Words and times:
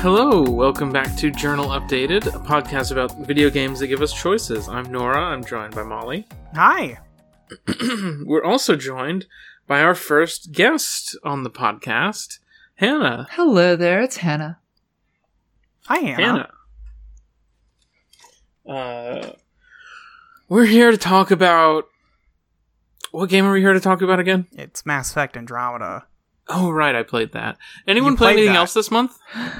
Hello, 0.00 0.42
welcome 0.42 0.92
back 0.92 1.16
to 1.16 1.30
Journal 1.32 1.70
Updated, 1.70 2.26
a 2.28 2.38
podcast 2.38 2.92
about 2.92 3.18
video 3.26 3.50
games 3.50 3.80
that 3.80 3.88
give 3.88 4.00
us 4.00 4.12
choices. 4.12 4.68
I'm 4.68 4.92
Nora, 4.92 5.20
I'm 5.20 5.44
joined 5.44 5.74
by 5.74 5.82
Molly. 5.82 6.24
Hi. 6.54 7.00
We're 8.24 8.44
also 8.44 8.76
joined 8.76 9.26
by 9.66 9.82
our 9.82 9.96
first 9.96 10.52
guest 10.52 11.18
on 11.24 11.42
the 11.42 11.50
podcast, 11.50 12.38
Hannah. 12.76 13.26
Hello 13.32 13.74
there, 13.74 14.00
it's 14.00 14.18
Hannah. 14.18 14.60
Hi, 15.86 15.98
Hannah. 15.98 16.48
Hannah. 18.66 18.78
Uh, 18.78 19.32
we're 20.48 20.66
here 20.66 20.90
to 20.92 20.98
talk 20.98 21.30
about. 21.32 21.86
What 23.10 23.30
game 23.30 23.46
are 23.46 23.52
we 23.52 23.62
here 23.62 23.72
to 23.72 23.80
talk 23.80 24.00
about 24.02 24.20
again? 24.20 24.46
It's 24.52 24.86
Mass 24.86 25.10
Effect 25.10 25.36
Andromeda. 25.36 26.06
Oh, 26.46 26.70
right, 26.70 26.94
I 26.94 27.02
played 27.02 27.32
that. 27.32 27.58
Anyone 27.86 28.12
You 28.12 28.18
play 28.18 28.32
anything 28.32 28.52
that. 28.52 28.58
else 28.58 28.74
this 28.74 28.90
month? 28.90 29.18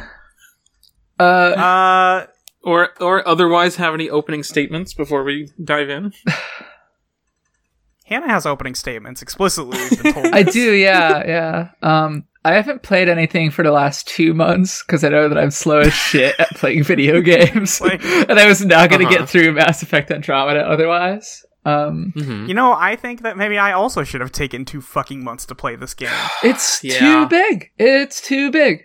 Uh, 1.19 1.23
Uh, 1.23 2.27
Or, 2.65 2.91
or 3.01 3.27
otherwise 3.27 3.77
have 3.77 3.95
any 3.95 4.11
opening 4.11 4.43
statements 4.43 4.93
before 4.93 5.23
we 5.25 5.51
dive 5.63 5.89
in? 5.89 6.13
Hannah 8.05 8.29
has 8.31 8.47
opening 8.47 8.75
statements 8.75 9.21
explicitly. 9.23 9.79
been 10.03 10.13
told 10.13 10.27
I 10.35 10.43
do, 10.43 10.73
yeah, 10.73 11.27
yeah. 11.27 11.69
Um, 11.83 12.25
I 12.45 12.55
haven't 12.55 12.83
played 12.83 13.09
anything 13.09 13.51
for 13.51 13.63
the 13.63 13.71
last 13.71 14.09
two 14.09 14.33
months 14.33 14.83
because 14.83 15.05
I 15.05 15.11
know 15.11 15.29
that 15.29 15.37
I'm 15.37 15.51
slow 15.51 15.81
as 15.81 15.93
shit 15.93 16.35
at 16.39 16.49
playing 16.57 16.85
video 16.85 17.21
games, 17.33 17.81
Like- 17.81 18.03
and 18.29 18.39
I 18.39 18.47
was 18.49 18.65
not 18.65 18.89
going 18.89 19.01
to 19.03 19.07
Uh-huh. 19.07 19.19
get 19.19 19.29
through 19.29 19.53
Mass 19.53 19.83
Effect 19.83 20.11
Andromeda 20.11 20.61
otherwise. 20.61 21.45
Um, 21.67 22.13
Mm-hmm. 22.17 22.47
You 22.47 22.55
know, 22.55 22.73
I 22.73 22.97
think 22.97 23.23
that 23.23 23.37
maybe 23.37 23.59
I 23.59 23.73
also 23.73 24.03
should 24.05 24.23
have 24.23 24.33
taken 24.33 24.65
two 24.65 24.81
fucking 24.81 25.23
months 25.23 25.45
to 25.47 25.55
play 25.55 25.77
this 25.77 25.93
game. 25.95 26.09
it's 26.43 26.83
Yeah. 26.83 26.99
too 26.99 27.27
big. 27.29 27.71
It's 27.79 28.21
too 28.23 28.51
big. 28.51 28.85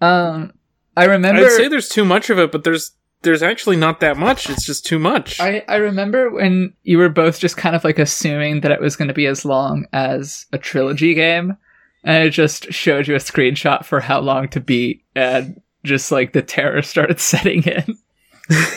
Um, 0.00 0.52
I 1.00 1.04
remember. 1.06 1.44
I'd 1.44 1.52
say 1.52 1.68
there's 1.68 1.88
too 1.88 2.04
much 2.04 2.30
of 2.30 2.38
it, 2.38 2.52
but 2.52 2.64
there's 2.64 2.92
there's 3.22 3.42
actually 3.42 3.76
not 3.76 4.00
that 4.00 4.16
much. 4.16 4.48
It's 4.48 4.64
just 4.64 4.86
too 4.86 4.98
much. 4.98 5.40
I, 5.40 5.62
I 5.68 5.76
remember 5.76 6.30
when 6.30 6.72
you 6.82 6.98
were 6.98 7.08
both 7.08 7.38
just 7.38 7.56
kind 7.56 7.76
of 7.76 7.84
like 7.84 7.98
assuming 7.98 8.60
that 8.62 8.72
it 8.72 8.80
was 8.80 8.96
going 8.96 9.08
to 9.08 9.14
be 9.14 9.26
as 9.26 9.44
long 9.44 9.86
as 9.92 10.46
a 10.52 10.58
trilogy 10.58 11.14
game, 11.14 11.56
and 12.04 12.26
it 12.26 12.30
just 12.30 12.72
showed 12.72 13.08
you 13.08 13.14
a 13.14 13.18
screenshot 13.18 13.84
for 13.84 14.00
how 14.00 14.20
long 14.20 14.48
to 14.48 14.60
beat, 14.60 15.04
and 15.14 15.60
just 15.84 16.10
like 16.10 16.32
the 16.32 16.42
terror 16.42 16.82
started 16.82 17.20
setting 17.20 17.62
in. 17.64 17.98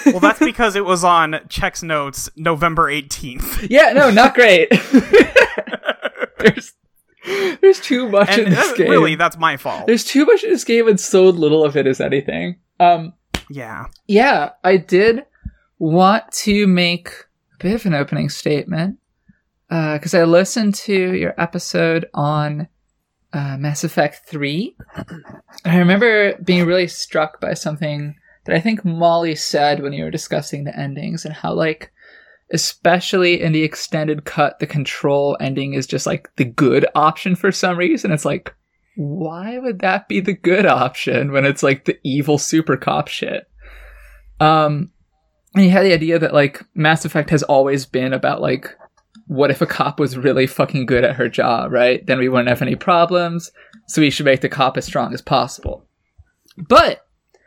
Well, 0.06 0.20
that's 0.20 0.40
because 0.40 0.76
it 0.76 0.86
was 0.86 1.04
on 1.04 1.40
Check's 1.50 1.82
Notes 1.82 2.30
November 2.36 2.92
18th. 2.92 3.68
yeah, 3.72 3.92
no, 3.94 4.12
not 4.12 4.36
great. 4.36 4.70
there's 6.38 6.74
there's 7.62 7.80
too 7.80 8.10
much 8.10 8.38
in 8.38 8.50
this 8.50 8.72
uh, 8.72 8.76
game. 8.76 8.90
really, 8.90 9.16
that's 9.16 9.38
my 9.38 9.58
fault. 9.58 9.88
there's 9.88 10.04
too 10.04 10.26
much 10.26 10.44
in 10.44 10.50
this 10.50 10.64
game, 10.64 10.88
and 10.88 11.00
so 11.00 11.26
little 11.30 11.64
of 11.64 11.78
it 11.78 11.88
is 11.88 12.02
anything. 12.02 12.58
Um, 12.80 13.14
Yeah. 13.50 13.86
yeah, 14.08 14.52
I 14.64 14.78
did 14.78 15.26
want 15.80 16.32
to 16.32 16.68
make 16.68 17.10
a 17.54 17.64
bit 17.64 17.76
of 17.76 17.86
an 17.86 17.94
opening 17.94 18.30
statement 18.30 19.00
because 19.70 20.14
I 20.14 20.24
listened 20.24 20.76
to 20.76 21.14
your 21.14 21.34
episode 21.40 22.06
on 22.14 22.68
uh, 23.32 23.58
Mass 23.58 23.84
Effect 23.84 24.22
3. 24.28 24.76
I 25.66 25.78
remember 25.78 26.36
being 26.44 26.66
really 26.66 26.88
struck 26.88 27.40
by 27.42 27.54
something 27.56 28.16
that 28.46 28.56
I 28.56 28.60
think 28.60 28.84
Molly 28.86 29.36
said 29.36 29.82
when 29.82 29.94
you 29.94 30.04
were 30.04 30.12
discussing 30.12 30.66
the 30.66 30.78
endings 30.78 31.26
and 31.26 31.34
how, 31.34 31.54
like, 31.54 31.92
especially 32.54 33.42
in 33.42 33.52
the 33.52 33.64
extended 33.64 34.26
cut, 34.26 34.60
the 34.60 34.68
control 34.68 35.36
ending 35.42 35.74
is 35.74 35.88
just 35.88 36.06
like 36.06 36.30
the 36.36 36.46
good 36.46 36.86
option 36.94 37.36
for 37.36 37.52
some 37.52 37.78
reason. 37.78 38.12
It's 38.12 38.26
like, 38.26 38.54
why 38.96 39.58
would 39.58 39.80
that 39.80 40.08
be 40.08 40.20
the 40.20 40.34
good 40.34 40.68
option 40.68 41.32
when 41.32 41.46
it's 41.46 41.64
like 41.64 41.86
the 41.86 41.98
evil 42.04 42.38
super 42.38 42.78
cop 42.78 43.08
shit? 43.08 43.50
Um, 44.40 44.92
and 45.56 45.66
you 45.66 45.72
had 45.72 45.84
the 45.84 45.94
idea 45.94 46.20
that 46.20 46.34
like 46.34 46.64
Mass 46.76 47.06
Effect 47.06 47.32
has 47.32 47.42
always 47.42 47.88
been 47.88 48.14
about 48.14 48.40
like, 48.40 48.78
what 49.26 49.50
if 49.50 49.62
a 49.62 49.66
cop 49.66 50.00
was 50.00 50.18
really 50.18 50.46
fucking 50.46 50.86
good 50.86 51.04
at 51.04 51.16
her 51.16 51.28
job, 51.28 51.72
right? 51.72 52.06
Then 52.06 52.20
we 52.20 52.30
wouldn't 52.30 52.50
have 52.50 52.62
any 52.62 52.76
problems. 52.76 53.52
So 53.88 54.02
we 54.02 54.12
should 54.12 54.26
make 54.26 54.42
the 54.42 54.50
cop 54.50 54.78
as 54.78 54.86
strong 54.86 55.14
as 55.14 55.22
possible. 55.22 55.88
But 56.58 57.06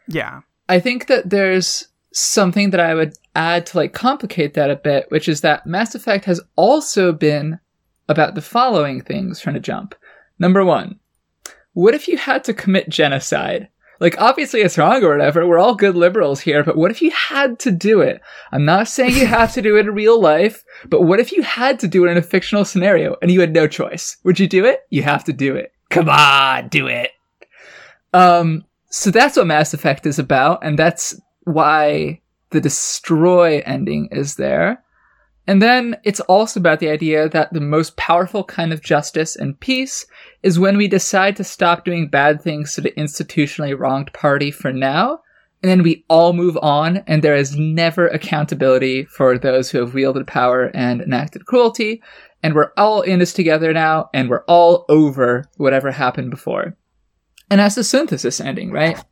Yeah. 0.08 0.40
I 0.68 0.80
think 0.80 1.06
that 1.06 1.30
there's 1.30 1.88
something 2.16 2.70
that 2.70 2.80
I 2.80 2.94
would 2.94 3.12
add 3.34 3.66
to 3.66 3.76
like 3.76 3.92
complicate 3.92 4.54
that 4.54 4.70
a 4.70 4.76
bit, 4.76 5.06
which 5.10 5.28
is 5.28 5.42
that 5.42 5.66
Mass 5.66 5.94
Effect 5.94 6.24
has 6.24 6.40
also 6.56 7.12
been 7.12 7.60
about 8.08 8.34
the 8.34 8.42
following 8.42 9.02
things 9.02 9.40
trying 9.40 9.54
to 9.54 9.60
jump. 9.60 9.94
Number 10.38 10.64
one, 10.64 10.98
what 11.74 11.94
if 11.94 12.08
you 12.08 12.16
had 12.16 12.44
to 12.44 12.54
commit 12.54 12.88
genocide? 12.88 13.68
Like, 13.98 14.20
obviously 14.20 14.60
it's 14.60 14.76
wrong 14.76 15.02
or 15.02 15.10
whatever. 15.10 15.46
We're 15.46 15.58
all 15.58 15.74
good 15.74 15.96
liberals 15.96 16.40
here, 16.40 16.62
but 16.62 16.76
what 16.76 16.90
if 16.90 17.00
you 17.00 17.10
had 17.10 17.58
to 17.60 17.70
do 17.70 18.00
it? 18.00 18.20
I'm 18.52 18.64
not 18.64 18.88
saying 18.88 19.16
you 19.16 19.26
have 19.26 19.52
to 19.54 19.62
do 19.62 19.76
it 19.76 19.86
in 19.86 19.94
real 19.94 20.20
life, 20.20 20.64
but 20.86 21.02
what 21.02 21.20
if 21.20 21.32
you 21.32 21.42
had 21.42 21.78
to 21.80 21.88
do 21.88 22.06
it 22.06 22.10
in 22.10 22.18
a 22.18 22.22
fictional 22.22 22.64
scenario 22.64 23.16
and 23.22 23.30
you 23.30 23.40
had 23.40 23.52
no 23.52 23.66
choice? 23.66 24.18
Would 24.24 24.38
you 24.38 24.48
do 24.48 24.64
it? 24.64 24.80
You 24.90 25.02
have 25.02 25.24
to 25.24 25.32
do 25.32 25.54
it. 25.56 25.72
Come 25.90 26.08
on, 26.08 26.68
do 26.68 26.86
it. 26.86 27.10
Um, 28.12 28.64
so 28.90 29.10
that's 29.10 29.36
what 29.36 29.46
Mass 29.46 29.74
Effect 29.74 30.06
is 30.06 30.18
about, 30.18 30.64
and 30.64 30.78
that's 30.78 31.18
why 31.46 32.20
the 32.50 32.60
destroy 32.60 33.62
ending 33.64 34.08
is 34.12 34.34
there. 34.34 34.82
And 35.46 35.62
then 35.62 35.96
it's 36.02 36.20
also 36.20 36.58
about 36.58 36.80
the 36.80 36.88
idea 36.90 37.28
that 37.28 37.52
the 37.52 37.60
most 37.60 37.96
powerful 37.96 38.42
kind 38.42 38.72
of 38.72 38.82
justice 38.82 39.36
and 39.36 39.58
peace 39.60 40.04
is 40.42 40.58
when 40.58 40.76
we 40.76 40.88
decide 40.88 41.36
to 41.36 41.44
stop 41.44 41.84
doing 41.84 42.08
bad 42.08 42.42
things 42.42 42.74
to 42.74 42.80
the 42.80 42.90
institutionally 42.92 43.78
wronged 43.78 44.12
party 44.12 44.50
for 44.50 44.72
now, 44.72 45.20
and 45.62 45.70
then 45.70 45.84
we 45.84 46.04
all 46.08 46.32
move 46.32 46.58
on, 46.62 46.98
and 47.06 47.22
there 47.22 47.36
is 47.36 47.56
never 47.56 48.08
accountability 48.08 49.04
for 49.04 49.38
those 49.38 49.70
who 49.70 49.78
have 49.78 49.94
wielded 49.94 50.26
power 50.26 50.70
and 50.74 51.00
enacted 51.00 51.46
cruelty, 51.46 52.02
and 52.42 52.54
we're 52.54 52.72
all 52.76 53.00
in 53.02 53.20
this 53.20 53.32
together 53.32 53.72
now, 53.72 54.10
and 54.12 54.28
we're 54.28 54.44
all 54.44 54.84
over 54.88 55.44
whatever 55.58 55.92
happened 55.92 56.30
before. 56.30 56.76
And 57.48 57.60
that's 57.60 57.76
the 57.76 57.84
synthesis 57.84 58.40
ending, 58.40 58.72
right? 58.72 59.02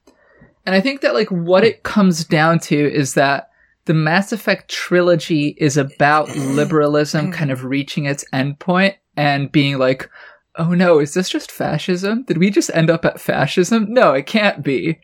And 0.66 0.75
I 0.75 0.80
think 0.80 1.00
that 1.02 1.14
like 1.14 1.28
what 1.30 1.64
it 1.64 1.82
comes 1.82 2.25
down 2.25 2.58
to 2.60 2.75
is 2.92 3.14
that 3.14 3.50
the 3.84 3.94
Mass 3.94 4.32
Effect 4.32 4.70
trilogy 4.70 5.54
is 5.58 5.76
about 5.76 6.34
liberalism 6.36 7.30
kind 7.30 7.50
of 7.50 7.64
reaching 7.64 8.06
its 8.06 8.25
endpoint 8.32 8.94
and 9.16 9.52
being 9.52 9.78
like, 9.78 10.08
oh 10.56 10.72
no, 10.72 11.00
is 11.00 11.12
this 11.14 11.28
just 11.28 11.50
fascism? 11.52 12.22
Did 12.22 12.38
we 12.38 12.48
just 12.50 12.70
end 12.72 12.88
up 12.88 13.04
at 13.04 13.20
fascism? 13.20 13.86
No, 13.92 14.12
it 14.14 14.26
can't 14.26 14.62
be. 14.62 15.00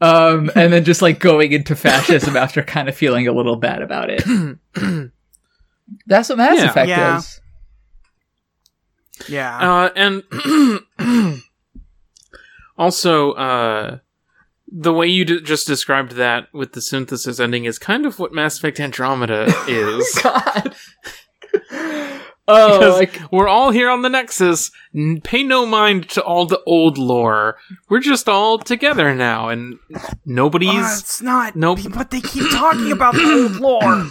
Um, 0.00 0.50
and 0.54 0.72
then 0.72 0.84
just 0.84 1.02
like 1.02 1.18
going 1.18 1.52
into 1.52 1.74
fascism 1.74 2.36
after 2.38 2.62
kind 2.62 2.88
of 2.88 2.94
feeling 2.96 3.26
a 3.26 3.32
little 3.32 3.56
bad 3.56 3.82
about 3.82 4.08
it. 4.10 4.22
That's 6.06 6.28
what 6.28 6.38
Mass 6.38 6.58
Yeah. 6.58 6.70
Effect 6.70 6.88
Yeah. 6.88 7.18
is. 7.18 7.40
Yeah. 9.28 9.58
Uh, 9.58 9.90
and 10.98 11.42
also, 12.78 13.32
uh, 13.32 13.98
the 14.72 14.92
way 14.92 15.06
you 15.06 15.24
d- 15.24 15.40
just 15.40 15.66
described 15.66 16.12
that 16.12 16.48
with 16.52 16.72
the 16.72 16.80
synthesis 16.80 17.40
ending 17.40 17.64
is 17.64 17.78
kind 17.78 18.06
of 18.06 18.18
what 18.18 18.32
Mass 18.32 18.58
Effect 18.58 18.78
Andromeda 18.80 19.52
is. 19.68 20.18
God. 20.22 20.74
oh, 22.48 22.96
like 22.98 23.20
we're 23.32 23.48
all 23.48 23.70
here 23.70 23.90
on 23.90 24.02
the 24.02 24.08
Nexus. 24.08 24.70
N- 24.94 25.20
Pay 25.22 25.42
no 25.42 25.66
mind 25.66 26.08
to 26.10 26.22
all 26.22 26.46
the 26.46 26.62
old 26.66 26.98
lore. 26.98 27.56
We're 27.88 28.00
just 28.00 28.28
all 28.28 28.58
together 28.58 29.14
now, 29.14 29.48
and 29.48 29.78
nobody's. 30.24 30.70
Uh, 30.70 30.96
it's 31.00 31.22
not. 31.22 31.56
Nope. 31.56 31.80
But 31.94 32.10
they 32.10 32.20
keep 32.20 32.50
talking 32.50 32.92
about 32.92 33.14
the 33.14 33.24
old 33.24 33.56
lore. 33.60 34.06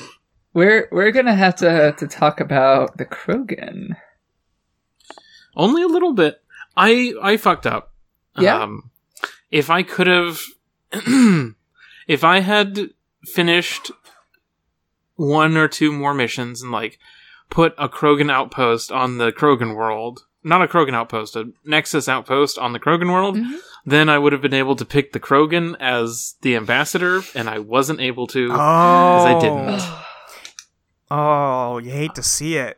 we're 0.53 0.87
we're 0.91 1.11
gonna 1.11 1.35
have 1.35 1.55
to 1.57 1.93
to 1.97 2.07
talk 2.07 2.39
about 2.39 2.97
the 2.97 3.05
Krogan. 3.05 3.95
Only 5.55 5.83
a 5.83 5.87
little 5.87 6.13
bit. 6.13 6.41
I 6.77 7.13
I 7.21 7.37
fucked 7.37 7.65
up. 7.67 7.93
Yeah? 8.37 8.61
Um, 8.63 8.88
if 9.51 9.69
I 9.69 9.83
could 9.83 10.07
have, 10.07 10.41
if 12.07 12.23
I 12.23 12.39
had 12.39 12.89
finished 13.23 13.91
one 15.15 15.57
or 15.57 15.67
two 15.67 15.91
more 15.91 16.13
missions 16.13 16.61
and 16.61 16.71
like 16.71 16.97
put 17.49 17.73
a 17.77 17.89
Krogan 17.89 18.31
outpost 18.31 18.91
on 18.91 19.17
the 19.17 19.31
Krogan 19.31 19.75
world, 19.75 20.25
not 20.43 20.61
a 20.61 20.67
Krogan 20.67 20.93
outpost, 20.93 21.35
a 21.35 21.51
Nexus 21.65 22.07
outpost 22.07 22.57
on 22.57 22.73
the 22.73 22.79
Krogan 22.79 23.11
world, 23.11 23.35
Mhm. 23.37 23.57
then 23.85 24.07
I 24.07 24.17
would 24.17 24.31
have 24.33 24.41
been 24.41 24.53
able 24.53 24.75
to 24.77 24.85
pick 24.85 25.11
the 25.11 25.19
Krogan 25.19 25.75
as 25.79 26.35
the 26.41 26.55
ambassador, 26.55 27.21
and 27.35 27.49
I 27.49 27.59
wasn't 27.59 27.99
able 27.99 28.27
to. 28.27 28.49
Oh. 28.51 28.55
I 28.55 29.39
didn't. 29.41 29.81
Oh, 31.11 31.79
you 31.79 31.91
hate 31.91 32.15
to 32.15 32.23
see 32.23 32.55
it. 32.57 32.77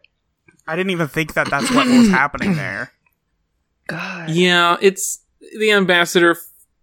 I 0.68 0.76
didn't 0.76 0.92
even 0.92 1.08
think 1.10 1.34
that 1.34 1.50
that's 1.50 1.70
what 1.72 1.86
was 1.88 2.08
happening 2.22 2.56
there. 2.56 2.94
God. 3.88 4.30
Yeah, 4.30 4.78
it's 4.82 5.20
the 5.60 5.72
ambassador 5.72 6.32
f- 6.32 6.38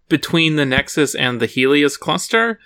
between 0.08 0.56
the 0.56 0.64
Nexus 0.66 1.14
and 1.14 1.40
the 1.40 1.46
Helios 1.46 1.96
cluster, 1.96 2.58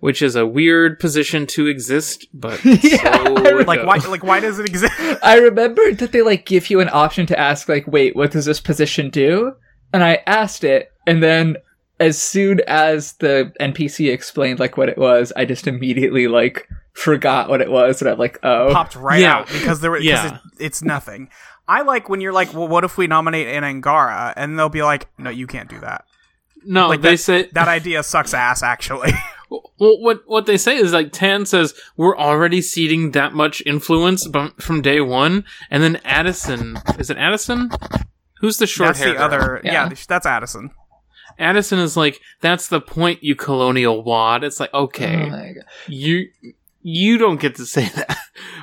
which 0.00 0.20
is 0.22 0.36
a 0.36 0.46
weird 0.46 0.98
position 1.00 1.46
to 1.48 1.66
exist, 1.66 2.26
but 2.34 2.62
Yeah, 2.64 3.24
so 3.24 3.32
Like 3.66 3.84
why? 3.86 3.96
Like 3.96 4.22
why 4.22 4.40
does 4.40 4.58
it 4.58 4.66
exist? 4.68 4.92
I 5.22 5.38
remember 5.38 5.92
that 5.92 6.12
they 6.12 6.22
like 6.22 6.46
give 6.46 6.70
you 6.70 6.80
an 6.80 6.90
option 6.92 7.26
to 7.26 7.38
ask 7.38 7.68
like, 7.68 7.86
wait, 7.86 8.14
what 8.16 8.30
does 8.30 8.44
this 8.44 8.60
position 8.60 9.10
do? 9.10 9.54
And 9.92 10.02
I 10.04 10.22
asked 10.26 10.64
it, 10.64 10.92
and 11.06 11.22
then 11.22 11.56
as 11.98 12.20
soon 12.20 12.60
as 12.66 13.14
the 13.14 13.52
NPC 13.60 14.12
explained 14.12 14.58
like 14.60 14.76
what 14.76 14.90
it 14.90 14.98
was, 14.98 15.32
I 15.36 15.44
just 15.46 15.66
immediately 15.66 16.28
like 16.28 16.68
forgot 16.92 17.48
what 17.48 17.60
it 17.62 17.70
was, 17.70 18.02
and 18.02 18.10
I'm 18.10 18.18
like, 18.18 18.38
oh, 18.42 18.68
popped 18.72 18.96
right 18.96 19.20
Yeah. 19.20 19.36
out 19.38 19.46
because 19.48 19.80
there 19.80 19.90
were 19.90 19.98
Yeah. 19.98 20.34
it, 20.36 20.40
it's 20.58 20.82
nothing. 20.82 21.30
I 21.68 21.82
like 21.82 22.08
when 22.08 22.20
you're 22.20 22.32
like, 22.32 22.52
well, 22.54 22.68
what 22.68 22.84
if 22.84 22.96
we 22.98 23.06
nominate 23.06 23.48
an 23.48 23.64
Angara, 23.64 24.32
and 24.36 24.58
they'll 24.58 24.68
be 24.68 24.82
like, 24.82 25.08
no, 25.18 25.30
you 25.30 25.46
can't 25.46 25.68
do 25.70 25.80
that. 25.80 26.04
No, 26.66 26.88
Like 26.88 27.00
they 27.00 27.12
that- 27.12 27.18
say 27.18 27.48
That 27.52 27.68
idea 27.68 28.02
sucks 28.02 28.34
ass, 28.34 28.62
actually. 28.62 29.12
Well, 29.78 30.00
what 30.00 30.22
what 30.26 30.46
they 30.46 30.56
say 30.56 30.76
is 30.76 30.92
like 30.92 31.12
Tann 31.12 31.46
says 31.46 31.72
we're 31.96 32.16
already 32.18 32.60
ceding 32.60 33.12
that 33.12 33.32
much 33.32 33.62
influence 33.64 34.26
bu- 34.26 34.50
from 34.58 34.82
day 34.82 35.00
one, 35.00 35.44
and 35.70 35.84
then 35.84 36.00
Addison 36.04 36.78
is 36.98 37.10
it 37.10 37.16
Addison? 37.16 37.70
Who's 38.40 38.56
the 38.56 38.66
short 38.66 38.88
that's 38.88 38.98
hair? 39.00 39.12
the 39.14 39.20
other. 39.20 39.60
Yeah. 39.62 39.88
Yeah, 39.90 39.94
that's 40.08 40.26
Addison. 40.26 40.70
Addison 41.38 41.78
is 41.78 41.96
like 41.96 42.20
that's 42.40 42.66
the 42.66 42.80
point, 42.80 43.22
you 43.22 43.36
colonial 43.36 44.02
wad. 44.02 44.42
It's 44.42 44.58
like 44.58 44.74
okay, 44.74 45.30
Oh 45.30 45.62
you 45.86 46.28
you 46.82 47.16
don't 47.18 47.40
get 47.40 47.54
to 47.56 47.66
say 47.66 47.84
that, 47.94 48.16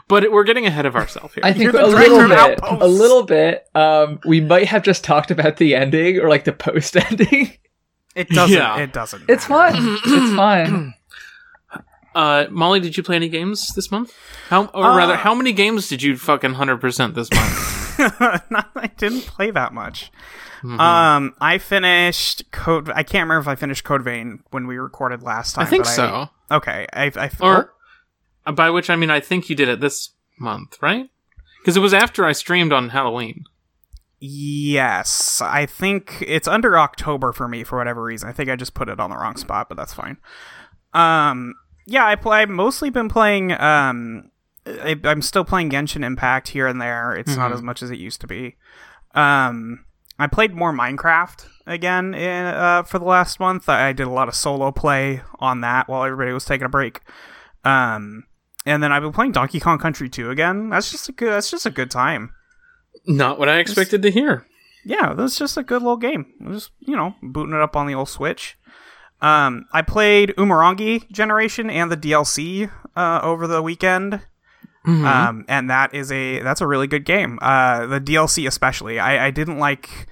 but 0.09 0.25
it, 0.25 0.33
we're 0.33 0.43
getting 0.43 0.65
ahead 0.65 0.85
of 0.85 0.97
ourselves 0.97 1.33
here. 1.33 1.43
I 1.45 1.53
think 1.53 1.71
You're 1.71 1.81
a 1.81 1.87
little 1.87 2.27
bit, 2.27 2.37
Outposts. 2.37 2.83
a 2.83 2.87
little 2.87 3.23
bit. 3.23 3.67
Um, 3.73 4.19
we 4.25 4.41
might 4.41 4.67
have 4.67 4.83
just 4.83 5.05
talked 5.05 5.31
about 5.31 5.55
the 5.57 5.75
ending 5.75 6.19
or 6.19 6.27
like 6.27 6.43
the 6.43 6.51
post 6.53 6.97
ending. 6.97 7.53
It 8.15 8.29
doesn't. 8.29 8.55
Yeah. 8.55 8.77
It 8.79 8.93
doesn't. 8.93 9.23
it's 9.29 9.45
fine. 9.45 9.73
it's 10.05 10.35
fine. 10.35 10.93
Uh, 12.15 12.45
Molly, 12.51 12.79
did 12.79 12.95
you 12.95 13.01
play 13.01 13.15
any 13.15 13.27
games 13.27 13.73
this 13.75 13.89
month? 13.89 14.13
How 14.47 14.65
or 14.65 14.85
Uh, 14.85 14.95
rather, 14.97 15.15
how 15.15 15.33
many 15.33 15.51
games 15.51 15.87
did 15.87 16.03
you 16.03 16.15
fucking 16.15 16.53
hundred 16.53 16.79
percent 16.79 17.15
this 17.15 17.27
month? 17.31 17.69
No, 18.51 18.61
I 18.75 18.87
didn't 18.97 19.21
play 19.21 19.49
that 19.51 19.73
much. 19.73 20.11
Mhm. 20.63 20.79
Um, 20.79 21.33
I 21.41 21.57
finished 21.57 22.51
Code. 22.51 22.89
I 22.89 23.01
can't 23.03 23.23
remember 23.27 23.39
if 23.39 23.47
I 23.47 23.55
finished 23.55 23.83
Code 23.83 24.03
Vein 24.03 24.43
when 24.51 24.67
we 24.67 24.77
recorded 24.77 25.23
last 25.23 25.55
time. 25.55 25.65
I 25.65 25.69
think 25.69 25.85
but 25.85 25.89
so. 25.89 26.29
Okay, 26.51 26.85
I, 26.93 27.11
I 27.15 27.31
Or 27.39 27.73
uh, 28.45 28.51
by 28.51 28.69
which 28.69 28.89
I 28.91 28.95
mean 28.95 29.09
I 29.09 29.19
think 29.19 29.49
you 29.49 29.55
did 29.55 29.69
it 29.69 29.79
this 29.79 30.09
month, 30.39 30.77
right? 30.81 31.09
Because 31.61 31.77
it 31.77 31.81
was 31.81 31.93
after 31.93 32.25
I 32.25 32.31
streamed 32.33 32.73
on 32.73 32.89
Halloween. 32.89 33.45
Yes, 34.25 35.41
I 35.41 35.65
think 35.65 36.23
it's 36.25 36.47
under 36.47 36.77
October 36.79 37.33
for 37.33 37.49
me 37.49 37.65
for 37.65 37.77
whatever 37.77 38.01
reason. 38.01 38.29
I 38.29 38.31
think 38.31 38.49
I 38.49 38.55
just 38.55 38.73
put 38.73 38.87
it 38.87 38.97
on 38.97 39.09
the 39.09 39.17
wrong 39.17 39.35
spot, 39.35 39.67
but 39.67 39.75
that's 39.75 39.93
fine. 39.93 40.15
Um, 40.93 41.55
yeah, 41.85 42.05
I 42.05 42.15
play. 42.15 42.37
I've 42.41 42.49
mostly 42.49 42.89
been 42.89 43.09
playing. 43.09 43.51
Um, 43.51 44.31
I, 44.65 44.97
I'm 45.03 45.21
still 45.21 45.43
playing 45.43 45.71
Genshin 45.71 46.05
Impact 46.05 46.47
here 46.47 46.67
and 46.67 46.79
there. 46.81 47.13
It's 47.13 47.35
not 47.35 47.51
Mhm. 47.51 47.55
as 47.55 47.61
much 47.61 47.83
as 47.83 47.91
it 47.91 47.99
used 47.99 48.21
to 48.21 48.27
be. 48.27 48.55
Um, 49.13 49.83
I 50.17 50.27
played 50.27 50.53
more 50.55 50.71
Minecraft 50.71 51.45
again 51.67 52.13
in, 52.13 52.45
uh, 52.45 52.83
for 52.83 52.99
the 52.99 53.05
last 53.05 53.41
month. 53.41 53.67
I, 53.67 53.89
I 53.89 53.91
did 53.91 54.07
a 54.07 54.11
lot 54.11 54.29
of 54.29 54.35
solo 54.35 54.71
play 54.71 55.21
on 55.39 55.59
that 55.61 55.89
while 55.89 56.05
everybody 56.05 56.31
was 56.31 56.45
taking 56.45 56.65
a 56.65 56.69
break. 56.69 57.01
Um, 57.65 58.23
and 58.65 58.81
then 58.81 58.93
I've 58.93 59.03
been 59.03 59.11
playing 59.11 59.33
Donkey 59.33 59.59
Kong 59.59 59.79
Country 59.79 60.07
2 60.07 60.29
again. 60.29 60.69
That's 60.69 60.91
just 60.91 61.09
a 61.09 61.11
good. 61.11 61.33
That's 61.33 61.51
just 61.51 61.65
a 61.65 61.69
good 61.71 61.91
time. 61.91 62.33
Not 63.05 63.39
what 63.39 63.49
I 63.49 63.57
expected 63.59 64.01
to 64.03 64.11
hear. 64.11 64.45
yeah, 64.85 65.13
that's 65.13 65.37
just 65.37 65.57
a 65.57 65.63
good 65.63 65.81
little 65.81 65.97
game. 65.97 66.25
Was, 66.41 66.69
you 66.79 66.95
know, 66.95 67.15
booting 67.21 67.53
it 67.55 67.61
up 67.61 67.75
on 67.75 67.87
the 67.87 67.93
old 67.95 68.09
Switch. 68.09 68.57
Um, 69.21 69.65
I 69.71 69.81
played 69.81 70.33
Umurangi 70.37 71.09
Generation 71.11 71.69
and 71.69 71.89
the 71.91 71.95
DLC 71.97 72.69
uh, 72.95 73.19
over 73.23 73.47
the 73.47 73.61
weekend, 73.61 74.19
Mhm. 74.85 75.05
um, 75.05 75.45
and 75.47 75.69
that 75.69 75.93
is 75.93 76.11
a 76.11 76.39
that's 76.41 76.59
a 76.59 76.67
really 76.67 76.87
good 76.87 77.05
game. 77.05 77.39
Uh, 77.41 77.85
the 77.87 78.01
DLC 78.01 78.45
especially, 78.47 78.99
I, 78.99 79.27
I 79.27 79.31
didn't 79.31 79.59
like. 79.59 80.07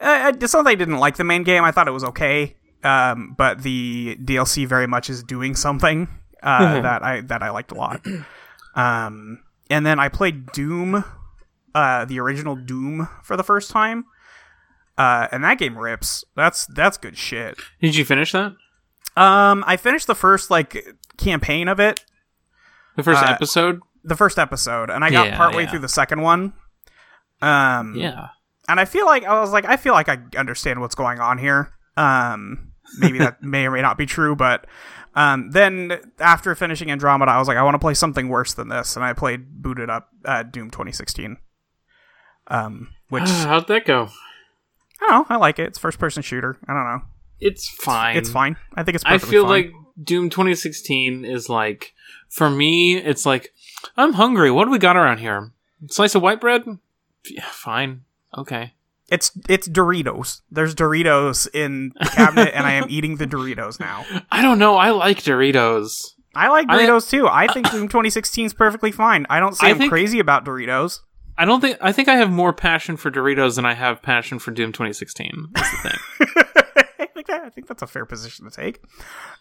Uh, 0.00 0.32
it's 0.40 0.54
not 0.54 0.64
that 0.64 0.70
I 0.70 0.74
didn't 0.74 0.96
like 0.98 1.16
the 1.16 1.24
main 1.24 1.42
game. 1.44 1.62
I 1.62 1.72
thought 1.72 1.88
it 1.88 1.92
was 1.92 2.04
okay, 2.04 2.56
um, 2.82 3.34
but 3.36 3.62
the 3.62 4.16
DLC 4.24 4.66
very 4.66 4.86
much 4.86 5.10
is 5.10 5.22
doing 5.22 5.54
something 5.54 6.08
uh, 6.42 6.80
that 6.80 7.02
I 7.02 7.20
that 7.20 7.42
I 7.42 7.50
liked 7.50 7.70
a 7.72 7.74
lot. 7.74 8.00
Um, 8.74 9.40
and 9.70 9.84
then 9.86 9.98
I 10.00 10.08
played 10.08 10.52
Doom, 10.52 11.04
uh, 11.74 12.04
the 12.04 12.20
original 12.20 12.56
Doom 12.56 13.08
for 13.22 13.36
the 13.36 13.44
first 13.44 13.70
time. 13.70 14.04
Uh, 14.96 15.26
and 15.32 15.42
that 15.42 15.58
game 15.58 15.76
rips. 15.76 16.24
That's 16.36 16.66
that's 16.66 16.96
good 16.96 17.18
shit. 17.18 17.58
Did 17.80 17.96
you 17.96 18.04
finish 18.04 18.32
that? 18.32 18.52
Um, 19.16 19.64
I 19.66 19.76
finished 19.76 20.06
the 20.06 20.14
first 20.14 20.50
like 20.50 20.86
campaign 21.16 21.68
of 21.68 21.80
it, 21.80 22.04
The 22.96 23.02
first 23.02 23.22
Uh, 23.22 23.26
episode? 23.30 23.80
the 24.04 24.16
first 24.16 24.38
episode, 24.38 24.90
and 24.90 25.04
I 25.04 25.10
got 25.10 25.26
Yeah, 25.28 25.36
partway 25.36 25.64
yeah. 25.64 25.70
through 25.70 25.78
the 25.80 25.88
second 25.88 26.20
one. 26.22 26.52
Um, 27.42 27.94
Yeah. 27.96 28.28
and 28.68 28.78
I 28.80 28.84
feel 28.84 29.06
like 29.06 29.24
I 29.24 29.40
was 29.40 29.50
like 29.52 29.64
I 29.64 29.76
feel 29.76 29.92
like 29.94 30.08
I 30.08 30.18
understand 30.38 30.80
what's 30.80 30.94
going 30.94 31.18
on 31.20 31.38
here. 31.38 31.72
Um, 31.96 32.72
maybe 32.98 33.18
that 33.18 33.42
may 33.42 33.66
or 33.66 33.70
may 33.72 33.82
not 33.82 33.98
be 33.98 34.06
true, 34.06 34.34
but 34.36 34.66
um, 35.16 35.50
then 35.50 36.12
after 36.20 36.54
finishing 36.54 36.90
Andromeda, 36.90 37.30
I 37.32 37.38
was 37.38 37.48
like 37.48 37.56
I 37.56 37.62
want 37.62 37.74
to 37.74 37.78
play 37.80 37.94
something 37.94 38.28
worse 38.28 38.54
than 38.54 38.68
this, 38.68 38.94
and 38.96 39.04
I 39.04 39.12
played 39.12 39.60
booted 39.62 39.90
up 39.90 40.08
uh, 40.24 40.42
Doom 40.44 40.70
2016. 40.70 41.36
Um, 42.48 42.88
which 43.08 43.24
How'd 43.28 43.68
that 43.68 43.84
go? 43.84 44.08
I 45.00 45.06
don't 45.10 45.28
know, 45.30 45.34
I 45.34 45.38
like 45.38 45.58
it. 45.58 45.68
It's 45.68 45.78
first 45.78 45.98
person 45.98 46.22
shooter. 46.22 46.56
I 46.68 46.72
don't 46.74 46.84
know. 46.84 47.02
It's 47.40 47.68
fine. 47.68 48.16
It's 48.16 48.30
fine. 48.30 48.56
I 48.74 48.82
think 48.84 48.94
it's. 48.94 49.04
I 49.06 49.18
feel 49.18 49.42
fine. 49.42 49.50
like 49.50 49.72
Doom 50.02 50.30
2016 50.30 51.24
is 51.24 51.48
like, 51.48 51.92
for 52.30 52.48
me, 52.48 52.96
it's 52.96 53.26
like, 53.26 53.52
I'm 53.96 54.14
hungry. 54.14 54.50
What 54.50 54.64
do 54.66 54.70
we 54.70 54.78
got 54.78 54.96
around 54.96 55.18
here? 55.18 55.52
Slice 55.90 56.14
of 56.14 56.22
white 56.22 56.40
bread? 56.40 56.62
Yeah, 57.28 57.44
fine. 57.50 58.02
Okay. 58.36 58.72
It's 59.10 59.32
it's 59.48 59.68
Doritos. 59.68 60.40
There's 60.50 60.74
Doritos 60.74 61.46
in 61.52 61.92
the 62.00 62.06
cabinet, 62.06 62.54
and 62.54 62.66
I 62.66 62.72
am 62.72 62.86
eating 62.88 63.16
the 63.16 63.26
Doritos 63.26 63.78
now. 63.78 64.06
I 64.32 64.40
don't 64.40 64.58
know. 64.58 64.76
I 64.76 64.90
like 64.90 65.18
Doritos. 65.18 66.12
I 66.34 66.48
like 66.48 66.66
I- 66.70 66.78
Doritos 66.78 67.10
too. 67.10 67.28
I 67.28 67.46
think 67.52 67.70
Doom 67.70 67.88
2016 67.88 68.46
is 68.46 68.54
perfectly 68.54 68.90
fine. 68.92 69.26
I 69.28 69.40
don't 69.40 69.54
say 69.56 69.66
I 69.66 69.70
I'm 69.70 69.78
think- 69.78 69.90
crazy 69.92 70.18
about 70.20 70.44
Doritos. 70.46 71.00
I 71.36 71.44
don't 71.44 71.60
think 71.60 71.78
I 71.80 71.92
think 71.92 72.08
I 72.08 72.16
have 72.16 72.30
more 72.30 72.52
passion 72.52 72.96
for 72.96 73.10
Doritos 73.10 73.56
than 73.56 73.64
I 73.66 73.74
have 73.74 74.02
passion 74.02 74.38
for 74.38 74.50
Doom 74.50 74.72
2016. 74.72 75.48
That's 75.52 75.70
the 75.70 75.88
thing. 75.88 76.28
I 77.00 77.06
think 77.14 77.26
that 77.26 77.42
I 77.44 77.48
think 77.50 77.66
that's 77.66 77.82
a 77.82 77.86
fair 77.86 78.04
position 78.06 78.44
to 78.44 78.50
take. 78.50 78.80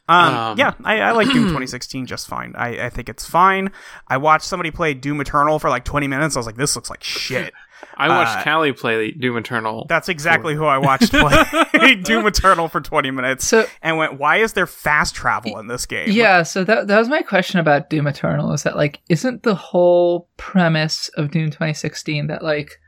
Um, 0.07 0.33
Um, 0.33 0.57
yeah, 0.57 0.73
I, 0.83 0.99
I 0.99 1.11
like 1.11 1.27
Doom 1.27 1.43
2016 1.45 2.05
just 2.05 2.27
fine. 2.27 2.53
I, 2.55 2.85
I 2.85 2.89
think 2.89 3.09
it's 3.09 3.25
fine. 3.25 3.71
I 4.07 4.17
watched 4.17 4.45
somebody 4.45 4.71
play 4.71 4.93
Doom 4.93 5.21
Eternal 5.21 5.59
for 5.59 5.69
like 5.69 5.85
20 5.85 6.07
minutes. 6.07 6.35
I 6.35 6.39
was 6.39 6.45
like, 6.45 6.55
this 6.57 6.75
looks 6.75 6.89
like 6.89 7.03
shit. 7.03 7.53
I 7.97 8.07
watched 8.09 8.39
Uh, 8.39 8.43
Callie 8.43 8.71
play 8.73 9.11
Doom 9.11 9.37
Eternal. 9.37 9.85
That's 9.89 10.09
exactly 10.09 10.55
who 10.55 10.65
I 10.65 10.77
watched 10.77 11.11
play 11.13 11.95
Doom 12.03 12.27
Eternal 12.27 12.67
for 12.67 12.81
20 12.81 13.11
minutes 13.11 13.45
So 13.45 13.65
and 13.81 13.97
went, 13.97 14.19
why 14.19 14.37
is 14.37 14.53
there 14.53 14.67
fast 14.67 15.15
travel 15.15 15.57
in 15.59 15.67
this 15.67 15.85
game? 15.85 16.09
yeah, 16.11 16.43
so 16.43 16.63
that 16.63 16.87
that 16.87 16.99
was 16.99 17.09
my 17.09 17.21
question 17.21 17.59
about 17.59 17.89
Doom 17.89 18.07
Eternal. 18.07 18.53
Is 18.53 18.63
that 18.63 18.75
like 18.75 18.99
isn't 19.09 19.43
the 19.43 19.55
whole 19.55 20.29
premise 20.37 21.09
of 21.15 21.31
Doom 21.31 21.47
2016 21.47 22.27
that 22.27 22.43
like 22.43 22.79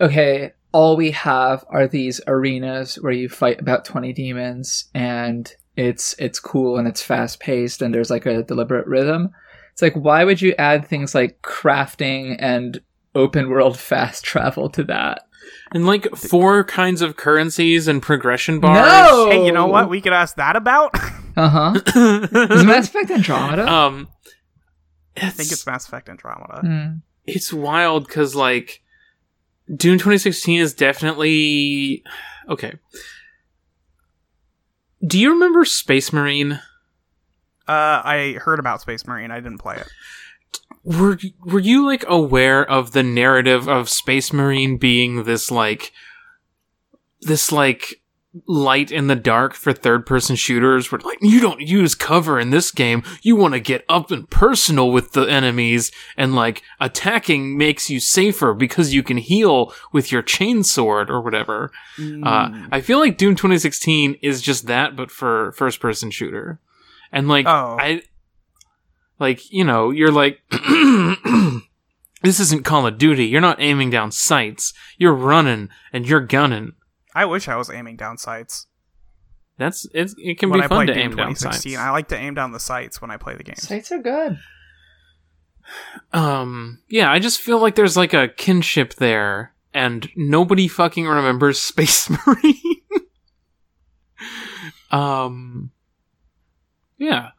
okay, 0.00 0.52
all 0.72 0.96
we 0.96 1.10
have 1.10 1.64
are 1.70 1.86
these 1.88 2.20
arenas 2.26 2.96
where 2.96 3.12
you 3.12 3.28
fight 3.28 3.60
about 3.60 3.84
20 3.84 4.12
demons 4.12 4.88
and 4.94 5.52
it's 5.76 6.14
it's 6.18 6.38
cool 6.40 6.76
and 6.76 6.86
it's 6.86 7.02
fast 7.02 7.40
paced 7.40 7.82
and 7.82 7.94
there's 7.94 8.10
like 8.10 8.26
a 8.26 8.42
deliberate 8.42 8.86
rhythm. 8.86 9.30
It's 9.72 9.82
like 9.82 9.94
why 9.94 10.24
would 10.24 10.42
you 10.42 10.54
add 10.58 10.86
things 10.86 11.14
like 11.14 11.40
crafting 11.42 12.36
and 12.38 12.80
open 13.18 13.50
world 13.50 13.78
fast 13.78 14.24
travel 14.24 14.70
to 14.70 14.84
that? 14.84 15.28
and 15.72 15.86
like 15.86 16.08
four 16.16 16.64
kinds 16.64 17.02
of 17.02 17.16
currencies 17.16 17.88
and 17.88 18.02
progression 18.02 18.60
bars. 18.60 18.86
No! 18.86 19.30
Hey, 19.30 19.44
you 19.44 19.52
know 19.52 19.66
what 19.66 19.88
we 19.88 20.00
could 20.00 20.12
ask 20.12 20.36
that 20.36 20.56
about? 20.56 20.94
Uh-huh. 21.38 21.72
Is 21.76 22.64
Mass 22.64 22.88
Effect 22.88 23.12
Andromeda? 23.12 23.64
um, 23.72 24.08
I 25.16 25.30
think 25.30 25.52
it's 25.52 25.64
Mass 25.64 25.86
Effect 25.86 26.08
Andromeda. 26.08 26.62
Hmm. 26.62 26.96
it's 27.26 27.52
wild 27.52 28.08
because 28.08 28.34
like 28.34 28.82
Doom 29.68 29.98
2016 29.98 30.58
is 30.58 30.74
definitely 30.74 32.02
okay. 32.48 32.80
Do 35.06 35.16
you 35.20 35.32
remember 35.32 35.64
Space 35.64 36.12
Marine? 36.12 36.54
Uh, 37.68 38.02
I 38.04 38.38
heard 38.40 38.58
about 38.58 38.80
Space 38.80 39.06
Marine. 39.06 39.30
I 39.30 39.38
didn't 39.38 39.58
play 39.58 39.76
it. 39.76 39.88
Were 40.88 41.18
were 41.44 41.58
you 41.60 41.84
like 41.84 42.04
aware 42.08 42.64
of 42.68 42.92
the 42.92 43.02
narrative 43.02 43.68
of 43.68 43.88
Space 43.90 44.32
Marine 44.32 44.78
being 44.78 45.24
this 45.24 45.50
like 45.50 45.92
this 47.20 47.52
like 47.52 48.00
light 48.46 48.92
in 48.92 49.06
the 49.06 49.16
dark 49.16 49.54
for 49.54 49.72
third 49.72 50.06
person 50.06 50.36
shooters 50.36 50.92
where 50.92 51.00
like 51.00 51.18
you 51.20 51.40
don't 51.40 51.60
use 51.60 51.94
cover 51.94 52.38
in 52.38 52.50
this 52.50 52.70
game 52.70 53.02
you 53.22 53.34
want 53.34 53.54
to 53.54 53.58
get 53.58 53.84
up 53.88 54.10
and 54.10 54.28
personal 54.30 54.92
with 54.92 55.12
the 55.12 55.22
enemies 55.22 55.90
and 56.16 56.34
like 56.34 56.62
attacking 56.78 57.56
makes 57.56 57.88
you 57.90 57.98
safer 57.98 58.52
because 58.54 58.92
you 58.94 59.02
can 59.02 59.16
heal 59.16 59.72
with 59.92 60.12
your 60.12 60.22
chainsword 60.22 61.08
or 61.08 61.20
whatever 61.20 61.72
uh, 62.22 62.50
I 62.70 62.80
feel 62.80 62.98
like 63.00 63.18
Doom 63.18 63.34
2016 63.34 64.18
is 64.22 64.40
just 64.40 64.66
that, 64.66 64.94
but 64.94 65.10
for 65.10 65.50
first 65.52 65.80
person 65.80 66.10
shooter. 66.12 66.60
And 67.10 67.26
like, 67.28 67.46
Oh. 67.46 67.76
I, 67.80 68.02
like, 69.18 69.50
you 69.50 69.64
know, 69.64 69.90
you're 69.90 70.12
like, 70.12 70.40
this 72.22 72.40
isn't 72.40 72.64
Call 72.64 72.86
of 72.86 72.98
Duty. 72.98 73.26
You're 73.26 73.40
not 73.40 73.60
aiming 73.60 73.90
down 73.90 74.12
sights. 74.12 74.72
You're 74.96 75.14
running 75.14 75.68
and 75.92 76.06
you're 76.06 76.20
gunning. 76.20 76.72
I 77.14 77.24
wish 77.24 77.48
I 77.48 77.56
was 77.56 77.70
aiming 77.70 77.96
down 77.96 78.18
sights. 78.18 78.66
That's 79.58 79.88
it's, 79.92 80.14
it 80.18 80.38
can 80.38 80.50
when 80.50 80.60
be 80.60 80.64
I 80.64 80.68
fun 80.68 80.86
played 80.86 80.94
to 80.94 81.00
aim 81.00 81.10
down 81.16 81.34
2016. 81.34 81.72
sights. 81.72 81.82
I 81.82 81.90
like 81.90 82.08
to 82.08 82.16
aim 82.16 82.34
down 82.34 82.52
the 82.52 82.60
sights 82.60 83.02
when 83.02 83.10
I 83.10 83.16
play 83.16 83.34
the 83.34 83.42
game. 83.42 83.56
Sights 83.56 83.90
are 83.90 83.98
good. 83.98 84.38
Um, 86.12 86.80
yeah, 86.88 87.10
I 87.10 87.18
just 87.18 87.40
feel 87.40 87.58
like 87.58 87.74
there's 87.74 87.96
like 87.96 88.14
a 88.14 88.28
kinship 88.28 88.94
there, 88.94 89.52
and 89.74 90.08
nobody 90.16 90.68
fucking 90.68 91.06
remembers 91.06 91.60
Space 91.60 92.08
Marine. 92.08 92.82
um, 94.90 95.72
yeah. 96.96 97.30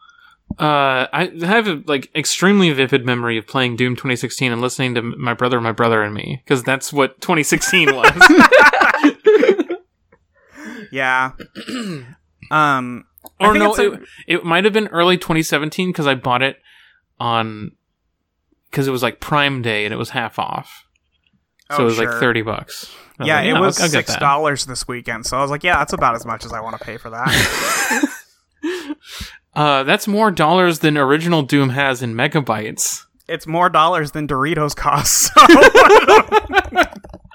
Uh, 0.60 1.08
I 1.14 1.32
have 1.42 1.68
a 1.68 1.82
like 1.88 2.10
extremely 2.16 2.70
vivid 2.74 3.06
memory 3.06 3.38
of 3.38 3.48
playing 3.48 3.78
Doom 3.78 3.96
2016 3.96 4.52
and 4.52 4.62
listening 4.62 4.94
to 4.96 5.02
my 5.02 5.34
brother, 5.34 5.62
my 5.62 5.72
brother, 5.72 6.04
and 6.04 6.14
me 6.14 6.42
because 6.44 6.64
that's 6.64 6.92
what 6.92 7.20
2016 7.22 7.96
was. 7.96 8.12
Yeah. 10.92 11.34
um. 12.52 13.06
Or 13.40 13.54
no, 13.54 13.70
it's 13.72 13.80
a- 13.80 13.92
it, 13.94 14.02
it 14.28 14.44
might 14.44 14.64
have 14.64 14.74
been 14.74 14.88
early 14.88 15.18
2017 15.18 15.90
because 15.90 16.08
I 16.08 16.16
bought 16.16 16.42
it 16.42 16.58
on 17.20 17.74
because 18.72 18.88
it 18.88 18.92
was 18.92 19.04
like 19.04 19.20
Prime 19.20 19.62
Day 19.62 19.86
and 19.86 19.94
it 19.94 19.98
was 19.98 20.10
half 20.12 20.40
off, 20.40 20.86
so 21.72 21.78
Oh, 21.78 21.82
it 21.84 21.86
was 21.86 22.00
like 22.00 22.10
30 22.10 22.42
bucks. 22.42 22.92
I 23.20 23.24
was 23.24 23.28
Yeah, 23.28 23.36
like, 23.36 23.46
it 23.46 23.54
I'll- 23.54 23.62
was 23.62 23.80
I'll 23.82 23.90
six 23.90 24.16
dollars 24.18 24.66
this 24.66 24.88
weekend, 24.88 25.26
so 25.28 25.38
I 25.38 25.42
was 25.42 25.52
like, 25.52 25.64
yeah, 25.64 25.78
that's 25.78 25.94
about 25.94 26.16
as 26.16 26.26
much 26.26 26.44
as 26.44 26.54
I 26.54 26.60
want 26.62 26.78
to 26.80 26.84
pay 26.84 26.98
for 26.98 27.10
that. 27.12 28.06
Uh, 29.60 29.84
that's 29.84 30.08
more 30.08 30.32
dollars 30.32 30.80
than 30.80 30.98
original 30.98 31.42
Doom 31.42 31.70
has 31.70 32.02
in 32.02 32.14
megabytes. 32.14 33.04
it's 33.28 33.46
more 33.46 33.70
dollars 33.70 34.12
than 34.12 34.28
Doritos 34.28 34.76
cost. 34.76 35.32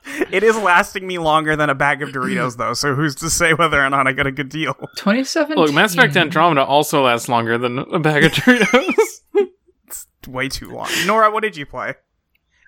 So 0.06 0.20
it 0.30 0.42
is 0.42 0.56
lasting 0.58 1.06
me 1.06 1.18
longer 1.18 1.56
than 1.56 1.70
a 1.70 1.74
bag 1.74 2.02
of 2.02 2.10
Doritos, 2.10 2.56
though. 2.56 2.74
So 2.74 2.94
who's 2.94 3.14
to 3.16 3.30
say 3.30 3.52
whether 3.54 3.82
or 3.82 3.88
not 3.90 4.06
I 4.06 4.12
got 4.12 4.26
a 4.26 4.32
good 4.32 4.48
deal? 4.48 4.74
Twenty 4.96 5.24
seven. 5.24 5.56
Look, 5.56 5.72
Mass 5.72 5.94
Effect 5.94 6.16
Andromeda 6.16 6.62
also 6.64 7.04
lasts 7.04 7.28
longer 7.28 7.56
than 7.58 7.78
a 7.78 7.98
bag 7.98 8.24
of 8.24 8.32
Doritos. 8.32 8.94
It's 9.86 10.06
way 10.28 10.48
too 10.48 10.70
long. 10.70 10.88
Nora, 11.06 11.30
what 11.30 11.42
did 11.42 11.56
you 11.56 11.66
play? 11.66 11.94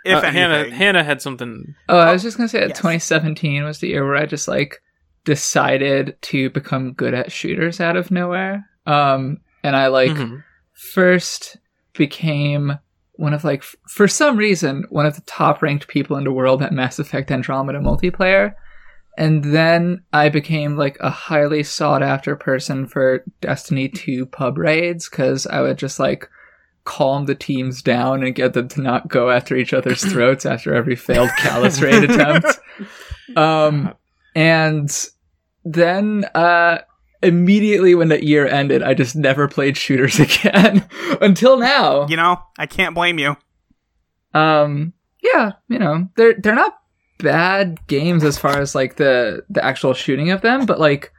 If 0.05 0.23
Uh, 0.23 0.31
Hannah, 0.31 0.71
Hannah 0.71 1.03
had 1.05 1.21
something. 1.23 1.75
Oh, 1.89 1.99
I 1.99 2.13
was 2.13 2.23
just 2.23 2.37
gonna 2.37 2.49
say 2.49 2.61
that 2.61 2.69
Yes. 2.71 2.79
2017 2.79 3.65
was 3.65 3.79
the 3.81 3.89
year 3.89 4.05
where 4.07 4.17
I 4.17 4.27
just 4.27 4.47
like 4.49 4.83
decided 5.25 6.17
to 6.23 6.51
become 6.51 6.93
good 6.93 7.15
at 7.15 7.33
shooters 7.33 7.81
out 7.81 7.97
of 7.97 8.11
nowhere. 8.11 8.69
Um, 8.87 9.39
and 9.67 9.77
I 9.77 9.87
like 9.89 10.13
Mhm. 10.13 10.43
first 10.73 11.57
became 11.97 12.79
one 13.13 13.33
of 13.35 13.45
like 13.45 13.61
f- 13.61 13.75
for 13.89 14.07
some 14.07 14.37
reason 14.37 14.85
one 14.91 15.07
of 15.07 15.15
the 15.15 15.23
top 15.23 15.63
ranked 15.63 15.89
people 15.89 16.17
in 16.17 16.25
the 16.25 16.33
world 16.33 16.63
at 16.63 16.73
Mass 16.73 16.99
Effect 16.99 17.31
Andromeda 17.31 17.79
multiplayer. 17.81 18.53
And 19.19 19.43
then 19.45 20.03
I 20.13 20.29
became 20.29 20.77
like 20.77 20.99
a 21.01 21.09
highly 21.09 21.63
sought 21.63 22.03
after 22.03 22.37
person 22.37 22.87
for 22.87 23.25
Destiny 23.41 23.89
2 23.89 24.27
pub 24.27 24.59
raids 24.59 25.09
because 25.09 25.47
I 25.47 25.63
would 25.63 25.79
just 25.79 25.99
like 25.99 26.29
calm 26.85 27.25
the 27.25 27.35
teams 27.35 27.81
down 27.83 28.23
and 28.23 28.35
get 28.35 28.53
them 28.53 28.69
to 28.69 28.81
not 28.83 29.09
go 29.09 29.31
after 29.31 29.57
each 29.57 29.73
other's 29.73 30.05
throats 30.13 30.45
after 30.45 30.75
every 30.75 30.97
failed 30.97 31.31
Calus 31.39 31.81
raid 31.83 32.05
attempt. 32.11 32.47
Um, 33.35 33.93
and 34.37 34.89
then 35.65 36.27
uh, 36.33 36.79
immediately 37.23 37.95
when 37.95 38.09
the 38.09 38.25
year 38.25 38.47
ended, 38.47 38.83
I 38.83 38.95
just 38.95 39.17
never 39.17 39.49
played 39.49 39.77
shooters 39.77 40.19
again 40.21 40.89
until 41.21 41.57
now. 41.57 42.07
you 42.07 42.17
know, 42.17 42.41
I 42.59 42.67
can't 42.67 42.95
blame 42.95 43.19
you. 43.19 43.37
Um, 44.35 44.93
yeah, 45.23 45.53
you 45.69 45.79
know, 45.79 46.09
they're 46.17 46.35
they're 46.35 46.55
not 46.55 46.79
bad 47.19 47.79
games 47.87 48.23
as 48.25 48.39
far 48.39 48.59
as 48.59 48.75
like 48.75 48.97
the 48.97 49.45
the 49.49 49.65
actual 49.65 49.95
shooting 49.95 50.31
of 50.31 50.43
them, 50.43 50.67
but 50.67 50.81
like 50.81 51.13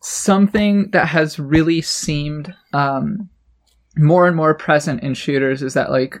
something 0.00 0.90
that 0.90 1.08
has 1.08 1.38
really 1.38 1.82
seemed 1.82 2.54
um 2.72 3.28
more 3.96 4.28
and 4.28 4.36
more 4.36 4.54
present 4.54 5.02
in 5.02 5.12
shooters 5.12 5.60
is 5.62 5.74
that 5.74 5.90
like 5.90 6.16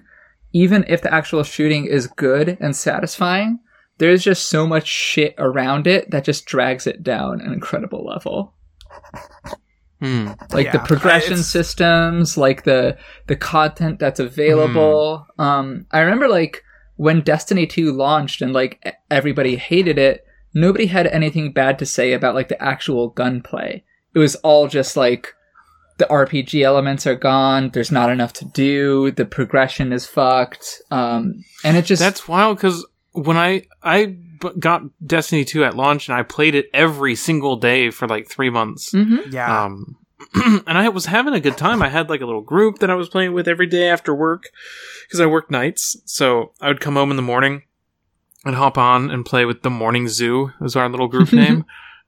even 0.52 0.84
if 0.88 1.02
the 1.02 1.12
actual 1.12 1.42
shooting 1.42 1.84
is 1.84 2.06
good 2.06 2.56
and 2.60 2.74
satisfying, 2.74 3.60
there's 3.98 4.24
just 4.24 4.48
so 4.48 4.66
much 4.66 4.88
shit 4.88 5.34
around 5.38 5.86
it 5.86 6.10
that 6.10 6.24
just 6.24 6.46
drags 6.46 6.86
it 6.86 7.02
down 7.02 7.40
an 7.40 7.52
incredible 7.52 8.04
level 8.04 8.54
Hmm. 10.00 10.28
like 10.52 10.70
the 10.70 10.78
progression 10.78 11.32
it's- 11.32 11.48
systems 11.48 12.36
like 12.38 12.62
the 12.62 12.96
the 13.26 13.34
content 13.34 13.98
that's 13.98 14.20
available. 14.20 15.26
Um 15.40 15.86
i 15.90 15.98
remember 16.00 16.28
like 16.28 16.62
when 16.96 17.20
destiny 17.20 17.66
2 17.66 17.90
launched 17.92 18.40
and 18.40 18.52
like 18.52 18.94
everybody 19.10 19.56
hated 19.56 19.98
it 19.98 20.24
nobody 20.54 20.86
had 20.86 21.08
anything 21.08 21.52
bad 21.52 21.78
to 21.80 21.86
say 21.86 22.12
about 22.12 22.34
like 22.36 22.48
the 22.48 22.62
actual 22.62 23.08
gunplay. 23.08 23.82
It 24.14 24.18
was 24.20 24.36
all 24.36 24.68
just 24.68 24.96
like 24.96 25.34
the 25.98 26.04
rpg 26.06 26.62
elements 26.62 27.04
are 27.04 27.16
gone 27.16 27.70
there's 27.70 27.90
not 27.90 28.08
enough 28.08 28.32
to 28.34 28.44
do 28.44 29.10
the 29.10 29.24
progression 29.26 29.92
is 29.92 30.06
fucked. 30.06 30.80
Um 30.92 31.42
and 31.64 31.76
it 31.76 31.84
just 31.86 32.00
That's 32.00 32.28
wild 32.28 32.56
because 32.58 32.86
when 33.12 33.36
I 33.36 33.66
I 33.82 34.06
b- 34.06 34.18
got 34.58 34.82
Destiny 35.06 35.44
2 35.44 35.64
at 35.64 35.76
launch 35.76 36.08
and 36.08 36.16
I 36.16 36.22
played 36.22 36.54
it 36.54 36.66
every 36.74 37.14
single 37.14 37.56
day 37.56 37.90
for 37.90 38.06
like 38.08 38.28
three 38.28 38.50
months. 38.50 38.92
Mhm. 38.92 39.32
Yeah. 39.32 39.64
Um, 39.64 39.96
and 40.66 40.76
I 40.78 40.88
was 40.88 41.06
having 41.06 41.34
a 41.34 41.40
good 41.40 41.56
time. 41.56 41.82
I 41.82 41.88
had 41.88 42.08
like 42.10 42.20
a 42.20 42.26
little 42.26 42.40
group 42.42 42.80
that 42.80 42.90
I 42.90 42.94
was 42.94 43.08
playing 43.08 43.32
with 43.34 43.46
every 43.48 43.66
day 43.66 43.88
after 43.88 44.14
work 44.14 44.44
because 45.06 45.20
I 45.20 45.26
worked 45.26 45.50
nights. 45.50 45.96
So 46.04 46.52
I 46.60 46.68
would 46.68 46.80
come 46.80 46.94
home 46.96 47.10
in 47.10 47.16
the 47.16 47.22
morning 47.22 47.62
and 48.44 48.54
hop 48.56 48.76
on 48.78 49.10
and 49.10 49.24
play 49.24 49.44
with 49.44 49.62
the 49.62 49.70
Morning 49.70 50.08
Zoo. 50.08 50.52
Was 50.60 50.76
our 50.76 50.88
little 50.88 51.08
group 51.08 51.32
name. 51.44 51.64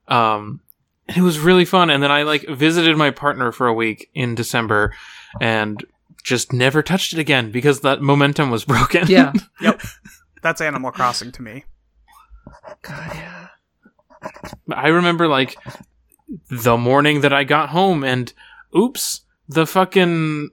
Um, 0.07 0.61
and 1.07 1.17
it 1.17 1.21
was 1.21 1.39
really 1.39 1.65
fun. 1.65 1.89
And 1.89 2.03
then 2.03 2.11
I 2.11 2.23
like 2.23 2.45
visited 2.47 2.97
my 2.97 3.11
partner 3.11 3.51
for 3.51 3.67
a 3.67 3.73
week 3.73 4.09
in 4.13 4.35
December 4.35 4.93
and 5.39 5.83
just 6.23 6.53
never 6.53 6.83
touched 6.83 7.13
it 7.13 7.19
again 7.19 7.49
because 7.51 7.79
that 7.81 8.01
momentum 8.01 8.51
was 8.51 8.65
broken. 8.73 9.07
yeah 9.07 9.33
yep. 9.61 9.81
That's 10.43 10.59
Animal 10.61 10.91
Crossing 10.91 11.31
to 11.33 11.41
me. 11.41 11.63
God 12.81 13.11
yeah 13.15 13.47
I 14.73 14.87
remember 14.87 15.27
like 15.27 15.57
the 16.49 16.77
morning 16.77 17.21
that 17.21 17.33
I 17.33 17.43
got 17.43 17.69
home 17.69 18.03
and 18.03 18.31
oops, 18.75 19.21
the 19.47 19.65
fucking 19.65 20.49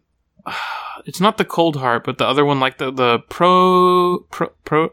it's 1.06 1.20
not 1.20 1.38
the 1.38 1.44
Coldheart, 1.44 2.04
but 2.04 2.18
the 2.18 2.26
other 2.26 2.44
one 2.44 2.60
like 2.60 2.78
the 2.78 2.90
the 2.90 3.20
pro 3.28 4.20
pro, 4.30 4.48
pro 4.64 4.92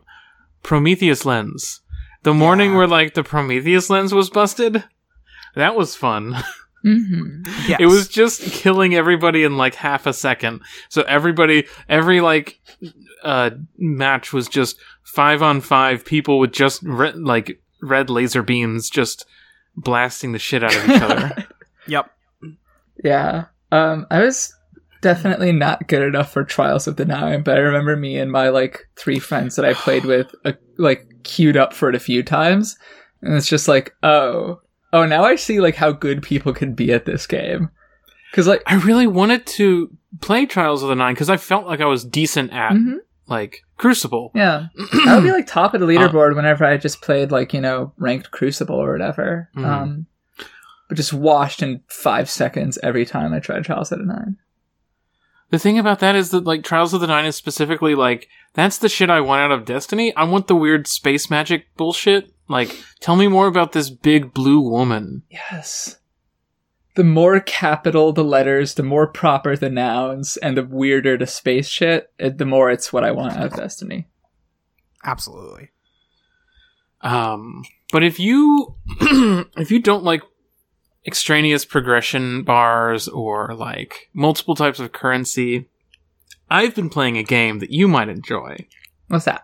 Prometheus 0.63 1.25
lens. 1.25 1.81
The 2.23 2.33
morning 2.33 2.71
Yeah. 2.71 2.77
where 2.77 2.87
like 2.87 3.13
the 3.13 3.23
Prometheus 3.23 3.89
lens 3.89 4.13
was 4.13 4.29
busted. 4.29 4.83
That 5.55 5.75
was 5.75 5.95
fun. 5.95 6.35
hmm 6.85 7.41
Yes. 7.67 7.79
It 7.79 7.87
was 7.87 8.07
just 8.07 8.41
killing 8.43 8.93
everybody 8.93 9.43
in 9.43 9.57
like 9.57 9.73
half 9.75 10.05
a 10.05 10.13
second. 10.13 10.61
So 10.89 11.01
everybody, 11.03 11.65
every 11.89 12.21
like 12.21 12.59
uh 13.23 13.49
match 13.77 14.31
was 14.31 14.47
just 14.47 14.77
five 15.03 15.41
on 15.41 15.61
five 15.61 16.05
people 16.05 16.37
with 16.37 16.51
just 16.51 16.83
re- 16.83 17.11
like 17.13 17.59
red 17.81 18.09
laser 18.11 18.43
beams 18.43 18.89
just 18.89 19.25
blasting 19.75 20.31
the 20.31 20.39
shit 20.39 20.63
out 20.63 20.75
of 20.75 20.89
each 20.89 21.01
other. 21.01 21.47
Yep. 21.87 22.09
Yeah. 23.03 23.45
Um, 23.71 24.07
I 24.09 24.21
was 24.21 24.51
definitely 25.01 25.51
not 25.51 25.87
good 25.87 26.01
enough 26.01 26.31
for 26.33 26.43
Trials 26.43 26.87
of 26.87 26.95
the 26.95 27.05
Nine, 27.05 27.43
but 27.43 27.57
I 27.57 27.59
remember 27.59 27.95
me 27.95 28.17
and 28.17 28.31
my 28.31 28.49
like 28.49 28.89
three 28.95 29.19
friends 29.19 29.55
that 29.55 29.65
I 29.65 29.73
played 29.75 30.03
with, 30.05 30.33
uh, 30.45 30.53
like 30.79 31.07
queued 31.23 31.57
up 31.57 31.73
for 31.73 31.89
it 31.89 31.93
a 31.95 31.99
few 31.99 32.23
times, 32.23 32.75
and 33.21 33.35
it's 33.35 33.47
just 33.47 33.67
like, 33.67 33.93
oh, 34.01 34.61
oh, 34.95 35.05
now 35.05 35.23
I 35.23 35.35
see 35.35 35.59
like 35.59 35.75
how 35.75 35.91
good 35.91 36.23
people 36.23 36.53
can 36.53 36.73
be 36.73 36.91
at 36.91 37.05
this 37.05 37.27
game. 37.27 37.69
Because 38.31 38.47
like, 38.47 38.63
I 38.67 38.75
really 38.75 39.07
wanted 39.07 39.45
to 39.47 39.89
play 40.21 40.45
Trials 40.45 40.83
of 40.83 40.89
the 40.89 40.95
Nine 40.95 41.13
because 41.13 41.29
I 41.29 41.37
felt 41.37 41.65
like 41.67 41.81
I 41.81 41.85
was 41.85 42.03
decent 42.03 42.51
at 42.53 42.73
Mhm. 42.73 42.97
like 43.27 43.63
Crucible. 43.77 44.31
yeah, 44.35 44.67
I 45.07 45.15
would 45.15 45.23
be 45.23 45.31
like 45.31 45.47
top 45.47 45.73
of 45.73 45.81
Uh, 45.81 45.85
the 45.85 45.91
leaderboard 45.93 46.35
whenever 46.35 46.65
I 46.65 46.77
just 46.77 47.01
played 47.01 47.31
like 47.31 47.53
you 47.53 47.61
know 47.61 47.93
ranked 47.97 48.31
Crucible 48.31 48.75
or 48.75 48.91
whatever. 48.91 49.49
Mhm. 49.55 49.65
Um, 49.65 50.05
but 50.87 50.97
just 50.97 51.13
washed 51.13 51.61
in 51.63 51.81
five 51.87 52.29
seconds 52.29 52.77
every 52.83 53.05
time 53.05 53.33
I 53.33 53.39
tried 53.39 53.63
Trials 53.65 53.91
of 53.91 53.99
the 53.99 54.05
Nine. 54.05 54.37
The 55.51 55.59
thing 55.59 55.79
about 55.79 55.99
that 55.99 56.15
is 56.15 56.29
that 56.31 56.43
like 56.45 56.63
Trials 56.63 56.93
of 56.93 57.01
the 57.01 57.07
Nine 57.07 57.25
is 57.25 57.35
specifically 57.35 57.95
like 57.95 58.27
that's 58.53 58.77
the 58.77 58.89
shit 58.89 59.09
I 59.09 59.21
want 59.21 59.41
out 59.41 59.51
of 59.57 59.65
Destiny. 59.65 60.15
I 60.15 60.23
want 60.25 60.47
the 60.47 60.55
weird 60.55 60.87
space 60.87 61.29
magic 61.29 61.67
bullshit. 61.77 62.31
Like, 62.47 62.83
tell 62.99 63.15
me 63.15 63.27
more 63.27 63.47
about 63.47 63.71
this 63.71 63.89
big 63.89 64.33
blue 64.33 64.59
woman. 64.59 65.23
Yes. 65.29 65.97
The 66.95 67.03
more 67.03 67.39
capital 67.39 68.13
the 68.13 68.23
letters, 68.23 68.75
the 68.75 68.83
more 68.83 69.07
proper 69.07 69.55
the 69.55 69.69
nouns, 69.69 70.37
and 70.37 70.55
the 70.55 70.63
weirder 70.63 71.17
the 71.17 71.27
space 71.27 71.67
shit, 71.67 72.11
it- 72.19 72.37
the 72.37 72.45
more 72.45 72.69
it's 72.71 72.93
what 72.93 73.03
I 73.03 73.11
want 73.11 73.35
out 73.35 73.47
of 73.47 73.55
Destiny. 73.55 74.07
Absolutely. 75.03 75.71
Um, 77.01 77.63
but 77.91 78.03
if 78.03 78.19
you 78.19 78.75
if 79.01 79.69
you 79.71 79.79
don't 79.79 80.03
like 80.03 80.21
extraneous 81.05 81.65
progression 81.65 82.43
bars 82.43 83.07
or 83.07 83.53
like 83.53 84.09
multiple 84.13 84.55
types 84.55 84.79
of 84.79 84.91
currency, 84.91 85.67
I've 86.49 86.73
been 86.73 86.89
playing 86.89 87.17
a 87.17 87.23
game 87.23 87.59
that 87.59 87.69
you 87.71 87.87
might 87.87 88.09
enjoy. 88.09 88.65
What's 89.07 89.25
that? 89.25 89.43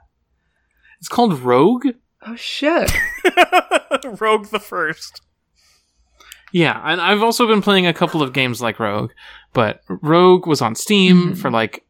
It's 0.99 1.07
called 1.09 1.39
Rogue. 1.39 1.87
Oh 2.25 2.35
shit. 2.35 2.91
Rogue 4.21 4.47
the 4.47 4.59
first. 4.59 5.21
Yeah, 6.53 6.79
and 6.83 6.99
I've 6.99 7.21
also 7.23 7.47
been 7.47 7.61
playing 7.61 7.87
a 7.87 7.93
couple 7.93 8.21
of 8.21 8.33
games 8.33 8.61
like 8.61 8.79
Rogue, 8.79 9.11
but 9.53 9.81
Rogue 9.87 10.45
was 10.47 10.61
on 10.61 10.75
Steam 10.75 11.31
Mhm. 11.33 11.37
for 11.37 11.49
like 11.49 11.85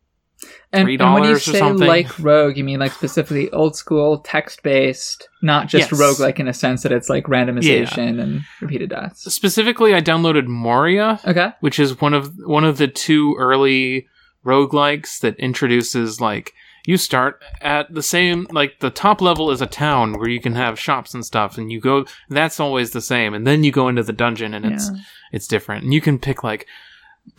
And, 0.73 0.87
$3 0.87 1.01
and 1.01 1.13
when 1.13 1.23
you 1.25 1.31
or 1.35 1.39
say 1.39 1.59
something. 1.59 1.87
like 1.87 2.17
Rogue, 2.19 2.57
you 2.57 2.63
mean 2.63 2.79
like 2.79 2.91
specifically 2.93 3.49
old 3.51 3.75
school, 3.75 4.19
text 4.19 4.63
based, 4.63 5.27
not 5.41 5.67
just 5.67 5.91
Yes. 5.91 5.99
Rogue 5.99 6.19
like 6.19 6.39
in 6.39 6.47
a 6.47 6.53
sense 6.53 6.83
that 6.83 6.91
it's 6.91 7.09
like 7.09 7.25
randomization 7.25 8.21
and 8.21 8.41
repeated 8.61 8.89
deaths. 8.89 9.31
specifically 9.33 9.93
I 9.93 10.01
downloaded 10.01 10.47
Moria, 10.47 11.19
Okay. 11.27 11.51
which 11.59 11.79
is 11.79 11.99
one 11.99 12.13
of 12.13 12.31
one 12.45 12.63
of 12.63 12.77
the 12.77 12.87
two 12.87 13.35
early 13.37 14.07
roguelikes 14.45 15.19
that 15.19 15.35
introduces 15.39 16.19
like 16.21 16.53
you 16.85 16.97
start 16.97 17.41
at 17.61 17.93
the 17.93 18.01
same 18.03 18.47
like 18.51 18.79
the 18.79 18.89
top 18.89 19.21
level 19.21 19.51
is 19.51 19.61
a 19.61 19.67
town 19.67 20.17
where 20.17 20.29
you 20.29 20.41
can 20.41 20.55
have 20.55 20.79
shops 20.79 21.13
and 21.13 21.25
stuff 21.25 21.57
and 21.57 21.71
you 21.71 21.79
go 21.79 22.05
that's 22.29 22.59
always 22.59 22.91
the 22.91 23.01
same 23.01 23.33
and 23.33 23.45
then 23.45 23.63
you 23.63 23.71
go 23.71 23.87
into 23.87 24.03
the 24.03 24.13
dungeon 24.13 24.53
and 24.53 24.65
it's 24.65 24.89
Yeah. 24.89 24.97
it's 25.31 25.47
different 25.47 25.83
and 25.83 25.93
you 25.93 26.01
can 26.01 26.17
pick 26.19 26.43
like 26.43 26.65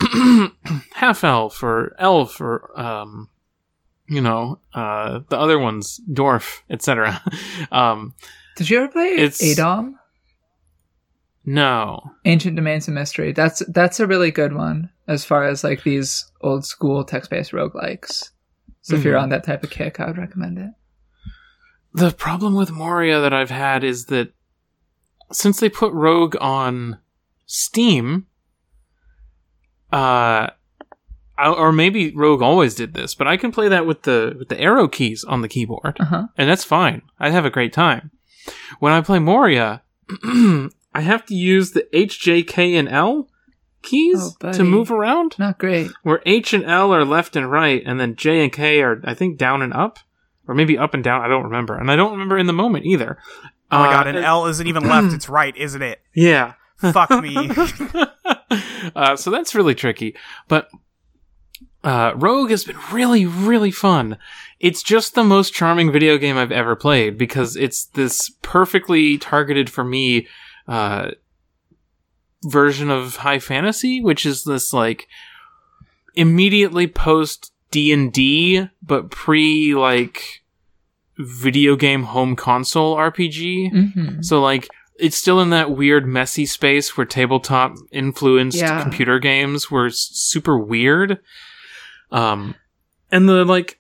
half 0.95 1.25
elf 1.25 1.63
or 1.63 1.95
elf 1.99 2.41
or 2.41 2.71
um 2.81 3.29
you 4.09 4.21
know 4.21 4.59
uh 4.75 5.21
the 5.29 5.39
other 5.39 5.59
ones 5.59 6.01
dwarf 6.11 6.61
etc 6.71 7.21
um 7.73 8.15
Did 8.57 8.71
you 8.71 8.79
ever 8.79 8.89
play 8.89 9.09
It's- 9.15 9.43
Adom? 9.43 9.95
no 11.45 12.13
Ancient 12.25 12.55
Domains 12.57 12.87
of 12.87 12.95
Mystery. 12.95 13.33
That's 13.33 13.63
that's 13.69 13.99
a 13.99 14.07
really 14.07 14.31
good 14.31 14.53
one 14.53 14.91
as 15.09 15.25
far 15.25 15.45
as 15.45 15.65
like 15.65 15.83
these 15.83 16.31
old 16.41 16.65
school 16.65 17.03
text 17.05 17.31
based 17.31 17.51
roguelikes. 17.51 18.31
So 18.83 18.97
if 18.97 19.05
you're 19.05 19.17
Mhm. 19.17 19.23
on 19.23 19.29
that 19.31 19.45
type 19.45 19.63
of 19.63 19.71
kick, 19.71 19.99
I 20.01 20.07
would 20.07 20.19
recommend 20.19 20.59
it. 20.59 20.71
The 21.95 22.11
problem 22.11 22.55
with 22.55 22.71
Moria 22.71 23.21
that 23.21 23.33
I've 23.33 23.51
had 23.51 23.85
is 23.85 24.07
that 24.07 24.33
since 25.31 25.61
they 25.61 25.69
put 25.69 25.93
Rogue 25.93 26.37
on 26.41 26.99
Steam, 27.47 28.27
uh, 29.93 30.49
or 31.39 31.73
maybe 31.73 32.13
Rogue 32.15 32.43
always 32.43 32.75
did 32.75 32.95
this, 32.95 33.15
but 33.15 33.27
I 33.27 33.37
can 33.37 33.53
play 33.53 33.69
that 33.69 33.87
with 33.87 34.03
the 34.03 34.35
with 34.39 34.49
the 34.49 34.61
arrow 34.61 34.89
keys 34.89 35.25
on 35.25 35.43
the 35.43 35.49
keyboard, 35.49 35.97
Uh 36.01 36.05
huh. 36.05 36.27
and 36.37 36.49
that's 36.49 36.65
fine. 36.65 37.03
I 37.19 37.31
have 37.31 37.45
a 37.45 37.51
great 37.51 37.73
time. 37.73 38.11
When 38.79 38.93
I 38.93 39.01
play 39.01 39.19
Moria, 39.19 39.83
I 40.25 41.01
have 41.01 41.25
to 41.27 41.35
use 41.35 41.71
the 41.73 41.87
H, 41.97 42.21
J, 42.21 42.43
K, 42.43 42.75
and 42.77 42.89
L 42.89 43.29
keys 43.83 44.37
Oh, 44.43 44.53
to 44.53 44.65
move 44.65 44.91
around. 44.91 45.37
Not 45.39 45.59
great. 45.59 45.91
Where 46.03 46.23
H 46.27 46.53
and 46.53 46.65
L 46.65 46.93
are 46.95 47.05
left 47.05 47.37
and 47.37 47.51
right, 47.51 47.83
and 47.85 47.99
then 48.01 48.17
J 48.17 48.43
and 48.45 48.53
K 48.53 48.81
are, 48.83 49.01
I 49.05 49.15
think, 49.15 49.39
down 49.39 49.63
and 49.63 49.73
up, 49.73 49.99
or 50.49 50.55
maybe 50.55 50.79
up 50.79 50.95
and 50.95 51.03
down. 51.05 51.21
I 51.23 51.29
don't 51.29 51.45
remember, 51.45 51.77
and 51.77 51.91
I 51.91 51.97
don't 51.97 52.13
remember 52.13 52.39
in 52.39 52.47
the 52.47 52.53
moment 52.53 52.87
either. 52.87 53.19
Oh 53.71 53.79
my 53.79 53.89
Uh, 53.89 53.91
god, 53.93 54.07
and 54.07 54.19
L 54.19 54.47
isn't 54.47 54.67
even 54.67 54.85
left; 54.85 55.13
it's 55.15 55.29
right, 55.29 55.57
isn't 55.57 55.83
it? 55.83 56.01
Yeah. 56.15 56.55
Fuck 56.93 57.11
me. 57.23 57.51
uh, 58.97 59.17
so 59.17 59.31
that's 59.31 59.55
really 59.55 59.75
tricky, 59.75 60.17
but 60.49 60.69
uh, 61.85 62.13
Rogue 62.17 62.51
has 62.51 62.65
been 62.65 62.77
really, 62.93 63.27
really 63.27 63.71
fun. 63.71 64.19
It's 64.61 64.83
just 64.83 65.15
the 65.15 65.25
most 65.25 65.53
charming 65.53 65.91
video 65.91 66.19
game 66.19 66.37
I've 66.37 66.53
ever 66.53 66.77
played 66.77 67.19
because 67.19 67.57
it's 67.57 67.87
this 67.87 68.31
perfectly 68.43 69.19
targeted 69.19 69.69
for 69.71 69.83
me 69.85 70.27
uh, 70.69 71.11
version 72.45 72.91
of 72.91 73.17
high 73.17 73.39
fantasy, 73.39 74.01
which 74.01 74.25
is 74.27 74.45
this 74.45 74.73
like 74.73 75.07
immediately 76.15 76.87
post 76.87 77.53
D 77.71 77.93
and 77.93 78.13
D, 78.13 78.69
but 78.83 79.11
pre 79.11 79.75
like 79.75 80.43
video 81.19 81.77
game 81.77 82.05
home 82.05 82.37
console 82.37 82.97
RPG. 82.97 83.71
hmm 83.93 84.21
So 84.23 84.41
like 84.41 84.69
it's 84.99 85.17
still 85.17 85.41
in 85.41 85.51
that 85.51 85.71
weird 85.71 86.07
messy 86.07 86.47
space 86.47 86.97
where 86.97 87.07
tabletop 87.07 87.75
influenced 87.93 88.59
Yeah. 88.59 88.83
computer 88.83 89.19
games 89.19 89.71
were 89.71 89.91
super 89.91 90.59
weird. 90.59 91.19
Um 92.11 92.55
and 93.11 93.29
the 93.29 93.45
like 93.45 93.79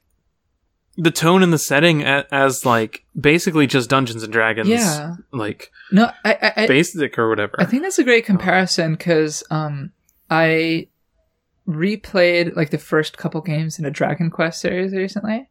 the 0.96 1.10
tone 1.10 1.42
and 1.42 1.52
the 1.52 1.58
setting 1.58 2.02
a- 2.02 2.26
as 2.30 2.66
like 2.66 3.04
basically 3.18 3.66
just 3.66 3.88
Dungeons 3.88 4.22
and 4.22 4.32
Dragons 4.32 4.68
Yeah. 4.68 5.16
like 5.32 5.70
No, 5.90 6.10
I 6.24 6.52
I, 6.56 6.66
basic 6.66 7.18
or 7.18 7.28
whatever. 7.28 7.54
I 7.58 7.64
think 7.64 7.82
that's 7.82 7.98
a 7.98 8.04
great 8.04 8.26
comparison 8.26 8.92
because 8.92 9.42
um, 9.50 9.92
I 10.30 10.88
replayed 11.68 12.56
like 12.56 12.70
the 12.70 12.78
first 12.78 13.16
couple 13.18 13.40
games 13.40 13.78
in 13.78 13.84
a 13.84 13.90
Dragon 13.90 14.30
Quest 14.30 14.60
series 14.60 14.92
recently, 14.92 15.48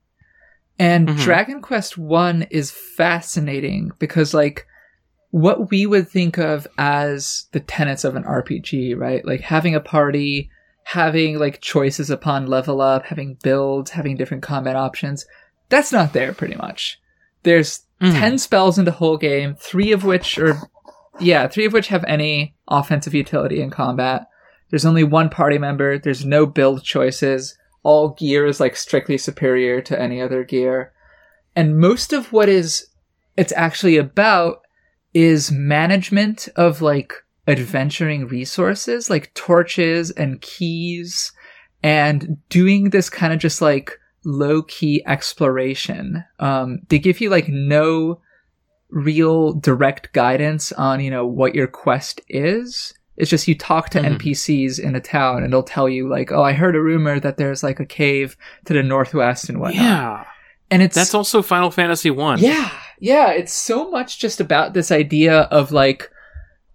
and 0.78 1.08
Mhm. 1.10 1.20
Dragon 1.20 1.62
Quest 1.62 1.98
One 1.98 2.44
is 2.52 2.72
fascinating 2.72 3.92
because 4.00 4.34
like 4.34 4.68
what 5.32 5.72
we 5.72 5.86
would 5.86 6.10
think 6.10 6.38
of 6.38 6.68
as 6.78 7.46
the 7.54 7.60
tenets 7.62 8.04
of 8.04 8.16
an 8.18 8.24
RPG, 8.24 8.94
right? 8.98 9.26
Like 9.26 9.40
having 9.42 9.74
a 9.76 9.80
party, 9.80 10.50
having 10.92 11.40
like 11.40 11.62
choices 11.62 12.10
upon 12.10 12.48
level 12.48 12.82
up, 12.82 13.06
having 13.06 13.38
builds, 13.44 13.92
having 13.92 14.18
different 14.18 14.44
combat 14.44 14.76
options. 14.76 15.26
That's 15.70 15.92
not 15.92 16.12
there 16.12 16.34
pretty 16.34 16.56
much. 16.56 17.00
There's 17.44 17.84
Mhm. 18.02 18.20
10 18.20 18.38
spells 18.38 18.78
in 18.78 18.84
the 18.84 18.92
whole 18.92 19.16
game, 19.16 19.56
three 19.56 19.94
of 19.94 20.04
which 20.04 20.38
are, 20.38 20.58
yeah, 21.20 21.48
three 21.48 21.66
of 21.66 21.72
which 21.72 21.88
have 21.88 22.04
any 22.08 22.56
offensive 22.68 23.14
utility 23.14 23.62
in 23.62 23.70
combat. 23.70 24.28
There's 24.70 24.86
only 24.86 25.04
one 25.06 25.30
party 25.30 25.58
member. 25.58 25.98
There's 25.98 26.26
no 26.26 26.46
build 26.46 26.84
choices. 26.84 27.58
All 27.84 28.10
gear 28.10 28.46
is 28.46 28.60
like 28.60 28.76
strictly 28.76 29.18
superior 29.18 29.82
to 29.82 30.00
any 30.00 30.22
other 30.22 30.44
gear. 30.44 30.92
And 31.56 31.78
most 31.78 32.12
of 32.12 32.34
what 32.34 32.50
is, 32.50 32.88
it's 33.38 33.54
actually 33.56 33.96
about 33.96 34.62
is 35.14 35.52
management 35.52 36.50
of 36.56 36.82
like 36.82 37.14
adventuring 37.48 38.28
resources, 38.28 39.10
like 39.10 39.34
torches 39.34 40.12
and 40.12 40.42
keys, 40.42 41.32
and 41.84 42.38
doing 42.50 42.92
this 42.92 43.10
kind 43.10 43.34
of 43.34 43.40
just 43.40 43.62
like 43.62 43.98
low 44.24 44.62
key 44.64 45.04
exploration. 45.08 46.24
Um, 46.40 46.80
they 46.90 47.00
give 47.00 47.20
you 47.22 47.30
like 47.30 47.48
no 47.50 48.20
real 48.90 49.54
direct 49.54 50.12
guidance 50.14 50.72
on, 50.74 51.00
you 51.00 51.10
know, 51.10 51.26
what 51.26 51.56
your 51.56 51.68
quest 51.68 52.22
is. 52.28 52.94
It's 53.18 53.30
just 53.30 53.48
you 53.48 53.56
talk 53.58 53.90
to 53.90 54.00
Mhm. 54.00 54.18
NPCs 54.18 54.80
in 54.80 54.96
a 54.96 55.00
town 55.00 55.44
and 55.44 55.52
they'll 55.54 55.64
tell 55.64 55.88
you 55.90 56.10
like, 56.10 56.32
oh, 56.32 56.44
I 56.44 56.54
heard 56.54 56.76
a 56.76 56.82
rumor 56.82 57.20
that 57.20 57.38
there's 57.38 57.64
like 57.64 57.80
a 57.80 57.86
cave 57.86 58.36
to 58.66 58.74
the 58.74 58.84
northwest 58.84 59.50
and 59.50 59.60
whatnot. 59.60 59.84
yeah. 59.84 60.24
And 60.70 60.82
it's 60.82 60.96
That's 60.96 61.14
also 61.14 61.42
Final 61.42 61.70
Fantasy 61.72 62.10
1. 62.12 62.40
yeah, 62.40 62.70
yeah. 63.00 63.32
It's 63.32 63.52
so 63.54 63.90
much 63.92 64.20
just 64.20 64.40
about 64.40 64.74
this 64.74 64.92
idea 64.92 65.42
of 65.52 65.72
like 65.72 66.10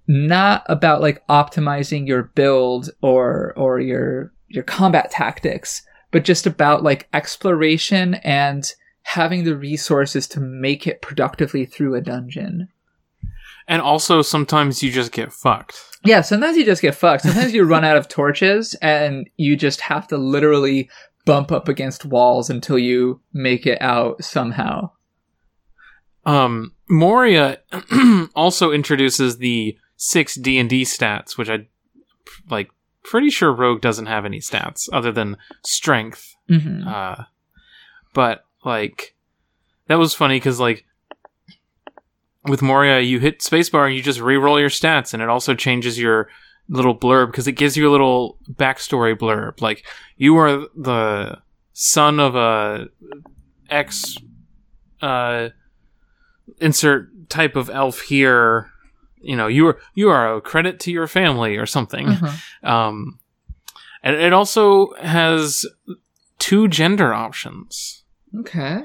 not 0.08 0.64
about 0.68 1.00
like 1.00 1.26
optimizing 1.28 2.06
your 2.06 2.24
build 2.24 2.90
or 3.02 3.52
or 3.56 3.80
your 3.80 4.32
your 4.48 4.64
combat 4.64 5.10
tactics, 5.10 5.82
but 6.10 6.24
just 6.24 6.46
about 6.46 6.82
like 6.82 7.08
exploration 7.12 8.14
and 8.16 8.72
having 9.02 9.44
the 9.44 9.56
resources 9.56 10.26
to 10.28 10.40
make 10.40 10.86
it 10.86 11.02
productively 11.02 11.64
through 11.64 11.94
a 11.94 12.00
dungeon. 12.00 12.68
And 13.68 13.82
also 13.82 14.22
sometimes 14.22 14.82
you 14.82 14.90
just 14.90 15.12
get 15.12 15.32
fucked. 15.32 15.80
Yeah, 16.04 16.20
sometimes 16.20 16.56
you 16.56 16.64
just 16.64 16.82
get 16.82 16.94
fucked. 16.94 17.22
Sometimes 17.22 17.52
you 17.52 17.64
run 17.64 17.84
out 17.84 17.96
of 17.96 18.08
torches 18.08 18.74
and 18.80 19.28
you 19.36 19.56
just 19.56 19.80
have 19.80 20.06
to 20.08 20.16
literally 20.16 20.88
bump 21.24 21.50
up 21.50 21.68
against 21.68 22.04
walls 22.04 22.48
until 22.48 22.78
you 22.78 23.20
make 23.32 23.66
it 23.66 23.80
out 23.82 24.22
somehow. 24.22 24.90
Um, 26.24 26.72
Moria 26.88 27.58
also 28.34 28.70
introduces 28.70 29.38
the 29.38 29.76
six 29.96 30.34
D 30.34 30.58
and 30.58 30.68
D 30.68 30.82
stats, 30.82 31.36
which 31.36 31.48
I 31.50 31.66
like. 32.50 32.68
Pretty 33.02 33.30
sure 33.30 33.52
Rogue 33.52 33.80
doesn't 33.80 34.06
have 34.06 34.24
any 34.24 34.40
stats 34.40 34.88
other 34.92 35.12
than 35.12 35.36
strength. 35.64 36.34
hmm 36.48 36.82
Uh, 36.84 37.22
but 38.14 38.44
like 38.64 39.14
that 39.86 39.94
was 39.94 40.12
funny 40.12 40.36
because 40.36 40.58
like 40.58 40.84
with 42.48 42.62
Moria, 42.62 42.98
you 42.98 43.20
hit 43.20 43.38
spacebar 43.38 43.86
and 43.86 43.94
you 43.94 44.02
just 44.02 44.18
re-roll 44.20 44.58
your 44.58 44.70
stats, 44.70 45.14
and 45.14 45.22
it 45.22 45.28
also 45.28 45.54
changes 45.54 46.00
your 46.00 46.28
little 46.68 46.98
blurb 46.98 47.26
because 47.28 47.46
it 47.46 47.52
gives 47.52 47.76
you 47.76 47.88
a 47.88 47.92
little 47.92 48.38
backstory 48.54 49.16
blurb. 49.16 49.60
Like 49.60 49.84
you 50.16 50.36
are 50.38 50.66
the 50.74 51.38
son 51.74 52.18
of 52.18 52.34
a 52.34 52.88
ex 53.70 54.16
uh 55.00 55.50
insert 56.60 57.28
type 57.28 57.54
of 57.54 57.70
elf 57.70 58.00
here. 58.00 58.72
You 59.26 59.36
know, 59.36 59.46
you 59.48 59.66
are 59.66 59.78
you 59.94 60.08
are 60.08 60.36
a 60.36 60.40
credit 60.40 60.78
to 60.80 60.90
your 60.92 61.06
family 61.06 61.56
or 61.56 61.66
something. 61.66 62.08
Uh-huh. 62.08 62.68
Um, 62.70 63.18
and 64.02 64.14
it 64.16 64.32
also 64.32 64.94
has 65.02 65.66
two 66.38 66.68
gender 66.68 67.12
options, 67.12 68.04
Okay. 68.38 68.84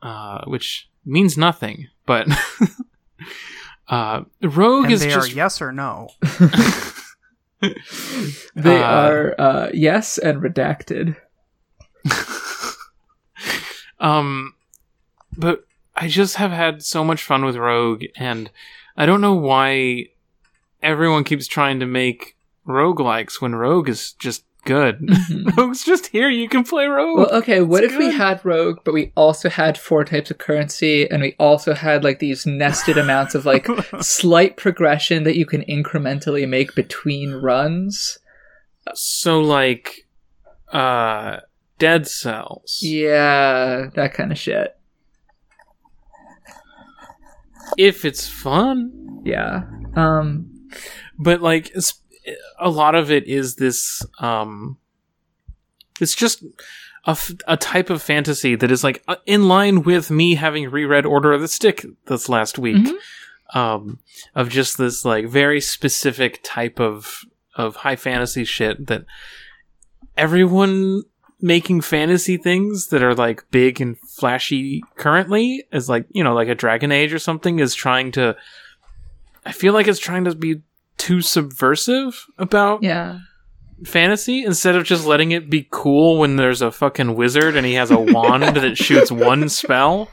uh, 0.00 0.44
which 0.46 0.88
means 1.04 1.36
nothing. 1.36 1.88
But 2.06 2.28
uh, 3.88 4.22
Rogue 4.42 4.84
and 4.84 4.92
is 4.94 5.00
they 5.00 5.10
just 5.10 5.32
are 5.32 5.34
yes 5.34 5.60
or 5.62 5.72
no. 5.72 6.08
They 8.56 8.82
Uh, 8.82 8.86
are 8.86 9.40
uh, 9.40 9.68
yes 9.72 10.18
and 10.18 10.42
redacted. 10.42 11.14
um, 14.00 14.54
but 15.36 15.64
I 15.94 16.08
just 16.08 16.36
have 16.36 16.50
had 16.50 16.82
so 16.82 17.04
much 17.04 17.22
fun 17.22 17.44
with 17.44 17.56
Rogue, 17.56 18.04
and 18.16 18.50
I 18.96 19.06
don't 19.06 19.20
know 19.20 19.34
why 19.34 20.06
everyone 20.82 21.24
keeps 21.24 21.46
trying 21.46 21.80
to 21.80 21.86
make 21.86 22.36
roguelikes 22.66 23.40
when 23.40 23.54
Rogue 23.54 23.88
is 23.88 24.12
just 24.12 24.44
good. 24.64 25.00
Mhm. 25.00 25.56
Rogue's 25.56 25.84
just 25.84 26.08
here. 26.08 26.28
You 26.28 26.48
can 26.48 26.62
play 26.64 26.86
Rogue. 26.86 27.18
Well, 27.18 27.34
okay, 27.34 27.62
what 27.62 27.82
It's 27.82 27.92
if 27.92 27.98
we 27.98 28.12
had 28.12 28.44
Rogue, 28.44 28.78
but 28.84 28.94
we 28.94 29.12
also 29.16 29.48
had 29.48 29.76
four 29.76 30.04
types 30.04 30.30
of 30.30 30.38
currency, 30.38 31.08
and 31.10 31.22
we 31.22 31.34
also 31.38 31.74
had 31.74 32.04
like 32.04 32.18
these 32.20 32.46
nested 32.46 32.96
amounts 32.98 33.34
of 33.34 33.44
like 33.44 33.66
slight 34.00 34.56
progression 34.56 35.24
that 35.24 35.36
you 35.36 35.46
can 35.46 35.62
incrementally 35.62 36.48
make 36.48 36.74
between 36.74 37.32
runs? 37.32 38.18
so 38.94 39.40
like, 39.40 40.06
uh, 40.72 41.38
Dead 41.78 42.06
Cells. 42.08 42.78
Yeah, 42.82 43.90
that 43.94 44.14
kind 44.14 44.32
of 44.32 44.38
shit. 44.38 44.76
If 47.76 48.04
it's 48.04 48.28
fun, 48.28 49.20
Yeah. 49.24 49.62
Um, 49.94 50.68
but 51.18 51.42
like 51.42 51.74
a 52.58 52.70
lot 52.70 52.94
of 52.94 53.10
it 53.10 53.26
is 53.26 53.56
this 53.56 54.04
um 54.18 54.78
it's 56.00 56.14
just 56.14 56.42
a, 57.06 57.10
f- 57.10 57.32
a 57.46 57.56
type 57.56 57.90
of 57.90 58.00
fantasy 58.00 58.54
that 58.54 58.70
is 58.70 58.82
like 58.84 59.02
uh, 59.08 59.16
in 59.26 59.48
line 59.48 59.82
with 59.82 60.10
me 60.10 60.36
having 60.36 60.70
reread 60.70 61.04
order 61.04 61.32
of 61.32 61.40
the 61.40 61.48
stick 61.48 61.84
this 62.06 62.28
last 62.28 62.58
week 62.58 62.76
Mhm. 62.86 63.56
um 63.56 63.98
of 64.34 64.48
just 64.48 64.78
this 64.78 65.04
like 65.04 65.26
very 65.28 65.60
specific 65.60 66.40
type 66.42 66.80
of 66.80 67.24
of 67.56 67.76
high 67.76 67.96
fantasy 67.96 68.44
shit 68.44 68.86
that 68.86 69.04
everyone 70.16 71.02
making 71.42 71.80
fantasy 71.80 72.36
things 72.36 72.86
that 72.86 73.02
are 73.02 73.14
like 73.14 73.44
big 73.50 73.80
and 73.80 73.98
flashy 73.98 74.80
currently 74.94 75.64
is 75.72 75.88
like 75.88 76.06
you 76.12 76.22
know 76.22 76.32
like 76.34 76.48
a 76.48 76.54
dragon 76.54 76.92
age 76.92 77.12
or 77.12 77.18
something 77.18 77.58
is 77.58 77.74
trying 77.74 78.12
to 78.12 78.34
i 79.44 79.50
feel 79.50 79.74
like 79.74 79.88
it's 79.88 79.98
trying 79.98 80.24
to 80.24 80.34
be 80.36 80.62
too 80.96 81.20
subversive 81.20 82.26
about 82.38 82.80
yeah. 82.84 83.18
fantasy 83.84 84.44
instead 84.44 84.76
of 84.76 84.84
just 84.84 85.04
letting 85.04 85.32
it 85.32 85.50
be 85.50 85.66
cool 85.70 86.16
when 86.18 86.36
there's 86.36 86.62
a 86.62 86.70
fucking 86.70 87.16
wizard 87.16 87.56
and 87.56 87.66
he 87.66 87.74
has 87.74 87.90
a 87.90 87.98
wand 87.98 88.44
that 88.56 88.78
shoots 88.78 89.10
one 89.10 89.48
spell 89.48 90.08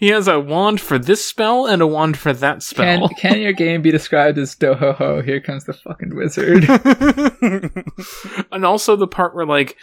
he 0.00 0.08
has 0.08 0.28
a 0.28 0.38
wand 0.40 0.80
for 0.80 0.98
this 0.98 1.24
spell 1.24 1.66
and 1.66 1.80
a 1.82 1.86
wand 1.86 2.16
for 2.16 2.32
that 2.32 2.62
spell 2.62 3.08
Can 3.08 3.16
can 3.16 3.40
your 3.40 3.52
game 3.52 3.82
be 3.82 3.90
described 3.90 4.38
as 4.38 4.54
do 4.54 4.74
ho 4.74 4.92
ho? 4.92 5.20
Here 5.22 5.40
comes 5.40 5.64
the 5.64 5.72
fucking 5.72 6.14
wizard. 6.14 6.64
and 8.52 8.64
also 8.64 8.96
the 8.96 9.06
part 9.06 9.34
where 9.34 9.46
like 9.46 9.76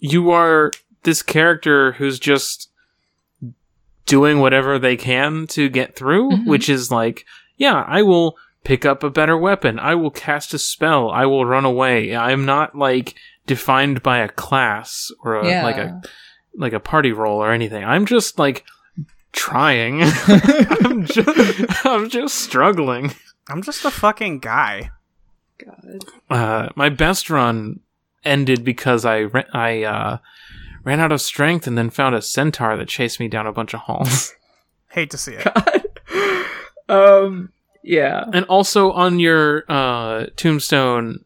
you 0.00 0.30
are 0.30 0.70
this 1.02 1.22
character 1.22 1.92
who's 1.92 2.18
just 2.18 2.70
doing 4.06 4.38
whatever 4.40 4.78
they 4.78 4.96
can 4.96 5.46
to 5.48 5.68
get 5.68 5.94
through 5.94 6.30
Mhm. 6.30 6.46
which 6.46 6.68
is 6.68 6.90
like 6.90 7.26
yeah 7.56 7.84
i 7.86 8.02
will 8.02 8.36
pick 8.64 8.86
up 8.86 9.02
a 9.02 9.10
better 9.10 9.36
weapon 9.36 9.78
i 9.78 9.94
will 9.94 10.10
cast 10.10 10.54
a 10.54 10.58
spell 10.58 11.10
i 11.10 11.26
will 11.26 11.44
run 11.44 11.64
away 11.66 12.16
i'm 12.16 12.44
not 12.46 12.74
like 12.74 13.14
defined 13.46 14.02
by 14.02 14.18
a 14.18 14.28
class 14.28 15.10
or 15.22 15.36
a, 15.36 15.46
yeah. 15.46 15.62
like 15.62 15.76
a 15.76 16.00
like 16.56 16.72
a 16.72 16.80
party 16.80 17.12
role 17.12 17.38
or 17.42 17.52
anything 17.52 17.84
i'm 17.84 18.06
just 18.06 18.38
like 18.38 18.64
trying 19.32 20.00
i'm 20.84 21.04
just 21.06 21.86
i'm 21.86 22.08
just 22.08 22.34
struggling 22.36 23.12
I'm 23.50 23.62
just 23.62 23.82
a 23.86 23.90
fucking 23.90 24.40
guy. 24.40 24.90
God. 25.56 26.04
uh, 26.28 26.68
my 26.76 26.90
best 26.90 27.30
run 27.30 27.80
ended 28.22 28.62
because 28.62 29.06
I 29.06 29.22
ra- 29.22 29.48
I 29.54 29.84
uh, 29.84 30.18
ran 30.84 31.00
out 31.00 31.12
of 31.12 31.22
strength 31.22 31.66
and 31.66 31.78
then 31.78 31.88
found 31.88 32.14
a 32.14 32.20
centaur 32.20 32.76
that 32.76 32.88
chased 32.88 33.18
me 33.18 33.26
down 33.26 33.46
a 33.46 33.52
bunch 33.52 33.72
of 33.72 33.80
halls. 33.80 34.34
Hate 34.90 35.08
to 35.12 35.16
see 35.16 35.32
it. 35.32 35.48
God. 35.54 36.44
um. 36.90 37.52
Yeah. 37.82 38.24
and 38.34 38.44
also 38.46 38.92
on 38.92 39.18
your 39.18 39.64
uh, 39.66 40.26
tombstone, 40.36 41.24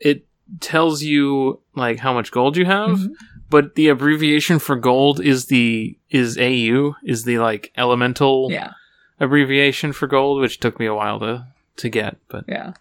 it 0.00 0.24
tells 0.60 1.02
you 1.02 1.60
like 1.74 1.98
how 1.98 2.14
much 2.14 2.30
gold 2.30 2.56
you 2.56 2.64
have, 2.64 2.96
Mhm. 2.98 3.08
But 3.50 3.74
the 3.74 3.88
abbreviation 3.88 4.58
for 4.58 4.76
gold 4.76 5.20
is 5.20 5.46
the 5.46 5.96
is 6.10 6.36
AU 6.38 6.94
is 7.04 7.24
the 7.24 7.38
like 7.38 7.72
elemental 7.76 8.48
Yeah. 8.50 8.72
abbreviation 9.20 9.92
for 9.92 10.06
gold, 10.06 10.40
which 10.40 10.60
took 10.60 10.78
me 10.80 10.86
a 10.86 10.94
while 10.94 11.18
to 11.20 11.46
to 11.76 11.88
get, 11.88 12.16
but 12.28 12.44
Yeah. 12.48 12.72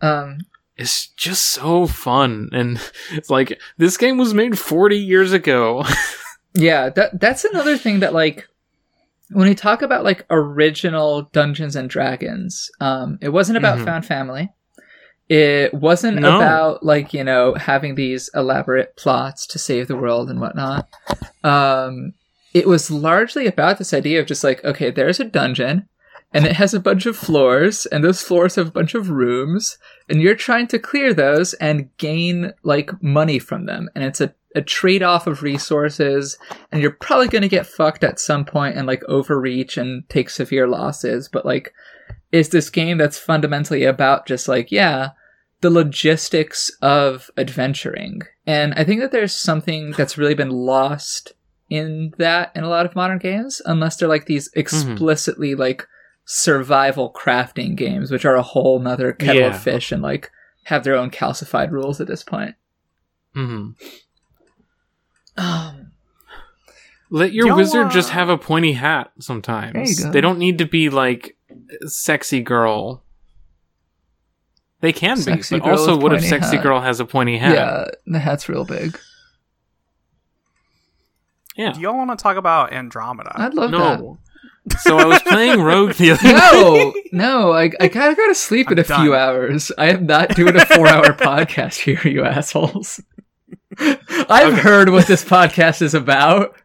Um. 0.00 0.38
it's 0.76 1.08
just 1.08 1.44
so 1.50 1.86
fun 1.86 2.48
and 2.52 2.80
it's 3.12 3.28
like 3.30 3.60
this 3.76 3.96
game 3.98 4.16
was 4.18 4.32
made 4.34 4.58
40 4.58 4.96
years 4.98 5.32
ago. 5.32 5.84
Yeah. 6.52 6.88
That 6.90 7.20
that's 7.20 7.44
another 7.44 7.78
thing 7.78 8.00
that 8.00 8.12
like 8.12 8.48
when 9.30 9.48
we 9.48 9.54
talk 9.54 9.82
about 9.82 10.02
like 10.02 10.26
original 10.30 11.22
Dungeons 11.32 11.76
and 11.76 11.88
Dragons, 11.88 12.68
um, 12.80 13.18
it 13.20 13.28
wasn't 13.28 13.56
about 13.58 13.78
Mhm. 13.78 13.84
found 13.84 14.04
family. 14.06 14.50
It 15.30 15.72
wasn't 15.72 16.18
No. 16.18 16.36
about 16.36 16.82
like 16.84 17.14
you 17.14 17.22
know 17.24 17.54
having 17.54 17.94
these 17.94 18.28
elaborate 18.34 18.96
plots 18.96 19.46
to 19.46 19.58
save 19.58 19.86
the 19.88 19.96
world 19.96 20.28
and 20.28 20.40
whatnot. 20.40 20.88
Um, 21.44 22.14
it 22.52 22.66
was 22.66 22.90
largely 22.90 23.46
about 23.46 23.78
this 23.78 23.94
idea 23.94 24.20
of 24.20 24.26
just 24.26 24.42
like 24.44 24.62
okay, 24.64 24.90
there's 24.90 25.20
a 25.20 25.24
dungeon. 25.24 25.86
And 26.32 26.46
it 26.46 26.52
has 26.52 26.72
a 26.74 26.78
bunch 26.78 27.06
of 27.06 27.16
floors, 27.16 27.86
and 27.86 28.04
those 28.04 28.22
floors 28.22 28.54
have 28.54 28.68
a 28.68 28.70
bunch 28.70 28.94
of 28.94 29.10
rooms, 29.10 29.78
and 30.08 30.22
you're 30.22 30.36
trying 30.36 30.68
to 30.68 30.78
clear 30.78 31.12
those 31.12 31.54
and 31.54 31.88
gain 31.96 32.52
like 32.62 32.92
money 33.02 33.40
from 33.40 33.66
them. 33.66 33.88
And 33.96 34.04
it's 34.04 34.20
a, 34.20 34.32
a 34.54 34.62
trade 34.62 35.02
off 35.02 35.26
of 35.26 35.42
resources, 35.42 36.38
and 36.70 36.80
you're 36.82 36.92
probably 36.92 37.26
going 37.26 37.42
to 37.42 37.48
get 37.48 37.66
fucked 37.66 38.04
at 38.04 38.20
some 38.20 38.44
point 38.44 38.76
and 38.76 38.86
like 38.86 39.02
overreach 39.08 39.76
and 39.76 40.08
take 40.08 40.30
severe 40.30 40.68
losses. 40.68 41.28
But 41.28 41.44
like, 41.44 41.72
is 42.30 42.50
this 42.50 42.70
game 42.70 42.96
that's 42.98 43.18
fundamentally 43.18 43.82
about 43.82 44.26
just 44.28 44.46
like, 44.46 44.70
yeah, 44.70 45.08
the 45.60 45.70
logistics 45.70 46.70
of 46.80 47.30
adventuring. 47.36 48.22
And 48.46 48.72
I 48.74 48.84
think 48.84 49.00
that 49.00 49.12
there's 49.12 49.32
something 49.34 49.92
that's 49.92 50.16
really 50.18 50.34
been 50.34 50.50
lost 50.50 51.32
in 51.68 52.12
that 52.18 52.50
in 52.56 52.64
a 52.64 52.68
lot 52.68 52.86
of 52.86 52.96
modern 52.96 53.18
games, 53.18 53.60
unless 53.64 53.96
they're 53.96 54.08
like 54.08 54.26
these 54.26 54.50
explicitly 54.54 55.54
like 55.54 55.86
survival 56.24 57.12
crafting 57.12 57.76
games, 57.76 58.10
which 58.10 58.24
are 58.24 58.36
a 58.36 58.42
whole 58.42 58.78
nother 58.80 59.12
kettle 59.12 59.42
Yeah. 59.42 59.48
of 59.54 59.62
fish 59.62 59.92
and 59.92 60.02
like 60.02 60.30
have 60.64 60.84
their 60.84 60.94
own 60.96 61.10
calcified 61.10 61.70
rules 61.70 62.00
at 62.00 62.06
this 62.06 62.22
point. 62.22 62.54
hmm 63.34 63.70
Um, 65.36 65.92
Let 67.10 67.32
your 67.32 67.54
wizard 67.56 67.90
just 67.90 68.10
have 68.10 68.28
a 68.28 68.38
pointy 68.38 68.72
hat 68.72 69.10
sometimes. 69.20 69.72
There 69.74 69.84
you 69.84 69.96
go. 69.96 70.10
They 70.12 70.20
don't 70.20 70.38
need 70.38 70.58
to 70.58 70.66
be 70.66 70.90
like 70.90 71.36
sexy 71.86 72.40
girl. 72.42 73.02
They 74.80 74.92
can 74.92 75.16
Sexy 75.18 75.56
be, 75.56 75.60
but 75.60 75.70
also, 75.70 75.96
what 75.96 76.14
if 76.14 76.24
sexy 76.24 76.56
hat. 76.56 76.62
girl 76.62 76.80
has 76.80 77.00
a 77.00 77.04
pointy 77.04 77.36
hat? 77.36 77.54
yeah, 77.54 77.84
the 78.06 78.18
hat's 78.18 78.48
real 78.48 78.64
big. 78.64 78.98
Yeah. 81.56 81.72
Do 81.72 81.80
y'all 81.80 81.96
want 81.96 82.10
to 82.10 82.22
talk 82.22 82.36
about 82.36 82.72
Andromeda? 82.72 83.32
I'd 83.34 83.52
love 83.52 83.70
that. 83.72 84.00
No. 84.00 84.18
so 84.78 84.98
I 84.98 85.04
was 85.04 85.20
playing 85.22 85.60
Rogue 85.62 85.94
the 85.94 86.12
other 86.12 86.32
No, 86.32 86.92
no, 87.12 87.52
I, 87.52 87.70
I 87.80 87.88
gotta 87.88 88.14
go 88.14 88.26
to 88.28 88.34
sleep 88.34 88.70
in 88.70 88.78
I'm 88.78 88.84
a 88.84 88.84
few 88.84 89.14
hours. 89.14 89.70
I 89.76 89.90
am 89.90 90.06
not 90.06 90.34
doing 90.34 90.56
a 90.56 90.64
four 90.64 90.88
hour 90.88 91.04
podcast 91.12 91.80
here, 91.80 92.00
you 92.04 92.24
assholes. 92.24 93.02
I've 93.78 94.58
heard 94.58 94.88
what 94.88 95.06
this 95.06 95.24
podcast 95.24 95.82
is 95.82 95.94
about. 95.94 96.56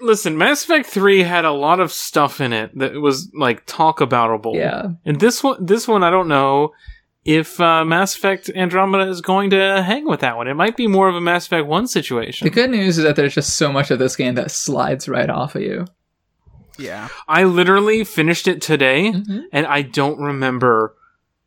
Listen, 0.00 0.36
Mass 0.36 0.64
Effect 0.64 0.86
3 0.86 1.22
had 1.22 1.44
a 1.44 1.52
lot 1.52 1.80
of 1.80 1.92
stuff 1.92 2.40
in 2.40 2.52
it 2.52 2.76
that 2.78 2.94
was 2.94 3.30
like 3.34 3.64
talk 3.66 4.00
aboutable. 4.00 4.56
Yeah. 4.56 4.88
And 5.04 5.20
this 5.20 5.42
one 5.42 5.64
this 5.64 5.86
one 5.88 6.02
I 6.02 6.10
don't 6.10 6.28
know 6.28 6.72
if 7.24 7.60
uh, 7.60 7.84
Mass 7.84 8.16
Effect 8.16 8.50
Andromeda 8.54 9.08
is 9.08 9.20
going 9.20 9.50
to 9.50 9.82
hang 9.82 10.06
with 10.08 10.20
that 10.20 10.36
one. 10.36 10.48
It 10.48 10.54
might 10.54 10.76
be 10.76 10.86
more 10.88 11.08
of 11.08 11.14
a 11.14 11.20
Mass 11.20 11.46
Effect 11.46 11.66
1 11.66 11.86
situation. 11.86 12.44
The 12.46 12.50
good 12.50 12.70
news 12.70 12.98
is 12.98 13.04
that 13.04 13.14
there's 13.16 13.34
just 13.34 13.56
so 13.56 13.70
much 13.72 13.90
of 13.90 13.98
this 13.98 14.16
game 14.16 14.34
that 14.34 14.50
slides 14.50 15.08
right 15.08 15.30
off 15.30 15.54
of 15.54 15.62
you. 15.62 15.84
yeah. 16.78 17.08
I 17.28 17.44
literally 17.44 18.02
finished 18.04 18.48
it 18.48 18.60
today 18.60 19.12
Mhm. 19.12 19.44
and 19.52 19.66
I 19.66 19.82
don't 19.82 20.18
remember 20.18 20.94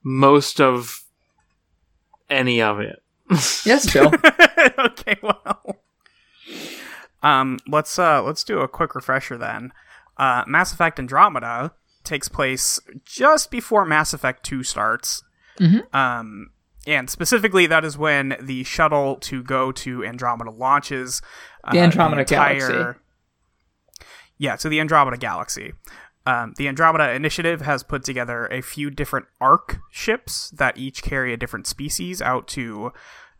most 0.04 0.62
of 0.62 1.02
any 2.30 2.62
of 2.62 2.80
it. 2.80 3.02
Yes, 3.66 3.92
Bill. 3.92 4.14
okay, 4.80 5.16
well. 5.22 5.78
Um, 7.24 7.58
let's 7.68 7.98
uh 7.98 8.22
let's 8.22 8.44
do 8.44 8.60
a 8.60 8.68
quick 8.68 8.94
refresher 8.96 9.38
then. 9.38 9.72
Uh, 10.18 10.44
Mass 10.48 10.72
Effect 10.72 11.00
Andromeda 11.00 11.72
takes 12.04 12.30
place 12.30 12.80
just 13.04 13.50
before 13.52 13.84
Mass 13.84 14.14
Effect 14.14 14.44
2 14.46 14.62
starts. 14.64 15.24
Mhm. 15.60 15.96
Um, 15.96 16.50
and 16.88 17.10
specifically, 17.10 17.66
that 17.68 17.84
is 17.84 17.98
when 17.98 18.38
the 18.40 18.64
shuttle 18.64 19.16
to 19.18 19.42
go 19.44 19.72
to 19.72 20.04
Andromeda 20.06 20.52
launches. 20.52 21.22
uh, 21.64 21.72
The 21.72 21.80
Andromeda 21.80 22.26
Galaxy. 22.26 23.00
Yeah, 24.38 24.56
so 24.58 24.70
the 24.70 24.80
Andromeda 24.80 25.18
Galaxy. 25.18 25.74
Um, 26.28 26.54
the 26.58 26.68
Andromeda 26.68 27.12
Initiative 27.14 27.62
has 27.62 27.84
put 27.84 28.04
together 28.04 28.48
a 28.48 28.62
few 28.62 28.90
different 28.90 29.28
ARC 29.40 29.78
ships 29.92 30.50
that 30.52 30.78
each 30.78 31.04
carry 31.04 31.32
a 31.34 31.38
different 31.38 31.68
species 31.68 32.22
out 32.22 32.48
to 32.50 32.92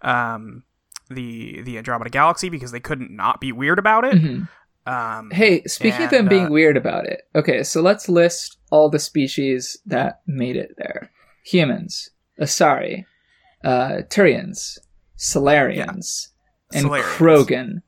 um, 0.02 0.64
the 1.10 1.62
the 1.64 1.78
Andromeda 1.78 2.10
Galaxy 2.12 2.50
because 2.50 2.72
they 2.72 2.80
couldn't 2.80 3.12
not 3.16 3.42
be 3.42 3.52
weird 3.52 3.80
about 3.80 4.06
it. 4.06 4.14
Mhm. 4.16 4.48
Um, 4.88 5.32
Hey, 5.32 5.64
speaking 5.66 6.04
of 6.04 6.12
them 6.12 6.20
And, 6.22 6.30
being 6.30 6.46
uh, 6.46 6.50
weird 6.52 6.78
about 6.78 7.06
it, 7.08 7.24
okay, 7.34 7.64
so 7.64 7.82
let's 7.82 8.08
list 8.08 8.58
all 8.70 8.88
the 8.90 9.00
species 9.00 9.80
that 9.88 10.22
made 10.28 10.56
it 10.56 10.76
there: 10.78 11.10
humans, 11.46 12.10
Asari, 12.42 13.06
uh, 13.64 14.02
Turians, 14.10 14.78
Salarians, 15.18 16.28
and 16.74 16.86
Salarians. 16.88 17.04
Krogan. 17.04 17.82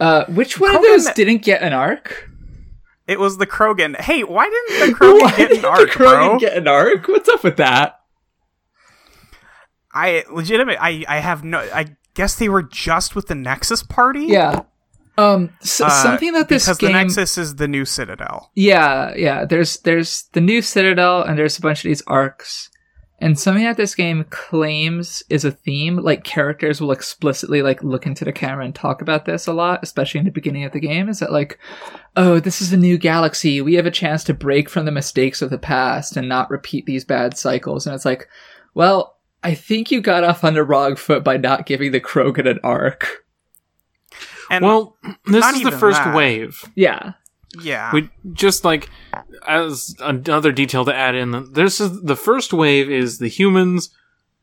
Uh, 0.00 0.24
which 0.26 0.58
one 0.58 0.74
of 0.74 0.82
those 0.82 1.06
didn't 1.12 1.42
get 1.42 1.62
an 1.62 1.72
arc? 1.72 2.30
it 3.06 3.20
was 3.20 3.36
the 3.36 3.46
Krogan. 3.46 4.00
Hey, 4.00 4.24
why 4.24 4.48
didn't 4.48 4.90
the 4.90 4.96
Krogan 4.96 5.36
get 5.36 5.52
an 5.52 5.60
the 5.62 5.68
arc, 5.68 5.90
Krogan 5.90 6.28
bro? 6.30 6.38
get 6.38 6.56
an 6.56 6.66
arc? 6.66 7.06
What's 7.06 7.28
up 7.28 7.44
with 7.44 7.58
that? 7.58 8.00
I 9.92 10.24
legitimate. 10.30 10.78
I 10.80 11.04
I 11.08 11.18
have 11.20 11.44
no. 11.44 11.58
I 11.58 11.96
guess 12.14 12.34
they 12.36 12.48
were 12.48 12.62
just 12.62 13.14
with 13.14 13.26
the 13.28 13.34
Nexus 13.34 13.82
party. 13.82 14.26
Yeah. 14.26 14.62
Um, 15.16 15.50
so, 15.60 15.86
Uh, 15.86 15.90
something 16.02 16.32
that 16.32 16.48
this 16.48 16.64
because 16.64 16.78
game. 16.78 16.92
the 16.92 16.98
Nexus 16.98 17.38
is 17.38 17.54
the 17.56 17.68
new 17.68 17.84
Citadel. 17.84 18.50
Yeah, 18.56 19.14
yeah. 19.14 19.44
There's 19.44 19.76
there's 19.80 20.24
the 20.32 20.40
new 20.40 20.60
Citadel, 20.60 21.22
and 21.22 21.38
there's 21.38 21.56
a 21.56 21.60
bunch 21.60 21.84
of 21.84 21.88
these 21.88 22.02
arcs, 22.08 22.68
and 23.24 23.38
something 23.38 23.64
that 23.64 23.78
this 23.78 23.94
game 23.94 24.26
claims 24.28 25.22
is 25.30 25.46
a 25.46 25.50
theme. 25.50 25.96
Like 25.96 26.24
characters 26.24 26.78
will 26.78 26.92
explicitly 26.92 27.62
like 27.62 27.82
look 27.82 28.04
into 28.04 28.22
the 28.22 28.34
camera 28.34 28.66
and 28.66 28.74
talk 28.74 29.00
about 29.00 29.24
this 29.24 29.46
a 29.46 29.54
lot, 29.54 29.80
especially 29.82 30.18
in 30.18 30.26
the 30.26 30.30
beginning 30.30 30.64
of 30.64 30.72
the 30.72 30.78
game. 30.78 31.08
Is 31.08 31.20
that 31.20 31.32
like, 31.32 31.58
oh, 32.16 32.38
this 32.38 32.60
is 32.60 32.74
a 32.74 32.76
new 32.76 32.98
galaxy. 32.98 33.62
We 33.62 33.76
have 33.76 33.86
a 33.86 33.90
chance 33.90 34.24
to 34.24 34.34
break 34.34 34.68
from 34.68 34.84
the 34.84 34.92
mistakes 34.92 35.40
of 35.40 35.48
the 35.48 35.56
past 35.56 36.18
and 36.18 36.28
not 36.28 36.50
repeat 36.50 36.84
these 36.84 37.06
bad 37.06 37.38
cycles. 37.38 37.86
And 37.86 37.94
it's 37.94 38.04
like, 38.04 38.28
well, 38.74 39.16
I 39.42 39.54
think 39.54 39.90
you 39.90 40.02
got 40.02 40.22
off 40.22 40.44
on 40.44 40.52
the 40.52 40.62
wrong 40.62 40.94
foot 40.94 41.24
by 41.24 41.38
not 41.38 41.64
giving 41.64 41.92
the 41.92 42.02
Krogan 42.02 42.46
an 42.46 42.60
arc. 42.62 43.24
And 44.50 44.66
Well, 44.66 44.98
this 45.24 45.46
is 45.56 45.62
the 45.62 45.72
first 45.72 45.98
that. 45.98 46.14
wave. 46.14 46.62
Yeah, 46.74 47.14
yeah, 47.62 47.92
We 47.92 48.10
just 48.32 48.64
like 48.64 48.88
as 49.46 49.94
another 50.00 50.52
detail 50.52 50.84
to 50.84 50.94
add 50.94 51.14
in. 51.14 51.52
This 51.52 51.80
is 51.80 52.02
the 52.02 52.16
first 52.16 52.52
wave 52.52 52.90
is 52.90 53.18
the 53.18 53.28
humans, 53.28 53.90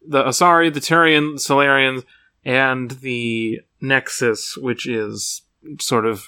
the 0.08 0.24
Asari, 0.24 0.74
the 0.74 0.80
Turian, 0.80 1.36
Salarians, 1.36 2.04
and 2.46 2.92
the 2.92 3.62
Nexus, 3.82 4.58
which 4.58 4.88
is 4.88 5.42
sort 5.80 6.06
of 6.06 6.26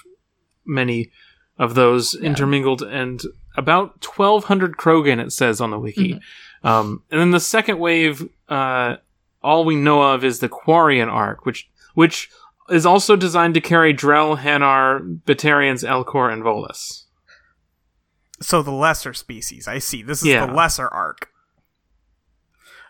many 0.64 1.10
of 1.58 1.74
those 1.74 2.14
intermingled, 2.14 2.82
and 2.82 3.22
about 3.56 4.00
twelve 4.00 4.44
hundred 4.44 4.76
Krogan. 4.76 5.24
It 5.24 5.32
says 5.32 5.60
on 5.60 5.70
the 5.70 5.78
wiki. 5.78 6.20
Um, 6.62 7.02
and 7.10 7.20
then 7.20 7.30
the 7.30 7.40
second 7.40 7.78
wave, 7.78 8.26
uh, 8.48 8.96
all 9.42 9.64
we 9.64 9.76
know 9.76 10.02
of 10.14 10.24
is 10.24 10.38
the 10.38 10.48
Quarian 10.48 11.08
arc, 11.12 11.44
which 11.44 11.68
which 11.94 12.30
is 12.70 12.86
also 12.86 13.16
designed 13.16 13.54
to 13.54 13.60
carry 13.60 13.92
Drell, 13.94 14.38
Hanar, 14.38 15.20
Batarians, 15.26 15.86
Elcor, 15.86 16.32
and 16.32 16.42
Volus. 16.42 17.02
so 18.40 18.62
the 18.62 18.70
lesser 18.72 19.14
species. 19.14 19.66
I 19.68 19.78
see. 19.78 20.02
This 20.02 20.20
is 20.22 20.28
Yeah. 20.28 20.46
the 20.46 20.52
lesser 20.52 20.88
arc. 20.88 21.28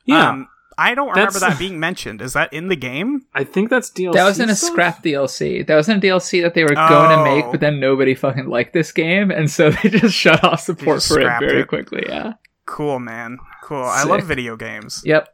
Yeah, 0.04 0.30
Um, 0.30 0.48
I 0.76 0.94
don't 0.94 1.08
remember 1.10 1.32
That's- 1.38 1.52
that 1.54 1.58
being 1.64 1.78
mentioned. 1.78 2.20
Is 2.20 2.32
that 2.32 2.52
in 2.52 2.68
the 2.68 2.76
game? 2.76 3.26
I 3.34 3.44
think 3.44 3.70
that's 3.70 3.90
DLC. 3.90 4.14
that 4.14 4.24
was 4.24 4.40
in 4.40 4.50
a 4.50 4.56
stuff? 4.56 4.70
scrap 4.72 5.02
DLC. 5.04 5.64
That 5.66 5.76
was 5.76 5.88
in 5.88 5.98
a 5.98 6.00
DLC 6.00 6.42
that 6.42 6.54
they 6.54 6.62
were 6.64 6.74
going 6.74 7.10
to 7.16 7.22
make, 7.24 7.44
Oh. 7.44 7.50
but 7.52 7.60
then 7.60 7.78
nobody 7.78 8.14
fucking 8.14 8.48
liked 8.48 8.72
this 8.72 8.90
game, 8.90 9.30
and 9.30 9.50
so 9.50 9.70
they 9.82 9.88
just 9.90 10.14
shut 10.14 10.42
off 10.42 10.60
support 10.60 11.02
for 11.02 11.20
it 11.20 11.38
very 11.40 11.60
it. 11.60 11.68
quickly. 11.68 12.04
Yeah. 12.08 12.32
Cool, 12.66 12.98
man. 12.98 13.38
Cool. 13.62 13.84
I 13.84 14.02
love 14.04 14.24
video 14.24 14.56
games. 14.56 15.02
Yep. 15.04 15.28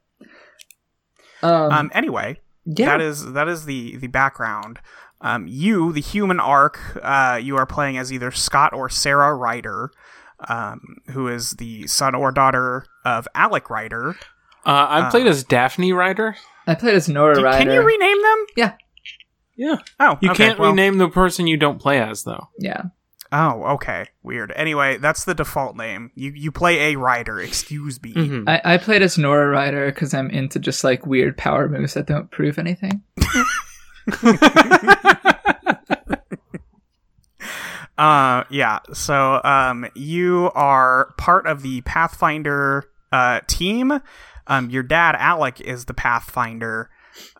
Um. 1.42 1.72
Um. 1.72 1.90
Anyway, 1.94 2.40
yeah. 2.76 2.86
that 2.86 3.00
is 3.00 3.32
that 3.32 3.48
is 3.48 3.64
the 3.64 3.96
the 3.96 4.06
background. 4.08 4.78
Um, 5.22 5.46
you, 5.46 5.92
the 5.92 6.00
human 6.00 6.40
arc, 6.40 6.80
uh, 7.02 7.38
you 7.42 7.56
are 7.56 7.66
playing 7.66 7.98
as 7.98 8.10
either 8.10 8.30
Scott 8.30 8.72
or 8.72 8.88
Sarah 8.88 9.34
Ryder, 9.34 9.90
um, 10.48 10.80
who 11.10 11.28
is 11.28 11.50
the 11.52 11.86
son 11.86 12.14
or 12.14 12.32
daughter 12.32 12.86
of 13.04 13.28
Alec 13.34 13.68
Ryder. 13.68 14.16
Uh, 14.64 14.86
I 14.88 15.08
played 15.10 15.26
as 15.26 15.44
Daphne 15.44 15.92
Ryder. 15.92 16.36
I 16.66 16.74
played 16.74 16.94
as 16.94 17.06
Nora 17.08 17.34
D- 17.34 17.42
Ryder. 17.42 17.64
Can 17.64 17.72
you 17.74 17.82
rename 17.82 18.22
them? 18.22 18.46
yeah. 18.56 18.72
Yeah, 19.56 19.76
Oh, 19.98 20.16
you 20.22 20.30
okay, 20.30 20.46
can't 20.46 20.58
well- 20.58 20.70
rename 20.70 20.96
the 20.96 21.08
person 21.10 21.46
you 21.46 21.58
don't 21.58 21.78
play 21.78 22.00
as, 22.00 22.22
though. 22.24 22.48
Yeah. 22.58 22.84
Oh, 23.32 23.62
okay, 23.74 24.06
weird. 24.24 24.52
Anyway, 24.56 24.96
that's 24.98 25.24
the 25.24 25.34
default 25.34 25.76
name. 25.76 26.10
You 26.16 26.32
you 26.34 26.50
play 26.50 26.92
a 26.92 26.96
Ryder. 26.98 27.40
Excuse 27.40 28.02
me. 28.02 28.12
Mhm. 28.12 28.48
I, 28.48 28.74
I 28.74 28.76
played 28.76 29.02
as 29.02 29.16
Nora 29.16 29.48
Ryder 29.48 29.86
because 29.92 30.12
I'm 30.14 30.30
into 30.30 30.58
just 30.58 30.82
like 30.82 31.06
weird 31.06 31.36
power 31.36 31.68
moves 31.68 31.94
that 31.94 32.06
don't 32.06 32.30
prove 32.30 32.58
anything. 32.58 33.02
Uh, 37.98 38.44
yeah. 38.48 38.78
So, 38.94 39.42
um, 39.44 39.86
you 39.94 40.50
are 40.54 41.12
part 41.18 41.46
of 41.46 41.60
the 41.60 41.82
Pathfinder 41.82 42.84
uh, 43.12 43.40
team. 43.46 44.00
Um, 44.46 44.70
your 44.70 44.82
dad 44.82 45.16
Alec 45.18 45.60
is 45.60 45.84
the 45.84 45.92
Pathfinder, 45.92 46.88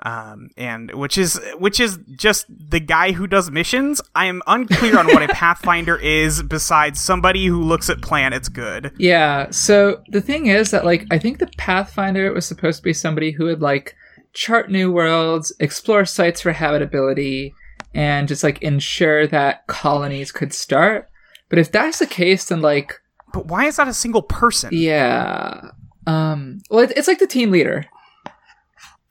um, 0.03 0.51
and 0.57 0.93
which 0.95 1.17
is 1.19 1.41
which 1.59 1.81
is 1.81 1.99
just 2.17 2.47
the 2.49 2.81
guy 2.81 3.13
who 3.13 3.27
does 3.27 3.51
missions. 3.51 4.01
I 4.15 4.27
am 4.27 4.43
unclear 4.47 4.99
on 4.99 5.07
what 5.07 5.23
a 5.23 5.29
Pathfinder 5.33 5.97
is 5.97 6.43
besides 6.43 7.01
somebody 7.01 7.47
who 7.47 7.63
looks 7.63 7.89
at 7.91 8.03
planets 8.03 8.49
good. 8.49 8.93
Yeah. 8.99 9.51
So 9.51 10.03
the 10.09 10.21
thing 10.21 10.47
is 10.47 10.71
that 10.71 10.85
like 10.85 11.07
I 11.11 11.19
think 11.19 11.39
the 11.39 11.51
Pathfinder 11.59 12.33
was 12.33 12.47
supposed 12.47 12.79
to 12.79 12.83
be 12.85 12.93
somebody 12.93 13.31
who 13.31 13.45
would 13.45 13.61
like 13.61 13.95
chart 14.33 14.71
new 14.71 14.93
worlds, 14.93 15.53
explore 15.61 16.05
sites 16.05 16.41
for 16.41 16.53
habitability, 16.53 17.55
and 17.95 18.29
just 18.29 18.45
like 18.45 18.63
ensure 18.63 19.27
that 19.27 19.67
colonies 19.67 20.31
could 20.33 20.53
start. 20.53 21.09
But 21.49 21.59
if 21.59 21.73
that's 21.73 21.99
the 21.99 22.07
case, 22.07 22.45
then 22.47 22.61
like 22.61 23.01
But 23.33 23.47
why 23.47 23.67
is 23.67 23.77
that 23.77 23.89
a 23.89 23.93
single 23.95 24.23
person? 24.23 24.71
yeah. 24.73 25.71
Um. 26.07 26.61
Well, 26.71 26.81
it, 26.85 26.93
it's 26.97 27.07
like 27.09 27.19
the 27.19 27.27
team 27.27 27.51
leader. 27.51 27.87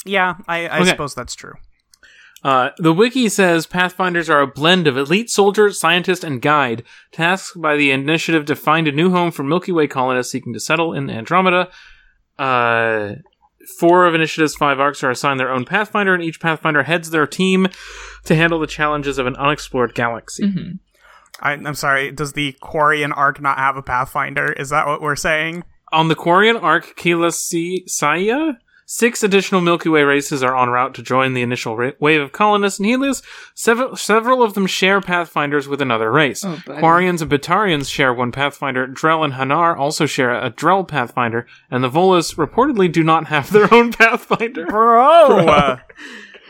Yeah, 0.05 0.35
I, 0.47 0.67
I 0.67 0.79
Okay. 0.81 0.89
suppose 0.91 1.13
that's 1.15 1.35
true. 1.35 1.53
Uh, 2.43 2.69
the 2.77 2.93
wiki 2.93 3.27
says 3.27 3.65
Pathfinders 3.67 4.29
are 4.29 4.39
a 4.39 4.47
blend 4.47 4.87
of 4.87 4.95
elite 4.97 5.29
soldier, 5.29 5.71
scientist, 5.71 6.23
and 6.23 6.41
guide, 6.41 6.83
tasked 7.11 7.59
by 7.61 7.75
the 7.75 7.91
initiative 7.91 8.45
to 8.45 8.55
find 8.55 8.87
a 8.87 8.93
new 8.93 9.11
home 9.11 9.29
for 9.31 9.43
Milky 9.43 9.73
Way 9.73 9.87
colonists 9.87 10.31
seeking 10.31 10.53
to 10.53 10.59
settle 10.59 10.93
in 10.93 11.09
Andromeda. 11.09 11.69
Uh, 12.37 13.15
four 13.77 14.05
of 14.05 14.15
Initiative's 14.15 14.55
five 14.55 14.79
arcs 14.79 15.03
are 15.03 15.09
assigned 15.11 15.37
their 15.39 15.51
own 15.51 15.65
Pathfinder, 15.65 16.13
and 16.13 16.23
each 16.23 16.39
Pathfinder 16.39 16.83
heads 16.83 17.09
their 17.09 17.27
team 17.27 17.67
to 18.23 18.35
handle 18.35 18.59
the 18.59 18.67
challenges 18.67 19.17
of 19.17 19.27
an 19.27 19.35
unexplored 19.35 19.93
galaxy. 19.93 20.49
hmm 20.49 20.71
I, 21.41 21.53
I'm 21.53 21.75
sorry. 21.75 22.11
Does 22.11 22.33
the 22.33 22.53
Quarian 22.61 23.15
arc 23.15 23.39
not 23.41 23.57
have 23.57 23.77
a 23.77 23.81
Pathfinder? 23.81 24.51
Is 24.53 24.69
that 24.71 24.87
what 24.87 25.01
we're 25.01 25.15
saying? 25.15 25.63
On 25.93 26.09
the 26.09 26.15
Quarian 26.15 26.61
arc, 26.61 26.97
Keelah 26.97 27.33
Si- 27.33 27.85
Si'yah, 27.87 28.57
six 28.91 29.21
additional 29.21 29.61
Milky 29.61 29.87
Way 29.87 30.01
races 30.01 30.41
are 30.41 30.57
en 30.57 30.69
route 30.69 30.95
to 30.95 31.03
join 31.03 31.35
the 31.35 31.43
initial 31.43 31.77
ra- 31.77 31.91
wave 31.99 32.21
of 32.21 32.31
colonists 32.31 32.79
in 32.79 32.85
Helios. 32.85 33.21
Several, 33.53 33.95
several 33.95 34.41
of 34.41 34.55
them 34.55 34.65
share 34.65 34.99
Pathfinders 34.99 35.67
with 35.67 35.79
another 35.79 36.11
race. 36.11 36.43
Oh, 36.43 36.59
buddy. 36.65 36.81
Quarians 36.81 37.21
and 37.21 37.29
Batarians 37.29 37.87
share 37.91 38.11
one 38.11 38.31
Pathfinder. 38.31 38.87
Drell 38.87 39.23
and 39.23 39.33
Hanar 39.33 39.77
also 39.77 40.07
share 40.07 40.33
a 40.33 40.49
Drell 40.49 40.87
Pathfinder, 40.87 41.45
and 41.69 41.83
the 41.83 41.89
Volus 41.89 42.33
reportedly 42.35 42.91
do 42.91 43.03
not 43.03 43.27
have 43.27 43.51
their 43.51 43.71
own 43.71 43.91
Pathfinder. 43.93 44.65
Bro! 44.65 45.77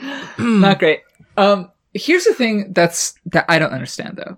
Not 0.39 0.80
great. 0.80 1.02
Um. 1.36 1.71
Here's 1.93 2.23
the 2.23 2.36
thing 2.36 2.71
that's 2.71 3.15
that 3.25 3.45
I 3.49 3.60
don't 3.60 3.73
understand 3.73 4.15
though. 4.15 4.38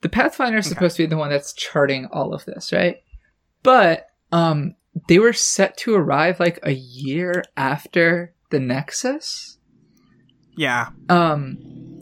The 0.00 0.08
Pathfinder 0.08 0.58
is 0.58 0.66
supposed 0.66 0.96
to 0.96 1.02
be 1.02 1.06
the 1.06 1.16
one 1.18 1.28
that's 1.30 1.52
charting 1.52 2.06
all 2.12 2.32
of 2.32 2.44
this, 2.46 2.72
right? 2.72 3.02
But 3.62 4.06
um, 4.32 4.76
they 5.08 5.18
were 5.18 5.32
set 5.32 5.76
to 5.78 5.94
arrive 5.94 6.40
like 6.40 6.58
a 6.62 6.72
year 6.72 7.42
after 7.56 8.34
the 8.50 8.60
Nexus. 8.60 9.58
yeah. 10.56 10.88
um 11.08 11.58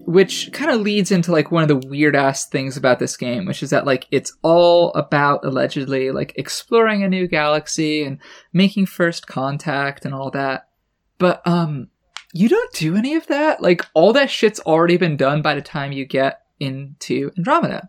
which 0.07 0.53
kind 0.53 0.71
of 0.71 0.83
leads 0.83 1.11
into 1.11 1.33
like 1.33 1.51
one 1.51 1.63
of 1.63 1.69
the 1.69 1.89
weird 1.89 2.15
ass 2.15 2.47
things 2.47 2.77
about 2.77 2.99
this 2.99 3.17
game 3.17 3.47
which 3.47 3.63
is 3.63 3.71
that 3.71 3.87
like 3.87 4.07
it's 4.11 4.37
all 4.43 4.93
about 4.93 5.43
allegedly 5.47 6.11
like 6.11 6.35
exploring 6.37 7.03
a 7.03 7.09
new 7.09 7.27
galaxy 7.27 8.05
and 8.05 8.19
making 8.53 8.85
first 8.85 9.27
contact 9.27 10.05
and 10.05 10.15
all 10.15 10.31
that 10.31 10.69
but 11.17 11.41
um 11.47 11.89
you 12.35 12.51
don't 12.51 12.73
do 12.75 12.97
any 12.97 13.15
of 13.15 13.27
that 13.29 13.63
like 13.63 13.81
all 13.95 14.13
that 14.13 14.29
shit's 14.31 14.61
already 14.61 14.99
been 14.99 15.17
done 15.17 15.41
by 15.41 15.55
the 15.55 15.63
time 15.63 15.91
you 15.93 16.05
get 16.05 16.43
into 16.61 17.31
andromeda 17.39 17.89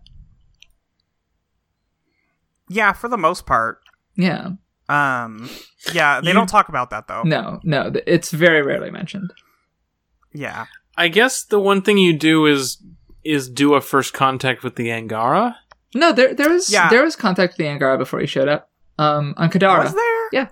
Yeah, 2.69 2.93
for 2.93 3.07
the 3.09 3.17
most 3.17 3.45
part. 3.45 3.79
yeah 4.15 4.51
Um, 4.87 5.49
yeah, 5.93 6.21
they 6.21 6.27
You- 6.27 6.33
don't 6.33 6.47
talk 6.47 6.69
about 6.69 6.89
that 6.91 7.07
though. 7.07 7.23
no 7.23 7.59
no 7.63 7.91
it's 8.05 8.31
very 8.31 8.61
rarely 8.61 8.91
mentioned 8.91 9.31
Yeah, 10.33 10.65
I 10.97 11.07
guess 11.07 11.43
the 11.43 11.59
one 11.59 11.81
thing 11.81 11.97
you 11.97 12.13
do 12.17 12.45
is 12.45 12.77
is 13.23 13.49
do 13.49 13.73
a 13.73 13.81
first 13.81 14.13
contact 14.13 14.63
with 14.63 14.75
the 14.75 14.91
Angara. 14.91 15.57
no 15.95 16.11
there 16.11 16.33
there 16.35 16.49
was 16.49 16.69
Yeah. 16.71 16.89
there 16.89 17.03
was 17.03 17.15
contact 17.15 17.53
with 17.53 17.57
the 17.57 17.67
angara 17.67 17.97
before 17.97 18.19
he 18.19 18.27
showed 18.27 18.47
up 18.47 18.69
um 18.99 19.33
on 19.37 19.49
kadara 19.49 19.83
was 19.83 19.93
there? 19.95 20.29
yeah 20.31 20.47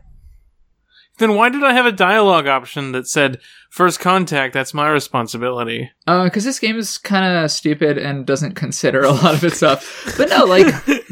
then 1.19 1.35
why 1.35 1.49
did 1.49 1.63
I 1.63 1.73
have 1.73 1.85
a 1.85 1.91
dialogue 1.91 2.47
option 2.47 2.91
that 2.93 3.07
said 3.07 3.39
first 3.69 3.99
contact? 3.99 4.51
That's 4.51 4.73
my 4.73 4.89
responsibility. 4.89 5.91
Uh, 6.07 6.23
because 6.23 6.43
this 6.43 6.57
game 6.57 6.75
is 6.75 6.97
kind 6.97 7.23
of 7.37 7.51
stupid 7.51 7.99
and 7.99 8.25
doesn't 8.25 8.55
consider 8.55 9.03
a 9.03 9.11
lot 9.11 9.35
of 9.35 9.43
its 9.43 9.57
stuff. 9.57 10.15
But 10.17 10.29
no, 10.29 10.45
like 10.45 10.65
the, 10.85 11.03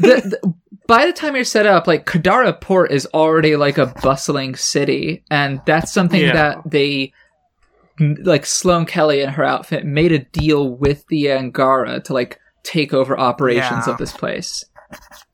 the 0.42 0.54
by 0.86 1.06
the 1.06 1.12
time 1.12 1.34
you're 1.34 1.44
set 1.44 1.66
up, 1.66 1.86
like 1.86 2.06
Kadara 2.06 2.60
Port 2.60 2.90
is 2.92 3.06
already 3.14 3.56
like 3.56 3.78
a 3.78 3.86
bustling 4.02 4.54
city, 4.56 5.24
and 5.30 5.60
that's 5.66 5.92
something 5.92 6.20
Yeah. 6.20 6.32
that 6.32 6.58
they 6.70 7.12
like 8.24 8.46
Sloan 8.46 8.86
Kelly 8.86 9.20
and 9.22 9.32
her 9.32 9.44
outfit 9.44 9.84
made 9.84 10.12
a 10.12 10.18
deal 10.20 10.68
with 10.76 11.06
the 11.08 11.30
Angara 11.30 12.00
to 12.00 12.12
like 12.12 12.38
take 12.64 12.92
over 12.92 13.18
operations 13.18 13.86
Yeah. 13.86 13.92
of 13.92 13.98
this 13.98 14.12
place. 14.12 14.64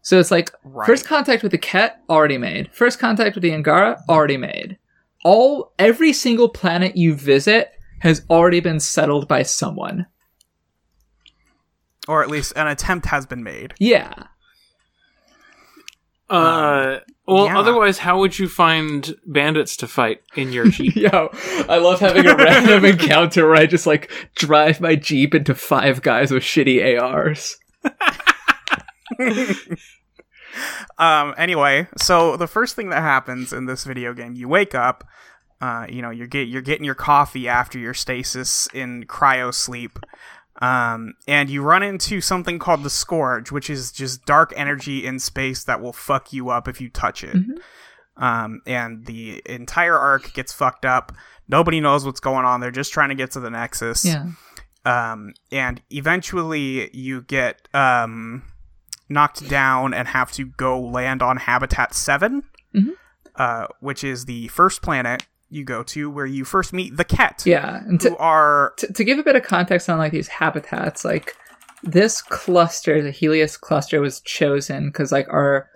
So 0.02 0.18
it's 0.18 0.30
like 0.30 0.50
Right. 0.64 0.86
first 0.86 1.06
contact 1.06 1.42
with 1.42 1.52
the 1.52 1.58
Kett 1.58 2.00
already 2.10 2.36
made. 2.38 2.70
First 2.72 2.98
contact 2.98 3.34
with 3.34 3.42
the 3.42 3.52
Angara 3.52 3.98
already 4.08 4.36
made. 4.36 4.76
All 5.24 5.72
every 5.78 6.12
single 6.12 6.48
planet 6.48 6.96
you 6.96 7.14
visit 7.14 7.72
has 8.00 8.24
already 8.30 8.60
been 8.60 8.80
settled 8.80 9.28
by 9.28 9.42
someone. 9.42 10.06
or 12.06 12.22
at 12.22 12.30
least 12.30 12.54
an 12.56 12.66
attempt 12.66 13.04
has 13.06 13.26
been 13.26 13.42
made. 13.42 13.74
Yeah. 13.78 14.14
Uh, 16.30 16.98
well, 17.26 17.46
yeah. 17.46 17.58
otherwise, 17.58 17.98
how 17.98 18.18
would 18.20 18.38
you 18.38 18.48
find 18.48 19.14
bandits 19.26 19.76
to 19.78 19.86
fight 19.88 20.22
in 20.36 20.52
your 20.52 20.68
jeep? 20.70 20.96
Yo, 20.96 21.30
I 21.68 21.78
love 21.78 22.00
having 22.00 22.26
a 22.26 22.36
random 22.36 22.84
encounter 22.84 23.46
where 23.46 23.56
I 23.56 23.66
just 23.66 23.86
like 23.86 24.10
drive 24.34 24.80
my 24.80 24.94
Jeep 24.94 25.34
into 25.34 25.54
five 25.54 26.02
guys 26.02 26.30
with 26.30 26.42
shitty 26.42 27.00
ARs. 27.00 27.58
Um, 30.98 31.34
anyway, 31.38 31.86
so 31.96 32.36
the 32.36 32.46
first 32.46 32.74
thing 32.74 32.90
that 32.90 33.02
happens 33.02 33.52
in 33.52 33.66
this 33.66 33.84
video 33.84 34.12
game, 34.12 34.34
you 34.34 34.48
wake 34.48 34.74
up, 34.74 35.04
uh, 35.60 35.86
you 35.88 36.02
know, 36.02 36.10
you're 36.10 36.26
get 36.26 36.48
you're 36.48 36.62
getting 36.62 36.84
your 36.84 36.94
coffee 36.94 37.48
after 37.48 37.78
your 37.78 37.94
stasis 37.94 38.68
in 38.72 39.04
cryo 39.04 39.52
sleep. 39.52 39.98
Um, 40.60 41.14
and 41.28 41.48
you 41.48 41.62
run 41.62 41.82
into 41.84 42.20
something 42.20 42.58
called 42.58 42.82
the 42.82 42.90
Scourge, 42.90 43.52
which 43.52 43.70
is 43.70 43.92
just 43.92 44.24
dark 44.26 44.52
energy 44.56 45.06
in 45.06 45.18
space 45.20 45.62
that 45.64 45.80
will 45.80 45.92
fuck 45.92 46.32
you 46.32 46.48
up 46.50 46.66
if 46.66 46.80
you 46.80 46.88
touch 46.90 47.22
it. 47.22 47.36
Um, 48.16 48.60
and 48.66 49.06
the 49.06 49.40
entire 49.46 49.96
Ark 49.96 50.32
gets 50.34 50.52
fucked 50.52 50.84
up. 50.84 51.12
Nobody 51.48 51.80
knows 51.80 52.04
what's 52.04 52.18
going 52.20 52.44
on. 52.44 52.60
They're 52.60 52.72
just 52.72 52.92
trying 52.92 53.10
to 53.10 53.14
get 53.14 53.30
to 53.32 53.40
the 53.40 53.50
Nexus 53.50 54.04
Yeah. 54.04 54.26
um, 54.84 55.34
and 55.52 55.80
eventually 55.90 56.90
you 56.96 57.22
get 57.22 57.68
um, 57.72 58.42
knocked 59.08 59.48
down 59.48 59.94
and 59.94 60.08
have 60.08 60.32
to 60.32 60.44
go 60.46 60.80
land 60.80 61.22
on 61.22 61.36
Habitat 61.36 61.94
7, 61.94 62.42
Mhm. 62.74 62.90
uh, 63.36 63.68
which 63.80 64.02
is 64.02 64.24
the 64.24 64.48
first 64.48 64.82
planet 64.82 65.24
you 65.50 65.64
go 65.64 65.82
to 65.82 66.10
where 66.10 66.26
you 66.26 66.44
first 66.44 66.72
meet 66.72 66.96
the 66.96 67.04
Kett. 67.04 67.42
Yeah. 67.46 67.78
And 67.86 68.00
to, 68.02 68.16
are 68.18 68.74
to, 68.78 68.92
to 68.92 69.04
give 69.04 69.18
a 69.18 69.22
bit 69.22 69.36
of 69.36 69.42
context 69.42 69.88
on 69.88 69.98
like 69.98 70.12
these 70.12 70.28
habitats, 70.28 71.04
like 71.04 71.34
this 71.82 72.20
cluster, 72.20 73.02
the 73.02 73.10
Helios 73.10 73.56
cluster, 73.56 74.00
was 74.00 74.20
chosen 74.20 74.88
because 74.88 75.10
like 75.12 75.26
our 75.28 75.68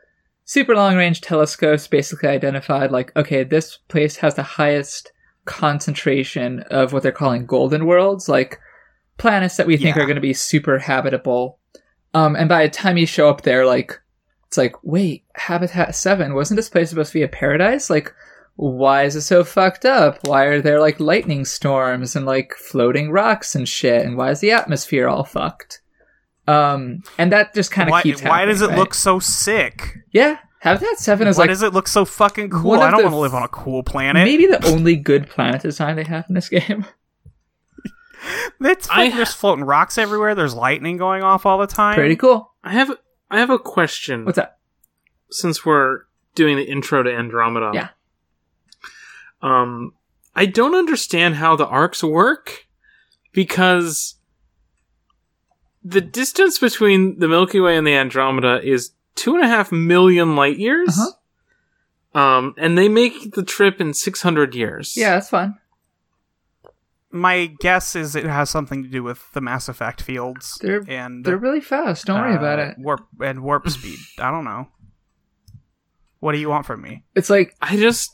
super 0.45 0.75
long 0.75 0.97
range 0.97 1.21
telescopes 1.21 1.87
basically 1.87 2.29
identified 2.29 2.91
like 2.91 3.15
okay, 3.17 3.45
this 3.45 3.79
place 3.89 4.17
has 4.17 4.35
the 4.35 4.43
highest 4.43 5.13
concentration 5.45 6.61
of 6.71 6.93
what 6.93 7.03
they're 7.03 7.13
calling 7.13 7.47
golden 7.47 7.87
worlds, 7.87 8.29
like 8.29 8.59
planets 9.19 9.57
that 9.57 9.67
we 9.67 9.77
think 9.77 9.97
Yeah. 9.97 10.03
are 10.03 10.07
going 10.07 10.17
to 10.17 10.21
be 10.21 10.35
super 10.35 10.79
habitable. 10.79 11.59
Um, 12.15 12.37
and 12.37 12.49
by 12.49 12.65
the 12.65 12.71
time 12.71 12.99
you 12.99 13.07
show 13.07 13.31
up 13.31 13.43
there, 13.43 13.65
like 13.65 13.99
it's 14.49 14.59
like 14.59 14.75
wait, 14.83 15.25
Habitat 15.37 15.95
Seven 15.95 16.35
wasn't 16.35 16.57
this 16.57 16.69
place 16.69 16.91
supposed 16.91 17.13
to 17.13 17.19
be 17.19 17.23
a 17.23 17.29
paradise? 17.29 17.89
Like 17.89 18.13
why 18.57 19.05
is 19.05 19.17
it 19.17 19.23
so 19.23 19.45
fucked 19.45 19.85
up? 19.85 20.19
Why 20.27 20.45
are 20.45 20.61
there 20.61 20.81
like 20.81 21.01
lightning 21.01 21.45
storms 21.45 22.15
and 22.17 22.27
like 22.27 22.55
floating 22.55 23.11
rocks 23.11 23.55
and 23.55 23.69
shit? 23.69 24.05
And 24.05 24.17
why 24.17 24.31
is 24.31 24.41
the 24.41 24.53
atmosphere 24.53 25.09
all 25.09 25.25
fucked? 25.25 25.81
Um, 26.47 27.03
and 27.19 27.33
that 27.33 27.55
just 27.55 27.71
kind 27.71 27.89
of 27.89 27.93
why, 27.93 28.03
keeps. 28.03 28.23
why 28.23 28.45
does 28.45 28.63
it 28.63 28.69
right? 28.69 28.79
look 28.79 28.95
so 28.95 29.19
sick? 29.19 29.99
Yeah, 30.11 30.39
Habitat 30.59 30.99
Seven 30.99 31.29
is 31.29 31.37
Why 31.39 31.43
like 31.43 31.51
does 31.51 31.63
it 31.63 31.73
look 31.73 31.89
so 31.89 32.05
fucking 32.05 32.51
cool? 32.51 32.73
I 32.75 32.91
don't 32.91 33.03
want 33.03 33.15
to 33.15 33.19
live 33.19 33.35
on 33.35 33.43
a 33.43 33.49
cool 33.49 33.83
planet. 33.83 34.25
maybe 34.25 34.47
the 34.47 34.65
only 34.67 34.97
good 34.97 35.29
planet 35.29 35.63
design 35.63 35.97
they 35.97 36.05
have 36.05 36.27
in 36.29 36.35
this 36.35 36.49
game. 36.49 36.85
It's 38.61 38.89
I- 38.89 39.05
like 39.07 39.15
there's 39.15 39.35
floating 39.35 39.65
rocks 39.65 39.99
everywhere. 39.99 40.35
There's 40.37 40.55
lightning 40.55 40.97
going 40.97 41.25
off 41.25 41.45
all 41.45 41.59
the 41.59 41.67
time. 41.67 41.97
Pretty 41.97 42.15
cool. 42.15 42.53
I 42.63 42.73
have 42.75 42.93
I 43.31 43.41
have 43.41 43.51
a 43.51 43.59
question. 43.59 44.25
What's 44.25 44.37
that? 44.37 44.59
Since 45.31 45.67
we're 45.67 46.03
doing 46.37 46.57
the 46.57 46.63
intro 46.63 47.03
to 47.03 47.13
Andromeda, 47.13 47.73
Yeah. 47.75 47.89
Um, 49.43 49.95
I 50.35 50.47
don't 50.47 50.75
understand 50.75 51.37
how 51.37 51.57
the 51.57 51.67
arks 51.67 52.03
work 52.03 52.67
because 53.33 54.17
the 55.85 56.01
distance 56.01 56.59
between 56.59 57.19
the 57.19 57.29
Milky 57.29 57.61
Way 57.61 57.77
and 57.77 57.87
the 57.87 57.95
Andromeda 57.95 58.61
is 58.63 58.93
two 59.15 59.35
and 59.35 59.45
a 59.45 59.49
half 59.49 59.73
million 59.73 60.37
light 60.37 60.59
years. 60.59 60.99
Uh-huh. 60.99 61.13
Um, 62.15 62.55
and 62.59 62.77
they 62.77 62.89
make 62.89 63.33
the 63.33 63.43
trip 63.43 63.81
in 63.81 63.95
600 63.95 64.55
years. 64.55 64.97
Yeah, 64.97 65.15
that's 65.15 65.31
fun. 65.31 65.59
My 67.11 67.47
guess 67.61 67.95
is 67.97 68.17
it 68.17 68.25
has 68.25 68.49
something 68.49 68.83
to 68.83 68.89
do 68.89 69.03
with 69.03 69.33
the 69.33 69.41
Mass 69.41 69.69
Effect 69.69 70.01
fields 70.01 70.59
They're 70.63 70.83
and 70.89 71.25
they're 71.25 71.37
really 71.37 71.61
fast. 71.61 72.07
Don't 72.07 72.21
worry 72.21 72.35
about 72.35 72.59
uh, 72.59 72.63
it. 72.63 72.79
Warp 72.79 73.07
and 73.21 73.43
warp 73.43 73.69
speed. 73.69 73.99
I 74.19 74.31
don't 74.31 74.45
know. 74.45 74.69
What 76.21 76.33
do 76.33 76.39
you 76.39 76.49
want 76.49 76.65
from 76.65 76.81
me? 76.81 77.05
It's 77.15 77.29
like 77.29 77.55
I 77.61 77.77
just, 77.77 78.11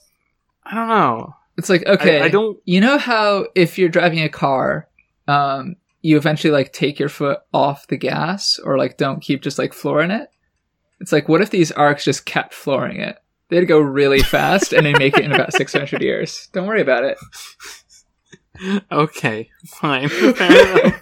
I 0.70 0.74
don't 0.74 0.88
know. 0.88 1.34
It's 1.56 1.68
like 1.68 1.86
okay, 1.86 2.20
I, 2.20 2.26
I 2.26 2.28
don't. 2.28 2.58
You 2.64 2.80
know 2.80 2.98
how 2.98 3.46
if 3.54 3.78
you're 3.78 3.88
driving 3.88 4.20
a 4.20 4.28
car, 4.28 4.88
um, 5.26 5.76
you 6.02 6.16
eventually 6.16 6.52
like 6.52 6.72
take 6.72 6.98
your 6.98 7.08
foot 7.08 7.40
off 7.52 7.88
the 7.88 7.96
gas 7.96 8.58
or 8.62 8.78
like 8.78 8.96
don't 8.96 9.20
keep 9.20 9.42
just 9.42 9.58
like 9.58 9.72
flooring 9.72 10.10
it. 10.10 10.30
It's 11.00 11.12
like 11.12 11.28
what 11.28 11.40
if 11.40 11.50
these 11.50 11.72
arks 11.72 12.04
just 12.04 12.26
kept 12.26 12.54
flooring 12.54 13.00
it? 13.00 13.18
They'd 13.48 13.64
go 13.64 13.80
really 13.80 14.20
fast 14.22 14.72
and 14.74 14.84
they 14.84 14.92
make 14.92 15.16
it 15.16 15.24
in 15.24 15.32
about 15.32 15.54
600 15.54 16.02
years. 16.02 16.48
Don't 16.52 16.66
worry 16.66 16.82
about 16.82 17.04
it. 17.04 17.18
Okay, 18.90 19.50
fine. 19.64 20.10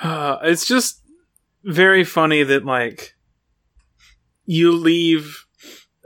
Uh, 0.00 0.38
it's 0.42 0.64
just 0.66 1.02
very 1.64 2.04
funny 2.04 2.42
that 2.44 2.64
like 2.64 3.16
you 4.46 4.72
leave 4.72 5.46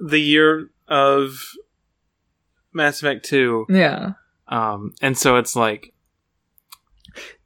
the 0.05 0.21
year 0.21 0.71
of 0.89 1.39
Mass 2.73 3.01
Effect 3.03 3.25
Two, 3.25 3.67
Yeah. 3.69 4.13
um, 4.49 4.93
and 5.01 5.17
so 5.17 5.37
it's 5.37 5.55
like 5.57 5.93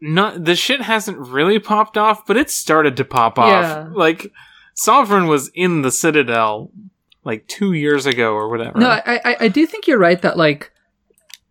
not 0.01 0.45
the 0.45 0.55
shit 0.55 0.81
hasn't 0.83 1.19
really 1.19 1.59
popped 1.59 1.97
off, 1.99 2.27
but 2.27 2.37
it 2.37 2.51
started 2.51 2.97
to 2.97 3.05
pop 3.05 3.39
off. 3.39 3.49
Yeah. 3.49 3.89
Like 3.93 4.31
Sovereign 4.75 5.27
was 5.27 5.51
in 5.55 5.83
the 5.83 5.91
Citadel 5.91 6.71
like 7.25 7.47
two 7.49 7.73
years 7.73 8.07
ago 8.07 8.33
or 8.35 8.49
whatever. 8.49 8.79
No, 8.79 8.89
I, 8.89 9.21
I 9.25 9.37
I 9.41 9.49
do 9.49 9.67
think 9.67 9.87
you're 9.87 9.99
right 9.99 10.21
that 10.23 10.37
like 10.37 10.71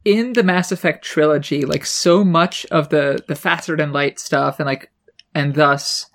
in 0.06 0.34
the 0.34 0.43
Mass 0.43 0.72
Effect 0.72 1.03
trilogy, 1.03 1.66
like 1.66 1.86
so 1.86 2.24
much 2.24 2.66
of 2.68 2.89
the 2.89 3.24
the 3.28 3.36
faster 3.36 3.76
than 3.76 3.91
light 3.91 4.20
stuff 4.20 4.60
and 4.60 4.68
like 4.68 4.91
and 5.34 5.56
thus 5.56 6.06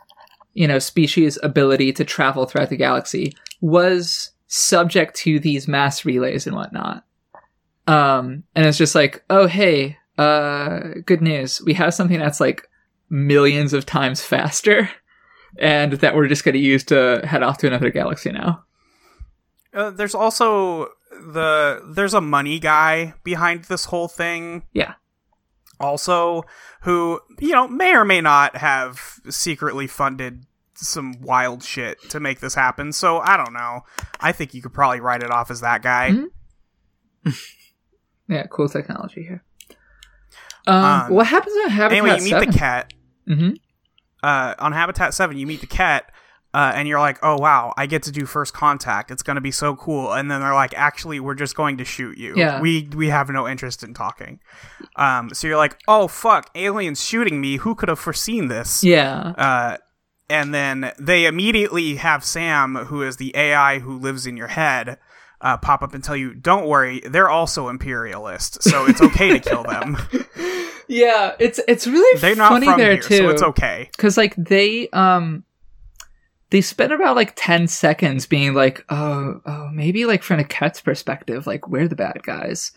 you 0.55 0.67
know 0.67 0.79
species 0.79 1.39
ability 1.43 1.93
to 1.93 2.05
travel 2.05 2.47
throughout 2.47 2.71
the 2.71 2.77
galaxy 2.77 3.35
was 3.61 4.31
subject 4.51 5.15
to 5.15 5.39
these 5.39 5.69
mass 5.69 6.05
relays 6.05 6.47
and 6.47 6.57
whatnot. 6.57 7.05
Um, 7.87 8.43
and 8.55 8.67
it's 8.67 8.77
just 8.77 8.95
like, 8.95 9.25
oh 9.31 9.47
hey, 9.47 9.97
uh, 10.19 10.81
good 11.07 11.23
news, 11.23 11.63
we 11.65 11.73
have 11.75 11.95
something 11.95 12.19
that's 12.19 12.41
like 12.41 12.69
millions 13.09 13.73
of 13.73 13.87
times 13.87 14.21
faster. 14.23 14.91
And 15.59 15.95
that 15.95 16.15
we're 16.15 16.29
just 16.29 16.45
going 16.45 16.53
to 16.53 16.61
use 16.61 16.85
to 16.85 17.23
head 17.25 17.43
off 17.43 17.59
to 17.59 17.67
another 17.67 17.91
galaxy 17.91 18.31
now. 18.31 18.63
Uh, 19.75 19.91
there's 19.91 20.15
also 20.15 20.91
the 21.11 21.83
there's 21.93 22.15
a 22.15 22.21
money 22.21 22.61
guy 22.61 23.15
behind 23.25 23.65
this 23.65 23.87
whole 23.87 24.07
thing. 24.07 24.63
Yeah. 24.73 24.95
Also, 25.81 26.45
who 26.83 27.19
you 27.41 27.51
know 27.51 27.67
may 27.67 27.97
or 27.97 28.05
may 28.05 28.21
not 28.21 28.59
have 28.59 29.19
secretly 29.29 29.89
funded 29.89 30.47
some 30.87 31.21
wild 31.21 31.63
shit 31.63 31.99
to 32.11 32.21
make 32.21 32.41
this 32.41 32.55
happen. 32.55 32.93
So 32.93 33.19
I 33.19 33.37
don't 33.37 33.53
know. 33.53 33.81
I 34.21 34.33
think 34.33 34.55
you 34.55 34.63
could 34.63 34.73
probably 34.73 35.01
write 35.01 35.23
it 35.23 35.31
off 35.31 35.51
as 35.51 35.61
that 35.61 35.83
guy. 35.83 36.11
Mhm. 36.13 36.27
Yeah, 38.29 38.47
cool 38.49 38.69
technology 38.69 39.23
here. 39.25 39.43
Um, 40.67 40.85
Um, 40.85 41.11
what 41.15 41.27
happens 41.27 41.57
in 41.65 41.71
Habitat 41.71 41.99
Anyway, 41.99 42.17
you 42.19 42.25
meet 42.25 42.31
7? 42.31 42.51
the 42.51 42.57
Kett. 42.59 42.93
hmm 43.27 43.51
uh, 44.23 44.55
on 44.59 44.73
Habitat 44.73 45.15
7, 45.15 45.37
you 45.39 45.47
meet 45.47 45.63
the 45.63 45.67
Kett, 45.67 46.13
uh, 46.53 46.73
and 46.75 46.87
you're 46.87 47.01
like, 47.01 47.19
oh, 47.23 47.39
wow, 47.41 47.73
I 47.79 47.87
get 47.87 48.03
to 48.03 48.13
do 48.13 48.27
first 48.27 48.53
contact. 48.53 49.11
It's 49.11 49.23
going 49.23 49.37
to 49.37 49.41
be 49.41 49.51
so 49.51 49.75
cool. 49.75 50.13
And 50.13 50.31
then 50.31 50.41
they're 50.43 50.53
like, 50.53 50.75
actually, 50.77 51.19
we're 51.21 51.35
just 51.35 51.57
going 51.57 51.79
to 51.79 51.85
shoot 51.87 52.19
you. 52.19 52.35
Yeah. 52.37 52.61
We, 52.61 52.87
we 52.95 53.09
have 53.09 53.31
no 53.31 53.49
interest 53.49 53.83
in 53.83 53.95
talking. 53.95 54.39
Um, 54.97 55.31
so 55.33 55.49
you're 55.49 55.57
like, 55.57 55.81
oh, 55.89 56.07
fuck, 56.07 56.51
aliens 56.55 57.03
shooting 57.03 57.41
me. 57.41 57.57
Who 57.57 57.75
could 57.75 57.89
have 57.89 57.99
foreseen 57.99 58.49
this? 58.49 58.85
Yeah. 58.85 59.33
Uh, 59.39 59.77
and 60.31 60.55
then 60.55 60.93
they 60.99 61.27
immediately 61.27 61.97
have 61.97 62.25
Sam, 62.25 62.77
who 62.77 63.03
is 63.03 63.17
the 63.19 63.37
AI 63.37 63.81
who 63.81 63.99
lives 63.99 64.27
in 64.27 64.37
your 64.37 64.47
head, 64.49 64.99
uh, 65.41 65.57
pop 65.59 65.83
up 65.83 65.93
and 65.93 66.03
tell 66.03 66.17
you, 66.17 66.33
"Don't 66.35 66.67
worry, 66.67 67.01
they're 67.05 67.29
also 67.29 67.69
imperialist, 67.69 68.63
so 68.63 68.87
it's 68.87 69.03
okay 69.09 69.31
to 69.31 69.41
kill 69.41 69.65
them. 69.65 69.97
Yeah, 70.89 71.35
it's 71.39 71.61
it's 71.69 71.87
really 71.87 72.21
They're 72.21 72.35
not 72.37 72.51
funny 72.53 72.67
from 72.67 72.79
there 72.79 72.93
here, 72.93 73.03
too. 73.03 73.17
so 73.19 73.29
it's 73.29 73.43
okay." 73.43 73.89
because 73.93 74.17
like 74.17 74.35
they 74.37 74.89
um 74.91 75.45
they 76.51 76.61
spend 76.61 76.91
about 76.93 77.15
like 77.15 77.33
10 77.37 77.69
seconds 77.69 78.27
being 78.27 78.55
like 78.55 78.85
oh 78.91 79.41
oh 79.47 79.69
maybe 79.73 80.05
like 80.05 80.23
from 80.25 80.41
a 80.41 80.45
Kett's 80.45 80.81
perspective 80.81 81.47
like 81.47 81.69
we're 81.69 81.87
the 81.87 81.95
bad 81.95 82.23
guys 82.25 82.73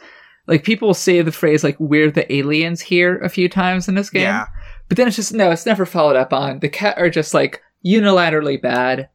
like 0.45 0.63
people 0.63 0.93
say 0.93 1.21
the 1.23 1.31
phrase 1.31 1.63
like 1.63 1.79
we're 1.79 2.11
the 2.11 2.31
aliens 2.31 2.81
here 2.81 3.17
a 3.19 3.29
few 3.29 3.49
times 3.49 3.87
in 3.87 3.95
this 3.95 4.11
game 4.11 4.23
Yeah, 4.23 4.45
but 4.87 4.97
then 4.97 5.07
it's 5.07 5.15
just 5.15 5.33
no 5.33 5.51
it's 5.51 5.65
never 5.65 5.85
followed 5.85 6.15
up 6.15 6.33
on 6.33 6.59
the 6.59 6.69
Kett 6.69 6.97
are 6.97 7.09
just 7.09 7.33
like 7.33 7.61
unilaterally 7.85 8.61
bad 8.61 9.09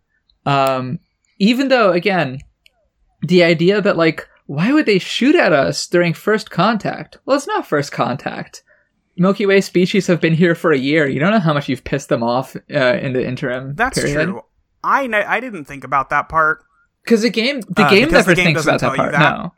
um 0.46 0.98
even 1.38 1.68
though 1.68 1.92
again 1.92 2.38
the 3.22 3.42
idea 3.42 3.80
that 3.80 3.96
like 3.96 4.26
why 4.46 4.72
would 4.72 4.86
they 4.86 4.98
shoot 4.98 5.34
at 5.34 5.52
us 5.52 5.86
during 5.86 6.12
first 6.14 6.50
contact 6.50 7.18
well 7.24 7.36
it's 7.36 7.46
not 7.46 7.66
first 7.66 7.92
contact 7.92 8.62
milky 9.16 9.46
way 9.46 9.60
species 9.60 10.06
have 10.06 10.20
been 10.20 10.34
here 10.34 10.54
for 10.54 10.70
a 10.72 10.78
year 10.78 11.06
you 11.08 11.18
don't 11.18 11.32
know 11.32 11.38
how 11.40 11.52
much 11.54 11.68
you've 11.68 11.84
pissed 11.84 12.08
them 12.08 12.22
off 12.22 12.54
uh, 12.72 12.94
in 13.00 13.12
the 13.12 13.26
interim 13.26 13.74
that's 13.74 13.98
period. 14.00 14.26
true. 14.28 14.42
I 14.84 15.06
ne- 15.08 15.24
I 15.24 15.40
didn't 15.40 15.64
think 15.64 15.82
about 15.82 16.10
that 16.10 16.28
part. 16.28 16.62
because 17.04 17.22
the 17.22 17.30
game 17.30 17.60
the 17.62 17.84
Uh, 17.84 17.90
game 17.90 18.10
never 18.10 18.30
the 18.30 18.36
game 18.36 18.44
thinks 18.46 18.62
about 18.62 18.80
that 18.80 18.94
part 18.96 19.10
that. 19.12 19.36
no 19.36 19.52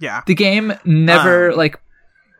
Yeah, 0.00 0.22
the 0.26 0.34
game 0.34 0.72
never 0.84 1.52
Um, 1.52 1.56
like 1.56 1.80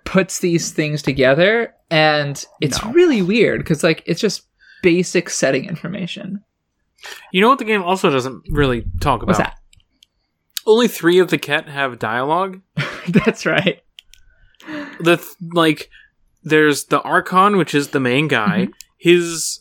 puts 0.04 0.38
these 0.40 0.70
things 0.72 1.02
together 1.02 1.74
and 1.90 2.44
it's 2.60 2.82
No. 2.84 2.92
really 2.92 3.22
weird 3.22 3.60
because 3.60 3.82
like 3.82 4.02
it's 4.06 4.20
just 4.20 4.42
basic 4.82 5.28
setting 5.30 5.64
information 5.66 6.42
You 7.32 7.40
know 7.40 7.48
what 7.48 7.58
the 7.58 7.64
game 7.64 7.82
also 7.82 8.10
doesn't 8.10 8.44
really 8.50 8.84
talk 9.00 9.22
about? 9.22 9.28
what's 9.36 9.38
that 9.38 9.58
Only 10.66 10.88
three 10.88 11.18
of 11.18 11.30
the 11.30 11.38
Kett 11.38 11.68
have 11.68 11.98
dialogue. 11.98 12.60
that's 13.08 13.44
right 13.46 13.82
The 15.00 15.16
th- 15.16 15.28
like, 15.52 15.88
there's 16.42 16.86
the 16.86 17.00
Archon, 17.02 17.56
which 17.56 17.74
is 17.74 17.88
the 17.88 18.00
main 18.00 18.28
guy. 18.28 18.62
Mm-hmm. 18.66 18.72
His 18.98 19.60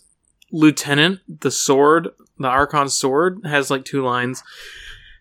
lieutenant, 0.51 1.19
the 1.41 1.51
sword, 1.51 2.09
the 2.39 2.47
Archon 2.47 2.89
sword, 2.89 3.41
has 3.45 3.69
like 3.69 3.85
two 3.85 4.03
lines. 4.03 4.43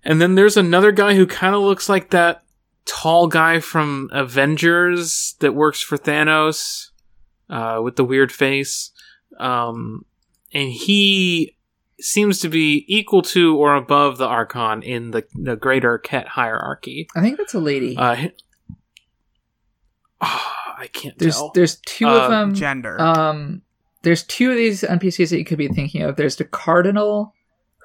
And 0.04 0.20
then 0.20 0.34
there's 0.34 0.56
another 0.56 0.92
guy 0.92 1.14
who 1.14 1.26
kind 1.26 1.54
of 1.54 1.62
looks 1.62 1.88
like 1.88 2.10
that 2.10 2.42
tall 2.86 3.26
guy 3.26 3.60
from 3.60 4.08
Avengers 4.12 5.34
that 5.40 5.54
works 5.54 5.80
for 5.82 5.98
Thanos, 5.98 6.90
uh, 7.50 7.80
with 7.82 7.96
the 7.96 8.04
weird 8.04 8.32
face. 8.32 8.90
Um, 9.38 10.04
and 10.54 10.70
he 10.70 11.56
seems 12.00 12.38
to 12.40 12.48
be 12.48 12.84
equal 12.88 13.22
to 13.22 13.56
or 13.56 13.74
above 13.74 14.18
the 14.18 14.26
Archon 14.26 14.82
in 14.82 15.10
the, 15.10 15.24
the 15.34 15.56
greater 15.56 15.98
Kett 15.98 16.28
hierarchy. 16.28 17.06
i 17.16 17.20
think 17.22 17.36
that's 17.38 17.54
a 17.54 17.58
lady 17.60 17.96
Uh, 17.96 18.14
hi- 18.14 18.32
Ah, 20.20 20.74
I 20.78 20.86
can't 20.88 21.18
there's 21.18 21.36
tell. 21.36 21.50
there's 21.54 21.76
two 21.86 22.06
Uh, 22.06 22.20
of 22.24 22.30
them 22.30 22.54
gender. 22.54 22.98
um 23.00 23.62
there's 24.02 24.22
two 24.22 24.50
of 24.50 24.56
these 24.56 24.82
npcs 24.82 25.30
that 25.30 25.38
you 25.38 25.44
could 25.44 25.58
be 25.58 25.68
thinking 25.68 26.02
of 26.02 26.16
there's 26.16 26.36
the 26.36 26.44
cardinal 26.44 27.34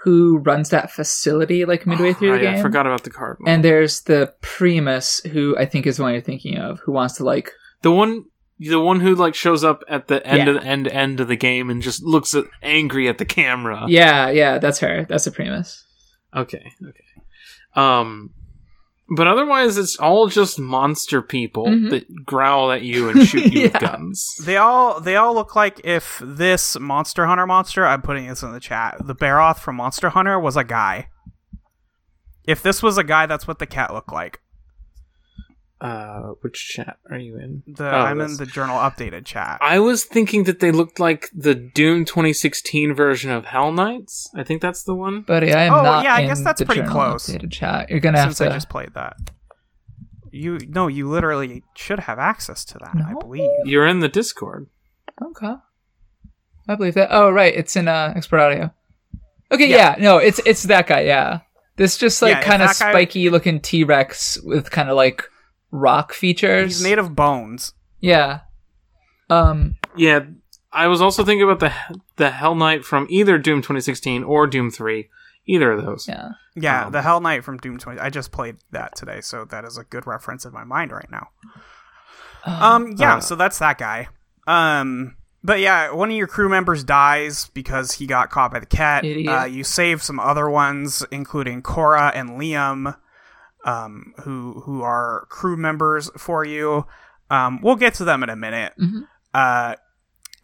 who 0.04 0.38
runs 0.39 0.70
that 0.70 0.89
facility 0.91 1.64
like 1.66 1.86
midway 1.86 2.14
through 2.14 2.32
the 2.34 2.39
game 2.39 2.56
I 2.58 2.62
forgot 2.62 2.86
about 2.88 3.04
the 3.04 3.10
cardinal. 3.12 3.47
and 3.49 3.64
there's 3.64 4.02
the 4.02 4.34
primus 4.41 5.20
who 5.32 5.56
i 5.58 5.66
think 5.66 5.86
is 5.86 5.97
the 5.97 6.04
one 6.04 6.14
you're 6.14 6.22
thinking 6.22 6.58
of 6.58 6.80
who 6.80 6.91
wants 6.91 7.16
to 7.18 7.24
like 7.24 7.52
the 7.84 7.91
one, 7.91 8.26
the 8.60 8.80
one 8.80 8.99
who 8.99 9.16
like 9.16 9.34
shows 9.36 9.64
up 9.64 9.84
at 9.88 10.08
the 10.08 10.26
end 10.26 10.38
Yeah. 10.47 10.49
of 10.56 10.62
the 10.62 10.68
end 10.68 10.88
end 10.88 11.20
of 11.20 11.28
the 11.28 11.36
game 11.36 11.70
and 11.70 11.82
just 11.82 12.04
looks 12.04 12.34
at, 12.36 12.45
angry 12.62 13.08
at 13.08 13.18
the 13.18 13.26
camera. 13.26 13.86
yeah 13.88 14.30
yeah 14.30 14.58
that's 14.60 14.80
her 14.80 15.06
that's 15.10 15.26
the 15.26 15.32
primus 15.32 15.84
Okay. 16.36 16.72
Okay. 16.88 17.04
Um, 17.76 18.30
but 19.16 19.28
otherwise, 19.28 19.78
it's 19.78 19.97
all 19.97 20.28
just 20.28 20.59
monster 20.59 21.22
people 21.22 21.66
Mhm. 21.68 21.89
that 21.91 22.26
growl 22.26 22.72
at 22.72 22.82
you 22.82 23.09
and 23.09 23.28
shoot 23.28 23.51
you 23.53 23.62
with 23.72 23.80
guns. 23.80 24.26
They 24.43 24.57
all 24.57 24.99
they 24.99 25.16
all 25.16 25.34
look 25.34 25.55
like 25.55 25.82
if 25.84 26.22
this 26.24 26.78
Monster 26.80 27.26
Hunter 27.28 27.45
monster, 27.47 27.86
I'm 27.86 28.01
putting 28.01 28.28
this 28.28 28.43
in 28.43 28.51
the 28.51 28.59
chat, 28.59 28.97
the 29.05 29.16
Barroth 29.16 29.59
from 29.59 29.78
Monster 29.78 30.09
Hunter 30.09 30.39
was 30.39 30.57
a 30.57 30.64
guy. 30.64 31.07
If 32.43 32.62
this 32.64 32.82
was 32.84 32.97
a 32.97 33.03
guy, 33.03 33.28
that's 33.28 33.47
what 33.47 33.59
the 33.59 33.68
Kett 33.68 33.93
looked 33.93 34.12
like. 34.12 34.41
Uh, 35.82 36.34
which 36.41 36.67
chat 36.69 36.97
are 37.09 37.17
you 37.17 37.38
in? 37.39 37.63
The 37.65 37.88
Oh, 37.88 37.99
I'm 38.01 38.21
in 38.21 38.38
the 38.38 38.45
journal 38.45 38.77
updated 38.77 39.25
chat. 39.25 39.57
I 39.61 39.79
was 39.79 40.03
thinking 40.05 40.43
that 40.43 40.59
they 40.59 40.71
looked 40.71 40.99
like 40.99 41.29
the 41.34 41.55
Doom 41.55 42.05
2016 42.05 42.93
version 42.93 43.32
of 43.32 43.45
Hell 43.45 43.71
Knights. 43.71 44.29
I 44.36 44.43
think 44.43 44.61
that's 44.61 44.84
the 44.84 44.93
one. 44.93 45.21
buddy 45.21 45.51
i 45.51 45.63
am 45.63 45.73
Oh, 45.73 45.82
not 45.82 46.03
yeah, 46.03 46.13
I 46.13 46.19
in 46.21 46.27
guess 46.27 46.43
that's 46.43 46.61
pretty 46.61 46.84
close. 46.84 47.27
updated 47.27 47.51
chat 47.51 47.89
you're 47.89 47.99
gonna 47.99 48.19
have 48.19 48.27
since 48.36 48.38
to 48.38 48.45
I 48.51 48.53
just 48.53 48.69
played 48.69 48.93
that. 48.93 49.17
You 50.32 50.59
no, 50.69 50.88
you 50.88 51.09
literally 51.09 51.63
should 51.75 51.99
have 52.01 52.19
access 52.19 52.63
to 52.65 52.77
that. 52.79 52.95
I 53.03 53.13
believe. 53.19 53.49
You're 53.65 53.88
in 53.88 53.99
the 54.01 54.07
Discord. 54.07 54.67
Okay. 55.21 55.55
I 56.69 56.75
believe 56.75 56.93
that. 56.93 57.09
Oh, 57.11 57.32
right. 57.32 57.53
It's 57.53 57.75
in 57.75 57.88
uh, 57.88 58.13
expert 58.15 58.39
audio. 58.39 58.71
Okay, 59.51 59.67
Yeah. 59.67 59.95
yeah. 59.97 60.03
No, 60.03 60.17
it's 60.19 60.39
it's 60.45 60.63
that 60.63 60.86
guy. 60.88 61.01
Yeah, 61.01 61.39
this 61.75 61.97
just 61.97 62.21
like 62.21 62.36
Yeah, 62.36 62.43
kind 62.43 62.61
of 62.61 62.69
that 62.69 62.77
guy- 62.79 62.91
spiky 62.91 63.29
looking 63.32 63.59
T 63.59 63.84
Rex 63.84 64.39
with 64.43 64.69
kind 64.71 64.88
of 64.89 64.95
like 64.95 65.23
rock 65.72 66.13
features. 66.13 66.78
He's 66.78 66.84
made 66.84 66.99
of 66.99 67.15
bones. 67.15 67.74
yeah. 67.99 68.41
Um. 69.30 69.78
Yeah, 69.95 70.26
I 70.74 70.88
was 70.88 71.01
also 71.01 71.24
thinking 71.24 71.43
about 71.49 71.59
the 71.59 71.74
the 72.17 72.32
Hell 72.32 72.55
Knight 72.55 72.84
from 72.84 73.07
either 73.09 73.38
Doom 73.38 73.61
2016 73.61 74.24
or 74.24 74.45
Doom 74.47 74.69
3. 74.72 75.09
Either 75.47 75.72
of 75.72 75.84
those. 75.86 76.07
Yeah. 76.07 76.30
Yeah, 76.55 76.86
Um, 76.86 76.91
the 76.91 77.01
Hell 77.01 77.19
Knight 77.22 77.43
from 77.43 77.57
Doom 77.57 77.78
20. 77.80 77.99
I 77.99 78.09
just 78.09 78.32
played 78.32 78.57
that 78.72 78.95
today, 78.95 79.22
so 79.22 79.45
that 79.45 79.63
is 79.65 79.78
a 79.78 79.84
good 79.86 80.05
reference 80.05 80.45
in 80.45 80.51
my 80.53 80.63
mind 80.65 80.91
right 80.91 81.09
now. 81.09 81.30
Um, 82.45 82.95
yeah, 82.97 83.15
Uh, 83.15 83.19
so 83.22 83.36
that's 83.36 83.59
that 83.59 83.78
guy. 83.78 84.07
Um, 84.47 85.15
but 85.43 85.59
yeah, 85.59 85.91
one 85.91 86.09
of 86.11 86.15
your 86.15 86.28
crew 86.28 86.49
members 86.49 86.84
dies 86.84 87.49
because 87.53 87.93
he 87.93 88.05
got 88.05 88.30
caught 88.30 88.51
by 88.51 88.59
the 88.59 88.65
Kett. 88.65 89.03
Idiot. 89.05 89.30
Uh, 89.34 89.45
you 89.45 89.63
save 89.63 90.03
some 90.03 90.19
other 90.19 90.49
ones, 90.49 91.03
including 91.11 91.61
Cora 91.61 92.11
and 92.13 92.32
Liam, 92.32 92.95
um, 93.66 94.14
who 94.24 94.62
who 94.66 94.82
are 94.82 95.26
crew 95.30 95.57
members 95.57 96.09
for 96.18 96.43
you. 96.45 96.86
Um, 97.30 97.59
we'll 97.62 97.76
get 97.76 97.93
to 97.95 98.03
them 98.03 98.24
in 98.24 98.30
a 98.30 98.36
minute. 98.36 98.74
Mhm. 98.80 99.07
Uh, 99.34 99.76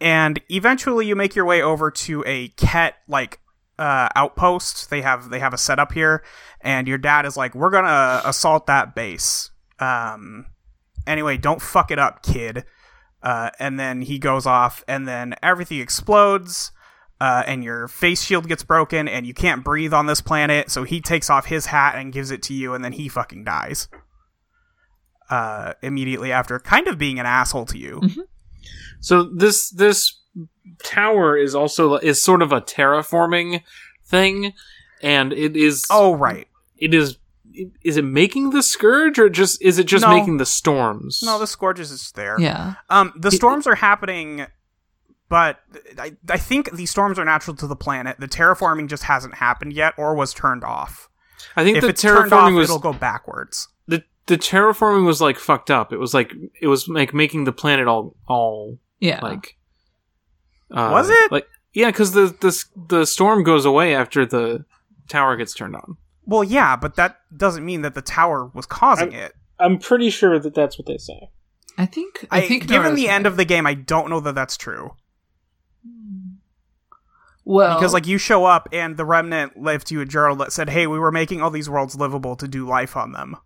and 0.00 0.40
eventually 0.48 1.06
you 1.06 1.16
make 1.16 1.34
your 1.34 1.44
way 1.44 1.60
over 1.60 1.90
to 1.90 2.22
a 2.26 2.48
Kett 2.50 2.94
like 3.08 3.40
uh, 3.78 4.08
outpost. 4.16 4.90
They 4.90 5.02
have 5.02 5.30
they 5.30 5.38
have 5.40 5.52
a 5.54 5.58
setup 5.58 5.92
here, 5.92 6.22
and 6.60 6.88
your 6.88 6.98
dad 6.98 7.26
is 7.26 7.36
like, 7.36 7.54
"We're 7.54 7.70
gonna 7.70 8.22
assault 8.24 8.66
that 8.66 8.94
base." 8.94 9.50
Um, 9.78 10.46
anyway, 11.06 11.36
don't 11.36 11.62
fuck 11.62 11.90
it 11.90 11.98
up, 11.98 12.22
kid. 12.22 12.64
Uh, 13.22 13.50
and 13.58 13.78
then 13.78 14.02
he 14.02 14.18
goes 14.18 14.46
off, 14.46 14.84
and 14.86 15.06
then 15.08 15.34
everything 15.42 15.80
explodes, 15.80 16.70
uh, 17.20 17.42
and 17.46 17.64
your 17.64 17.88
face 17.88 18.22
shield 18.22 18.48
gets 18.48 18.62
broken, 18.62 19.08
and 19.08 19.26
you 19.26 19.34
can't 19.34 19.64
breathe 19.64 19.92
on 19.94 20.06
this 20.06 20.20
planet. 20.20 20.70
So 20.70 20.84
he 20.84 21.00
takes 21.00 21.28
off 21.30 21.46
his 21.46 21.66
hat 21.66 21.94
and 21.96 22.12
gives 22.12 22.30
it 22.30 22.42
to 22.44 22.54
you, 22.54 22.74
and 22.74 22.84
then 22.84 22.92
he 22.92 23.08
fucking 23.08 23.44
dies. 23.44 23.88
Uh, 25.30 25.74
immediately 25.82 26.32
after, 26.32 26.58
kind 26.58 26.88
of 26.88 26.96
being 26.96 27.18
an 27.20 27.26
asshole 27.26 27.66
to 27.66 27.76
you. 27.76 28.00
So 29.00 29.24
this 29.24 29.68
this 29.68 30.18
tower 30.82 31.36
is 31.36 31.54
also 31.54 31.96
is 31.96 32.22
sort 32.22 32.40
of 32.40 32.50
a 32.52 32.60
terraforming 32.62 33.62
thing 34.06 34.52
and 35.02 35.32
it 35.34 35.54
is 35.56 35.84
Oh, 35.90 36.14
right. 36.14 36.48
it 36.78 36.94
is 36.94 37.18
is 37.84 37.96
it 37.98 38.04
making 38.04 38.50
the 38.50 38.62
scourge 38.62 39.18
or 39.18 39.28
just 39.28 39.60
is 39.60 39.78
it 39.78 39.84
just 39.84 40.02
No. 40.02 40.16
making 40.16 40.38
the 40.38 40.46
storms? 40.46 41.22
No, 41.22 41.38
the 41.38 41.46
Scourges 41.46 41.90
is 41.90 42.10
there. 42.12 42.40
Yeah. 42.40 42.74
Um, 42.88 43.12
the 43.16 43.30
storms 43.30 43.66
are 43.66 43.74
happening, 43.74 44.46
but 45.28 45.58
I, 45.98 46.16
I 46.28 46.38
think 46.38 46.72
these 46.72 46.90
storms 46.90 47.18
are 47.18 47.24
natural 47.24 47.56
to 47.56 47.66
the 47.66 47.76
planet. 47.76 48.18
The 48.18 48.28
terraforming 48.28 48.88
just 48.88 49.04
hasn't 49.04 49.34
happened 49.36 49.72
yet, 49.72 49.94
or 49.98 50.14
was 50.14 50.32
turned 50.34 50.64
off. 50.64 51.08
I 51.56 51.64
think 51.64 51.76
If 51.76 51.82
the 51.82 51.88
it's 51.90 52.02
turned 52.02 52.32
off, 52.32 52.52
was 52.52 52.64
it'll 52.68 52.78
go 52.78 52.92
backwards. 52.92 53.68
the 53.86 54.02
the 54.26 54.36
terraforming 54.38 55.06
was 55.06 55.20
like 55.20 55.38
fucked 55.38 55.70
up. 55.70 55.92
It 55.92 55.98
was 55.98 56.14
like 56.14 56.32
it 56.60 56.66
was 56.66 56.88
like 56.88 57.14
making 57.14 57.44
the 57.44 57.52
planet 57.52 57.86
all 57.86 58.14
all 58.26 58.78
Yeah. 59.00 59.20
like 59.22 59.56
uh, 60.70 60.90
Was 60.92 61.08
it? 61.10 61.32
like 61.32 61.46
yeah 61.72 61.86
because 61.86 62.12
the 62.12 62.26
the 62.40 62.64
the 62.88 63.04
storm 63.06 63.42
goes 63.42 63.64
away 63.64 63.94
after 63.94 64.26
the 64.26 64.64
tower 65.08 65.36
gets 65.36 65.54
turned 65.54 65.76
on. 65.76 65.96
Well, 66.26 66.44
yeah, 66.44 66.76
but 66.76 66.96
that 66.96 67.16
doesn't 67.34 67.64
mean 67.64 67.80
that 67.82 67.94
the 67.94 68.02
tower 68.02 68.50
was 68.52 68.66
causing 68.66 69.12
it. 69.12 69.32
I'm 69.58 69.78
pretty 69.78 70.10
sure 70.10 70.38
that 70.38 70.54
that's 70.54 70.78
what 70.78 70.86
they 70.86 70.98
say. 70.98 71.30
I 71.78 71.86
think. 71.86 72.26
I, 72.30 72.38
I, 72.38 72.48
think. 72.48 72.66
given 72.66 72.82
Nora's 72.82 72.96
the 73.00 73.08
end 73.08 73.26
of 73.26 73.36
the 73.38 73.46
game, 73.46 73.66
I 73.66 73.72
don't 73.74 74.10
know 74.10 74.20
that 74.20 74.34
that's 74.34 74.56
true 74.58 74.90
well, 77.48 77.78
because 77.78 77.94
like 77.94 78.06
you 78.06 78.18
show 78.18 78.44
up 78.44 78.68
and 78.72 78.96
the 78.96 79.04
remnant 79.04 79.60
left 79.60 79.90
you 79.90 80.00
a 80.00 80.04
journal 80.04 80.36
that 80.36 80.52
said, 80.52 80.68
"Hey, 80.68 80.86
we 80.86 80.98
were 80.98 81.10
making 81.10 81.40
all 81.40 81.50
these 81.50 81.68
worlds 81.70 81.96
livable 81.96 82.36
to 82.36 82.46
do 82.46 82.66
life 82.66 82.96
on 82.96 83.12
them." 83.12 83.36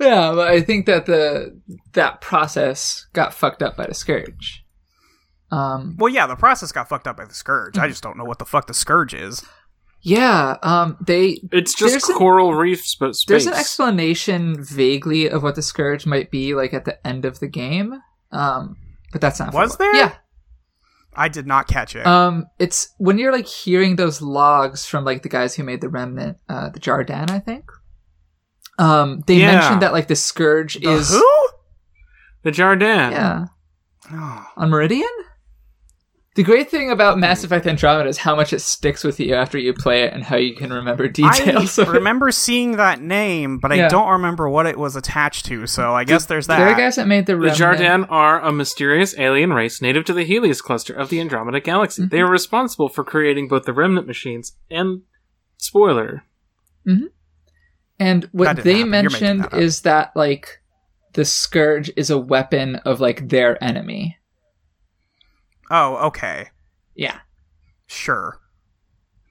yeah, 0.00 0.32
but 0.34 0.48
I 0.48 0.60
think 0.60 0.86
that 0.86 1.06
the 1.06 1.60
that 1.92 2.20
process 2.20 3.06
got 3.12 3.32
fucked 3.32 3.62
up 3.62 3.76
by 3.76 3.86
the 3.86 3.94
scourge. 3.94 4.64
Um. 5.50 5.96
Well, 5.98 6.12
yeah, 6.12 6.26
the 6.26 6.36
process 6.36 6.72
got 6.72 6.88
fucked 6.88 7.06
up 7.06 7.16
by 7.16 7.24
the 7.26 7.34
scourge. 7.34 7.78
I 7.78 7.88
just 7.88 8.02
don't 8.02 8.16
know 8.16 8.24
what 8.24 8.38
the 8.38 8.44
fuck 8.44 8.66
the 8.66 8.74
scourge 8.74 9.14
is. 9.14 9.44
Yeah, 10.02 10.58
um, 10.62 10.98
they 11.06 11.40
It's 11.50 11.72
just 11.74 11.92
There's 11.92 12.08
an- 12.10 12.16
coral 12.16 12.54
reefs, 12.54 12.94
but 12.94 13.16
space. 13.16 13.26
there's 13.26 13.46
an 13.46 13.54
explanation 13.54 14.62
vaguely 14.62 15.30
of 15.30 15.42
what 15.42 15.54
the 15.54 15.62
scourge 15.62 16.04
might 16.04 16.30
be 16.30 16.54
like 16.54 16.74
at 16.74 16.84
the 16.84 17.04
end 17.06 17.24
of 17.24 17.40
the 17.40 17.48
game. 17.48 18.02
Um, 18.30 18.76
but 19.12 19.22
that's 19.22 19.38
not. 19.40 19.54
Was 19.54 19.78
there? 19.78 19.94
Yeah. 19.96 20.12
I 21.16 21.28
did 21.28 21.46
not 21.46 21.66
catch 21.68 21.94
it. 21.96 22.06
Um, 22.06 22.46
it's 22.58 22.92
when 22.98 23.18
you're 23.18 23.32
like 23.32 23.46
hearing 23.46 23.96
those 23.96 24.20
logs 24.22 24.84
from 24.86 25.04
like 25.04 25.22
the 25.22 25.28
guys 25.28 25.54
who 25.54 25.62
made 25.64 25.80
the 25.80 25.88
remnant, 25.88 26.38
uh, 26.48 26.70
the 26.70 26.80
Jardaan, 26.80 27.30
I 27.30 27.38
think. 27.38 27.64
Um, 28.78 29.22
they 29.26 29.36
Yeah. 29.36 29.52
mentioned 29.52 29.82
that 29.82 29.92
like 29.92 30.08
the 30.08 30.16
scourge 30.16 30.74
The 30.80 30.90
is 30.90 31.10
who? 31.10 31.48
the 32.42 32.50
Jardaan. 32.50 33.12
yeah 33.12 33.44
Oh, 34.12 34.46
on 34.56 34.70
Meridian. 34.70 35.08
The 36.34 36.42
great 36.42 36.68
thing 36.68 36.90
about 36.90 37.16
Mass 37.16 37.44
Effect 37.44 37.64
Andromeda 37.64 38.08
is 38.08 38.18
how 38.18 38.34
much 38.34 38.52
it 38.52 38.58
sticks 38.58 39.04
with 39.04 39.20
you 39.20 39.34
after 39.34 39.56
you 39.56 39.72
play 39.72 40.02
it 40.02 40.12
and 40.12 40.24
how 40.24 40.36
you 40.36 40.56
can 40.56 40.72
remember 40.72 41.06
details. 41.22 41.78
I 41.78 41.82
of 41.82 41.88
it. 41.88 41.92
remember 41.92 42.32
seeing 42.32 42.72
that 42.72 43.00
name, 43.00 43.58
but 43.58 43.70
I 43.70 43.86
don't 43.86 44.08
remember 44.08 44.48
what 44.48 44.66
it 44.66 44.76
was 44.76 44.96
attached 44.96 45.46
to. 45.46 45.68
So 45.68 45.94
I 45.94 46.02
guess 46.02 46.26
there's 46.26 46.48
that. 46.48 46.58
They're 46.58 46.70
the 46.70 46.80
guys 46.80 46.96
that 46.96 47.06
made 47.06 47.26
the 47.26 47.34
The 47.34 47.38
remnant. 47.38 47.58
Jardaan 47.60 48.06
are 48.10 48.40
a 48.40 48.50
mysterious 48.50 49.16
alien 49.16 49.52
race 49.52 49.80
native 49.80 50.04
to 50.06 50.12
the 50.12 50.24
Helios 50.24 50.60
cluster 50.60 50.92
of 50.92 51.08
the 51.08 51.20
Andromeda 51.20 51.60
Galaxy. 51.60 52.02
Mm-hmm. 52.02 52.08
They 52.08 52.20
are 52.20 52.30
responsible 52.30 52.88
for 52.88 53.04
creating 53.04 53.46
both 53.46 53.64
the 53.64 53.72
remnant 53.72 54.08
machines 54.08 54.56
and 54.68 55.02
spoiler. 55.56 56.24
And 58.00 58.28
what 58.32 58.56
they 58.64 58.78
happen. 58.78 58.90
Mentioned 58.90 59.40
that 59.44 59.54
up. 59.54 59.60
is 59.60 59.82
that 59.82 60.12
like 60.16 60.60
the 61.12 61.24
scourge 61.24 61.92
is 61.96 62.10
a 62.10 62.18
weapon 62.18 62.76
of 62.76 63.00
like 63.00 63.28
their 63.28 63.62
enemy. 63.62 64.18
Oh, 65.70 65.96
okay, 66.08 66.48
Yeah. 66.94 67.18
sure. 67.86 68.40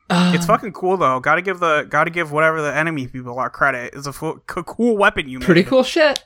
Uh, 0.10 0.34
It's 0.36 0.46
fucking 0.46 0.74
cool 0.74 0.98
though. 0.98 1.20
Got 1.20 1.36
to 1.36 1.42
give 1.42 1.60
the 1.60 1.88
got 1.90 2.04
to 2.04 2.10
give 2.12 2.32
whatever 2.32 2.62
the 2.62 2.76
enemy 2.76 3.08
people 3.08 3.40
are 3.40 3.50
credit. 3.50 3.94
It's 3.96 4.06
a 4.06 4.14
c- 4.14 4.34
cool 4.48 4.98
weapon 4.98 5.28
you 5.30 5.40
made. 5.40 5.46
pretty 5.46 5.64
cool 5.64 5.84
shit. 5.84 6.24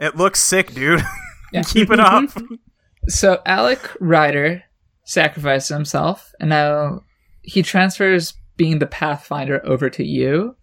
It 0.00 0.16
looks 0.16 0.40
sick, 0.40 0.72
dude. 0.74 1.02
Yeah. 1.52 1.62
Keep 1.62 1.90
it 1.92 2.00
up. 2.00 2.28
So 3.08 3.40
Alec 3.46 3.80
Ryder 4.00 4.64
sacrificed 5.04 5.70
himself, 5.70 6.30
and 6.38 6.50
now 6.50 7.04
he 7.40 7.62
transfers 7.62 8.34
being 8.58 8.80
the 8.80 8.86
Pathfinder 8.86 9.64
over 9.64 9.88
to 9.88 10.04
you. 10.04 10.56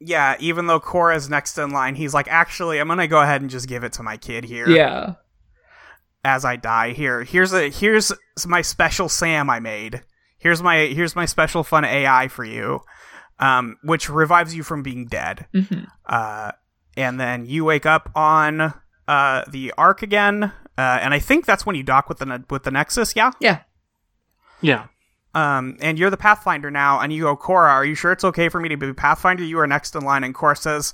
yeah, 0.00 0.34
even 0.40 0.66
though 0.66 0.80
Cora's 0.80 1.30
next 1.30 1.56
in 1.58 1.70
line, 1.70 1.94
he's 1.94 2.12
like, 2.12 2.26
actually, 2.26 2.80
I'm 2.80 2.88
gonna 2.88 3.06
go 3.06 3.20
ahead 3.20 3.40
and 3.40 3.48
just 3.50 3.68
give 3.68 3.84
it 3.84 3.92
to 3.94 4.02
my 4.02 4.16
kid 4.16 4.44
here. 4.44 4.68
Yeah. 4.68 5.14
As 6.22 6.44
I 6.44 6.56
die 6.56 6.92
here, 6.92 7.24
here's 7.24 7.52
a 7.52 7.70
here's 7.70 8.12
my 8.46 8.60
special 8.62 9.08
Sam 9.08 9.48
I 9.48 9.58
made. 9.60 10.02
Here's 10.38 10.62
my 10.62 10.86
here's 10.86 11.16
my 11.16 11.24
special 11.24 11.64
fun 11.64 11.84
AI 11.84 12.28
for 12.28 12.44
you, 12.44 12.80
um, 13.38 13.76
which 13.82 14.10
revives 14.10 14.54
you 14.54 14.62
from 14.62 14.82
being 14.82 15.06
dead. 15.06 15.46
hmm 15.54 15.84
Uh, 16.06 16.52
and 16.96 17.18
then 17.18 17.46
you 17.46 17.64
wake 17.64 17.86
up 17.86 18.10
on 18.14 18.74
uh 19.08 19.44
the 19.48 19.72
Ark 19.78 20.02
again, 20.02 20.44
uh, 20.76 20.98
and 21.00 21.14
I 21.14 21.18
think 21.20 21.46
that's 21.46 21.64
when 21.64 21.76
you 21.76 21.82
dock 21.82 22.08
with 22.08 22.18
the 22.18 22.44
with 22.50 22.64
the 22.64 22.70
Nexus. 22.70 23.16
Yeah. 23.16 23.30
Yeah. 23.40 23.60
Yeah. 24.60 24.86
Um, 25.34 25.76
and 25.80 25.98
you're 25.98 26.10
the 26.10 26.16
Pathfinder 26.16 26.70
now, 26.70 27.00
and 27.00 27.12
you 27.12 27.22
go, 27.22 27.36
Cora, 27.36 27.70
are 27.70 27.84
you 27.84 27.94
sure 27.94 28.12
it's 28.12 28.24
okay 28.24 28.48
for 28.48 28.60
me 28.60 28.68
to 28.68 28.76
be 28.76 28.92
Pathfinder? 28.92 29.44
You 29.44 29.60
are 29.60 29.66
next 29.66 29.94
in 29.94 30.02
line, 30.02 30.24
and 30.24 30.34
Cora 30.34 30.56
says, 30.56 30.92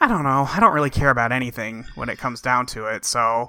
I 0.00 0.06
don't 0.06 0.22
know, 0.22 0.48
I 0.48 0.60
don't 0.60 0.72
really 0.72 0.90
care 0.90 1.10
about 1.10 1.32
anything 1.32 1.84
when 1.96 2.08
it 2.08 2.16
comes 2.16 2.40
down 2.40 2.66
to 2.66 2.86
it, 2.86 3.04
so 3.04 3.46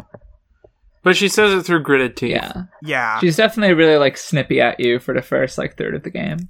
But 1.05 1.15
she 1.15 1.29
says 1.29 1.53
it 1.53 1.61
through 1.63 1.83
gritted 1.83 2.17
teeth. 2.17 2.31
Yeah. 2.31 2.63
yeah. 2.81 3.19
She's 3.19 3.35
definitely 3.37 3.75
really 3.75 3.97
like 3.97 4.17
snippy 4.17 4.59
at 4.59 4.79
you 4.79 4.97
for 4.99 5.13
the 5.13 5.21
first 5.21 5.55
like 5.57 5.77
third 5.77 5.93
of 5.93 6.01
the 6.01 6.09
game. 6.09 6.49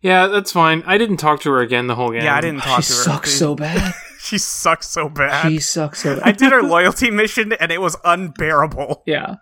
Yeah, 0.00 0.26
that's 0.28 0.50
fine. 0.52 0.82
I 0.86 0.96
didn't 0.96 1.18
talk 1.18 1.40
to 1.42 1.50
her 1.50 1.60
again 1.60 1.86
the 1.86 1.94
whole 1.94 2.10
game. 2.10 2.22
yeah, 2.22 2.34
I 2.34 2.40
didn't 2.40 2.62
talk 2.62 2.82
she 2.82 2.92
to 2.94 2.98
her. 2.98 3.02
sucks 3.04 3.30
so 3.32 3.54
bad. 3.54 3.92
she 4.20 4.38
sucks 4.38 4.88
so 4.88 5.10
bad. 5.10 5.50
she 5.50 5.58
sucks 5.58 6.02
so 6.02 6.14
bad. 6.14 6.22
I 6.26 6.32
did 6.32 6.50
her 6.50 6.62
loyalty 6.76 7.10
mission, 7.10 7.52
and 7.52 7.70
it 7.70 7.80
was 7.82 7.94
unbearable. 8.04 9.02
Yeah. 9.06 9.36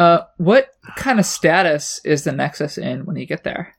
Uh, 0.00 0.22
what 0.38 0.70
kind 0.96 1.20
of 1.20 1.26
status 1.26 2.00
is 2.04 2.24
the 2.24 2.32
Nexus 2.32 2.76
in 2.76 3.04
when 3.06 3.14
you 3.16 3.26
get 3.26 3.44
there? 3.44 3.76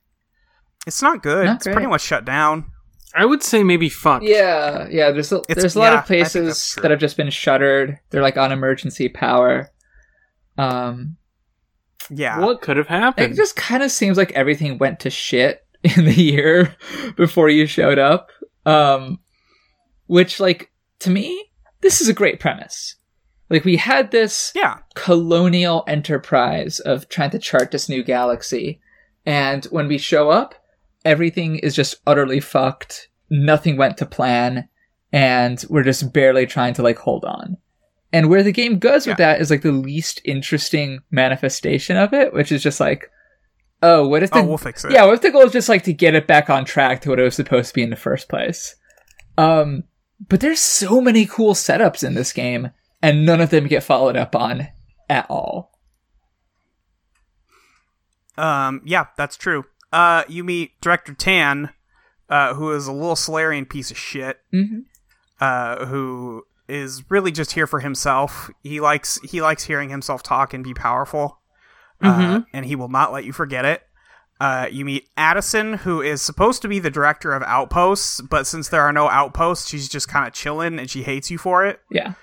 It's 0.88 1.02
not 1.02 1.22
good. 1.22 1.48
Not 1.48 1.56
it's 1.58 1.66
great. 1.66 1.74
pretty 1.74 1.90
much 1.90 2.02
shut 2.02 2.24
down. 2.24 2.66
I 3.14 3.26
would 3.26 3.44
say 3.44 3.64
maybe 3.64 3.90
fucked. 3.90 4.24
Yeah, 4.24 4.88
yeah. 4.90 5.12
There's 5.12 5.34
a, 5.34 5.38
It's- 5.50 5.58
there's 5.58 5.76
a 5.76 5.80
lot 5.80 5.92
yeah, 5.92 6.00
of 6.00 6.06
places 6.06 6.78
that 6.82 6.92
have 6.92 7.00
just 7.02 7.18
been 7.18 7.30
shuttered. 7.30 8.00
They're 8.12 8.22
like 8.22 8.38
on 8.38 8.54
emergency 8.54 9.10
power. 9.10 9.71
Um, 10.62 11.18
Yeah. 12.10 12.40
What 12.40 12.62
could 12.62 12.78
have 12.78 12.88
happened? 12.88 13.34
it 13.34 13.36
just 13.36 13.56
kind 13.56 13.84
of 13.84 13.92
seems 13.92 14.18
like 14.18 14.32
everything 14.34 14.78
went 14.78 15.00
to 15.02 15.10
shit 15.10 15.66
in 15.84 16.06
the 16.06 16.14
year 16.14 16.76
before 17.16 17.50
you 17.50 17.66
showed 17.66 18.00
up. 18.00 18.30
Um, 18.66 19.20
which, 20.08 20.40
like, 20.40 20.72
to 21.00 21.10
me, 21.10 21.50
this 21.82 22.02
is 22.02 22.10
a 22.10 22.14
great 22.14 22.40
premise. 22.40 22.96
Like, 23.50 23.66
we 23.66 23.78
had 23.78 24.12
this 24.12 24.52
Yeah. 24.56 24.78
colonial 24.96 25.84
enterprise 25.88 26.80
of 26.80 27.08
trying 27.10 27.32
to 27.32 27.40
chart 27.40 27.72
this 27.72 27.90
new 27.90 28.04
galaxy. 28.04 28.80
And 29.26 29.66
when 29.66 29.88
we 29.88 29.98
show 29.98 30.30
up, 30.30 30.56
everything 31.06 31.58
is 31.58 31.76
just 31.76 31.96
utterly 32.06 32.40
fucked. 32.40 33.08
Nothing 33.30 33.78
went 33.78 33.98
to 33.98 34.06
plan. 34.06 34.68
And 35.14 35.64
we're 35.70 35.84
just 35.84 36.14
barely 36.14 36.46
trying 36.46 36.74
to 36.76 36.84
like 36.84 36.98
hold 37.00 37.26
on. 37.26 37.58
And 38.14 38.30
where 38.30 38.44
the 38.44 38.52
game 38.52 38.78
goes 38.80 39.08
with 39.08 39.18
that 39.18 39.40
is 39.40 39.50
like 39.50 39.62
the 39.62 39.72
least 39.72 40.20
interesting 40.26 41.00
manifestation 41.12 41.96
of 41.98 42.14
it, 42.14 42.34
which 42.34 42.52
is 42.52 42.62
just 42.62 42.80
like, 42.80 43.10
oh, 43.82 44.08
what 44.08 44.22
if 44.24 44.32
the 44.32 44.40
Oh, 44.40 44.46
we'll 44.46 44.58
fix 44.58 44.84
it. 44.84 44.92
yeah, 44.92 45.06
what 45.06 45.16
if 45.16 45.22
the 45.22 45.32
goal 45.32 45.44
is 45.46 45.54
just 45.54 45.70
like 45.70 45.84
to 45.86 45.94
get 45.94 46.14
it 46.14 46.28
back 46.28 46.50
on 46.50 46.66
track 46.66 47.02
to 47.02 47.10
what 47.10 47.20
it 47.20 47.24
was 47.24 47.36
supposed 47.36 47.70
to 47.70 47.74
be 47.74 47.84
in 47.84 47.90
the 47.90 47.96
first 47.96 48.28
place? 48.28 48.76
Um, 49.38 49.86
but 50.28 50.42
there's 50.42 50.60
so 50.60 51.00
many 51.00 51.26
cool 51.26 51.54
setups 51.54 52.04
in 52.06 52.14
this 52.16 52.34
game, 52.34 52.72
and 53.02 53.26
none 53.26 53.40
of 53.42 53.50
them 53.50 53.68
get 53.68 53.82
followed 53.84 54.18
up 54.18 54.36
on 54.36 54.68
at 55.10 55.26
all. 55.30 55.72
Um, 58.38 58.82
yeah, 58.86 59.06
that's 59.18 59.38
true. 59.38 59.66
Uh, 59.92 60.24
you 60.28 60.44
meet 60.44 60.80
Director 60.82 61.14
Tann, 61.14 61.70
uh, 62.30 62.54
who 62.54 62.72
is 62.72 62.88
a 62.88 62.92
little 62.94 63.16
Salarian 63.16 63.66
piece 63.66 63.92
of 63.92 63.98
shit, 63.98 64.40
Mm-hmm. 64.54 64.80
uh, 65.40 65.86
who 65.86 66.44
is 66.68 67.04
really 67.10 67.32
just 67.32 67.52
here 67.54 67.68
for 67.68 67.80
himself. 67.80 68.50
He 68.64 68.80
likes 68.80 69.20
he 69.24 69.42
likes 69.42 69.64
hearing 69.66 69.90
himself 69.90 70.24
talk 70.24 70.54
and 70.54 70.64
be 70.64 70.74
powerful, 70.74 71.40
uh, 72.02 72.42
and 72.54 72.66
he 72.66 72.76
will 72.76 72.90
not 72.90 73.12
let 73.14 73.26
you 73.26 73.34
forget 73.34 73.66
it. 73.66 73.84
Uh, 74.40 74.68
you 74.72 74.84
meet 74.86 75.08
Addison, 75.18 75.74
who 75.74 76.02
is 76.02 76.20
supposed 76.22 76.64
to 76.64 76.68
be 76.68 76.80
the 76.80 76.90
director 76.90 77.32
of 77.34 77.44
Outposts, 77.44 78.22
but 78.22 78.48
since 78.48 78.70
there 78.70 78.82
are 78.82 78.92
no 78.92 79.08
outposts, 79.08 79.70
she's 79.70 79.88
just 79.88 80.08
kind 80.08 80.26
of 80.26 80.34
chilling 80.34 80.80
and 80.80 80.90
she 80.90 81.04
hates 81.04 81.30
you 81.30 81.38
for 81.38 81.64
it. 81.64 81.80
Yeah, 81.92 82.14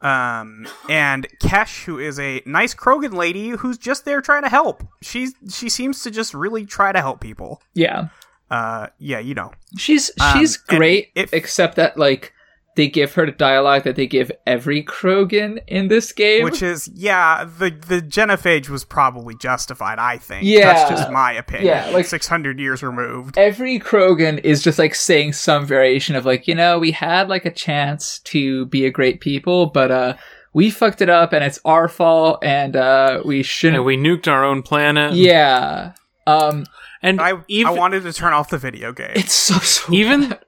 Um, 0.00 0.66
and 0.88 1.28
Kesh, 1.40 1.84
who 1.84 2.00
is 2.00 2.18
a 2.18 2.42
nice 2.46 2.74
Krogan 2.74 3.12
lady 3.12 3.50
who's 3.50 3.78
just 3.78 4.04
there 4.04 4.20
trying 4.20 4.42
to 4.42 4.48
help. 4.48 4.82
She's 5.02 5.34
she 5.52 5.68
seems 5.68 6.02
to 6.02 6.10
just 6.10 6.34
really 6.34 6.66
try 6.66 6.90
to 6.92 7.00
help 7.00 7.20
people. 7.20 7.62
yeah. 7.74 8.08
Uh, 8.50 8.86
yeah, 8.98 9.18
you 9.18 9.34
know. 9.34 9.52
She's 9.76 10.10
Um, 10.20 10.38
she's 10.40 10.58
and 10.70 10.78
great, 10.78 11.10
if- 11.14 11.32
except 11.34 11.76
that 11.76 11.96
like 11.98 12.32
they 12.78 12.86
give 12.86 13.12
her 13.14 13.26
the 13.26 13.32
dialogue 13.32 13.82
that 13.82 13.96
they 13.96 14.06
give 14.06 14.30
every 14.46 14.84
Krogan 14.84 15.58
in 15.66 15.88
this 15.88 16.12
game. 16.12 16.44
Which 16.44 16.62
is 16.62 16.88
yeah, 16.94 17.42
the 17.44 17.70
the 17.70 18.00
genophage 18.00 18.68
was 18.68 18.84
probably 18.84 19.34
justified. 19.34 19.98
I 19.98 20.16
think. 20.16 20.44
Yeah. 20.44 20.72
that's 20.72 20.88
just 20.88 21.10
my 21.10 21.32
opinion. 21.32 21.66
Yeah, 21.66 21.90
like- 21.90 22.06
six 22.06 22.28
hundred 22.28 22.60
years 22.60 22.82
removed. 22.84 23.36
every 23.36 23.80
Krogan 23.80 24.38
is 24.44 24.62
just 24.62 24.78
like 24.78 24.94
saying 24.94 25.32
some 25.32 25.66
variation 25.66 26.14
of 26.14 26.24
like, 26.24 26.46
you 26.46 26.54
know, 26.54 26.78
we 26.78 26.92
had 26.92 27.28
like 27.28 27.44
a 27.44 27.50
chance 27.50 28.20
to 28.20 28.66
be 28.66 28.86
a 28.86 28.90
great 28.92 29.20
people, 29.20 29.66
but 29.66 29.90
uh 29.90 30.16
we 30.54 30.70
fucked 30.70 31.02
it 31.02 31.10
up 31.10 31.32
and 31.32 31.42
it's 31.42 31.58
our 31.64 31.88
fault 31.88 32.38
and 32.44 32.76
uh 32.76 33.22
we 33.24 33.42
shouldn't 33.42 33.78
and 33.78 33.84
we 33.84 33.96
nuked 33.96 34.28
our 34.28 34.44
own 34.44 34.62
planet. 34.62 35.14
Yeah. 35.14 35.94
Um 36.28 36.64
and 37.02 37.20
I 37.20 37.34
even 37.48 37.74
I 37.74 37.78
wanted 37.78 38.02
to 38.04 38.12
turn 38.12 38.32
off 38.32 38.50
the 38.50 38.58
video 38.58 38.92
game. 38.92 39.12
it's 39.14 39.34
so 39.34 39.54
so 39.58 39.92
even 39.92 40.30
bad, 40.30 40.40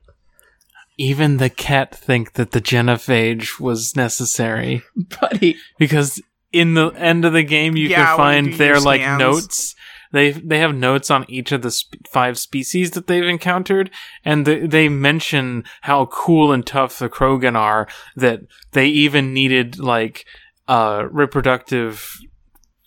even 1.01 1.39
the 1.39 1.49
Kett 1.51 1.95
think 1.95 2.35
that 2.35 2.51
the 2.53 2.61
genophage 2.61 3.59
was 3.59 3.97
necessary 3.97 4.83
buddy. 5.21 5.57
because 5.79 6.21
in 6.53 6.75
the 6.75 6.89
end 6.91 7.25
of 7.25 7.33
the 7.33 7.43
game 7.43 7.77
you 7.77 7.89
Yeah, 7.89 8.05
can 8.07 8.17
find 8.17 8.55
their 8.55 8.79
like 8.81 9.01
scans. 9.01 9.19
notes. 9.19 9.75
They 10.13 10.33
they 10.33 10.59
have 10.59 10.75
notes 10.75 11.09
on 11.11 11.25
each 11.29 11.53
of 11.53 11.63
the 11.63 11.71
sp- 11.71 12.03
five 12.11 12.37
species 12.37 12.91
that 12.93 13.07
they've 13.07 13.25
encountered, 13.25 13.91
and 14.25 14.45
they, 14.45 14.67
they 14.67 14.89
mention 14.89 15.63
how 15.83 16.07
cool 16.07 16.51
and 16.53 16.67
tough 16.67 16.99
the 16.99 17.09
Krogan 17.09 17.55
are. 17.57 17.87
That 18.17 18.41
they 18.73 18.87
even 18.89 19.33
needed 19.33 19.79
like 19.79 20.27
uh 20.67 21.05
reproductive 21.11 22.19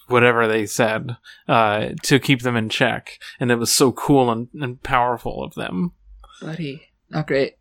whatever 0.08 0.48
they 0.50 0.66
said 0.66 1.16
uh 1.48 1.90
to 2.04 2.20
keep 2.20 2.42
them 2.42 2.58
in 2.58 2.68
check, 2.68 3.18
and 3.40 3.52
it 3.52 3.56
was 3.56 3.72
so 3.72 3.94
cool 3.94 4.30
and, 4.30 4.50
and 4.62 4.84
powerful 4.84 5.42
of 5.44 5.54
them. 5.56 5.94
Buddy. 6.42 6.90
Not 7.10 7.28
great. 7.28 7.54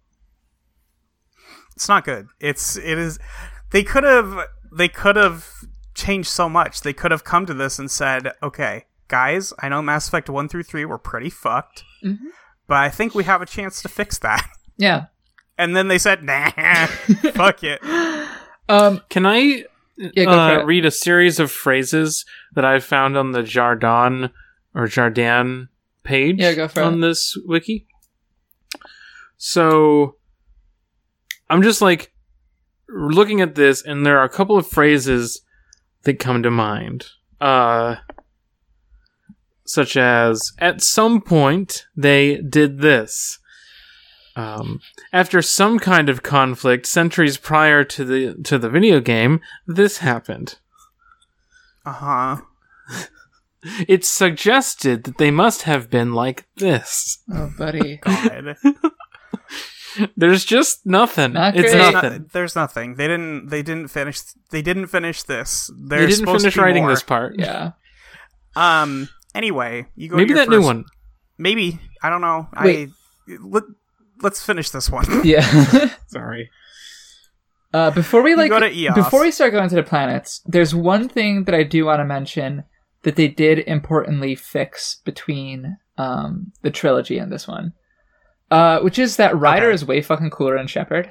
It's 1.83 1.89
not 1.89 2.05
good. 2.05 2.28
It's 2.39 2.76
it 2.76 2.97
is. 2.97 3.18
They 3.72 3.83
could 3.83 4.05
have 4.05 4.47
they 4.72 4.87
could 4.89 5.16
have 5.16 5.49
changed 5.95 6.28
so 6.28 6.49
much. 6.49 6.83
They 6.83 6.93
could 6.93 7.11
have 7.11 7.24
come 7.24 7.45
to 7.47 7.55
this 7.55 7.76
and 7.80 7.91
said, 7.91 8.33
"Okay, 8.41 8.85
guys, 9.09 9.53
I 9.61 9.68
know 9.68 9.83
Mass 9.83 10.07
Effect 10.07 10.30
one 10.30 10.49
through 10.49 10.62
three 10.62 10.85
were 10.85 10.97
pretty 10.99 11.28
fucked, 11.28 11.83
Mhm. 12.05 12.18
but 12.68 12.76
I 12.76 12.89
think 12.89 13.16
we 13.16 13.24
have 13.24 13.43
a 13.43 13.47
chance 13.47 13.83
to 13.83 13.89
fix 13.89 14.16
that. 14.20 14.49
Yeah. 14.78 15.07
And 15.59 15.76
then 15.76 15.89
they 15.89 15.99
said, 15.99 16.22
nah, 16.24 16.51
fuck 17.35 17.62
it. 17.64 17.80
Um. 18.68 19.01
Can 19.11 19.26
I 19.26 19.64
Yeah. 19.97 20.30
Uh, 20.61 20.64
read 20.64 20.87
a 20.87 20.91
series 20.93 21.39
of 21.41 21.51
phrases 21.51 22.24
that 22.55 22.64
I 22.64 22.78
found 22.78 23.16
on 23.16 23.33
the 23.33 23.43
Jardaan 23.43 24.30
or 24.74 24.87
Jardaan 24.87 25.68
page 26.05 26.37
Yeah, 26.39 26.55
go 26.55 26.68
for 26.68 26.80
it. 26.80 26.85
on 26.87 27.01
this 27.01 27.37
wiki? 27.45 27.87
So 29.37 30.16
I'm 31.51 31.62
just 31.62 31.82
like 31.82 32.12
looking 32.88 33.40
at 33.40 33.55
this, 33.55 33.82
and 33.84 34.05
there 34.05 34.18
are 34.18 34.24
a 34.24 34.28
couple 34.28 34.57
of 34.57 34.66
phrases 34.66 35.43
that 36.05 36.18
come 36.18 36.43
to 36.43 36.51
mind. 36.51 37.07
Uh, 37.40 37.97
such 39.64 39.97
as, 39.97 40.53
at 40.59 40.82
some 40.82 41.20
point, 41.20 41.86
they 41.97 42.36
did 42.36 42.80
this. 42.80 43.38
Um, 44.34 44.80
after 45.12 45.43
some 45.43 45.78
kind 45.78 46.09
of 46.09 46.22
conflict 46.22 46.86
centuries 46.86 47.36
prior 47.36 47.84
to 47.84 48.05
the 48.05 48.34
to 48.45 48.59
the 48.59 48.70
video 48.70 49.01
game, 49.01 49.40
this 49.66 49.99
happened. 49.99 50.59
Uh 51.84 51.93
huh. 51.93 52.36
It's 53.86 54.09
suggested 54.09 55.05
that 55.05 55.18
they 55.18 55.30
must 55.30 55.62
have 55.62 55.88
been 55.88 56.14
like 56.14 56.47
this. 56.57 57.18
Oh, 57.32 57.53
buddy. 57.57 57.97
God. 58.03 58.57
There's 60.16 60.45
just 60.45 60.86
nothing. 60.86 61.32
Not 61.34 61.57
it's 61.57 61.72
great. 61.72 61.93
nothing. 61.93 62.12
No- 62.12 62.26
there's 62.32 62.55
nothing. 62.57 62.95
They 62.95 63.09
didn't. 63.09 63.49
They 63.49 63.62
didn't 63.62 63.88
finish. 63.88 64.20
They 64.51 64.62
didn't 64.62 64.86
finish 64.86 65.22
this. 65.22 65.70
They 65.74 65.97
There's 65.97 66.18
didn't 66.18 66.38
finish 66.38 66.57
writing 66.57 66.86
this 66.86 67.03
part. 67.03 67.38
Yeah. 67.38 67.72
Um. 68.57 69.09
Anyway, 69.34 69.86
you 69.97 70.09
go. 70.09 70.16
Maybe 70.16 70.30
your 70.30 70.38
that 70.38 70.49
new 70.49 70.62
one. 70.62 70.84
Maybe 71.38 71.78
I 72.03 72.11
don't 72.11 72.20
know. 72.20 72.49
Wait. 72.62 72.88
I 72.88 72.93
let, 73.43 73.64
let's 74.22 74.45
finish 74.45 74.70
this 74.70 74.90
one. 74.90 75.05
Yeah. 75.24 75.43
Sorry. 76.07 76.51
Uh, 77.72 77.90
before 77.90 78.22
we 78.22 78.34
like 78.34 78.51
go 78.51 78.61
to 78.61 78.70
Eos. 78.70 78.95
before 78.95 79.22
we 79.22 79.30
start 79.30 79.53
going 79.53 79.68
to 79.68 79.74
the 79.74 79.82
planets, 79.82 80.43
there's 80.45 80.74
one 80.74 81.09
thing 81.09 81.45
that 81.45 81.55
I 81.55 81.62
do 81.62 81.86
want 81.86 82.01
to 82.01 82.05
mention 82.05 82.64
that 83.03 83.16
they 83.16 83.28
did 83.28 83.61
importantly 83.61 84.34
fix 84.34 84.97
between 85.05 85.78
um, 85.97 86.53
the 86.62 86.70
trilogy 86.70 87.16
and 87.18 87.32
this 87.32 87.49
one, 87.49 87.72
uh, 88.53 88.81
which 88.81 88.99
is 88.99 89.17
that 89.17 89.37
Ryder 89.37 89.67
Okay. 89.67 89.75
is 89.75 89.85
way 89.85 90.03
fucking 90.03 90.31
cooler 90.31 90.57
than 90.59 90.67
Shepard. 90.67 91.11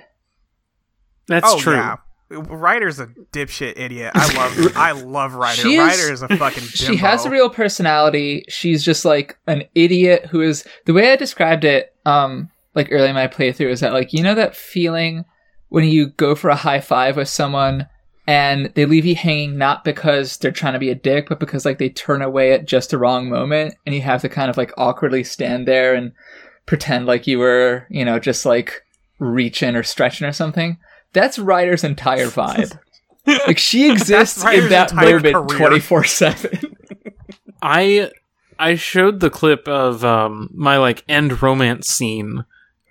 That's 1.27 1.45
oh 1.47 1.59
true. 1.59 1.73
yeah. 1.73 1.97
Ryder's 2.29 2.99
a 2.99 3.07
dipshit 3.33 3.73
idiot. 3.77 4.11
I 4.15 4.33
love. 4.37 4.71
I 4.77 4.91
love 4.93 5.33
Ryder. 5.33 5.61
She 5.61 5.75
is- 5.75 5.79
Ryder 5.99 6.13
is 6.13 6.21
a 6.21 6.27
fucking. 6.37 6.63
Bimbo. 6.63 6.67
She 6.75 6.95
has 6.97 7.25
a 7.25 7.29
real 7.29 7.49
personality. 7.49 8.45
She's 8.47 8.85
just 8.85 9.03
like 9.03 9.37
an 9.47 9.63
idiot 9.75 10.27
who 10.27 10.41
is 10.41 10.65
the 10.85 10.93
way 10.93 11.11
I 11.11 11.15
described 11.17 11.65
it. 11.65 11.93
Um, 12.05 12.49
like 12.73 12.87
early 12.91 13.09
in 13.09 13.15
my 13.15 13.27
playthrough 13.27 13.69
is 13.69 13.81
that 13.81 13.91
like 13.93 14.13
you 14.13 14.23
know 14.23 14.33
that 14.35 14.55
feeling 14.55 15.25
when 15.69 15.83
you 15.83 16.07
go 16.11 16.35
for 16.35 16.49
a 16.49 16.55
high 16.55 16.79
five 16.79 17.17
with 17.17 17.27
someone 17.27 17.87
and 18.27 18.71
they 18.75 18.85
leave 18.85 19.05
you 19.05 19.15
hanging 19.15 19.57
not 19.57 19.83
because 19.83 20.37
they're 20.37 20.51
trying 20.51 20.73
to 20.73 20.79
be 20.79 20.89
a 20.89 20.95
dick, 20.95 21.27
but 21.27 21.39
because 21.39 21.65
like 21.65 21.79
they 21.79 21.89
turn 21.89 22.21
away 22.21 22.53
at 22.53 22.65
just 22.65 22.91
the 22.91 22.97
wrong 22.97 23.29
moment, 23.29 23.73
and 23.85 23.93
you 23.95 24.01
have 24.01 24.21
to 24.21 24.29
kind 24.29 24.49
of 24.49 24.55
like 24.57 24.71
awkwardly 24.77 25.23
stand 25.23 25.67
there 25.67 25.93
and 25.95 26.13
pretend 26.71 27.05
like 27.05 27.27
you 27.27 27.37
were 27.37 27.85
you 27.89 28.05
know 28.05 28.17
just 28.17 28.45
like 28.45 28.81
reaching 29.19 29.75
or 29.75 29.83
stretching 29.83 30.25
or 30.25 30.31
something. 30.31 30.77
That's 31.11 31.37
Ryder's 31.37 31.83
entire 31.83 32.27
vibe. 32.27 32.79
like 33.25 33.57
she 33.57 33.91
exists 33.91 34.41
in 34.45 34.69
that 34.69 34.91
career. 34.91 35.19
twenty 35.19 35.81
four 35.81 36.05
seven. 36.05 36.77
I 37.61 38.09
I 38.57 38.75
showed 38.75 39.19
the 39.19 39.29
clip 39.29 39.67
of 39.67 40.05
um, 40.05 40.49
my 40.53 40.77
like 40.77 41.03
end 41.09 41.41
romance 41.41 41.89
scene 41.89 42.45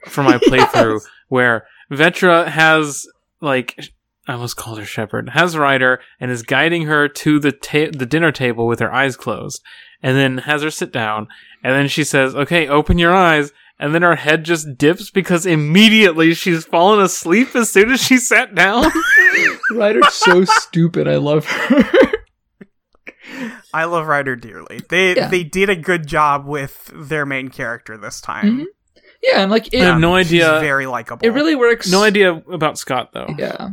for 0.08 0.22
my 0.22 0.36
playthrough 0.46 1.00
where 1.28 1.66
Vetra 1.90 2.48
has 2.48 3.06
like 3.40 3.80
I 4.28 4.34
almost 4.34 4.58
called 4.58 4.78
her 4.78 4.84
Shepherd 4.84 5.30
has 5.30 5.56
Ryder 5.56 6.02
and 6.20 6.30
is 6.30 6.42
guiding 6.42 6.84
her 6.84 7.08
to 7.08 7.38
the 7.38 7.52
ta- 7.52 7.96
the 7.96 8.04
dinner 8.04 8.30
table 8.30 8.66
with 8.66 8.80
her 8.80 8.92
eyes 8.92 9.16
closed, 9.16 9.62
and 10.02 10.18
then 10.18 10.38
has 10.38 10.60
her 10.60 10.70
sit 10.70 10.92
down, 10.92 11.28
and 11.64 11.72
then 11.72 11.88
she 11.88 12.04
says, 12.04 12.36
"Okay, 12.36 12.68
open 12.68 12.98
your 12.98 13.14
eyes." 13.14 13.54
And 13.80 13.94
then 13.94 14.02
her 14.02 14.14
head 14.14 14.44
just 14.44 14.76
dips 14.78 15.10
because 15.10 15.46
immediately 15.46 16.34
she's 16.34 16.64
fallen 16.66 17.00
asleep 17.00 17.56
as 17.56 17.70
soon 17.70 17.90
as 17.90 18.00
she 18.00 18.18
sat 18.18 18.54
down. 18.54 18.84
Ryder's 19.72 20.12
so 20.12 20.44
stupid. 20.44 21.08
I 21.08 21.16
love 21.16 21.46
her. 21.46 21.84
I 23.72 23.84
love 23.84 24.06
Ryder 24.06 24.36
dearly. 24.36 24.82
They 24.88 25.16
Yeah. 25.16 25.28
they 25.28 25.44
did 25.44 25.70
a 25.70 25.76
good 25.76 26.06
job 26.06 26.46
with 26.46 26.90
their 26.94 27.24
main 27.24 27.48
character 27.48 27.96
this 27.96 28.20
time. 28.20 28.60
Mhm. 28.60 28.64
yeah, 29.22 29.40
and 29.42 29.50
like 29.50 29.68
it, 29.72 29.80
I 29.82 29.86
have 29.86 30.00
no 30.00 30.18
She's 30.22 30.28
idea. 30.28 30.60
very 30.60 30.86
likable. 30.86 31.26
it 31.26 31.30
really 31.30 31.54
works. 31.54 31.90
No 31.90 32.02
idea 32.02 32.42
about 32.52 32.78
Scott 32.78 33.10
though. 33.12 33.34
Yeah. 33.38 33.70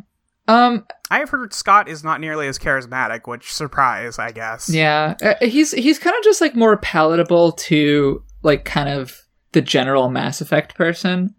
Um. 0.48 0.86
I 1.10 1.20
have 1.20 1.30
heard 1.30 1.54
Scott 1.54 1.88
is 1.90 2.04
not 2.04 2.20
nearly 2.22 2.48
as 2.48 2.60
charismatic, 2.60 3.28
which 3.28 3.52
surprise, 3.54 4.20
I 4.20 4.32
guess. 4.32 4.70
Yeah. 4.70 5.16
Uh, 5.22 5.34
he's 5.42 5.72
he's 5.72 6.00
kind 6.00 6.16
of 6.18 6.24
just 6.24 6.40
like 6.42 6.56
more 6.56 6.78
palatable 6.78 7.54
to 7.54 8.24
like 8.44 8.64
kind 8.66 8.90
of 8.90 9.22
the 9.54 9.62
general 9.62 10.10
Mass 10.10 10.42
Effect 10.42 10.76
person. 10.76 11.34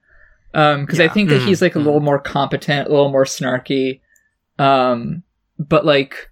Um. 0.55 0.85
Because 0.85 1.01
I 1.01 1.09
think 1.09 1.29
that 1.31 1.43
Mhm, 1.43 1.47
he's 1.47 1.63
like 1.63 1.77
a 1.77 1.81
little 1.81 2.01
more 2.01 2.19
competent, 2.19 2.89
a 2.89 2.91
little 2.91 3.11
more 3.11 3.25
snarky. 3.25 4.01
Um. 4.59 5.23
But 5.59 5.85
like. 5.85 6.31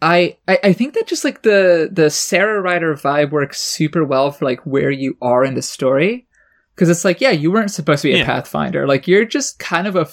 I, 0.00 0.36
I 0.46 0.58
I 0.62 0.72
think 0.74 0.94
that 0.94 1.08
just 1.08 1.24
like 1.24 1.42
the 1.42 1.88
the 1.92 2.08
Sara 2.08 2.60
Ryder 2.60 2.94
vibe 2.94 3.30
works 3.32 3.60
super 3.60 4.04
well 4.04 4.30
for 4.30 4.44
like 4.44 4.60
where 4.64 4.92
you 4.92 5.16
are 5.20 5.44
in 5.44 5.54
the 5.54 5.62
story 5.62 6.28
because 6.72 6.88
it's 6.88 7.04
like 7.04 7.20
yeah 7.20 7.32
you 7.32 7.50
weren't 7.50 7.72
supposed 7.72 8.02
to 8.02 8.08
be 8.08 8.14
a 8.14 8.18
Yeah. 8.18 8.24
pathfinder 8.24 8.86
like 8.86 9.08
you're 9.08 9.24
just 9.24 9.58
kind 9.58 9.88
of 9.88 9.96
a 9.96 10.04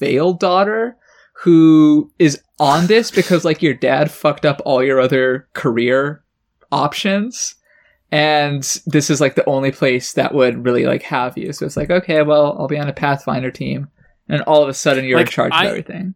failed 0.00 0.40
daughter 0.40 0.96
who 1.44 2.10
is 2.18 2.42
on 2.58 2.88
this 2.88 3.12
because 3.12 3.44
like 3.44 3.62
your 3.62 3.74
dad 3.74 4.10
fucked 4.10 4.44
up 4.44 4.60
all 4.64 4.82
your 4.82 4.98
other 4.98 5.46
career 5.52 6.24
options 6.72 7.54
and 8.10 8.62
this 8.86 9.10
is 9.10 9.20
like 9.20 9.34
the 9.34 9.44
only 9.48 9.70
place 9.70 10.12
that 10.14 10.34
would 10.34 10.64
really 10.64 10.86
like 10.86 11.02
have 11.02 11.36
you. 11.36 11.52
So 11.52 11.66
it's 11.66 11.76
like 11.76 11.90
okay 11.90 12.22
well 12.22 12.56
i'll 12.58 12.68
be 12.68 12.78
on 12.78 12.88
a 12.88 12.92
pathfinder 12.92 13.50
team. 13.50 13.88
And 14.28 14.42
all 14.42 14.62
of 14.62 14.68
a 14.68 14.74
sudden 14.74 15.04
you're 15.04 15.20
in 15.20 15.26
charge 15.26 15.52
I- 15.54 15.64
of 15.64 15.70
everything. 15.70 16.14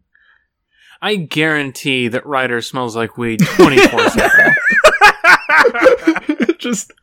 I 1.01 1.15
guarantee 1.17 2.07
that 2.07 2.25
Ryder 2.25 2.61
smells 2.61 2.95
like 2.95 3.17
weed 3.17 3.41
24 3.45 4.09
7. 4.09 4.55
just 6.59 6.93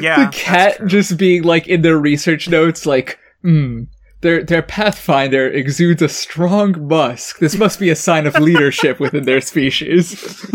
Yeah, 0.00 0.24
the 0.26 0.30
Kett 0.32 0.84
just 0.86 1.16
being 1.16 1.44
like 1.44 1.68
in 1.68 1.82
their 1.82 1.98
research 1.98 2.48
notes 2.48 2.84
like 2.86 3.18
hmm 3.42 3.84
their 4.20 4.42
their 4.42 4.62
pathfinder 4.62 5.46
exudes 5.48 6.02
a 6.02 6.08
strong 6.08 6.88
musk. 6.88 7.38
This 7.38 7.56
must 7.56 7.78
be 7.78 7.88
a 7.90 7.94
sign 7.94 8.26
of 8.26 8.34
leadership 8.40 8.98
within 8.98 9.22
their 9.24 9.40
species 9.40 10.44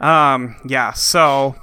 Um, 0.00 0.56
yeah, 0.66 0.92
so 0.92 1.56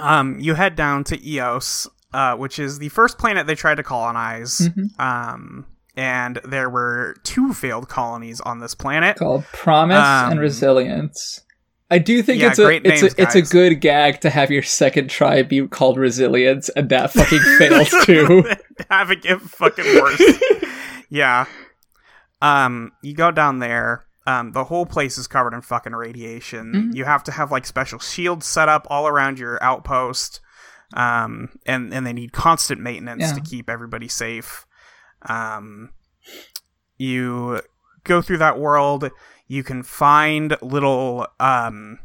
um 0.00 0.38
you 0.40 0.54
head 0.54 0.76
down 0.76 1.04
to 1.04 1.28
Eos, 1.28 1.88
uh, 2.12 2.36
which 2.36 2.58
is 2.58 2.78
the 2.78 2.88
first 2.90 3.18
planet 3.18 3.46
they 3.46 3.54
tried 3.54 3.76
to 3.76 3.82
colonize. 3.82 4.58
Mhm. 4.68 5.00
Um 5.00 5.66
and 5.94 6.40
there 6.44 6.70
were 6.70 7.16
two 7.22 7.52
failed 7.52 7.88
colonies 7.88 8.40
on 8.40 8.60
this 8.60 8.74
planet. 8.74 9.16
called 9.18 9.44
promise 9.52 9.98
Um, 9.98 10.32
and 10.32 10.40
resilience 10.40 11.42
i 11.90 11.98
do 11.98 12.22
think 12.22 12.40
yeah, 12.40 12.48
it's 12.48 12.58
a 12.58 12.66
it's 12.68 13.02
names, 13.02 13.14
a 13.18 13.22
it's 13.22 13.34
a 13.34 13.42
good 13.42 13.78
gag 13.82 14.18
to 14.22 14.30
have 14.30 14.50
your 14.50 14.62
second 14.62 15.10
try 15.10 15.42
be 15.42 15.68
called 15.68 15.98
resilience 15.98 16.70
and 16.70 16.88
that 16.88 17.12
fucking 17.12 17.38
fails 17.58 17.90
too 18.06 18.42
have 18.88 19.10
it 19.10 19.22
get 19.22 19.40
fucking 19.40 19.84
worse. 19.84 20.22
yeah. 21.10 21.46
Um, 22.40 22.92
you 23.02 23.14
go 23.14 23.30
down 23.30 23.58
there. 23.58 24.04
Um, 24.26 24.52
the 24.52 24.64
whole 24.64 24.86
place 24.86 25.18
is 25.18 25.26
covered 25.26 25.52
in 25.54 25.62
fucking 25.62 25.94
radiation. 25.94 26.72
Mhm. 26.92 26.94
You 26.96 27.04
have 27.04 27.24
to 27.24 27.32
have 27.32 27.50
like 27.50 27.66
special 27.66 27.98
shields 27.98 28.46
set 28.46 28.68
up 28.68 28.86
all 28.88 29.08
around 29.08 29.38
your 29.38 29.62
outpost. 29.62 30.40
Um, 30.94 31.48
and 31.66 31.92
and 31.92 32.06
they 32.06 32.12
need 32.12 32.32
constant 32.32 32.80
maintenance 32.80 33.22
Yeah. 33.22 33.32
to 33.34 33.40
keep 33.40 33.68
everybody 33.70 34.08
safe. 34.08 34.66
Um, 35.22 35.90
you 36.98 37.60
go 38.04 38.22
through 38.22 38.38
that 38.38 38.58
world. 38.58 39.10
You 39.48 39.62
can 39.64 39.82
find 39.82 40.56
little. 40.62 41.26
Um, 41.40 41.98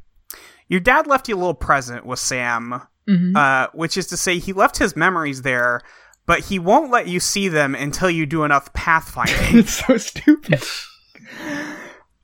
your 0.67 0.79
dad 0.79 1.05
left 1.07 1.27
you 1.29 1.35
a 1.35 1.37
little 1.37 1.53
present 1.53 2.05
with 2.05 2.19
Sam 2.19 2.81
Mhm. 3.07 3.35
uh, 3.37 3.69
which 3.73 3.95
is 3.97 4.07
to 4.07 4.17
say 4.17 4.37
he 4.37 4.51
left 4.51 4.77
his 4.79 4.95
memories 4.95 5.43
there, 5.43 5.79
but 6.25 6.41
he 6.45 6.59
won't 6.59 6.91
let 6.91 7.07
you 7.07 7.19
see 7.21 7.47
them 7.47 7.73
until 7.75 8.09
you 8.09 8.25
do 8.25 8.43
enough 8.43 8.73
pathfinding. 8.73 9.53
it's 9.59 9.85
so 9.85 9.97
stupid. 9.97 10.61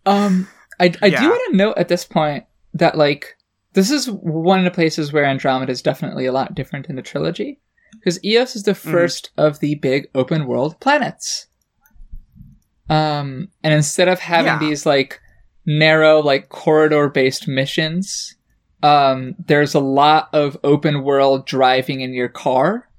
Um, 0.05 0.47
I 0.79 0.93
I 1.01 1.07
Yeah. 1.07 1.19
do 1.21 1.29
want 1.29 1.51
to 1.51 1.57
note 1.57 1.77
at 1.77 1.87
this 1.87 2.05
point 2.05 2.45
that 2.73 2.97
like 2.97 3.37
this 3.73 3.89
is 3.91 4.09
one 4.09 4.59
of 4.59 4.65
the 4.65 4.71
places 4.71 5.11
where 5.13 5.25
Andromeda 5.25 5.71
is 5.71 5.81
definitely 5.81 6.25
a 6.25 6.31
lot 6.31 6.53
different 6.55 6.87
in 6.87 6.95
the 6.95 7.01
trilogy 7.01 7.59
because 7.93 8.23
Eos 8.23 8.55
is 8.55 8.63
the 8.63 8.71
1st 8.73 9.29
of 9.37 9.59
the 9.59 9.75
big 9.75 10.07
open 10.15 10.45
world 10.47 10.79
planets. 10.79 11.47
Um, 12.89 13.49
and 13.63 13.73
instead 13.73 14.07
of 14.07 14.19
having 14.19 14.53
Yeah. 14.53 14.59
these 14.59 14.85
like 14.85 15.19
narrow 15.65 16.19
like 16.21 16.49
corridor 16.49 17.09
based 17.09 17.47
missions, 17.47 18.35
Um, 18.83 19.35
there's 19.39 19.73
a 19.73 19.79
lot 19.79 20.27
of 20.33 20.57
open 20.61 21.03
world 21.05 21.45
driving 21.47 22.01
in 22.01 22.11
your 22.13 22.27
car, 22.27 22.89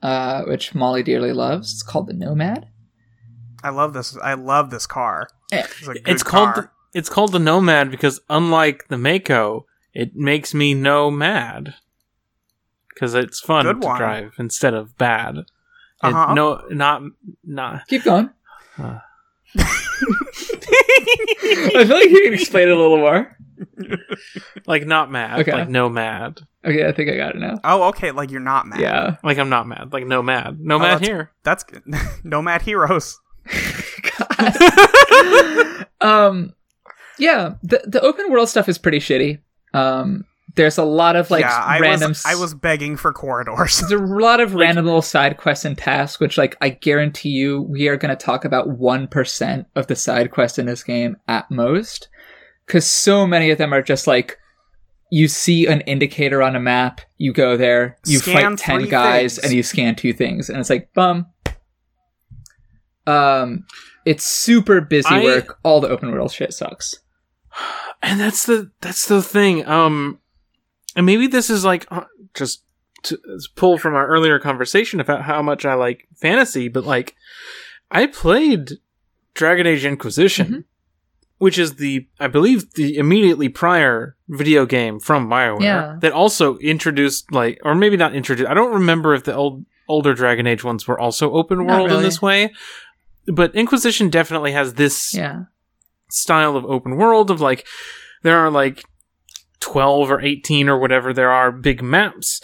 uh, 0.00 0.42
which 0.44 0.76
Molly 0.76 1.02
dearly 1.02 1.32
loves. 1.32 1.72
It's 1.72 1.82
called 1.82 2.06
the 2.06 2.12
Nomad. 2.12 2.68
I 3.60 3.70
love 3.70 3.94
this. 3.94 4.16
I 4.22 4.34
love 4.34 4.70
this 4.70 4.86
car. 4.86 5.26
Yeah. 5.52 5.66
It's, 5.66 5.88
it's 6.06 6.22
called 6.22 6.54
the, 6.56 6.70
it's 6.94 7.08
called 7.08 7.32
the 7.32 7.38
Nomad 7.38 7.90
because 7.90 8.20
unlike 8.28 8.88
the 8.88 8.98
Mako, 8.98 9.66
it 9.92 10.16
makes 10.16 10.54
me 10.54 10.74
no 10.74 11.10
mad 11.10 11.74
because 12.88 13.14
it's 13.14 13.40
fun 13.40 13.64
Good 13.64 13.80
to 13.82 13.86
one. 13.86 13.98
drive 13.98 14.32
instead 14.38 14.74
of 14.74 14.96
bad. 14.98 15.38
Uh-huh. 16.00 16.34
no, 16.34 16.62
not 16.70 17.02
not. 17.44 17.86
Keep 17.88 18.04
going. 18.04 18.30
Uh. 18.78 18.98
I 19.56 19.62
feel 21.86 21.96
like 21.96 22.10
you 22.10 22.22
can 22.24 22.34
explain 22.34 22.68
it 22.68 22.76
a 22.76 22.80
little 22.80 22.98
more. 22.98 23.36
Like 24.66 24.86
not 24.86 25.10
mad, 25.12 25.40
Okay. 25.40 25.52
like 25.52 25.68
no 25.68 25.88
mad. 25.88 26.40
Okay, 26.64 26.86
I 26.86 26.92
think 26.92 27.10
I 27.10 27.16
got 27.16 27.36
it 27.36 27.38
now. 27.38 27.60
Oh, 27.62 27.84
okay. 27.88 28.10
Like 28.12 28.30
you're 28.30 28.40
not 28.40 28.66
mad. 28.66 28.80
Yeah. 28.80 29.16
Like 29.22 29.38
I'm 29.38 29.50
not 29.50 29.68
mad, 29.68 29.92
like 29.92 30.06
no 30.06 30.22
mad, 30.22 30.58
no 30.58 30.76
Oh, 30.76 30.78
mad 30.78 30.94
that's- 30.94 31.06
here. 31.06 31.30
That's 31.44 31.62
good. 31.64 31.82
Nomad 32.24 32.62
Heroes. 32.62 33.20
Um 36.00 36.52
yeah 37.18 37.54
the 37.62 37.82
the 37.86 38.00
open 38.00 38.30
world 38.30 38.48
stuff 38.48 38.68
is 38.68 38.78
pretty 38.78 38.98
shitty 38.98 39.40
um 39.72 40.24
there's 40.56 40.78
a 40.78 40.84
lot 40.84 41.16
of 41.16 41.30
like 41.30 41.40
yeah, 41.42 41.64
I 41.64 41.80
random 41.80 42.10
was. 42.10 42.24
I 42.24 42.36
was 42.36 42.54
begging 42.54 42.96
for 42.96 43.12
corridors. 43.12 43.80
there's 43.88 43.92
a 43.92 43.98
lot 43.98 44.40
of 44.40 44.54
random 44.54 44.84
little 44.84 45.02
side 45.02 45.36
quests 45.36 45.64
and 45.64 45.76
tasks 45.76 46.20
which 46.20 46.38
like 46.38 46.56
i 46.60 46.68
guarantee 46.68 47.30
you 47.30 47.62
we 47.62 47.88
are 47.88 47.96
going 47.96 48.16
to 48.16 48.24
talk 48.24 48.44
about 48.44 48.68
1% 48.68 49.66
of 49.74 49.86
the 49.86 49.96
side 49.96 50.30
quests 50.30 50.58
in 50.58 50.66
this 50.66 50.82
game 50.82 51.16
at 51.28 51.50
most 51.50 52.08
because 52.66 52.86
so 52.86 53.26
many 53.26 53.50
of 53.50 53.58
them 53.58 53.72
are 53.72 53.82
just 53.82 54.06
like 54.06 54.38
you 55.10 55.28
see 55.28 55.66
an 55.66 55.80
indicator 55.82 56.42
on 56.42 56.56
a 56.56 56.60
map 56.60 57.00
you 57.18 57.32
go 57.32 57.56
there 57.56 57.98
you 58.06 58.20
fight 58.20 58.58
10 58.58 58.88
guys 58.88 59.36
things. 59.36 59.44
and 59.44 59.52
you 59.54 59.62
scan 59.62 59.94
two 59.94 60.12
things 60.12 60.48
and 60.48 60.58
it's 60.58 60.70
like 60.70 60.92
bum 60.94 61.26
um 63.06 63.64
it's 64.04 64.24
super 64.24 64.80
busy 64.80 65.08
I- 65.08 65.22
work 65.24 65.58
all 65.62 65.80
the 65.80 65.88
open 65.88 66.10
world 66.12 66.32
shit 66.32 66.52
sucks 66.52 67.00
and 68.02 68.18
that's 68.20 68.46
the 68.46 68.70
that's 68.80 69.06
the 69.06 69.22
thing 69.22 69.66
um 69.66 70.18
and 70.96 71.06
maybe 71.06 71.26
this 71.26 71.50
is 71.50 71.64
like 71.64 71.86
uh, 71.90 72.04
just 72.34 72.62
to 73.04 73.16
to 73.16 73.38
pull 73.54 73.78
from 73.78 73.94
our 73.94 74.06
earlier 74.06 74.38
conversation 74.38 75.00
about 75.00 75.22
how 75.22 75.40
much 75.42 75.64
i 75.64 75.74
like 75.74 76.08
fantasy 76.16 76.68
but 76.68 76.84
like 76.84 77.14
i 77.90 78.06
played 78.06 78.72
dragon 79.34 79.66
age 79.66 79.84
inquisition 79.84 80.46
Mhm. 80.46 80.64
which 81.38 81.58
is 81.58 81.76
the 81.76 82.08
i 82.18 82.26
believe 82.26 82.74
the 82.74 82.96
immediately 82.96 83.48
prior 83.48 84.16
video 84.28 84.66
game 84.66 84.98
from 84.98 85.28
bioware 85.28 85.62
Yeah. 85.62 85.96
that 86.00 86.12
also 86.12 86.56
introduced 86.58 87.30
like 87.30 87.60
or 87.64 87.74
maybe 87.74 87.96
not 87.96 88.14
introduced 88.14 88.48
i 88.50 88.54
don't 88.54 88.72
remember 88.74 89.14
if 89.14 89.24
the 89.24 89.34
old 89.34 89.64
older 89.86 90.14
dragon 90.14 90.46
age 90.46 90.64
ones 90.64 90.88
were 90.88 90.98
also 90.98 91.30
open 91.34 91.58
Not 91.66 91.76
world 91.76 91.92
in 91.92 92.02
this 92.02 92.22
way 92.22 92.50
but 93.26 93.54
inquisition 93.54 94.10
definitely 94.10 94.52
has 94.52 94.74
this 94.74 95.14
yeah. 95.14 95.44
style 96.10 96.56
of 96.56 96.64
open 96.64 96.96
world 96.96 97.30
of 97.30 97.40
like 97.40 97.66
there 98.22 98.38
are 98.38 98.50
like 98.50 98.84
12 99.60 100.10
or 100.10 100.20
18 100.20 100.68
or 100.68 100.78
whatever 100.78 101.12
there 101.12 101.30
are 101.30 101.50
big 101.50 101.82
maps 101.82 102.40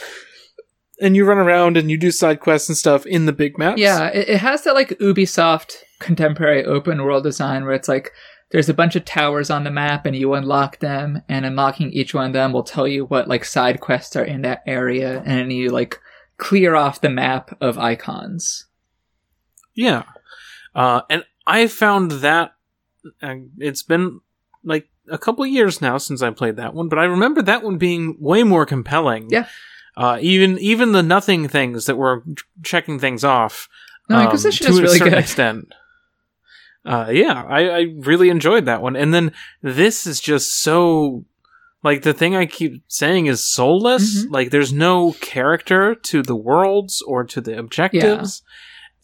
and 1.00 1.16
you 1.16 1.24
run 1.24 1.38
around 1.38 1.76
and 1.76 1.90
you 1.90 1.96
do 1.96 2.10
side 2.10 2.40
quests 2.40 2.68
and 2.68 2.78
stuff 2.78 3.06
in 3.06 3.26
the 3.26 3.32
big 3.32 3.58
maps. 3.58 3.80
Yeah, 3.80 4.08
it, 4.08 4.28
it 4.28 4.40
has 4.40 4.62
that 4.64 4.74
like 4.74 4.90
Ubisoft 5.00 5.76
contemporary 5.98 6.64
open 6.64 7.02
world 7.02 7.24
design 7.24 7.64
where 7.64 7.74
it's 7.74 7.88
like 7.88 8.12
there's 8.50 8.68
a 8.68 8.74
bunch 8.74 8.96
of 8.96 9.04
towers 9.04 9.50
on 9.50 9.64
the 9.64 9.70
map 9.70 10.06
and 10.06 10.16
you 10.16 10.34
unlock 10.34 10.78
them 10.80 11.22
and 11.28 11.46
unlocking 11.46 11.92
each 11.92 12.14
one 12.14 12.26
of 12.26 12.32
them 12.32 12.52
will 12.52 12.62
tell 12.62 12.86
you 12.86 13.04
what 13.06 13.28
like 13.28 13.44
side 13.44 13.80
quests 13.80 14.16
are 14.16 14.24
in 14.24 14.42
that 14.42 14.62
area 14.66 15.22
and 15.24 15.52
you 15.52 15.70
like 15.70 15.98
clear 16.36 16.74
off 16.74 17.00
the 17.00 17.10
map 17.10 17.56
of 17.60 17.78
icons. 17.78 18.66
yeah 19.74 20.04
uh, 20.74 21.02
and 21.10 21.24
i 21.46 21.66
found 21.66 22.10
that 22.10 22.54
uh, 23.22 23.34
it's 23.58 23.82
been 23.82 24.20
like 24.64 24.88
a 25.10 25.18
couple 25.18 25.44
years 25.46 25.80
now 25.80 25.96
since 25.98 26.22
i 26.22 26.30
played 26.30 26.56
that 26.56 26.74
one 26.74 26.88
but 26.88 26.98
i 26.98 27.04
remember 27.04 27.42
that 27.42 27.62
one 27.62 27.78
being 27.78 28.16
way 28.20 28.42
more 28.42 28.66
compelling 28.66 29.28
Yeah. 29.30 29.46
uh, 29.96 30.18
even 30.20 30.58
even 30.58 30.92
the 30.92 31.02
nothing 31.02 31.48
things 31.48 31.86
that 31.86 31.96
were 31.96 32.22
checking 32.62 32.98
things 32.98 33.24
off 33.24 33.68
No, 34.08 34.16
um, 34.16 34.22
Inquisition 34.24 34.66
to 34.66 34.72
is 34.72 34.78
a 34.78 34.82
really 34.82 34.98
certain 34.98 35.14
good. 35.14 35.18
extent. 35.22 35.72
Uh, 36.84 37.08
yeah, 37.12 37.44
I, 37.46 37.68
I 37.68 37.80
really 37.98 38.30
enjoyed 38.30 38.64
that 38.64 38.80
one. 38.82 38.96
And 38.96 39.12
then 39.12 39.32
this 39.62 40.06
is 40.06 40.18
just 40.18 40.62
so 40.62 41.24
like 41.84 42.02
the 42.02 42.14
thing 42.14 42.34
I 42.34 42.46
keep 42.46 42.82
saying 42.88 43.26
is 43.26 43.46
soulless. 43.46 44.24
Mhm. 44.24 44.30
Like 44.32 44.50
there's 44.50 44.72
no 44.72 45.12
character 45.20 45.94
to 45.94 46.22
the 46.22 46.34
worlds 46.36 47.02
or 47.06 47.22
to 47.24 47.40
the 47.40 47.58
objectives, 47.58 48.42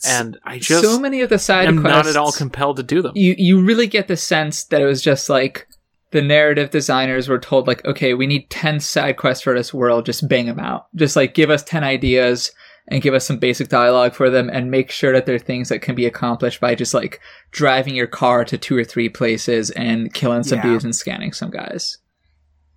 and 0.05 0.39
I 0.45 0.59
just 0.59 0.83
so 0.85 0.99
many 0.99 1.21
of 1.23 1.31
the 1.31 1.39
side 1.39 1.69
am 1.69 1.81
quests 1.81 1.97
not 1.97 2.07
at 2.07 2.17
all 2.17 2.33
compelled 2.33 2.77
to 2.77 2.83
do 2.83 3.01
them. 3.03 3.13
you 3.15 3.35
you 3.39 3.63
really 3.65 3.87
get 3.87 4.09
the 4.09 4.17
sense 4.17 4.65
that 4.65 4.81
it 4.83 4.85
was 4.87 5.01
just 5.03 5.29
like 5.31 5.67
the 6.11 6.21
narrative 6.23 6.71
designers 6.71 7.29
were 7.29 7.39
told 7.39 7.67
like 7.67 7.85
okay 7.87 8.13
we 8.15 8.27
need 8.27 8.49
10 8.51 8.81
side 8.81 9.17
quests 9.17 9.43
for 9.43 9.55
this 9.55 9.73
world 9.73 10.05
just 10.07 10.29
bang 10.29 10.47
them 10.47 10.61
out 10.61 10.87
just 10.95 11.17
like 11.17 11.35
give 11.35 11.51
us 11.51 11.63
10 11.65 11.83
ideas 11.85 12.53
and 12.89 13.03
give 13.03 13.15
us 13.15 13.27
some 13.27 13.39
basic 13.39 13.69
dialogue 13.69 14.15
for 14.15 14.31
them 14.31 14.49
and 14.49 14.71
make 14.71 14.91
sure 14.93 15.13
that 15.13 15.27
they're 15.27 15.39
things 15.41 15.69
that 15.71 15.81
can 15.83 15.95
be 15.97 16.07
accomplished 16.07 16.61
by 16.61 16.75
just 16.75 16.95
like 16.95 17.21
driving 17.51 17.97
your 17.97 18.07
car 18.07 18.45
to 18.45 18.57
two 18.57 18.77
or 18.77 18.85
three 18.85 19.09
places 19.09 19.71
and 19.71 20.15
killing 20.15 20.45
some 20.45 20.59
Yeah. 20.59 20.63
dudes 20.65 20.85
and 20.85 20.95
scanning 20.95 21.33
some 21.33 21.51
guys 21.51 21.99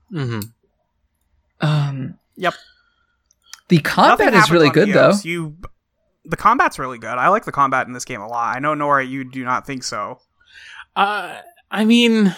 hmm 0.09 0.39
um 1.61 2.17
Yep. 2.38 2.53
the 3.67 3.76
Nothing 3.78 3.84
combat 3.91 4.34
is 4.34 4.49
really 4.49 4.70
good 4.70 4.93
though 4.93 5.13
You, 5.24 5.55
the 6.26 6.38
combat's 6.38 6.78
really 6.80 6.97
good. 6.97 7.17
I 7.17 7.30
like 7.30 7.45
the 7.45 7.51
combat 7.51 7.88
in 7.88 7.93
this 7.93 8.05
game 8.05 8.22
a 8.22 8.28
lot. 8.28 8.55
I 8.55 8.59
know 8.59 8.74
Nora, 8.74 9.05
you 9.05 9.24
do 9.24 9.43
not 9.43 9.65
think 9.65 9.84
so. 9.84 10.20
Uh, 10.95 11.38
I 11.72 11.86
mean, 11.86 12.36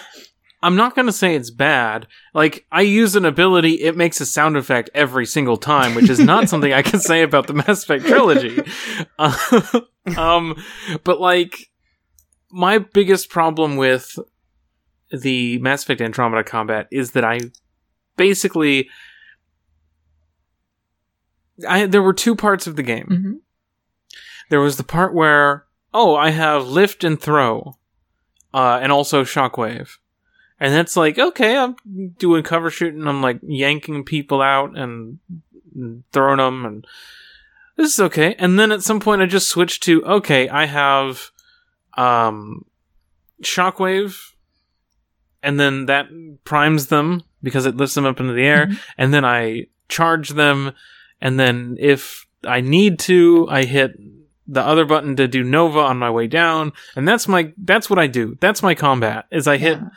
I'm 0.62 0.76
not 0.76 0.94
gonna 0.94 1.12
say 1.12 1.34
it's 1.34 1.50
bad. 1.50 2.06
Like, 2.34 2.64
I 2.70 2.82
use 2.82 3.16
an 3.16 3.24
ability, 3.24 3.82
it 3.82 3.96
makes 3.96 4.20
a 4.20 4.26
sound 4.26 4.56
effect 4.56 4.90
every 4.94 5.26
single 5.26 5.56
time, 5.56 5.94
which 5.94 6.08
is 6.08 6.18
not 6.20 6.48
something 6.48 6.72
I 6.72 6.82
can 6.82 7.00
say 7.00 7.22
about 7.22 7.46
the 7.48 7.54
Mass 7.54 7.82
Effect 7.82 8.04
trilogy. 8.06 8.60
Uh, 9.18 9.80
um, 10.16 10.62
but 11.02 11.20
like, 11.20 11.70
my 12.50 12.78
biggest 12.78 13.30
problem 13.30 13.76
with 13.76 14.18
the 15.10 15.58
Mass 15.58 15.82
Effect 15.82 16.00
Andromeda 16.00 16.44
combat 16.44 16.86
is 16.92 17.12
that 17.12 17.24
I 17.24 17.40
basically, 18.16 18.88
I 21.68 21.86
there 21.86 22.02
were 22.02 22.12
two 22.14 22.36
parts 22.36 22.66
of 22.66 22.76
the 22.76 22.82
game. 22.82 23.06
Mhm. 23.10 23.40
There 24.50 24.60
was 24.60 24.76
the 24.76 24.84
part 24.84 25.14
where, 25.14 25.64
oh, 25.94 26.14
I 26.14 26.30
have 26.30 26.66
lift 26.66 27.04
and 27.04 27.20
throw, 27.20 27.76
uh, 28.52 28.78
and 28.82 28.92
also 28.92 29.24
shockwave. 29.24 29.96
And 30.60 30.72
that's 30.72 30.96
like, 30.96 31.18
okay, 31.18 31.56
I'm 31.56 31.74
doing 32.18 32.42
cover 32.42 32.70
shooting, 32.70 33.06
I'm 33.06 33.22
like 33.22 33.40
yanking 33.42 34.04
people 34.04 34.40
out 34.40 34.76
and, 34.78 35.18
and 35.74 36.04
throwing 36.12 36.36
them, 36.38 36.64
and 36.64 36.86
this 37.76 37.94
is 37.94 38.00
okay. 38.00 38.34
And 38.38 38.58
then 38.58 38.70
at 38.70 38.82
some 38.82 39.00
point 39.00 39.22
I 39.22 39.26
just 39.26 39.48
switched 39.48 39.82
to, 39.84 40.04
okay, 40.04 40.48
I 40.48 40.66
have, 40.66 41.30
um, 41.96 42.64
shockwave, 43.42 44.32
and 45.42 45.58
then 45.58 45.86
that 45.86 46.06
primes 46.44 46.86
them 46.86 47.22
because 47.42 47.66
it 47.66 47.76
lifts 47.76 47.94
them 47.96 48.06
up 48.06 48.20
into 48.20 48.32
the 48.32 48.44
air, 48.44 48.66
Mhm. 48.66 48.78
and 48.96 49.12
then 49.14 49.24
I 49.24 49.66
charge 49.88 50.30
them, 50.30 50.72
and 51.20 51.40
then 51.40 51.76
if 51.80 52.26
I 52.44 52.60
need 52.60 53.00
to, 53.00 53.48
I 53.50 53.64
hit 53.64 53.98
the 54.52 54.62
other 54.62 54.84
button 54.84 55.16
to 55.16 55.26
do 55.26 55.42
Nova 55.42 55.78
on 55.78 55.98
my 55.98 56.10
way 56.10 56.26
down, 56.26 56.72
and 56.94 57.08
that's 57.08 57.26
my 57.26 57.52
that's 57.56 57.88
what 57.88 57.98
I 57.98 58.06
do. 58.06 58.36
That's 58.40 58.62
my 58.62 58.74
combat. 58.74 59.24
Is 59.30 59.48
I 59.48 59.56
hit 59.56 59.78
Yeah. 59.78 59.88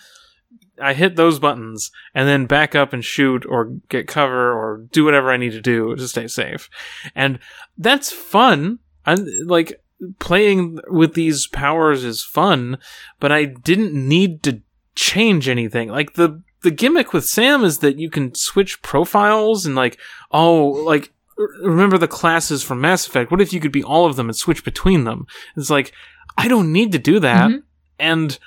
I 0.82 0.94
hit 0.94 1.16
those 1.16 1.40
buttons 1.40 1.90
and 2.14 2.28
then 2.28 2.48
back 2.48 2.76
up 2.76 2.92
and 2.92 3.04
shoot 3.04 3.46
or 3.48 3.78
get 3.88 4.08
cover 4.08 4.52
or 4.52 4.86
do 4.92 5.06
whatever 5.06 5.32
I 5.32 5.38
need 5.38 5.54
to 5.54 5.62
do 5.62 5.96
to 5.96 6.06
stay 6.06 6.28
safe. 6.28 6.70
And 7.16 7.40
that's 7.78 8.12
fun. 8.12 8.80
I 9.06 9.16
like 9.46 9.82
playing 10.20 10.80
with 10.90 11.14
these 11.14 11.48
powers 11.48 12.04
is 12.04 12.24
fun, 12.24 12.78
but 13.22 13.32
I 13.32 13.46
didn't 13.46 13.94
need 13.94 14.44
to 14.44 14.62
change 14.96 15.48
anything. 15.48 15.90
Like 15.90 16.16
the 16.16 16.42
the 16.64 16.72
gimmick 16.72 17.14
with 17.14 17.26
Sam 17.26 17.64
is 17.64 17.80
that 17.80 18.00
you 18.00 18.10
can 18.10 18.36
switch 18.36 18.82
profiles 18.82 19.66
and 19.66 19.76
like 19.76 20.00
oh 20.32 20.66
like 20.86 21.14
remember 21.38 21.98
the 21.98 22.08
classes 22.08 22.64
from 22.64 22.82
Mass 22.82 23.06
Effect. 23.08 23.32
What 23.32 23.42
if 23.42 23.52
you 23.54 23.60
could 23.60 23.72
be 23.72 23.84
all 23.84 24.06
of 24.06 24.16
them 24.16 24.30
and 24.30 24.36
switch 24.36 24.64
between 24.64 25.04
them? 25.04 25.26
It's 25.58 25.70
like 25.70 25.92
I 26.38 26.48
don't 26.48 26.72
need 26.72 26.92
to 26.94 27.00
do 27.00 27.20
that. 27.20 27.50
Mhm. 27.52 27.64
And 28.00 28.40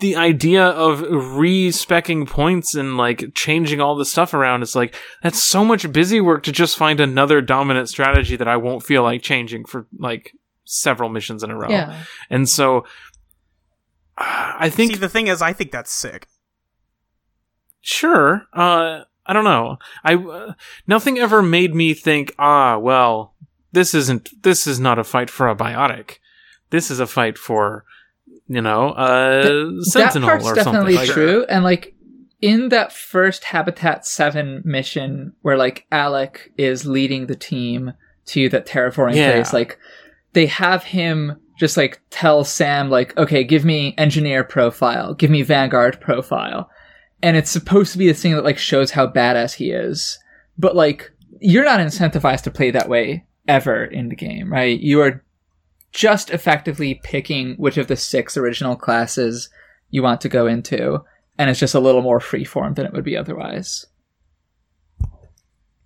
the 0.00 0.16
idea 0.16 0.64
of 0.66 1.00
respecking 1.36 2.26
points 2.26 2.74
and 2.74 2.96
like 2.96 3.34
changing 3.34 3.80
all 3.80 3.94
the 3.94 4.04
stuff 4.04 4.34
around 4.34 4.62
is 4.62 4.74
like 4.74 4.94
that's 5.22 5.40
so 5.42 5.64
much 5.64 5.90
busy 5.92 6.20
work 6.20 6.42
to 6.42 6.50
just 6.52 6.76
find 6.76 6.98
another 7.00 7.40
dominant 7.40 7.88
strategy 7.88 8.34
that 8.36 8.48
I 8.48 8.56
won't 8.56 8.82
feel 8.82 9.02
like 9.04 9.22
changing 9.22 9.64
for 9.64 9.86
like 9.98 10.32
several 10.64 11.08
missions 11.08 11.42
in 11.44 11.50
a 11.50 11.56
row. 11.56 11.68
yeah 11.70 12.02
And 12.30 12.48
so 12.48 12.84
I 14.18 14.68
think 14.70 14.92
See, 14.94 14.98
the 14.98 15.08
thing 15.08 15.28
is, 15.28 15.40
I 15.40 15.52
think 15.52 15.70
that's 15.70 15.92
sick. 15.92 16.26
sure 17.80 18.46
uh 18.52 19.02
I 19.26 19.32
don't 19.32 19.44
know. 19.44 19.78
I 20.04 20.14
uh, 20.14 20.54
nothing 20.86 21.18
ever 21.18 21.42
made 21.42 21.74
me 21.74 21.94
think, 21.94 22.34
ah, 22.38 22.78
well, 22.78 23.34
this 23.72 23.94
isn't 23.94 24.30
this 24.42 24.66
is 24.66 24.80
not 24.80 24.98
a 24.98 25.04
fight 25.04 25.30
for 25.30 25.48
a 25.48 25.56
biotic. 25.56 26.18
This 26.70 26.90
is 26.90 27.00
a 27.00 27.06
fight 27.06 27.38
for 27.38 27.84
you 28.48 28.60
know, 28.60 28.90
uh 28.90 29.82
sentinel 29.82 30.28
that 30.28 30.42
part's 30.42 30.46
or 30.46 30.54
definitely 30.54 30.94
something. 30.94 31.08
Like, 31.08 31.14
true. 31.14 31.44
And 31.48 31.64
like 31.64 31.94
in 32.40 32.68
that 32.70 32.92
first 32.92 33.44
Habitat 33.44 34.04
Seven 34.04 34.62
mission, 34.64 35.32
where 35.42 35.56
like 35.56 35.86
Alec 35.92 36.52
is 36.58 36.84
leading 36.84 37.26
the 37.26 37.36
team 37.36 37.92
to 38.26 38.48
that 38.50 38.66
terraforming 38.66 39.14
Yeah. 39.14 39.32
place, 39.32 39.52
like 39.52 39.78
they 40.32 40.46
have 40.46 40.82
him 40.84 41.36
just 41.58 41.76
like 41.76 42.00
tell 42.10 42.42
Sam 42.44 42.90
like, 42.90 43.16
okay, 43.16 43.44
give 43.44 43.64
me 43.64 43.94
engineer 43.96 44.42
profile, 44.42 45.14
give 45.14 45.30
me 45.30 45.42
Vanguard 45.42 46.00
profile, 46.00 46.68
and 47.22 47.36
it's 47.36 47.50
supposed 47.50 47.92
to 47.92 47.98
be 47.98 48.06
this 48.06 48.20
thing 48.20 48.34
that 48.34 48.44
like 48.44 48.58
shows 48.58 48.90
how 48.90 49.06
badass 49.06 49.54
he 49.54 49.70
is, 49.70 50.18
but 50.58 50.74
like 50.74 51.12
you're 51.40 51.64
not 51.64 51.80
incentivized 51.80 52.42
to 52.42 52.50
play 52.50 52.70
that 52.70 52.88
way 52.88 53.24
ever 53.48 53.84
in 53.84 54.08
the 54.08 54.16
game, 54.16 54.52
right? 54.52 54.78
You 54.78 55.00
are 55.00 55.24
just 55.92 56.30
effectively 56.30 57.00
picking 57.02 57.54
which 57.54 57.76
of 57.76 57.86
the 57.86 57.96
six 57.96 58.36
original 58.36 58.76
classes 58.76 59.50
you 59.90 60.02
want 60.02 60.20
to 60.22 60.28
go 60.28 60.46
into, 60.46 61.04
and 61.38 61.50
it's 61.50 61.60
just 61.60 61.74
a 61.74 61.80
little 61.80 62.02
more 62.02 62.18
freeform 62.18 62.74
than 62.74 62.86
it 62.86 62.92
would 62.92 63.04
be 63.04 63.16
otherwise. 63.16 63.86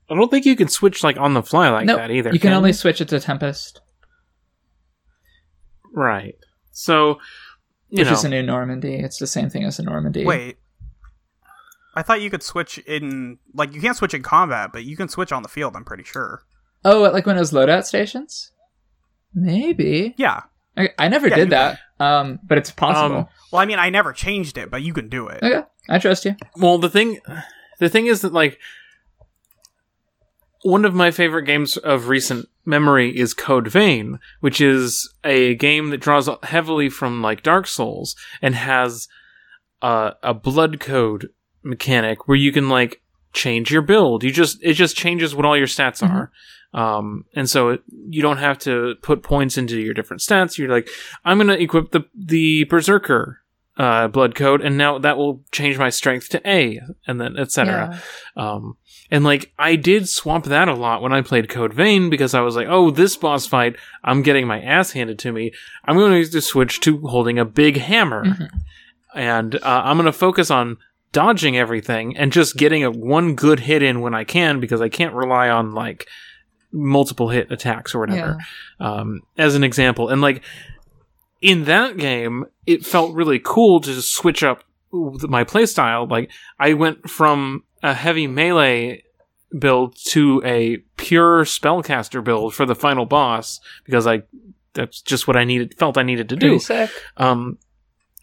I 0.09 0.15
don't 0.15 0.31
think 0.31 0.47
you 0.47 0.57
can 0.57 0.69
switch 0.69 1.03
like 1.03 1.17
on 1.17 1.35
the 1.35 1.43
fly 1.43 1.69
like 1.69 1.87
no, 1.87 1.97
that 1.97 2.11
either. 2.11 2.33
you 2.33 2.39
can 2.39 2.53
only 2.53 2.73
switch 2.73 3.01
it 3.01 3.09
to 3.09 3.19
Tempest, 3.19 3.81
right. 5.93 6.37
So 6.71 7.19
you 7.89 7.99
which 7.99 8.07
know, 8.07 8.13
is 8.13 8.25
a 8.25 8.29
new 8.29 8.43
Normandy. 8.43 8.95
It's 8.95 9.19
the 9.19 9.27
same 9.27 9.51
thing 9.51 9.65
as 9.65 9.79
a 9.79 9.83
Normandy. 9.83 10.25
Wait. 10.25 10.59
I 11.97 12.03
thought 12.03 12.21
you 12.21 12.31
could 12.31 12.43
switch 12.43 12.79
in 12.79 13.39
like 13.55 13.73
you 13.75 13.81
can't 13.81 13.97
switch 13.97 14.15
in 14.15 14.23
combat, 14.23 14.71
but 14.73 14.85
you 14.85 14.97
can 14.97 15.09
switch 15.09 15.33
on 15.33 15.43
the 15.43 15.49
field. 15.49 15.75
I'm 15.75 15.85
pretty 15.85 16.05
sure. 16.05 16.43
Oh, 16.85 17.01
like 17.01 17.27
when 17.27 17.37
it 17.37 17.41
was 17.41 17.53
loadout 17.53 17.85
stations? 17.85 18.53
Maybe. 19.35 20.15
Yeah. 20.17 20.43
I, 20.77 20.91
I 20.99 21.09
never 21.09 21.27
Yeah, 21.29 21.37
did 21.37 21.45
you- 21.47 21.51
that, 21.51 21.79
um, 21.99 22.39
but 22.47 22.59
it's 22.59 22.71
possible. 22.71 23.17
Um, 23.17 23.27
Well, 23.51 23.63
I 23.63 23.65
mean, 23.65 23.79
I 23.79 23.89
never 23.89 24.13
changed 24.13 24.59
it, 24.59 24.71
but 24.71 24.83
you 24.83 24.93
can 24.93 25.09
do 25.09 25.27
it. 25.29 25.43
okay, 25.43 25.63
I 25.89 25.99
trust 25.99 26.27
you. 26.27 26.37
Well, 26.57 26.77
the 26.79 26.91
thing, 26.91 27.19
the 27.79 27.89
thing 27.89 28.07
is 28.07 28.21
that 28.21 28.33
like 28.35 28.59
one 30.63 30.85
of 30.85 30.95
my 30.95 31.11
favorite 31.11 31.45
games 31.45 31.77
of 31.77 32.09
recent 32.09 32.49
memory 32.65 33.17
is 33.17 33.35
Code 33.35 33.69
Vein, 33.69 34.19
which 34.41 34.61
is 34.61 35.13
a 35.25 35.55
game 35.55 35.91
that 35.91 35.99
draws 35.99 36.29
heavily 36.43 36.89
from 36.91 37.23
like 37.23 37.43
Dark 37.43 37.67
Souls 37.67 38.17
and 38.43 38.55
has 38.55 39.09
uh, 39.81 40.13
a 40.23 40.35
blood 40.35 40.81
code 40.81 41.29
mechanic 41.67 42.27
where 42.29 42.37
you 42.37 42.53
can 42.53 42.69
like 42.69 43.01
change 43.33 43.71
your 43.71 43.83
build. 43.83 44.23
You 44.25 44.31
just 44.33 44.59
it 44.63 44.75
just 44.75 44.97
changes 44.97 45.35
what 45.35 45.45
all 45.45 45.57
your 45.57 45.67
stats 45.67 46.03
are. 46.03 46.31
Um, 46.75 47.25
and 47.35 47.49
so 47.49 47.71
it, 47.71 47.83
you 48.09 48.21
don't 48.23 48.37
have 48.39 48.59
to 48.61 48.97
put 49.03 49.23
points 49.23 49.57
into 49.57 49.81
your 49.81 49.95
different 49.95 50.21
stats. 50.21 50.59
You're 50.59 50.69
like, 50.69 50.89
I'm 51.25 51.39
going 51.39 51.49
to 51.49 51.63
equip 51.63 51.91
the 51.93 52.05
the 52.15 52.65
berserker 52.65 53.41
uh, 53.79 54.09
blood 54.09 54.35
code, 54.35 54.61
and 54.63 54.77
now 54.79 54.99
that 54.99 55.17
will 55.19 55.43
change 55.53 55.79
my 55.79 55.91
strength 55.91 56.29
to 56.31 56.49
A, 56.49 56.81
and 57.07 57.21
then 57.21 57.37
etc. 57.39 58.01
Um, 58.37 58.77
and 59.11 59.23
like 59.25 59.53
I 59.59 59.77
did 59.77 60.09
swap 60.09 60.45
that 60.45 60.69
a 60.69 60.75
lot 60.75 61.01
when 61.03 61.13
I 61.13 61.23
played 61.23 61.49
Code 61.49 61.73
Vein 61.73 62.11
because 62.11 62.35
I 62.35 62.41
was 62.41 62.57
like, 62.57 62.67
oh, 62.69 62.91
this 62.91 63.17
boss 63.17 63.47
fight, 63.47 63.77
I'm 64.03 64.23
getting 64.23 64.47
my 64.47 64.61
ass 64.61 64.93
handed 64.93 65.19
to 65.21 65.33
me. 65.33 65.53
I'm 65.85 65.97
going 65.97 66.25
to 66.25 66.41
switch 66.41 66.81
to 66.81 66.99
holding 67.07 67.39
a 67.39 67.45
big 67.45 67.77
hammer, 67.77 68.25
Mhm. 68.25 68.49
and 69.15 69.55
uh, 69.57 69.83
I'm 69.85 69.97
going 69.97 70.07
to 70.07 70.13
focus 70.13 70.51
on 70.51 70.79
dodging 71.13 71.57
everything 71.57 72.17
and 72.17 72.33
just 72.33 72.57
getting 72.57 72.85
a 72.85 72.91
one 72.91 73.35
good 73.35 73.61
hit 73.61 73.83
in 73.83 74.01
when 74.01 74.15
I 74.15 74.25
can 74.25 74.61
because 74.61 74.81
I 74.81 74.89
can't 74.89 75.15
rely 75.15 75.49
on 75.49 75.73
like 75.73 76.07
multiple 76.73 77.31
hit 77.31 77.51
attacks 77.51 77.95
or 77.95 78.01
whatever 78.01 78.39
um, 78.81 79.23
as 79.39 79.55
an 79.55 79.65
example. 79.65 80.09
And 80.09 80.21
like 80.21 80.43
in 81.41 81.65
that 81.65 81.97
game, 81.97 82.45
it 82.67 82.85
felt 82.85 83.15
really 83.15 83.41
cool 83.43 83.81
to 83.81 83.95
just 83.95 84.15
switch 84.15 84.43
up 84.43 84.65
my 84.93 85.45
playstyle. 85.45 86.11
Like 86.11 86.31
I 86.59 86.75
went 86.75 87.09
from 87.09 87.65
a 87.83 87.95
heavy 87.95 88.27
melee 88.27 89.03
build 89.57 89.97
to 90.07 90.43
a 90.45 90.79
pure 90.97 91.45
spellcaster 91.45 92.23
build 92.23 92.55
for 92.55 92.67
the 92.67 92.75
final 92.75 93.07
boss 93.07 93.61
because 93.85 94.07
I 94.07 94.23
that's 94.75 95.01
just 95.01 95.27
what 95.27 95.37
I 95.37 95.45
needed 95.45 95.79
felt 95.79 95.97
I 95.97 96.03
needed 96.03 96.29
to 96.31 96.37
do. 96.37 96.59
sick. 96.59 96.91
Um, 97.17 97.59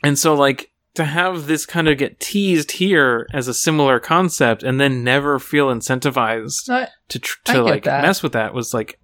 and 0.03 0.17
so 0.17 0.35
like 0.35 0.71
to 0.95 1.05
have 1.05 1.47
this 1.47 1.65
kind 1.65 1.87
of 1.87 1.97
get 1.97 2.19
teased 2.19 2.73
here 2.73 3.27
as 3.33 3.47
a 3.47 3.53
similar 3.53 3.99
concept 3.99 4.61
and 4.63 4.79
then 4.79 5.03
never 5.03 5.39
feel 5.39 5.67
incentivized 5.69 6.67
No, 6.69 6.85
to 7.09 7.19
tr- 7.19 7.39
to 7.45 7.63
like 7.63 7.83
that. 7.85 8.01
mess 8.03 8.21
with 8.21 8.33
that 8.33 8.53
was 8.53 8.73
like 8.73 8.99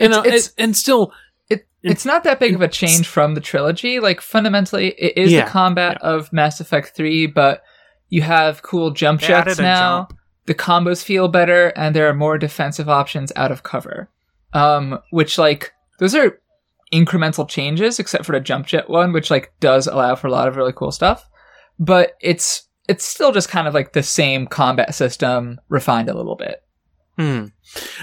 you 0.00 0.08
know 0.08 0.20
it's- 0.24 0.48
it, 0.48 0.54
and 0.58 0.76
still 0.76 1.12
it, 1.50 1.66
it's 1.82 2.04
not 2.06 2.24
that 2.24 2.40
big 2.40 2.54
of 2.54 2.62
a 2.62 2.68
change 2.68 3.06
from 3.06 3.34
the 3.34 3.40
trilogy. 3.40 4.00
Like 4.00 4.20
fundamentally, 4.22 4.88
it 4.98 5.18
is 5.18 5.32
Yeah, 5.32 5.44
the 5.44 5.50
combat 5.50 6.00
of 6.00 6.32
Mass 6.32 6.60
Effect 6.60 6.94
Three, 6.96 7.26
but 7.26 7.62
you 8.08 8.22
have 8.22 8.62
cool 8.62 8.90
jump 8.90 9.20
They 9.20 9.26
shots 9.28 9.58
now. 9.58 10.06
jump. 10.08 10.18
The 10.46 10.54
combos 10.54 11.04
feel 11.04 11.28
better, 11.28 11.68
and 11.76 11.94
there 11.94 12.08
are 12.08 12.14
more 12.14 12.36
defensive 12.38 12.88
options 12.88 13.32
out 13.36 13.52
of 13.52 13.62
cover. 13.62 14.08
Um, 14.54 14.98
which 15.10 15.38
like 15.38 15.72
those 15.98 16.14
are 16.14 16.40
incremental 16.92 17.48
changes, 17.48 17.98
except 17.98 18.24
for 18.24 18.32
the 18.32 18.40
jump 18.40 18.66
jet 18.66 18.88
one, 18.88 19.12
which 19.12 19.30
like 19.30 19.52
does 19.60 19.86
allow 19.86 20.14
for 20.14 20.26
a 20.26 20.30
lot 20.30 20.48
of 20.48 20.56
really 20.56 20.72
cool 20.72 20.92
stuff. 20.92 21.28
But 21.78 22.16
it's 22.20 22.68
it's 22.88 23.04
still 23.04 23.32
just 23.32 23.48
kind 23.48 23.66
of 23.66 23.74
like 23.74 23.92
the 23.92 24.02
same 24.02 24.46
combat 24.46 24.94
system 24.94 25.60
refined 25.68 26.08
a 26.08 26.14
little 26.14 26.36
bit. 26.36 26.62
Hmm. 27.16 27.46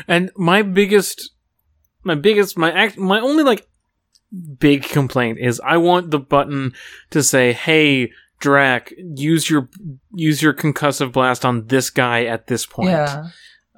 And 0.08 0.32
my 0.36 0.62
biggest, 0.62 1.32
my 2.04 2.16
biggest, 2.16 2.58
my 2.58 2.72
act, 2.72 2.98
my 2.98 3.20
only 3.20 3.44
like 3.44 3.68
big 4.60 4.84
complaint 4.84 5.40
is 5.40 5.62
I 5.64 5.78
want 5.78 6.12
the 6.12 6.20
button 6.20 6.74
to 7.12 7.24
say, 7.24 7.54
"Hey, 7.54 8.12
Drack, 8.42 8.94
use 8.98 9.50
your 9.50 9.70
use 10.14 10.42
your 10.42 10.54
concussive 10.54 11.12
blast 11.12 11.46
on 11.46 11.68
this 11.68 11.90
guy 11.90 12.26
at 12.26 12.48
this 12.48 12.66
point." 12.66 12.90
Yeah. 12.90 13.30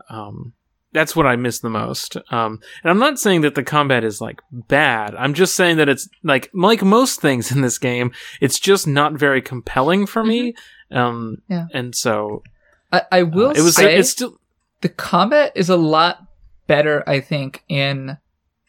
Um, 0.10 0.54
that's 0.94 1.16
what 1.16 1.26
I 1.26 1.36
miss 1.36 1.60
the 1.60 1.70
most. 1.70 2.18
Um, 2.32 2.60
and 2.84 2.92
I'm 2.92 3.00
not 3.00 3.18
saying 3.20 3.42
that 3.42 3.56
the 3.56 3.64
combat 3.64 4.04
is 4.04 4.20
like 4.22 4.42
bad. 4.52 5.16
I'm 5.16 5.34
just 5.34 5.56
saying 5.56 5.78
that 5.78 5.88
it's 5.90 6.08
like 6.24 6.50
like 6.54 6.82
most 6.84 7.22
things 7.22 7.52
in 7.52 7.62
this 7.62 7.78
game, 7.78 8.12
it's 8.42 8.60
just 8.60 8.88
not 8.88 9.14
very 9.14 9.42
compelling 9.42 10.06
for 10.06 10.24
me. 10.24 10.54
Um, 10.92 11.38
Mm-hmm. 11.50 11.54
Yeah. 11.54 11.66
and 11.74 11.96
so 11.96 12.44
I, 12.92 13.04
I 13.12 13.24
will 13.24 13.50
uh, 13.50 13.54
it 13.54 13.62
was 13.62 13.76
say 13.76 13.96
it's 13.98 14.10
still 14.10 14.38
the 14.82 14.90
combat 14.90 15.54
is 15.56 15.70
a 15.70 15.78
lot 15.78 16.26
better, 16.68 17.08
I 17.08 17.22
think, 17.22 17.64
in 17.70 18.18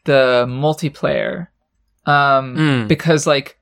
the 0.05 0.45
multiplayer. 0.49 1.49
Um, 2.07 2.57
Mm. 2.57 2.89
because 2.89 3.27
like 3.27 3.59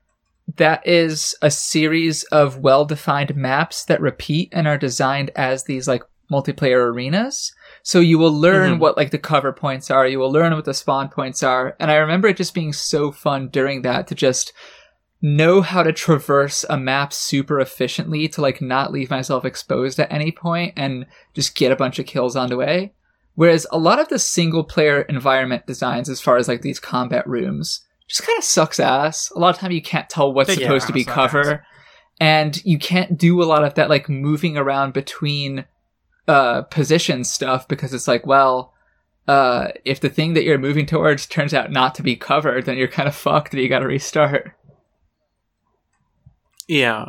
that 0.57 0.85
is 0.85 1.35
a 1.41 1.49
series 1.51 2.23
of 2.25 2.57
well-defined 2.57 3.35
maps 3.35 3.85
that 3.85 4.01
repeat 4.01 4.49
and 4.51 4.67
are 4.67 4.77
designed 4.77 5.31
as 5.35 5.63
these 5.63 5.87
like 5.87 6.03
multiplayer 6.31 6.91
arenas. 6.91 7.53
So 7.83 7.99
you 7.99 8.17
will 8.19 8.33
learn 8.33 8.75
Mhm. 8.75 8.79
what 8.79 8.97
like 8.97 9.11
the 9.11 9.17
cover 9.17 9.51
points 9.51 9.89
are, 9.89 10.05
you 10.07 10.19
will 10.19 10.31
learn 10.31 10.53
what 10.53 10.65
the 10.65 10.73
spawn 10.73 11.09
points 11.09 11.41
are, 11.43 11.75
and 11.79 11.89
I 11.89 11.95
remember 11.95 12.27
it 12.27 12.37
just 12.37 12.53
being 12.53 12.73
so 12.73 13.11
fun 13.11 13.47
during 13.49 13.81
that 13.81 14.07
to 14.07 14.15
just 14.15 14.53
know 15.23 15.61
how 15.61 15.83
to 15.83 15.93
traverse 15.93 16.65
a 16.69 16.77
map 16.77 17.13
super 17.13 17.59
efficiently 17.59 18.27
to 18.27 18.41
like 18.41 18.61
not 18.61 18.91
leave 18.91 19.09
myself 19.11 19.45
exposed 19.45 19.99
at 19.99 20.11
any 20.11 20.31
point 20.31 20.73
and 20.75 21.05
just 21.35 21.55
get 21.55 21.71
a 21.71 21.75
bunch 21.75 21.99
of 21.99 22.05
kills 22.07 22.35
on 22.35 22.49
the 22.49 22.57
way. 22.57 22.91
Whereas 23.35 23.65
a 23.71 23.77
lot 23.77 23.99
of 23.99 24.09
the 24.09 24.19
single 24.19 24.63
player 24.63 25.03
environment 25.03 25.65
designs, 25.67 26.09
as 26.09 26.19
far 26.19 26.37
as 26.37 26.47
like 26.47 26.61
these 26.63 26.79
combat 26.79 27.25
rooms, 27.27 27.81
just 28.07 28.23
kind 28.25 28.37
of 28.37 28.43
sucks 28.43 28.79
ass. 28.79 29.31
A 29.35 29.39
lot 29.39 29.53
of 29.55 29.59
time 29.59 29.71
you 29.71 29.81
can't 29.81 30.09
tell 30.09 30.33
what's 30.33 30.53
supposed 30.53 30.87
to 30.87 30.93
be 30.93 31.05
cover, 31.05 31.53
ass. 31.53 31.59
and 32.19 32.65
you 32.65 32.77
can't 32.77 33.17
do 33.17 33.41
a 33.41 33.45
lot 33.45 33.63
of 33.63 33.75
that 33.75 33.89
like 33.89 34.09
moving 34.09 34.57
around 34.57 34.91
between 34.93 35.65
uh 36.31 36.61
position 36.63 37.25
stuff 37.25 37.67
because 37.67 37.93
it's 37.93 38.07
like, 38.07 38.25
well, 38.25 38.73
uh, 39.27 39.67
if 39.83 39.99
the 39.99 40.09
thing 40.09 40.33
that 40.33 40.43
you're 40.43 40.57
moving 40.57 40.85
towards 40.85 41.25
turns 41.25 41.53
out 41.53 41.71
not 41.71 41.93
to 41.95 42.03
be 42.03 42.15
covered, 42.15 42.65
then 42.65 42.77
you're 42.77 42.87
kind 42.87 43.09
of 43.09 43.15
fucked 43.15 43.53
and 43.53 43.61
you 43.61 43.67
gotta 43.67 43.85
restart. 43.85 44.53
Yeah. 46.67 47.05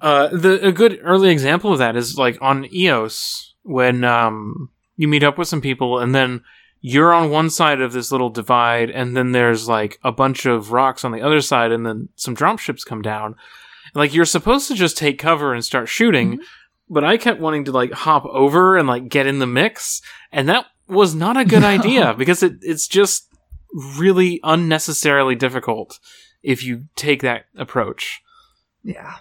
Uh, 0.00 0.28
the 0.28 0.66
a 0.66 0.72
good 0.72 0.98
early 1.02 1.28
example 1.28 1.72
of 1.72 1.78
that 1.78 1.96
is 1.96 2.18
like 2.18 2.36
on 2.40 2.66
EOS 2.72 3.54
when 3.62 4.02
um 4.02 4.70
you 4.96 5.06
meet 5.06 5.22
up 5.22 5.38
with 5.38 5.46
some 5.46 5.60
people 5.60 5.98
and 5.98 6.14
then 6.14 6.42
you're 6.80 7.12
on 7.12 7.30
one 7.30 7.50
side 7.50 7.80
of 7.80 7.92
this 7.92 8.10
little 8.10 8.30
divide 8.30 8.90
and 8.90 9.16
then 9.16 9.32
there's 9.32 9.68
like 9.68 9.98
a 10.02 10.12
bunch 10.12 10.46
of 10.46 10.72
rocks 10.72 11.04
on 11.04 11.12
the 11.12 11.20
other 11.20 11.40
side 11.40 11.70
and 11.70 11.86
then 11.86 12.08
some 12.16 12.34
drop 12.34 12.58
ships 12.58 12.82
come 12.82 13.02
down. 13.02 13.36
Like 13.94 14.14
you're 14.14 14.24
supposed 14.24 14.66
to 14.68 14.74
just 14.74 14.96
take 14.96 15.18
cover 15.18 15.54
and 15.54 15.64
start 15.64 15.88
shooting, 15.88 16.40
but 16.90 17.04
I 17.04 17.16
kept 17.16 17.40
wanting 17.40 17.64
to 17.64 17.72
like 17.72 17.92
hop 17.92 18.24
over 18.26 18.76
and 18.76 18.88
like 18.88 19.08
get 19.08 19.26
in 19.26 19.38
the 19.38 19.46
mix 19.46 20.00
and 20.32 20.48
that 20.48 20.66
was 20.86 21.14
not 21.14 21.36
a 21.36 21.44
good 21.44 21.62
No. 21.62 21.68
idea 21.68 22.14
because 22.14 22.42
it 22.42 22.54
it's 22.62 22.86
just 22.88 23.28
really 23.98 24.40
unnecessarily 24.42 25.34
difficult 25.34 25.98
if 26.42 26.62
you 26.64 26.84
take 26.96 27.22
that 27.22 27.44
approach. 27.56 28.20
Yeah. 28.82 29.16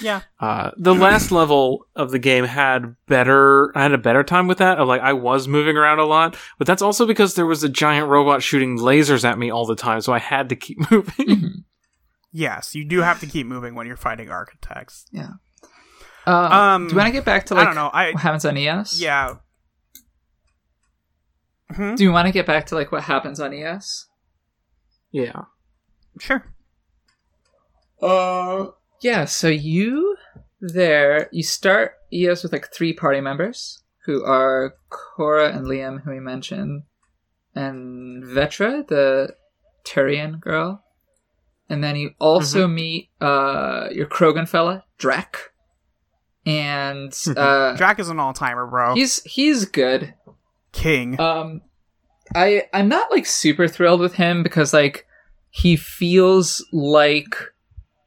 Yeah. 0.00 0.22
Uh, 0.40 0.70
the 0.78 0.94
last 0.94 1.30
level 1.32 1.86
of 1.94 2.10
the 2.12 2.18
game 2.18 2.44
had 2.44 2.96
better. 3.06 3.76
I 3.76 3.82
had 3.82 3.92
a 3.92 3.98
better 3.98 4.24
time 4.24 4.46
with 4.46 4.58
that. 4.58 4.78
Of 4.78 4.88
like 4.88 5.02
I 5.02 5.12
was 5.12 5.46
moving 5.46 5.76
around 5.76 5.98
a 5.98 6.06
lot, 6.06 6.36
but 6.56 6.66
that's 6.66 6.80
also 6.80 7.04
because 7.06 7.34
there 7.34 7.44
was 7.44 7.62
a 7.62 7.68
giant 7.68 8.08
robot 8.08 8.42
shooting 8.42 8.78
lasers 8.78 9.22
at 9.24 9.38
me 9.38 9.50
all 9.50 9.66
the 9.66 9.76
time, 9.76 10.00
so 10.00 10.12
I 10.14 10.18
had 10.18 10.48
to 10.48 10.56
keep 10.56 10.78
moving. 10.90 11.26
Mhm. 11.26 11.50
Yes, 12.32 12.74
you 12.74 12.86
do 12.86 13.00
have 13.02 13.20
to 13.20 13.26
keep 13.26 13.46
moving 13.46 13.74
when 13.74 13.86
you're 13.86 13.96
fighting 13.98 14.30
architects. 14.30 15.04
Uh, 15.18 15.26
Um, 16.26 16.86
do 16.86 16.92
you 16.92 16.98
want 16.98 17.08
to 17.08 17.12
get 17.12 17.24
back 17.24 17.46
to 17.46 17.54
like 17.54 17.62
I 17.62 17.64
don't 17.66 17.74
know. 17.74 17.90
I 17.92 18.12
what 18.12 18.22
happens 18.22 18.44
on 18.44 18.56
Eos? 18.56 19.00
yeah. 19.00 19.36
Hmm? 21.70 21.94
Do 21.94 22.04
you 22.04 22.12
want 22.12 22.26
to 22.26 22.32
get 22.32 22.46
back 22.46 22.66
to 22.66 22.74
like 22.74 22.92
what 22.92 23.02
happens 23.04 23.40
on 23.40 23.52
Eos? 23.54 24.06
yeah. 25.10 25.42
Sure. 26.18 26.44
Uh, 28.00 28.66
yeah. 29.00 29.24
So 29.24 29.48
you 29.48 30.16
there, 30.60 31.28
you 31.32 31.42
start 31.42 31.94
Eos 32.12 32.42
with 32.42 32.52
like 32.52 32.72
three 32.72 32.92
party 32.92 33.20
members 33.20 33.82
who 34.04 34.24
are 34.24 34.74
Cora 34.90 35.50
and 35.52 35.66
Liam, 35.66 36.02
who 36.02 36.10
we 36.10 36.20
mentioned, 36.20 36.82
and 37.54 38.22
Vetra, 38.22 38.86
the 38.86 39.34
Turian 39.84 40.40
girl, 40.40 40.84
and 41.68 41.82
then 41.82 41.96
you 41.96 42.10
also 42.18 42.66
meet 42.68 43.10
uh 43.20 43.88
your 43.90 44.06
Krogan 44.06 44.48
fella, 44.48 44.84
Drack, 44.98 45.51
and 46.46 47.16
uh 47.36 47.76
Jack 47.76 47.98
is 47.98 48.08
an 48.08 48.18
all 48.18 48.32
timer, 48.32 48.66
bro. 48.66 48.94
he's 48.94 49.22
he's 49.24 49.64
good. 49.64 50.14
king. 50.72 51.18
Um, 51.20 51.62
I 52.34 52.64
I'm 52.72 52.88
not 52.88 53.10
like 53.10 53.26
super 53.26 53.68
thrilled 53.68 54.00
with 54.00 54.14
him 54.14 54.42
because 54.42 54.72
like 54.72 55.06
he 55.50 55.76
feels 55.76 56.64
like 56.72 57.36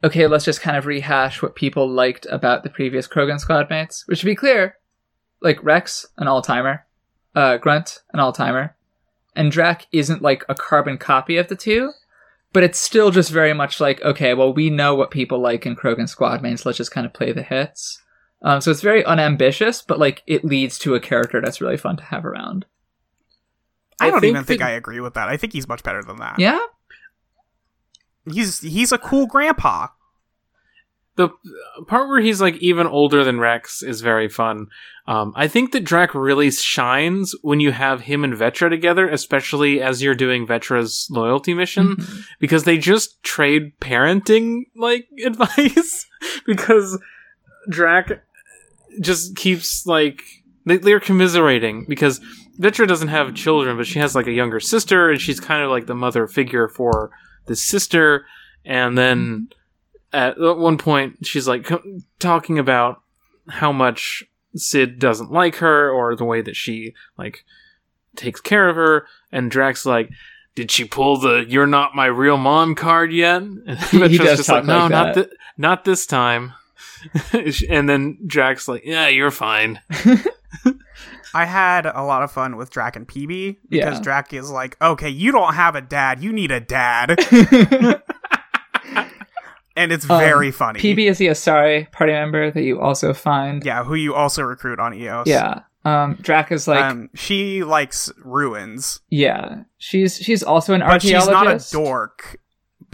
okay, 0.04 0.28
let's 0.28 0.46
just 0.46 0.62
kind 0.62 0.78
of 0.78 0.86
rehash 0.86 1.42
what 1.42 1.56
people 1.56 1.90
liked 1.90 2.28
about 2.30 2.64
the 2.64 2.70
previous 2.70 3.08
Krogan 3.08 3.40
squad 3.40 3.70
mates. 3.70 4.04
Which 4.08 4.20
to 4.20 4.26
be 4.26 4.36
clear, 4.36 4.78
like 5.42 5.64
Wrex, 5.64 6.06
an 6.18 6.28
all 6.28 6.42
timer, 6.42 6.86
uh, 7.36 7.58
Grunt, 7.58 8.04
an 8.14 8.20
all 8.20 8.32
timer, 8.32 8.76
and 9.36 9.52
Drack 9.52 9.86
isn't 9.92 10.22
like 10.22 10.44
a 10.48 10.56
carbon 10.56 10.98
copy 10.98 11.38
of 11.38 11.48
the 11.48 11.56
two. 11.56 11.92
But 12.54 12.64
it's 12.64 12.80
still 12.80 13.12
just 13.12 13.32
very 13.32 13.54
much 13.54 13.82
like, 13.82 14.02
okay, 14.02 14.34
well, 14.34 14.54
we 14.54 14.70
know 14.70 14.96
what 14.96 15.12
people 15.12 15.40
like 15.40 15.66
in 15.66 15.76
Krogan 15.76 16.08
squad 16.08 16.42
mates. 16.42 16.66
Let's 16.66 16.78
just 16.78 16.92
kind 16.92 17.06
of 17.06 17.12
play 17.12 17.34
the 17.34 17.44
hits. 17.44 18.02
Um, 18.46 18.62
so 18.62 18.72
it's 18.72 18.82
very 18.82 19.04
unambitious, 19.04 19.82
but 19.82 20.00
like 20.00 20.22
it 20.28 20.46
leads 20.46 20.78
to 20.80 20.96
a 20.96 21.00
character 21.02 21.41
that's 21.41 21.60
really 21.60 21.78
fun 21.78 21.98
to 21.98 22.04
have 22.04 22.26
around. 22.26 22.66
I 24.00 24.08
I 24.08 24.12
don't 24.12 24.22
think 24.22 24.32
even 24.36 24.43
think 24.46 24.60
that- 24.62 24.68
I 24.70 24.74
agree 24.74 25.00
with 25.02 25.16
that. 25.16 25.28
I 25.30 25.36
think 25.36 25.52
he's 25.52 25.68
much 25.68 25.84
better 25.84 26.04
than 26.04 26.18
that. 26.18 26.39
Yeah, 26.39 26.60
He's 28.32 28.62
he's 28.62 28.91
a 28.91 28.98
cool 28.98 29.28
grandpa. 29.28 29.88
The 31.16 31.30
part 31.88 32.10
where 32.10 32.20
he's 32.20 32.41
like 32.41 32.58
even 32.58 32.88
older 32.88 33.24
than 33.24 33.39
Wrex 33.39 33.82
is 33.82 34.02
very 34.02 34.28
fun. 34.28 34.68
Um, 35.08 35.32
I 35.36 35.48
think 35.48 35.72
that 35.72 35.86
Drack 35.86 36.14
really 36.14 36.52
shines 36.52 37.34
when 37.41 37.62
you 37.62 37.72
have 37.72 38.02
him 38.02 38.24
and 38.26 38.34
Vetra 38.34 38.70
together, 38.70 39.08
especially 39.08 39.82
as 39.82 40.02
you're 40.04 40.14
doing 40.16 40.46
Vetra's 40.46 41.08
loyalty 41.10 41.54
mission, 41.54 41.96
Mhm. 41.96 42.24
because 42.39 42.66
they 42.66 42.78
just 42.78 43.24
trade 43.24 43.80
parenting 43.80 44.64
like 44.76 45.08
advice. 45.26 46.06
because 46.46 47.00
Drack 47.72 48.20
just 49.02 49.36
keeps 49.36 49.86
like 49.86 50.22
they, 50.66 50.78
they're 50.78 51.00
commiserating 51.00 51.86
because 51.88 52.20
Vetra 52.60 52.88
doesn't 52.88 53.10
have 53.10 53.34
children, 53.36 53.78
but 53.78 53.88
she 53.88 54.00
has 54.00 54.16
like 54.16 54.28
a 54.28 54.32
younger 54.32 54.60
sister, 54.60 55.10
and 55.10 55.20
she's 55.20 55.39
kind 55.39 55.64
of 55.64 55.70
like 55.70 55.88
the 55.88 55.96
mother 55.96 56.28
figure 56.28 56.68
for 56.68 57.12
the 57.46 57.56
sister. 57.56 58.26
And 58.64 58.98
then 58.98 59.50
at 60.14 60.39
one 60.39 60.78
point, 60.78 61.26
she's 61.26 61.48
like 61.48 61.66
co- 61.66 61.84
talking 62.20 62.58
about 62.58 63.02
how 63.48 63.72
much 63.72 64.24
Sid 64.56 65.00
doesn't 65.00 65.32
like 65.32 65.56
her, 65.58 65.89
or 65.89 66.16
the 66.16 66.26
way 66.26 66.41
that 66.41 66.56
she 66.56 66.93
like 67.18 67.43
takes 68.16 68.41
care 68.41 68.70
of 68.70 68.76
her. 68.78 69.08
And 69.32 69.52
Drack's 69.52 69.86
like, 69.86 70.10
"Did 70.56 70.72
she 70.72 70.86
pull 70.86 71.20
the 71.20 71.46
"You're 71.48 71.68
not 71.68 71.93
my 71.96 72.06
real 72.06 72.38
mom" 72.38 72.74
card 72.76 73.12
yet?" 73.12 73.41
And 73.68 73.68
does 73.91 74.18
just 74.38 74.46
talk 74.46 74.56
like, 74.60 74.66
"No, 74.66 74.80
like 74.80 74.91
not 74.91 75.16
that." 75.16 75.30
thi- 75.30 75.36
not 75.58 75.84
this 75.86 76.06
time." 76.06 76.54
and 77.70 77.90
then 77.90 78.18
Drack's 78.28 78.68
like, 78.68 78.84
"Yeah, 78.86 79.08
you're 79.08 79.32
fine." 79.32 79.80
I 81.34 81.44
had 81.46 81.86
a 81.86 82.02
lot 82.04 82.24
of 82.24 82.32
fun 82.32 82.56
with 82.56 82.72
Drack 82.72 82.96
and 82.96 83.06
Peebee 83.08 83.58
because 83.70 83.98
Yeah. 84.00 84.02
Drack 84.02 84.32
is 84.38 84.50
like, 84.50 84.82
okay, 84.82 85.10
you 85.10 85.34
don't 85.34 85.54
have 85.54 85.76
a 85.76 85.82
dad, 85.82 86.24
you 86.24 86.32
need 86.32 86.50
a 86.50 86.62
dad, 86.62 87.10
and 89.76 89.92
it's 89.92 90.10
Um, 90.10 90.18
very 90.20 90.52
funny. 90.52 90.80
Peebee 90.80 91.08
is 91.10 91.18
the 91.18 91.28
Asari 91.28 91.92
party 91.92 92.14
member 92.14 92.52
that 92.52 92.64
you 92.64 92.80
also 92.80 93.14
find. 93.14 93.64
yeah, 93.66 93.84
who 93.84 93.96
you 93.96 94.16
also 94.16 94.44
recruit 94.44 94.80
on 94.80 94.94
EOS. 94.94 95.28
Yeah. 95.28 95.62
Um, 95.84 96.16
Drack 96.16 96.52
is 96.52 96.68
like, 96.68 96.84
um, 96.84 97.10
she 97.14 97.64
likes 97.64 98.12
ruins, 98.24 99.02
yeah, 99.10 99.64
she's 99.78 100.16
she's 100.18 100.42
also 100.42 100.74
an 100.74 100.80
but 100.82 101.02
she's 101.04 101.28
not 101.28 101.48
a 101.48 101.64
dork. 101.72 102.38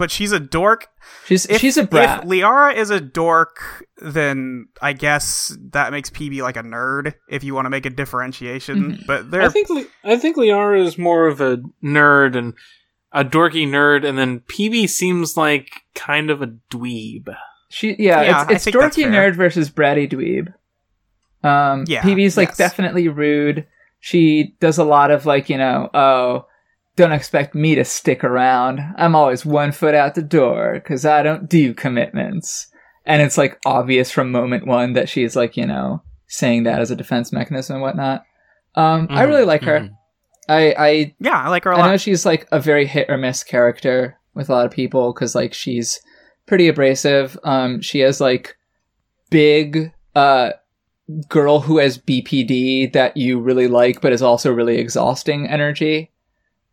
But 0.02 0.10
she's 0.10 0.32
a 0.32 0.40
dork. 0.40 0.88
She's 1.26 1.46
If, 1.46 1.60
she's 1.60 1.76
a 1.76 1.84
brat. 1.84 2.24
If 2.24 2.28
Liara 2.28 2.74
is 2.74 2.90
a 2.90 3.00
dork, 3.00 3.86
then 3.98 4.66
I 4.80 4.94
guess 4.94 5.56
that 5.70 5.92
makes 5.92 6.10
Peebee 6.10 6.42
like 6.42 6.56
a 6.56 6.62
nerd. 6.64 7.14
If 7.28 7.44
you 7.44 7.54
want 7.54 7.66
to 7.66 7.70
make 7.70 7.86
a 7.86 7.90
differentiation, 7.90 8.94
Mhm. 8.94 9.06
but 9.06 9.30
they're 9.30 9.42
I 9.42 9.48
think 9.48 9.70
Li- 9.70 9.86
I 10.02 10.16
think 10.16 10.36
Liara 10.36 10.84
is 10.84 10.98
more 10.98 11.28
of 11.28 11.40
a 11.40 11.58
nerd 11.84 12.34
and 12.34 12.54
a 13.12 13.24
dorky 13.24 13.64
nerd, 13.68 14.04
and 14.04 14.18
then 14.18 14.40
Peebee 14.40 14.88
seems 14.88 15.36
like 15.36 15.68
kind 15.94 16.30
of 16.30 16.42
a 16.42 16.48
dweeb. 16.72 17.32
She 17.70 17.94
yeah, 18.00 18.22
Yeah, 18.22 18.46
it's, 18.50 18.66
it's 18.66 18.76
dorky 18.76 19.06
nerd 19.06 19.36
versus 19.36 19.70
bratty 19.70 20.10
dweeb. 20.10 20.52
Um, 21.48 21.84
Yeah, 21.86 22.02
Peebee's 22.02 22.36
like 22.36 22.48
yes. 22.48 22.56
definitely 22.58 23.06
rude. 23.08 23.66
She 24.00 24.56
does 24.58 24.78
a 24.78 24.84
lot 24.84 25.12
of 25.12 25.26
like 25.26 25.48
you 25.48 25.58
know, 25.58 25.88
oh, 25.94 26.46
don't 26.96 27.12
expect 27.12 27.54
me 27.54 27.74
to 27.74 27.84
stick 27.84 28.22
around. 28.22 28.80
I'm 28.96 29.14
always 29.14 29.46
one 29.46 29.72
foot 29.72 29.94
out 29.94 30.14
the 30.14 30.22
door 30.22 30.74
because 30.74 31.04
I 31.06 31.22
don't 31.22 31.48
do 31.48 31.72
commitments. 31.74 32.66
And 33.06 33.22
it's 33.22 33.38
like 33.38 33.58
obvious 33.66 34.10
from 34.10 34.30
moment 34.30 34.66
one 34.66 34.92
that 34.92 35.08
she's 35.08 35.34
like 35.34 35.56
you 35.56 35.66
know 35.66 36.02
saying 36.28 36.62
that 36.64 36.80
as 36.80 36.90
a 36.90 36.96
defense 36.96 37.32
mechanism 37.32 37.74
and 37.76 37.82
whatnot. 37.82 38.24
Um, 38.74 39.08
I 39.10 39.24
Mhm, 39.24 39.28
really 39.28 39.44
like 39.44 39.62
her. 39.64 39.80
mhm. 39.80 39.90
I 40.48 40.74
I 40.78 41.14
yeah, 41.20 41.42
I 41.44 41.48
like 41.48 41.64
her 41.64 41.72
a 41.72 41.78
I 41.78 41.90
know 41.90 41.96
she's 41.96 42.24
like 42.26 42.46
a 42.52 42.60
very 42.60 42.86
hit 42.86 43.08
or 43.10 43.16
miss 43.16 43.42
character 43.44 44.18
with 44.34 44.48
a 44.48 44.52
lot 44.52 44.66
of 44.66 44.72
people 44.72 45.12
because 45.12 45.34
like 45.34 45.52
she's 45.54 46.00
pretty 46.46 46.68
abrasive. 46.68 47.38
Um, 47.44 47.80
she 47.80 48.00
has 48.00 48.20
like 48.20 48.56
big 49.30 49.92
uh 50.14 50.50
girl 51.28 51.60
who 51.60 51.78
has 51.78 51.98
BPD 51.98 52.92
that 52.92 53.16
you 53.16 53.40
really 53.40 53.66
like, 53.66 54.00
but 54.00 54.12
is 54.12 54.22
also 54.22 54.52
really 54.52 54.78
exhausting 54.78 55.48
energy. 55.48 56.11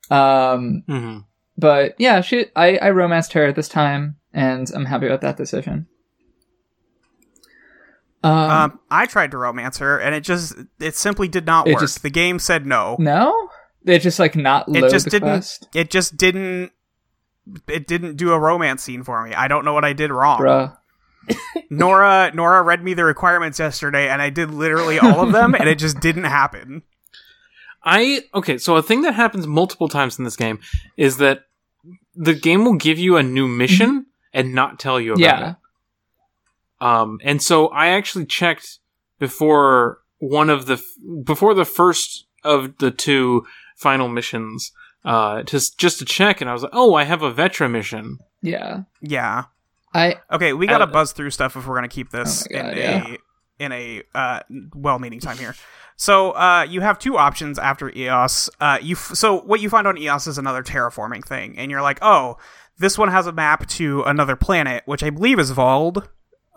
Um, 0.10 0.84
Mhm. 0.90 1.26
but 1.58 1.96
yeah, 2.00 2.22
she 2.22 2.48
I 2.56 2.78
I 2.78 2.90
romanced 2.92 3.34
her 3.34 3.46
at 3.46 3.56
this 3.56 3.70
time, 3.70 4.18
and 4.34 4.70
I'm 4.74 4.86
happy 4.86 5.10
with 5.10 5.22
that 5.22 5.38
decision. 5.38 5.88
Um, 8.24 8.34
Um, 8.34 8.80
I 8.92 9.06
tried 9.06 9.32
to 9.32 9.38
romance 9.38 9.78
her, 9.78 9.98
and 9.98 10.14
it 10.14 10.22
just 10.22 10.56
it 10.80 10.96
simply 10.96 11.28
did 11.28 11.46
not 11.46 11.68
work. 11.68 11.80
just- 11.80 12.04
the 12.04 12.10
game 12.10 12.38
said 12.40 12.66
no. 12.66 12.98
no, 13.00 13.50
it 13.86 14.00
just 14.00 14.20
like 14.20 14.36
not 14.36 14.66
It 14.68 14.90
just 14.90 15.10
didn't. 15.10 15.30
quest, 15.30 15.68
It 15.74 15.90
just 15.90 16.18
didn't. 16.18 16.72
It 17.68 17.88
didn't 17.88 18.16
do 18.18 18.32
a 18.34 18.40
romance 18.40 18.84
scene 18.84 19.04
for 19.04 19.24
me. 19.24 19.34
I 19.34 19.48
don't 19.48 19.66
know 19.66 19.74
what 19.74 19.86
I 19.86 19.94
did 19.94 20.12
wrong. 20.12 20.40
bruh. 20.40 20.76
Nora 21.70 22.32
Nora 22.34 22.62
read 22.62 22.84
me 22.84 22.94
the 22.94 23.06
requirements 23.06 23.60
yesterday, 23.60 24.10
and 24.10 24.22
I 24.22 24.30
did 24.30 24.52
literally 24.52 25.00
all 25.00 25.22
of 25.22 25.32
them, 25.32 25.56
and 25.56 25.70
it 25.70 25.76
just 25.80 26.00
didn't 26.00 26.26
happen. 26.26 26.84
I 27.84 28.24
okay, 28.34 28.58
so 28.58 28.76
a 28.76 28.82
thing 28.84 29.02
that 29.04 29.14
happens 29.16 29.48
multiple 29.48 29.88
times 29.88 30.18
in 30.20 30.26
this 30.26 30.36
game 30.36 30.60
is 30.98 31.18
that 31.18 31.44
the 32.16 32.34
game 32.34 32.66
will 32.66 32.76
give 32.76 33.00
you 33.00 33.16
a 33.18 33.24
new 33.24 33.48
mission 33.48 34.06
and 34.34 34.54
not 34.54 34.80
tell 34.80 35.00
you 35.00 35.12
about 35.14 35.20
Yeah. 35.22 35.50
it. 35.52 35.56
Um, 36.82 37.20
and 37.24 37.42
so 37.42 37.68
I 37.68 37.88
actually 37.90 38.26
checked 38.26 38.80
before 39.20 40.00
one 40.20 40.50
of 40.50 40.66
the 40.66 40.74
f- 40.76 41.24
before 41.26 41.54
the 41.54 41.66
first 41.66 42.26
of 42.44 42.78
the 42.78 42.92
two 42.92 43.46
final 43.76 44.08
missions, 44.08 44.72
uh, 45.06 45.44
to 45.44 45.78
just 45.78 46.00
to 46.00 46.06
check, 46.06 46.42
and 46.42 46.50
I 46.50 46.54
was 46.54 46.64
like, 46.64 46.72
oh, 46.74 46.94
I 46.96 47.04
have 47.04 47.22
a 47.22 47.32
Vetra 47.34 47.70
mission. 47.70 48.20
Yeah, 48.42 48.82
Yeah. 49.02 49.46
I 49.94 50.18
Okay, 50.32 50.54
we 50.54 50.68
gotta 50.68 50.84
Uh, 50.84 50.88
buzz 50.88 51.14
through 51.14 51.32
stuff 51.32 51.56
if 51.56 51.66
we're 51.66 51.76
gonna 51.76 51.88
keep 51.88 52.12
this 52.12 52.46
Oh 52.50 52.54
God, 52.54 52.72
in 52.74 52.78
yeah. 52.78 53.08
a 53.08 53.18
in 53.64 53.72
a 53.74 54.04
uh, 54.16 54.40
well-meaning 54.74 55.20
time 55.20 55.38
here. 55.38 55.54
So 56.02 56.32
uh, 56.32 56.66
you 56.70 56.80
have 56.80 56.98
two 56.98 57.18
options 57.18 57.60
after 57.60 57.92
EOS. 57.94 58.50
Uh, 58.62 58.78
you 58.82 58.96
f- 58.96 59.12
so 59.16 59.42
what 59.42 59.60
you 59.60 59.70
find 59.70 59.86
on 59.86 59.98
EOS 59.98 60.28
is 60.28 60.38
another 60.38 60.64
terraforming 60.64 61.26
thing, 61.26 61.58
and 61.60 61.70
you're 61.70 61.82
like, 61.82 62.00
oh, 62.02 62.38
this 62.78 62.98
one 62.98 63.10
has 63.10 63.28
a 63.28 63.34
map 63.34 63.68
to 63.68 64.04
another 64.04 64.38
planet, 64.38 64.84
which 64.86 65.04
I 65.04 65.10
believe 65.10 65.40
is 65.40 65.52
Vald, 65.52 66.08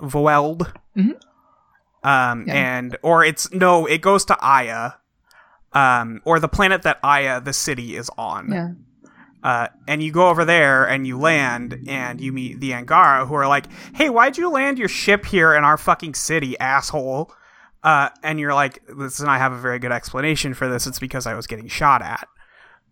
Voeld. 0.01 0.73
Mhm. 0.97 1.15
Um, 2.05 2.45
Yeah. 2.47 2.55
and 2.55 2.97
or 3.03 3.25
it's 3.25 3.53
no, 3.53 3.85
it 3.87 4.01
goes 4.01 4.25
to 4.27 4.39
Aya, 4.41 4.93
um, 5.73 6.21
or 6.25 6.39
the 6.39 6.49
planet 6.49 6.83
that 6.83 7.01
Aya, 7.03 7.41
the 7.41 7.53
city, 7.53 7.97
is 7.97 8.09
on. 8.17 8.53
yeah. 8.53 8.69
Uh, 9.43 9.67
and 9.89 10.01
you 10.05 10.13
go 10.13 10.29
over 10.29 10.45
there 10.45 10.85
and 10.85 11.05
you 11.05 11.19
land 11.19 11.77
and 11.89 12.21
you 12.21 12.33
meet 12.33 12.61
the 12.61 12.75
Angara 12.75 13.27
who 13.27 13.35
are 13.35 13.49
like, 13.49 13.67
"Hey, 13.93 14.09
why'd 14.09 14.39
you 14.39 14.49
land 14.49 14.79
your 14.79 14.87
ship 14.89 15.27
here 15.27 15.53
in 15.53 15.65
our 15.65 15.77
fucking 15.77 16.15
city, 16.15 16.57
asshole?" 16.61 17.35
Uh, 17.85 18.09
and 18.23 18.39
you're 18.39 18.55
like, 18.55 18.83
"Listen, 18.89 19.29
I 19.29 19.39
have 19.39 19.53
a 19.53 19.59
very 19.59 19.79
good 19.79 19.93
explanation 19.93 20.55
for 20.55 20.69
this. 20.69 20.87
It's 20.87 20.99
because 20.99 21.27
I 21.27 21.35
was 21.35 21.47
getting 21.47 21.69
shot 21.69 22.03
at." 22.03 22.29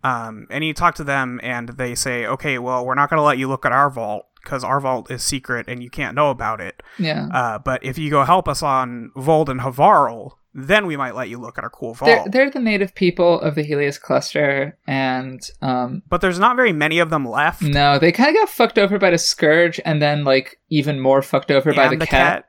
Um, 0.03 0.47
and 0.51 0.64
you 0.64 0.72
talk 0.72 0.95
to 0.97 1.05
them 1.05 1.41
and 1.43 1.68
they 1.70 1.95
say, 1.95 2.26
"Okay, 2.26 2.59
well, 2.59 2.84
we're 2.84 2.95
not 2.95 3.11
going 3.11 3.18
to 3.18 3.24
let 3.24 3.38
you 3.38 3.49
look 3.49 3.64
at 3.66 3.72
our 3.72 3.91
vault 3.91 4.26
because 4.43 4.64
our 4.64 4.80
vault 4.80 5.11
is 5.11 5.22
secret 5.22 5.66
and 5.68 5.82
you 5.82 5.91
can't 5.91 6.14
know 6.14 6.30
about 6.30 6.61
it. 6.61 6.82
Yeah. 6.99 7.28
Uh, 7.32 7.59
but 7.59 7.84
if 7.84 7.99
you 7.99 8.11
go 8.11 8.24
help 8.24 8.49
us 8.49 8.62
on 8.62 9.11
Voeld 9.14 9.51
and 9.51 9.61
Havarl, 9.61 10.32
then 10.55 10.86
we 10.86 10.97
might 10.97 11.14
let 11.14 11.28
you 11.28 11.38
look 11.38 11.59
at 11.59 11.64
our 11.64 11.70
cool 11.70 11.95
vault." 11.95 12.09
They're, 12.09 12.24
they're 12.28 12.51
the 12.51 12.59
native 12.59 12.95
people 12.95 13.41
of 13.41 13.55
the 13.55 13.62
Heleus 13.62 13.99
cluster, 13.99 14.76
and 14.86 15.41
um, 15.61 16.03
but 16.09 16.20
there's 16.20 16.38
not 16.38 16.57
very 16.57 16.72
many 16.72 16.99
of 16.99 17.11
them 17.11 17.24
left. 17.24 17.62
no, 17.62 17.99
they 17.99 18.11
kind 18.11 18.30
of 18.30 18.34
got 18.41 18.49
fucked 18.49 18.78
over 18.78 18.99
by 18.99 19.11
the 19.11 19.18
scourge, 19.18 19.78
and 19.84 20.01
then 20.01 20.24
like 20.24 20.59
even 20.70 20.99
more 20.99 21.22
fucked 21.22 21.51
over 21.51 21.72
by 21.74 21.84
And 21.86 22.01
the, 22.01 22.07
Kett. 22.07 22.47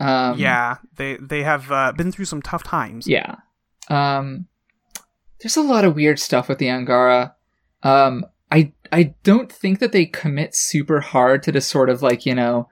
Um, 0.00 0.38
yeah, 0.38 0.76
they 0.96 1.16
they 1.20 1.42
have 1.42 1.70
uh, 1.72 1.92
been 1.92 2.12
through 2.12 2.26
some 2.26 2.42
tough 2.42 2.62
times. 2.62 3.06
Yeah. 3.08 3.36
Um, 3.88 4.46
there's 5.40 5.56
a 5.56 5.62
lot 5.62 5.84
of 5.84 5.94
weird 5.96 6.18
stuff 6.18 6.48
with 6.48 6.58
the 6.58 6.70
Angara. 6.70 7.34
Um, 7.82 8.24
I 8.50 8.72
I 8.92 9.14
don't 9.24 9.50
think 9.50 9.78
that 9.80 9.92
they 9.92 10.06
commit 10.06 10.54
super 10.54 11.00
hard 11.00 11.42
to 11.44 11.52
the 11.52 11.60
sort 11.60 11.90
of 11.90 12.02
like 12.02 12.24
you 12.26 12.34
know, 12.34 12.68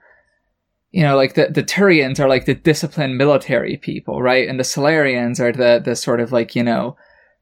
you 0.91 1.03
know, 1.03 1.15
like 1.17 1.33
the 1.33 1.47
the 1.47 1.63
Turians 1.63 2.19
are 2.19 2.29
like 2.29 2.45
the 2.45 2.55
disciplined 2.55 3.17
military 3.17 3.77
people, 3.77 4.21
right? 4.21 4.47
And 4.47 4.59
the 4.59 4.63
Salarians 4.63 5.39
are 5.39 5.51
the 5.51 5.81
the 5.83 5.95
sort 5.95 6.19
of 6.21 6.31
like 6.31 6.55
you 6.55 6.63
know, 6.63 6.95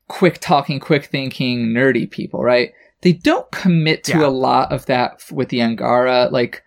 quick 0.08 0.40
talking, 0.40 0.80
quick 0.80 1.06
thinking, 1.06 1.68
nerdy 1.68 2.10
people, 2.10 2.42
right? 2.44 2.72
They 3.02 3.14
don't 3.14 3.50
commit 3.52 4.04
to 4.06 4.18
Yeah. 4.20 4.26
a 4.28 4.30
lot 4.30 4.72
of 4.72 4.88
that 4.88 5.22
with 5.32 5.50
the 5.50 5.62
Angara, 5.62 6.30
like. 6.32 6.64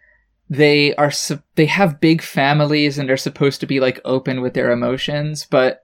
They 0.50 0.94
are 0.94 1.10
sup- 1.10 1.44
they 1.56 1.66
have 1.66 2.00
big 2.00 2.22
families 2.22 2.98
and 2.98 3.08
they're 3.08 3.16
supposed 3.18 3.60
to 3.60 3.66
be 3.66 3.80
like 3.80 4.00
open 4.04 4.40
with 4.40 4.54
their 4.54 4.70
emotions, 4.70 5.46
but 5.50 5.82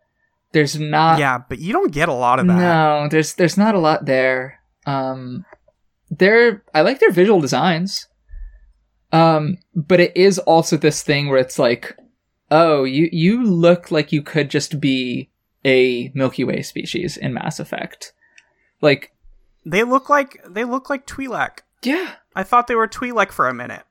there's 0.52 0.78
not 0.78 1.18
yeah, 1.18 1.38
but 1.48 1.58
you 1.58 1.72
don't 1.72 1.92
get 1.92 2.08
a 2.08 2.14
lot 2.14 2.38
of 2.38 2.46
that. 2.46 2.54
no, 2.56 3.08
there's 3.10 3.34
there's 3.34 3.58
not 3.58 3.74
a 3.74 3.78
lot 3.78 4.06
there. 4.06 4.60
Um, 4.86 5.44
they're 6.10 6.62
I 6.72 6.80
like 6.82 7.00
their 7.00 7.10
visual 7.12 7.40
designs. 7.40 8.06
Um, 9.12 9.58
but 9.74 10.00
it 10.00 10.16
is 10.16 10.38
also 10.40 10.76
this 10.76 11.02
thing 11.02 11.28
where 11.28 11.38
it's 11.38 11.58
like, 11.58 11.96
oh, 12.50 12.84
you 12.84 13.08
you 13.12 13.44
look 13.44 13.90
like 13.90 14.12
you 14.12 14.22
could 14.22 14.50
just 14.50 14.80
be 14.80 15.30
a 15.64 16.10
Milky 16.14 16.42
Way 16.44 16.62
species 16.62 17.16
in 17.16 17.32
Mass 17.32 17.60
Effect. 17.60 18.12
Like, 18.80 19.12
They 19.64 19.82
look 19.84 20.08
like 20.08 20.42
they 20.48 20.64
look 20.64 20.90
like 20.90 21.06
Twi'lek. 21.06 21.60
yeah, 21.82 22.14
I 22.34 22.42
thought 22.42 22.66
they 22.66 22.74
were 22.74 22.88
Twi'lek 22.88 23.30
for 23.30 23.46
a 23.48 23.54
minute. 23.54 23.84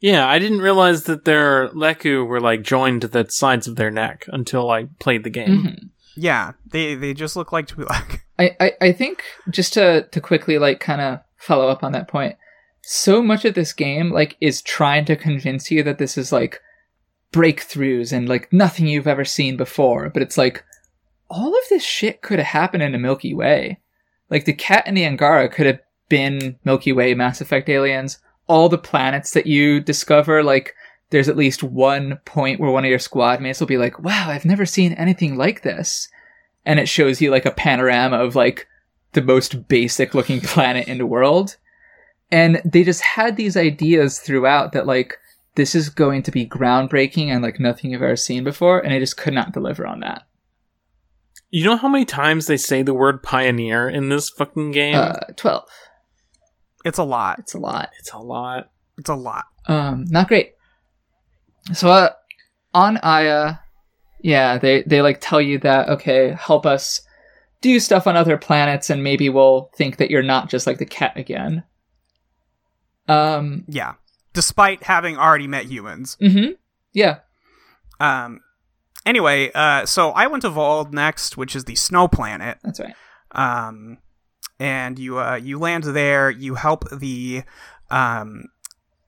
Yeah, 0.00 0.26
I 0.26 0.38
didn't 0.38 0.60
realize 0.60 1.04
that 1.04 1.24
their 1.24 1.68
Leku 1.68 2.26
were 2.26 2.40
like 2.40 2.62
joined 2.62 3.02
to 3.02 3.08
the 3.08 3.26
sides 3.28 3.68
of 3.68 3.76
their 3.76 3.90
neck 3.90 4.24
until 4.28 4.70
I 4.70 4.84
played 4.98 5.24
the 5.24 5.30
game. 5.30 5.62
Mhm. 5.62 5.88
Yeah, 6.16 6.52
they 6.70 6.94
they 6.94 7.14
just 7.14 7.36
look 7.36 7.52
like 7.52 7.66
Twi'lek. 7.68 8.20
I, 8.38 8.56
I, 8.58 8.72
I 8.80 8.92
think 8.92 9.22
just 9.50 9.74
to 9.74 10.02
to 10.10 10.20
quickly 10.20 10.58
like 10.58 10.80
kind 10.80 11.00
of 11.00 11.20
follow 11.36 11.68
up 11.68 11.84
on 11.84 11.92
that 11.92 12.08
point, 12.08 12.36
so 12.82 13.22
much 13.22 13.44
of 13.44 13.54
this 13.54 13.72
game 13.72 14.10
like 14.10 14.36
is 14.40 14.62
trying 14.62 15.04
to 15.06 15.16
convince 15.16 15.70
you 15.70 15.82
that 15.82 15.98
this 15.98 16.16
is 16.16 16.32
like 16.32 16.60
breakthroughs 17.32 18.12
and 18.12 18.28
like 18.28 18.52
nothing 18.52 18.86
you've 18.86 19.06
ever 19.06 19.24
seen 19.24 19.56
before, 19.56 20.08
but 20.10 20.22
it's 20.22 20.38
like 20.38 20.64
all 21.28 21.48
of 21.54 21.62
this 21.68 21.84
shit 21.84 22.22
could 22.22 22.38
have 22.38 22.48
happened 22.48 22.82
in 22.82 22.94
a 22.94 22.98
Milky 22.98 23.34
Way. 23.34 23.78
Like 24.30 24.46
the 24.46 24.52
Kett 24.52 24.82
and 24.86 24.96
the 24.96 25.04
Angara 25.06 25.48
could 25.48 25.66
have 25.66 25.78
been 26.08 26.58
Milky 26.64 26.92
Way 26.92 27.14
Mass 27.14 27.40
Effect 27.40 27.68
aliens. 27.68 28.18
All 28.50 28.68
the 28.68 28.78
planets 28.78 29.32
that 29.32 29.46
you 29.46 29.80
discover, 29.80 30.42
like 30.42 30.74
there's 31.10 31.28
at 31.28 31.36
least 31.36 31.62
one 31.62 32.18
point 32.24 32.60
where 32.60 32.70
one 32.70 32.84
of 32.84 32.90
your 32.90 32.98
squad 32.98 33.40
mates 33.40 33.60
will 33.60 33.66
be 33.66 33.78
like, 33.78 33.98
"Wow, 34.00 34.26
I've 34.28 34.44
never 34.44 34.66
seen 34.66 34.92
anything 34.94 35.36
like 35.36 35.62
this." 35.62 36.08
and 36.64 36.78
it 36.78 36.88
shows 36.88 37.20
you 37.20 37.30
like 37.30 37.46
a 37.46 37.50
panorama 37.50 38.18
of 38.18 38.36
like 38.36 38.68
the 39.12 39.22
most 39.22 39.68
basic 39.68 40.14
looking 40.14 40.40
planet 40.42 40.88
in 40.88 40.98
the 40.98 41.06
world. 41.06 41.56
And 42.30 42.62
they 42.64 42.84
just 42.84 43.00
had 43.00 43.36
these 43.36 43.56
ideas 43.56 44.20
throughout 44.20 44.72
that 44.72 44.86
like 44.86 45.16
this 45.56 45.74
is 45.74 45.88
going 45.88 46.22
to 46.22 46.30
be 46.30 46.46
groundbreaking 46.46 47.26
and 47.26 47.42
like 47.42 47.58
nothing 47.58 47.90
you've 47.90 48.02
ever 48.02 48.16
seen 48.16 48.44
before, 48.44 48.78
and 48.78 48.92
they 48.92 49.00
just 49.00 49.16
could 49.16 49.34
not 49.34 49.52
deliver 49.52 49.84
on 49.84 50.00
that. 50.00 50.22
You 51.50 51.64
know 51.64 51.76
how 51.76 51.88
many 51.88 52.04
times 52.04 52.46
they 52.46 52.56
say 52.56 52.82
the 52.82 52.94
word 52.94 53.24
pioneer 53.24 53.88
in 53.88 54.08
this 54.08 54.30
fucking 54.30 54.70
game? 54.70 54.94
Uh, 54.94 55.16
twelve. 55.36 55.68
It's 56.84 56.98
a 56.98 57.04
lot. 57.04 57.38
It's 57.38 57.54
a 57.54 57.58
lot. 57.58 57.90
it's 57.98 58.12
a 58.12 58.18
lot. 58.18 58.70
It's 58.98 59.10
a 59.10 59.14
lot. 59.14 59.44
Um, 59.66 60.04
not 60.08 60.28
great. 60.28 60.54
So 61.74 61.88
uh, 61.90 62.10
on 62.74 62.96
Aya, 62.98 63.54
yeah, 64.20 64.58
they 64.58 64.82
they 64.82 65.02
like 65.02 65.18
tell 65.20 65.40
you 65.40 65.58
that 65.58 65.88
okay, 65.90 66.30
help 66.38 66.66
us 66.66 67.02
do 67.60 67.78
stuff 67.78 68.06
on 68.06 68.16
other 68.16 68.38
planets, 68.38 68.88
and 68.90 69.04
maybe 69.04 69.28
we'll 69.28 69.70
think 69.76 69.98
that 69.98 70.10
you're 70.10 70.22
not 70.22 70.48
just 70.48 70.66
like 70.66 70.78
the 70.78 70.86
Kett 70.86 71.16
again. 71.16 71.64
Um. 73.08 73.64
Yeah. 73.68 73.94
Despite 74.32 74.84
having 74.84 75.16
already 75.18 75.46
met 75.48 75.66
humans. 75.66 76.16
Mm-hmm. 76.20 76.52
Yeah. 76.92 77.18
Um 77.98 78.40
anyway, 79.04 79.50
uh 79.54 79.84
so 79.86 80.10
I 80.10 80.28
went 80.28 80.42
to 80.42 80.50
Voeld 80.50 80.92
next, 80.92 81.36
which 81.36 81.56
is 81.56 81.64
the 81.64 81.74
snow 81.74 82.06
planet. 82.08 82.58
That's 82.62 82.80
right. 82.80 82.94
um, 83.32 83.98
and 84.60 84.98
you 84.98 85.18
uh, 85.18 85.36
you 85.36 85.58
land 85.58 85.84
there. 85.84 86.30
You 86.30 86.54
help 86.54 86.88
the 86.90 87.42
um, 87.90 88.44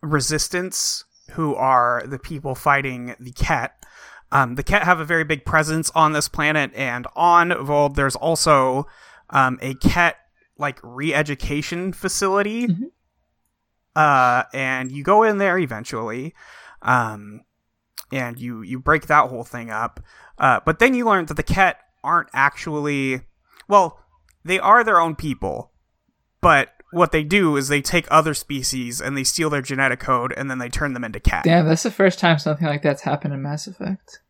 resistance, 0.01 1.05
who 1.33 1.55
are 1.55 2.03
the 2.07 2.19
people 2.19 2.57
fighting 2.57 3.15
the 3.21 3.31
Kett. 3.31 3.75
Um, 4.33 4.55
the 4.55 4.63
Kett 4.63 4.83
have 4.85 4.99
a 4.99 5.05
very 5.05 5.25
big 5.25 5.45
presence 5.45 5.91
on 5.95 6.13
this 6.15 6.27
planet, 6.27 6.73
and 6.75 7.07
on 7.15 7.55
Vold, 7.65 7.95
there's 7.95 8.17
also 8.17 8.87
um, 9.31 9.59
a 9.63 9.75
Kett 9.75 10.17
like 10.59 10.81
re-education 10.83 11.93
facility. 11.93 12.67
Mhm. 12.67 12.91
Uh, 13.95 14.45
and 14.55 14.91
you 14.91 15.05
go 15.05 15.23
in 15.23 15.37
there 15.37 15.59
eventually, 15.59 16.35
um, 16.81 17.43
and 18.11 18.39
you 18.39 18.63
you 18.63 18.81
break 18.81 19.07
that 19.07 19.29
whole 19.29 19.45
thing 19.45 19.71
up. 19.71 20.01
Uh, 20.39 20.61
but 20.65 20.79
then 20.79 20.95
you 20.95 21.05
learn 21.05 21.27
that 21.27 21.35
the 21.35 21.43
Kett 21.43 21.77
aren't 22.03 22.31
actually 22.33 23.21
well, 23.69 24.02
they 24.45 24.59
are 24.59 24.85
their 24.85 25.01
own 25.01 25.17
people, 25.17 25.73
but 26.41 26.71
what 26.93 27.11
they 27.11 27.25
do 27.25 27.57
is 27.57 27.69
they 27.69 27.81
take 27.81 28.07
other 28.11 28.35
species 28.35 29.01
and 29.01 29.17
they 29.17 29.25
steal 29.25 29.49
their 29.49 29.63
genetic 29.63 30.01
code 30.01 30.33
and 30.37 30.51
then 30.51 30.59
they 30.59 30.69
turn 30.69 30.93
them 30.93 31.05
into 31.05 31.19
Kett. 31.21 31.45
Damn, 31.45 31.67
that's 31.67 31.83
the 31.83 31.91
first 31.91 32.19
time 32.19 32.39
something 32.39 32.67
like 32.67 32.83
that's 32.83 33.03
happened 33.03 33.33
in 33.33 33.43
Mass 33.43 33.67
Effect. 33.67 34.21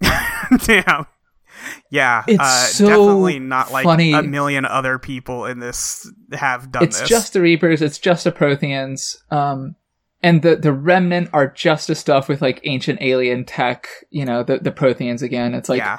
Damn. 0.64 1.06
Yeah, 1.90 2.24
It's 2.26 2.40
uh, 2.40 2.66
so 2.66 2.86
definitely 2.86 3.38
not 3.38 3.70
like 3.70 3.84
funny. 3.84 4.12
a 4.12 4.22
million 4.22 4.64
other 4.64 4.98
people 4.98 5.44
in 5.46 5.60
this 5.60 6.10
have 6.32 6.72
done 6.72 6.86
this. 6.86 6.94
it's 6.94 7.00
this. 7.00 7.08
just 7.08 7.32
the 7.34 7.40
Reapers. 7.40 7.82
It's 7.82 7.98
just 7.98 8.24
the 8.24 8.32
Protheans. 8.32 9.16
Um, 9.30 9.76
and 10.22 10.42
the 10.42 10.56
the 10.56 10.72
Remnant 10.72 11.30
are 11.32 11.48
just 11.48 11.88
the 11.88 11.94
stuff 11.94 12.28
with 12.28 12.40
like 12.40 12.60
ancient 12.64 13.02
alien 13.02 13.44
tech. 13.44 13.88
You 14.10 14.24
know, 14.24 14.42
the 14.42 14.58
the 14.58 14.72
Protheans 14.72 15.22
again. 15.22 15.54
It's 15.54 15.68
like 15.68 15.78
yeah. 15.78 15.98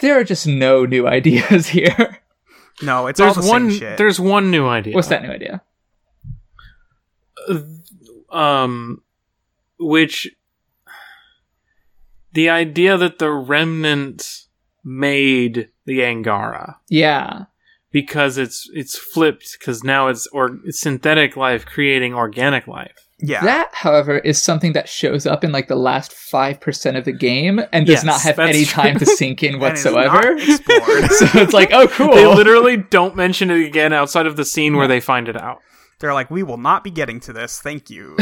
there 0.00 0.18
are 0.18 0.24
just 0.24 0.46
no 0.46 0.84
new 0.84 1.06
ideas 1.06 1.68
here. 1.68 2.18
No, 2.80 3.06
it's 3.06 3.18
There's 3.18 3.36
all 3.36 3.42
the 3.42 3.48
one. 3.48 3.70
same 3.70 3.78
shit. 3.80 3.98
There's 3.98 4.18
one 4.18 4.50
new 4.50 4.66
idea. 4.66 4.94
What's 4.94 5.08
that 5.08 5.22
new 5.22 5.30
idea? 5.30 5.62
Um, 8.30 9.02
which 9.78 10.30
the 12.32 12.48
idea 12.48 12.96
that 12.96 13.18
the 13.18 13.30
remnant 13.30 14.46
made 14.84 15.68
the 15.84 16.04
Angara 16.04 16.78
Yeah, 16.88 17.44
because 17.90 18.38
it's 18.38 18.68
it's 18.72 18.96
flipped 18.96 19.56
because 19.58 19.84
now 19.84 20.08
it's 20.08 20.26
or 20.28 20.58
it's 20.64 20.80
synthetic 20.80 21.36
life 21.36 21.66
creating 21.66 22.14
organic 22.14 22.66
life. 22.66 23.08
Yeah. 23.24 23.40
that, 23.44 23.70
however, 23.72 24.18
is 24.18 24.42
something 24.42 24.72
that 24.72 24.88
shows 24.88 25.26
up 25.26 25.44
in 25.44 25.52
like 25.52 25.68
the 25.68 25.76
last 25.76 26.12
five 26.12 26.60
percent 26.60 26.96
of 26.96 27.04
the 27.04 27.12
game 27.12 27.60
and 27.72 27.86
does 27.86 28.02
Yes, 28.02 28.04
not 28.04 28.20
have 28.22 28.38
any 28.40 28.64
true. 28.64 28.82
time 28.82 28.98
to 28.98 29.06
sink 29.06 29.42
in 29.44 29.54
And 29.62 29.62
is 29.76 29.84
not 29.84 29.94
whatsoever. 29.94 30.36
explored. 30.36 31.10
so 31.12 31.26
it's 31.40 31.52
like, 31.52 31.70
oh, 31.72 31.86
cool. 31.92 32.14
They 32.14 32.26
literally 32.26 32.76
don't 32.78 33.14
mention 33.14 33.50
it 33.50 33.64
again 33.64 33.92
outside 33.92 34.26
of 34.26 34.34
the 34.36 34.44
scene 34.44 34.76
where 34.76 34.88
they 34.88 34.98
find 35.00 35.28
it 35.28 35.36
out. 35.40 35.60
They're 36.00 36.12
like, 36.14 36.30
we 36.32 36.42
will 36.42 36.56
not 36.58 36.82
be 36.82 36.90
getting 36.90 37.20
to 37.20 37.32
this. 37.32 37.60
Thank 37.60 37.88
you. 37.90 38.16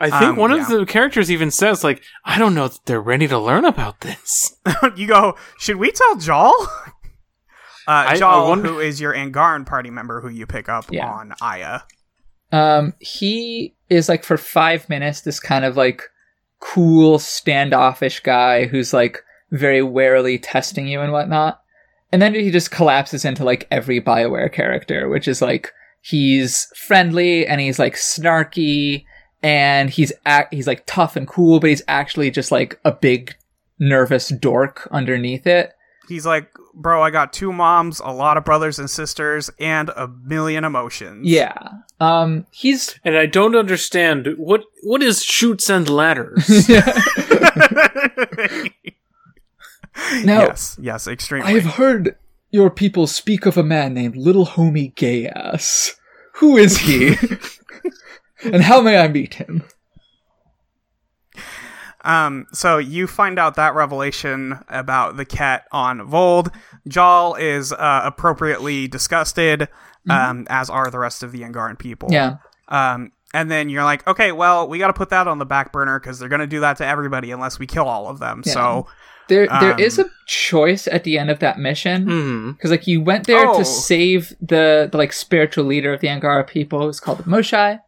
I 0.00 0.10
think 0.10 0.22
Um, 0.22 0.36
one 0.36 0.50
yeah. 0.52 0.62
of 0.62 0.68
the 0.68 0.84
characters 0.86 1.30
even 1.30 1.50
says 1.50 1.84
like, 1.84 2.02
"I 2.24 2.38
don't 2.38 2.54
know 2.54 2.68
that 2.68 2.86
they're 2.86 3.00
ready 3.00 3.28
to 3.28 3.38
learn 3.38 3.64
about 3.64 4.00
this." 4.00 4.56
you 4.96 5.06
go, 5.06 5.36
should 5.58 5.76
we 5.76 5.92
tell 5.92 6.16
Jaal? 6.16 6.54
Uh, 6.60 6.66
I- 7.86 8.06
I 8.12 8.16
Jaal, 8.16 8.48
wonder- 8.48 8.68
who 8.68 8.78
is 8.80 9.00
your 9.00 9.12
Angaran 9.14 9.64
party 9.66 9.90
member 9.90 10.20
who 10.20 10.28
you 10.28 10.46
pick 10.46 10.68
up 10.68 10.86
Yeah. 10.90 11.08
on 11.08 11.34
Aya. 11.40 11.80
Um, 12.52 12.94
he 13.00 13.74
is 13.88 14.08
like 14.08 14.24
for 14.24 14.36
five 14.36 14.88
minutes 14.88 15.22
this 15.22 15.40
kind 15.40 15.64
of 15.64 15.76
like 15.76 16.02
cool 16.60 17.18
standoffish 17.18 18.20
guy 18.20 18.66
who's 18.66 18.92
like 18.92 19.24
very 19.50 19.82
warily 19.82 20.38
testing 20.38 20.86
you 20.86 21.00
and 21.00 21.12
whatnot. 21.12 21.60
and 22.12 22.20
then 22.20 22.34
he 22.34 22.50
just 22.50 22.70
collapses 22.70 23.24
into 23.24 23.42
like 23.42 23.66
every 23.70 24.00
Bioware 24.00 24.52
character, 24.52 25.08
which 25.08 25.26
is 25.26 25.40
like 25.42 25.72
he's 26.02 26.66
friendly 26.76 27.46
and 27.46 27.60
he's 27.60 27.78
like 27.78 27.94
snarky 27.94 29.04
and 29.42 29.90
he's 29.90 30.12
act 30.26 30.52
he's 30.52 30.66
like 30.66 30.84
tough 30.86 31.16
and 31.16 31.26
cool, 31.26 31.58
but 31.58 31.70
he's 31.70 31.82
actually 31.88 32.30
just 32.30 32.52
like 32.52 32.78
a 32.84 32.92
big 32.92 33.34
nervous 33.78 34.28
dork 34.28 34.86
underneath 34.92 35.46
it. 35.46 35.72
He's 36.08 36.26
like, 36.26 36.48
bro, 36.74 37.02
I 37.02 37.10
got 37.10 37.32
two 37.32 37.52
moms, 37.52 38.00
a 38.00 38.10
lot 38.10 38.36
of 38.36 38.44
brothers 38.44 38.78
and 38.78 38.88
sisters, 38.90 39.50
and 39.58 39.90
a 39.90 40.08
million 40.08 40.64
emotions. 40.64 41.26
Yeah. 41.26 41.56
Um 42.00 42.46
he's 42.50 42.98
And 43.04 43.16
I 43.16 43.26
don't 43.26 43.56
understand 43.56 44.28
what 44.36 44.64
what 44.82 45.02
is 45.02 45.22
shoots 45.22 45.68
and 45.70 45.88
ladders. 45.88 46.68
now 46.68 46.80
yes, 50.24 50.78
yes, 50.80 51.06
extremely. 51.06 51.48
I 51.48 51.52
have 51.52 51.74
heard 51.74 52.16
your 52.50 52.70
people 52.70 53.06
speak 53.06 53.46
of 53.46 53.56
a 53.56 53.62
man 53.62 53.94
named 53.94 54.16
Little 54.16 54.46
Homie 54.46 54.94
Gay 54.94 55.26
Ass. 55.28 55.96
Who 56.34 56.56
is 56.56 56.78
he? 56.78 57.16
and 58.44 58.62
how 58.62 58.80
may 58.80 58.98
I 58.98 59.08
meet 59.08 59.34
him? 59.34 59.64
Um, 62.04 62.46
so 62.52 62.78
you 62.78 63.06
find 63.06 63.38
out 63.38 63.54
that 63.56 63.74
revelation 63.74 64.58
about 64.68 65.16
the 65.16 65.24
Kett 65.24 65.66
on 65.72 66.00
Voeld. 66.00 66.52
Jaal 66.88 67.34
is 67.36 67.72
uh, 67.72 68.00
appropriately 68.04 68.88
disgusted, 68.88 69.68
um, 70.10 70.46
as 70.50 70.68
are 70.68 70.90
the 70.90 70.98
rest 70.98 71.22
of 71.22 71.32
the 71.32 71.40
Angaran 71.42 71.78
people. 71.78 72.08
Yeah. 72.10 72.36
Um, 72.68 73.12
and 73.34 73.50
then 73.50 73.68
you're 73.68 73.84
like, 73.84 74.06
okay, 74.06 74.32
well, 74.32 74.68
we 74.68 74.78
got 74.78 74.88
to 74.88 74.92
put 74.92 75.10
that 75.10 75.26
on 75.28 75.38
the 75.38 75.46
back 75.46 75.72
burner 75.72 75.98
because 76.00 76.18
they're 76.18 76.28
going 76.28 76.40
to 76.40 76.46
do 76.46 76.60
that 76.60 76.76
to 76.78 76.86
everybody 76.86 77.30
unless 77.30 77.58
we 77.58 77.66
kill 77.66 77.86
all 77.86 78.08
of 78.08 78.18
them. 78.18 78.42
Yeah. 78.44 78.52
So 78.52 78.86
There 79.28 79.46
there 79.60 79.78
is 79.80 79.98
Um, 79.98 80.06
a 80.06 80.08
choice 80.26 80.86
at 80.88 81.04
the 81.04 81.18
end 81.18 81.30
of 81.30 81.38
that 81.38 81.58
mission. 81.58 82.02
hmm 82.04 82.50
Because 82.52 82.70
like 82.70 82.86
you 82.86 83.00
went 83.00 83.26
there 83.26 83.46
Oh. 83.48 83.58
to 83.58 83.64
save 83.64 84.34
the, 84.40 84.88
the 84.90 84.98
like 84.98 85.12
spiritual 85.12 85.64
leader 85.64 85.92
of 85.94 86.00
the 86.00 86.08
Angara 86.10 86.44
people, 86.44 86.80
who's 86.82 87.00
called 87.00 87.24
Moshae, 87.24 87.80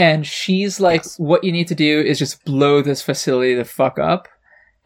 and 0.00 0.26
she's 0.26 0.80
like, 0.80 1.02
Yes. 1.02 1.18
"What 1.18 1.44
you 1.44 1.52
need 1.52 1.68
to 1.68 1.74
do 1.74 2.00
is 2.00 2.18
just 2.18 2.44
blow 2.44 2.82
this 2.82 3.02
facility 3.02 3.54
the 3.54 3.64
fuck 3.64 3.98
up." 3.98 4.28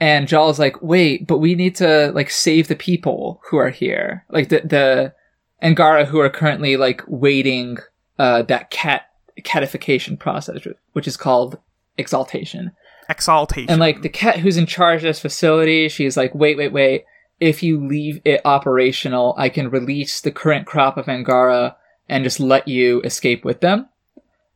And 0.00 0.26
Jaal's 0.28 0.58
like, 0.58 0.82
"Wait, 0.82 1.26
but 1.26 1.38
we 1.38 1.54
need 1.54 1.76
to 1.76 2.10
like 2.12 2.30
save 2.30 2.68
the 2.68 2.76
people 2.76 3.40
who 3.48 3.56
are 3.56 3.70
here, 3.70 4.24
like 4.30 4.48
the 4.48 4.60
the 4.64 5.14
Angara 5.62 6.04
who 6.04 6.20
are 6.20 6.30
currently 6.30 6.76
like 6.76 7.02
waiting 7.06 7.78
uh 8.18 8.42
that 8.42 8.70
Kett 8.70 9.02
catification 9.44 10.16
process, 10.16 10.66
which 10.92 11.08
is 11.08 11.16
called 11.16 11.58
exaltation." 11.96 12.72
exaltation. 13.08 13.70
And 13.70 13.80
like 13.80 14.02
the 14.02 14.08
Kett 14.08 14.38
who's 14.38 14.56
in 14.56 14.66
charge 14.66 14.98
of 14.98 15.08
this 15.08 15.20
facility, 15.20 15.88
she's 15.88 16.16
like, 16.16 16.34
wait, 16.34 16.56
wait, 16.56 16.72
wait. 16.72 17.04
If 17.40 17.62
you 17.62 17.86
leave 17.86 18.20
it 18.24 18.40
operational, 18.44 19.34
I 19.36 19.48
can 19.48 19.68
release 19.70 20.20
the 20.20 20.30
current 20.30 20.66
crop 20.66 20.96
of 20.96 21.08
Angara 21.08 21.76
and 22.08 22.24
just 22.24 22.40
let 22.40 22.68
you 22.68 23.00
escape 23.02 23.44
with 23.44 23.60
them. 23.60 23.88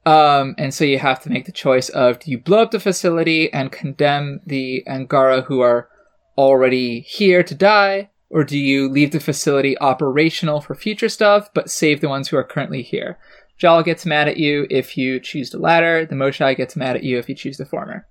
Um, 0.08 0.54
and 0.56 0.72
so 0.72 0.84
you 0.84 0.98
have 0.98 1.20
to 1.24 1.30
make 1.30 1.44
the 1.44 1.52
choice 1.52 1.90
of 1.90 2.20
do 2.20 2.30
you 2.30 2.38
blow 2.38 2.62
up 2.62 2.70
the 2.70 2.80
facility 2.80 3.52
and 3.52 3.70
condemn 3.70 4.40
the 4.46 4.82
Angara 4.88 5.42
who 5.42 5.60
are 5.60 5.90
already 6.38 7.00
here 7.00 7.42
to 7.42 7.54
die, 7.54 8.08
or 8.30 8.42
do 8.42 8.56
you 8.56 8.88
leave 8.88 9.10
the 9.10 9.20
facility 9.20 9.78
operational 9.80 10.62
for 10.62 10.74
future 10.74 11.10
stuff 11.10 11.50
but 11.52 11.70
save 11.70 12.00
the 12.00 12.08
ones 12.08 12.28
who 12.28 12.38
are 12.38 12.44
currently 12.44 12.80
here? 12.80 13.18
Jaal 13.58 13.82
gets 13.82 14.06
mad 14.06 14.28
at 14.28 14.38
you 14.38 14.66
if 14.70 14.96
you 14.96 15.20
choose 15.20 15.50
the 15.50 15.58
latter. 15.58 16.06
The 16.06 16.14
Moshae 16.14 16.56
gets 16.56 16.74
mad 16.74 16.96
at 16.96 17.02
you 17.04 17.18
if 17.18 17.28
you 17.28 17.34
choose 17.34 17.58
the 17.58 17.66
former. 17.66 18.06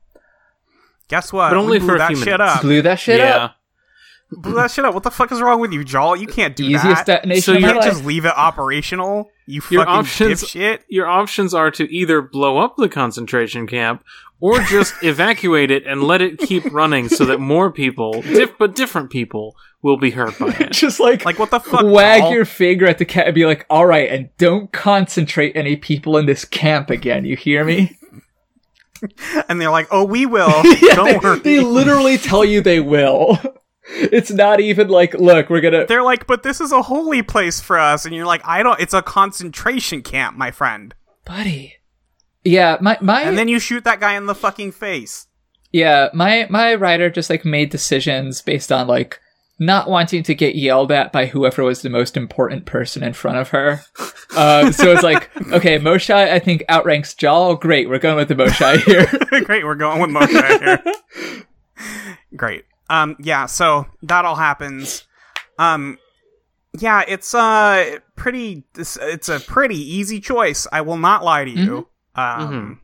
Guess 1.07 1.33
what? 1.33 1.49
But 1.49 1.57
only 1.57 1.79
we 1.79 1.79
blew 1.79 1.87
for 1.87 1.95
a 1.95 1.99
that 1.99 2.07
few 2.09 2.17
shit 2.17 2.25
minutes. 2.39 2.55
up. 2.57 2.61
Blew 2.61 2.81
that 2.83 2.99
shit 2.99 3.19
yeah. 3.19 3.35
up. 3.37 3.55
Blew 4.29 4.55
that 4.55 4.71
shit 4.71 4.83
up. 4.83 4.93
What 4.93 5.03
the 5.03 5.11
fuck 5.11 5.31
is 5.31 5.41
wrong 5.41 5.61
with 5.61 5.71
you, 5.71 5.83
Jaal? 5.85 6.15
You 6.15 6.27
can't 6.27 6.53
do 6.55 6.65
Easiest 6.65 7.05
that. 7.05 7.21
detonation 7.23 7.41
So 7.43 7.53
you 7.53 7.59
can't 7.65 7.77
life. 7.77 7.85
just 7.85 8.03
leave 8.03 8.25
it 8.25 8.33
operational. 8.35 9.29
You 9.45 9.61
Your 9.69 9.85
fucking 9.85 9.99
options- 9.99 10.43
dipshit. 10.43 10.79
Your 10.89 11.07
options 11.07 11.53
are 11.53 11.71
to 11.71 11.89
either 11.93 12.21
blow 12.21 12.57
up 12.57 12.75
the 12.75 12.89
concentration 12.89 13.67
camp 13.67 14.03
or 14.41 14.59
just 14.63 14.95
evacuate 15.01 15.71
it 15.71 15.87
and 15.87 16.03
let 16.03 16.21
it 16.21 16.39
keep 16.39 16.65
running 16.73 17.07
so 17.07 17.23
that 17.25 17.39
more 17.39 17.71
people, 17.71 18.21
diff- 18.21 18.57
but 18.59 18.75
different 18.75 19.09
people, 19.11 19.55
will 19.81 19.95
be 19.97 20.09
hurt 20.11 20.37
by 20.39 20.47
it. 20.59 20.71
just 20.73 20.99
like, 20.99 21.23
Like 21.23 21.39
what 21.39 21.49
the 21.51 21.59
fuck? 21.61 21.85
wag 21.85 22.21
Jaal? 22.23 22.33
your 22.33 22.43
finger 22.45 22.85
at 22.87 22.97
the 22.97 23.05
Kett 23.05 23.27
and 23.27 23.35
be 23.35 23.45
like, 23.45 23.65
all 23.69 23.85
right, 23.85 24.09
and 24.11 24.29
don't 24.37 24.69
concentrate 24.73 25.55
any 25.55 25.77
people 25.77 26.17
in 26.17 26.25
this 26.25 26.43
camp 26.43 26.89
again. 26.89 27.23
You 27.23 27.37
hear 27.37 27.63
me? 27.63 27.97
and 29.47 29.61
they're 29.61 29.69
like, 29.69 29.87
"Oh, 29.91 30.03
we 30.03 30.25
will. 30.25 30.63
Yeah, 30.81 30.95
Don't 30.95 31.05
they, 31.05 31.17
worry." 31.19 31.39
they 31.39 31.59
literally 31.59 32.17
tell 32.17 32.43
you 32.43 32.61
they 32.61 32.79
will. 32.79 33.37
It's 33.89 34.31
not 34.31 34.59
even 34.59 34.89
like, 34.89 35.13
look, 35.13 35.49
we're 35.49 35.61
gonna. 35.61 35.85
They're 35.85 36.03
like, 36.03 36.27
"But 36.27 36.43
this 36.43 36.59
is 36.59 36.71
a 36.71 36.81
holy 36.81 37.21
place 37.21 37.61
for 37.61 37.79
us," 37.79 38.05
and 38.05 38.13
you're 38.13 38.25
like, 38.25 38.41
"I 38.45 38.61
don't. 38.63 38.79
It's 38.79 38.93
a 38.93 39.01
concentration 39.01 40.01
camp, 40.01 40.37
my 40.37 40.51
friend." 40.51 40.93
Buddy. 41.25 41.75
Yeah, 42.43 42.77
my, 42.79 42.97
my, 43.01 43.23
And 43.23 43.37
then 43.37 43.49
you 43.49 43.59
shoot 43.59 43.83
that 43.83 43.99
guy 43.99 44.15
in 44.15 44.25
the 44.25 44.35
fucking 44.35 44.71
face. 44.71 45.27
yeah, 45.73 46.07
my, 46.13 46.47
my 46.49 46.75
writer 46.75 47.09
just 47.09 47.29
like 47.29 47.43
made 47.43 47.69
decisions 47.69 48.41
based 48.41 48.71
on 48.71 48.87
like 48.87 49.19
not 49.59 49.89
wanting 49.89 50.23
to 50.23 50.35
get 50.35 50.55
yelled 50.55 50.91
at 50.91 51.11
by 51.11 51.25
whoever 51.25 51.63
was 51.63 51.81
the 51.81 51.89
most 51.89 52.15
important 52.15 52.65
person 52.65 53.03
in 53.03 53.13
front 53.13 53.37
of 53.37 53.49
her. 53.49 53.81
Uh, 54.35 54.71
so 54.71 54.91
it's 54.91 55.03
like, 55.03 55.29
okay, 55.51 55.79
Moshae, 55.79 56.31
I 56.31 56.39
think 56.39 56.63
outranks 56.69 57.13
Jaal. 57.13 57.55
Great, 57.55 57.89
we're 57.89 57.99
going 57.99 58.15
with 58.17 58.27
the 58.27 58.35
Moshae 58.35 58.81
here. 58.83 59.07
Great, 59.43 59.65
we're 59.65 59.75
going 59.75 59.99
with 60.01 60.11
Moshae 60.11 60.59
here. 60.59 61.45
Great. 62.35 62.65
Um, 62.89 63.15
yeah, 63.19 63.45
so 63.47 63.85
that 64.03 64.25
all 64.25 64.35
happens. 64.35 65.05
Um, 65.59 65.97
yeah, 66.77 67.03
it's 67.07 67.33
uh 67.33 67.99
pretty. 68.15 68.63
It's, 68.75 68.97
it's 69.01 69.29
a 69.29 69.39
pretty 69.39 69.77
easy 69.77 70.19
choice. 70.19 70.67
I 70.71 70.81
will 70.81 70.97
not 70.97 71.23
lie 71.23 71.45
to 71.45 71.51
you. 71.51 71.87
Um, 72.15 72.81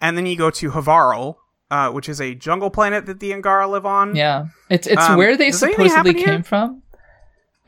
and 0.00 0.16
then 0.16 0.26
you 0.26 0.36
go 0.36 0.50
to 0.50 0.70
Havarl, 0.70 1.36
uh, 1.70 1.90
which 1.90 2.08
is 2.08 2.20
a 2.20 2.34
jungle 2.34 2.70
planet 2.70 3.06
that 3.06 3.20
the 3.20 3.32
Angara 3.32 3.68
live 3.68 3.86
on. 3.86 4.16
Yeah, 4.16 4.46
it's 4.68 4.86
it's 4.86 5.02
Um, 5.08 5.16
where 5.16 5.36
they 5.36 5.50
supposedly 5.52 5.88
happen 5.88 6.16
here? 6.16 6.26
came 6.26 6.42
from. 6.42 6.82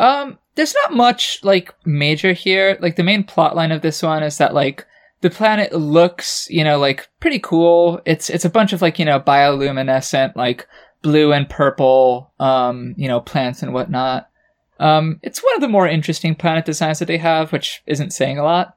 Um, 0.00 0.38
there's 0.56 0.74
not 0.84 0.92
much 0.92 1.40
like 1.42 1.74
major 1.84 2.32
here. 2.32 2.76
Like 2.80 2.96
the 2.96 3.02
main 3.04 3.24
plot 3.24 3.54
line 3.56 3.72
of 3.72 3.82
this 3.82 4.02
one 4.02 4.22
is 4.22 4.38
that 4.38 4.54
like 4.54 4.86
the 5.20 5.30
planet 5.30 5.72
looks, 5.72 6.48
you 6.50 6.64
know, 6.64 6.78
like 6.78 7.08
pretty 7.20 7.38
cool. 7.38 8.00
It's 8.04 8.28
it's 8.30 8.44
a 8.44 8.50
bunch 8.50 8.72
of 8.72 8.82
like 8.82 8.98
you 8.98 9.04
know 9.04 9.20
bioluminescent 9.20 10.34
like 10.36 10.66
blue 11.04 11.32
and 11.32 11.48
purple, 11.48 12.32
um, 12.40 12.94
you 12.96 13.06
know, 13.06 13.20
plants 13.20 13.62
and 13.62 13.72
whatnot. 13.72 14.28
Um, 14.80 15.20
it's 15.22 15.44
one 15.44 15.54
of 15.54 15.60
the 15.60 15.68
more 15.68 15.86
interesting 15.86 16.34
planet 16.34 16.64
designs 16.64 16.98
that 16.98 17.04
they 17.06 17.18
have, 17.18 17.52
which 17.52 17.82
isn't 17.86 18.12
saying 18.12 18.38
a 18.38 18.42
lot. 18.42 18.76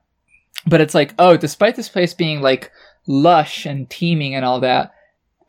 But 0.67 0.81
it's 0.81 0.93
like, 0.93 1.15
oh, 1.17 1.37
despite 1.37 1.75
this 1.75 1.89
place 1.89 2.13
being 2.13 2.41
like 2.41 2.71
lush 3.07 3.65
and 3.65 3.89
teeming 3.89 4.35
and 4.35 4.45
all 4.45 4.59
that, 4.59 4.93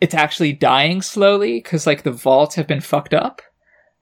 it's 0.00 0.14
actually 0.14 0.52
dying 0.54 1.02
slowly 1.02 1.58
because 1.58 1.86
like 1.86 2.04
the 2.04 2.12
vaults 2.12 2.54
have 2.54 2.66
been 2.68 2.80
fucked 2.80 3.12
up. 3.12 3.42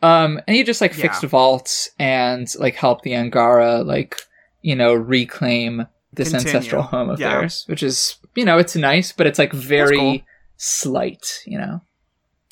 Um, 0.03 0.41
and 0.47 0.57
you 0.57 0.63
just 0.63 0.83
like 0.83 0.93
fix 0.93 1.17
Yeah. 1.17 1.21
the 1.23 1.27
vaults 1.29 1.89
and 1.99 2.47
like 2.59 2.75
help 2.75 3.03
the 3.03 3.17
Angara 3.17 3.83
like 3.83 4.17
you 4.61 4.77
know 4.77 4.93
reclaim 4.93 5.87
this 6.13 6.31
Continue. 6.31 6.55
ancestral 6.55 6.83
home 6.83 7.09
of 7.09 7.19
Yeah. 7.19 7.31
theirs, 7.39 7.65
which 7.67 7.83
is 7.83 8.17
you 8.35 8.45
know 8.45 8.59
it's 8.59 8.77
nice, 8.77 9.13
but 9.13 9.27
it's 9.27 9.39
like 9.39 9.53
very 9.55 9.97
cool. 9.99 10.21
slight, 10.59 11.43
you 11.47 11.59
know. 11.59 11.81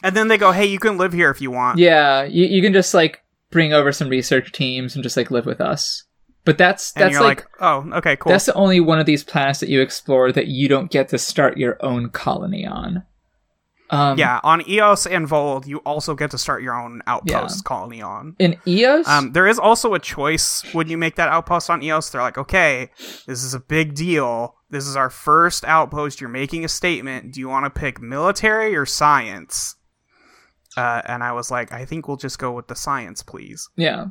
And 0.05 0.15
then 0.15 0.29
they 0.29 0.39
go, 0.39 0.53
"Hey, 0.53 0.67
you 0.67 0.79
can 0.79 0.99
live 0.99 1.13
here 1.13 1.31
if 1.31 1.41
you 1.41 1.51
want." 1.51 1.79
Yeah, 1.79 2.23
you 2.23 2.45
you 2.45 2.63
can 2.63 2.73
just 2.73 2.95
like 2.95 3.23
bring 3.51 3.73
over 3.73 3.91
some 3.91 4.09
research 4.09 4.53
teams 4.53 4.95
and 4.95 5.03
just 5.03 5.17
like 5.17 5.31
live 5.31 5.47
with 5.47 5.61
us. 5.61 6.05
But 6.45 6.59
that's 6.59 6.93
And 6.95 7.05
that's 7.05 7.13
you're 7.15 7.23
like, 7.23 7.39
like, 7.39 7.49
"Oh, 7.61 7.91
okay, 7.99 8.15
cool." 8.17 8.31
that's 8.31 8.45
the 8.45 8.55
only 8.55 8.81
one 8.81 8.99
of 8.99 9.07
these 9.07 9.25
planets 9.25 9.61
that 9.61 9.71
you 9.71 9.81
explore 9.81 10.31
that 10.31 10.47
you 10.47 10.69
don't 10.69 10.91
get 10.91 11.09
to 11.09 11.19
start 11.19 11.57
your 11.57 11.79
own 11.81 12.11
colony 12.11 12.67
on. 12.67 13.05
Um, 13.91 14.19
yeah, 14.19 14.41
on 14.43 14.69
Eos 14.69 15.07
and 15.07 15.27
Voeld, 15.29 15.67
you 15.67 15.79
also 15.79 16.15
get 16.15 16.31
to 16.33 16.39
start 16.39 16.63
your 16.63 16.75
own 16.75 17.03
outpost 17.07 17.65
colony 17.65 18.03
on. 18.03 18.35
In 18.39 18.57
Eos, 18.67 19.07
Um, 19.07 19.33
there 19.33 19.47
is 19.47 19.59
also 19.59 19.95
a 19.95 19.99
choice 19.99 20.65
when 20.73 20.89
you 20.89 20.99
make 20.99 21.17
that 21.17 21.29
outpost 21.29 21.71
on 21.71 21.83
Eos. 21.83 22.11
They're 22.11 22.23
like, 22.23 22.39
okay, 22.39 22.91
this 23.27 23.45
is 23.45 23.55
a 23.55 23.61
big 23.61 23.95
deal. 23.95 24.57
This 24.71 24.87
is 24.87 24.97
our 24.97 25.11
first 25.11 25.65
outpost. 25.65 26.21
You're 26.21 26.31
making 26.31 26.65
a 26.65 26.69
statement. 26.69 27.33
Do 27.35 27.41
you 27.41 27.49
want 27.49 27.67
to 27.67 27.71
pick 27.81 28.01
military 28.01 28.75
or 28.75 28.87
science? 28.87 29.77
Uh, 30.77 31.03
and 31.07 31.23
I 31.23 31.33
was 31.33 31.51
like, 31.51 31.73
I 31.73 31.85
think 31.85 32.09
we'll 32.09 32.17
just 32.17 32.39
go 32.39 32.53
with 32.53 32.69
the 32.69 32.75
science, 32.77 33.23
please. 33.23 33.69
yeah. 33.77 34.07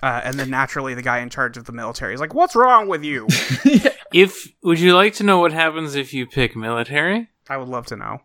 Uh, 0.00 0.20
and 0.22 0.38
then 0.38 0.48
naturally, 0.48 0.94
the 0.94 1.02
guy 1.02 1.18
in 1.18 1.28
charge 1.28 1.56
of 1.56 1.64
the 1.64 1.72
military 1.72 2.14
is 2.14 2.20
like, 2.20 2.32
"What's 2.32 2.54
wrong 2.54 2.86
with 2.88 3.02
you?" 3.02 3.26
If 4.12 4.46
would 4.62 4.78
you 4.80 4.94
like 4.94 5.12
to 5.14 5.24
know 5.24 5.38
what 5.40 5.52
happens 5.52 5.94
if 5.96 6.14
you 6.14 6.24
pick 6.26 6.54
military? 6.56 7.28
I 7.50 7.56
would 7.58 7.68
love 7.68 7.86
to 7.86 7.96
know. 7.96 8.20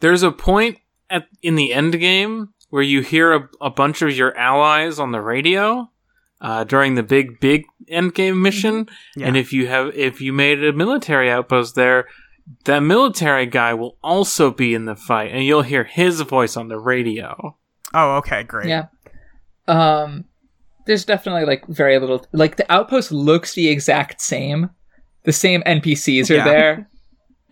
There's 0.00 0.22
a 0.22 0.30
point 0.32 0.78
at 1.08 1.26
in 1.42 1.54
the 1.54 1.72
end 1.72 1.98
game 1.98 2.52
where 2.70 2.82
you 2.82 3.00
hear 3.00 3.32
a, 3.32 3.48
a 3.60 3.70
bunch 3.70 4.02
of 4.02 4.14
your 4.16 4.36
allies 4.36 4.98
on 4.98 5.12
the 5.12 5.20
radio 5.22 5.90
uh, 6.40 6.64
during 6.64 6.94
the 6.94 7.02
big 7.02 7.40
big 7.40 7.64
end 7.88 8.14
game 8.14 8.42
mission, 8.42 8.88
Yeah. 9.16 9.28
and 9.28 9.36
if 9.36 9.52
you 9.52 9.68
have 9.68 9.94
if 9.96 10.20
you 10.20 10.32
made 10.32 10.62
a 10.62 10.72
military 10.72 11.30
outpost 11.30 11.74
there, 11.74 12.06
that 12.64 12.80
military 12.80 13.46
guy 13.46 13.74
will 13.74 13.96
also 14.02 14.50
be 14.50 14.74
in 14.74 14.84
the 14.86 14.96
fight, 14.96 15.30
and 15.32 15.44
you'll 15.44 15.62
hear 15.62 15.84
his 15.84 16.20
voice 16.22 16.56
on 16.56 16.68
the 16.68 16.78
radio. 16.78 17.56
Oh, 17.94 18.16
okay, 18.16 18.42
great. 18.42 18.68
Yeah. 18.68 18.86
Um, 19.66 20.24
there's 20.86 21.04
definitely 21.04 21.44
like 21.44 21.66
very 21.66 21.98
little. 21.98 22.24
Like 22.32 22.56
the 22.56 22.70
outpost 22.72 23.12
looks 23.12 23.54
the 23.54 23.68
exact 23.68 24.20
same. 24.20 24.70
The 25.24 25.32
same 25.32 25.62
NPCs 25.62 26.30
are 26.30 26.34
Yeah. 26.36 26.44
there. 26.44 26.90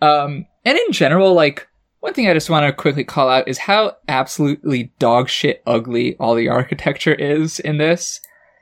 Um, 0.01 0.45
and 0.65 0.77
in 0.77 0.91
general, 0.91 1.33
like 1.33 1.67
one 1.99 2.13
thing 2.13 2.27
I 2.29 2.33
just 2.33 2.49
want 2.49 2.65
to 2.65 2.73
quickly 2.73 3.03
call 3.03 3.29
out 3.29 3.47
is 3.47 3.57
how 3.57 3.97
absolutely 4.07 4.91
dog 4.99 5.29
shit 5.29 5.61
ugly 5.65 6.15
all 6.19 6.35
the 6.35 6.49
architecture 6.49 7.13
is 7.13 7.59
in 7.59 7.77
this. 7.77 8.19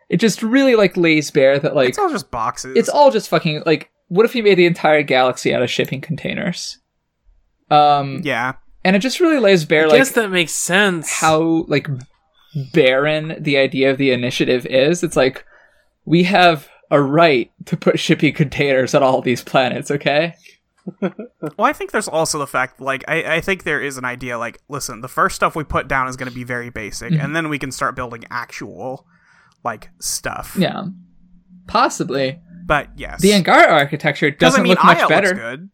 It 0.10 0.18
just 0.18 0.44
really 0.44 0.76
like 0.76 0.96
lays 0.98 1.32
bare 1.32 1.60
that 1.60 1.76
like 1.76 1.90
It's 1.90 1.98
all 1.98 2.10
just 2.10 2.30
boxes. 2.32 2.78
it's 2.78 2.90
all 2.90 3.12
just 3.12 3.30
fucking 3.30 3.64
like 3.66 3.90
what 4.08 4.26
if 4.26 4.36
you 4.36 4.44
made 4.44 4.56
the 4.58 4.66
entire 4.66 5.04
galaxy 5.04 5.54
out 5.54 5.62
of 5.64 5.70
shipping 5.70 6.02
containers? 6.02 6.78
Um, 7.72 8.22
yeah. 8.24 8.54
and 8.84 8.96
it 8.96 9.00
just 9.00 9.20
really 9.20 9.40
lays 9.40 9.66
bare 9.66 9.86
I 9.86 9.88
like 9.88 9.98
guess 9.98 10.12
that 10.12 10.30
makes 10.32 10.54
sense. 10.54 11.12
how 11.12 11.66
like 11.68 11.88
barren 12.74 13.36
the 13.42 13.58
idea 13.58 13.92
of 13.92 13.98
the 13.98 14.12
initiative 14.12 14.66
is. 14.68 15.04
It's 15.04 15.16
like 15.18 15.44
we 16.06 16.24
have 16.24 16.70
a 16.92 17.02
right 17.02 17.52
to 17.66 17.76
put 17.76 18.00
shipping 18.00 18.34
containers 18.34 18.94
on 18.94 19.02
all 19.04 19.22
these 19.22 19.44
planets, 19.44 19.90
okay? 19.92 20.36
Well, 21.02 21.68
I 21.68 21.74
think 21.74 21.92
there's 21.92 22.08
also 22.08 22.38
the 22.38 22.46
fact, 22.48 22.80
like, 22.80 23.04
I, 23.08 23.36
I 23.38 23.42
think 23.42 23.64
there 23.64 23.82
is 23.82 23.98
an 23.98 24.06
idea, 24.06 24.38
like, 24.38 24.60
listen, 24.70 25.02
the 25.02 25.08
first 25.08 25.36
stuff 25.36 25.56
we 25.56 25.64
put 25.64 25.88
down 25.88 26.08
is 26.08 26.16
going 26.16 26.30
to 26.30 26.36
be 26.36 26.44
very 26.44 26.70
basic, 26.70 27.12
Mm-hmm. 27.12 27.22
and 27.26 27.36
then 27.36 27.50
we 27.50 27.58
can 27.60 27.72
start 27.72 27.96
building 27.96 28.24
actual, 28.30 29.06
like, 29.64 29.90
stuff. 30.00 30.56
Yeah. 30.60 30.84
Possibly. 31.68 32.40
But 32.66 32.90
yes, 32.96 33.22
The 33.22 33.34
Angara 33.34 33.72
architecture 33.72 34.32
doesn't 34.32 34.60
I 34.62 34.64
mean, 34.64 34.70
look 34.72 34.84
much 34.84 34.98
Aya 34.98 35.08
better. 35.08 35.28
Looks 35.28 35.40
good. 35.40 35.70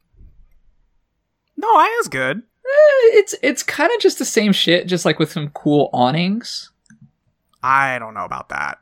No, 1.56 1.74
Aya's 1.74 2.08
good. 2.10 2.38
Eh, 2.40 3.18
it's 3.18 3.34
it's 3.42 3.64
kind 3.64 3.92
of 3.96 4.02
just 4.02 4.20
the 4.20 4.26
same 4.26 4.52
shit, 4.52 4.88
just 4.88 5.06
like 5.06 5.18
with 5.18 5.32
some 5.32 5.50
cool 5.50 5.90
awnings. 5.94 6.70
I 7.64 7.98
don't 8.00 8.14
know 8.14 8.26
about 8.26 8.50
that. 8.50 8.80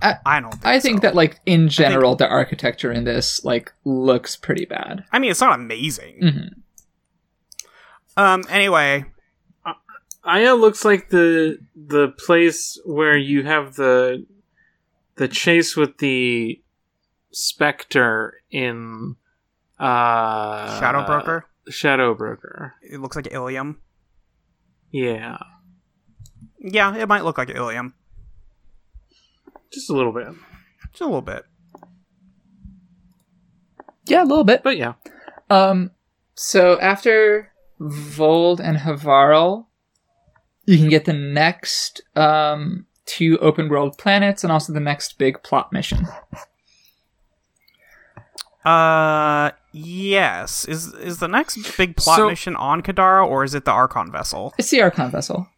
I- 0.00 0.40
don't. 0.40 0.52
Think 0.52 0.64
I 0.66 0.78
think 0.80 0.98
so. 0.98 1.02
that 1.02 1.14
like 1.16 1.40
in 1.44 1.68
general, 1.68 2.14
the 2.14 2.28
architecture 2.28 2.92
in 2.92 3.04
this 3.04 3.44
like 3.44 3.72
looks 3.84 4.36
pretty 4.36 4.64
bad. 4.64 5.04
I 5.12 5.18
mean, 5.18 5.30
it's 5.30 5.40
not 5.40 5.58
amazing. 5.58 6.20
Mhm. 6.22 6.50
Um. 8.16 8.44
Anyway, 8.48 9.04
Aya 10.24 10.54
looks 10.54 10.84
like 10.84 11.08
the 11.10 11.58
the 11.76 12.08
place 12.08 12.78
where 12.84 13.16
you 13.16 13.42
have 13.44 13.74
the 13.74 14.24
the 15.18 15.28
chase 15.28 15.76
with 15.76 15.98
the 15.98 16.62
specter 17.30 18.40
in 18.50 19.16
uh 19.78 20.80
Shadow 20.80 21.04
Broker. 21.04 21.44
Shadow 21.68 22.14
Broker. 22.14 22.74
It 22.82 23.00
looks 23.00 23.16
like 23.16 23.30
Ilium. 23.30 23.80
Yeah. 24.90 25.38
Yeah, 26.58 26.96
it 26.96 27.08
might 27.08 27.24
look 27.24 27.36
like 27.36 27.50
Ilium. 27.50 27.94
Just 29.72 29.90
a 29.90 29.92
little 29.92 30.12
bit. 30.12 30.28
Just 30.90 31.02
a 31.02 31.04
little 31.04 31.20
bit. 31.20 31.44
Yeah, 34.06 34.22
a 34.22 34.24
little 34.24 34.44
bit. 34.44 34.62
But 34.62 34.78
yeah. 34.78 34.94
Um, 35.50 35.90
so 36.34 36.80
after 36.80 37.52
Voeld 37.78 38.60
and 38.60 38.78
Havarl, 38.78 39.66
you 40.64 40.78
can 40.78 40.88
get 40.88 41.04
the 41.04 41.12
next 41.12 42.00
um 42.16 42.86
two 43.08 43.38
open 43.38 43.68
world 43.68 43.96
planets 43.98 44.44
and 44.44 44.52
also 44.52 44.72
the 44.72 44.80
next 44.80 45.18
big 45.18 45.42
plot 45.42 45.72
mission. 45.72 46.06
Uh, 48.64 49.50
yes. 49.72 50.64
Is 50.66 50.92
is 50.94 51.18
the 51.18 51.28
next 51.28 51.76
big 51.76 51.96
plot 51.96 52.16
So- 52.18 52.28
mission 52.28 52.54
on 52.56 52.82
Kadara 52.82 53.26
or 53.26 53.44
is 53.44 53.54
it 53.54 53.64
the 53.64 53.70
Archon 53.70 54.12
vessel? 54.12 54.54
It's 54.58 54.70
the 54.70 54.82
Archon 54.82 55.10
vessel. 55.10 55.48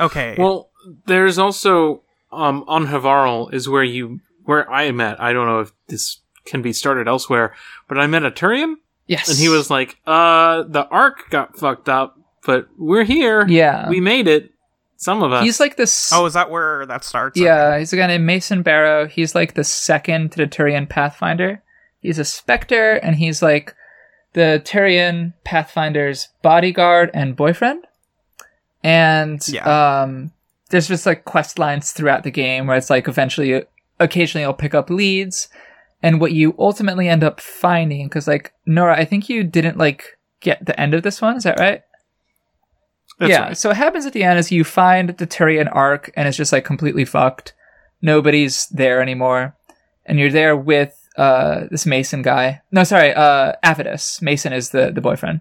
Okay. 0.00 0.34
Well, 0.38 0.70
there's 1.06 1.38
also 1.38 2.02
um 2.32 2.64
on 2.66 2.86
Havarl 2.86 3.52
is 3.52 3.68
where 3.68 3.84
you 3.84 4.20
where 4.44 4.70
I 4.70 4.90
met. 4.90 5.20
I 5.20 5.32
don't 5.32 5.46
know 5.46 5.60
if 5.60 5.72
this 5.88 6.20
can 6.44 6.62
be 6.62 6.72
started 6.72 7.06
elsewhere, 7.08 7.54
but 7.88 7.98
I 7.98 8.06
met 8.06 8.24
a 8.24 8.30
Turian 8.30 8.74
Yes, 9.06 9.28
and 9.28 9.36
he 9.38 9.48
was 9.48 9.68
like, 9.68 9.98
"Uh, 10.06 10.62
the 10.62 10.86
ark 10.88 11.28
got 11.28 11.58
fucked 11.58 11.88
up, 11.88 12.16
but 12.46 12.68
we're 12.78 13.04
here. 13.04 13.46
Yeah. 13.46 13.88
we 13.88 14.00
made 14.00 14.28
it. 14.28 14.51
Some 15.02 15.22
of 15.22 15.32
us. 15.32 15.42
He's 15.44 15.58
like 15.58 15.76
this. 15.76 16.12
oh, 16.12 16.26
is 16.26 16.34
that 16.34 16.48
where 16.50 16.86
that 16.86 17.02
starts? 17.04 17.36
Yeah, 17.38 17.76
he's 17.78 17.92
a 17.92 17.96
guy 17.96 18.06
named 18.06 18.24
Macen 18.24 18.62
Barro. 18.62 19.08
He's 19.10 19.34
like 19.34 19.54
the 19.54 19.64
second 19.64 20.30
to 20.32 20.36
the 20.38 20.46
Turian 20.46 20.88
Pathfinder. 20.88 21.60
He's 22.00 22.18
a 22.20 22.24
Spectre, 22.24 22.94
and 22.94 23.16
he's 23.16 23.42
like 23.42 23.74
the 24.34 24.62
Turian 24.64 25.32
Pathfinder's 25.44 26.28
bodyguard 26.42 27.10
and 27.14 27.34
boyfriend. 27.34 27.84
And 28.82 29.46
Yeah. 29.48 30.02
um, 30.02 30.32
there's 30.70 30.88
just 30.88 31.06
like 31.06 31.24
quest 31.24 31.58
lines 31.58 31.92
throughout 31.92 32.22
the 32.22 32.30
game 32.30 32.66
where 32.66 32.76
it's 32.76 32.90
like 32.90 33.08
eventually, 33.08 33.64
occasionally, 34.00 34.44
I'll 34.44 34.54
pick 34.54 34.74
up 34.74 34.88
leads, 34.90 35.48
and 36.02 36.20
what 36.20 36.32
you 36.32 36.54
ultimately 36.58 37.08
end 37.08 37.22
up 37.24 37.40
finding, 37.40 38.06
because 38.06 38.26
like 38.28 38.52
Nora, 38.66 38.96
I 38.96 39.04
think 39.04 39.28
you 39.28 39.44
didn't 39.44 39.78
like 39.78 40.16
get 40.40 40.64
the 40.64 40.78
end 40.80 40.94
of 40.94 41.02
this 41.02 41.20
one. 41.20 41.36
Is 41.36 41.42
that 41.44 41.58
right? 41.58 41.82
That's 43.18 43.30
yeah. 43.30 43.42
right. 43.42 43.56
So 43.56 43.68
what 43.68 43.76
happens 43.76 44.06
at 44.06 44.12
the 44.12 44.24
end 44.24 44.38
is 44.38 44.50
you 44.50 44.64
find 44.64 45.10
the 45.10 45.26
Turian 45.26 45.68
ark 45.72 46.10
and 46.16 46.26
it's 46.26 46.36
just 46.36 46.52
like 46.52 46.64
completely 46.64 47.04
fucked. 47.04 47.54
Nobody's 48.00 48.66
there 48.68 49.00
anymore. 49.00 49.56
And 50.06 50.18
you're 50.18 50.30
there 50.30 50.56
with 50.56 50.98
uh 51.16 51.66
this 51.70 51.84
Macen 51.86 52.22
guy. 52.22 52.62
No, 52.72 52.84
sorry, 52.84 53.12
uh 53.12 53.54
Avitus. 53.64 54.20
Macen 54.22 54.52
is 54.52 54.70
the 54.70 54.90
the 54.90 55.00
boyfriend. 55.00 55.40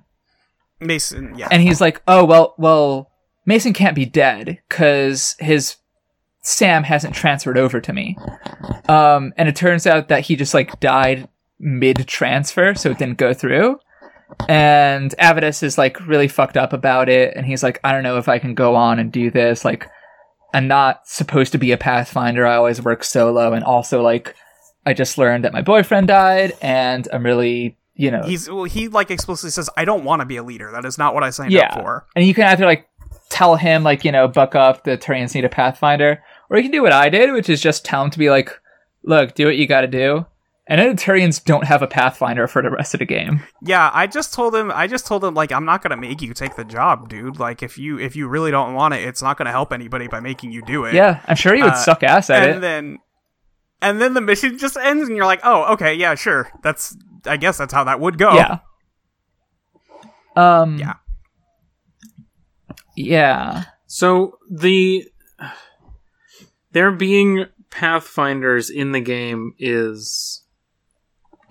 Macen. 0.80 1.38
Yeah. 1.38 1.48
And 1.52 1.62
he's 1.62 1.80
like, 1.80 2.02
"Oh, 2.08 2.26
well, 2.26 2.56
well, 2.58 3.12
Macen 3.46 3.74
can't 3.74 3.96
be 3.96 4.06
dead 4.06 4.60
cuz 4.70 5.36
his 5.40 5.78
Sam 6.42 6.84
hasn't 6.84 7.16
transferred 7.16 7.58
over 7.58 7.80
to 7.80 7.94
me." 7.94 8.18
Um 8.88 9.34
and 9.38 9.48
it 9.48 9.56
turns 9.56 9.88
out 9.88 10.08
that 10.10 10.26
he 10.26 10.36
just 10.36 10.54
like 10.54 10.80
died 10.80 11.30
mid 11.60 12.08
transfer, 12.08 12.76
so 12.76 12.92
it 12.92 12.98
didn't 12.98 13.18
go 13.18 13.34
through 13.34 13.80
and 14.48 15.14
Avitus 15.18 15.64
is 15.64 15.78
like 15.78 16.06
really 16.08 16.28
fucked 16.28 16.58
up 16.58 16.74
about 16.74 17.10
it, 17.10 17.36
and 17.36 17.46
he's 17.46 17.64
like, 17.64 17.80
I 17.84 17.92
don't 17.92 18.04
know 18.04 18.18
if 18.18 18.28
I 18.28 18.40
can 18.40 18.56
go 18.56 18.76
on 18.76 19.00
and 19.00 19.12
do 19.12 19.32
this. 19.32 19.64
Like, 19.66 19.88
I'm 20.54 20.68
not 20.68 21.08
supposed 21.08 21.52
to 21.54 21.58
be 21.58 21.72
a 21.72 21.78
Pathfinder. 21.78 22.46
I 22.46 22.56
always 22.56 22.82
work 22.82 23.04
solo, 23.04 23.54
and 23.54 23.64
also 23.64 24.02
like, 24.02 24.36
I 24.86 24.94
just 24.94 25.18
learned 25.18 25.46
that 25.46 25.54
my 25.54 25.62
boyfriend 25.62 26.08
died, 26.08 26.54
and 26.62 27.08
I'm 27.14 27.24
really, 27.24 27.78
you 27.96 28.12
know, 28.12 28.24
He's 28.24 28.50
well, 28.50 28.66
he 28.66 28.88
like 28.88 29.12
explicitly 29.12 29.52
says, 29.52 29.70
"I 29.78 29.86
don't 29.86 30.04
want 30.04 30.22
to 30.22 30.26
be 30.26 30.38
a 30.38 30.44
leader. 30.44 30.72
That 30.72 30.86
is 30.86 30.98
not 30.98 31.14
what 31.14 31.24
I 31.24 31.30
signed 31.30 31.52
yeah. 31.52 31.74
up 31.74 31.74
for." 31.74 32.06
And 32.16 32.26
you 32.26 32.34
can 32.34 32.46
either 32.46 32.66
like 32.66 32.88
tell 33.30 33.56
him 33.56 33.84
like, 33.84 34.04
you 34.04 34.12
know, 34.12 34.28
buck 34.28 34.56
up. 34.56 34.84
The 34.84 34.98
Turians 34.98 35.34
need 35.34 35.46
a 35.46 35.50
Pathfinder, 35.50 36.24
or 36.50 36.58
you 36.58 36.64
can 36.64 36.72
do 36.72 36.82
what 36.82 36.92
I 36.92 37.10
did, 37.10 37.32
which 37.32 37.50
is 37.50 37.62
just 37.62 37.86
tell 37.86 38.04
him 38.04 38.12
to 38.12 38.20
be 38.20 38.30
like, 38.30 38.52
look, 39.04 39.34
do 39.34 39.46
what 39.46 39.58
you 39.58 39.68
got 39.68 39.82
to 39.82 39.88
do. 39.88 40.26
And 40.68 40.80
Editarians 40.80 41.44
don't 41.44 41.66
have 41.66 41.82
a 41.82 41.88
Pathfinder 41.88 42.48
for 42.48 42.62
the 42.62 42.70
rest 42.70 42.94
of 42.94 43.00
the 43.00 43.06
game. 43.06 43.42
Yeah, 43.64 43.90
I 43.94 44.08
just 44.08 44.34
told 44.34 44.56
him. 44.56 44.72
I 44.74 44.88
just 44.88 45.06
told 45.08 45.24
him 45.24 45.34
like, 45.34 45.52
I'm 45.52 45.66
not 45.66 45.82
gonna 45.82 45.98
make 45.98 46.22
you 46.22 46.34
take 46.34 46.56
the 46.56 46.64
job, 46.64 47.10
dude. 47.10 47.40
Like, 47.40 47.64
if 47.64 47.78
you 47.78 48.00
if 48.00 48.16
you 48.16 48.28
really 48.28 48.52
don't 48.52 48.74
want 48.76 48.94
it, 48.94 49.04
it's 49.04 49.22
not 49.22 49.38
gonna 49.38 49.52
help 49.52 49.74
anybody 49.74 50.08
by 50.08 50.20
making 50.20 50.52
you 50.52 50.62
do 50.62 50.86
it. 50.86 50.94
Yeah, 50.94 51.22
I'm 51.28 51.36
sure 51.36 51.54
he 51.56 51.64
would 51.64 51.74
Uh, 51.74 51.76
suck 51.76 52.04
ass 52.04 52.30
at 52.30 52.44
and 52.44 52.58
it. 52.58 52.62
then 52.62 53.00
and 53.82 54.00
then 54.00 54.14
the 54.14 54.22
mission 54.22 54.58
just 54.60 54.78
ends, 54.78 55.08
and 55.08 55.18
you're 55.18 55.26
like, 55.26 55.42
"Oh, 55.44 55.74
okay, 55.74 55.96
yeah, 55.96 56.14
sure. 56.16 56.48
That's 56.62 56.96
I 57.26 57.38
guess 57.38 57.58
that's 57.58 57.74
how 57.74 57.84
that 57.86 58.00
would 58.00 58.18
go." 58.20 58.34
Yeah. 58.36 58.60
Um. 60.36 60.78
Yeah. 60.78 60.94
Yeah. 62.96 63.64
So 63.88 64.38
the 64.50 65.06
there 66.72 66.92
being 66.92 67.46
pathfinders 67.70 68.70
in 68.70 68.92
the 68.92 69.02
game 69.02 69.54
is 69.58 70.41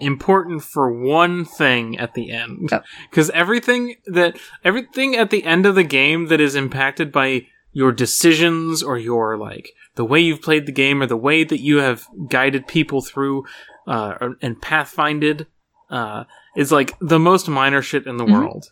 important 0.01 0.63
for 0.63 0.91
one 0.93 1.45
thing 1.45 1.99
at 1.99 2.15
the 2.15 2.31
end. 2.31 2.71
Because 3.11 3.31
everything 3.35 3.97
that 4.07 4.39
everything 4.65 5.17
at 5.17 5.31
the 5.31 5.45
end 5.45 5.67
of 5.67 5.75
the 5.75 5.85
game 5.85 6.27
that 6.27 6.41
is 6.41 6.55
impacted 6.55 7.13
by 7.13 7.47
your 7.73 7.93
decisions 7.93 8.83
or 8.83 8.99
your 8.99 9.37
like 9.37 9.71
the 9.95 10.05
way 10.05 10.19
you've 10.21 10.43
played 10.43 10.67
the 10.67 10.73
game 10.73 11.01
or 11.03 11.07
the 11.07 11.17
way 11.17 11.45
that 11.45 11.61
you 11.61 11.79
have 11.79 12.07
guided 12.29 12.67
people 12.67 13.01
through 13.01 13.45
uh, 13.87 14.15
and 14.43 14.61
pathfinded 14.61 15.47
uh, 15.91 16.25
is 16.57 16.71
like 16.73 16.97
the 17.01 17.19
most 17.19 17.49
minor 17.49 17.83
shit 17.83 18.07
in 18.07 18.17
the 18.17 18.25
Mhm. 18.25 18.33
world. 18.33 18.67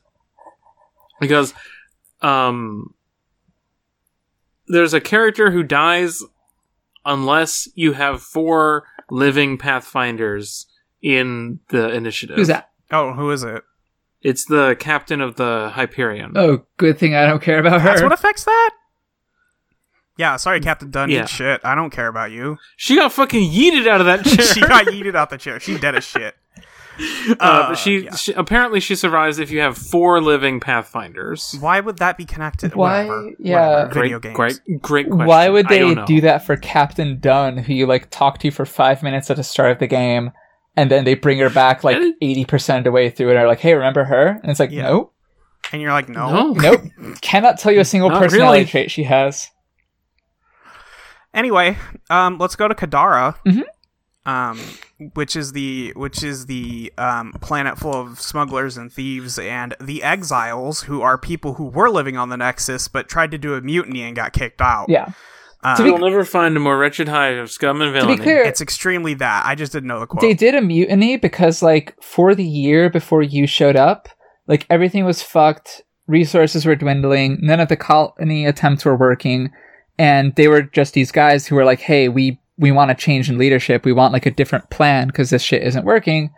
Because 1.20 1.54
um 2.22 2.94
there's 4.66 4.94
a 4.94 5.00
character 5.00 5.50
who 5.50 5.62
dies 5.62 6.22
unless 7.04 7.68
you 7.74 7.92
have 7.92 8.22
four 8.22 8.84
living 9.10 9.56
pathfinders 9.56 10.66
in 11.02 11.60
the 11.68 11.90
initiative. 11.90 12.36
Who's 12.36 12.48
that? 12.48 12.70
Oh, 12.90 13.12
who 13.12 13.30
is 13.30 13.42
it? 13.42 13.62
It's 14.22 14.44
the 14.46 14.76
captain 14.80 15.20
of 15.20 15.36
the 15.36 15.70
Hyperion. 15.74 16.32
Oh, 16.36 16.64
good 16.76 16.98
thing 16.98 17.14
I 17.14 17.26
don't 17.26 17.40
care 17.42 17.58
about 17.60 17.80
her. 17.80 17.88
That's 17.88 18.02
what 18.02 18.12
affects 18.12 18.44
that. 18.44 18.70
Yeah, 20.16 20.34
sorry, 20.36 20.58
Captain 20.60 20.90
Dunn. 20.90 21.10
Yeah. 21.10 21.26
Shit, 21.26 21.60
I 21.62 21.76
don't 21.76 21.90
care 21.90 22.08
about 22.08 22.32
you. 22.32 22.58
She 22.76 22.96
got 22.96 23.12
fucking 23.12 23.50
yeeted 23.52 23.86
out 23.86 24.00
of 24.00 24.06
that 24.06 24.24
chair. 24.24 24.44
she 24.44 24.60
got 24.60 24.86
yeeted 24.86 25.14
out 25.14 25.24
of 25.24 25.30
the 25.30 25.38
chair. 25.38 25.60
She's 25.60 25.80
dead 25.80 25.94
as 25.94 26.04
shit. 26.04 26.34
Uh, 27.30 27.34
Uh, 27.38 27.74
she, 27.76 28.06
yeah. 28.06 28.16
she 28.16 28.32
apparently 28.32 28.80
she 28.80 28.96
survives 28.96 29.38
if 29.38 29.52
you 29.52 29.60
have 29.60 29.78
four 29.78 30.20
living 30.20 30.58
pathfinders. 30.58 31.54
Why 31.60 31.78
would 31.78 31.98
that 31.98 32.16
be 32.16 32.24
connected? 32.24 32.74
Why- 32.74 33.04
Whatever. 33.06 33.30
yeah. 33.38 33.70
Whatever. 33.70 33.92
Great, 33.92 34.02
Video 34.02 34.18
games. 34.18 34.34
great, 34.34 34.82
great 34.82 35.06
question. 35.08 35.26
Why 35.28 35.48
would 35.48 35.68
they 35.68 35.78
don't 35.78 36.04
do 36.08 36.20
that 36.22 36.44
for 36.44 36.56
Captain 36.56 37.20
Dunn, 37.20 37.56
who 37.58 37.72
you 37.72 37.86
like 37.86 38.10
talk 38.10 38.38
to 38.40 38.50
for 38.50 38.66
five 38.66 39.04
minutes 39.04 39.30
at 39.30 39.36
the 39.36 39.44
start 39.44 39.70
of 39.70 39.78
the 39.78 39.86
game, 39.86 40.32
and 40.78 40.90
then 40.90 41.04
they 41.04 41.14
bring 41.14 41.38
her 41.38 41.50
back 41.50 41.84
like 41.84 41.98
eighty 42.22 42.44
percent 42.44 42.78
of 42.78 42.84
the 42.84 42.92
way 42.92 43.10
through, 43.10 43.30
and 43.30 43.38
are 43.38 43.46
like, 43.46 43.60
"Hey, 43.60 43.74
remember 43.74 44.04
her?" 44.04 44.38
And 44.42 44.50
it's 44.50 44.60
like, 44.60 44.70
Yeah. 44.70 44.84
"Nope, 44.84 45.14
And 45.72 45.82
you're 45.82 45.92
like, 45.92 46.08
no. 46.08 46.30
No, 46.30 46.52
nope, 46.56 46.80
cannot 47.20 47.58
tell 47.58 47.72
you 47.72 47.80
a 47.80 47.84
single 47.84 48.08
Not 48.10 48.22
personality 48.22 48.60
really. 48.60 48.70
trait 48.70 48.90
she 48.90 49.04
has." 49.04 49.50
Anyway, 51.34 51.76
um, 52.10 52.38
let's 52.38 52.56
go 52.56 52.68
to 52.68 52.74
Kadara, 52.74 53.36
Mhm. 53.46 53.64
um, 54.24 54.58
which 55.14 55.36
is 55.36 55.52
the 55.52 55.92
which 55.94 56.22
is 56.24 56.46
the 56.46 56.92
um, 56.98 57.32
planet 57.40 57.78
full 57.78 57.94
of 57.94 58.20
smugglers 58.20 58.76
and 58.76 58.90
thieves 58.92 59.38
and 59.38 59.74
the 59.80 60.02
exiles, 60.02 60.82
who 60.82 61.02
are 61.02 61.18
people 61.18 61.54
who 61.54 61.64
were 61.64 61.90
living 61.90 62.16
on 62.16 62.30
the 62.30 62.36
Nexus 62.36 62.88
but 62.88 63.08
tried 63.08 63.30
to 63.32 63.38
do 63.38 63.54
a 63.54 63.60
mutiny 63.60 64.02
and 64.02 64.16
got 64.16 64.32
kicked 64.32 64.60
out. 64.60 64.86
Yeah. 64.88 65.10
Um, 65.64 65.76
To 65.76 65.82
be- 65.82 65.88
You'll 65.88 65.98
never 65.98 66.24
find 66.24 66.56
a 66.56 66.60
more 66.60 66.78
wretched 66.78 67.08
hive 67.08 67.36
of 67.38 67.50
scum 67.50 67.80
and 67.82 67.92
To 67.94 68.00
villainy. 68.00 68.16
be 68.16 68.22
clear, 68.22 68.42
it's 68.42 68.60
extremely 68.60 69.14
that. 69.14 69.44
I 69.44 69.54
just 69.54 69.72
didn't 69.72 69.88
know 69.88 69.98
the 70.00 70.06
quote. 70.06 70.20
they 70.20 70.34
did 70.34 70.54
a 70.54 70.60
mutiny 70.60 71.16
because 71.16 71.62
like 71.62 71.94
for 72.02 72.34
the 72.34 72.44
year 72.46 72.88
before 72.90 73.22
you 73.22 73.46
showed 73.46 73.74
up, 73.76 74.08
like 74.46 74.66
everything 74.70 75.04
was 75.04 75.22
fucked. 75.22 75.82
Resources 76.06 76.64
were 76.64 76.76
dwindling. 76.76 77.38
None 77.42 77.60
of 77.60 77.68
the 77.68 77.76
colony 77.76 78.46
attempts 78.46 78.84
were 78.84 78.96
working, 78.96 79.50
and 79.98 80.34
they 80.36 80.48
were 80.48 80.62
just 80.62 80.94
these 80.94 81.10
guys 81.12 81.46
who 81.46 81.54
were 81.56 81.64
like, 81.64 81.80
"Hey, 81.80 82.08
we 82.08 82.38
we 82.56 82.72
want 82.72 82.90
a 82.90 82.94
change 82.94 83.28
in 83.28 83.36
leadership. 83.36 83.84
We 83.84 83.92
want 83.92 84.12
like 84.12 84.26
a 84.26 84.30
different 84.30 84.70
plan 84.70 85.08
because 85.08 85.30
this 85.30 85.42
shit 85.42 85.62
isn't 85.64 85.84
working." 85.84 86.30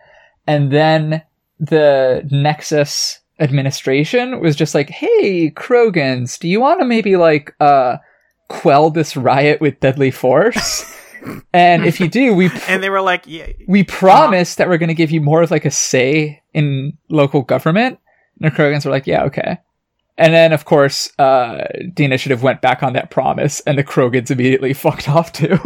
And 0.47 0.73
then 0.73 1.23
the 1.61 2.27
Nexus 2.33 3.21
administration 3.39 4.41
was 4.41 4.57
just 4.57 4.75
like, 4.75 4.89
"Hey, 4.91 5.51
Krogans, 5.51 6.39
do 6.39 6.49
you 6.49 6.61
want 6.61 6.81
to 6.81 6.87
maybe 6.87 7.17
like 7.17 7.55
uh 7.61 7.99
quell 8.51 8.91
this 8.91 9.17
riot 9.17 9.61
with 9.61 9.81
deadly 9.81 10.11
force?" 10.11 10.85
and 11.53 11.85
if 11.85 12.01
you 12.01 12.09
do, 12.09 12.35
we 12.35 12.51
and 12.69 12.83
they 12.83 12.91
were 12.91 13.01
like, 13.01 13.25
yeah, 13.27 13.47
we 13.67 13.85
promised 13.85 14.59
that 14.59 14.69
we're 14.69 14.79
going 14.79 14.89
to 14.89 14.95
give 14.95 15.11
you 15.11 15.21
more 15.21 15.43
of 15.43 15.51
like 15.51 15.65
a 15.65 15.71
say 15.71 16.43
in 16.55 16.97
local 17.09 17.43
government. 17.43 17.99
And 18.41 18.51
the 18.51 18.57
Krogans 18.57 18.85
were 18.85 18.91
like, 18.91 19.07
yeah, 19.07 19.25
okay. 19.25 19.59
And 20.17 20.35
then, 20.35 20.53
of 20.53 20.65
course, 20.65 21.11
uh, 21.19 21.67
the 21.97 22.05
initiative 22.05 22.43
went 22.43 22.61
back 22.61 22.83
on 22.83 22.93
that 22.93 23.11
promise, 23.11 23.61
and 23.61 23.79
the 23.79 23.85
Krogans 23.85 24.31
immediately 24.31 24.75
fucked 24.75 25.09
off 25.09 25.33
too. 25.33 25.59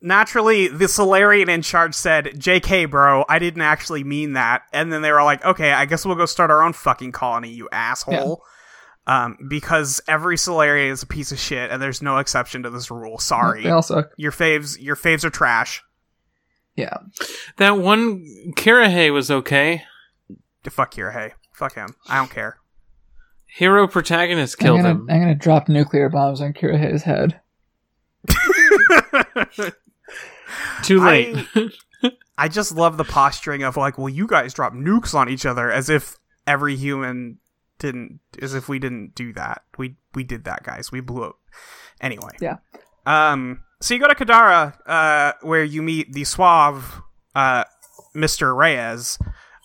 naturally 0.00 0.68
the 0.68 0.88
Salarian 0.88 1.48
in 1.48 1.62
charge 1.62 1.94
said, 1.94 2.26
"JK, 2.36 2.90
bro, 2.90 3.24
I 3.28 3.38
didn't 3.38 3.62
actually 3.62 4.04
mean 4.04 4.32
that." 4.32 4.62
And 4.72 4.92
then 4.92 5.02
they 5.02 5.12
were 5.12 5.22
like, 5.22 5.44
"Okay, 5.44 5.72
I 5.72 5.84
guess 5.84 6.06
we'll 6.06 6.14
go 6.14 6.26
start 6.26 6.50
our 6.50 6.62
own 6.62 6.72
fucking 6.72 7.12
colony, 7.12 7.50
you 7.50 7.68
asshole." 7.70 8.42
Um, 9.06 9.36
because 9.48 10.00
every 10.08 10.36
Salarian 10.38 10.90
is 10.90 11.02
a 11.02 11.06
piece 11.06 11.30
of 11.30 11.38
shit, 11.38 11.70
and 11.70 11.82
there's 11.82 12.00
no 12.00 12.16
exception 12.18 12.62
to 12.62 12.70
this 12.70 12.90
rule. 12.90 13.18
Sorry, 13.18 13.62
they 13.62 13.70
all 13.70 13.82
suck. 13.82 14.12
your 14.16 14.32
faves, 14.32 14.80
your 14.80 14.96
faves 14.96 15.24
are 15.24 15.30
trash. 15.30 15.82
Yeah. 16.74 16.96
That 17.58 17.76
one 17.78 18.24
Kirrahe 18.56 19.12
was 19.12 19.30
okay. 19.30 19.82
Fuck 20.68 20.96
your 20.96 21.10
hey, 21.10 21.34
fuck 21.52 21.74
him. 21.74 21.94
I 22.08 22.16
don't 22.16 22.30
care. 22.30 22.58
Hero 23.46 23.86
protagonist 23.86 24.56
I'm 24.58 24.64
killed 24.64 24.78
gonna, 24.78 24.90
him. 24.90 25.06
I'm 25.10 25.20
gonna 25.20 25.34
drop 25.34 25.68
nuclear 25.68 26.08
bombs 26.08 26.40
on 26.40 26.54
Kirrahe's 26.54 27.02
head. 27.02 27.40
Too 30.82 31.04
late. 31.04 31.36
I 32.36 32.48
just 32.48 32.72
love 32.72 32.96
the 32.96 33.04
posturing 33.04 33.62
of 33.62 33.76
like, 33.76 33.96
well, 33.96 34.08
you 34.08 34.26
guys 34.26 34.54
drop 34.54 34.72
nukes 34.72 35.14
on 35.14 35.28
each 35.28 35.46
other 35.46 35.70
as 35.70 35.88
if 35.88 36.16
every 36.46 36.74
human 36.74 37.38
didn't, 37.84 38.20
as 38.42 38.54
if 38.54 38.68
we 38.68 38.78
didn't 38.78 39.14
do 39.14 39.32
that. 39.34 39.62
We 39.78 39.96
we 40.14 40.24
did 40.24 40.44
that, 40.44 40.62
guys. 40.64 40.90
We 40.92 41.00
blew 41.00 41.24
up. 41.24 41.36
Anyway. 42.00 42.32
Yeah. 42.40 42.56
Um. 43.06 43.62
So 43.80 43.94
you 43.94 44.00
go 44.00 44.08
to 44.08 44.14
Kadara, 44.14 44.74
uh, 44.86 45.32
where 45.42 45.62
you 45.64 45.82
meet 45.82 46.12
the 46.12 46.24
suave, 46.24 47.02
uh, 47.34 47.64
Mister 48.14 48.54
Reyes, 48.54 49.18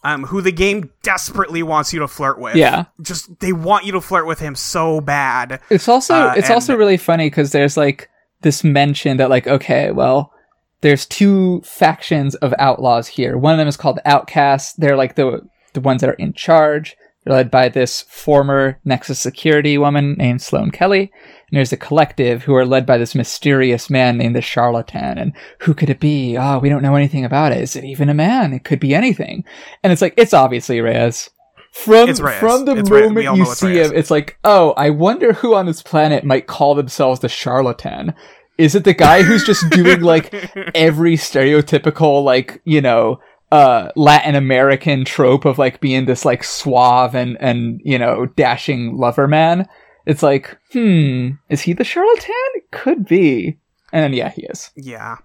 um, 0.03 0.25
who 0.25 0.41
the 0.41 0.51
game 0.51 0.91
desperately 1.03 1.63
wants 1.63 1.93
you 1.93 1.99
to 1.99 2.07
flirt 2.07 2.39
with. 2.39 2.55
Yeah. 2.55 2.85
Just 3.01 3.39
they 3.39 3.53
want 3.53 3.85
you 3.85 3.93
to 3.93 4.01
flirt 4.01 4.27
with 4.27 4.39
him 4.39 4.55
so 4.55 4.99
bad. 5.01 5.61
It's 5.69 5.87
also 5.87 6.13
Uh, 6.15 6.33
it's 6.35 6.47
and- 6.49 6.55
also 6.55 6.75
really 6.75 6.97
funny 6.97 7.27
because 7.29 7.51
there's 7.51 7.77
like 7.77 8.09
this 8.41 8.63
mention 8.63 9.17
that 9.17 9.29
like 9.29 9.47
okay, 9.47 9.91
well, 9.91 10.33
there's 10.81 11.05
two 11.05 11.61
factions 11.63 12.35
of 12.35 12.53
outlaws 12.59 13.07
here. 13.07 13.37
One 13.37 13.53
of 13.53 13.57
them 13.57 13.67
is 13.67 13.77
called 13.77 13.99
Outcasts. 14.05 14.73
They're 14.73 14.97
like 14.97 15.15
the 15.15 15.41
the 15.73 15.81
ones 15.81 16.01
that 16.01 16.09
are 16.09 16.13
in 16.25 16.33
charge. 16.33 16.95
Led 17.25 17.51
by 17.51 17.69
this 17.69 18.03
former 18.03 18.79
Nexus 18.85 19.19
security 19.19 19.77
woman 19.77 20.13
named 20.13 20.41
Sloane 20.41 20.71
Kelly. 20.71 21.11
And 21.51 21.57
there's 21.57 21.73
a 21.73 21.77
collective 21.77 22.43
who 22.43 22.55
are 22.55 22.65
led 22.65 22.85
by 22.85 22.97
this 22.97 23.13
mysterious 23.15 23.89
man 23.89 24.17
named 24.17 24.35
the 24.35 24.41
Charlatan. 24.41 25.17
And 25.17 25.33
who 25.59 25.73
could 25.73 25.89
it 25.89 25.99
be? 25.99 26.37
Oh, 26.37 26.59
we 26.59 26.69
don't 26.69 26.81
know 26.83 26.95
anything 26.95 27.25
about 27.25 27.51
it. 27.51 27.59
Is 27.61 27.75
it 27.75 27.83
even 27.83 28.09
a 28.09 28.13
man? 28.13 28.53
It 28.53 28.63
could 28.63 28.79
be 28.79 28.95
anything. 28.95 29.43
And 29.83 29.91
it's 29.91 30.01
like, 30.01 30.13
it's 30.17 30.33
obviously 30.33 30.79
Reyes. 30.81 31.29
From, 31.73 32.07
Reyes. 32.09 32.39
from 32.39 32.65
the 32.65 32.77
It's 32.77 32.89
moment 32.89 33.37
you 33.37 33.45
see 33.45 33.67
Reyes. 33.77 33.91
him, 33.91 33.97
it's 33.97 34.09
like, 34.11 34.39
oh, 34.43 34.71
I 34.71 34.89
wonder 34.89 35.33
who 35.33 35.53
on 35.53 35.65
this 35.65 35.83
planet 35.83 36.23
might 36.23 36.47
call 36.47 36.73
themselves 36.73 37.19
the 37.19 37.29
Charlatan. 37.29 38.13
Is 38.57 38.75
it 38.75 38.83
the 38.85 38.93
guy 38.93 39.21
who's 39.23 39.45
just 39.45 39.69
doing 39.69 40.01
like 40.01 40.33
every 40.75 41.15
stereotypical, 41.15 42.23
like, 42.23 42.61
you 42.65 42.81
know, 42.81 43.19
uh, 43.51 43.89
Latin 43.95 44.35
American 44.35 45.05
trope 45.05 45.45
of 45.45 45.57
like 45.57 45.80
being 45.81 46.05
this 46.05 46.26
like 46.26 46.43
suave 46.43 47.15
and, 47.15 47.38
and, 47.41 47.81
you 47.84 47.97
know, 47.97 48.26
dashing 48.35 48.95
lover 48.97 49.27
man? 49.27 49.67
It's 50.05 50.23
like, 50.23 50.57
hmm, 50.71 51.31
is 51.49 51.61
he 51.61 51.73
the 51.73 51.84
charlatan? 51.84 52.34
Could 52.71 53.05
be. 53.05 53.57
And 53.91 54.03
then, 54.03 54.13
yeah, 54.13 54.30
he 54.30 54.43
is. 54.43 54.71
Yeah. 54.76 55.17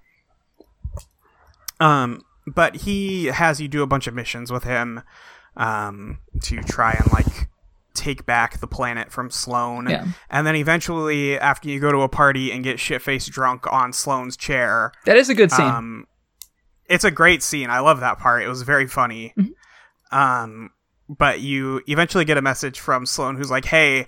Um, 1.81 2.23
but 2.47 2.77
he 2.77 3.27
has 3.27 3.61
you 3.61 3.69
do 3.69 3.83
a 3.83 3.87
bunch 3.87 4.07
of 4.07 4.15
missions 4.15 4.51
with 4.53 4.65
him, 4.65 5.03
um, 5.57 6.19
to 6.43 6.63
try 6.63 6.93
and 6.93 7.13
like 7.13 7.49
take 7.95 8.27
back 8.27 8.59
the 8.61 8.67
planet 8.67 9.13
from 9.13 9.31
Sloane. 9.31 9.89
Yeah. 9.89 10.07
And 10.31 10.47
then 10.47 10.57
eventually, 10.57 11.39
after 11.39 11.69
you 11.69 11.81
go 11.81 11.93
to 11.93 11.99
a 12.03 12.09
party 12.09 12.51
and 12.53 12.65
get 12.65 12.81
shit 12.81 13.01
faced 13.03 13.31
drunk 13.31 13.71
on 13.73 13.93
Sloane's 13.93 14.37
chair, 14.37 14.93
That 15.07 15.17
is 15.17 15.29
a 15.29 15.35
good 15.35 15.51
scene. 15.53 15.67
um, 15.67 16.07
it's 16.89 17.05
a 17.05 17.11
great 17.11 17.43
scene. 17.43 17.71
I 17.71 17.81
love 17.81 18.01
that 18.01 18.19
part. 18.19 18.43
It 18.43 18.49
was 18.49 18.63
very 18.63 18.87
funny. 18.87 19.33
Mm-hmm. 19.39 20.19
Um, 20.19 20.71
but 21.09 21.41
you 21.41 21.83
eventually 21.87 22.25
get 22.25 22.39
a 22.39 22.43
message 22.43 22.81
from 22.81 23.07
Sloane 23.07 23.37
who's 23.37 23.51
like, 23.51 23.65
"Hey, 23.65 24.07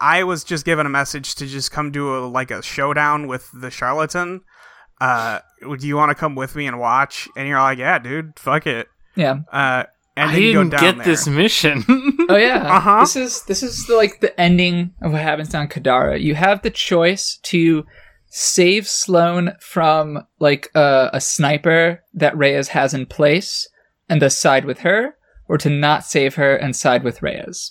I 0.00 0.24
was 0.24 0.44
just 0.44 0.64
given 0.64 0.86
a 0.86 0.90
message 0.90 1.34
to 1.36 1.46
just 1.46 1.70
come 1.70 1.90
do 1.90 2.16
a 2.16 2.18
like 2.26 2.50
a 2.50 2.62
showdown 2.62 3.26
with 3.28 3.48
the 3.54 3.70
charlatan. 3.70 4.42
Uh, 5.00 5.40
do 5.60 5.86
you 5.86 5.96
want 5.96 6.10
to 6.10 6.14
come 6.14 6.34
with 6.34 6.54
me 6.56 6.66
and 6.66 6.78
watch?" 6.78 7.28
And 7.36 7.48
you're 7.48 7.58
like, 7.60 7.78
"Yeah, 7.78 7.98
dude, 7.98 8.38
fuck 8.38 8.66
it." 8.66 8.88
yeah. 9.16 9.40
Uh, 9.52 9.84
and 10.16 10.30
I 10.30 10.34
then 10.34 10.42
you 10.42 10.52
go 10.52 10.58
didn't 10.64 10.70
down 10.72 10.80
get 10.80 10.96
there. 10.98 11.06
this 11.06 11.26
mission. 11.26 11.84
Oh 12.28 12.36
yeah. 12.36 12.76
Uh-huh. 12.76 13.00
This 13.00 13.16
is 13.16 13.42
this 13.44 13.62
is 13.62 13.86
the, 13.86 13.96
like 13.96 14.20
the 14.20 14.38
ending 14.40 14.94
of 15.02 15.12
what 15.12 15.20
happens 15.20 15.54
on 15.54 15.66
Kadara. 15.68 16.20
You 16.20 16.34
have 16.34 16.62
the 16.62 16.70
choice 16.70 17.38
to 17.44 17.84
save 18.34 18.88
Sloane 18.88 19.52
from 19.60 20.26
like 20.38 20.70
a, 20.74 21.10
a 21.12 21.20
sniper 21.20 22.02
that 22.14 22.36
Reyes 22.36 22.68
has 22.68 22.94
in 22.94 23.04
place 23.06 23.68
and 24.08 24.22
thus 24.22 24.36
side 24.36 24.64
with 24.64 24.80
her, 24.80 25.14
or 25.48 25.58
to 25.58 25.68
not 25.68 26.04
save 26.04 26.34
her 26.36 26.56
and 26.56 26.74
side 26.74 27.04
with 27.04 27.20
Reyes. 27.22 27.70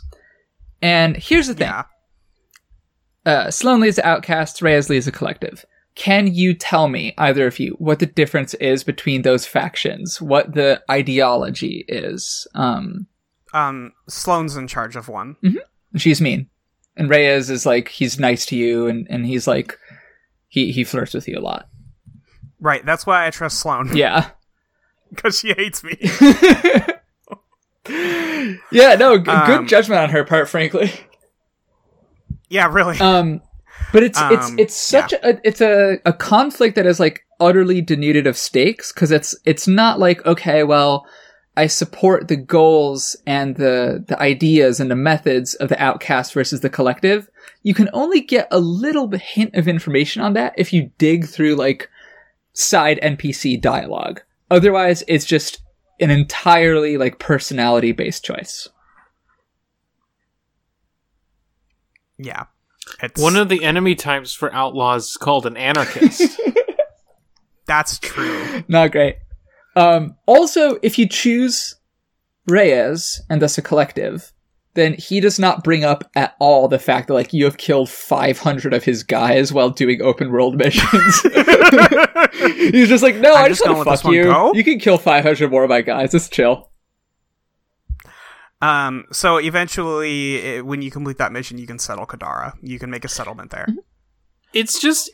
And 0.81 1.17
here's 1.17 1.47
the 1.47 1.55
thing: 1.55 1.67
Yeah. 1.67 1.83
uh, 3.25 3.51
Sloane 3.51 3.81
leads 3.81 3.95
the 3.97 4.05
outcasts, 4.07 4.61
Reyes 4.61 4.89
leads 4.89 5.05
the 5.05 5.11
collective. 5.11 5.65
Can 5.95 6.27
you 6.33 6.53
tell 6.53 6.88
me, 6.88 7.13
either 7.17 7.45
of 7.47 7.59
you, 7.59 7.75
what 7.77 7.99
the 7.99 8.05
difference 8.05 8.53
is 8.55 8.83
between 8.83 9.23
those 9.23 9.45
factions? 9.45 10.21
What 10.21 10.53
the 10.53 10.81
ideology 10.89 11.83
is? 11.88 12.47
Um, 12.55 13.07
Um, 13.53 13.91
Sloane's 14.07 14.55
in 14.55 14.67
charge 14.67 14.95
of 14.95 15.09
one. 15.09 15.35
she's 15.97 16.21
mean, 16.21 16.47
and 16.95 17.09
Reyes 17.09 17.49
is 17.49 17.65
like 17.65 17.89
he's 17.89 18.19
nice 18.19 18.45
to 18.47 18.55
you, 18.55 18.88
and 18.88 19.05
and 19.09 19.25
he's 19.25 19.47
like 19.47 19.77
he 20.51 20.71
he 20.73 20.83
flirts 20.83 21.13
with 21.13 21.27
you 21.27 21.37
a 21.37 21.41
lot. 21.41 21.67
Right. 22.59 22.85
That's 22.85 23.05
why 23.07 23.25
I 23.25 23.29
trust 23.31 23.59
Sloane 23.59 23.89
Yeah, 23.95 24.29
because 25.09 25.39
she 25.39 25.53
hates 25.53 25.83
me. 25.83 25.97
yeah. 28.71 28.95
No, 28.95 29.17
g- 29.17 29.29
Um, 29.31 29.45
good 29.47 29.67
judgment 29.67 30.01
on 30.01 30.09
her 30.09 30.23
part, 30.23 30.47
frankly. 30.49 30.91
yeah, 32.49 32.67
really. 32.71 32.99
Um, 32.99 33.41
but 33.91 34.03
it's 34.03 34.19
it's 34.21 34.49
Um, 34.49 34.59
it's 34.59 34.75
such 34.75 35.13
a 35.13 35.39
it's 35.43 35.61
a 35.61 35.97
a 36.05 36.13
conflict 36.13 36.75
that 36.75 36.85
is 36.85 36.99
like 36.99 37.21
utterly 37.39 37.81
denuded 37.81 38.27
of 38.27 38.37
stakes 38.37 38.91
because 38.93 39.11
it's 39.11 39.35
it's 39.45 39.67
not 39.67 39.99
like 39.99 40.25
okay, 40.25 40.63
well. 40.63 41.05
I 41.57 41.67
support 41.67 42.27
the 42.27 42.37
goals 42.37 43.15
and 43.27 43.55
the 43.57 44.03
the 44.07 44.19
ideas 44.21 44.79
and 44.79 44.89
the 44.89 44.95
methods 44.95 45.53
of 45.55 45.69
the 45.69 45.81
outcast 45.81 46.33
versus 46.33 46.61
the 46.61 46.69
collective. 46.69 47.29
You 47.63 47.73
can 47.73 47.89
only 47.93 48.21
get 48.21 48.47
a 48.51 48.59
little 48.59 49.09
hint 49.11 49.55
of 49.55 49.67
information 49.67 50.21
on 50.21 50.33
that 50.33 50.53
if 50.57 50.71
you 50.71 50.91
dig 50.97 51.25
through 51.27 51.55
like 51.55 51.89
side 52.53 52.99
NPC 53.03 53.59
dialogue. 53.59 54.21
Otherwise, 54.49 55.03
it's 55.07 55.25
just 55.25 55.61
an 55.99 56.09
entirely 56.09 56.97
like 56.97 57.19
personality 57.19 57.91
based 57.91 58.23
choice. 58.23 58.69
Yeah. 62.17 62.45
It's, 63.01 63.21
One 63.21 63.35
of 63.35 63.49
the 63.49 63.63
enemy 63.63 63.95
types 63.95 64.33
for 64.33 64.53
outlaws 64.53 65.09
is 65.09 65.17
called 65.17 65.45
an 65.45 65.57
anarchist. 65.57 66.39
that's 67.65 67.99
true. 67.99 68.63
Not 68.67 68.91
great. 68.91 69.17
Um, 69.76 70.15
also, 70.26 70.77
if 70.81 70.98
you 70.99 71.07
choose 71.07 71.76
Reyes 72.48 73.22
and 73.30 73.41
thus 73.41 73.57
a 73.57 73.61
collective, 73.61 74.31
then 74.73 74.93
he 74.95 75.19
does 75.19 75.38
not 75.39 75.64
bring 75.64 75.84
up 75.84 76.10
at 76.15 76.35
all 76.39 76.68
the 76.68 76.80
fact 76.80 77.07
that 77.07 77.14
like 77.14 77.34
you 77.34 77.43
have 77.45 77.57
killed 77.57 77.89
500 77.89 78.73
of 78.73 78.84
his 78.84 79.03
guys 79.03 79.52
while 79.52 79.69
doing 79.69 80.02
open 80.02 80.31
world 80.31 80.56
missions. 80.57 81.22
He's 82.56 82.88
just 82.89 83.03
like, 83.03 83.15
no, 83.18 83.34
I'm 83.35 83.45
I 83.45 83.49
just 83.49 83.60
just 83.60 83.64
gonna 83.65 83.77
want 83.77 83.89
to 83.89 83.98
fuck 83.98 84.14
you. 84.14 84.23
go." 84.23 84.52
You 84.53 84.64
can 84.64 84.80
kill 84.80 84.98
500 84.98 85.52
more 85.52 85.64
of 85.64 85.69
my 85.69 85.81
guys. 85.81 86.14
It's 86.14 86.30
chill. 86.30 86.69
Um, 88.61 89.06
so 89.11 89.38
eventually, 89.38 90.35
it, 90.35 90.65
when 90.65 90.81
you 90.81 90.91
complete 90.91 91.18
that 91.18 91.31
mission, 91.31 91.57
you 91.57 91.65
can 91.65 91.80
settle 91.80 92.06
Kadara. 92.06 92.53
You 92.61 92.77
can 92.77 92.91
make 92.91 93.03
a 93.03 93.07
settlement 93.07 93.49
there. 93.52 93.68
it's 94.53 94.80
just 94.80 95.10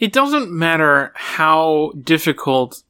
it 0.00 0.12
doesn't 0.12 0.50
matter 0.50 1.12
how 1.14 1.92
difficult 2.02 2.82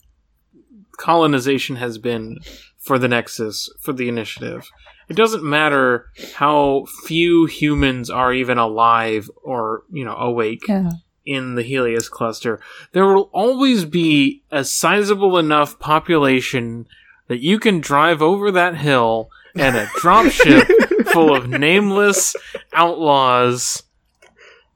colonization 0.96 1.76
has 1.76 1.98
been 1.98 2.38
for 2.78 2.98
the 2.98 3.08
nexus 3.08 3.70
for 3.80 3.92
the 3.92 4.08
initiative 4.08 4.70
it 5.08 5.16
doesn't 5.16 5.42
matter 5.42 6.06
how 6.34 6.86
few 7.04 7.46
humans 7.46 8.08
are 8.10 8.32
even 8.32 8.58
alive 8.58 9.28
or 9.42 9.82
you 9.90 10.04
know 10.04 10.14
awake 10.16 10.62
Yeah. 10.68 10.90
in 11.26 11.54
the 11.56 11.62
Heleus 11.64 12.08
cluster, 12.08 12.60
there 12.92 13.06
will 13.06 13.28
always 13.32 13.84
be 13.84 14.42
a 14.52 14.62
sizable 14.64 15.36
enough 15.36 15.78
population 15.80 16.86
that 17.28 17.40
you 17.40 17.58
can 17.58 17.80
drive 17.80 18.22
over 18.22 18.50
that 18.52 18.76
hill 18.76 19.30
and 19.56 19.76
a 19.76 19.86
dropship 20.00 20.66
full 21.12 21.34
of 21.34 21.48
nameless 21.48 22.36
outlaws 22.72 23.82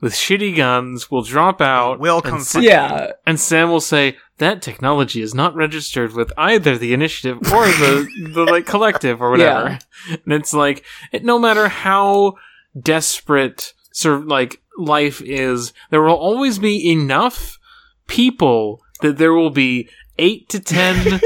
with 0.00 0.12
shitty 0.12 0.56
guns 0.56 1.10
will 1.10 1.22
drop 1.22 1.60
out. 1.60 1.98
Will 2.00 2.16
and, 2.16 2.24
come 2.24 2.40
Sa- 2.40 2.58
fight. 2.58 2.64
Yeah. 2.64 3.12
and 3.26 3.38
Sam 3.40 3.70
will 3.70 3.80
say 3.80 4.16
that 4.38 4.60
technology 4.62 5.22
is 5.22 5.34
not 5.34 5.54
registered 5.54 6.12
with 6.12 6.32
either 6.36 6.76
the 6.76 6.92
initiative 6.92 7.38
or 7.52 7.66
the 7.66 8.08
the 8.34 8.44
like 8.44 8.66
collective 8.66 9.22
or 9.22 9.30
whatever. 9.30 9.78
And 10.10 10.32
it's 10.32 10.52
like 10.52 10.84
it, 11.12 11.24
no 11.24 11.38
matter 11.38 11.68
how 11.68 12.34
desperate 12.78 13.72
sort 13.92 14.16
of 14.16 14.26
like 14.26 14.60
life 14.76 15.22
is, 15.22 15.72
there 15.90 16.02
will 16.02 16.14
always 16.16 16.58
be 16.58 16.90
enough 16.90 17.58
people 18.06 18.82
that 19.00 19.18
there 19.18 19.32
will 19.32 19.50
be 19.50 19.88
eight 20.18 20.48
to 20.48 20.60
ten 20.60 21.20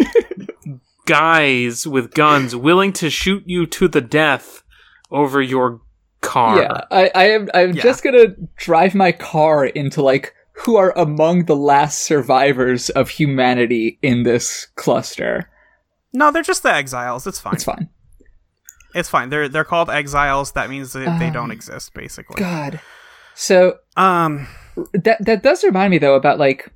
guys 1.07 1.87
with 1.87 2.13
guns 2.13 2.55
willing 2.55 2.93
to 2.93 3.09
shoot 3.09 3.43
you 3.47 3.65
to 3.67 3.89
the 3.89 4.03
death 4.03 4.63
over 5.11 5.41
your 5.41 5.81
car. 6.21 6.61
Yeah, 6.61 6.81
I, 6.91 7.11
I 7.15 7.25
am. 7.31 7.49
I'm 7.55 7.73
Yeah. 7.73 7.83
just 7.83 8.03
gonna 8.03 8.29
drive 8.57 8.95
my 8.95 9.13
car 9.13 9.65
into 9.67 10.03
like 10.03 10.35
who 10.53 10.77
are 10.77 10.93
among 10.97 11.45
the 11.45 11.55
last 11.57 12.01
survivors 12.01 12.91
of 12.91 13.09
humanity 13.11 13.99
in 14.03 14.25
this 14.25 14.67
cluster. 14.75 15.49
No, 16.13 16.33
they're 16.33 16.43
just 16.43 16.63
the 16.63 16.73
exiles. 16.73 17.27
It's 17.27 17.39
fine. 17.39 17.55
It's 17.55 17.65
fine. 17.65 17.89
It's 18.95 19.09
fine. 19.09 19.29
They're 19.29 19.49
they're 19.49 19.65
called 19.65 19.91
exiles. 19.91 20.53
That 20.53 20.71
means 20.71 20.93
that 20.95 21.19
they 21.19 21.31
don't 21.31 21.45
Um, 21.45 21.51
exist, 21.53 21.95
basically. 21.95 22.41
God. 22.41 22.81
So 23.35 23.77
Um, 23.97 24.49
that 24.95 25.25
that 25.25 25.43
does 25.43 25.63
remind 25.63 25.91
me 25.91 25.99
though 25.99 26.15
about 26.15 26.39
like 26.39 26.73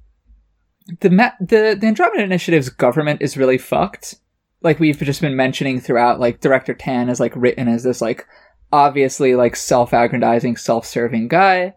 the 1.00 1.10
ma- 1.10 1.32
the 1.40 1.76
the 1.80 1.86
Andromeda 1.86 2.22
Initiative's 2.22 2.68
government 2.68 3.22
is 3.22 3.36
really 3.36 3.58
fucked. 3.58 4.16
Like 4.62 4.78
we've 4.78 4.98
just 4.98 5.20
been 5.20 5.34
mentioning 5.34 5.80
throughout, 5.80 6.20
like 6.20 6.40
Director 6.40 6.74
Tann 6.74 7.08
is 7.08 7.18
like 7.18 7.32
written 7.34 7.66
as 7.66 7.82
this 7.82 8.00
like 8.00 8.26
obviously 8.72 9.34
like 9.34 9.54
self-aggrandizing, 9.54 10.56
self-serving 10.56 11.28
guy. 11.28 11.74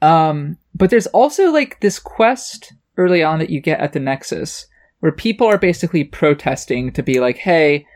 Um, 0.00 0.56
but 0.74 0.90
there's 0.90 1.08
also 1.08 1.50
like 1.50 1.80
this 1.80 1.98
quest 1.98 2.72
early 2.96 3.22
on 3.22 3.40
that 3.40 3.50
you 3.50 3.60
get 3.60 3.80
at 3.80 3.92
the 3.92 4.00
Nexus 4.00 4.66
where 5.00 5.12
people 5.12 5.46
are 5.46 5.58
basically 5.58 6.04
protesting 6.04 6.92
to 6.92 7.02
be 7.02 7.20
like, 7.20 7.36
hey, 7.36 7.86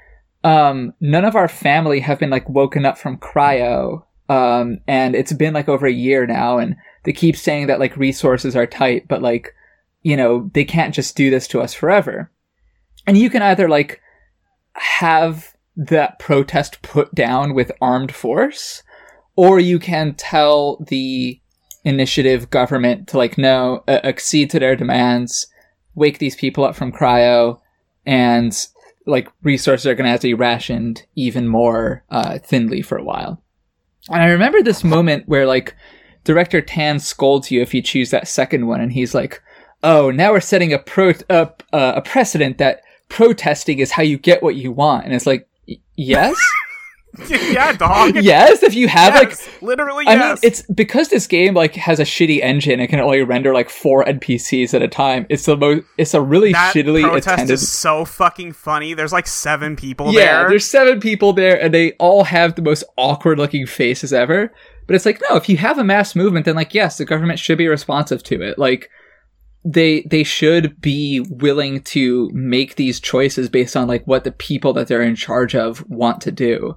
um, 0.45 0.93
none 1.01 1.25
of 1.25 1.37
our 1.37 1.49
family 1.49 2.01
have 2.01 2.19
been 2.19 2.31
like 2.31 2.49
woken 2.49 2.85
up 2.85 2.99
from 2.99 3.19
cryo. 3.19 4.05
Um, 4.29 4.79
and 4.87 5.15
it's 5.15 5.33
been 5.33 5.53
like 5.55 5.69
over 5.69 5.87
a 5.87 5.93
year 5.93 6.27
now, 6.27 6.59
and 6.59 6.77
they 7.05 7.13
keep 7.13 7.37
saying 7.37 7.67
that 7.67 7.81
like 7.81 7.97
resources 7.97 8.57
are 8.57 8.67
tight, 8.67 9.09
but 9.09 9.21
like, 9.21 9.55
you 10.03 10.17
know, 10.17 10.51
they 10.55 10.65
can't 10.65 10.95
just 10.95 11.17
do 11.17 11.31
this 11.31 11.47
to 11.49 11.61
us 11.61 11.75
forever. 11.75 12.31
And 13.07 13.19
you 13.19 13.31
can 13.31 13.43
either 13.43 13.69
like 13.69 14.01
have 14.75 15.52
that 15.77 16.19
protest 16.19 16.83
put 16.83 17.15
down 17.15 17.55
with 17.55 17.73
armed 17.81 18.15
force, 18.15 18.83
or 19.37 19.59
you 19.59 19.79
can 19.79 20.15
tell 20.15 20.77
the 20.89 21.41
initiative 21.85 22.51
government 22.51 23.09
to 23.09 23.17
like, 23.17 23.39
no, 23.39 23.83
uh, 23.89 24.01
accede 24.05 24.51
to 24.51 24.59
their 24.59 24.77
demands, 24.77 25.47
wake 25.95 26.19
these 26.19 26.37
people 26.37 26.65
up 26.65 26.77
from 26.77 26.93
cryo, 26.93 27.61
and 28.07 28.67
like 29.07 29.29
resources 29.43 29.87
are 29.87 29.95
going 29.95 30.05
to 30.05 30.11
have 30.11 30.21
to 30.21 30.29
be 30.29 30.35
rationed 30.35 31.05
even 31.17 31.49
more 31.49 32.05
uh, 32.11 32.39
thinly 32.39 32.83
for 32.83 32.97
a 32.97 33.05
while. 33.05 33.43
And 34.09 34.23
I 34.23 34.27
remember 34.27 34.63
this 34.63 34.85
moment 34.85 35.29
where 35.29 35.47
like 35.47 35.75
director 36.25 36.61
Tann 36.61 37.01
scolds 37.01 37.51
you 37.51 37.61
if 37.63 37.75
you 37.75 37.83
choose 37.83 38.11
that 38.11 38.29
second 38.29 38.67
one, 38.67 38.81
and 38.81 38.93
he's 38.93 39.15
like, 39.15 39.43
"Oh, 39.83 40.11
now 40.11 40.33
we're 40.33 40.41
setting 40.41 40.73
a 40.73 40.79
pro 40.79 41.13
uh, 41.31 41.47
a 41.73 42.03
precedent 42.03 42.59
that 42.59 42.83
protesting 43.09 43.79
is 43.79 43.93
how 43.93 44.03
you 44.03 44.19
get 44.19 44.43
what 44.43 44.57
you 44.57 44.73
want." 44.73 45.05
And 45.05 45.15
it's 45.15 45.27
like, 45.27 45.49
yes, 45.97 46.37
yeah, 47.29 47.73
dog. 47.73 48.17
yes. 48.17 48.63
If 48.63 48.75
you 48.75 48.89
have 48.89 49.15
like 49.15 49.35
literally. 49.63 50.07
I 50.07 50.15
Yes. 50.15 50.43
mean, 50.43 50.49
it's 50.51 50.63
because 50.63 51.09
this 51.09 51.27
game 51.27 51.53
like 51.55 51.75
has 51.75 52.01
a 52.01 52.05
shitty 52.05 52.43
engine. 52.43 52.81
It 52.81 52.87
can 52.89 53.01
only 53.01 53.23
render 53.23 53.53
like 53.53 53.69
four 53.69 54.05
NPCs 54.05 54.73
at 54.73 54.81
a 54.83 54.89
time. 54.89 55.27
It's 55.29 55.45
the 55.45 55.57
most. 55.57 55.85
It's 55.99 56.15
a 56.15 56.23
really 56.23 56.53
that 56.53 56.75
shittily 56.75 57.03
protest 57.03 57.27
attended. 57.35 57.55
is 57.55 57.71
so 57.71 58.05
fucking 58.07 58.53
funny. 58.55 58.95
There's 58.95 59.13
like 59.13 59.27
seven 59.27 59.77
people 59.77 60.13
yeah, 60.13 60.41
there. 60.41 60.49
there's 60.51 60.65
seven 60.67 61.01
people 61.01 61.33
there, 61.35 61.61
and 61.63 61.73
they 61.75 61.93
all 61.93 62.25
have 62.25 62.55
the 62.55 62.63
most 62.63 62.83
awkward 62.97 63.39
looking 63.39 63.67
faces 63.67 64.13
ever. 64.13 64.51
But 64.87 64.97
it's 64.97 65.07
like, 65.07 65.21
no, 65.31 65.37
if 65.37 65.49
you 65.49 65.59
have 65.59 65.79
a 65.79 65.85
mass 65.85 66.17
movement, 66.17 66.45
then 66.47 66.57
like, 66.57 66.75
yes, 66.75 66.99
the 66.99 67.05
government 67.05 67.39
should 67.39 67.57
be 67.59 67.69
responsive 67.69 68.23
to 68.25 68.43
it. 68.43 68.59
Like, 68.59 68.91
they 69.65 70.03
they 70.03 70.25
should 70.25 70.81
be 70.81 71.21
willing 71.21 71.83
to 71.83 72.31
make 72.33 72.75
these 72.75 72.99
choices 73.01 73.49
based 73.49 73.77
on 73.77 73.87
like 73.87 74.05
what 74.07 74.25
the 74.25 74.33
people 74.33 74.73
that 74.73 74.89
they're 74.89 75.03
in 75.03 75.17
charge 75.17 75.55
of 75.55 75.89
want 75.89 76.21
to 76.23 76.33
do. 76.33 76.77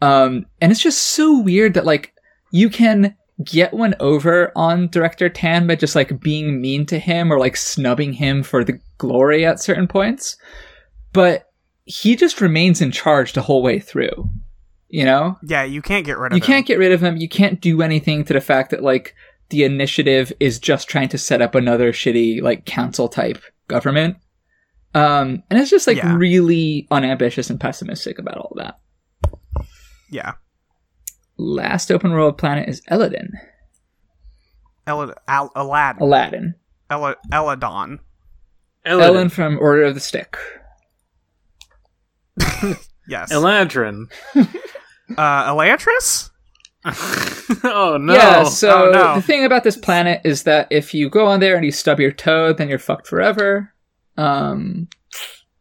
Um, 0.00 0.46
and 0.60 0.72
it's 0.72 0.80
just 0.80 1.02
so 1.02 1.38
weird 1.38 1.74
that 1.74 1.84
like 1.84 2.14
you 2.50 2.70
can 2.70 3.16
get 3.44 3.74
one 3.74 3.94
over 4.00 4.52
on 4.56 4.88
director 4.88 5.28
Tann 5.28 5.66
by 5.66 5.74
just 5.74 5.94
like 5.94 6.20
being 6.20 6.60
mean 6.60 6.86
to 6.86 6.98
him 6.98 7.32
or 7.32 7.38
like 7.38 7.56
snubbing 7.56 8.12
him 8.12 8.42
for 8.42 8.64
the 8.64 8.78
glory 8.98 9.44
at 9.44 9.60
certain 9.60 9.86
points, 9.86 10.36
but 11.12 11.50
he 11.84 12.16
just 12.16 12.40
remains 12.40 12.80
in 12.80 12.90
charge 12.90 13.32
the 13.32 13.42
whole 13.42 13.62
way 13.62 13.78
through. 13.78 14.30
You 14.88 15.04
know, 15.04 15.38
yeah, 15.42 15.64
you 15.64 15.80
can't 15.80 16.04
get 16.04 16.18
rid 16.18 16.32
of 16.32 16.36
you 16.36 16.42
him. 16.42 16.42
You 16.42 16.46
can't 16.46 16.66
get 16.66 16.78
rid 16.78 16.92
of 16.92 17.02
him. 17.02 17.16
You 17.16 17.28
can't 17.28 17.60
do 17.60 17.80
anything 17.80 18.24
to 18.24 18.34
the 18.34 18.42
fact 18.42 18.70
that 18.70 18.82
like 18.82 19.14
the 19.52 19.62
initiative 19.62 20.32
is 20.40 20.58
just 20.58 20.88
trying 20.88 21.08
to 21.10 21.18
set 21.18 21.40
up 21.40 21.54
another 21.54 21.92
shitty 21.92 22.42
like 22.42 22.64
council 22.66 23.08
type 23.08 23.40
government. 23.68 24.16
Um, 24.94 25.42
and 25.48 25.58
it's 25.60 25.70
just 25.70 25.86
like 25.86 25.96
Yeah. 25.98 26.14
really 26.16 26.86
unambitious 26.90 27.48
and 27.48 27.60
pessimistic 27.60 28.18
about 28.18 28.36
all 28.38 28.52
that. 28.56 28.80
Yeah. 30.10 30.32
Last 31.38 31.90
open 31.92 32.10
world 32.10 32.36
planet 32.36 32.68
is 32.68 32.82
Elaaden. 32.90 33.28
El- 34.86 35.14
Al- 35.28 35.52
Aladdin. 35.54 36.02
Aladdin. 36.02 36.54
El- 36.90 37.14
Eladon. 37.32 37.98
Ellen 38.84 39.28
from 39.28 39.58
Order 39.60 39.84
of 39.84 39.94
the 39.94 40.00
Stick. 40.00 40.36
Yes. 43.08 43.32
Eladrin. 43.32 44.04
uh, 44.36 45.52
Elantris? 45.52 46.30
oh 47.64 47.96
no. 48.00 48.12
Yeah, 48.14 48.44
so 48.44 48.88
Oh, 48.88 48.90
no. 48.90 49.14
the 49.16 49.22
thing 49.22 49.44
about 49.44 49.62
this 49.64 49.76
planet 49.76 50.20
is 50.24 50.42
that 50.44 50.66
if 50.70 50.92
you 50.94 51.08
go 51.08 51.26
on 51.26 51.40
there 51.40 51.54
and 51.56 51.64
you 51.64 51.70
stub 51.72 52.00
your 52.00 52.10
toe, 52.12 52.52
then 52.52 52.68
you're 52.68 52.78
fucked 52.78 53.06
forever. 53.06 53.72
Um, 54.16 54.88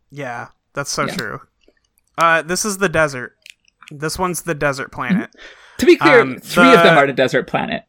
Yeah, 0.10 0.48
that's 0.74 0.92
so 0.92 1.06
Yeah. 1.06 1.16
true. 1.16 1.40
Uh, 2.18 2.42
this 2.42 2.66
is 2.66 2.80
the 2.80 2.90
desert. 2.90 3.36
This 3.92 4.18
one's 4.18 4.42
the 4.44 4.56
desert 4.56 4.92
planet. 4.92 5.30
to 5.78 5.86
be 5.86 5.96
clear, 5.96 6.22
Um, 6.22 6.38
three 6.40 6.74
of 6.74 6.84
them 6.84 6.98
are 6.98 7.08
the 7.08 7.14
desert 7.14 7.48
planet. 7.48 7.84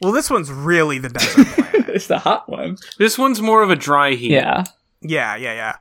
Well, 0.00 0.12
this 0.12 0.30
one's 0.30 0.50
really 0.50 0.98
the 0.98 1.10
desert 1.10 1.46
planet. 1.54 1.88
it's 1.90 2.06
the 2.06 2.18
hot 2.18 2.48
one. 2.48 2.78
This 2.98 3.18
one's 3.18 3.40
more 3.42 3.62
of 3.62 3.70
a 3.70 3.76
dry 3.76 4.12
heat. 4.12 4.30
Yeah. 4.32 4.64
Yeah, 5.02 5.36
yeah, 5.36 5.54
yeah. 5.54 5.76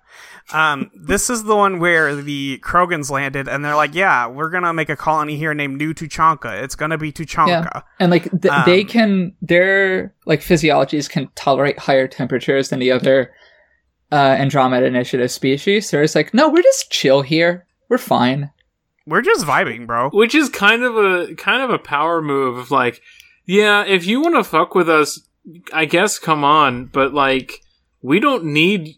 Um, 0.52 0.90
this 0.96 1.30
is 1.30 1.44
the 1.44 1.56
one 1.56 1.80
where 1.80 2.16
the 2.16 2.60
Krogans 2.64 3.12
landed, 3.12 3.48
and 3.48 3.64
they're 3.64 3.76
like, 3.76 3.94
"Yeah, 3.94 4.28
we're 4.28 4.50
gonna 4.50 4.74
make 4.74 4.90
a 4.90 4.96
colony 4.96 5.36
here 5.38 5.54
named 5.54 5.78
New 5.78 5.94
Tuchanka. 5.94 6.64
It's 6.64 6.76
gonna 6.76 6.98
be 6.98 7.12
Tuchanka." 7.12 7.70
Yeah. 7.76 7.82
And 8.00 8.10
like 8.12 8.24
th- 8.42 8.52
Um, 8.52 8.64
they 8.66 8.84
can 8.84 9.34
their 9.42 10.14
like 10.26 10.42
physiologies 10.42 11.10
can 11.10 11.30
tolerate 11.36 11.78
higher 11.80 12.08
temperatures 12.08 12.70
than 12.70 12.80
the 12.80 12.92
other 12.92 13.32
uh, 14.12 14.16
Andromeda 14.16 14.88
Initiative 14.88 15.30
species. 15.32 15.92
They're 15.92 16.04
just 16.04 16.16
like, 16.16 16.34
no, 16.34 16.50
we're 16.50 16.64
just 16.64 16.92
chill 16.92 17.22
here. 17.22 17.68
We're 17.90 18.00
fine. 18.00 18.50
We're 19.06 19.22
just 19.22 19.46
vibing, 19.46 19.86
bro. 19.86 20.10
which 20.10 20.34
is 20.34 20.50
kind 20.50 20.84
of 20.84 20.96
a 20.98 21.36
kind 21.36 21.62
of 21.62 21.70
a 21.70 21.78
power 21.80 22.22
move 22.22 22.58
of 22.58 22.72
like, 22.72 23.02
yeah, 23.46 23.84
if 23.86 24.08
you 24.08 24.22
want 24.22 24.36
to 24.36 24.44
fuck 24.44 24.74
with 24.74 24.90
us, 24.90 25.22
I 25.74 25.86
guess 25.86 26.18
come 26.18 26.44
on, 26.44 26.86
but 26.86 27.14
like 27.14 27.62
we 28.02 28.20
don't 28.20 28.46
need 28.46 28.96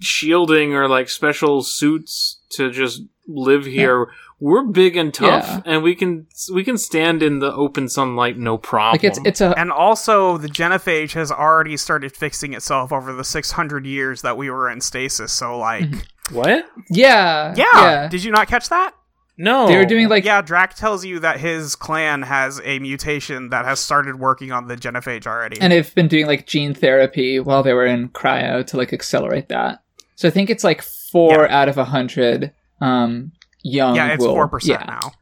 shielding 0.00 0.74
or 0.74 0.88
like 0.88 1.08
special 1.08 1.62
suits 1.62 2.40
to 2.50 2.70
just 2.70 3.02
live 3.26 3.64
here. 3.64 4.08
We're 4.38 4.64
big 4.64 4.96
and 4.98 5.14
tough, 5.14 5.46
Yeah. 5.48 5.60
and 5.64 5.82
we 5.82 5.94
can 5.94 6.26
we 6.52 6.62
can 6.62 6.76
stand 6.76 7.22
in 7.22 7.38
the 7.38 7.50
open 7.54 7.88
sunlight, 7.88 8.36
no 8.36 8.58
problem. 8.58 8.92
Like 8.92 9.04
it's 9.04 9.18
it's 9.24 9.40
a 9.40 9.58
And 9.58 9.72
also, 9.72 10.36
the 10.36 10.48
genophage 10.48 11.14
has 11.14 11.32
already 11.32 11.78
started 11.78 12.14
fixing 12.14 12.52
itself 12.52 12.92
over 12.92 13.14
the 13.14 13.24
600 13.24 13.86
years 13.86 14.20
that 14.20 14.36
we 14.36 14.50
were 14.50 14.68
in 14.70 14.82
stasis. 14.82 15.32
So, 15.32 15.56
like, 15.58 15.84
mm-hmm. 15.84 16.34
what? 16.34 16.66
yeah 16.90 17.54
yeah. 17.56 17.64
yeah. 17.74 18.08
Did 18.08 18.24
you 18.24 18.30
not 18.30 18.46
catch 18.46 18.68
that? 18.68 18.92
No, 19.38 19.66
They 19.68 19.76
were 19.76 19.84
doing 19.84 20.08
like 20.08 20.24
yeah, 20.24 20.40
Drack 20.42 20.74
tells 20.74 21.04
you 21.04 21.18
that 21.20 21.40
his 21.40 21.74
clan 21.74 22.22
has 22.22 22.60
a 22.64 22.78
mutation 22.78 23.50
that 23.50 23.64
has 23.66 23.80
started 23.80 24.18
working 24.18 24.50
on 24.50 24.66
the 24.66 24.76
genophage 24.76 25.26
already. 25.26 25.58
and 25.60 25.72
they've 25.72 25.94
been 25.94 26.08
doing 26.08 26.26
like 26.26 26.46
gene 26.46 26.72
therapy 26.74 27.38
while 27.40 27.62
they 27.62 27.72
were 27.74 27.84
in 27.86 28.08
cryo 28.10 28.66
to 28.66 28.76
like 28.76 28.92
accelerate 28.94 29.48
that. 29.48 29.82
So 30.16 30.26
I 30.28 30.30
think 30.30 30.50
it's 30.50 30.64
like 30.64 30.82
four 30.82 31.44
Yeah. 31.48 31.60
out 31.62 31.68
of 31.68 31.78
a 31.78 31.84
hundred 31.84 32.52
um 32.80 33.32
young. 33.62 33.94
yeah, 33.96 34.08
it's 34.14 34.20
will- 34.24 34.32
four 34.34 34.48
percent 34.48 34.80
yeah. 34.80 34.86
now. 35.00 35.12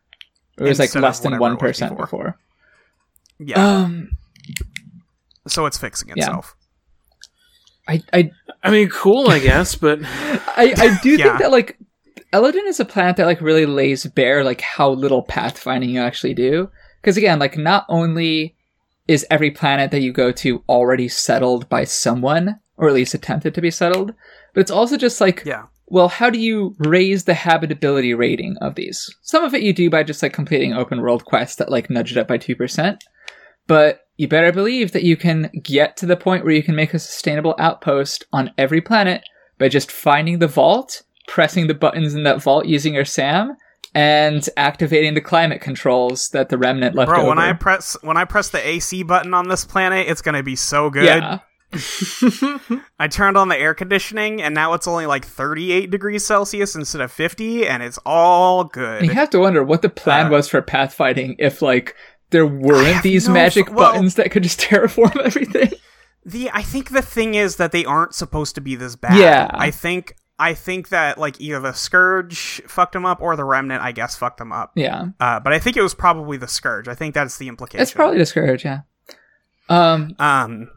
It 0.58 0.62
was 0.64 0.78
like 0.78 0.94
less 0.94 1.20
than 1.20 1.38
one 1.38 1.52
it 1.52 1.54
was 1.54 1.60
percent 1.60 1.92
before. 1.96 2.06
before. 2.06 2.38
Yeah, 3.40 3.80
Um, 3.80 4.10
so 5.48 5.66
it's 5.66 5.76
fixing 5.78 6.10
itself. 6.10 6.54
yeah. 7.88 7.94
itself. 7.94 8.10
I 8.12 8.18
I 8.18 8.30
I 8.62 8.70
mean, 8.70 8.88
cool, 8.88 9.28
I 9.30 9.40
guess, 9.40 9.74
but 9.74 9.98
I, 10.04 10.74
I 10.76 10.98
do 11.02 11.10
Yeah. 11.10 11.24
think 11.24 11.38
that 11.40 11.50
like 11.50 11.76
Elaaden 12.32 12.66
is 12.66 12.80
a 12.80 12.84
planet 12.84 13.16
that 13.16 13.26
like 13.26 13.40
really 13.40 13.66
lays 13.66 14.06
bare 14.06 14.42
like 14.44 14.60
how 14.60 14.90
little 14.90 15.24
pathfinding 15.24 15.88
you 15.90 16.00
actually 16.00 16.34
do. 16.34 16.70
Because 17.00 17.16
again, 17.16 17.38
like 17.38 17.58
not 17.58 17.84
only 17.88 18.54
is 19.06 19.26
every 19.30 19.50
planet 19.50 19.90
that 19.90 20.00
you 20.00 20.12
go 20.12 20.32
to 20.32 20.62
already 20.68 21.08
settled 21.08 21.68
by 21.68 21.84
someone, 21.84 22.58
or 22.76 22.88
at 22.88 22.94
least 22.94 23.12
attempted 23.14 23.54
to 23.54 23.60
be 23.60 23.70
settled, 23.70 24.14
but 24.54 24.60
it's 24.60 24.70
also 24.70 24.96
just 24.96 25.20
like 25.20 25.42
Yeah, 25.44 25.66
well, 25.86 26.08
how 26.08 26.30
do 26.30 26.38
you 26.38 26.74
raise 26.78 27.24
the 27.24 27.34
habitability 27.34 28.14
rating 28.14 28.56
of 28.60 28.74
these? 28.74 29.14
Some 29.22 29.44
of 29.44 29.54
it 29.54 29.62
you 29.62 29.72
do 29.72 29.90
by 29.90 30.02
just 30.02 30.22
like 30.22 30.32
completing 30.32 30.72
open 30.72 31.00
world 31.00 31.24
quests 31.24 31.56
that 31.56 31.70
like 31.70 31.90
nudge 31.90 32.12
it 32.12 32.18
up 32.18 32.28
by 32.28 32.38
2%. 32.38 33.00
But 33.66 34.06
you 34.16 34.28
better 34.28 34.52
believe 34.52 34.92
that 34.92 35.02
you 35.02 35.16
can 35.16 35.50
get 35.62 35.96
to 35.98 36.06
the 36.06 36.16
point 36.16 36.44
where 36.44 36.54
you 36.54 36.62
can 36.62 36.74
make 36.74 36.94
a 36.94 36.98
sustainable 36.98 37.54
outpost 37.58 38.24
on 38.32 38.52
every 38.56 38.80
planet 38.80 39.22
by 39.58 39.68
just 39.68 39.90
finding 39.90 40.38
the 40.38 40.48
vault, 40.48 41.02
pressing 41.26 41.66
the 41.66 41.74
buttons 41.74 42.14
in 42.14 42.22
that 42.24 42.42
vault 42.42 42.66
using 42.66 42.94
your 42.94 43.04
SAM, 43.04 43.56
and 43.94 44.48
activating 44.56 45.14
the 45.14 45.20
climate 45.20 45.60
controls 45.60 46.30
that 46.30 46.48
the 46.48 46.58
remnant 46.58 46.94
left 46.94 47.08
bro. 47.08 47.20
over. 47.20 47.28
When 47.28 47.38
I 47.38 47.52
press 47.52 47.96
when 48.02 48.16
I 48.16 48.24
press 48.24 48.50
the 48.50 48.66
AC 48.66 49.02
button 49.04 49.34
on 49.34 49.48
this 49.48 49.64
planet, 49.64 50.08
it's 50.08 50.22
gonna 50.22 50.42
be 50.42 50.56
so 50.56 50.90
good. 50.90 51.04
yeah. 51.04 51.38
I 52.98 53.08
turned 53.08 53.36
on 53.36 53.48
the 53.48 53.56
air 53.58 53.74
conditioning, 53.74 54.40
and 54.42 54.54
now 54.54 54.72
it's 54.74 54.86
only 54.88 55.06
like 55.06 55.24
38 55.24 55.90
degrees 55.90 56.24
Celsius 56.24 56.74
instead 56.74 57.00
of 57.00 57.10
50, 57.12 57.66
and 57.66 57.82
it's 57.82 57.98
all 58.06 58.64
good. 58.64 59.04
You 59.04 59.10
have 59.12 59.30
to 59.30 59.38
wonder 59.40 59.62
what 59.62 59.82
the 59.82 59.88
plan 59.88 60.26
Uh, 60.26 60.30
was 60.30 60.48
for 60.48 60.62
pathfinding 60.62 61.36
if 61.38 61.62
like 61.62 61.94
there 62.30 62.46
weren't 62.46 63.02
these 63.02 63.28
no 63.28 63.34
magic 63.34 63.68
f- 63.68 63.74
well- 63.74 63.92
buttons 63.92 64.14
that 64.16 64.30
could 64.30 64.42
just 64.42 64.60
terraform 64.62 65.16
everything. 65.24 65.72
The 66.26 66.50
I 66.52 66.62
think 66.62 66.90
the 66.90 67.02
thing 67.02 67.34
is 67.34 67.56
that 67.56 67.72
they 67.72 67.84
aren't 67.84 68.14
supposed 68.14 68.54
to 68.54 68.60
be 68.62 68.76
this 68.76 68.96
bad. 68.96 69.18
Yeah. 69.18 69.50
I 69.52 69.70
think 69.70 70.14
I 70.38 70.54
think 70.54 70.88
that 70.88 71.18
like 71.18 71.38
either 71.38 71.60
the 71.60 71.74
scourge 71.74 72.62
fucked 72.66 72.94
them 72.94 73.04
up 73.04 73.20
or 73.20 73.36
the 73.36 73.44
remnant, 73.44 73.82
I 73.82 73.92
guess, 73.92 74.16
fucked 74.16 74.38
them 74.38 74.50
up. 74.50 74.72
Yeah. 74.74 75.08
Uh, 75.20 75.38
but 75.40 75.52
I 75.52 75.58
think 75.58 75.76
it 75.76 75.82
was 75.82 75.94
probably 75.94 76.38
the 76.38 76.48
scourge. 76.48 76.88
I 76.88 76.94
think 76.94 77.14
that's 77.14 77.36
the 77.36 77.46
implication. 77.48 77.82
It's 77.82 77.92
probably 77.92 78.18
the 78.18 78.24
scourge. 78.26 78.64
yeah. 78.64 78.80
Um, 79.68 80.16
Um, 80.18 80.70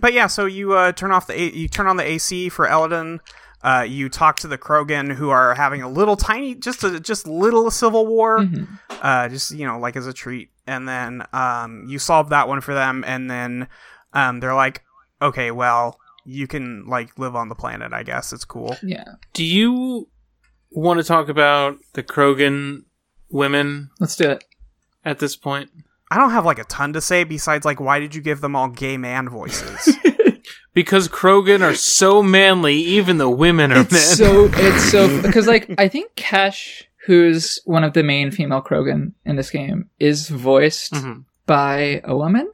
but 0.00 0.12
yeah, 0.12 0.26
so 0.26 0.46
you 0.46 0.72
uh, 0.74 0.92
turn 0.92 1.10
off 1.10 1.26
the 1.26 1.40
A- 1.40 1.52
you 1.52 1.68
turn 1.68 1.86
on 1.86 1.96
the 1.96 2.04
AC 2.04 2.48
for 2.48 2.66
Elaaden. 2.66 3.20
Uh, 3.62 3.84
you 3.88 4.08
talk 4.08 4.38
to 4.38 4.46
the 4.48 4.56
Krogan 4.56 5.14
who 5.14 5.30
are 5.30 5.54
having 5.54 5.82
a 5.82 5.88
little 5.88 6.16
tiny, 6.16 6.54
just 6.54 6.84
a 6.84 7.00
just 7.00 7.26
little 7.26 7.70
civil 7.70 8.06
war, 8.06 8.38
mhm. 8.38 8.68
uh, 9.02 9.28
just 9.28 9.50
you 9.50 9.66
know, 9.66 9.78
like 9.78 9.96
as 9.96 10.06
a 10.06 10.12
treat. 10.12 10.50
And 10.66 10.88
then 10.88 11.24
um, 11.32 11.84
you 11.88 11.98
solve 11.98 12.28
that 12.28 12.46
one 12.46 12.60
for 12.60 12.74
them, 12.74 13.02
and 13.06 13.30
then 13.30 13.68
um, 14.12 14.40
they're 14.40 14.54
like, 14.54 14.82
okay, 15.20 15.50
well, 15.50 15.98
you 16.24 16.46
can 16.46 16.86
like 16.86 17.18
live 17.18 17.34
on 17.34 17.48
the 17.48 17.54
planet. 17.54 17.92
I 17.92 18.02
guess 18.04 18.32
it's 18.32 18.44
cool. 18.44 18.76
yeah. 18.82 19.04
do 19.32 19.44
you 19.44 20.08
want 20.70 20.98
to 21.00 21.04
talk 21.04 21.28
about 21.28 21.78
the 21.94 22.02
Krogan 22.02 22.84
women 23.30 23.90
Let's 23.98 24.16
do 24.16 24.30
it. 24.30 24.44
at 25.04 25.18
this 25.18 25.34
point? 25.36 25.70
I 26.10 26.16
don't 26.16 26.30
have 26.30 26.46
like 26.46 26.58
a 26.58 26.64
ton 26.64 26.92
to 26.94 27.00
say 27.00 27.24
besides 27.24 27.64
like, 27.66 27.80
why 27.80 27.98
did 28.00 28.14
you 28.14 28.20
give 28.22 28.40
them 28.40 28.56
all 28.56 28.68
gay 28.68 28.96
man 28.96 29.28
voices? 29.28 29.96
Because 30.74 31.08
Krogan 31.08 31.60
are 31.62 31.74
so 31.74 32.22
manly, 32.22 32.76
even 32.76 33.18
the 33.18 33.28
women 33.28 33.72
are 33.72 33.76
men. 33.78 33.88
So 33.90 34.44
it's 34.52 34.84
so 34.92 35.20
because 35.22 35.48
like 35.48 35.68
I 35.76 35.88
think 35.88 36.14
Kesh, 36.14 36.82
who's 37.06 37.58
one 37.64 37.82
of 37.82 37.94
the 37.94 38.04
main 38.04 38.30
female 38.30 38.62
Krogan 38.62 39.12
in 39.24 39.34
this 39.34 39.50
game, 39.50 39.90
is 39.98 40.28
voiced 40.28 40.92
Mhm. 40.92 41.24
by 41.46 42.00
a 42.04 42.16
woman. 42.16 42.52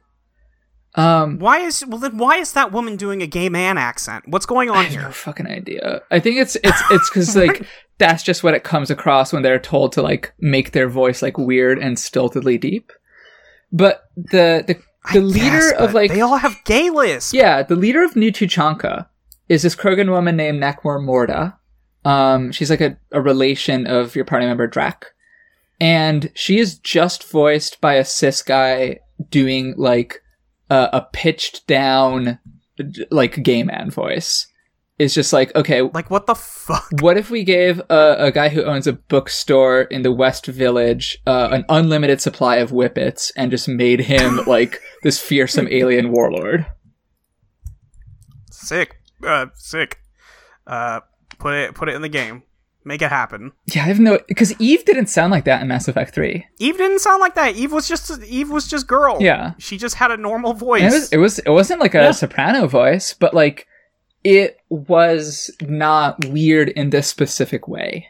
Um, 0.95 1.37
why 1.39 1.59
is 1.59 1.85
well 1.85 1.99
then 1.99 2.17
why 2.17 2.37
is 2.37 2.53
that 2.53 2.71
woman 2.71 2.95
doing 2.95 3.21
a 3.21 3.27
gay 3.27 3.49
man 3.49 3.77
accent? 3.77 4.23
What's 4.27 4.45
going 4.47 4.71
I 4.71 4.77
on 4.77 4.85
have 4.85 4.93
no 4.95 5.01
here? 5.01 5.11
fucking 5.11 5.47
idea. 5.47 6.01
I 6.09 6.19
think 6.19 6.37
it's 6.37 6.55
it's 6.63 6.81
it's 6.89 7.09
because 7.09 7.35
like 7.45 7.67
that's 7.99 8.23
just 8.23 8.43
what 8.43 8.53
it 8.55 8.63
comes 8.63 8.89
across 8.89 9.33
when 9.33 9.43
they're 9.43 9.59
told 9.59 9.91
to 9.93 10.01
like 10.01 10.33
make 10.39 10.71
their 10.71 10.87
voice 10.89 11.21
like 11.21 11.37
weird 11.37 11.77
and 11.77 11.97
stiltedly 11.97 12.59
deep. 12.59 12.91
But 13.71 14.03
the 14.15 14.63
the 14.67 14.79
I 15.03 15.13
the 15.13 15.21
leader 15.21 15.71
guess, 15.71 15.79
of 15.79 15.93
like 15.93 16.11
they 16.11 16.21
all 16.21 16.37
have 16.37 16.55
gay 16.65 16.89
lists. 16.89 17.33
Yeah, 17.33 17.63
the 17.63 17.75
leader 17.75 18.03
of 18.03 18.15
New 18.15 18.31
Tuchanka 18.31 19.07
is 19.49 19.61
this 19.61 19.75
Krogan 19.75 20.09
woman 20.09 20.35
named 20.35 20.61
Nakmor 20.61 20.99
Morda. 20.99 21.55
Um, 22.03 22.51
she's 22.51 22.69
like 22.69 22.81
a, 22.81 22.97
a 23.11 23.21
relation 23.21 23.87
of 23.87 24.15
your 24.15 24.25
party 24.25 24.45
member 24.45 24.67
Drack. 24.67 25.05
And 25.79 26.31
she 26.35 26.59
is 26.59 26.77
just 26.79 27.29
voiced 27.29 27.81
by 27.81 27.95
a 27.95 28.05
cis 28.05 28.41
guy 28.41 28.99
doing 29.29 29.73
like 29.77 30.21
a, 30.69 30.89
a 30.93 31.07
pitched 31.11 31.67
down, 31.67 32.39
like 33.11 33.43
gay 33.43 33.63
man 33.63 33.89
voice. 33.91 34.47
It's 34.97 35.13
just 35.13 35.33
like, 35.33 35.53
okay, 35.55 35.81
Like 35.81 36.09
what 36.09 36.25
the 36.25 36.35
fuck? 36.35 36.87
what 37.01 37.17
if 37.17 37.29
we 37.29 37.43
gave 37.43 37.79
a, 37.89 38.15
a 38.19 38.31
guy 38.31 38.47
who 38.49 38.63
owns 38.63 38.87
a 38.87 38.93
bookstore 38.93 39.81
in 39.81 40.03
the 40.03 40.11
West 40.11 40.45
Village 40.45 41.17
uh, 41.27 41.49
an 41.51 41.65
unlimited 41.67 42.21
supply 42.21 42.57
of 42.57 42.71
whippets 42.71 43.31
and 43.35 43.51
just 43.51 43.67
made 43.67 43.99
him 44.01 44.39
like 44.47 44.79
this 45.03 45.19
fearsome 45.19 45.67
alien 45.69 46.11
warlord? 46.11 46.65
Sick. 48.51 48.97
Uh, 49.25 49.47
sick. 49.55 49.99
Uh, 50.65 51.01
put 51.39 51.53
it 51.53 51.75
put 51.75 51.89
it 51.89 51.95
in 51.95 52.01
the 52.01 52.09
game. 52.09 52.43
Make 52.87 53.01
it 53.01 53.09
happen. 53.09 53.51
Yeah, 53.65 53.81
I 53.83 53.85
have 53.87 53.99
no 53.99 54.19
because 54.27 54.53
Eve 54.61 54.85
didn't 54.85 55.07
sound 55.07 55.31
like 55.31 55.45
that 55.45 55.61
in 55.61 55.67
Mass 55.67 55.87
Effect 55.87 56.13
Three. 56.13 56.45
Eve 56.59 56.77
didn't 56.77 56.99
sound 56.99 57.19
like 57.19 57.35
that. 57.35 57.55
Eve 57.55 57.71
was 57.71 57.87
just 57.87 58.23
Eve 58.23 58.49
was 58.51 58.67
just 58.67 58.87
girl. 58.87 59.17
Yeah. 59.19 59.53
She 59.57 59.77
just 59.77 59.95
had 59.95 60.11
a 60.11 60.17
normal 60.17 60.53
voice. 60.53 60.83
And 60.83 60.93
it 60.93 60.95
was 60.95 61.11
it 61.13 61.17
was 61.17 61.39
it 61.39 61.49
wasn't 61.49 61.79
like 61.81 61.95
a 61.95 61.99
Yeah. 62.03 62.11
soprano 62.11 62.67
voice, 62.67 63.13
but 63.13 63.33
like 63.33 63.67
it 64.25 64.59
was 64.69 65.51
not 65.61 66.25
weird 66.25 66.69
in 66.69 66.89
this 66.89 67.07
specific 67.07 67.67
way. 67.67 68.07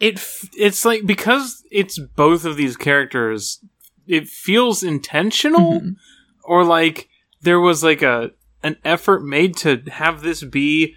it 0.00 0.14
f- 0.16 0.48
it's 0.56 0.84
like 0.84 1.04
because 1.06 1.64
it's 1.72 1.98
both 1.98 2.44
of 2.44 2.56
these 2.56 2.76
characters 2.76 3.58
it 4.06 4.28
feels 4.28 4.82
intentional 4.82 5.80
Mhm. 5.80 5.96
or 6.44 6.62
like 6.64 7.08
there 7.40 7.58
was 7.60 7.82
like 7.82 8.00
a 8.02 8.30
an 8.62 8.76
effort 8.84 9.24
made 9.24 9.56
to 9.58 9.82
have 9.90 10.20
this 10.22 10.42
be 10.44 10.94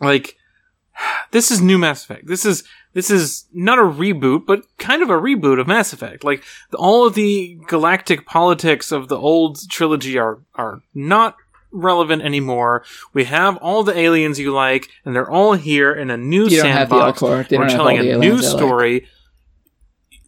like 0.00 0.36
this 1.32 1.50
is 1.50 1.60
new 1.60 1.78
Mass 1.78 2.04
Effect. 2.04 2.26
This 2.26 2.44
is 2.44 2.62
this 2.94 3.10
is 3.10 3.46
not 3.52 3.78
a 3.78 3.82
reboot, 3.82 4.44
but 4.46 4.64
kind 4.78 5.02
of 5.02 5.08
a 5.10 5.14
reboot 5.14 5.58
of 5.58 5.66
Mass 5.66 5.92
Effect. 5.94 6.22
Like 6.24 6.44
the, 6.70 6.76
all 6.76 7.06
of 7.06 7.14
the 7.14 7.58
galactic 7.66 8.26
politics 8.26 8.92
of 8.92 9.08
the 9.08 9.18
old 9.18 9.58
trilogy 9.70 10.18
are 10.18 10.38
are 10.54 10.82
not 10.94 11.34
relevant 11.72 12.22
anymore. 12.22 12.84
We 13.12 13.24
have 13.24 13.56
all 13.58 13.82
the 13.82 13.96
aliens 13.96 14.38
you 14.38 14.52
like, 14.52 14.88
and 15.04 15.14
they're 15.14 15.30
all 15.30 15.54
here 15.54 15.92
in 15.92 16.10
a 16.10 16.16
new 16.16 16.44
You 16.48 16.62
don't 16.62 16.70
have 16.70 16.88
the 16.88 17.12
sandbox. 17.14 17.50
We're 17.50 17.68
telling 17.68 17.98
a 17.98 18.18
new 18.18 18.34
I 18.34 18.36
like. 18.36 18.44
story. 18.44 19.08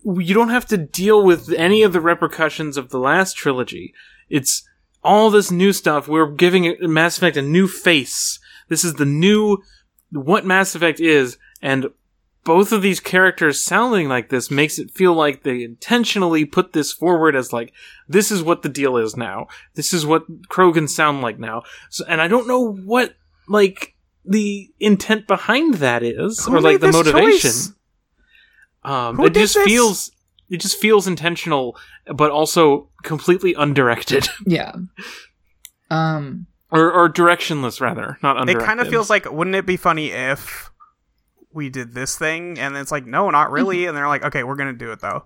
You 0.05 0.35
don't 0.35 0.51
have 0.51 0.66
to 0.66 0.77
deal 0.77 1.25
with 1.25 1.51
any 1.53 1.83
of 1.83 1.93
the 1.93 2.01
repercussions 2.01 2.77
of 2.77 2.91
the 2.91 2.99
last 2.99 3.37
trilogy. 3.37 3.95
It's 4.29 4.62
all 5.03 5.31
this 5.31 5.51
new 5.51 5.73
stuff. 5.73 6.09
We're 6.09 6.31
giving 6.31 6.77
Mass 6.81 7.16
Effect 7.16 7.37
a 7.37 7.43
new 7.43 7.69
face. 7.69 8.39
This 8.69 8.85
is 8.85 8.95
the 8.95 9.07
new 9.07 9.59
what 10.11 10.47
Mass 10.47 10.75
Effect 10.75 11.01
is, 11.01 11.39
and 11.61 11.89
both 12.45 12.73
of 12.73 12.83
these 12.83 13.01
characters 13.01 13.61
sounding 13.62 14.09
like 14.09 14.29
this 14.29 14.51
makes 14.51 14.79
it 14.79 14.91
feel 14.91 15.15
like 15.15 15.43
they 15.43 15.62
intentionally 15.62 16.45
put 16.45 16.73
this 16.73 16.93
forward 16.93 17.35
as 17.35 17.53
like 17.53 17.73
this 18.09 18.31
is 18.31 18.43
what 18.43 18.62
the 18.62 18.69
deal 18.69 18.97
is 18.97 19.16
now. 19.16 19.47
This 19.75 19.93
is 19.95 20.05
what 20.05 20.25
Krogan 20.49 20.89
sound 20.89 21.23
like 21.23 21.39
now. 21.39 21.62
So, 21.91 22.05
and 22.07 22.21
I 22.21 22.29
don't 22.29 22.47
know 22.47 22.73
what 22.75 23.15
like 23.49 23.95
the 24.25 24.71
intent 24.81 25.27
behind 25.27 25.75
that 25.75 26.03
is 26.03 26.45
Who 26.45 26.57
or 26.57 26.61
like 26.61 26.81
the 26.81 26.93
motivation. 26.93 27.41
choice? 27.51 27.73
Um, 28.83 29.16
Who 29.16 29.27
it 29.27 29.35
just 29.35 29.55
this? 29.55 29.65
feels 29.65 30.11
it 30.51 30.59
just 30.61 30.77
feels 30.79 31.07
intentional, 31.07 31.77
but 32.15 32.31
also 32.31 32.91
completely 33.03 33.55
undirected 33.55 34.29
Yeah. 34.47 34.73
Um. 35.91 36.47
or, 36.71 36.93
or 36.93 37.09
directionless 37.09 37.81
rather, 37.81 38.19
not 38.23 38.37
undirected. 38.37 38.62
It 38.62 38.66
kind 38.66 38.81
of 38.81 38.89
feels 38.89 39.09
like, 39.11 39.31
wouldn't 39.31 39.57
it 39.57 39.66
be 39.66 39.77
funny 39.77 40.11
if 40.11 40.71
we 41.55 41.71
did 41.71 41.95
this 41.95 42.17
thing? 42.17 42.59
And 42.59 42.77
it's 42.77 42.93
like, 42.93 43.07
no, 43.07 43.31
not 43.31 43.51
really. 43.51 43.87
And 43.87 43.97
they're 43.97 44.09
like, 44.09 44.25
okay, 44.25 44.43
we're 44.45 44.57
gonna 44.57 44.73
do 44.73 44.93
it 44.93 45.01
though. 45.01 45.25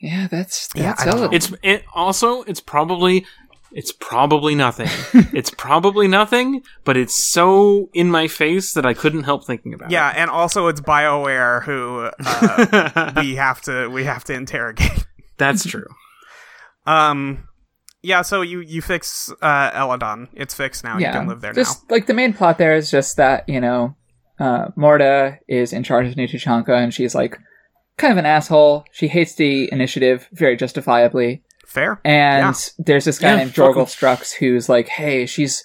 Yeah, 0.00 0.28
that's 0.30 0.68
Yeah, 0.74 0.90
that's 0.90 1.02
I 1.02 1.04
don't 1.06 1.14
know. 1.16 1.20
Zelda. 1.22 1.36
It's 1.36 1.52
it 1.62 1.84
also 1.94 2.42
it's 2.44 2.60
probably 2.60 3.26
it's 3.72 3.92
probably 3.92 4.54
nothing. 4.54 4.88
it's 5.34 5.50
probably 5.50 6.08
nothing, 6.08 6.62
but 6.84 6.96
it's 6.96 7.14
so 7.16 7.90
in 7.92 8.10
my 8.10 8.28
face 8.28 8.72
that 8.72 8.86
I 8.86 8.94
couldn't 8.94 9.24
help 9.24 9.44
thinking 9.44 9.74
about 9.74 9.90
Yeah, 9.90 10.12
and 10.16 10.30
also 10.30 10.68
it's 10.68 10.80
Bioware 10.80 11.64
who 11.64 12.10
uh, 12.26 13.12
we 13.20 13.34
have 13.34 13.60
to 13.62 13.88
we 13.88 14.04
have 14.04 14.24
to 14.24 14.34
interrogate. 14.34 15.06
That's 15.36 15.64
true. 15.64 15.86
Um, 16.86 17.46
yeah. 18.00 18.22
So 18.22 18.40
you 18.40 18.60
you 18.60 18.80
fix 18.80 19.30
uh, 19.42 19.70
Elaaden. 19.72 20.28
It's 20.32 20.54
fixed 20.54 20.84
now. 20.84 20.96
yeah. 20.96 21.08
You 21.12 21.18
can 21.18 21.28
live 21.28 21.42
there 21.42 21.52
just 21.52 21.90
like 21.90 22.06
the 22.06 22.14
main 22.14 22.32
plot 22.32 22.56
there 22.56 22.74
is 22.74 22.90
just 22.90 23.18
that 23.18 23.46
you 23.46 23.60
know, 23.60 23.94
uh, 24.38 24.68
Morda 24.76 25.38
is 25.48 25.72
in 25.72 25.82
charge 25.82 26.06
of 26.06 26.16
New 26.16 26.28
Tuchanka, 26.28 26.70
and 26.76 26.92
she's 26.92 27.14
like 27.14 27.38
kind 27.96 28.12
of 28.12 28.18
an 28.18 28.26
asshole. 28.26 28.84
She 28.92 29.08
hates 29.08 29.34
the 29.34 29.68
initiative 29.72 30.28
very 30.32 30.56
justifiably. 30.56 31.42
Fair. 31.66 32.00
And 32.04 32.54
there's 32.78 33.04
this 33.04 33.18
guy 33.18 33.30
Yeah, 33.32 33.36
named. 33.36 33.52
Jorgal 33.54 33.84
Strux 33.86 34.32
who's 34.34 34.68
like, 34.68 34.88
hey, 34.88 35.26
she's 35.26 35.64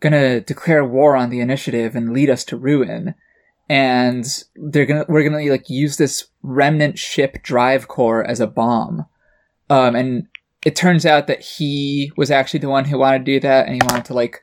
gonna 0.00 0.40
declare 0.40 0.84
war 0.84 1.16
on 1.16 1.30
the 1.30 1.40
initiative 1.40 1.94
and 1.94 2.12
lead 2.12 2.30
us 2.30 2.44
to 2.46 2.56
ruin. 2.56 3.14
And 3.68 4.24
they're 4.56 4.86
gonna, 4.86 5.04
we're 5.08 5.28
gonna 5.28 5.44
like 5.50 5.68
use 5.68 5.96
this 5.96 6.28
remnant 6.42 6.98
ship 6.98 7.42
drive 7.42 7.88
core 7.88 8.24
as 8.24 8.40
a 8.40 8.46
bomb. 8.46 9.06
Um, 9.68 9.96
and 9.96 10.26
it 10.64 10.76
turns 10.76 11.04
out 11.04 11.26
that 11.26 11.42
he 11.42 12.12
was 12.16 12.30
actually 12.30 12.60
the 12.60 12.68
one 12.68 12.84
who 12.86 12.98
wanted 12.98 13.18
to 13.20 13.24
do 13.24 13.40
that 13.40 13.66
and 13.66 13.74
he 13.74 13.80
wanted 13.86 14.04
to 14.06 14.14
like 14.14 14.40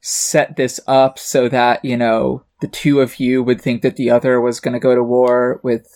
set 0.00 0.56
this 0.56 0.80
up 0.86 1.18
so 1.18 1.48
that, 1.48 1.84
you 1.84 1.96
know, 1.96 2.44
the 2.64 2.68
two 2.68 3.00
of 3.00 3.20
you 3.20 3.42
would 3.42 3.60
think 3.60 3.82
that 3.82 3.96
the 3.96 4.08
other 4.10 4.40
was 4.40 4.60
gonna 4.60 4.80
go 4.80 4.94
to 4.94 5.02
war 5.02 5.60
with, 5.62 5.86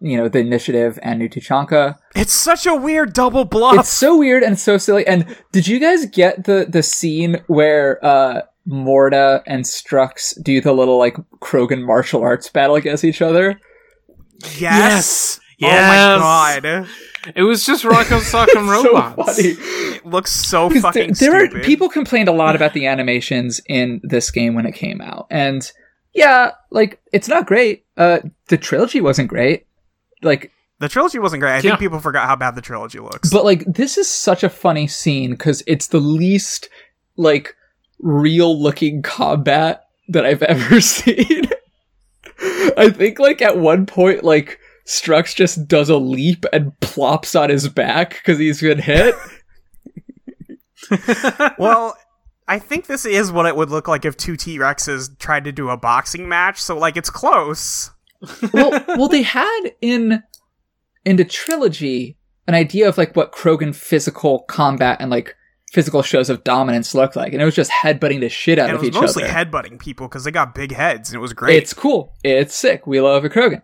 you 0.00 0.16
know, 0.16 0.28
the 0.28 0.38
initiative 0.38 0.98
and 1.02 1.18
New 1.18 1.28
Tuchanka 1.28 1.96
It's 2.14 2.32
such 2.32 2.66
a 2.66 2.74
weird 2.86 3.12
double 3.12 3.44
bluff. 3.44 3.78
it's 3.80 3.88
so 3.88 4.16
weird 4.16 4.42
and 4.42 4.56
so 4.58 4.78
silly. 4.78 5.04
And 5.06 5.20
did 5.52 5.66
you 5.66 5.78
guys 5.80 6.06
get 6.06 6.44
the 6.44 6.66
the 6.68 6.82
scene 6.82 7.42
where 7.48 7.98
uh 8.04 8.42
Morda 8.66 9.42
and 9.46 9.64
Strux 9.64 10.40
do 10.42 10.60
the 10.60 10.72
little 10.72 10.98
like 10.98 11.16
Krogan 11.40 11.82
martial 11.84 12.22
arts 12.22 12.48
battle 12.48 12.76
against 12.76 13.04
each 13.04 13.20
other? 13.22 13.58
yes. 14.58 15.40
Yes. 15.58 16.18
Oh 16.18 16.18
my 16.20 16.60
god. 16.60 16.88
It 17.36 17.42
was 17.42 17.64
just 17.64 17.84
Rocco 17.84 18.18
Sock'em 18.32 18.68
Robots. 18.68 19.36
So 19.36 19.42
funny. 19.42 19.48
It 19.96 20.06
looks 20.06 20.32
so 20.32 20.68
fucking 20.68 21.14
there, 21.14 21.30
there 21.30 21.46
stupid. 21.46 21.60
are 21.60 21.64
people 21.64 21.88
complained 21.88 22.28
a 22.28 22.32
lot 22.32 22.54
about 22.56 22.74
the 22.74 22.86
animations 22.86 23.60
in 23.68 24.00
this 24.02 24.30
game 24.30 24.54
when 24.54 24.66
it 24.66 24.72
came 24.74 25.00
out, 25.00 25.26
and 25.30 25.70
yeah, 26.14 26.52
like 26.70 27.00
it's 27.12 27.28
not 27.28 27.46
great. 27.46 27.84
Uh, 27.96 28.20
the 28.48 28.56
trilogy 28.56 29.00
wasn't 29.00 29.28
great. 29.28 29.66
Like 30.22 30.50
the 30.80 30.88
trilogy 30.88 31.18
wasn't 31.18 31.40
great. 31.40 31.52
I 31.52 31.56
Yeah. 31.56 31.60
think 31.62 31.78
people 31.80 32.00
forgot 32.00 32.26
how 32.28 32.36
bad 32.36 32.54
the 32.54 32.60
trilogy 32.62 32.98
looks. 33.00 33.30
But 33.30 33.44
like 33.44 33.64
this 33.66 33.98
is 33.98 34.08
such 34.10 34.42
a 34.42 34.48
funny 34.48 34.86
scene 34.86 35.30
because 35.32 35.62
it's 35.66 35.88
the 35.88 36.00
least 36.00 36.68
like 37.16 37.54
real 38.00 38.60
looking 38.60 39.02
combat 39.02 39.84
that 40.08 40.24
I've 40.26 40.42
ever 40.44 40.80
seen. 40.80 41.44
I 42.76 42.90
think 42.90 43.18
like 43.18 43.40
at 43.42 43.58
one 43.58 43.86
point 43.86 44.24
like 44.24 44.58
Strux 44.86 45.34
just 45.34 45.66
does 45.68 45.88
a 45.88 45.96
leap 45.96 46.44
and 46.52 46.78
plops 46.80 47.34
on 47.34 47.48
his 47.50 47.68
back 47.68 48.10
because 48.16 48.38
he's 48.38 48.60
been 48.60 48.78
hit. 48.78 49.14
well, 51.58 51.96
I 52.46 52.58
think 52.58 52.86
this 52.86 53.04
is 53.06 53.32
what 53.32 53.46
it 53.46 53.56
would 53.56 53.70
look 53.70 53.88
like 53.88 54.04
if 54.04 54.16
two 54.16 54.36
T 54.36 54.58
Rexes 54.58 55.18
tried 55.18 55.44
to 55.44 55.52
do 55.52 55.70
a 55.70 55.76
boxing 55.76 56.28
match. 56.28 56.60
So 56.60 56.76
like 56.78 56.96
it's 56.96 57.10
close. 57.10 57.90
well, 58.52 58.70
well, 58.88 59.08
they 59.08 59.22
had 59.22 59.60
in 59.80 60.22
in 61.04 61.16
the 61.16 61.24
trilogy 61.24 62.16
an 62.46 62.54
idea 62.54 62.88
of 62.88 62.98
like 62.98 63.14
what 63.16 63.32
Krogan 63.32 63.74
physical 63.74 64.40
combat 64.40 64.98
and 65.00 65.10
like 65.10 65.34
physical 65.72 66.02
shows 66.02 66.30
of 66.30 66.44
dominance 66.44 66.94
look 66.94 67.16
like, 67.16 67.32
and 67.32 67.42
it 67.42 67.44
was 67.44 67.54
just 67.54 67.70
headbutting 67.70 68.20
the 68.20 68.28
shit 68.28 68.58
out 68.58 68.68
And 68.68 68.74
it 68.74 68.76
of 68.76 68.80
was 68.82 68.88
each 68.88 68.94
mostly 68.94 69.24
other. 69.24 69.32
headbutting 69.32 69.78
people 69.78 70.06
because 70.08 70.24
they 70.24 70.30
got 70.30 70.54
big 70.54 70.72
heads 70.72 71.10
and 71.10 71.16
it 71.16 71.20
was 71.20 71.32
great. 71.32 71.56
It's 71.56 71.72
cool. 71.74 72.14
It's 72.22 72.54
sick. 72.54 72.86
We 72.86 73.00
love 73.00 73.24
a 73.24 73.30
Krogan. 73.30 73.62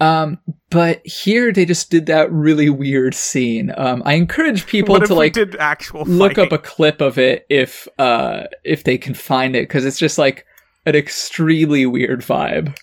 Um, 0.00 0.38
but 0.70 1.04
here 1.04 1.52
they 1.52 1.64
just 1.64 1.90
did 1.90 2.06
that 2.06 2.30
really 2.30 2.70
weird 2.70 3.14
scene. 3.14 3.72
Um, 3.76 4.02
I 4.06 4.14
encourage 4.14 4.66
people 4.66 5.00
to 5.00 5.14
like 5.14 5.32
did 5.32 5.56
actual 5.56 6.04
look 6.04 6.38
up 6.38 6.52
a 6.52 6.58
clip 6.58 7.00
of 7.00 7.18
it 7.18 7.46
if 7.48 7.88
uh 7.98 8.44
if 8.64 8.84
they 8.84 8.96
can 8.96 9.14
find 9.14 9.56
it 9.56 9.62
because 9.68 9.84
it's 9.84 9.98
just 9.98 10.16
like 10.18 10.44
an 10.86 10.94
extremely 10.94 11.84
weird 11.84 12.20
vibe. 12.20 12.76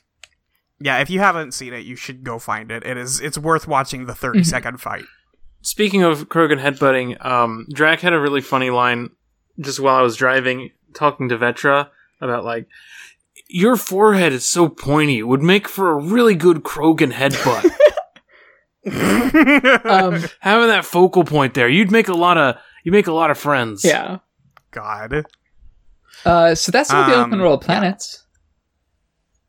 Yeah, 0.82 1.00
if 1.00 1.10
you 1.10 1.20
haven't 1.20 1.54
seen 1.54 1.74
it, 1.74 1.86
you 1.86 1.96
should 1.96 2.24
go 2.26 2.38
find 2.38 2.70
it. 2.70 2.86
It 2.86 2.98
is 2.98 3.22
it's 3.22 3.38
worth 3.38 3.66
watching 3.68 4.08
the 4.08 4.16
30 4.16 4.40
Mhm. 4.42 4.46
second 4.46 4.82
fight. 4.82 5.06
Speaking 5.62 6.04
of 6.04 6.28
Krogan 6.28 6.60
headbutting, 6.60 7.24
um, 7.26 7.66
Drack 7.74 8.00
had 8.02 8.12
a 8.14 8.20
really 8.20 8.42
funny 8.42 8.70
line 8.72 9.10
just 9.60 9.80
while 9.80 9.96
I 9.96 10.02
was 10.02 10.18
driving, 10.18 10.72
talking 10.94 11.30
to 11.30 11.38
Vetra 11.38 11.88
about 12.20 12.44
like, 12.44 12.68
your 13.48 13.76
forehead 13.76 14.34
is 14.34 14.46
so 14.46 14.68
pointy; 14.70 15.20
it 15.20 15.28
would 15.28 15.42
make 15.44 15.68
for 15.68 15.92
a 15.92 15.96
really 16.02 16.36
good 16.36 16.64
Krogan 16.64 17.12
headbutt. 17.14 17.72
Um, 19.86 20.24
Having 20.42 20.68
that 20.70 20.86
focal 20.86 21.24
point 21.24 21.54
there, 21.56 21.68
you'd 21.68 21.92
make 21.92 22.08
a 22.08 22.14
lot 22.14 22.38
of 22.38 22.56
you 22.84 22.92
make 22.92 23.08
a 23.08 23.12
lot 23.14 23.32
of 23.32 23.38
friends. 23.38 23.84
yeah. 23.84 24.20
God. 24.72 25.26
Uh, 26.26 26.54
so 26.56 26.72
that's 26.72 26.92
all 26.92 27.08
the 27.10 27.16
Um, 27.16 27.26
open 27.30 27.40
world 27.42 27.62
planets. 27.62 28.26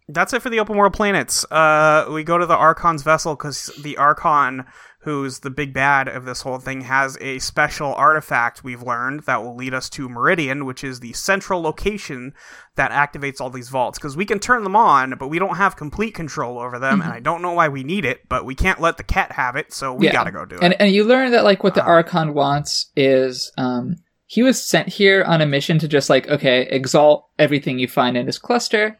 That's 0.08 0.32
it 0.32 0.40
for 0.40 0.50
the 0.50 0.60
open 0.60 0.76
world 0.76 0.92
planets. 0.94 1.44
Uh, 1.50 2.06
we 2.10 2.22
go 2.22 2.38
to 2.38 2.46
the 2.46 2.56
Archon's 2.56 3.02
vessel 3.02 3.34
because 3.34 3.66
the 3.82 3.96
Archon, 3.96 4.64
who's 5.06 5.38
the 5.38 5.50
big 5.50 5.72
bad 5.72 6.08
of 6.08 6.24
this 6.24 6.42
whole 6.42 6.58
thing, 6.58 6.82
has 6.82 7.16
a 7.20 7.38
special 7.38 7.94
artifact 7.94 8.64
we've 8.64 8.82
learned 8.82 9.20
that 9.20 9.42
will 9.42 9.54
lead 9.54 9.72
us 9.72 9.88
to 9.90 10.08
Meridian, 10.08 10.66
which 10.66 10.82
is 10.82 10.98
the 11.00 11.12
central 11.12 11.62
location 11.62 12.34
that 12.74 12.90
activates 12.90 13.40
all 13.40 13.48
these 13.48 13.68
vaults. 13.68 13.98
Because 13.98 14.16
we 14.16 14.26
can 14.26 14.40
turn 14.40 14.64
them 14.64 14.74
on, 14.76 15.14
but 15.18 15.28
we 15.28 15.38
don't 15.38 15.56
have 15.56 15.76
complete 15.76 16.12
control 16.12 16.58
over 16.58 16.78
them, 16.80 17.00
and 17.00 17.12
I 17.12 17.20
don't 17.20 17.40
know 17.40 17.52
why 17.52 17.68
we 17.68 17.84
need 17.84 18.04
it, 18.04 18.28
but 18.28 18.44
we 18.44 18.56
can't 18.56 18.80
let 18.80 18.96
the 18.96 19.04
Kett 19.04 19.32
have 19.32 19.54
it, 19.54 19.72
so 19.72 19.94
we 19.94 20.06
Yeah. 20.06 20.12
gotta 20.12 20.32
go 20.32 20.44
do 20.44 20.56
it. 20.56 20.62
And 20.62 20.74
and 20.80 20.90
you 20.92 21.04
learn 21.04 21.30
that 21.30 21.44
like 21.44 21.62
what 21.62 21.74
the 21.76 21.84
Uh. 21.84 21.88
Archon 21.88 22.34
wants 22.34 22.90
is 22.96 23.52
um 23.56 23.96
he 24.26 24.42
was 24.42 24.60
sent 24.60 24.88
here 24.88 25.22
on 25.22 25.40
a 25.40 25.46
mission 25.46 25.78
to 25.78 25.86
just 25.86 26.10
like 26.10 26.28
okay 26.28 26.62
exalt 26.68 27.28
everything 27.38 27.78
you 27.78 27.86
find 27.86 28.16
in 28.16 28.26
this 28.26 28.38
cluster, 28.38 28.98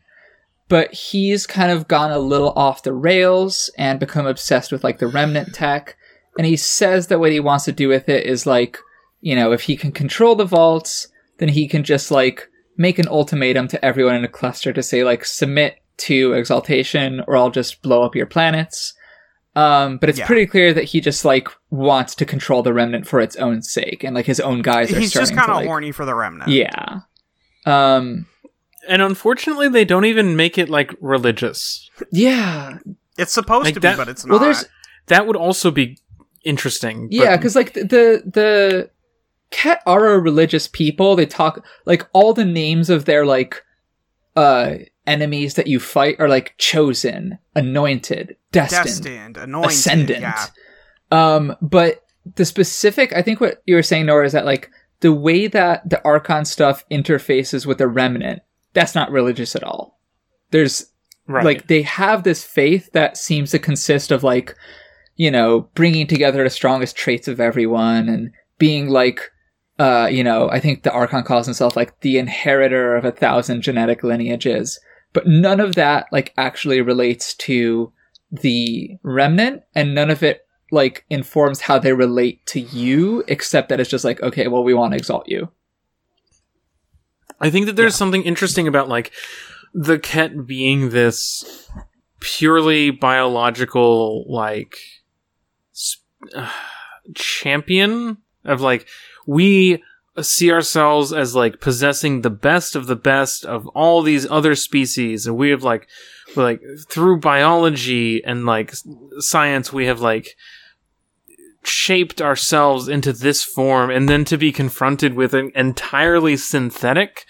but 0.69 0.93
he's 0.93 1.47
kind 1.47 1.71
of 1.71 1.89
gone 1.89 2.11
a 2.11 2.19
little 2.19 2.53
off 2.57 2.83
the 2.83 2.93
rails 2.93 3.71
and 3.79 4.01
become 4.01 4.27
obsessed 4.27 4.73
with 4.73 4.83
like 4.85 4.99
the 4.99 5.07
remnant 5.07 5.55
tech, 5.55 5.97
and 6.39 6.47
he 6.47 6.57
says 6.57 7.07
that 7.09 7.21
what 7.21 7.33
he 7.33 7.41
wants 7.41 7.65
to 7.67 7.73
do 7.73 7.89
with 7.89 8.09
it 8.09 8.27
is 8.27 8.47
like 8.47 8.79
you 9.21 9.35
know 9.37 9.53
if 9.53 9.63
he 9.63 9.77
can 9.77 9.93
control 9.93 10.35
the 10.35 10.45
vaults, 10.45 11.09
then 11.39 11.49
he 11.49 11.67
can 11.69 11.83
just 11.85 12.11
like 12.11 12.49
make 12.77 12.99
an 12.99 13.09
ultimatum 13.09 13.67
to 13.69 13.83
everyone 13.85 14.15
in 14.15 14.25
a 14.25 14.29
cluster 14.29 14.73
to 14.73 14.83
say 14.83 15.03
like 15.05 15.25
submit 15.25 15.77
to 15.97 16.35
exaltation 16.35 17.23
or 17.27 17.37
I'll 17.37 17.51
just 17.51 17.81
blow 17.81 18.03
up 18.03 18.15
your 18.15 18.27
planets. 18.27 18.93
Um, 19.55 19.97
but 19.97 20.11
it's 20.11 20.19
Yeah. 20.19 20.27
pretty 20.27 20.45
clear 20.47 20.75
that 20.75 20.85
he 20.85 21.01
just 21.01 21.25
like 21.25 21.49
wants 21.71 22.15
to 22.17 22.27
control 22.27 22.63
the 22.63 22.75
remnant 22.75 23.07
for 23.07 23.21
its 23.21 23.37
own 23.37 23.63
sake, 23.63 24.05
and 24.05 24.15
like 24.15 24.27
his 24.27 24.41
own 24.41 24.61
guys 24.61 24.93
are 24.93 24.99
He's 25.01 25.11
just 25.13 25.35
kind 25.35 25.49
of 25.51 25.57
like, 25.57 25.67
horny 25.67 25.93
for 25.93 26.05
the 26.05 26.15
remnant. 26.15 26.51
yeah. 26.51 27.01
Um, 27.65 28.27
and 28.89 29.03
unfortunately, 29.03 29.69
they 29.69 29.85
don't 29.85 30.05
even 30.05 30.37
make 30.37 30.59
it 30.59 30.69
like 30.69 30.95
religious. 31.01 31.91
yeah, 32.13 32.79
It's 33.19 33.33
supposed 33.33 33.65
Like 33.65 33.75
to 33.75 33.81
be, 33.81 33.95
but 33.97 34.09
it's 34.09 34.25
well, 34.25 34.39
not. 34.39 34.45
there's 34.45 34.65
That 35.07 35.27
would 35.27 35.37
also 35.37 35.71
be 35.71 35.99
interesting. 36.45 37.09
yeah, 37.11 37.37
because 37.37 37.55
like 37.57 37.73
the, 37.75 37.83
the 37.85 38.23
the 38.33 38.91
Kett 39.51 39.81
are 39.87 40.09
a 40.09 40.19
religious 40.19 40.67
people. 40.69 41.17
They 41.17 41.27
talk 41.27 41.65
like 41.85 42.07
all 42.13 42.33
the 42.35 42.45
names 42.45 42.91
of 42.91 43.05
their 43.05 43.25
like 43.25 43.63
uh 44.35 44.75
enemies 45.07 45.55
that 45.55 45.67
you 45.69 45.79
fight 45.81 46.17
are 46.19 46.29
like 46.29 46.55
chosen, 46.59 47.39
anointed, 47.55 48.37
destined, 48.53 48.85
Destined, 49.05 49.37
anointed. 49.37 49.71
ascendant. 49.71 50.21
Yeah. 50.21 50.47
Um, 51.13 51.55
but 51.63 52.05
the 52.35 52.45
specific, 52.45 53.13
I 53.15 53.23
think 53.23 53.41
what 53.41 53.63
you 53.67 53.77
were 53.77 53.85
saying, 53.85 54.07
Nora, 54.07 54.27
is 54.27 54.33
that 54.33 54.45
like 54.45 54.69
the 55.01 55.13
way 55.13 55.47
that 55.47 55.89
the 55.89 56.03
Archon 56.05 56.45
stuff 56.45 56.85
interfaces 56.91 57.67
with 57.67 57.79
the 57.79 57.87
Remnant, 57.87 58.43
that's 58.77 58.95
not 58.95 59.11
religious 59.11 59.57
at 59.57 59.65
all. 59.65 59.99
There's 60.53 60.93
Right. 61.29 61.45
Like 61.45 61.67
they 61.67 61.83
have 61.83 62.23
this 62.23 62.45
faith 62.45 62.91
that 62.93 63.17
seems 63.17 63.51
to 63.51 63.59
consist 63.59 64.13
of 64.13 64.23
like, 64.23 64.55
you 65.17 65.31
know, 65.31 65.69
bringing 65.75 66.07
together 66.07 66.45
the 66.45 66.51
strongest 66.51 66.97
traits 66.97 67.27
of 67.27 67.41
everyone 67.41 68.09
and 68.09 68.31
being 68.59 68.89
like, 68.89 69.33
uh, 69.79 70.09
you 70.11 70.23
know, 70.23 70.49
I 70.51 70.61
think 70.61 70.83
the 70.83 70.93
Archon 70.93 71.25
calls 71.25 71.47
himself 71.47 71.77
like 71.77 72.01
the 72.01 72.19
inheritor 72.19 72.95
of 72.95 73.05
a 73.05 73.11
thousand 73.11 73.63
genetic 73.63 74.05
lineages, 74.05 74.79
but 75.13 75.27
none 75.27 75.59
of 75.59 75.75
that 75.75 76.07
like 76.13 76.33
actually 76.37 76.81
relates 76.81 77.35
to 77.35 77.93
the 78.31 78.91
remnant 79.03 79.63
and 79.75 79.95
none 79.95 80.11
of 80.11 80.23
it 80.23 80.43
like 80.71 81.05
informs 81.11 81.61
how 81.61 81.79
they 81.79 81.93
relate 81.93 82.45
to 82.47 82.61
you 82.61 83.23
except 83.29 83.69
that 83.69 83.79
it's 83.79 83.89
just 83.89 84.05
like 84.05 84.21
okay 84.21 84.49
well 84.49 84.65
we 84.65 84.75
want 84.75 84.93
to 84.93 84.97
exalt 84.97 85.29
you 85.29 85.49
I 87.41 87.51
think 87.51 87.67
that 87.67 87.77
there's 87.77 87.95
something 87.95 88.23
interesting 88.23 88.67
about 88.67 88.89
like 88.89 89.13
the 89.75 89.99
Kett 89.99 90.47
being 90.47 90.91
this 90.91 91.69
purely 92.21 92.91
biological 92.91 94.25
like 94.29 94.77
uh, 96.35 96.51
champion 97.15 98.19
of 98.45 98.61
like 98.61 98.87
we 99.27 99.83
see 100.23 100.51
ourselves 100.51 101.13
as 101.13 101.35
like 101.35 101.61
possessing 101.61 102.23
the 102.23 102.31
best 102.31 102.75
of 102.75 102.87
the 102.87 102.97
best 102.97 103.45
of 103.45 103.67
all 103.69 104.03
these 104.03 104.29
other 104.31 104.55
species. 104.55 105.27
And 105.27 105.37
we 105.37 105.51
have 105.51 105.63
like 105.63 105.89
like 106.35 106.61
through 106.89 107.21
biology 107.21 108.25
and 108.25 108.47
like 108.47 108.75
science 109.19 109.73
we 109.73 109.87
have 109.87 110.01
like 110.01 110.37
shaped 111.67 112.21
ourselves 112.23 112.89
into 112.89 113.13
this 113.13 113.43
form 113.43 113.91
and 113.91 114.09
then 114.09 114.25
to 114.25 114.37
be 114.39 114.53
confronted 114.53 115.15
with 115.15 115.35
an 115.35 115.51
entirely 115.55 116.37
synthetic 116.37 117.27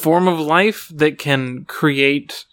form 0.00 0.26
of 0.28 0.38
life 0.40 0.90
that 0.94 1.18
can 1.18 1.64
create 1.64 2.44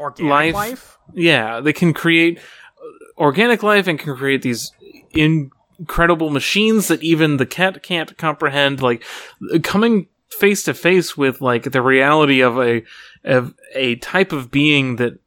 Organic 0.00 0.30
Life- 0.32 0.54
life. 0.54 0.98
yeah 1.14 1.60
they 1.60 1.72
can 1.72 1.94
create 1.94 2.38
uh, 2.38 3.20
organic 3.22 3.62
life 3.62 3.86
and 3.86 3.98
can 3.98 4.14
create 4.16 4.42
these 4.42 4.72
incredible 5.14 6.30
machines 6.30 6.88
that 6.88 7.02
even 7.02 7.36
the 7.36 7.46
Kett 7.46 7.82
can't 7.82 8.16
comprehend 8.18 8.82
like 8.82 9.02
coming 9.62 10.08
face 10.28 10.64
to 10.64 10.74
face 10.74 11.16
with 11.16 11.40
like 11.40 11.70
the 11.72 11.80
reality 11.82 12.40
of 12.42 12.58
a 12.58 12.82
of 13.24 13.54
a 13.74 13.96
type 13.96 14.32
of 14.32 14.50
being 14.50 14.96
that 14.96 15.18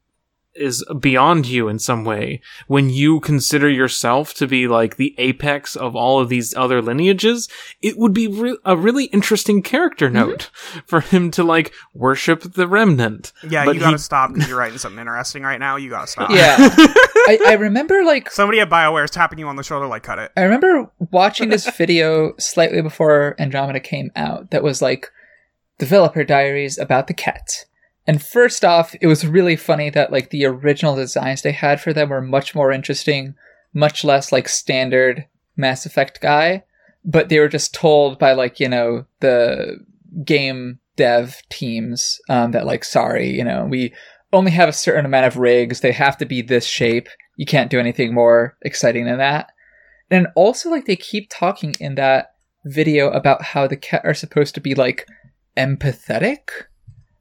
is 0.60 0.84
beyond 1.00 1.46
you 1.48 1.68
in 1.68 1.80
some 1.80 2.04
way 2.04 2.42
when 2.68 2.90
you 2.90 3.20
consider 3.20 3.70
yourself 3.70 4.34
to 4.34 4.48
be 4.48 4.68
like 4.68 4.98
the 4.98 5.16
apex 5.18 5.76
of 5.76 5.96
all 5.96 6.20
of 6.20 6.30
these 6.30 6.54
other 6.56 6.82
lineages 6.82 7.48
it 7.82 7.98
would 7.98 8.14
be 8.14 8.28
re- 8.28 8.58
a 8.66 8.76
really 8.76 9.06
interesting 9.06 9.62
character 9.62 10.08
mm-hmm. 10.08 10.30
note 10.30 10.50
for 10.86 11.02
him 11.02 11.32
to 11.32 11.44
like 11.44 11.74
worship 11.94 12.42
the 12.54 12.68
remnant 12.68 13.32
Yeah, 13.48 13.66
But 13.66 13.76
you 13.76 13.80
gotta 13.82 13.94
he- 13.94 13.98
stop 14.00 14.34
because 14.34 14.48
you're 14.50 14.58
writing 14.58 14.78
something 14.78 15.00
interesting 15.00 15.44
right 15.44 15.60
now. 15.60 15.76
You 15.78 15.90
gotta 15.90 16.08
stop. 16.08 16.30
yeah 16.32 16.56
I, 16.60 17.40
I 17.48 17.54
remember 17.54 18.04
like 18.04 18.32
Somebody 18.32 18.60
at 18.60 18.70
Bioware 18.70 19.04
is 19.04 19.12
tapping 19.12 19.40
you 19.40 19.48
on 19.48 19.56
the 19.56 19.64
shoulder, 19.64 19.88
like, 19.88 20.04
cut 20.04 20.20
it. 20.20 20.32
I 20.36 20.42
remember 20.44 20.92
watching 21.12 21.50
this 21.50 21.70
video 21.78 22.34
slightly 22.38 22.82
before 22.82 23.36
Andromeda 23.40 23.80
came 23.80 24.12
out 24.16 24.52
that 24.52 24.64
was 24.64 24.82
like 24.82 25.12
developer 25.78 26.24
diaries 26.24 26.78
about 26.78 27.08
the 27.08 27.14
Kett. 27.14 27.66
And 28.08 28.22
first 28.22 28.66
off, 28.66 28.96
it 29.02 29.08
was 29.08 29.28
really 29.28 29.56
funny 29.56 29.90
that 29.92 30.12
like 30.12 30.30
the 30.30 30.46
original 30.46 30.96
designs 30.96 31.42
they 31.42 31.52
had 31.52 31.80
for 31.80 31.94
them 31.94 32.10
were 32.10 32.22
much 32.22 32.56
more 32.56 32.72
interesting, 32.72 33.36
much 33.74 34.04
less 34.04 34.32
like 34.32 34.50
standard 34.50 35.26
Mass 35.56 35.86
Effect 35.86 36.22
guy. 36.22 36.64
But 37.06 37.30
they 37.30 37.40
were 37.40 37.48
just 37.48 37.74
told 37.74 38.20
by 38.20 38.34
like, 38.34 38.60
you 38.60 38.68
know, 38.68 39.06
the 39.20 39.78
game 40.26 40.80
dev 40.96 41.42
teams 41.50 42.20
um, 42.30 42.52
that 42.52 42.66
like, 42.66 42.84
sorry, 42.84 43.30
you 43.30 43.44
know, 43.44 43.66
we 43.66 43.94
only 44.34 44.52
have 44.52 44.70
a 44.70 44.74
certain 44.74 45.06
amount 45.06 45.26
of 45.26 45.38
rigs. 45.38 45.80
They 45.80 45.92
have 45.92 46.18
to 46.18 46.26
be 46.26 46.42
this 46.42 46.66
shape. 46.66 47.08
You 47.38 47.46
can't 47.46 47.72
do 47.72 47.80
anything 47.80 48.14
more 48.14 48.58
exciting 48.62 49.06
than 49.06 49.18
that. 49.18 49.52
And 50.12 50.28
also, 50.36 50.70
like, 50.70 50.86
they 50.86 50.96
keep 50.96 51.30
talking 51.30 51.76
in 51.80 51.96
that 51.96 52.34
video 52.66 53.10
about 53.12 53.44
how 53.44 53.68
the 53.68 53.78
Kett 53.78 54.02
are 54.04 54.14
supposed 54.14 54.56
to 54.56 54.62
be, 54.62 54.76
like, 54.76 55.08
empathetic. 55.56 56.50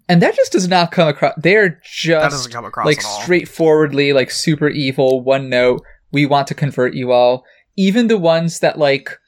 And 0.08 0.22
that 0.22 0.34
just 0.34 0.52
does 0.52 0.68
not 0.68 0.90
come 0.90 1.08
across. 1.08 1.34
They're 1.36 1.68
That 1.68 1.82
just, 1.82 2.30
doesn't 2.30 2.52
come 2.52 2.64
across 2.64 2.86
like, 2.86 3.00
at 3.00 3.04
all. 3.04 3.20
straightforwardly, 3.20 4.12
like, 4.12 4.30
super 4.30 4.68
evil, 4.68 5.22
one 5.22 5.50
note. 5.50 5.82
We 6.10 6.24
want 6.24 6.46
to 6.48 6.54
convert 6.54 6.94
you 6.94 7.12
all. 7.12 7.44
Even 7.76 8.08
the 8.08 8.18
ones 8.18 8.60
that, 8.60 8.78
like, 8.78 9.18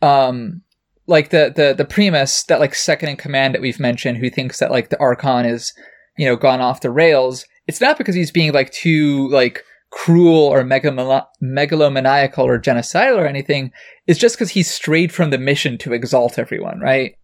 um, 0.00 0.62
like 1.06 1.28
the, 1.28 1.52
the, 1.54 1.74
the 1.76 1.84
Primus, 1.84 2.42
that, 2.44 2.58
like, 2.58 2.74
second 2.74 3.10
in 3.10 3.16
command 3.16 3.54
that 3.54 3.60
we've 3.60 3.78
mentioned, 3.78 4.18
who 4.18 4.30
thinks 4.30 4.58
that, 4.60 4.70
like, 4.70 4.88
the 4.88 4.98
Archon 4.98 5.44
is, 5.44 5.74
you 6.16 6.24
know, 6.26 6.36
gone 6.36 6.60
off 6.60 6.80
the 6.80 6.90
rails. 6.90 7.44
It's 7.66 7.80
not 7.80 7.98
because 7.98 8.14
he's 8.14 8.30
being, 8.30 8.52
like, 8.52 8.70
too, 8.72 9.28
like, 9.28 9.62
cruel 9.90 10.44
or 10.44 10.62
megalomaniacal 10.62 12.38
or 12.38 12.58
genocidal 12.60 13.18
or 13.18 13.26
anything. 13.26 13.72
It's 14.06 14.18
just 14.18 14.36
because 14.36 14.50
he's 14.50 14.70
strayed 14.70 15.12
from 15.12 15.30
the 15.30 15.38
mission 15.38 15.76
to 15.78 15.92
exalt 15.92 16.38
everyone, 16.38 16.80
right? 16.80 17.14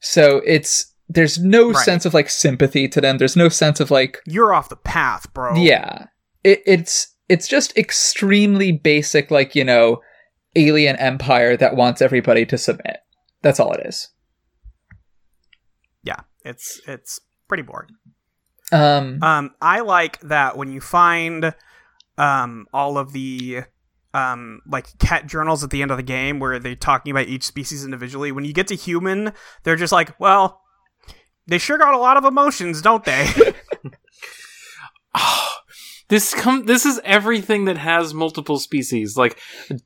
So 0.00 0.42
it's 0.44 0.87
there's 1.08 1.38
no 1.38 1.70
Right. 1.72 1.84
sense 1.84 2.04
of 2.06 2.14
like 2.14 2.28
sympathy 2.30 2.86
to 2.88 3.00
them. 3.00 3.18
There's 3.18 3.36
no 3.36 3.48
sense 3.48 3.80
of 3.80 3.90
like 3.90 4.18
You're 4.26 4.52
off 4.54 4.68
the 4.68 4.76
path, 4.76 5.32
bro. 5.34 5.54
yeah. 5.56 6.06
It, 6.44 6.62
it's 6.66 7.14
it's 7.28 7.48
just 7.48 7.76
extremely 7.76 8.72
basic, 8.72 9.30
like 9.30 9.54
you 9.54 9.64
know, 9.64 10.00
alien 10.56 10.96
empire 10.96 11.56
that 11.56 11.76
wants 11.76 12.00
everybody 12.02 12.44
to 12.46 12.56
submit. 12.58 12.98
That's 13.42 13.60
all 13.60 13.72
it 13.72 13.86
is. 13.86 14.08
Yeah. 16.02 16.20
It's 16.44 16.80
it's 16.86 17.20
pretty 17.48 17.62
boring. 17.62 17.90
Um, 18.72 19.22
Um, 19.22 19.50
I 19.60 19.80
like 19.80 20.20
that 20.20 20.56
when 20.56 20.70
you 20.70 20.80
find 20.80 21.54
um 22.16 22.66
all 22.72 22.98
of 22.98 23.12
the 23.12 23.62
um 24.14 24.60
like 24.66 24.96
Kett 24.98 25.26
journals 25.26 25.62
at 25.64 25.70
the 25.70 25.82
end 25.82 25.90
of 25.90 25.96
the 25.96 26.02
game 26.02 26.38
where 26.40 26.58
they're 26.58 26.74
talking 26.74 27.10
about 27.10 27.28
each 27.28 27.44
species 27.44 27.84
individually. 27.84 28.32
When 28.32 28.44
you 28.44 28.52
get 28.52 28.68
to 28.68 28.74
human, 28.76 29.32
they're 29.64 29.76
just 29.76 29.92
like, 29.92 30.18
well, 30.20 30.60
they 31.48 31.58
sure 31.58 31.78
got 31.78 31.94
a 31.94 31.98
lot 31.98 32.16
of 32.16 32.24
emotions, 32.24 32.80
don't 32.82 33.04
they? 33.04 33.28
Ah, 35.14 35.62
this 36.08 36.34
come 36.34 36.66
this 36.66 36.84
is 36.84 37.00
everything 37.02 37.64
that 37.64 37.78
has 37.78 38.12
multiple 38.12 38.58
species. 38.58 39.16
Like 39.16 39.38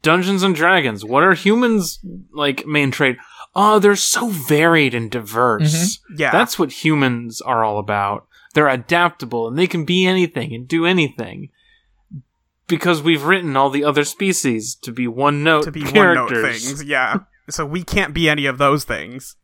Dungeons 0.02 0.42
and 0.42 0.54
Dragons. 0.54 1.04
What 1.04 1.22
are 1.22 1.34
humans 1.34 2.00
like 2.32 2.66
main 2.66 2.90
trait? 2.90 3.16
Oh, 3.54 3.78
they're 3.78 3.96
so 3.96 4.28
varied 4.28 4.94
and 4.94 5.10
diverse. 5.10 5.96
Mm-hmm. 5.98 6.14
yeah. 6.18 6.32
That's 6.32 6.58
what 6.58 6.84
humans 6.84 7.40
are 7.40 7.64
all 7.64 7.78
about. 7.78 8.26
They're 8.54 8.68
adaptable 8.68 9.48
and 9.48 9.58
they 9.58 9.66
can 9.66 9.84
be 9.84 10.06
anything 10.06 10.54
and 10.54 10.66
do 10.66 10.86
anything. 10.86 11.50
Because 12.66 13.02
we've 13.02 13.24
written 13.24 13.56
all 13.56 13.70
the 13.70 13.84
other 13.84 14.04
species 14.04 14.74
to 14.76 14.92
be 14.92 15.06
one 15.06 15.44
note 15.44 15.64
to 15.64 15.72
be 15.72 15.84
one 15.84 16.14
note 16.14 16.30
things. 16.30 16.82
Yeah. 16.82 17.20
So 17.50 17.66
we 17.66 17.82
can't 17.82 18.14
be 18.14 18.28
any 18.28 18.46
of 18.46 18.58
those 18.58 18.84
things. 18.84 19.36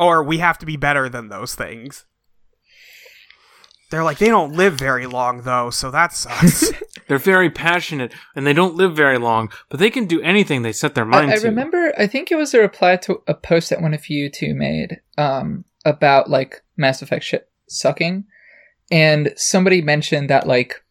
Or 0.00 0.22
we 0.22 0.38
have 0.38 0.58
to 0.58 0.66
be 0.66 0.76
better 0.76 1.08
than 1.08 1.28
those 1.28 1.54
things. 1.54 2.06
They're 3.90 4.04
like, 4.04 4.18
they 4.18 4.28
don't 4.28 4.54
live 4.54 4.74
very 4.74 5.06
long 5.06 5.42
though, 5.42 5.70
so 5.70 5.90
that 5.90 6.12
sucks. 6.12 6.72
They're 7.08 7.18
very 7.18 7.50
passionate 7.50 8.12
and 8.36 8.46
they 8.46 8.52
don't 8.52 8.76
live 8.76 8.94
very 8.96 9.18
long, 9.18 9.50
but 9.68 9.80
they 9.80 9.90
can 9.90 10.06
do 10.06 10.22
anything 10.22 10.62
they 10.62 10.72
set 10.72 10.94
their 10.94 11.04
mind 11.04 11.30
I, 11.30 11.34
I 11.34 11.38
to. 11.38 11.48
remember. 11.48 11.92
I 11.98 12.06
think 12.06 12.30
it 12.30 12.36
was 12.36 12.54
a 12.54 12.60
reply 12.60 12.96
to 12.98 13.20
a 13.26 13.34
post 13.34 13.70
that 13.70 13.82
one 13.82 13.94
of 13.94 14.08
you 14.08 14.30
two 14.30 14.54
made 14.54 15.00
um, 15.18 15.64
about 15.84 16.30
like 16.30 16.62
Mass 16.76 17.02
Effect 17.02 17.24
shit 17.24 17.50
sucking, 17.68 18.24
and 18.92 19.32
somebody 19.36 19.82
mentioned 19.82 20.30
that 20.30 20.46
like 20.46 20.84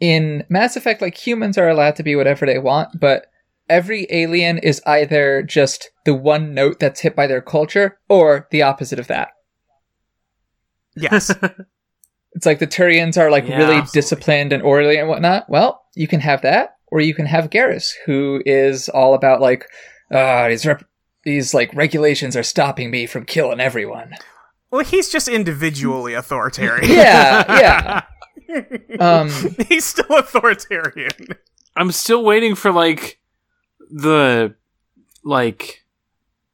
in 0.00 0.44
Mass 0.48 0.76
Effect, 0.76 1.00
like 1.00 1.16
humans 1.16 1.56
are 1.56 1.68
allowed 1.68 1.94
to 1.96 2.02
be 2.02 2.16
whatever 2.16 2.44
they 2.44 2.58
want, 2.58 2.98
but 2.98 3.26
every 3.68 4.06
alien 4.10 4.58
is 4.58 4.82
either 4.86 5.42
just 5.42 5.90
the 6.04 6.14
one 6.14 6.54
note 6.54 6.78
that's 6.80 7.00
hit 7.00 7.14
by 7.16 7.26
their 7.26 7.40
culture 7.42 7.98
or 8.08 8.46
the 8.50 8.62
opposite 8.62 8.98
of 8.98 9.06
that. 9.08 9.28
yes. 10.96 11.34
It's 12.36 12.46
like 12.46 12.58
the 12.58 12.66
Turians 12.66 13.16
are 13.16 13.30
like 13.30 13.46
Yeah, 13.46 13.58
really 13.58 13.76
absolutely. 13.76 14.00
disciplined 14.00 14.52
and 14.52 14.60
orderly 14.60 14.96
and 14.96 15.08
whatnot. 15.08 15.48
Well, 15.48 15.84
you 15.94 16.08
can 16.08 16.18
have 16.18 16.42
that, 16.42 16.70
or 16.88 17.00
you 17.00 17.14
can 17.14 17.26
have 17.26 17.48
Garrus, 17.48 17.92
who 18.06 18.42
is 18.44 18.88
all 18.88 19.14
about 19.14 19.40
like, 19.40 19.64
uh, 20.10 20.48
these 20.48 20.66
rep- 20.66 20.84
these 21.22 21.54
like 21.54 21.72
regulations 21.74 22.36
are 22.36 22.42
stopping 22.42 22.90
me 22.90 23.06
from 23.06 23.24
killing 23.24 23.60
everyone. 23.60 24.14
Well, 24.72 24.84
he's 24.84 25.10
just 25.10 25.28
individually 25.28 26.14
authoritarian. 26.14 26.90
Yeah, 26.90 27.44
yeah. 28.48 28.66
Um, 29.00 29.30
he's 29.68 29.84
still 29.84 30.16
authoritarian. 30.18 31.28
I'm 31.76 31.92
still 31.92 32.24
waiting 32.24 32.56
for 32.56 32.72
like 32.72 33.20
the 33.90 34.54
like 35.24 35.84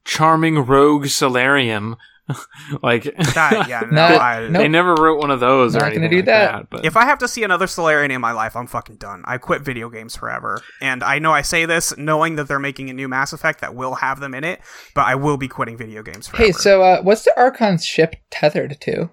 charming 0.05 0.59
rogue 0.59 1.05
Salarian. 1.05 1.97
like 2.81 3.03
That, 3.33 3.65
yeah, 3.67 3.81
no, 3.91 4.07
Not- 4.07 4.21
I, 4.21 4.47
no. 4.47 4.59
they 4.59 4.67
never 4.69 4.93
wrote 4.95 5.19
one 5.19 5.31
of 5.31 5.41
those 5.41 5.73
Not 5.73 5.81
or 5.81 5.85
gonna 5.87 5.95
anything 6.05 6.09
do 6.11 6.17
like 6.17 6.25
that. 6.27 6.51
that. 6.53 6.69
but 6.69 6.85
If 6.85 6.95
I 6.95 7.03
have 7.03 7.17
to 7.19 7.27
see 7.27 7.43
another 7.43 7.65
Salarian 7.65 8.09
in 8.11 8.21
my 8.21 8.31
life, 8.31 8.55
I'm 8.55 8.67
fucking 8.67 8.97
done. 8.97 9.21
I 9.25 9.37
quit 9.37 9.63
video 9.63 9.89
games 9.89 10.15
forever. 10.15 10.61
And 10.81 11.03
I 11.03 11.19
know 11.19 11.33
I 11.33 11.41
say 11.41 11.65
this 11.65 11.97
knowing 11.97 12.35
that 12.37 12.47
they're 12.47 12.59
making 12.59 12.89
a 12.89 12.93
new 12.93 13.09
Mass 13.09 13.33
Effect 13.33 13.59
that 13.59 13.75
will 13.75 13.95
have 13.95 14.21
them 14.21 14.33
in 14.33 14.45
it, 14.45 14.61
but 14.95 15.07
I 15.07 15.15
will 15.15 15.35
be 15.37 15.49
quitting 15.49 15.75
video 15.77 16.03
games 16.03 16.27
forever. 16.27 16.45
hey, 16.45 16.51
so 16.53 16.81
uh, 16.83 17.01
what's 17.01 17.23
the 17.23 17.33
Archon's 17.35 17.83
ship 17.83 18.15
tethered 18.29 18.79
to? 18.81 19.09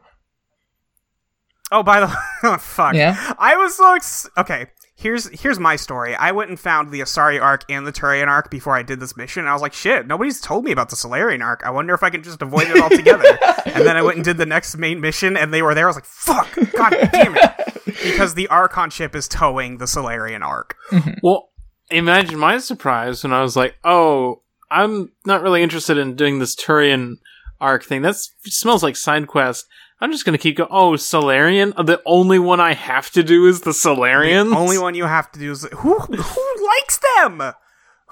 Oh, 1.73 1.83
by 1.83 2.01
the 2.01 2.07
way, 2.07 2.13
oh, 2.45 2.57
fuck. 2.59 2.95
Yeah? 2.95 3.35
I 3.39 3.57
was 3.57 3.77
so 3.77 3.95
ex- 3.95 4.31
okay. 4.39 4.67
Here's 5.01 5.29
here's 5.41 5.61
my 5.61 5.77
story. 5.77 6.17
I 6.17 6.33
went 6.33 6.51
and 6.51 6.59
found 6.59 6.91
the 6.91 6.99
Asari 6.99 7.41
ark 7.41 7.65
and 7.69 7.87
the 7.87 7.93
Turian 7.93 8.27
ark 8.27 8.51
before 8.51 8.75
I 8.75 8.83
did 8.83 8.99
this 8.99 9.17
mission. 9.17 9.47
I 9.47 9.53
was 9.53 9.63
like, 9.63 9.73
shit, 9.73 10.09
nobody's 10.09 10.41
told 10.41 10.65
me 10.65 10.73
about 10.73 10.91
the 10.91 10.97
Salarian 10.97 11.41
ark. 11.41 11.63
I 11.65 11.71
wonder 11.71 11.95
if 11.95 12.03
I 12.03 12.11
can 12.11 12.25
just 12.25 12.43
avoid 12.43 12.67
it 12.67 12.83
altogether. 12.83 13.39
and 13.65 13.87
then 13.87 13.97
I 13.97 14.03
went 14.03 14.17
and 14.17 14.25
did 14.25 14.39
the 14.39 14.45
next 14.45 14.77
main 14.77 15.01
mission, 15.01 15.37
and 15.37 15.55
they 15.55 15.63
were 15.63 15.73
there. 15.73 15.85
I 15.85 15.91
was 15.91 15.97
like, 15.97 16.05
fuck, 16.05 16.53
god 16.73 16.97
damn 17.13 17.37
it, 17.37 17.85
because 18.03 18.35
the 18.35 18.49
Archon 18.49 18.91
ship 18.91 19.15
is 19.15 19.29
towing 19.29 19.79
the 19.79 19.87
Salarian 19.87 20.43
ark. 20.43 20.75
Well, 21.23 21.51
imagine 21.91 22.37
my 22.37 22.59
surprise 22.59 23.23
when 23.23 23.33
I 23.33 23.43
was 23.43 23.57
like, 23.57 23.77
"Oh, 23.85 24.43
I'm 24.69 25.13
not 25.25 25.43
really 25.43 25.63
interested 25.63 25.97
in 25.97 26.17
doing 26.17 26.41
this 26.41 26.57
Turian 26.57 27.19
ark 27.61 27.85
thing. 27.85 28.03
That 28.03 28.17
smells 28.17 28.83
like 28.83 28.97
side 28.97 29.29
quest. 29.29 29.67
I'm 30.01 30.13
just 30.13 30.25
gonna 30.25 30.39
keep 30.39 30.57
going. 30.57 30.71
Oh, 30.73 30.93
Salarian. 30.97 31.73
The 31.77 32.01
only 32.07 32.39
one 32.39 32.61
I 32.61 32.75
have 32.75 33.11
to 33.13 33.23
do 33.23 33.47
is 33.47 33.63
the 33.63 33.71
Salarians. 33.73 34.51
The 34.51 34.57
only 34.57 34.79
one 34.79 34.95
you 34.95 35.05
have 35.07 35.31
to 35.33 35.39
do 35.41 35.51
is 35.51 35.65
who 35.73 35.99
who 35.99 36.67
likes 36.67 37.01
them. 37.17 37.53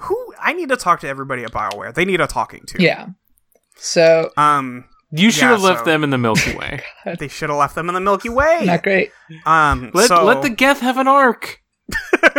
Who 0.01 0.33
I 0.39 0.53
need 0.53 0.69
to 0.69 0.77
talk 0.77 0.99
to 1.01 1.07
everybody 1.07 1.43
at 1.43 1.51
Bioware. 1.51 1.93
They 1.93 2.05
need 2.05 2.21
a 2.21 2.27
talking 2.27 2.63
to. 2.67 2.83
Yeah. 2.83 3.07
So 3.75 4.31
Um, 4.37 4.85
You 5.11 5.31
should 5.31 5.43
Yeah, 5.43 5.51
have 5.51 5.61
left 5.63 5.79
so- 5.79 5.85
them 5.85 6.03
in 6.03 6.09
the 6.09 6.17
Milky 6.17 6.55
Way. 6.57 6.83
they 7.19 7.27
should 7.27 7.49
have 7.49 7.57
left 7.57 7.75
them 7.75 7.87
in 7.89 7.95
the 7.95 8.01
Milky 8.01 8.29
Way. 8.29 8.63
not 8.65 8.83
great. 8.83 9.11
Um, 9.45 9.91
let 9.93 10.07
so 10.09 10.23
let 10.25 10.41
the 10.41 10.49
Geth 10.49 10.81
have 10.81 10.97
an 10.97 11.07
ark. 11.07 11.61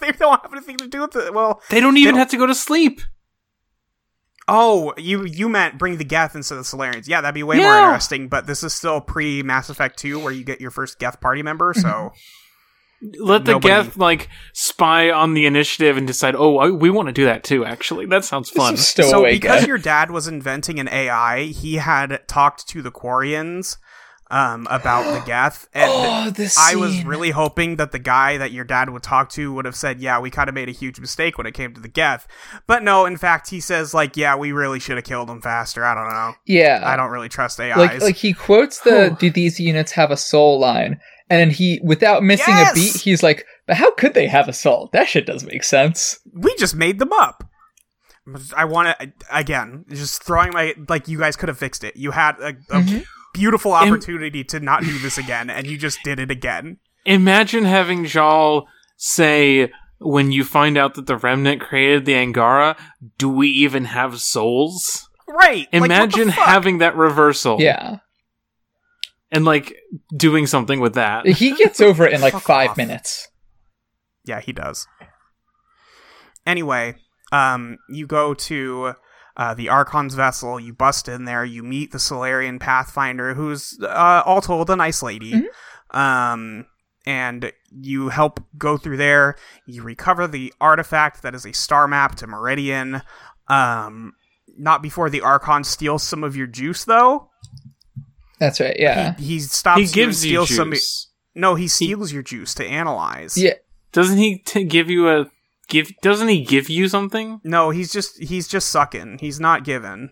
they 0.00 0.12
don't 0.12 0.40
have 0.42 0.52
anything 0.52 0.76
to 0.78 0.86
do 0.86 1.00
with 1.02 1.16
it. 1.16 1.34
Well, 1.34 1.60
They 1.70 1.80
don't 1.80 1.96
even 1.96 2.14
don't- 2.14 2.18
have 2.20 2.30
to 2.30 2.36
go 2.36 2.46
to 2.46 2.54
sleep. 2.54 3.00
Oh, 4.48 4.94
you 4.96 5.24
you 5.24 5.48
meant 5.48 5.78
bring 5.78 5.96
the 5.96 6.04
Geth 6.04 6.36
instead 6.36 6.58
of 6.58 6.70
the 6.70 6.76
Salarians. 6.76 7.08
Yeah, 7.08 7.20
that'd 7.20 7.34
be 7.34 7.42
way 7.42 7.58
more 7.58 7.78
interesting. 7.78 8.28
But 8.28 8.46
this 8.46 8.62
is 8.62 8.72
still 8.72 9.00
pre 9.00 9.42
Mass 9.42 9.70
Effect 9.70 9.98
Two, 9.98 10.20
where 10.20 10.32
you 10.32 10.44
get 10.44 10.60
your 10.60 10.70
first 10.70 10.98
Geth 10.98 11.20
party 11.20 11.42
member. 11.42 11.74
So 11.74 12.12
Let 13.02 13.44
the 13.44 13.52
Nobody- 13.52 13.68
Geth 13.68 13.96
like 13.96 14.28
spy 14.54 15.10
on 15.10 15.34
the 15.34 15.46
initiative 15.46 15.96
and 15.96 16.06
decide. 16.06 16.34
Oh, 16.34 16.58
I, 16.58 16.70
we 16.70 16.90
want 16.90 17.08
to 17.08 17.12
do 17.12 17.24
that 17.26 17.44
too. 17.44 17.64
Actually, 17.64 18.06
that 18.06 18.24
sounds 18.24 18.48
fun. 18.48 18.76
So 18.76 19.24
because 19.24 19.62
guy. 19.62 19.66
your 19.66 19.78
dad 19.78 20.10
was 20.10 20.28
inventing 20.28 20.80
an 20.80 20.88
AI, 20.88 21.44
he 21.44 21.74
had 21.74 22.26
talked 22.26 22.66
to 22.68 22.82
the 22.82 22.90
Quarians 22.90 23.76
um, 24.30 24.66
about 24.70 25.04
the 25.12 25.24
Geth, 25.24 25.68
and 25.72 25.90
Oh, 25.94 26.30
this 26.30 26.58
I 26.58 26.74
was 26.74 27.04
really 27.04 27.30
hoping 27.30 27.76
that 27.76 27.92
the 27.92 27.98
guy 27.98 28.36
that 28.38 28.50
your 28.52 28.64
dad 28.64 28.90
would 28.90 29.02
talk 29.02 29.30
to 29.30 29.52
would 29.52 29.64
have 29.64 29.76
said, 29.76 30.00
"Yeah, 30.00 30.18
we 30.20 30.30
kind 30.30 30.48
of 30.48 30.54
made 30.54 30.68
a 30.68 30.72
huge 30.72 30.98
mistake 30.98 31.38
when 31.38 31.46
it 31.46 31.54
came 31.54 31.72
to 31.74 31.80
the 31.80 31.88
Geth," 31.88 32.26
but 32.66 32.82
no. 32.82 33.06
In 33.06 33.16
fact, 33.16 33.50
he 33.50 33.60
says 33.60 33.94
like, 33.94 34.16
"Yeah, 34.16 34.34
we 34.36 34.52
really 34.52 34.80
should 34.80 34.96
have 34.96 35.04
killed 35.04 35.30
him 35.30 35.40
faster." 35.40 35.84
I 35.84 35.94
don't 35.94 36.10
know. 36.10 36.32
Yeah. 36.44 36.82
I 36.84 36.96
don't 36.96 37.10
really 37.10 37.28
trust 37.28 37.60
AIs. 37.60 37.76
like 37.76 38.00
like 38.00 38.16
he 38.16 38.32
quotes 38.32 38.80
the 38.80 39.16
do 39.18 39.30
these 39.30 39.60
units 39.60 39.92
have 39.92 40.10
a 40.10 40.16
soul 40.16 40.58
line 40.58 41.00
and 41.30 41.40
then 41.40 41.50
he 41.50 41.80
without 41.82 42.22
missing 42.22 42.54
Yes! 42.54 42.72
a 42.72 42.74
beat 42.74 42.96
he's 43.02 43.22
like 43.22 43.44
but 43.66 43.76
how 43.76 43.90
could 43.94 44.14
they 44.14 44.28
have 44.28 44.48
a 44.48 44.52
soul 44.52 44.90
that 44.92 45.08
shit 45.08 45.26
doesn't 45.26 45.48
make 45.50 45.64
sense 45.64 46.20
we 46.32 46.54
just 46.56 46.74
made 46.76 46.98
them 46.98 47.12
up. 47.12 47.42
I 48.56 48.64
want 48.64 48.98
to 48.98 49.12
again, 49.30 49.84
just 49.88 50.22
throwing 50.24 50.52
my 50.52 50.74
like 50.88 51.06
you 51.06 51.18
guys 51.18 51.36
could 51.36 51.48
have 51.48 51.58
fixed 51.58 51.84
it. 51.84 51.96
You 51.96 52.10
had 52.10 52.36
a, 52.40 52.48
a 52.48 52.52
Mm-hmm. 52.52 52.98
Beautiful 53.36 53.72
opportunity 53.72 54.42
to 54.44 54.60
not 54.60 54.82
do 54.82 54.98
this 54.98 55.18
again, 55.18 55.50
and 55.50 55.66
you 55.66 55.78
just 55.78 55.98
did 56.04 56.18
it 56.18 56.30
again. 56.30 56.78
Imagine 57.04 57.64
having 57.64 58.04
Jaal 58.04 58.66
say 58.96 59.70
when 59.98 60.32
you 60.32 60.42
find 60.44 60.76
out 60.76 60.94
that 60.94 61.06
the 61.06 61.16
Remnant 61.16 61.60
created 61.60 62.04
the 62.04 62.16
Angara, 62.16 62.76
"Do 63.18 63.28
we 63.28 63.48
even 63.48 63.84
have 63.86 64.20
souls?" 64.20 65.08
Right? 65.28 65.68
Like, 65.72 65.80
what 65.80 65.88
the 65.88 65.94
Imagine 65.94 66.30
fuck? 66.30 66.44
having 66.46 66.78
that 66.78 66.96
reversal. 66.96 67.60
yeah 67.60 67.98
and 69.32 69.44
like 69.44 69.74
doing 70.16 70.46
something 70.46 70.78
with 70.78 70.94
that. 70.94 71.26
he 71.26 71.52
gets 71.56 71.80
over 71.80 72.06
it 72.06 72.12
in 72.12 72.20
like 72.20 72.32
Fuck 72.32 72.42
five 72.44 72.70
off. 72.70 72.76
minutes 72.76 73.26
Yeah, 74.24 74.40
he 74.40 74.52
does. 74.52 74.86
Anyway, 76.46 76.94
um, 77.32 77.78
you 77.90 78.06
go 78.06 78.34
to 78.34 78.94
uh, 79.36 79.54
the 79.54 79.68
Archon's 79.68 80.14
vessel. 80.14 80.58
You 80.58 80.72
bust 80.72 81.08
in 81.08 81.24
there. 81.24 81.44
You 81.44 81.62
meet 81.62 81.92
the 81.92 81.98
Salarian 81.98 82.58
Pathfinder, 82.58 83.34
who's 83.34 83.78
uh, 83.82 84.22
all 84.24 84.40
told 84.40 84.70
a 84.70 84.76
nice 84.76 85.02
lady. 85.02 85.44
Um, 85.90 86.66
and 87.06 87.52
you 87.70 88.08
help 88.08 88.40
go 88.58 88.76
through 88.76 88.96
there. 88.96 89.36
You 89.66 89.82
recover 89.82 90.26
the 90.26 90.52
artifact 90.60 91.22
that 91.22 91.34
is 91.34 91.46
a 91.46 91.52
star 91.52 91.86
map 91.86 92.16
to 92.16 92.26
Meridian. 92.26 93.02
Um, 93.48 94.14
not 94.58 94.82
before 94.82 95.08
the 95.10 95.20
Archon 95.20 95.62
steals 95.64 96.02
some 96.02 96.24
of 96.24 96.34
your 96.36 96.46
juice, 96.48 96.84
though. 96.84 97.30
that's 98.40 98.58
right 98.60 98.76
yeah 98.78 99.14
He, 99.16 99.24
he 99.24 99.40
stops 99.40 99.76
he 99.78 99.82
you 99.82 99.86
and 99.86 99.94
gives 99.94 100.24
you 100.24 100.30
steals 100.30 100.56
some. 100.56 100.70
juice. 100.72 101.08
No, 101.34 101.54
he 101.54 101.68
steals 101.68 102.12
your 102.12 102.22
juice 102.22 102.54
to 102.54 102.66
analyze. 102.66 103.36
yeah 103.36 103.52
Doesn't 103.92 104.16
he 104.18 104.38
t- 104.38 104.64
give 104.64 104.88
you 104.90 105.08
a 105.10 105.26
give? 105.68 105.90
Doesn't 106.02 106.28
he 106.28 106.44
give 106.44 106.68
you 106.68 106.88
something? 106.88 107.40
No, 107.44 107.70
he's 107.70 107.92
just 107.92 108.18
he's 108.22 108.48
just 108.48 108.68
sucking. 108.70 109.18
He's 109.20 109.40
not 109.40 109.64
giving. 109.64 110.10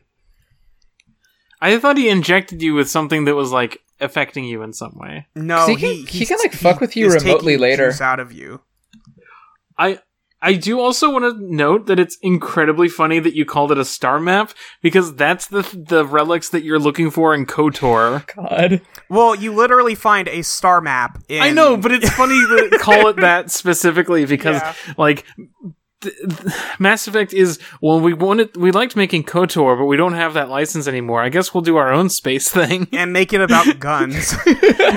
I 1.60 1.78
thought 1.78 1.96
he 1.96 2.08
injected 2.08 2.60
you 2.62 2.74
with 2.74 2.90
something 2.90 3.24
that 3.24 3.34
was 3.34 3.50
like 3.52 3.80
affecting 4.00 4.44
you 4.44 4.62
in 4.62 4.72
some 4.72 4.92
way. 4.96 5.26
No, 5.34 5.66
he 5.68 5.74
he 5.74 5.80
can- 5.80 5.90
he 6.06 6.18
he's- 6.18 6.28
can, 6.28 6.38
like, 6.38 6.52
fuck 6.52 6.80
with 6.80 6.96
you 6.96 7.10
remotely 7.10 7.56
later. 7.56 7.88
juice 7.90 8.00
out 8.00 8.20
of 8.20 8.32
you. 8.32 8.60
I 9.78 10.00
I 10.44 10.54
do 10.54 10.78
also 10.78 11.10
want 11.10 11.24
to 11.24 11.54
note 11.54 11.86
that 11.86 11.98
it's 11.98 12.16
incredibly 12.22 12.88
funny 12.88 13.18
that 13.18 13.34
you 13.34 13.44
called 13.44 13.72
it 13.72 13.78
a 13.78 13.84
star 13.84 14.20
map 14.20 14.52
because 14.82 15.14
that's 15.14 15.46
the 15.46 15.62
the 15.88 16.04
relics 16.04 16.50
that 16.50 16.62
you're 16.64 16.78
looking 16.78 17.10
for 17.10 17.34
in 17.34 17.46
Kotor. 17.46 18.26
god 18.36 18.80
Well, 19.08 19.34
you 19.34 19.52
literally 19.54 19.94
find 19.94 20.28
a 20.28 20.42
star 20.42 20.80
map. 20.80 21.18
In, 21.28 21.42
I 21.42 21.50
know, 21.50 21.76
but 21.76 21.92
it's 21.92 22.10
funny 22.10 22.34
to 22.34 22.78
call 22.80 23.08
it 23.08 23.16
that 23.16 23.50
specifically 23.50 24.26
because 24.26 24.56
Yeah. 24.60 24.74
like 24.98 25.24
th- 26.02 26.14
th- 26.28 26.52
Mass 26.78 27.06
Effect 27.08 27.32
is 27.32 27.58
well 27.80 27.98
we 28.00 28.12
wanted 28.12 28.56
we 28.56 28.70
liked 28.70 28.96
making 28.96 29.24
Kotor 29.24 29.78
but 29.78 29.86
we 29.86 29.96
don't 29.96 30.12
have 30.14 30.34
that 30.34 30.48
license 30.50 30.86
anymore. 30.86 31.22
I 31.22 31.30
guess 31.30 31.54
we'll 31.54 31.62
do 31.62 31.76
our 31.76 31.90
own 31.92 32.10
space 32.10 32.50
thing 32.50 32.88
and 32.92 33.12
make 33.12 33.32
it 33.32 33.40
about 33.40 33.78
guns. 33.80 34.34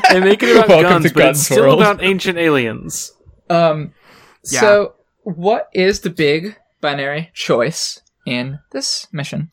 and 0.10 0.24
make 0.26 0.44
it 0.44 0.56
about 0.56 0.68
Welcome 0.70 0.90
guns, 1.04 1.14
but 1.14 1.20
Guns 1.22 1.38
it's 1.40 1.46
still 1.48 1.64
World. 1.68 1.80
about 1.82 2.04
ancient 2.04 2.38
aliens. 2.38 3.14
um 3.50 3.94
Yeah. 4.52 4.60
so 4.60 4.94
what 5.36 5.70
is 5.74 6.02
the 6.02 6.10
big 6.10 6.56
binary 6.82 7.30
choice 7.34 8.02
in 8.26 8.60
this 8.72 9.08
mission 9.12 9.50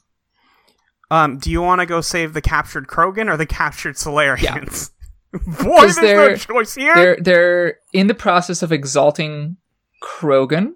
um, 1.10 1.38
do 1.38 1.51
you 1.51 1.60
want 1.62 1.80
to 1.80 1.86
go 1.86 2.01
save 2.01 2.32
the 2.32 2.40
captured 2.40 2.88
Krogan 2.88 3.30
or 3.30 3.36
the 3.36 3.46
captured 3.46 3.94
Salarians? 3.96 4.90
Boy, 5.32 5.84
Is 5.84 5.96
there's 5.96 5.96
there- 5.96 6.30
no 6.30 6.36
choice 6.36 6.74
here. 6.74 6.94
they're 6.94 7.16
they're 7.20 7.78
in 7.92 8.06
the 8.06 8.14
process 8.14 8.62
of 8.62 8.72
exalting 8.72 9.56
Krogan 10.02 10.72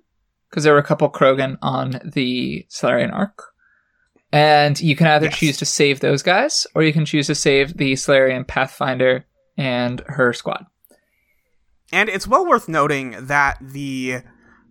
because 0.49 0.65
there 0.65 0.75
were 0.75 0.79
a 0.79 0.85
couple 0.85 1.09
Krogan 1.11 1.57
on 1.63 2.01
the 2.05 2.67
Salarian 2.69 3.11
ark, 3.11 3.43
and 4.31 4.79
you 4.81 4.95
can 4.95 5.07
either 5.07 5.27
Yes. 5.27 5.39
choose 5.39 5.57
to 5.59 5.65
save 5.65 6.01
those 6.01 6.23
guys 6.23 6.67
or 6.75 6.83
you 6.83 6.93
can 6.93 7.05
choose 7.07 7.27
to 7.29 7.35
save 7.35 7.77
the 7.79 7.97
Salarian 7.97 8.45
Pathfinder 8.45 9.25
and 9.57 10.03
her 10.07 10.33
squad. 10.35 10.67
And 11.91 12.09
it's 12.11 12.29
well 12.29 12.47
worth 12.47 12.69
noting 12.69 13.17
that 13.19 13.57
the 13.61 14.21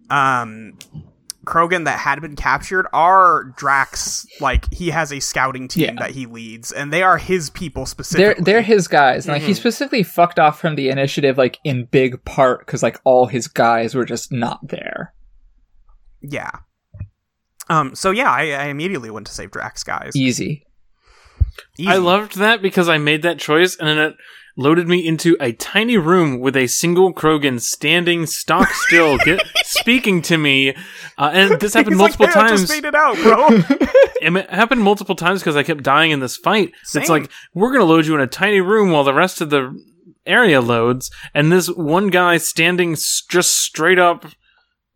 um 0.09 0.77
Krogan 1.45 1.85
that 1.85 1.97
had 1.99 2.19
been 2.21 2.35
captured 2.35 2.87
are 2.91 3.45
Drack's 3.55 4.27
like 4.41 4.65
he 4.73 4.89
has 4.89 5.13
a 5.13 5.21
scouting 5.21 5.69
team 5.69 5.83
Yeah. 5.85 5.93
that 5.99 6.11
he 6.11 6.25
leads 6.25 6.73
and 6.73 6.91
they 6.91 7.03
are 7.03 7.17
his 7.17 7.49
people 7.49 7.85
specifically. 7.85 8.33
They're 8.33 8.43
they're 8.43 8.61
his 8.61 8.87
guys, 8.89 9.25
and 9.25 9.33
like 9.33 9.43
he 9.43 9.53
Mhm. 9.53 9.55
specifically 9.55 10.03
fucked 10.03 10.39
off 10.39 10.59
from 10.59 10.75
the 10.75 10.89
initiative 10.89 11.37
like 11.37 11.59
in 11.63 11.85
big 11.85 12.23
part 12.25 12.65
because 12.65 12.83
like 12.83 12.99
all 13.05 13.27
his 13.27 13.47
guys 13.47 13.95
were 13.95 14.03
just 14.05 14.31
not 14.31 14.59
there. 14.67 15.13
yeah. 16.21 16.51
Um 17.69 17.95
so 17.95 18.11
yeah, 18.11 18.29
I, 18.31 18.51
I 18.51 18.65
immediately 18.65 19.09
went 19.09 19.27
to 19.27 19.33
save 19.33 19.51
Drack's 19.51 19.83
guys. 19.83 20.15
Easy. 20.15 20.65
Easy. 21.77 21.87
I 21.89 21.95
loved 21.97 22.37
that 22.37 22.61
because 22.61 22.89
I 22.89 22.97
made 22.97 23.21
that 23.23 23.39
choice 23.39 23.75
and 23.77 23.87
then 23.87 23.97
it 23.97 24.15
loaded 24.57 24.87
me 24.87 25.05
into 25.07 25.37
a 25.39 25.51
tiny 25.53 25.95
room 25.97 26.39
with 26.39 26.57
a 26.57 26.67
single 26.67 27.13
Krogan 27.13 27.61
standing 27.61 28.25
stock 28.25 28.67
still, 28.73 29.17
get, 29.25 29.41
speaking 29.63 30.21
to 30.23 30.37
me. 30.37 30.71
Uh, 31.17 31.29
and 31.31 31.59
this 31.61 31.73
happened 31.75 31.93
He's 31.93 32.01
like, 32.01 32.19
multiple 32.19 32.27
"Hey, 32.27 32.39
I 32.45 32.47
times. 32.49 32.61
just 32.67 32.83
it 32.83 32.95
out, 32.95 33.15
bro. 33.17 33.49
It 34.19 34.49
happened 34.49 34.81
multiple 34.81 35.15
times 35.15 35.41
because 35.41 35.55
I 35.55 35.61
kept 35.61 35.83
dying 35.83 36.09
in 36.09 36.21
this 36.21 36.37
fight. 36.37 36.71
It's 36.95 37.07
like 37.07 37.29
we're 37.53 37.71
gonna 37.71 37.85
load 37.85 38.07
you 38.07 38.15
in 38.15 38.19
a 38.21 38.25
tiny 38.27 38.59
room 38.61 38.91
while 38.91 39.03
the 39.03 39.13
rest 39.13 39.41
of 39.41 39.51
the 39.51 39.79
area 40.25 40.59
loads, 40.59 41.11
and 41.35 41.51
this 41.51 41.67
one 41.69 42.07
guy 42.07 42.37
standing 42.37 42.93
s- 42.93 43.21
just 43.29 43.51
straight 43.57 43.99
up 43.99 44.25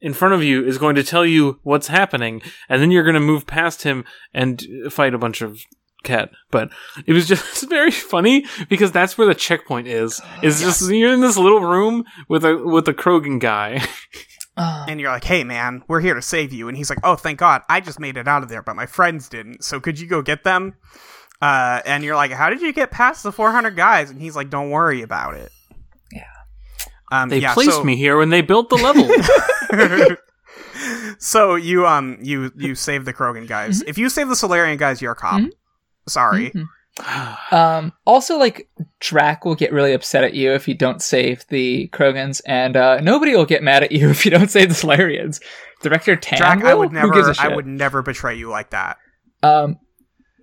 in 0.02 0.14
front 0.14 0.34
of 0.34 0.44
you 0.44 0.66
is 0.66 0.80
going 0.80 0.96
to 0.96 1.04
tell 1.04 1.24
you 1.24 1.60
what's 1.62 1.88
happening, 1.88 2.42
and 2.68 2.82
then 2.82 2.90
you're 2.90 3.04
gonna 3.04 3.20
move 3.20 3.46
past 3.46 3.84
him 3.84 4.04
and 4.34 4.66
fight 4.90 5.14
a 5.14 5.20
bunch 5.20 5.44
of 5.44 5.62
Kett. 6.04 6.32
But 6.52 6.70
it 7.06 7.14
was 7.14 7.28
just 7.28 7.68
very 7.70 7.92
funny 7.92 8.46
because 8.70 8.92
that's 8.92 9.18
where 9.18 9.28
the 9.28 9.36
checkpoint 9.36 9.88
is. 9.88 10.22
Is 10.42 10.60
just 10.62 10.90
you're 10.92 11.14
in 11.14 11.22
this 11.22 11.38
little 11.38 11.62
room 11.62 12.04
with 12.28 12.44
a 12.46 12.58
with 12.58 12.88
a 12.88 12.94
Krogan 12.94 13.40
guy. 13.40 13.82
And 14.58 15.00
you're 15.00 15.10
like, 15.10 15.24
"Hey 15.24 15.44
man, 15.44 15.82
we're 15.88 16.02
here 16.02 16.14
to 16.14 16.22
save 16.22 16.54
you." 16.54 16.68
And 16.68 16.78
he's 16.78 16.90
like, 16.90 17.00
"Oh, 17.04 17.16
thank 17.16 17.40
God. 17.40 17.64
I 17.68 17.80
just 17.80 18.00
made 18.00 18.16
it 18.16 18.28
out 18.28 18.44
of 18.44 18.50
there, 18.50 18.62
but 18.62 18.76
my 18.76 18.86
friends 18.86 19.28
didn't. 19.28 19.64
So 19.64 19.80
could 19.80 20.00
you 20.00 20.06
go 20.08 20.22
get 20.22 20.44
them?" 20.44 20.76
Uh, 21.42 21.82
and 21.86 22.04
you're 22.04 22.16
like, 22.16 22.32
how 22.32 22.52
did 22.52 22.62
you 22.62 22.72
get 22.72 22.92
past 22.92 23.24
the 23.24 23.32
400 23.32 23.76
guys? 23.76 24.12
And 24.12 24.22
he's 24.22 24.36
like, 24.36 24.52
don't 24.52 24.70
worry 24.70 25.02
about 25.02 25.34
it. 25.34 25.52
Yeah. 26.12 26.22
Um, 27.12 27.30
They 27.30 27.40
yeah, 27.40 27.56
placed 27.56 27.72
so- 27.72 27.84
me 27.84 27.96
here 27.96 28.16
when 28.18 28.30
they 28.30 28.42
built 28.42 28.70
the 28.70 28.76
level. 28.76 30.18
so 31.18 31.56
you 31.56 31.88
um 31.88 32.18
you 32.22 32.52
you 32.58 32.76
save 32.76 33.06
the 33.06 33.14
Krogan 33.14 33.48
guys. 33.48 33.80
Mm-hmm. 33.80 33.90
If 33.90 33.98
you 33.98 34.10
save 34.10 34.28
the 34.28 34.36
Salarian 34.36 34.78
guys, 34.78 35.02
you're 35.02 35.14
a 35.14 35.16
cop. 35.16 35.42
Sorry. 36.12 36.52
Um, 37.52 37.94
also, 38.06 38.38
like 38.38 38.70
Drack 39.00 39.46
will 39.46 39.56
get 39.56 39.72
really 39.72 39.94
upset 39.94 40.24
at 40.24 40.34
you 40.34 40.52
if 40.52 40.68
you 40.68 40.74
don't 40.76 41.02
save 41.02 41.46
the 41.48 41.88
Krogans, 41.90 42.42
and 42.46 42.76
uh, 42.76 43.00
nobody 43.00 43.36
will 43.36 43.46
get 43.46 43.64
mad 43.64 43.84
at 43.84 43.92
you 43.92 44.10
if 44.12 44.26
you 44.26 44.32
don't 44.32 44.50
save 44.52 44.70
the 44.70 44.76
Salarians. 44.76 45.42
Director 45.82 46.16
Tann 46.16 46.40
Drack, 46.40 46.64
I 46.64 46.74
will? 46.74 46.80
would 46.82 46.92
Who 46.92 47.12
gives 47.12 47.16
never 47.28 47.32
a 47.32 47.36
shit? 47.36 47.46
I 47.46 47.56
would 47.56 47.66
never 47.66 48.02
betray 48.02 48.36
you 48.36 48.50
like 48.50 48.72
that. 48.72 48.98
Um, 49.42 49.78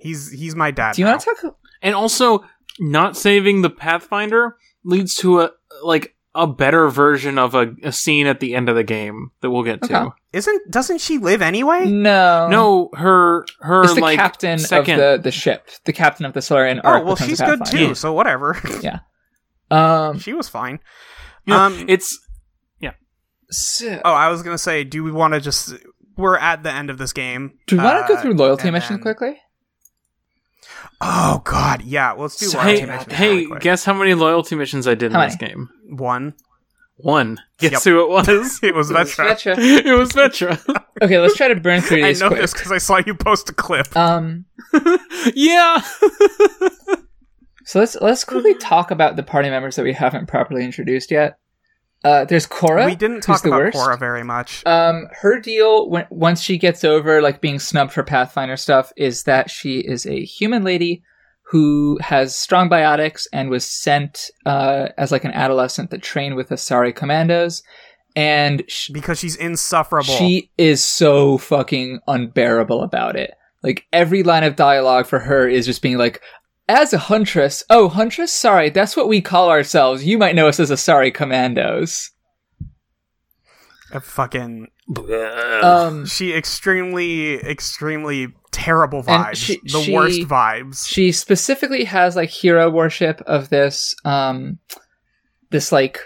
He's 0.00 0.30
he's 0.30 0.54
my 0.54 0.70
dad. 0.70 0.94
do 0.94 1.02
you 1.02 1.06
want 1.06 1.20
to 1.20 1.36
talk? 1.42 1.56
and 1.82 1.94
also, 1.94 2.44
not 2.78 3.16
saving 3.16 3.62
the 3.62 3.70
Pathfinder 3.70 4.56
leads 4.84 5.16
to 5.16 5.40
a 5.40 5.50
like 5.82 6.14
a 6.38 6.46
better 6.46 6.88
version 6.88 7.38
of 7.38 7.54
a, 7.54 7.74
a 7.82 7.92
scene 7.92 8.26
at 8.26 8.40
the 8.40 8.54
end 8.54 8.68
of 8.68 8.76
the 8.76 8.84
game 8.84 9.30
that 9.42 9.50
we'll 9.50 9.62
get 9.64 9.82
to. 9.82 10.12
Isn't 10.32 10.70
doesn't 10.70 11.00
she 11.00 11.18
live 11.18 11.42
anyway? 11.42 11.84
No, 11.86 12.48
No, 12.48 12.90
her 12.94 13.44
her 13.60 13.82
It's 13.84 13.94
the 13.94 14.00
like 14.00 14.18
captain 14.18 14.58
second. 14.58 15.00
of 15.00 15.18
the, 15.18 15.22
the 15.24 15.30
ship, 15.30 15.68
the 15.84 15.92
captain 15.92 16.24
of 16.26 16.32
the 16.32 16.40
Salarian 16.40 16.80
Oh 16.84 17.02
well, 17.04 17.16
she's 17.16 17.40
good 17.40 17.58
Pathfinder. 17.60 17.88
too. 17.88 17.94
So 17.94 18.12
whatever. 18.12 18.56
Yeah, 18.82 19.00
um, 19.70 20.18
she 20.18 20.32
was 20.32 20.48
fine. 20.48 20.78
You 21.44 21.54
know, 21.54 21.60
um, 21.60 21.84
it's 21.88 22.18
yeah. 22.80 22.92
so, 23.50 24.00
Oh, 24.04 24.12
I 24.12 24.28
was 24.28 24.42
gonna 24.42 24.58
say, 24.58 24.84
do 24.84 25.02
we 25.04 25.10
want 25.12 25.34
to 25.34 25.40
just? 25.40 25.74
We're 26.16 26.36
at 26.38 26.62
the 26.62 26.72
end 26.72 26.90
of 26.90 26.98
this 26.98 27.12
game. 27.12 27.58
do 27.68 27.76
we 27.76 27.82
want 27.84 28.04
to 28.06 28.12
go 28.12 28.18
Uh, 28.18 28.22
through 28.22 28.34
loyalty 28.34 28.64
and 28.68 28.72
missions 28.74 28.98
then- 28.98 29.02
quickly? 29.02 29.38
Oh 31.00 31.40
God, 31.44 31.82
yeah. 31.82 32.12
Let's 32.12 32.36
do. 32.36 32.46
so, 32.46 32.58
loyalty 32.58 32.80
hey 32.80 32.86
missions 32.86 33.12
hey. 33.12 33.46
really. 33.46 33.60
Guess 33.60 33.84
how 33.84 33.94
many 33.94 34.14
loyalty 34.14 34.56
missions 34.56 34.86
I 34.88 34.94
did 34.94 35.12
How 35.12 35.22
in 35.22 35.28
this 35.28 35.36
game? 35.36 35.68
one. 35.88 36.34
One. 36.96 37.38
Guess 37.58 37.72
Yep. 37.72 37.82
who 37.84 38.02
it 38.02 38.08
was? 38.08 38.58
It 38.62 38.74
was 38.74 38.90
Vetra. 38.90 39.16
Gotcha. 39.28 39.54
it 39.58 39.96
was 39.96 40.10
Vetra. 40.10 40.58
Okay, 41.00 41.16
let's 41.20 41.36
try 41.36 41.46
to 41.46 41.54
burn 41.54 41.80
through 41.80 42.04
I 42.04 42.10
know 42.14 42.26
quick. 42.26 42.40
this 42.40 42.52
because 42.52 42.72
I 42.72 42.78
saw 42.78 42.96
you 43.06 43.14
post 43.14 43.48
a 43.50 43.52
clip. 43.52 43.96
Um, 43.96 44.46
yeah. 45.32 45.80
so 47.64 47.78
let's 47.78 47.94
let's 48.00 48.24
quickly 48.24 48.54
talk 48.54 48.90
about 48.90 49.14
the 49.14 49.22
party 49.22 49.48
members 49.48 49.76
that 49.76 49.84
we 49.84 49.92
haven't 49.92 50.26
properly 50.26 50.64
introduced 50.64 51.12
yet. 51.12 51.38
Uh, 52.04 52.24
there's 52.24 52.46
Cora. 52.46 52.86
we 52.86 52.94
didn't 52.94 53.22
talk 53.22 53.44
about 53.44 53.58
worst. 53.58 53.76
Cora 53.76 53.96
very 53.96 54.22
much. 54.22 54.64
Um, 54.66 55.08
her 55.20 55.40
deal 55.40 55.90
when 55.90 56.06
once 56.10 56.40
she 56.40 56.56
gets 56.58 56.84
over 56.84 57.20
like 57.20 57.40
being 57.40 57.58
snubbed 57.58 57.92
for 57.92 58.02
Pathfinder 58.02 58.56
stuff 58.56 58.92
is 58.96 59.24
that 59.24 59.50
she 59.50 59.80
is 59.80 60.06
a 60.06 60.24
human 60.24 60.62
lady 60.62 61.02
who 61.42 61.98
has 62.00 62.36
strong 62.36 62.68
biotics 62.68 63.26
and 63.32 63.48
was 63.50 63.66
sent 63.66 64.30
uh, 64.46 64.88
as 64.98 65.10
like 65.10 65.24
an 65.24 65.32
adolescent 65.32 65.90
to 65.90 65.98
train 65.98 66.36
with 66.36 66.50
Asari 66.50 66.94
commandos, 66.94 67.62
and 68.14 68.62
because 68.92 69.18
she's 69.18 69.36
insufferable. 69.36 70.12
she 70.14 70.50
is 70.58 70.84
so 70.84 71.38
fucking 71.38 72.00
unbearable 72.06 72.82
about 72.82 73.16
it. 73.16 73.32
Like 73.62 73.86
every 73.92 74.22
line 74.22 74.44
of 74.44 74.54
dialogue 74.56 75.06
for 75.06 75.18
her 75.18 75.48
is 75.48 75.66
just 75.66 75.82
being 75.82 75.98
like, 75.98 76.20
"As 76.68 76.92
a 76.92 76.98
huntress, 76.98 77.64
oh 77.70 77.88
huntress, 77.88 78.32
sorry, 78.32 78.70
that's 78.70 78.96
what 78.96 79.08
we 79.08 79.20
call 79.20 79.48
ourselves. 79.50 80.04
You 80.04 80.18
might 80.18 80.34
know 80.34 80.48
us 80.48 80.60
as 80.60 80.70
Asari 80.70 81.12
commandos." 81.12 82.10
a 83.90 84.00
fucking. 84.00 84.66
Um, 85.62 86.04
She 86.06 86.34
extremely, 86.34 87.36
extremely 87.36 88.28
terrible 88.52 89.02
vibes. 89.02 89.36
she- 89.36 89.60
the 89.64 89.80
she- 89.82 89.92
worst 89.94 90.20
vibes. 90.22 90.86
she 90.86 91.10
specifically 91.12 91.84
has 91.84 92.14
like 92.14 92.28
hero 92.28 92.68
worship 92.70 93.22
of 93.26 93.48
this 93.48 93.94
um 94.04 94.58
this 95.50 95.72
like 95.72 96.00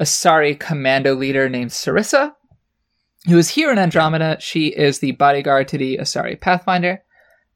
Asari 0.00 0.58
commando 0.58 1.14
leader 1.14 1.48
named 1.48 1.70
Sarissa, 1.72 2.32
who 3.26 3.38
is 3.38 3.48
here 3.50 3.72
in 3.72 3.78
Andromeda. 3.78 4.36
She 4.40 4.68
is 4.68 4.98
the 5.00 5.12
bodyguard 5.12 5.66
to 5.68 5.78
the 5.78 5.98
Asari 5.98 6.40
Pathfinder, 6.40 7.02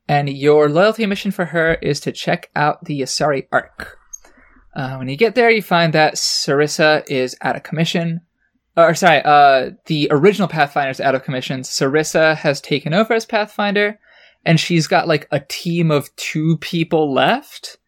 and 0.08 0.28
your 0.28 0.68
loyalty 0.68 1.06
mission 1.06 1.30
for 1.30 1.46
her 1.46 1.74
is 1.74 2.00
to 2.00 2.12
check 2.12 2.50
out 2.56 2.84
the 2.84 3.00
Asari 3.00 3.46
Arc. 3.52 3.98
Uh, 4.74 4.96
when 4.96 5.08
you 5.08 5.16
get 5.16 5.34
there, 5.34 5.50
you 5.50 5.62
find 5.62 5.92
that 5.92 6.14
Sarissa 6.14 7.04
is 7.08 7.36
out 7.42 7.56
of 7.56 7.62
commission. 7.62 8.20
Or 8.76 8.94
sorry, 8.94 9.20
uh, 9.24 9.70
the 9.86 10.08
original 10.10 10.48
Pathfinder 10.48 10.90
is 10.90 11.00
out 11.00 11.14
of 11.14 11.24
commission. 11.24 11.62
Sarissa 11.62 12.36
has 12.36 12.60
taken 12.60 12.94
over 12.94 13.12
as 13.12 13.26
Pathfinder, 13.26 13.98
and 14.44 14.60
she's 14.60 14.86
got 14.86 15.08
like 15.08 15.26
a 15.30 15.40
team 15.40 15.90
of 15.90 16.14
two 16.16 16.56
people 16.58 17.12
left. 17.12 17.78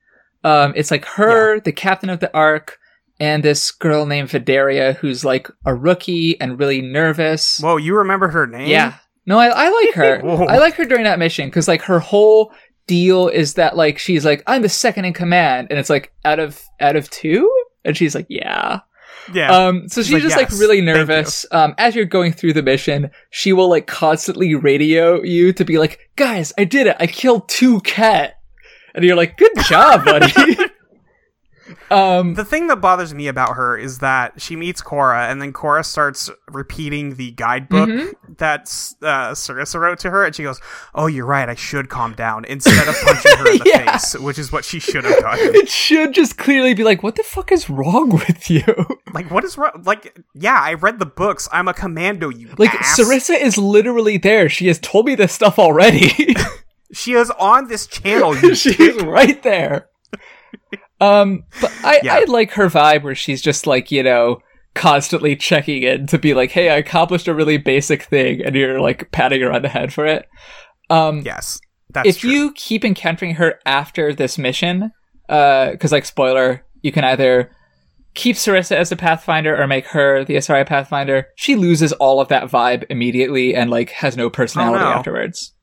Um, 0.44 0.72
it's 0.74 0.90
like 0.90 1.04
her, 1.04 1.60
the 1.60 1.72
captain 1.72 2.10
of 2.10 2.20
the 2.20 2.34
Ark, 2.34 2.78
and 3.20 3.44
this 3.44 3.70
girl 3.70 4.06
named 4.06 4.30
Vederia, 4.30 4.96
who's 4.96 5.24
like 5.24 5.48
a 5.64 5.74
rookie 5.74 6.40
and 6.40 6.58
really 6.58 6.82
nervous. 6.82 7.60
Whoa, 7.60 7.76
you 7.76 7.96
remember 7.96 8.28
her 8.28 8.46
name? 8.48 8.68
Yeah. 8.68 8.96
No, 9.26 9.38
I, 9.38 9.48
I 9.48 9.68
like 9.70 9.94
her. 9.94 10.46
I 10.50 10.58
like 10.58 10.74
her 10.74 10.84
during 10.84 11.04
that 11.04 11.18
mission 11.18 11.48
because 11.48 11.68
like 11.68 11.82
her 11.82 12.00
whole 12.00 12.52
deal 12.86 13.28
is 13.28 13.54
that 13.54 13.76
like 13.76 13.98
she's 13.98 14.24
like 14.24 14.42
I'm 14.46 14.62
the 14.62 14.68
second 14.68 15.04
in 15.04 15.12
command, 15.12 15.68
and 15.70 15.78
it's 15.78 15.90
like 15.90 16.12
out 16.24 16.38
of 16.38 16.60
out 16.80 16.96
of 16.96 17.08
two, 17.10 17.50
and 17.84 17.96
she's 17.96 18.14
like 18.14 18.26
yeah. 18.28 18.80
Yeah. 19.32 19.52
Um, 19.52 19.88
so 19.88 20.02
she's 20.02 20.14
like, 20.14 20.22
just 20.22 20.36
like 20.36 20.50
"Yes, 20.50 20.58
really 20.58 20.78
thank 20.78 20.88
you." 20.88 20.94
nervous. 20.94 21.46
Um, 21.52 21.74
as 21.78 21.94
you're 21.94 22.04
going 22.04 22.32
through 22.32 22.54
the 22.54 22.62
mission, 22.62 23.10
she 23.30 23.52
will 23.52 23.68
like 23.68 23.86
constantly 23.86 24.56
radio 24.56 25.22
you 25.22 25.52
to 25.52 25.64
be 25.64 25.78
like, 25.78 26.10
"Guys, 26.16 26.52
I 26.58 26.64
did 26.64 26.88
it! 26.88 26.96
I 26.98 27.06
killed 27.06 27.48
two 27.48 27.80
Kett," 27.82 28.40
and 28.94 29.04
you're 29.04 29.16
like, 29.16 29.36
"Good 29.36 29.52
job, 29.68 30.04
buddy." 30.04 30.56
um, 31.92 32.34
the 32.34 32.44
thing 32.44 32.66
that 32.68 32.80
bothers 32.80 33.12
me 33.14 33.28
about 33.28 33.54
her 33.56 33.76
is 33.76 33.98
that 33.98 34.40
she 34.40 34.56
meets 34.56 34.80
Cora, 34.80 35.26
and 35.28 35.40
then 35.42 35.52
Cora 35.52 35.84
starts 35.84 36.30
repeating 36.48 37.16
the 37.16 37.32
guidebook 37.32 37.88
Mm-hmm. 37.88 38.32
that 38.38 38.62
uh, 39.02 39.32
Sarissa 39.32 39.78
wrote 39.80 39.98
to 40.00 40.10
her, 40.10 40.24
and 40.24 40.34
she 40.34 40.42
goes, 40.42 40.60
"Oh, 40.94 41.06
you're 41.06 41.26
right. 41.26 41.48
I 41.48 41.54
should 41.54 41.88
calm 41.88 42.14
down," 42.14 42.44
instead 42.46 42.88
of 42.88 42.94
punching 43.02 43.36
her 43.38 43.50
in 43.52 43.58
the 43.58 43.62
Yeah. 43.74 43.92
face, 43.98 44.14
which 44.18 44.38
is 44.38 44.50
what 44.52 44.64
she 44.64 44.78
should 44.80 45.04
have 45.04 45.18
done. 45.20 45.38
it 45.40 45.68
should 45.68 46.14
just 46.14 46.38
clearly 46.38 46.74
be 46.74 46.84
like, 46.84 47.02
"What 47.02 47.16
the 47.16 47.22
fuck 47.22 47.52
is 47.52 47.68
wrong 47.68 48.08
with 48.26 48.50
you?" 48.50 48.64
Like, 49.12 49.30
what 49.30 49.44
is 49.44 49.58
wrong? 49.58 49.82
Like, 49.84 50.18
yeah, 50.34 50.58
I 50.60 50.74
read 50.74 50.98
the 50.98 51.06
books. 51.06 51.48
I'm 51.52 51.68
a 51.68 51.74
commando. 51.74 52.30
You 52.30 52.48
Like 52.58 52.74
ass. 52.74 52.98
Sarissa 52.98 53.38
is 53.40 53.58
literally 53.58 54.16
there. 54.18 54.48
She 54.48 54.68
has 54.68 54.78
told 54.78 55.06
me 55.06 55.14
this 55.14 55.32
stuff 55.32 55.58
already. 55.58 56.34
She 56.94 57.12
is 57.14 57.30
on 57.38 57.68
this 57.68 57.86
channel. 57.86 58.36
You 58.36 58.54
She's 58.54 58.96
right 59.02 59.42
there. 59.42 59.88
Um, 61.02 61.44
but 61.60 61.72
I, 61.84 62.00
Yeah. 62.02 62.14
I 62.14 62.24
like 62.28 62.52
her 62.52 62.68
vibe 62.68 63.02
where 63.02 63.14
she's 63.14 63.42
just 63.42 63.66
like, 63.66 63.90
you 63.90 64.02
know, 64.02 64.40
constantly 64.74 65.36
checking 65.36 65.82
in 65.82 66.06
to 66.06 66.18
be 66.18 66.32
like, 66.34 66.50
hey, 66.50 66.70
I 66.70 66.76
accomplished 66.76 67.28
a 67.28 67.34
really 67.34 67.58
basic 67.58 68.04
thing, 68.04 68.42
and 68.44 68.54
you're 68.54 68.80
like 68.80 69.10
patting 69.12 69.40
her 69.42 69.52
on 69.52 69.62
the 69.62 69.68
head 69.68 69.92
for 69.92 70.06
it. 70.06 70.26
Um, 70.90 71.22
yes, 71.24 71.60
that's 71.90 72.08
if 72.08 72.18
true. 72.20 72.30
you 72.30 72.52
keep 72.54 72.84
encountering 72.84 73.34
her 73.34 73.58
after 73.66 74.14
this 74.14 74.38
mission, 74.38 74.92
uh, 75.28 75.72
cause 75.80 75.92
like 75.92 76.04
spoiler, 76.04 76.64
you 76.82 76.92
can 76.92 77.04
either 77.04 77.50
keep 78.14 78.36
Sarissa 78.36 78.76
as 78.76 78.92
a 78.92 78.96
Pathfinder 78.96 79.58
or 79.60 79.66
make 79.66 79.86
her 79.86 80.24
the 80.24 80.34
Asari 80.36 80.66
Pathfinder. 80.66 81.28
She 81.36 81.56
loses 81.56 81.92
all 81.94 82.20
of 82.20 82.28
that 82.28 82.44
vibe 82.50 82.84
immediately 82.90 83.54
and 83.54 83.70
like 83.70 83.90
has 83.90 84.16
no 84.16 84.28
personality 84.30 84.84
Oh, 84.84 84.88
no. 84.90 84.94
afterwards. 84.94 85.54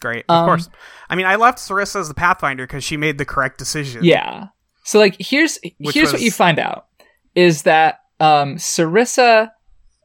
Great, 0.00 0.24
of 0.28 0.34
Um, 0.34 0.46
course. 0.46 0.68
I 1.10 1.16
mean, 1.16 1.26
I 1.26 1.36
left 1.36 1.58
Sarissa 1.58 2.00
as 2.00 2.08
the 2.08 2.14
Pathfinder 2.14 2.66
because 2.66 2.84
she 2.84 2.96
made 2.96 3.18
the 3.18 3.24
correct 3.26 3.58
decision. 3.58 4.04
Yeah. 4.04 4.46
So 4.84 4.98
like 4.98 5.16
here's 5.18 5.58
Which 5.78 5.94
here's 5.94 6.12
what 6.12 6.22
you 6.22 6.30
find 6.30 6.58
out 6.58 6.86
is 7.34 7.62
that 7.62 7.98
um 8.20 8.56
Sarissa 8.56 9.50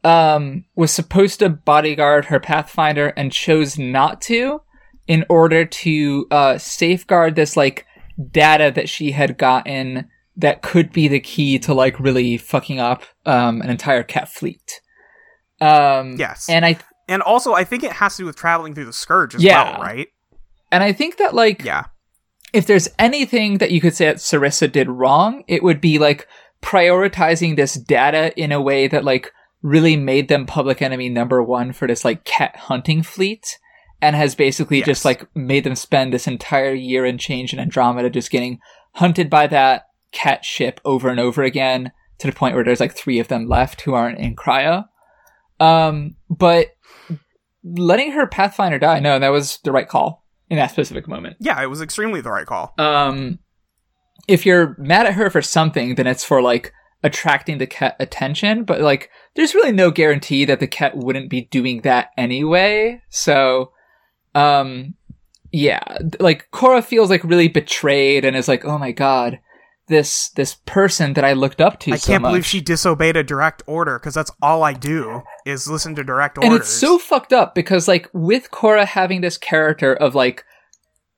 um 0.04 0.64
was 0.74 0.90
supposed 0.92 1.38
to 1.38 1.48
bodyguard 1.48 2.26
her 2.26 2.38
Pathfinder 2.40 3.08
and 3.16 3.32
chose 3.32 3.78
not 3.78 4.20
to 4.22 4.60
in 5.06 5.24
order 5.28 5.64
to 5.64 6.26
uh 6.30 6.58
safeguard 6.58 7.36
this 7.36 7.56
like 7.56 7.86
data 8.30 8.72
that 8.74 8.88
she 8.88 9.12
had 9.12 9.38
gotten 9.38 10.08
that 10.36 10.60
could 10.62 10.92
be 10.92 11.08
the 11.08 11.20
key 11.20 11.58
to 11.60 11.72
like 11.72 11.98
really 12.00 12.36
fucking 12.36 12.78
up 12.80 13.04
um 13.24 13.62
an 13.62 13.70
entire 13.70 14.02
Kett 14.02 14.28
fleet. 14.28 14.80
Um 15.60 16.16
Yes. 16.18 16.48
and 16.48 16.66
I 16.66 16.78
and 17.08 17.22
also 17.22 17.54
I 17.54 17.64
think 17.64 17.82
it 17.84 17.92
has 17.92 18.16
to 18.16 18.22
do 18.22 18.26
with 18.26 18.36
traveling 18.36 18.74
through 18.74 18.84
the 18.86 18.92
scourge 18.92 19.34
as 19.34 19.42
Yeah. 19.42 19.72
well, 19.72 19.80
right? 19.82 20.08
And 20.76 20.84
I 20.84 20.92
think 20.92 21.16
that 21.16 21.34
like 21.34 21.64
Yeah. 21.64 21.84
if 22.52 22.66
there's 22.66 22.88
anything 22.98 23.58
that 23.58 23.70
you 23.70 23.80
could 23.80 23.94
say 23.94 24.04
that 24.06 24.16
Sarissa 24.16 24.70
did 24.70 24.88
wrong, 24.88 25.42
it 25.48 25.62
would 25.62 25.80
be 25.80 25.98
like 25.98 26.28
prioritizing 26.62 27.56
this 27.56 27.74
data 27.74 28.38
in 28.38 28.52
a 28.52 28.60
way 28.60 28.86
that 28.88 29.04
like 29.04 29.32
really 29.62 29.96
made 29.96 30.28
them 30.28 30.44
public 30.46 30.82
enemy 30.82 31.08
number 31.08 31.42
one 31.42 31.72
for 31.72 31.88
this 31.88 32.04
like 32.04 32.24
Kett 32.24 32.54
hunting 32.56 33.02
fleet 33.02 33.58
and 34.02 34.14
has 34.14 34.34
basically 34.34 34.78
Yes. 34.78 34.86
just 34.86 35.04
like 35.04 35.26
made 35.34 35.64
them 35.64 35.74
spend 35.74 36.12
this 36.12 36.26
entire 36.26 36.74
year 36.74 37.04
and 37.06 37.18
change 37.18 37.52
in 37.52 37.58
Andromeda 37.58 38.10
just 38.10 38.30
getting 38.30 38.58
hunted 38.92 39.30
by 39.30 39.46
that 39.46 39.86
Kett 40.12 40.44
ship 40.44 40.80
over 40.84 41.08
and 41.08 41.18
over 41.18 41.42
again 41.42 41.92
to 42.18 42.26
the 42.26 42.32
point 42.32 42.54
where 42.54 42.64
there's 42.64 42.80
like 42.80 42.94
three 42.94 43.18
of 43.18 43.28
them 43.28 43.48
left 43.48 43.80
who 43.82 43.94
aren't 43.94 44.18
in 44.18 44.36
cryo. 44.36 44.84
Um, 45.58 46.16
but 46.30 46.68
letting 47.64 48.12
her 48.12 48.26
Pathfinder 48.26 48.78
die, 48.78 49.00
no, 49.00 49.18
that 49.18 49.28
was 49.30 49.58
the 49.64 49.72
right 49.72 49.88
call. 49.88 50.24
In 50.48 50.58
that 50.58 50.70
specific 50.70 51.08
moment. 51.08 51.36
Yeah, 51.40 51.60
it 51.62 51.66
was 51.66 51.82
extremely 51.82 52.20
the 52.20 52.30
right 52.30 52.46
call. 52.46 52.72
Um, 52.78 53.40
if 54.28 54.46
you're 54.46 54.76
mad 54.78 55.06
at 55.06 55.14
her 55.14 55.28
for 55.30 55.42
something, 55.42 55.96
then 55.96 56.06
it's 56.06 56.24
for 56.24 56.40
like 56.40 56.72
attracting 57.02 57.58
the 57.58 57.66
Kett 57.66 57.96
attention. 57.98 58.64
But 58.64 58.80
like, 58.80 59.10
there's 59.34 59.54
really 59.54 59.72
no 59.72 59.90
guarantee 59.90 60.44
that 60.44 60.60
the 60.60 60.66
Kett 60.66 60.96
wouldn't 60.96 61.30
be 61.30 61.42
doing 61.42 61.82
that 61.82 62.10
anyway. 62.16 63.02
So, 63.10 63.72
um, 64.34 64.94
yeah, 65.52 65.98
like 66.20 66.50
Cora 66.50 66.82
feels 66.82 67.10
like 67.10 67.24
really 67.24 67.48
betrayed 67.48 68.24
and 68.24 68.36
is 68.36 68.48
like, 68.48 68.64
oh 68.64 68.78
my 68.78 68.92
god, 68.92 69.40
this 69.88 70.30
this 70.30 70.56
person 70.66 71.12
that 71.14 71.24
I 71.24 71.32
looked 71.32 71.60
up 71.60 71.78
to. 71.80 71.92
I 71.92 71.96
so 71.96 72.12
can't 72.12 72.22
much. 72.22 72.30
believe 72.30 72.46
she 72.46 72.60
disobeyed 72.60 73.16
a 73.16 73.22
direct 73.22 73.62
order 73.66 73.98
because 73.98 74.14
that's 74.14 74.30
all 74.42 74.62
I 74.62 74.72
do 74.72 75.22
is 75.44 75.68
listen 75.68 75.94
to 75.96 76.04
direct 76.04 76.38
orders. 76.38 76.50
And 76.50 76.60
it's 76.60 76.68
so 76.68 76.98
fucked 76.98 77.32
up 77.32 77.54
because 77.54 77.86
like 77.86 78.08
with 78.12 78.50
Cora 78.50 78.84
having 78.84 79.20
this 79.20 79.38
character 79.38 79.94
of 79.94 80.14
like 80.14 80.44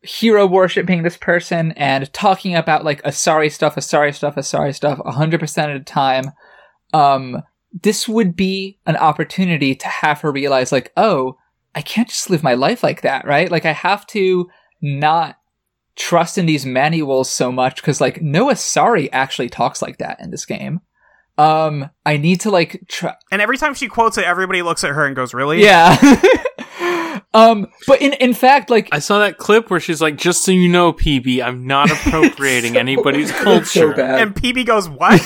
hero 0.03 0.47
worshipping 0.47 1.03
this 1.03 1.17
person 1.17 1.73
and 1.73 2.13
talking 2.13 2.55
about 2.55 2.85
like 2.85 3.03
Asari 3.03 3.51
stuff, 3.51 3.77
Asari 3.77 4.15
stuff, 4.15 4.37
Asari 4.37 4.75
stuff, 4.75 5.01
hundred 5.05 5.41
percent 5.41 5.73
of 5.73 5.81
the 5.81 5.85
time, 5.85 6.33
um, 6.93 7.43
this 7.83 8.09
would 8.09 8.37
be 8.37 8.79
an 8.87 8.97
opportunity 8.97 9.75
to 9.75 9.89
have 9.89 10.21
her 10.21 10.31
realize 10.31 10.73
like, 10.73 10.93
oh, 10.97 11.37
I 11.75 11.83
can't 11.83 12.09
just 12.09 12.31
live 12.31 12.43
my 12.43 12.55
life 12.55 12.83
like 12.83 13.03
that, 13.03 13.27
right? 13.27 13.51
Like 13.51 13.65
I 13.65 13.73
have 13.73 14.07
to 14.09 14.49
not 14.81 15.37
trust 15.99 16.39
in 16.39 16.47
these 16.47 16.65
manuals 16.65 17.29
so 17.29 17.51
much 17.53 17.77
because 17.77 18.01
like 18.01 18.23
Noah 18.23 18.57
Sorry 18.57 19.13
actually 19.13 19.49
talks 19.51 19.83
like 19.83 19.99
that 19.99 20.21
in 20.21 20.31
this 20.31 20.47
game. 20.47 20.81
Um, 21.37 21.91
I 22.07 22.17
need 22.17 22.41
to 22.43 22.51
like 22.51 22.85
try. 22.89 23.15
and 23.31 23.43
every 23.43 23.59
time 23.59 23.75
she 23.75 23.89
quotes 23.89 24.17
it, 24.19 24.25
everybody 24.25 24.63
looks 24.63 24.83
at 24.85 24.91
her 24.91 25.07
and 25.07 25.15
goes, 25.15 25.35
"Really?" 25.35 25.63
Yeah. 25.63 25.97
um, 27.35 27.69
but 27.87 28.01
in 28.03 28.15
in 28.15 28.35
fact, 28.35 28.71
like 28.71 28.89
I 28.91 28.99
saw 28.99 29.21
that 29.21 29.39
clip 29.39 29.71
where 29.71 29.79
she's 29.79 30.01
like, 30.01 30.17
"Just 30.17 30.45
so 30.45 30.51
you 30.51 30.69
know, 30.69 30.93
Peebee, 30.93 31.41
I'm 31.43 31.67
not 31.67 31.91
appropriating 32.07 32.77
anybody's 32.77 33.31
culture." 33.31 33.65
so 33.67 33.93
bad. 33.93 34.21
And 34.21 34.35
Peebee 34.35 34.65
goes, 34.65 34.89
"What?" 34.89 35.21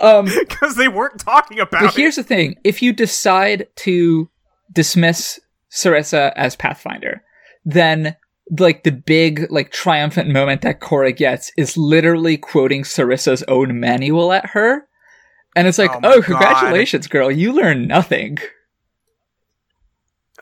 um, 0.00 0.26
Because 0.26 0.76
they 0.76 0.88
weren't 0.88 1.18
talking 1.18 1.58
about 1.58 1.82
but 1.82 1.94
it. 1.94 1.96
here's 1.96 2.16
the 2.16 2.22
thing: 2.22 2.54
if 2.62 2.80
you 2.80 2.92
decide 2.92 3.66
to 3.76 4.30
dismiss 4.72 5.40
Sarissa 5.72 6.32
as 6.36 6.54
Pathfinder, 6.54 7.22
then 7.64 8.14
like 8.58 8.82
the 8.82 8.92
big 8.92 9.46
like 9.50 9.70
triumphant 9.70 10.28
moment 10.30 10.62
that 10.62 10.80
Cora 10.80 11.12
gets 11.12 11.52
is 11.56 11.76
literally 11.76 12.36
quoting 12.36 12.82
Sarissa's 12.82 13.42
own 13.48 13.78
manual 13.80 14.32
at 14.32 14.46
her. 14.50 14.86
And 15.56 15.66
it's 15.68 15.78
like, 15.78 15.90
Oh 15.94 16.00
my 16.00 16.08
oh, 16.08 16.16
God. 16.20 16.24
congratulations, 16.24 17.06
girl, 17.06 17.30
you 17.30 17.52
learned 17.52 17.88
nothing. 17.88 18.38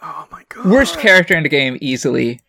Oh 0.03 0.27
my 0.31 0.45
god. 0.49 0.67
Worst 0.67 0.99
character 0.99 1.37
in 1.37 1.43
the 1.43 1.49
game, 1.49 1.77
easily. 1.81 2.41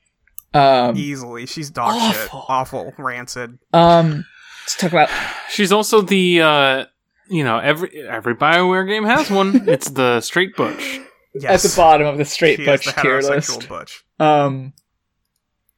Um, 0.53 0.97
Easily, 0.97 1.45
she's 1.45 1.69
dog 1.69 1.93
shit. 1.93 2.21
Awful. 2.33 2.45
Awful, 2.47 2.93
rancid. 2.97 3.59
um, 3.71 4.25
let's 4.63 4.75
talk 4.77 4.91
about 4.91 5.09
She's 5.49 5.71
also 5.71 6.01
the, 6.01 6.41
uh, 6.41 6.85
you 7.29 7.43
know, 7.43 7.59
every 7.59 8.07
every 8.07 8.35
Bioware 8.35 8.87
game 8.87 9.03
has 9.03 9.29
one. 9.29 9.67
it's 9.69 9.89
the 9.91 10.21
straight 10.21 10.55
butch. 10.55 11.01
Yes. 11.35 11.63
at 11.63 11.69
the 11.69 11.75
bottom 11.77 12.07
of 12.07 12.17
the 12.17 12.25
straight 12.25 12.57
she 12.57 12.65
butch 12.65 12.87
is 12.87 12.93
the 12.95 13.01
tier 13.01 13.19
heterosexual 13.19 13.57
list. 13.57 13.69
butch. 13.69 14.03
Um, 14.19 14.73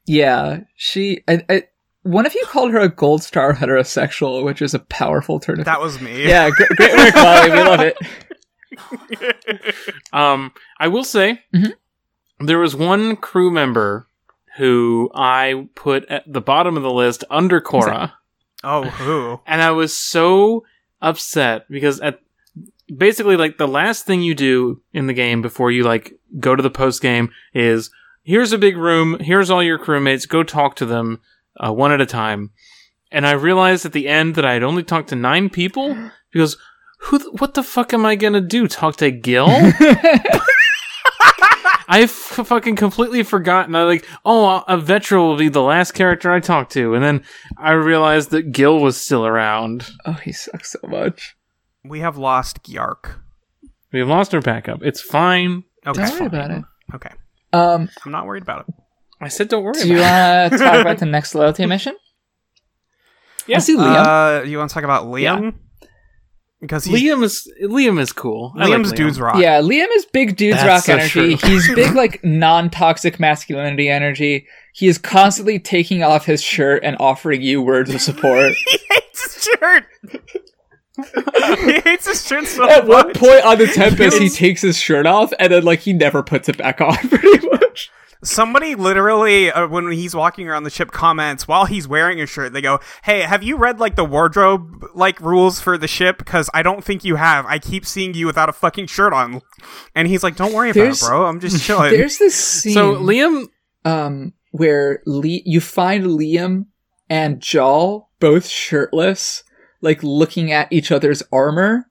yeah, 0.06 0.60
she. 0.76 1.22
I, 1.28 1.44
I, 1.48 1.62
one 2.02 2.26
of 2.26 2.34
you 2.34 2.44
called 2.46 2.72
her 2.72 2.80
a 2.80 2.88
gold 2.88 3.22
star 3.22 3.52
heterosexual, 3.54 4.44
which 4.44 4.60
is 4.62 4.74
a 4.74 4.78
powerful 4.80 5.38
turn 5.40 5.60
of. 5.60 5.66
That 5.66 5.80
was 5.80 6.00
me. 6.00 6.26
yeah, 6.26 6.50
gr- 6.50 6.64
great 6.76 6.94
work, 6.96 7.14
Molly. 7.14 7.50
We 7.50 7.56
love 7.62 7.80
it. 7.80 7.96
Um, 10.12 10.52
I 10.78 10.88
will 10.88 11.04
say 11.04 11.42
Mhm. 11.54 11.72
there 12.40 12.58
was 12.58 12.74
one 12.76 13.16
crew 13.16 13.50
member 13.50 14.08
who 14.56 15.10
I 15.14 15.68
put 15.74 16.04
at 16.06 16.24
the 16.30 16.40
bottom 16.40 16.76
of 16.76 16.82
the 16.82 16.90
list 16.90 17.24
under 17.30 17.60
Cora, 17.60 18.14
Oh, 18.64 18.84
who? 18.84 19.40
and 19.46 19.62
I 19.62 19.70
was 19.72 19.96
so 19.96 20.64
upset 21.00 21.66
because 21.70 22.00
at 22.00 22.20
basically 22.94 23.36
like 23.36 23.58
the 23.58 23.68
last 23.68 24.04
thing 24.06 24.22
you 24.22 24.34
do 24.34 24.80
in 24.92 25.06
the 25.06 25.14
game 25.14 25.42
before 25.42 25.70
you 25.70 25.82
like 25.84 26.14
go 26.38 26.54
to 26.54 26.62
the 26.62 26.70
post 26.70 27.00
game 27.02 27.30
is 27.54 27.90
here's 28.22 28.52
a 28.52 28.58
big 28.58 28.76
room, 28.76 29.18
here's 29.20 29.50
all 29.50 29.62
your 29.62 29.78
crewmates, 29.78 30.28
go 30.28 30.42
talk 30.42 30.76
to 30.76 30.86
them 30.86 31.20
uh, 31.58 31.72
one 31.72 31.92
at 31.92 32.00
a 32.00 32.06
time. 32.06 32.50
And 33.10 33.26
I 33.26 33.32
realized 33.32 33.84
at 33.84 33.92
the 33.92 34.08
end 34.08 34.34
that 34.36 34.44
I 34.44 34.54
had 34.54 34.62
only 34.62 34.82
talked 34.82 35.10
to 35.10 35.16
nine 35.16 35.50
people 35.50 35.96
because 36.32 36.56
who, 37.00 37.18
th- 37.18 37.30
what 37.38 37.54
the 37.54 37.62
fuck 37.62 37.92
am 37.92 38.06
I 38.06 38.14
gonna 38.16 38.40
do? 38.40 38.66
Talk 38.68 38.96
to 38.96 39.10
Gil? 39.10 39.48
I 41.88 42.02
f- 42.04 42.10
fucking 42.10 42.76
completely 42.76 43.22
forgotten. 43.22 43.74
I 43.74 43.82
like, 43.82 44.06
oh, 44.24 44.64
a 44.66 44.78
Vetra 44.78 45.18
will 45.18 45.36
be 45.36 45.50
the 45.50 45.60
last 45.60 45.92
character 45.92 46.32
I 46.32 46.40
talk 46.40 46.70
to, 46.70 46.94
and 46.94 47.04
then 47.04 47.22
I 47.58 47.72
realized 47.72 48.30
that 48.30 48.52
Gil 48.52 48.78
was 48.78 48.96
still 48.96 49.26
around. 49.26 49.90
oh, 50.06 50.12
he 50.12 50.32
sucks 50.32 50.72
so 50.72 50.78
much. 50.88 51.36
We 51.84 52.00
have 52.00 52.16
lost 52.16 52.62
Gyark. 52.62 53.16
We 53.92 53.98
have 53.98 54.08
lost 54.08 54.34
our 54.34 54.40
backup. 54.40 54.82
It's 54.82 55.02
fine. 55.02 55.64
Okay. 55.86 56.00
Don't 56.00 56.12
worry 56.14 56.26
about 56.26 56.50
it. 56.50 56.64
Okay. 56.94 57.10
Um, 57.52 57.88
I'm 58.04 58.12
not 58.12 58.26
worried 58.26 58.42
about 58.42 58.68
it. 58.68 58.74
I 59.20 59.28
said, 59.28 59.48
don't 59.48 59.62
worry 59.62 59.74
do 59.74 59.88
you 59.88 59.98
want 60.00 60.52
to 60.52 60.58
talk 60.64 60.80
about 60.80 60.98
the 60.98 61.06
next 61.06 61.34
loyalty 61.34 61.64
mission? 61.66 61.94
Yeah. 63.46 63.56
I 63.56 63.60
see 63.60 63.76
Liam. 63.76 64.40
Uh, 64.40 64.44
you 64.44 64.58
want 64.58 64.70
to 64.70 64.74
talk 64.74 64.84
about 64.84 65.06
Liam? 65.06 65.54
Because 66.60 66.84
he's, 66.84 67.02
Liam 67.02 67.24
is 67.24 67.52
Liam 67.62 67.98
is 68.00 68.12
cool. 68.12 68.52
I 68.56 68.66
like 68.66 68.80
Liam's 68.80 68.92
Liam. 68.92 68.96
dudes 68.96 69.20
rock. 69.20 69.36
yeah, 69.38 69.60
Liam 69.60 69.88
is 69.94 70.04
big 70.06 70.36
dudes 70.36 70.58
That's 70.58 70.66
rock 70.68 70.84
so 70.84 70.92
energy. 70.94 71.36
true. 71.36 71.50
He's 71.50 71.74
big 71.74 71.94
like 71.96 72.22
non-toxic 72.24 73.18
masculinity 73.18 73.88
energy. 73.88 74.46
He 74.72 74.86
is 74.86 74.96
constantly 74.96 75.58
taking 75.58 76.04
off 76.04 76.24
his 76.24 76.40
shirt 76.40 76.84
and 76.84 76.96
offering 77.00 77.42
you 77.42 77.60
words 77.62 77.92
of 77.92 78.00
support. 78.00 78.52
he 78.52 78.78
hates 78.90 79.34
his 79.34 79.44
shirt. 79.58 79.86
He 81.64 81.80
hates 81.80 82.06
his 82.06 82.26
shirt 82.26 82.46
so 82.46 82.68
At 82.68 82.86
one 82.86 83.12
point 83.14 83.44
on 83.44 83.58
the 83.58 83.66
Tempest, 83.66 84.18
he 84.18 84.24
Yes. 84.24 84.36
takes 84.36 84.62
his 84.62 84.78
shirt 84.78 85.06
off, 85.06 85.32
and 85.38 85.52
then 85.52 85.64
like 85.64 85.80
he 85.80 85.92
never 85.92 86.22
puts 86.22 86.48
it 86.48 86.56
back 86.58 86.80
on, 86.80 86.96
pretty 87.08 87.46
much. 87.48 87.90
Somebody 88.24 88.76
literally, 88.76 89.50
uh, 89.50 89.66
when 89.66 89.90
he's 89.90 90.14
walking 90.14 90.48
around 90.48 90.62
the 90.62 90.70
ship, 90.70 90.92
comments 90.92 91.48
while 91.48 91.64
he's 91.64 91.88
wearing 91.88 92.20
a 92.20 92.26
shirt. 92.26 92.52
They 92.52 92.60
go, 92.60 92.78
"Hey, 93.02 93.22
have 93.22 93.42
you 93.42 93.56
read 93.56 93.80
like 93.80 93.96
the 93.96 94.04
wardrobe 94.04 94.84
like 94.94 95.20
rules 95.20 95.60
for 95.60 95.76
the 95.76 95.88
ship? 95.88 96.18
Because 96.18 96.48
I 96.54 96.62
don't 96.62 96.84
think 96.84 97.04
you 97.04 97.16
have. 97.16 97.44
I 97.46 97.58
keep 97.58 97.84
seeing 97.84 98.14
you 98.14 98.26
without 98.26 98.48
a 98.48 98.52
fucking 98.52 98.86
shirt 98.86 99.12
on." 99.12 99.42
And 99.96 100.06
he's 100.06 100.22
like, 100.22 100.36
"Don't 100.36 100.52
worry 100.52 100.70
about 100.70 100.86
it, 100.92 101.00
bro. 101.00 101.26
I'm 101.26 101.40
just 101.40 101.62
chilling." 101.66 101.90
There's 101.90 102.18
this 102.18 102.36
scene 102.36 102.74
So 102.74 102.94
Liam, 102.94 103.46
um 103.84 104.34
where 104.52 105.02
Lee 105.04 105.42
you 105.44 105.60
find 105.60 106.04
Liam 106.04 106.66
and 107.10 107.40
Jaal 107.40 108.10
both 108.20 108.46
shirtless, 108.46 109.42
like 109.82 110.02
looking 110.02 110.52
at 110.52 110.72
each 110.72 110.90
other's 110.90 111.22
armor. 111.32 111.86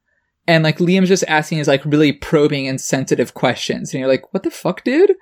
And 0.47 0.63
like 0.63 0.79
Liam's 0.79 1.09
just 1.09 1.23
asking 1.27 1.59
his 1.59 1.67
like 1.67 1.85
really 1.85 2.11
probing 2.11 2.67
and 2.67 2.81
sensitive 2.81 3.33
questions. 3.33 3.93
And 3.93 3.99
you're 3.99 4.09
like, 4.09 4.33
what 4.33 4.43
the 4.43 4.51
fuck, 4.51 4.83
dude? 4.83 5.13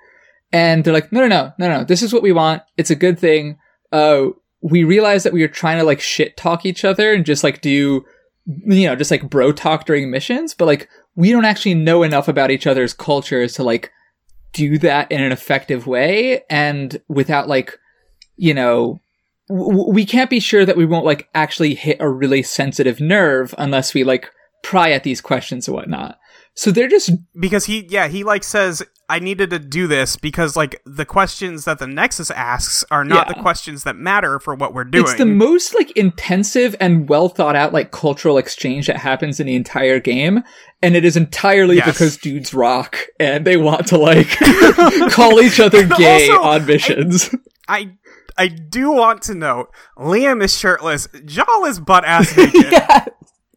And 0.52 0.82
they're 0.82 0.94
like, 0.94 1.12
no, 1.12 1.20
no, 1.20 1.28
no, 1.28 1.52
no, 1.58 1.68
no. 1.68 1.84
This 1.84 2.02
is 2.02 2.12
what 2.12 2.22
we 2.22 2.32
want. 2.32 2.62
It's 2.76 2.90
a 2.90 2.96
good 2.96 3.18
thing. 3.18 3.58
Uh, 3.92 4.28
we 4.62 4.84
realized 4.84 5.24
that 5.24 5.32
we 5.32 5.42
were 5.42 5.48
trying 5.48 5.78
to 5.78 5.84
like 5.84 6.00
shit 6.00 6.36
talk 6.36 6.64
each 6.64 6.84
other 6.84 7.12
and 7.12 7.24
just 7.24 7.44
like 7.44 7.60
do, 7.60 8.04
you 8.46 8.86
know, 8.86 8.96
just 8.96 9.10
like 9.10 9.30
bro 9.30 9.52
talk 9.52 9.84
during 9.84 10.10
missions. 10.10 10.54
But 10.54 10.66
like, 10.66 10.88
we 11.14 11.32
don't 11.32 11.44
actually 11.44 11.74
know 11.74 12.02
enough 12.02 12.28
about 12.28 12.50
each 12.50 12.66
other's 12.66 12.94
cultures 12.94 13.54
to 13.54 13.62
like 13.62 13.90
do 14.52 14.78
that 14.78 15.10
in 15.12 15.22
an 15.22 15.32
effective 15.32 15.86
way 15.86 16.42
and 16.50 17.00
without 17.08 17.48
like, 17.48 17.78
you 18.36 18.54
know, 18.54 19.00
we 19.50 20.04
can't 20.06 20.30
be 20.30 20.40
sure 20.40 20.64
that 20.64 20.76
we 20.76 20.86
won't 20.86 21.04
like 21.04 21.28
actually 21.34 21.74
hit 21.74 21.96
a 22.00 22.08
really 22.08 22.42
sensitive 22.42 23.00
nerve 23.00 23.54
unless 23.58 23.94
we 23.94 24.04
like 24.04 24.30
pry 24.62 24.90
at 24.92 25.02
these 25.04 25.20
questions 25.20 25.66
and 25.68 25.74
whatnot. 25.76 26.18
So 26.54 26.70
they're 26.70 26.88
just 26.88 27.10
because 27.38 27.64
he 27.64 27.86
yeah 27.88 28.08
he 28.08 28.24
like 28.24 28.44
says 28.44 28.82
i 29.08 29.18
needed 29.18 29.50
to 29.50 29.58
do 29.58 29.86
this 29.86 30.16
because 30.16 30.56
like 30.56 30.80
the 30.84 31.04
questions 31.06 31.64
that 31.64 31.78
the 31.78 31.86
nexus 31.86 32.30
asks 32.32 32.84
are 32.90 33.04
not 33.04 33.28
Yeah. 33.28 33.34
the 33.34 33.40
questions 33.40 33.84
that 33.84 33.96
matter 33.96 34.38
for 34.40 34.54
what 34.54 34.74
we're 34.74 34.84
doing 34.84 35.04
It's 35.04 35.14
the 35.14 35.24
most 35.26 35.74
like 35.74 35.90
intensive 35.92 36.76
and 36.80 37.08
well 37.08 37.28
thought 37.28 37.56
out 37.56 37.72
like 37.72 37.92
cultural 37.92 38.36
exchange 38.36 38.88
that 38.88 38.96
happens 38.98 39.40
in 39.40 39.46
the 39.46 39.54
entire 39.56 40.00
game, 40.00 40.42
and 40.82 40.96
it 40.96 41.04
is 41.04 41.16
entirely 41.16 41.76
Yes. 41.76 41.86
because 41.92 42.16
dudes 42.16 42.52
rock 42.52 42.98
and 43.18 43.44
they 43.46 43.56
want 43.56 43.86
to 43.88 43.96
like 43.98 44.28
call 45.12 45.40
each 45.40 45.60
other 45.60 45.86
gay 45.96 46.28
Also, 46.30 46.42
on 46.42 46.66
missions. 46.66 47.34
i 47.68 47.78
i 47.78 47.90
do 48.48 48.90
want 48.92 49.22
to 49.22 49.34
note 49.34 49.70
liam 49.96 50.42
is 50.42 50.56
shirtless. 50.56 51.08
Jaal 51.24 51.64
is 51.64 51.80
butt 51.80 52.04
ass 52.04 52.36
naked. 52.36 52.72
Yeah. 52.72 53.04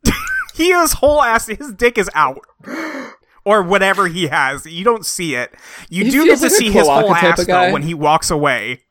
he 0.55 0.71
is 0.71 0.93
whole 0.93 1.21
ass. 1.21 1.47
His 1.47 1.73
dick 1.73 1.97
is 1.97 2.09
out. 2.13 2.39
Or 3.45 3.61
whatever 3.61 4.07
he 4.07 4.27
has. 4.27 4.65
You 4.65 4.85
don't 4.85 5.05
see 5.05 5.35
it. 5.35 5.53
You 5.89 6.05
He 6.05 6.11
do 6.11 6.23
feels 6.23 6.39
get 6.39 6.47
to 6.47 6.53
like 6.53 6.59
see 6.61 6.71
his 6.71 6.87
whole 6.87 7.13
ass 7.13 7.45
though 7.45 7.73
when 7.73 7.81
he 7.81 7.93
walks 7.93 8.31
away. 8.31 8.83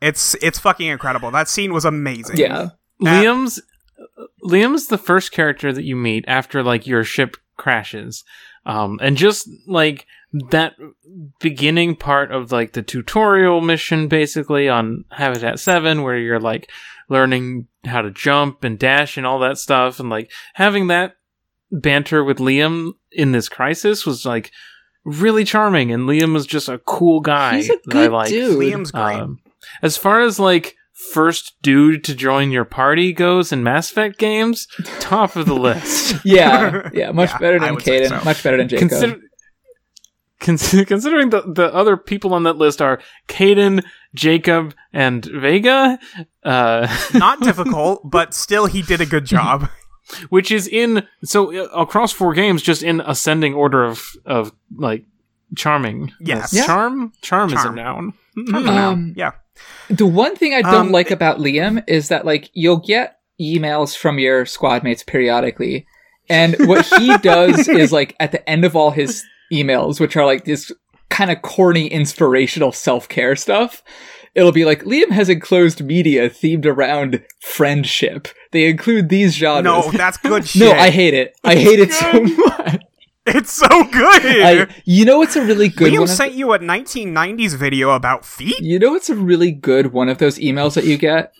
It's 0.00 0.34
it's 0.40 0.58
fucking 0.58 0.86
incredible. 0.86 1.30
That 1.30 1.50
scene 1.50 1.74
was 1.74 1.84
amazing. 1.84 2.38
Yeah. 2.38 2.70
Liam's 3.02 3.60
Liam's 4.42 4.86
the 4.86 4.96
first 4.96 5.32
character 5.32 5.70
that 5.70 5.84
you 5.84 5.96
meet 5.96 6.24
after 6.26 6.62
like 6.62 6.86
your 6.86 7.04
ship 7.04 7.36
crashes. 7.58 8.24
Um, 8.66 8.98
and 9.02 9.16
just 9.16 9.48
like 9.66 10.06
that 10.50 10.74
beginning 11.40 11.94
part 11.96 12.32
of 12.32 12.50
like 12.52 12.72
the 12.72 12.82
tutorial 12.82 13.60
mission 13.60 14.08
basically 14.08 14.68
on 14.68 15.04
Habitat 15.10 15.60
7 15.60 16.02
where 16.02 16.18
you're 16.18 16.40
like 16.40 16.70
learning 17.08 17.68
how 17.84 18.02
to 18.02 18.10
jump 18.10 18.64
and 18.64 18.78
dash 18.78 19.16
and 19.16 19.26
all 19.26 19.38
that 19.38 19.58
stuff 19.58 20.00
and 20.00 20.10
like 20.10 20.30
having 20.54 20.88
that 20.88 21.14
banter 21.70 22.24
with 22.24 22.38
Liam 22.38 22.92
in 23.12 23.32
this 23.32 23.48
crisis 23.48 24.04
was 24.06 24.24
like 24.26 24.50
really 25.04 25.44
charming 25.44 25.92
and 25.92 26.08
Liam 26.08 26.32
was 26.32 26.46
just 26.46 26.68
a 26.68 26.78
cool 26.78 27.20
guy 27.20 27.56
He's 27.56 27.70
a 27.70 27.74
that 27.86 27.96
I 27.96 28.02
good 28.04 28.12
like. 28.12 28.28
dude. 28.28 28.58
Liam's 28.58 28.90
great. 28.90 29.20
Um, 29.20 29.38
as 29.82 29.96
far 29.96 30.20
as 30.20 30.40
like 30.40 30.74
first 31.12 31.54
dude 31.62 32.02
to 32.04 32.14
join 32.14 32.50
your 32.50 32.64
party 32.64 33.12
goes 33.12 33.52
in 33.52 33.62
Mass 33.62 33.90
Effect 33.90 34.18
games, 34.18 34.66
top 35.00 35.36
of 35.36 35.46
the 35.46 35.54
list. 35.54 36.14
Yeah, 36.24 36.88
yeah, 36.94 37.10
much 37.12 37.30
Yeah, 37.30 37.38
better 37.38 37.58
than 37.60 37.74
would 37.74 37.84
Kaidan, 37.84 38.08
so. 38.20 38.24
much 38.24 38.42
better 38.42 38.56
than 38.56 38.68
Jacob. 38.68 38.88
Consider- 38.88 39.12
Consider, 39.12 39.23
considering 40.86 41.30
the, 41.30 41.42
the 41.42 41.72
other 41.74 41.96
people 41.96 42.34
on 42.34 42.42
that 42.44 42.56
list 42.56 42.80
are 42.82 43.00
Kaidan, 43.28 43.84
Jacob, 44.14 44.74
and 44.92 45.24
Vega, 45.24 45.98
uh, 46.44 46.86
Not 47.14 47.40
difficult, 47.40 48.08
but 48.08 48.34
still, 48.34 48.66
he 48.66 48.82
did 48.82 49.00
a 49.00 49.06
good 49.06 49.24
job. 49.24 49.68
which 50.28 50.52
is 50.52 50.68
in 50.68 51.06
so 51.24 51.50
uh, 51.56 51.64
across 51.80 52.12
four 52.12 52.34
games, 52.34 52.62
just 52.62 52.82
in 52.82 53.00
ascending 53.00 53.54
order 53.54 53.84
of 53.84 54.04
of 54.26 54.52
like 54.76 55.04
charming. 55.56 56.12
Yes. 56.20 56.52
Yeah. 56.52 56.66
charm. 56.66 57.12
Charm 57.22 57.48
is 57.48 57.60
a 57.60 57.62
Charm. 57.64 57.74
noun. 57.74 58.12
Um, 58.54 59.14
yeah. 59.16 59.32
The 59.88 60.06
one 60.06 60.36
thing 60.36 60.52
I 60.52 60.60
don't 60.62 60.86
Um, 60.88 60.92
like 60.92 61.10
about 61.10 61.38
Liam 61.38 61.82
is 61.86 62.08
that 62.08 62.26
like 62.26 62.50
you'll 62.52 62.78
get 62.86 63.18
emails 63.40 63.96
from 63.96 64.18
your 64.18 64.44
squad 64.44 64.82
mates 64.82 65.02
periodically, 65.02 65.86
and 66.28 66.54
what 66.68 66.84
he 66.98 67.16
does 67.18 67.66
is 67.68 67.90
like 67.92 68.14
at 68.20 68.30
the 68.32 68.46
end 68.48 68.64
of 68.64 68.76
all 68.76 68.90
his 68.90 69.24
emails, 69.62 70.00
which 70.00 70.16
are 70.16 70.26
like 70.26 70.44
this 70.44 70.72
kind 71.10 71.30
of 71.30 71.42
corny 71.42 71.86
inspirational 71.86 72.72
self 72.72 73.08
care 73.08 73.36
stuff. 73.36 73.82
It'll 74.34 74.50
be 74.52 74.64
like 74.64 74.82
Liam 74.82 75.10
has 75.10 75.28
enclosed 75.28 75.84
media 75.84 76.28
themed 76.28 76.66
around 76.66 77.22
friendship. 77.40 78.26
They 78.50 78.68
include 78.68 79.08
these 79.08 79.34
genres. 79.34 79.64
No, 79.64 79.90
that's 79.92 80.16
good 80.16 80.46
shit. 80.48 80.60
no, 80.62 80.72
I 80.72 80.90
hate 80.90 81.14
it. 81.14 81.36
I 81.44 81.54
hate 81.54 81.78
it 81.78 81.92
so 81.92 82.20
much. 82.22 82.80
It's 83.26 83.52
so 83.52 83.66
good. 83.84 84.22
I, 84.42 84.66
you 84.84 85.04
know 85.06 85.18
what's 85.18 85.34
a 85.36 85.42
really 85.42 85.68
good 85.68 85.92
Liam 85.92 86.00
one? 86.00 86.08
sent 86.08 86.32
you 86.34 86.52
a 86.52 86.58
1990s 86.58 87.56
video 87.56 87.90
about 87.92 88.24
feet. 88.24 88.60
You 88.60 88.78
know 88.78 88.90
what's 88.90 89.08
a 89.08 89.14
really 89.14 89.50
good 89.52 89.92
one 89.92 90.08
of 90.10 90.18
those 90.18 90.38
emails 90.38 90.74
that 90.74 90.84
you 90.84 90.98
get? 90.98 91.32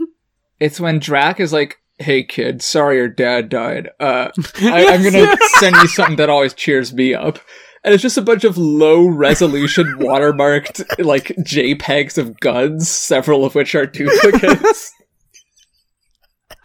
It's 0.61 0.81
when 0.81 0.99
Drack 1.01 1.41
is 1.41 1.53
like, 1.53 1.81
"Hey 1.99 2.23
kid, 2.23 2.63
sorry 2.63 2.97
your 2.97 3.09
dad 3.09 3.49
died. 3.51 3.91
Uh, 4.01 4.31
I, 4.63 4.87
I'm 4.87 5.03
gonna 5.03 5.37
send 5.59 5.77
you 5.77 5.89
something 5.89 6.17
that 6.17 6.31
always 6.31 6.55
cheers 6.55 6.95
me 6.95 7.13
up." 7.13 7.39
And 7.85 7.93
it's 7.93 8.03
just 8.03 8.17
a 8.17 8.23
bunch 8.23 8.45
of 8.45 8.57
low 8.57 9.07
resolution 9.07 9.85
watermarked 9.99 11.05
like 11.05 11.27
JPEGs 11.39 12.17
of 12.17 12.41
guns, 12.41 12.89
several 12.89 13.45
of 13.45 13.55
which 13.55 13.75
are 13.75 13.85
duplicates. 13.85 14.91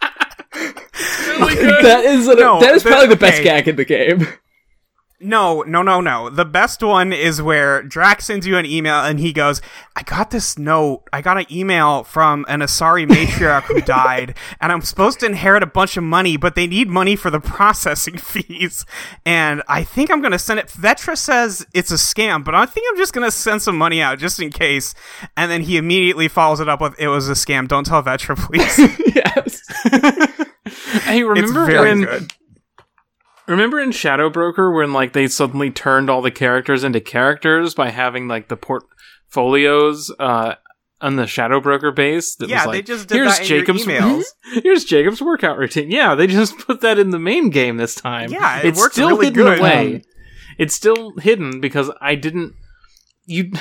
that 0.00 2.02
is 2.06 2.26
an, 2.26 2.38
No, 2.38 2.58
that 2.60 2.74
is 2.74 2.82
probably 2.82 3.08
the 3.08 3.16
best 3.16 3.40
okay. 3.40 3.44
gag 3.44 3.68
in 3.68 3.76
the 3.76 3.84
game. 3.84 4.26
No, 5.22 5.60
no, 5.62 5.82
no, 5.82 6.00
no. 6.00 6.30
The 6.30 6.46
best 6.46 6.82
one 6.82 7.12
is 7.12 7.42
where 7.42 7.82
Drack 7.82 8.22
sends 8.22 8.46
you 8.46 8.56
an 8.56 8.64
email 8.64 8.94
and 9.04 9.20
he 9.20 9.34
goes, 9.34 9.60
I 9.94 10.02
got 10.02 10.30
this 10.30 10.58
note. 10.58 11.02
I 11.12 11.20
got 11.20 11.36
an 11.36 11.44
email 11.50 12.04
from 12.04 12.46
an 12.48 12.60
Asari 12.60 13.06
matriarch 13.06 13.64
who 13.64 13.80
died, 13.82 14.34
and 14.62 14.72
I'm 14.72 14.80
supposed 14.80 15.20
to 15.20 15.26
inherit 15.26 15.62
a 15.62 15.66
bunch 15.66 15.98
of 15.98 16.04
money, 16.04 16.38
but 16.38 16.54
they 16.54 16.66
need 16.66 16.88
money 16.88 17.16
for 17.16 17.28
the 17.28 17.40
processing 17.40 18.16
fees. 18.16 18.86
And 19.26 19.62
I 19.68 19.84
think 19.84 20.10
I'm 20.10 20.20
going 20.20 20.32
to 20.32 20.38
send 20.38 20.58
it. 20.58 20.68
Vetra 20.68 21.18
says 21.18 21.66
it's 21.74 21.90
a 21.90 21.96
scam, 21.96 22.42
but 22.42 22.54
I 22.54 22.64
think 22.64 22.86
I'm 22.90 22.96
just 22.96 23.12
going 23.12 23.26
to 23.26 23.30
send 23.30 23.60
some 23.60 23.76
money 23.76 24.00
out 24.00 24.18
just 24.18 24.40
in 24.40 24.50
case. 24.50 24.94
And 25.36 25.50
then 25.50 25.60
he 25.60 25.76
immediately 25.76 26.28
follows 26.28 26.60
it 26.60 26.68
up 26.68 26.80
with, 26.80 26.98
It 26.98 27.08
was 27.08 27.28
a 27.28 27.32
scam. 27.32 27.68
Don't 27.68 27.84
tell 27.84 28.02
Vetra, 28.02 28.38
please. 28.38 28.78
yes. 29.14 29.62
Hey, 31.04 31.20
it's 31.20 31.28
remember 31.28 31.66
very 31.66 31.88
when? 31.88 32.04
good. 32.04 32.32
Remember 33.50 33.80
in 33.80 33.90
Shadow 33.92 34.30
Broker 34.30 34.70
when 34.72 34.92
like 34.92 35.12
they 35.12 35.28
suddenly 35.28 35.70
turned 35.70 36.08
all 36.08 36.22
the 36.22 36.30
characters 36.30 36.84
into 36.84 37.00
characters 37.00 37.74
by 37.74 37.90
having 37.90 38.28
like 38.28 38.48
the 38.48 38.56
portfolios 38.56 40.10
uh 40.18 40.54
on 41.02 41.16
the 41.16 41.26
Shadow 41.26 41.60
Broker 41.60 41.90
base? 41.92 42.36
That 42.36 42.48
Yeah, 42.48 42.58
was 42.58 42.66
like, 42.66 42.74
they 42.74 42.82
just 42.94 43.08
did 43.08 43.14
here's 43.16 43.38
that 43.38 43.42
in 43.42 43.48
your 43.48 43.58
Jacob's 43.60 43.86
emails." 43.86 44.24
here's 44.62 44.84
Jacob's 44.84 45.20
workout 45.22 45.58
routine. 45.58 45.90
Yeah, 45.90 46.14
they 46.14 46.26
just 46.26 46.58
put 46.58 46.80
that 46.82 46.98
in 46.98 47.10
the 47.10 47.18
main 47.18 47.50
game 47.50 47.76
this 47.76 47.94
time. 47.94 48.30
Yeah, 48.30 48.60
it 48.60 48.66
it's 48.66 48.78
works 48.78 48.94
still 48.94 49.08
really 49.10 49.26
hidden 49.26 49.44
good. 49.44 49.58
away. 49.58 49.94
Um, 49.96 50.02
it's 50.58 50.74
still 50.74 51.14
hidden 51.18 51.60
because 51.60 51.90
I 52.00 52.14
didn't. 52.16 52.54
You. 53.24 53.52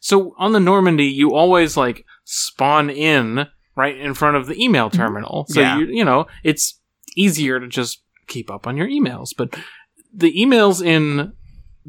So 0.00 0.34
on 0.38 0.52
the 0.52 0.60
Normandy, 0.60 1.06
you 1.06 1.34
always 1.34 1.76
like 1.76 2.04
spawn 2.24 2.88
in 2.88 3.46
right 3.76 3.98
in 3.98 4.14
front 4.14 4.36
of 4.36 4.46
the 4.46 4.62
email 4.62 4.90
terminal. 4.90 5.46
So 5.48 5.60
Yeah. 5.60 5.78
you 5.78 5.86
you 5.86 6.04
know 6.04 6.26
it's 6.44 6.78
easier 7.16 7.58
to 7.58 7.66
just 7.66 8.00
keep 8.26 8.50
up 8.50 8.66
on 8.66 8.76
your 8.76 8.86
emails. 8.88 9.30
But 9.36 9.56
the 10.12 10.32
emails 10.32 10.84
in 10.84 11.32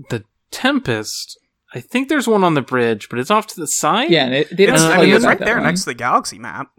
the 0.09 0.23
Tempest, 0.51 1.37
I 1.73 1.79
think 1.81 2.07
there's 2.09 2.27
one 2.27 2.43
on 2.43 2.53
the 2.53 2.61
bridge, 2.61 3.09
but 3.09 3.19
it's 3.19 3.31
off 3.31 3.47
to 3.47 3.59
the 3.59 3.67
side. 3.67 4.09
Yeah, 4.11 4.25
and 4.25 4.33
it, 4.33 4.55
they 4.55 4.65
don't 4.65 4.75
It's, 4.75 4.83
I 4.83 4.99
mean, 4.99 5.09
you 5.09 5.15
it's 5.15 5.25
right 5.25 5.37
there 5.39 5.55
one. 5.55 5.65
next 5.65 5.81
to 5.81 5.85
the 5.87 5.93
galaxy 5.95 6.39
map. 6.39 6.69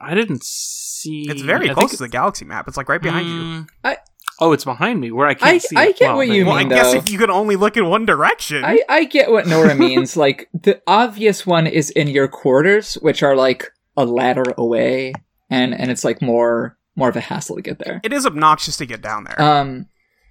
I 0.00 0.14
didn't 0.14 0.42
see. 0.44 1.26
It's 1.28 1.42
very 1.42 1.68
I 1.70 1.74
close 1.74 1.90
to 1.92 1.96
the 1.98 2.08
galaxy 2.08 2.44
map. 2.44 2.68
It's 2.68 2.76
like 2.76 2.88
right 2.88 3.02
behind 3.02 3.26
you. 3.28 3.34
Mm. 3.34 3.68
I- 3.84 3.98
oh, 4.40 4.52
it's 4.52 4.64
behind 4.64 5.00
me 5.00 5.10
where 5.10 5.26
I 5.26 5.34
can't 5.34 5.54
I- 5.54 5.58
see. 5.58 5.76
I 5.76 5.86
it. 5.88 5.98
get 5.98 6.06
Well, 6.08 6.16
what 6.18 6.28
you 6.28 6.46
Well, 6.46 6.54
I 6.54 6.60
mean, 6.60 6.68
guess 6.70 6.94
if 6.94 7.10
you 7.10 7.18
could 7.18 7.28
only 7.30 7.56
look 7.56 7.76
in 7.76 7.86
one 7.86 8.06
direction. 8.06 8.64
I, 8.64 8.80
I 8.88 9.04
get 9.04 9.30
what 9.30 9.46
Nora 9.46 9.74
means. 9.74 10.16
Like 10.20 10.48
the 10.54 10.80
obvious 10.86 11.46
one 11.46 11.66
is 11.66 11.90
in 11.90 12.08
your 12.08 12.28
quarters, 12.28 12.94
which 12.94 13.22
are 13.22 13.36
like 13.36 13.70
a 13.96 14.04
ladder 14.06 14.44
away, 14.56 15.12
and 15.50 15.74
and 15.74 15.90
it's 15.90 16.04
like 16.04 16.22
more 16.22 16.78
more 17.00 17.08
of 17.08 17.16
a 17.16 17.20
hassle 17.20 17.56
to 17.56 17.62
get 17.62 17.78
there. 17.80 18.00
it 18.04 18.12
is 18.12 18.24
obnoxious 18.24 18.76
to 18.76 18.86
get 18.86 19.02
down 19.02 19.24
there. 19.24 19.40
Um, 19.42 19.86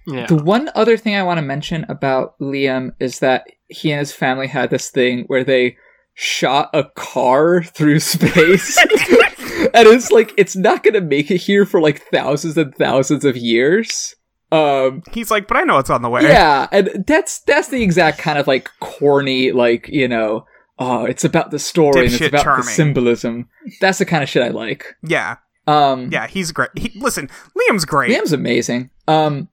Yeah. 0.06 0.26
the 0.26 0.36
one 0.36 0.70
other 0.74 0.96
thing 0.96 1.14
I 1.14 1.22
want 1.22 1.38
to 1.38 1.42
mention 1.42 1.84
about 1.88 2.38
Liam 2.40 2.92
is 2.98 3.18
that 3.18 3.44
he 3.68 3.92
and 3.92 3.98
his 4.00 4.12
family 4.12 4.46
had 4.46 4.70
this 4.70 4.88
thing 4.90 5.24
where 5.26 5.44
they 5.44 5.76
shot 6.14 6.70
a 6.72 6.84
car 6.96 7.62
through 7.62 8.00
space. 8.14 8.76
and 9.74 9.86
it's 9.88 10.10
like 10.10 10.32
it's 10.36 10.56
not 10.56 10.82
going 10.82 10.94
to 10.94 11.00
make 11.00 11.30
it 11.30 11.38
here 11.38 11.64
for 11.66 11.80
like 11.80 12.02
thousands 12.12 12.56
and 12.56 12.74
thousands 12.76 13.24
of 13.24 13.36
years. 13.36 14.14
Um 14.52 15.02
He's 15.12 15.30
like, 15.30 15.46
but 15.46 15.56
I 15.56 15.62
know 15.62 15.78
it's 15.78 15.90
on 15.90 16.02
the 16.02 16.08
way. 16.08 16.22
Yeah, 16.22 16.66
and 16.72 17.04
that's 17.06 17.40
that's 17.42 17.68
the 17.68 17.82
exact 17.82 18.18
kind 18.18 18.38
of 18.38 18.46
like 18.48 18.68
corny, 18.80 19.52
like 19.52 19.86
you 19.88 20.08
know, 20.08 20.44
oh, 20.78 21.04
it's 21.04 21.24
about 21.24 21.50
the 21.52 21.58
story 21.60 22.06
and 22.06 22.12
it's 22.12 22.20
about 22.20 22.42
charming. 22.42 22.64
the 22.66 22.70
symbolism. 22.72 23.48
That's 23.80 23.98
the 23.98 24.06
kind 24.06 24.22
of 24.24 24.28
shit 24.28 24.42
I 24.42 24.48
like. 24.48 24.96
yeah, 25.04 25.36
Um, 25.66 26.10
yeah. 26.10 26.26
He's 26.26 26.52
great. 26.52 26.70
He, 26.76 26.92
listen, 26.98 27.28
Liam's 27.56 27.84
great. 27.84 28.10
Liam's 28.16 28.32
amazing. 28.32 28.90
Um, 29.08 29.48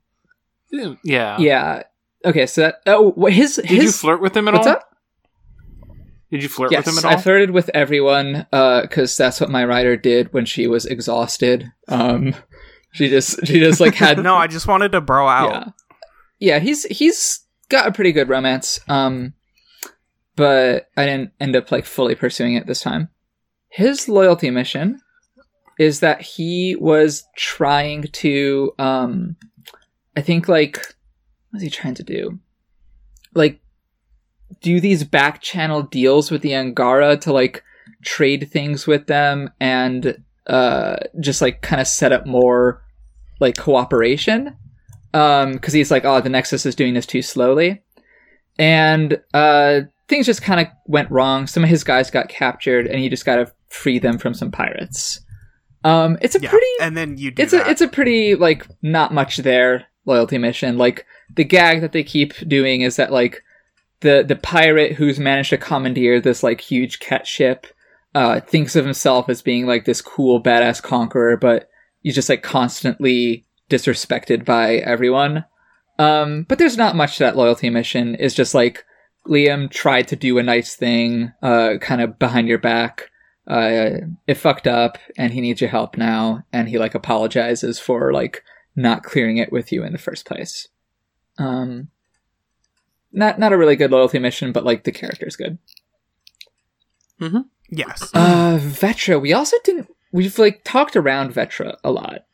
yeah. 0.71 1.37
yeah. 1.39 1.83
Okay, 2.25 2.45
so 2.47 2.61
that 2.61 2.81
oh, 2.87 3.13
wh- 3.19 3.31
his 3.31 3.55
Did 3.57 3.65
his 3.67 3.83
you 3.83 3.91
flirt 3.91 4.21
with 4.21 4.35
him 4.35 4.47
at 4.47 4.53
what's 4.55 4.67
all? 4.67 4.73
up? 4.73 4.95
Did 6.31 6.43
you 6.43 6.49
flirt 6.49 6.71
Yes, 6.71 6.85
with 6.85 6.95
him 6.95 6.99
at 6.99 7.05
all? 7.05 7.17
I 7.17 7.21
flirted 7.21 7.51
with 7.51 7.69
everyone 7.73 8.45
because 8.51 9.15
that's 9.15 9.39
what 9.39 9.49
my 9.49 9.63
Ryder 9.63 9.95
did 9.95 10.33
when 10.33 10.45
she 10.45 10.67
was 10.67 10.85
exhausted. 10.85 11.71
Um, 11.87 12.35
she 12.91 13.09
just 13.09 13.45
she 13.45 13.59
just 13.59 13.79
like 13.79 13.95
had 13.95 14.17
no, 14.23 14.35
I 14.35 14.47
just 14.47 14.67
wanted 14.67 14.91
to 14.93 15.01
bro 15.01 15.27
out. 15.27 15.51
yeah 15.51 15.71
yeah 16.39 16.59
he's 16.59 16.83
he's 16.85 17.39
got 17.69 17.87
a 17.87 17.91
pretty 17.91 18.11
good 18.11 18.29
romance 18.29 18.79
um 18.87 19.33
but 20.35 20.87
i 20.95 21.03
didn't 21.03 21.31
end 21.39 21.55
up 21.55 21.71
like 21.71 21.83
fully 21.83 22.13
pursuing 22.13 22.53
it 22.53 22.67
this 22.67 22.81
time 22.81 23.09
his 23.69 24.07
loyalty 24.07 24.51
mission 24.51 24.99
is 25.79 25.99
that 25.99 26.21
he 26.21 26.75
was 26.75 27.25
trying 27.35 28.03
to 28.03 28.73
um 28.79 29.35
i 30.15 30.21
think 30.21 30.47
like 30.47 30.77
what 31.49 31.57
was 31.57 31.63
he 31.63 31.69
trying 31.69 31.95
to 31.95 32.03
do? 32.03 32.39
Like 33.33 33.59
do 34.61 34.79
these 34.79 35.03
back 35.03 35.41
channel 35.41 35.83
deals 35.83 36.31
with 36.31 36.41
the 36.41 36.55
angara 36.55 37.17
to 37.17 37.33
like 37.33 37.63
trade 38.03 38.49
things 38.51 38.85
with 38.85 39.07
them 39.07 39.49
and 39.59 40.21
uh 40.47 40.97
just 41.19 41.41
like 41.41 41.61
kind 41.61 41.81
of 41.81 41.87
set 41.87 42.11
up 42.11 42.25
more 42.25 42.83
like 43.39 43.57
cooperation? 43.57 44.55
Um 45.13 45.53
because 45.53 45.73
he's 45.73 45.91
like 45.91 46.05
oh 46.05 46.21
the 46.21 46.29
nexus 46.29 46.65
is 46.65 46.75
doing 46.75 46.93
this 46.93 47.05
too 47.05 47.21
slowly. 47.21 47.81
And 48.59 49.21
uh 49.33 49.81
things 50.07 50.25
just 50.25 50.41
kind 50.41 50.59
of 50.59 50.67
went 50.85 51.11
wrong. 51.11 51.47
Some 51.47 51.63
of 51.63 51.69
his 51.69 51.83
guys 51.83 52.11
got 52.11 52.29
captured 52.29 52.87
and 52.87 52.99
he 52.99 53.09
just 53.09 53.25
got 53.25 53.35
to 53.35 53.51
free 53.67 53.99
them 53.99 54.17
from 54.17 54.33
some 54.33 54.51
pirates 54.51 55.19
um 55.87 56.17
it's 56.21 56.35
a 56.35 56.39
Yeah, 56.41 56.49
pretty 56.49 56.73
and 56.81 56.95
then 56.97 57.17
you 57.17 57.31
do 57.31 57.41
it's 57.43 57.51
that. 57.53 57.67
a 57.67 57.69
it's 57.71 57.81
a 57.81 57.87
pretty 57.87 58.35
like 58.35 58.65
not 58.81 59.13
much 59.13 59.37
there 59.37 59.85
loyalty 60.05 60.37
mission 60.37 60.77
like 60.77 61.05
the 61.35 61.43
gag 61.43 61.81
that 61.81 61.91
they 61.91 62.03
keep 62.03 62.33
doing 62.47 62.81
is 62.81 62.95
that 62.97 63.11
like 63.11 63.43
the 64.01 64.23
the 64.27 64.35
pirate 64.35 64.93
who's 64.93 65.19
managed 65.19 65.49
to 65.51 65.57
commandeer 65.57 66.19
this 66.21 66.43
like 66.43 66.61
huge 66.61 66.99
Kett 66.99 67.25
ship 67.27 67.67
uh 68.15 68.39
thinks 68.41 68.75
of 68.75 68.85
himself 68.85 69.29
as 69.29 69.41
being 69.41 69.65
like 69.65 69.85
this 69.85 70.01
cool 70.01 70.41
badass 70.41 70.81
conqueror 70.81 71.35
but 71.37 71.69
he's 72.03 72.15
just 72.15 72.29
like 72.29 72.43
constantly 72.43 73.45
disrespected 73.69 74.45
by 74.45 74.75
everyone 74.77 75.43
Um, 75.99 76.45
but 76.47 76.57
there's 76.59 76.77
not 76.77 76.95
much 76.95 77.17
to 77.17 77.23
that 77.23 77.35
loyalty 77.35 77.69
mission. 77.71 78.15
It's 78.19 78.35
just 78.35 78.53
like 78.53 78.85
Liam 79.27 79.69
tried 79.69 80.07
to 80.09 80.15
do 80.15 80.37
a 80.37 80.43
nice 80.43 80.75
thing, 80.75 81.33
uh, 81.41 81.77
kind 81.81 82.01
of 82.01 82.17
behind 82.19 82.47
your 82.47 82.59
back. 82.59 83.09
Uh, 83.47 84.07
it 84.27 84.35
fucked 84.35 84.67
up, 84.67 84.97
and 85.17 85.33
he 85.33 85.41
needs 85.41 85.61
your 85.61 85.69
help 85.69 85.97
now. 85.97 86.43
And 86.51 86.67
he 86.67 86.77
like 86.77 86.95
apologizes 86.95 87.79
for 87.79 88.11
like 88.11 88.43
not 88.75 89.03
clearing 89.03 89.37
it 89.37 89.51
with 89.51 89.71
you 89.71 89.83
in 89.83 89.93
the 89.93 89.97
first 89.97 90.25
place. 90.25 90.67
Um, 91.37 91.89
not 93.11 93.39
not 93.39 93.53
a 93.53 93.57
really 93.57 93.75
good 93.75 93.91
loyalty 93.91 94.19
mission, 94.19 94.51
but 94.51 94.65
like 94.65 94.83
the 94.83 94.91
character's 94.91 95.35
good. 95.35 95.57
Mm-hmm. 97.21 97.41
Yes. 97.69 98.11
Uh, 98.13 98.59
Vetra. 98.61 99.21
We 99.21 99.33
also 99.33 99.57
didn't. 99.63 99.89
We've 100.11 100.37
like 100.37 100.61
talked 100.63 100.95
around 100.95 101.33
Vetra 101.33 101.77
a 101.83 101.91
lot. 101.91 102.25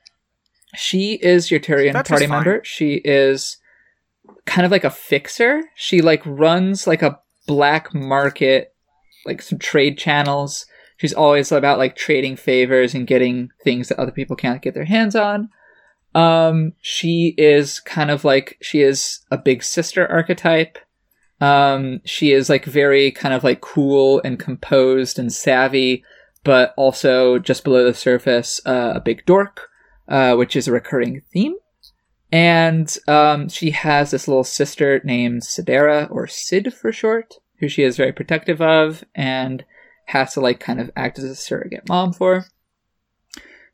She 0.75 1.13
is 1.13 1.51
your 1.51 1.59
Turian 1.59 1.93
Vetra's 1.93 2.09
party 2.09 2.27
fine. 2.27 2.37
member. 2.37 2.61
She 2.63 2.95
is 2.95 3.57
kind 4.45 4.65
of 4.65 4.71
like 4.71 4.83
a 4.83 4.89
fixer. 4.89 5.61
She 5.75 6.01
like 6.01 6.21
runs 6.25 6.87
like 6.87 7.01
a 7.01 7.19
black 7.47 7.93
market, 7.93 8.73
like 9.25 9.41
some 9.41 9.59
trade 9.59 9.97
channels. 9.97 10.65
She's 11.03 11.11
always 11.11 11.51
about 11.51 11.79
like 11.79 11.97
trading 11.97 12.37
favors 12.37 12.93
and 12.93 13.05
getting 13.05 13.51
things 13.61 13.89
that 13.89 13.99
other 13.99 14.13
people 14.13 14.37
can't 14.37 14.61
get 14.61 14.73
their 14.73 14.85
hands 14.85 15.17
on. 15.17 15.49
Um, 16.15 16.71
she 16.79 17.35
is 17.37 17.81
kind 17.81 18.09
of 18.09 18.23
like 18.23 18.57
she 18.61 18.83
is 18.83 19.19
a 19.29 19.37
big 19.37 19.63
sister 19.63 20.09
archetype. 20.09 20.77
Um, 21.41 21.99
she 22.05 22.31
is 22.31 22.49
like 22.49 22.63
very 22.63 23.11
kind 23.11 23.33
of 23.33 23.43
like 23.43 23.59
cool 23.59 24.21
and 24.23 24.39
composed 24.39 25.19
and 25.19 25.33
savvy, 25.33 26.05
but 26.45 26.73
also 26.77 27.37
just 27.37 27.65
below 27.65 27.83
the 27.83 27.93
surface, 27.93 28.61
uh, 28.65 28.93
a 28.95 29.01
big 29.01 29.25
dork, 29.25 29.67
uh, 30.07 30.35
which 30.35 30.55
is 30.55 30.69
a 30.69 30.71
recurring 30.71 31.21
theme. 31.33 31.55
And 32.31 32.97
um, 33.09 33.49
she 33.49 33.71
has 33.71 34.11
this 34.11 34.29
little 34.29 34.45
sister 34.45 35.01
named 35.03 35.41
Sidera, 35.41 36.09
or 36.09 36.27
Sid 36.27 36.73
for 36.73 36.93
short, 36.93 37.33
who 37.59 37.67
she 37.67 37.83
is 37.83 37.97
very 37.97 38.13
protective 38.13 38.61
of 38.61 39.03
and 39.13 39.65
has 40.05 40.33
to 40.33 40.41
like 40.41 40.59
kind 40.59 40.79
of 40.79 40.91
act 40.95 41.17
as 41.17 41.25
a 41.25 41.35
surrogate 41.35 41.87
mom 41.87 42.13
for. 42.13 42.45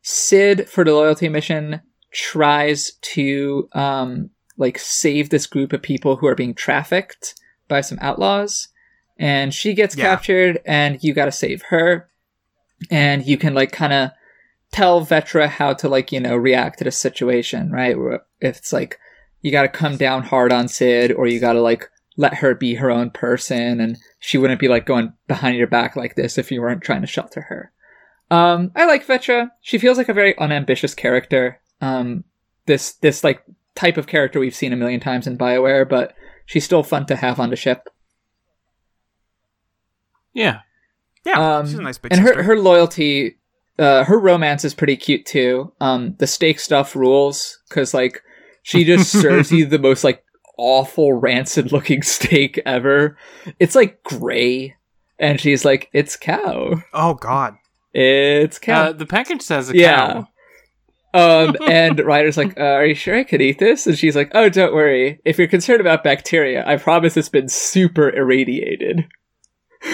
Sid, 0.02 0.68
for 0.68 0.84
the 0.84 0.92
loyalty 0.94 1.28
mission, 1.28 1.82
tries 2.12 2.92
to 3.02 3.68
um, 3.72 4.30
like 4.56 4.78
save 4.78 5.30
this 5.30 5.46
group 5.46 5.72
of 5.72 5.82
people 5.82 6.16
who 6.16 6.26
are 6.26 6.34
being 6.34 6.54
trafficked 6.54 7.34
by 7.68 7.80
some 7.80 7.98
outlaws, 8.00 8.68
and 9.18 9.52
she 9.52 9.74
gets 9.74 9.96
Yeah. 9.96 10.04
captured, 10.04 10.60
and 10.64 11.02
you 11.02 11.12
got 11.12 11.26
to 11.26 11.32
save 11.32 11.62
her, 11.68 12.08
and 12.90 13.26
you 13.26 13.36
can 13.36 13.54
like 13.54 13.72
kind 13.72 13.92
of 13.92 14.10
tell 14.72 15.04
Vetra 15.04 15.48
how 15.48 15.74
to 15.74 15.88
like 15.88 16.12
you 16.12 16.20
know 16.20 16.36
react 16.36 16.78
to 16.78 16.84
the 16.84 16.90
situation, 16.90 17.70
right? 17.70 17.96
If 18.40 18.58
it's 18.58 18.72
like 18.72 18.98
you 19.42 19.50
got 19.50 19.62
to 19.62 19.68
come 19.68 19.96
down 19.96 20.22
hard 20.22 20.52
on 20.52 20.68
Sid, 20.68 21.12
or 21.12 21.26
you 21.26 21.40
got 21.40 21.52
to 21.54 21.60
like 21.60 21.90
let 22.16 22.34
her 22.34 22.54
be 22.54 22.74
her 22.74 22.90
own 22.90 23.10
person, 23.10 23.80
and 23.80 23.98
she 24.20 24.38
wouldn't 24.38 24.60
be 24.60 24.68
like 24.68 24.86
going 24.86 25.14
behind 25.26 25.56
your 25.56 25.66
back 25.66 25.96
like 25.96 26.14
this 26.14 26.38
if 26.38 26.52
you 26.52 26.60
weren't 26.60 26.82
trying 26.82 27.00
to 27.00 27.06
shelter 27.06 27.40
her. 27.40 27.72
Um, 28.30 28.70
I 28.76 28.86
like 28.86 29.06
Vetra. 29.06 29.50
She 29.60 29.78
feels 29.78 29.98
like 29.98 30.08
a 30.08 30.14
very 30.14 30.38
unambitious 30.38 30.94
character. 30.94 31.60
Um, 31.80 32.24
this 32.66 32.92
this 32.92 33.24
like 33.24 33.42
type 33.74 33.96
of 33.96 34.06
character 34.06 34.38
we've 34.38 34.54
seen 34.54 34.72
a 34.72 34.76
million 34.76 35.00
times 35.00 35.26
in 35.26 35.38
Bioware, 35.38 35.88
but 35.88 36.14
she's 36.44 36.64
still 36.64 36.82
fun 36.82 37.06
to 37.06 37.16
have 37.16 37.40
on 37.40 37.50
the 37.50 37.56
ship. 37.56 37.88
Yeah. 40.34 40.60
yeah. 41.24 41.56
Um, 41.56 41.66
she's 41.66 41.78
a 41.78 41.82
nice 41.82 41.98
big 41.98 42.12
and 42.12 42.20
her 42.20 42.42
her 42.42 42.58
loyalty, 42.58 43.38
uh, 43.78 44.04
her 44.04 44.18
romance 44.18 44.64
is 44.64 44.74
pretty 44.74 44.96
cute 44.96 45.24
too. 45.24 45.72
Um, 45.80 46.14
the 46.18 46.26
steak 46.26 46.60
stuff 46.60 46.94
rules 46.94 47.58
because 47.68 47.94
like 47.94 48.22
she 48.62 48.84
just 48.84 49.10
serves 49.20 49.50
you 49.50 49.66
the 49.66 49.78
most 49.78 50.04
like 50.04 50.22
awful 50.60 51.12
rancid 51.26 51.72
looking 51.72 52.02
steak 52.02 52.60
ever. 52.66 53.16
It's 53.58 53.74
like 53.74 54.02
gray, 54.02 54.76
and 55.18 55.40
she's 55.40 55.64
like, 55.64 55.88
"It's 55.92 56.16
cow. 56.16 56.82
oh 56.92 57.14
God. 57.14 57.54
It's 57.94 58.58
cow." 58.58 58.88
Uh, 58.88 58.92
the 58.92 59.06
package 59.06 59.42
says 59.42 59.70
a 59.70 59.76
Yeah. 59.76 60.12
cow. 60.12 60.28
Um, 61.12 61.56
and 61.68 61.98
Ryder's 61.98 62.36
like, 62.36 62.58
uh, 62.58 62.62
"Are 62.62 62.86
you 62.86 62.94
sure 62.94 63.16
I 63.16 63.24
could 63.24 63.42
eat 63.42 63.58
this?" 63.58 63.86
And 63.86 63.98
she's 63.98 64.14
like, 64.14 64.30
"Oh, 64.34 64.48
don't 64.48 64.74
worry. 64.74 65.20
If 65.24 65.38
you're 65.38 65.48
concerned 65.48 65.80
about 65.80 66.04
bacteria, 66.04 66.64
I 66.66 66.76
promise 66.76 67.16
it's 67.16 67.28
been 67.28 67.48
super 67.48 68.10
irradiated." 68.10 69.06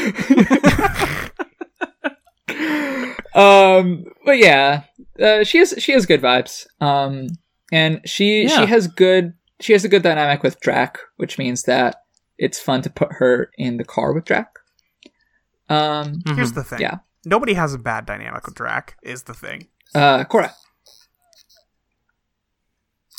um, 3.35 4.05
but 4.25 4.39
yeah, 4.39 4.83
uh, 5.21 5.45
she 5.45 5.59
has 5.59 5.75
she 5.79 5.93
has 5.93 6.07
good 6.07 6.21
vibes. 6.23 6.67
Um, 6.81 7.29
and 7.73 8.01
she 8.05 8.43
Yeah. 8.43 8.61
she 8.61 8.67
has 8.67 8.87
good 8.89 9.35
she 9.61 9.73
has 9.73 9.85
a 9.85 9.89
good 9.89 10.03
dynamic 10.03 10.43
with 10.43 10.61
Drack, 10.61 10.97
which 11.17 11.39
means 11.39 11.63
that 11.65 12.03
it's 12.39 12.59
fun 12.61 12.83
to 12.83 12.91
put 12.91 13.15
her 13.15 13.51
in 13.57 13.77
the 13.79 13.85
car 13.85 14.13
with 14.13 14.25
Drack. 14.25 14.47
Um, 15.69 16.23
Here's 16.27 16.53
Mhm. 16.53 16.55
the 16.57 16.65
thing. 16.65 16.81
Yeah. 16.81 16.99
Nobody 17.25 17.55
has 17.55 17.75
a 17.75 17.79
bad 17.79 18.07
dynamic 18.07 18.47
with 18.47 18.55
Drack. 18.55 18.91
Is 19.03 19.25
the 19.25 19.35
thing. 19.35 19.69
uh, 19.95 20.25
Cora. 20.25 20.53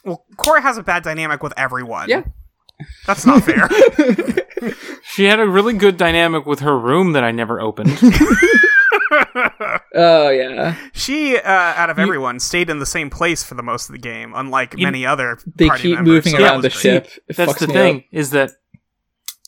Well, 0.05 0.25
Cora 0.37 0.61
has 0.61 0.77
a 0.77 0.83
bad 0.83 1.03
dynamic 1.03 1.43
with 1.43 1.53
everyone. 1.57 2.07
Yeah. 2.09 2.23
That's 3.05 3.25
not 3.25 3.43
fair. 3.43 3.67
She 5.03 5.25
had 5.25 5.39
a 5.39 5.47
really 5.47 5.73
good 5.73 5.97
dynamic 5.97 6.45
with 6.45 6.59
her 6.61 6.77
room 6.77 7.13
that 7.13 7.23
I 7.23 7.31
never 7.31 7.59
opened. 7.61 7.89
Oh 9.93 10.29
yeah. 10.29 10.75
she, 10.93 11.37
uh, 11.37 11.41
out 11.49 11.89
of 11.89 11.97
everyone, 11.99 12.39
stayed 12.39 12.69
in 12.69 12.79
the 12.79 12.85
same 12.85 13.09
place 13.09 13.43
for 13.43 13.55
the 13.55 13.63
most 13.63 13.89
of 13.89 13.93
the 13.93 13.99
game, 14.01 14.33
unlike 14.35 14.75
You- 14.77 14.85
many 14.85 15.05
other. 15.05 15.39
They 15.55 15.67
party 15.67 15.83
keep 15.83 15.95
members, 15.95 16.13
moving 16.13 16.31
so 16.33 16.37
that 16.39 16.43
around 16.51 16.61
the 16.61 16.67
was 16.67 16.73
great. 16.73 16.81
ship. 16.81 17.09
It 17.27 17.35
That's 17.35 17.53
fucks 17.53 17.59
the 17.59 17.67
me 17.67 17.73
thing 17.73 17.95
up. 17.97 18.03
is 18.11 18.29
that 18.31 18.51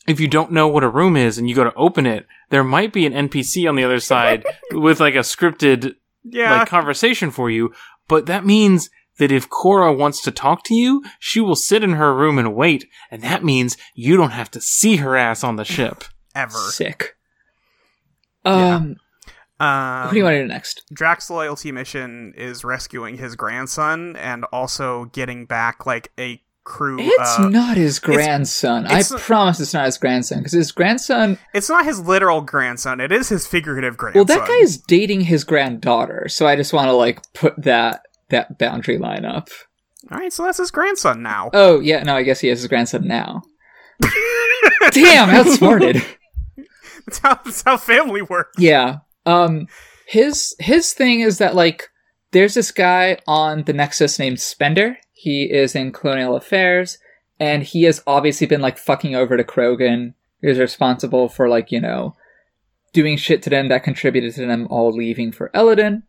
if 0.08 0.20
you 0.20 0.28
don't 0.28 0.52
know 0.52 0.68
what 0.68 0.84
a 0.84 0.90
room 0.90 1.16
is 1.18 1.38
and 1.38 1.48
you 1.50 1.56
go 1.56 1.64
to 1.64 1.74
open 1.76 2.06
it, 2.06 2.26
there 2.50 2.64
might 2.64 2.94
be 2.94 3.06
an 3.06 3.14
NPC 3.14 3.68
on 3.68 3.76
the 3.76 3.84
other 3.84 4.00
side 4.00 4.44
with 4.72 5.00
like 5.00 5.16
a 5.16 5.20
scripted 5.20 5.96
Yeah. 6.24 6.60
like 6.60 6.68
conversation 6.68 7.30
for 7.32 7.50
you, 7.50 7.72
but 8.08 8.26
that 8.26 8.46
means 8.46 8.90
that 9.20 9.32
if 9.32 9.50
Cora 9.50 9.92
wants 9.94 10.22
to 10.24 10.32
talk 10.32 10.64
to 10.64 10.74
you, 10.74 11.04
she 11.20 11.42
will 11.42 11.56
sit 11.56 11.84
in 11.84 11.92
her 11.92 12.16
room 12.16 12.40
and 12.40 12.56
wait, 12.56 12.86
and 13.12 13.22
that 13.22 13.44
means 13.44 13.76
you 13.94 14.16
don't 14.16 14.32
have 14.32 14.50
to 14.52 14.62
see 14.62 14.96
her 14.98 15.18
ass 15.18 15.44
on 15.44 15.58
the 15.58 15.66
ship. 15.66 16.06
ever. 16.34 16.58
Sick. 16.58 17.18
Um, 18.46 18.96
Um, 19.60 20.06
what 20.06 20.12
do 20.12 20.18
you 20.18 20.24
want 20.24 20.36
to 20.36 20.42
do 20.42 20.48
next? 20.48 20.84
Drack's 20.94 21.30
loyalty 21.30 21.72
mission 21.72 22.34
is 22.38 22.64
rescuing 22.64 23.18
his 23.18 23.36
grandson 23.36 24.16
and 24.16 24.46
also 24.54 25.06
getting 25.06 25.46
back 25.46 25.86
like 25.86 26.12
a 26.20 26.42
crew. 26.64 26.98
It's 27.00 27.40
uh, 27.40 27.50
not 27.50 27.76
his 27.78 28.00
grandson. 28.00 28.86
it's- 28.86 29.12
I 29.12 29.18
promise 29.20 29.60
it's 29.60 29.74
not 29.74 29.86
his 29.86 29.98
grandson 29.98 30.38
because 30.40 30.54
his 30.54 30.72
grandson. 30.72 31.38
it's 31.54 31.68
not 31.70 31.84
his 31.86 32.00
literal 32.00 32.42
grandson. 32.42 33.00
It 33.02 33.12
is 33.12 33.28
his 33.30 33.48
figurative 33.48 33.98
grandson. 33.98 34.20
Well, 34.20 34.26
that 34.38 34.48
guy 34.48 34.58
is 34.58 34.78
dating 34.78 35.22
his 35.22 35.44
granddaughter, 35.44 36.28
so 36.30 36.46
I 36.48 36.56
just 36.56 36.72
want 36.72 36.88
to 36.88 36.94
like 36.94 37.22
put 37.34 37.62
that 37.64 38.04
that 38.30 38.58
boundary 38.60 38.98
line 38.98 39.26
up. 39.26 39.50
All 40.12 40.18
right, 40.18 40.32
so 40.32 40.44
that's 40.44 40.58
his 40.60 40.72
grandson 40.72 41.22
now. 41.22 41.50
Oh 41.54 41.80
yeah, 41.82 42.04
no, 42.04 42.16
I 42.16 42.24
guess 42.24 42.40
he 42.40 42.48
has 42.48 42.60
his 42.60 42.68
grandson 42.68 43.08
now. 43.08 43.42
Damn, 44.92 45.30
outsmarted. 45.30 46.04
That's 47.06 47.18
how, 47.20 47.40
that's 47.44 47.64
how 47.64 47.78
family 47.78 48.22
works. 48.22 48.60
Yeah. 48.60 48.98
Um 49.30 49.68
his 50.08 50.56
his 50.60 50.94
thing 50.94 51.20
is 51.20 51.38
that 51.38 51.56
like 51.56 51.90
there's 52.32 52.54
this 52.54 52.72
guy 52.72 53.18
on 53.28 53.64
the 53.64 53.74
Nexus 53.74 54.20
named 54.20 54.40
Spender. 54.40 54.98
He 55.14 55.44
is 55.44 55.76
in 55.76 55.92
Colonial 55.92 56.36
Affairs 56.36 56.98
and 57.40 57.64
he 57.64 57.84
has 57.84 58.04
obviously 58.06 58.48
been 58.48 58.62
like 58.62 58.78
fucking 58.78 59.16
over 59.16 59.38
to 59.38 59.44
Krogan. 59.44 60.14
He's 60.42 60.60
responsible 60.60 61.30
for 61.30 61.50
like, 61.50 61.72
you 61.72 61.82
know, 61.82 62.16
doing 62.94 63.18
shit 63.18 63.42
to 63.44 63.50
them 63.50 63.68
that 63.70 63.84
contributed 63.84 64.34
to 64.36 64.46
them 64.46 64.68
all 64.70 64.92
leaving 64.92 65.32
for 65.32 65.50
Elaaden. 65.54 66.04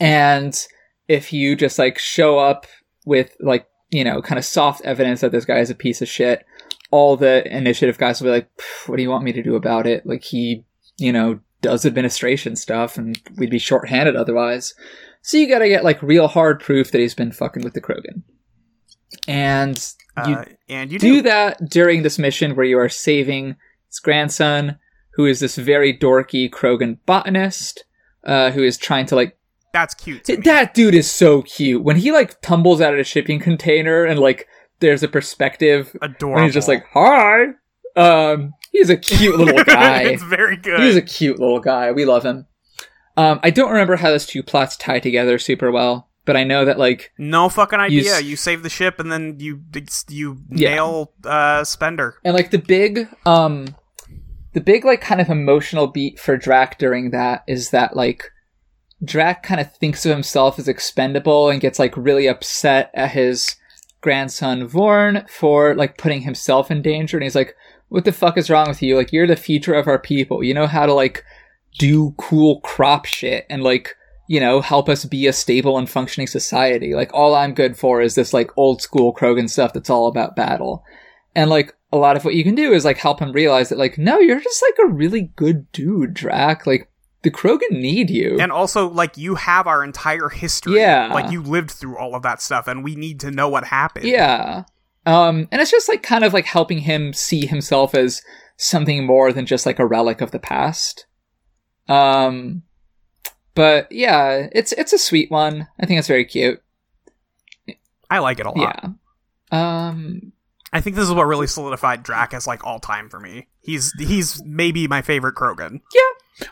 And 0.00 0.66
if 1.06 1.32
you 1.32 1.56
just 1.56 1.78
like 1.78 1.98
show 1.98 2.38
up 2.38 2.66
with 3.04 3.36
like, 3.40 3.66
you 3.90 4.04
know, 4.04 4.20
kind 4.20 4.38
of 4.38 4.44
soft 4.44 4.82
evidence 4.84 5.20
that 5.20 5.32
this 5.32 5.44
guy 5.44 5.58
is 5.58 5.70
a 5.70 5.74
piece 5.74 6.02
of 6.02 6.08
shit, 6.08 6.44
all 6.90 7.16
the 7.16 7.46
initiative 7.54 7.98
guys 7.98 8.20
will 8.20 8.28
be 8.28 8.32
like, 8.32 8.50
what 8.86 8.96
do 8.96 9.02
you 9.02 9.10
want 9.10 9.24
me 9.24 9.32
to 9.32 9.42
do 9.42 9.56
about 9.56 9.86
it? 9.86 10.06
Like 10.06 10.24
he, 10.24 10.64
you 10.98 11.12
know, 11.12 11.40
does 11.60 11.84
administration 11.84 12.56
stuff 12.56 12.96
and 12.96 13.20
we'd 13.36 13.50
be 13.50 13.58
shorthanded 13.58 14.16
otherwise. 14.16 14.74
So 15.22 15.36
you 15.36 15.48
gotta 15.48 15.68
get 15.68 15.84
like 15.84 16.02
real 16.02 16.28
hard 16.28 16.60
proof 16.60 16.90
that 16.92 17.00
he's 17.00 17.14
been 17.14 17.32
fucking 17.32 17.62
with 17.64 17.74
the 17.74 17.80
Krogan. 17.80 18.22
And 19.26 19.76
you 20.26 20.34
Uh, 20.34 20.44
and 20.68 20.92
you 20.92 20.98
do 20.98 21.14
do. 21.16 21.22
that 21.22 21.68
during 21.68 22.02
this 22.02 22.18
mission 22.18 22.54
where 22.56 22.66
you 22.66 22.78
are 22.78 22.88
saving 22.88 23.56
his 23.88 23.98
grandson, 24.00 24.78
who 25.14 25.26
is 25.26 25.40
this 25.40 25.56
very 25.56 25.96
dorky 25.96 26.48
Krogan 26.50 26.98
botanist, 27.06 27.84
uh, 28.24 28.50
who 28.50 28.62
is 28.62 28.76
trying 28.78 29.06
to 29.06 29.16
like 29.16 29.36
That's 29.72 29.94
cute. 29.94 30.24
To 30.24 30.36
that 30.38 30.74
dude 30.74 30.94
is 30.94 31.10
so 31.10 31.42
cute. 31.42 31.82
When 31.82 31.96
he 31.96 32.10
like 32.12 32.40
tumbles 32.40 32.80
out 32.80 32.94
of 32.94 33.00
a 33.00 33.04
shipping 33.04 33.38
container 33.40 34.04
and 34.04 34.18
like 34.18 34.46
there's 34.80 35.02
a 35.02 35.08
perspective 35.08 35.94
Adorable. 36.00 36.36
when 36.36 36.44
he's 36.44 36.54
just 36.54 36.68
like, 36.68 36.84
"Hi." 36.94 37.46
Um, 37.96 38.52
he's 38.78 38.90
a 38.90 38.96
cute 38.96 39.36
little 39.36 39.64
guy. 39.64 40.02
it's 40.02 40.22
very 40.22 40.56
good. 40.56 40.80
He's 40.80 40.96
a 40.96 41.02
cute 41.02 41.38
little 41.38 41.60
guy. 41.60 41.92
We 41.92 42.04
love 42.04 42.24
him. 42.24 42.46
Um, 43.16 43.40
I 43.42 43.50
don't 43.50 43.70
remember 43.70 43.96
how 43.96 44.10
those 44.10 44.26
two 44.26 44.42
plots 44.42 44.76
tie 44.76 45.00
together 45.00 45.38
super 45.38 45.70
well, 45.72 46.08
but 46.24 46.36
I 46.36 46.44
know 46.44 46.64
that 46.64 46.78
like 46.78 47.12
No 47.18 47.48
fucking 47.48 47.78
You 47.80 47.84
idea. 48.00 48.12
s- 48.14 48.22
You, 48.22 48.36
save 48.36 48.62
the 48.62 48.70
ship 48.70 49.00
and 49.00 49.10
then 49.10 49.36
you 49.40 49.60
you 50.08 50.38
Yeah. 50.50 50.70
nail 50.76 51.12
uh, 51.24 51.64
Spender. 51.64 52.14
and 52.24 52.34
like 52.34 52.50
the 52.52 52.58
big 52.58 53.08
um 53.26 53.74
the 54.54 54.60
big 54.60 54.84
like 54.84 55.00
kind 55.00 55.20
of 55.20 55.28
emotional 55.28 55.88
beat 55.88 56.18
for 56.18 56.38
Drack 56.38 56.78
during 56.78 57.10
that 57.10 57.42
is 57.48 57.70
that 57.70 57.96
like 57.96 58.30
Drack 59.04 59.42
kind 59.42 59.60
of 59.60 59.72
thinks 59.76 60.04
of 60.06 60.10
himself 60.12 60.58
as 60.58 60.66
expendable 60.68 61.48
and 61.50 61.60
gets 61.60 61.78
like 61.78 61.96
really 61.96 62.26
upset 62.28 62.90
at 62.94 63.10
his 63.10 63.56
grandson 64.00 64.66
Vorn 64.68 65.28
for 65.28 65.74
like 65.74 65.98
putting 65.98 66.22
himself 66.22 66.70
in 66.70 66.82
danger 66.82 67.16
and 67.16 67.24
he's 67.24 67.34
like 67.34 67.54
what 67.88 68.04
the 68.04 68.12
fuck 68.12 68.36
is 68.36 68.50
wrong 68.50 68.68
with 68.68 68.82
you 68.82 68.96
like 68.96 69.12
you're 69.12 69.26
the 69.26 69.36
future 69.36 69.74
of 69.74 69.86
our 69.86 69.98
people 69.98 70.42
you 70.42 70.54
know 70.54 70.66
how 70.66 70.86
to 70.86 70.92
like 70.92 71.24
do 71.78 72.14
cool 72.16 72.60
crop 72.60 73.04
shit 73.04 73.46
and 73.48 73.62
like 73.62 73.94
you 74.28 74.40
know 74.40 74.60
help 74.60 74.88
us 74.88 75.04
be 75.04 75.26
a 75.26 75.32
stable 75.32 75.78
and 75.78 75.88
functioning 75.88 76.26
society 76.26 76.94
like 76.94 77.12
all 77.14 77.34
I'm 77.34 77.54
good 77.54 77.76
for 77.76 78.00
is 78.00 78.14
this 78.14 78.32
like 78.32 78.50
old 78.56 78.82
school 78.82 79.14
Krogan 79.14 79.48
stuff 79.48 79.72
that's 79.72 79.90
all 79.90 80.06
about 80.06 80.36
battle 80.36 80.84
and 81.34 81.50
like 81.50 81.74
a 81.92 81.96
lot 81.96 82.16
of 82.16 82.24
what 82.24 82.34
you 82.34 82.44
can 82.44 82.54
do 82.54 82.72
is 82.72 82.84
like 82.84 82.98
help 82.98 83.20
him 83.20 83.32
realize 83.32 83.70
that 83.70 83.78
like 83.78 83.96
no 83.96 84.18
you're 84.18 84.40
just 84.40 84.62
like 84.62 84.86
a 84.86 84.92
really 84.92 85.32
good 85.36 85.70
dude 85.72 86.14
Drack 86.14 86.66
like 86.66 86.90
the 87.22 87.30
Krogan 87.30 87.70
need 87.72 88.10
you 88.10 88.38
And 88.38 88.52
also, 88.52 88.88
like, 88.88 89.16
you 89.16 89.34
have 89.34 89.66
our 89.66 89.82
entire 89.82 90.28
history. 90.28 90.76
Yeah. 90.76 91.12
Like, 91.12 91.32
you 91.32 91.42
lived 91.42 91.70
through 91.70 91.98
all 91.98 92.14
of 92.14 92.22
that 92.22 92.40
stuff, 92.40 92.68
and 92.68 92.84
we 92.84 92.94
need 92.94 93.20
to 93.20 93.30
know 93.30 93.48
what 93.48 93.64
happened. 93.64 94.06
Yeah. 94.06 94.64
Um, 95.08 95.48
and 95.50 95.62
it's 95.62 95.70
just 95.70 95.88
like 95.88 96.02
kind 96.02 96.22
of 96.22 96.34
like 96.34 96.44
helping 96.44 96.80
him 96.80 97.14
see 97.14 97.46
himself 97.46 97.94
as 97.94 98.20
something 98.58 99.06
more 99.06 99.32
than 99.32 99.46
just 99.46 99.64
like 99.64 99.78
a 99.78 99.86
relic 99.86 100.20
of 100.20 100.32
the 100.32 100.38
past. 100.38 101.06
Um, 101.88 102.62
but 103.54 103.90
yeah, 103.90 104.48
it's 104.52 104.72
it's 104.72 104.92
a 104.92 104.98
sweet 104.98 105.30
one. 105.30 105.66
I 105.80 105.86
think 105.86 105.98
it's 105.98 106.08
very 106.08 106.26
cute. 106.26 106.60
I 108.10 108.18
like 108.18 108.38
it 108.38 108.46
a 108.46 108.50
lot. 108.50 108.80
Yeah. 109.52 109.88
Um, 109.88 110.32
I 110.72 110.82
think 110.82 110.96
this 110.96 111.08
is 111.08 111.14
what 111.14 111.26
really 111.26 111.46
solidified 111.46 112.04
Drack 112.04 112.34
as, 112.34 112.46
like, 112.46 112.64
all 112.64 112.78
time 112.78 113.08
for 113.08 113.18
me. 113.18 113.48
He's 113.60 113.92
he's 113.98 114.42
maybe 114.44 114.86
my 114.88 115.00
favorite 115.00 115.34
Krogan. 115.34 115.80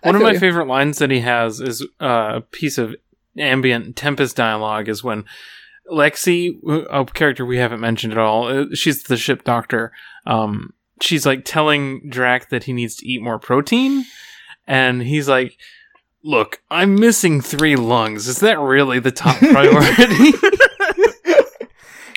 I 0.03 0.09
One 0.09 0.17
of 0.17 0.23
my 0.23 0.33
you. 0.33 0.39
favorite 0.39 0.67
lines 0.67 0.99
that 0.99 1.11
he 1.11 1.21
has 1.21 1.61
is 1.61 1.87
uh, 2.01 2.33
a 2.37 2.41
piece 2.41 2.79
of 2.79 2.97
ambient 3.39 3.97
Tempest 3.97 4.35
dialogue 4.37 4.89
is 4.89 5.05
when 5.05 5.25
Lexi, 5.91 6.59
a 6.91 7.05
character 7.07 7.47
we 7.47 7.59
haven't 7.59 7.81
mentioned 7.81 8.13
at 8.13 8.19
all, 8.19 8.49
uh, 8.49 8.67
she's 8.75 9.05
the 9.05 9.17
ship 9.17 9.45
doctor. 9.45 9.93
Um, 10.27 10.73
she's 11.01 11.25
like 11.27 11.45
telling 11.45 12.11
Drack 12.11 12.49
that 12.49 12.65
he 12.65 12.73
needs 12.73 12.97
to 12.97 13.07
eat 13.07 13.23
more 13.23 13.39
protein, 13.39 14.05
and 14.67 15.03
he's 15.03 15.29
like, 15.29 15.57
"Look, 16.25 16.61
I'm 16.71 16.97
missing 16.97 17.41
three 17.41 17.77
lungs. 17.77 18.27
Is 18.27 18.41
that 18.41 18.59
really 18.59 18.99
the 18.99 19.13
top 19.13 19.39
priority?" 19.41 20.33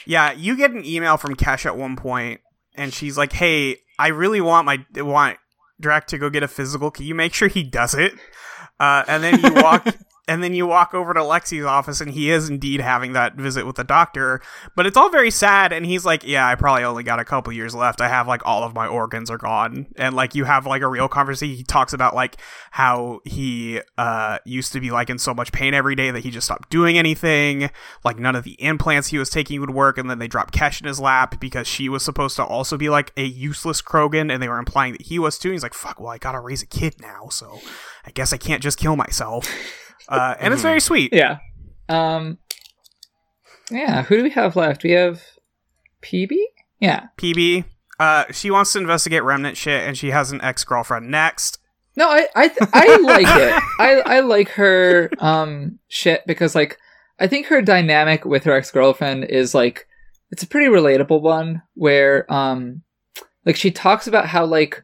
Yeah, 0.10 0.32
you 0.32 0.58
get 0.58 0.72
an 0.72 0.84
email 0.86 1.18
from 1.18 1.36
Kesh 1.36 1.68
at 1.68 1.78
one 1.78 1.96
point, 1.96 2.41
and 2.74 2.91
she's 2.91 3.16
like, 3.16 3.32
"Hey, 3.32 3.78
I 4.00 4.08
really 4.08 4.41
want 4.41 4.66
my 4.66 4.84
want 4.96 5.38
Drack 5.80 6.06
to 6.06 6.18
go 6.18 6.32
get 6.32 6.41
a 6.41 6.48
physical. 6.48 6.90
Can 6.90 7.06
you 7.06 7.14
make 7.14 7.36
sure 7.36 7.48
he 7.48 7.62
does 7.62 7.94
it?" 7.94 8.14
Uh, 8.80 9.04
and 9.08 9.24
then 9.24 9.40
you 9.40 9.54
walk. 9.62 9.86
And 10.30 10.44
then 10.44 10.54
you 10.54 10.68
walk 10.68 10.94
over 10.94 11.14
to 11.14 11.22
Lexi's 11.22 11.66
office, 11.66 12.02
and 12.02 12.12
he 12.12 12.30
is 12.30 12.50
indeed 12.50 12.82
having 12.82 13.14
that 13.14 13.34
visit 13.34 13.66
with 13.66 13.78
the 13.78 13.84
doctor. 13.84 14.42
But 14.76 14.86
it's 14.86 14.96
all 14.96 15.10
very 15.10 15.32
sad, 15.32 15.74
and 15.74 15.86
he's 15.88 16.06
like, 16.06 16.24
"Yeah, 16.24 16.48
I 16.48 16.54
probably 16.54 16.84
only 16.84 17.02
got 17.04 17.20
a 17.20 17.26
couple 17.26 17.52
years 17.52 17.74
left. 17.74 18.00
I 18.00 18.08
have 18.08 18.28
like 18.28 18.46
all 18.46 18.64
of 18.64 18.76
my 18.76 18.86
organs 18.86 19.32
are 19.32 19.40
gone." 19.40 19.88
And 19.96 20.16
like 20.16 20.36
you 20.36 20.46
have 20.46 20.68
like 20.68 20.84
a 20.84 20.88
real 20.88 21.08
conversation. 21.08 21.56
He 21.56 21.64
talks 21.64 21.94
about 21.94 22.14
like 22.14 22.38
how 22.70 23.22
he 23.26 23.82
uh 23.98 24.38
used 24.46 24.72
to 24.74 24.80
be 24.80 24.92
like 24.92 25.10
in 25.10 25.18
so 25.18 25.34
much 25.34 25.52
pain 25.52 25.74
every 25.74 25.96
day 25.96 26.12
that 26.12 26.24
he 26.24 26.30
just 26.30 26.46
stopped 26.46 26.70
doing 26.70 26.98
anything. 26.98 27.72
Like 28.04 28.20
none 28.20 28.36
of 28.36 28.44
the 28.44 28.62
implants 28.62 29.08
he 29.08 29.18
was 29.18 29.32
taking 29.32 29.60
would 29.62 29.72
work, 29.72 29.98
and 29.98 30.10
then 30.10 30.20
they 30.20 30.28
dropped 30.28 30.54
Kesh 30.54 30.80
in 30.80 30.88
his 30.88 31.00
lap 31.00 31.40
because 31.40 31.68
she 31.68 31.90
was 31.90 32.06
supposed 32.06 32.36
to 32.36 32.46
also 32.46 32.78
be 32.78 32.90
like 32.90 33.12
a 33.18 33.24
useless 33.24 33.82
Krogan, 33.82 34.32
and 34.32 34.44
they 34.44 34.50
were 34.50 34.60
implying 34.60 34.94
that 34.94 35.08
he 35.08 35.18
was 35.18 35.40
too. 35.40 35.50
He's 35.50 35.64
like, 35.64 35.74
"Fuck, 35.74 36.00
well, 36.00 36.12
I 36.12 36.20
gotta 36.20 36.40
raise 36.40 36.62
a 36.62 36.68
kid 36.68 37.02
now, 37.02 37.30
so 37.30 37.60
I 38.06 38.12
guess 38.12 38.32
I 38.32 38.38
can't 38.38 38.62
just 38.62 38.78
kill 38.78 38.96
myself." 38.96 39.50
Uh, 40.10 40.36
and 40.40 40.53
it's 40.53 40.64
very 40.64 40.80
sweet. 40.81 41.14
yeah. 41.14 41.38
Um, 41.88 42.38
yeah. 43.72 44.03
Who 44.03 44.18
do 44.18 44.23
we 44.23 44.30
have 44.31 44.56
left? 44.56 44.84
We 44.84 44.91
have 44.91 45.22
Peebee. 46.02 46.45
Yeah. 46.80 47.07
Peebee. 47.18 47.64
Uh, 47.99 48.26
she 48.31 48.49
wants 48.49 48.73
to 48.73 48.80
investigate 48.80 49.23
remnant 49.23 49.57
shit, 49.57 49.84
and 49.88 49.98
she 49.98 50.11
has 50.11 50.31
an 50.31 50.41
ex 50.41 50.64
girlfriend 50.64 51.10
next. 51.11 51.60
No, 51.95 52.07
I 52.10 52.27
I 52.36 52.48
th- 52.48 52.69
I 52.73 52.95
like 53.02 53.27
it. 53.27 53.64
I 53.80 54.18
I 54.18 54.19
like 54.22 54.49
her 54.52 55.10
um 55.19 55.80
shit 55.90 56.26
because 56.26 56.56
like 56.56 56.77
I 57.19 57.27
think 57.27 57.48
her 57.48 57.61
dynamic 57.61 58.23
with 58.23 58.45
her 58.45 58.53
ex 58.53 58.72
girlfriend 58.72 59.26
is 59.26 59.53
like 59.53 59.86
it's 60.31 60.44
a 60.44 60.48
pretty 60.48 60.68
relatable 60.68 61.22
one 61.22 61.61
where 61.73 62.31
um 62.31 62.84
like 63.45 63.57
she 63.57 63.69
talks 63.72 64.07
about 64.07 64.27
how 64.27 64.45
like 64.45 64.81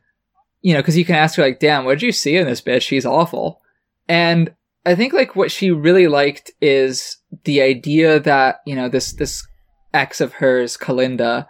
you 0.61 0.73
know 0.73 0.79
because 0.81 0.97
you 0.97 1.05
can 1.05 1.15
ask 1.15 1.35
her 1.37 1.43
like 1.43 1.59
damn 1.59 1.85
what 1.85 1.93
did 1.93 2.01
you 2.01 2.11
see 2.11 2.35
in 2.35 2.45
this 2.47 2.61
bitch 2.61 2.81
she's 2.81 3.05
awful 3.05 3.61
and 4.09 4.53
I 4.85 4.95
think 4.95 5.13
like 5.13 5.35
what 5.35 5.51
she 5.51 5.71
really 5.71 6.07
liked 6.07 6.51
is 6.61 7.17
the 7.43 7.61
idea 7.61 8.19
that 8.19 8.57
you 8.65 8.75
know 8.75 8.89
this 8.89 9.13
this 9.13 9.45
ex 9.93 10.21
of 10.21 10.33
hers 10.33 10.77
Kalinda 10.77 11.47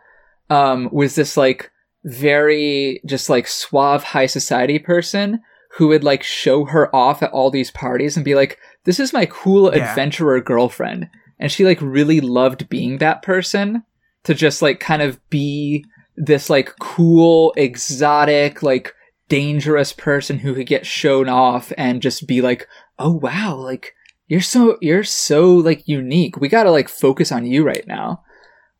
um 0.49 0.89
was 0.91 1.15
this 1.15 1.35
like 1.35 1.71
very 2.03 3.01
just 3.05 3.29
like 3.29 3.47
suave 3.47 4.03
high 4.03 4.27
society 4.27 4.79
person 4.79 5.39
who 5.77 5.87
would 5.89 6.03
like 6.03 6.23
show 6.23 6.65
her 6.65 6.95
off 6.95 7.21
at 7.21 7.31
all 7.31 7.51
these 7.51 7.71
parties 7.71 8.15
and 8.15 8.23
be 8.23 8.35
like, 8.35 8.57
this 8.85 8.99
is 8.99 9.11
my 9.11 9.25
cool 9.25 9.75
Yeah. 9.75 9.89
adventurer 9.89 10.39
girlfriend. 10.39 11.09
And 11.39 11.51
she 11.51 11.65
like 11.65 11.79
really 11.81 12.21
loved 12.21 12.69
being 12.69 12.99
that 12.99 13.21
person 13.23 13.83
to 14.23 14.33
just 14.33 14.61
like 14.61 14.79
kind 14.79 15.01
of 15.01 15.19
be 15.29 15.83
this 16.15 16.49
like 16.49 16.73
cool, 16.79 17.53
exotic, 17.57 18.63
like 18.63 18.93
dangerous 19.27 19.91
person 19.91 20.39
who 20.39 20.53
could 20.53 20.67
get 20.67 20.85
shown 20.85 21.27
off 21.27 21.73
and 21.77 22.01
just 22.01 22.25
be 22.25 22.41
like, 22.41 22.67
oh 22.99 23.11
wow, 23.11 23.55
like 23.55 23.93
you're 24.27 24.41
so, 24.41 24.77
you're 24.81 25.03
so 25.03 25.53
like 25.53 25.87
unique. 25.87 26.37
We 26.37 26.47
gotta 26.49 26.71
like 26.71 26.89
focus 26.89 27.31
on 27.31 27.45
you 27.45 27.63
right 27.63 27.85
now. 27.87 28.23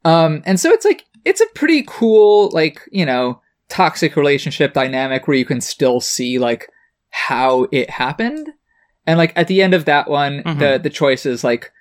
Um, 0.04 0.42
and 0.46 0.60
so 0.60 0.70
it's 0.72 0.86
like, 0.86 1.06
it's 1.24 1.42
a 1.42 1.48
pretty 1.56 1.84
cool, 1.88 2.50
like, 2.52 2.82
you 2.92 3.06
know, 3.06 3.42
toxic 3.70 4.16
relationship 4.16 4.74
dynamic 4.74 5.28
where 5.28 5.38
you 5.38 5.46
can 5.46 5.62
still 5.62 6.00
see 6.00 6.38
like 6.40 6.70
how 7.10 7.68
it 7.72 7.90
happened. 7.90 8.50
And 9.08 9.18
like 9.18 9.34
at 9.36 9.48
the 9.48 9.62
end 9.62 9.74
of 9.74 9.86
that 9.86 10.10
one, 10.10 10.44
Mhm. 10.44 10.60
the 10.60 10.80
the 10.84 10.90
choice 10.90 11.26
is 11.26 11.44
like 11.44 11.72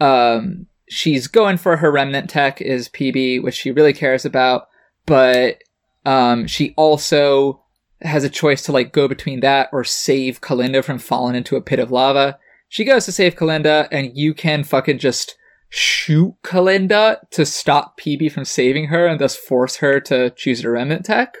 um 0.00 0.66
she's 0.88 1.26
going 1.28 1.56
for 1.56 1.76
her 1.78 1.90
remnant 1.90 2.28
tech 2.30 2.60
is 2.60 2.88
Peebee, 2.88 3.40
which 3.42 3.54
she 3.54 3.70
really 3.70 3.92
cares 3.92 4.24
about, 4.24 4.68
but 5.06 5.58
um 6.06 6.46
she 6.46 6.74
also 6.76 7.63
has 8.02 8.24
a 8.24 8.30
choice 8.30 8.62
to 8.62 8.72
like 8.72 8.92
go 8.92 9.08
between 9.08 9.40
that 9.40 9.68
or 9.72 9.84
save 9.84 10.40
Kalinda 10.40 10.84
from 10.84 10.98
falling 10.98 11.34
into 11.34 11.56
a 11.56 11.62
pit 11.62 11.78
of 11.78 11.90
lava. 11.90 12.38
She 12.68 12.84
goes 12.84 13.04
to 13.06 13.12
save 13.12 13.36
Kalinda 13.36 13.88
and 13.90 14.16
you 14.16 14.34
can 14.34 14.64
fucking 14.64 14.98
just 14.98 15.36
shoot 15.68 16.34
Kalinda 16.42 17.18
to 17.30 17.46
stop 17.46 17.96
Peebee 17.96 18.30
from 18.30 18.44
saving 18.44 18.86
her 18.86 19.06
and 19.06 19.20
thus 19.20 19.36
force 19.36 19.76
her 19.76 20.00
to 20.00 20.30
choose 20.30 20.64
a 20.64 20.70
remnant 20.70 21.04
tech. 21.04 21.36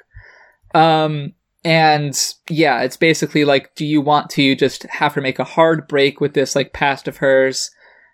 Um, 0.74 1.34
and 1.64 2.18
yeah, 2.48 2.82
it's 2.82 2.96
basically 2.96 3.44
like, 3.44 3.74
do 3.74 3.86
you 3.86 4.00
want 4.00 4.30
to 4.30 4.54
just 4.54 4.82
have 4.84 5.14
her 5.14 5.20
make 5.20 5.38
a 5.38 5.44
hard 5.44 5.86
break 5.86 6.20
with 6.20 6.34
this 6.34 6.54
like 6.54 6.72
past 6.72 7.08
of 7.08 7.18
hers 7.18 7.70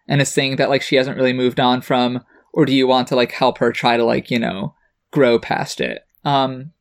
and 0.09 0.21
this 0.21 0.35
thing 0.35 0.57
that 0.57 0.69
like 0.69 0.83
she 0.83 0.97
hasn't 0.97 1.17
really 1.17 1.33
moved 1.33 1.59
on 1.59 1.81
from, 1.81 2.25
or 2.53 2.65
do 2.65 2.75
you 2.75 2.87
want 2.87 3.09
to 3.09 3.17
like 3.17 3.33
help 3.33 3.59
her 3.59 3.73
try 3.73 3.97
to 3.97 4.05
like, 4.05 4.31
you 4.31 4.39
know, 4.39 4.75
grow 5.11 5.39
past 5.39 5.81
it? 5.81 6.03
Um, 6.25 6.73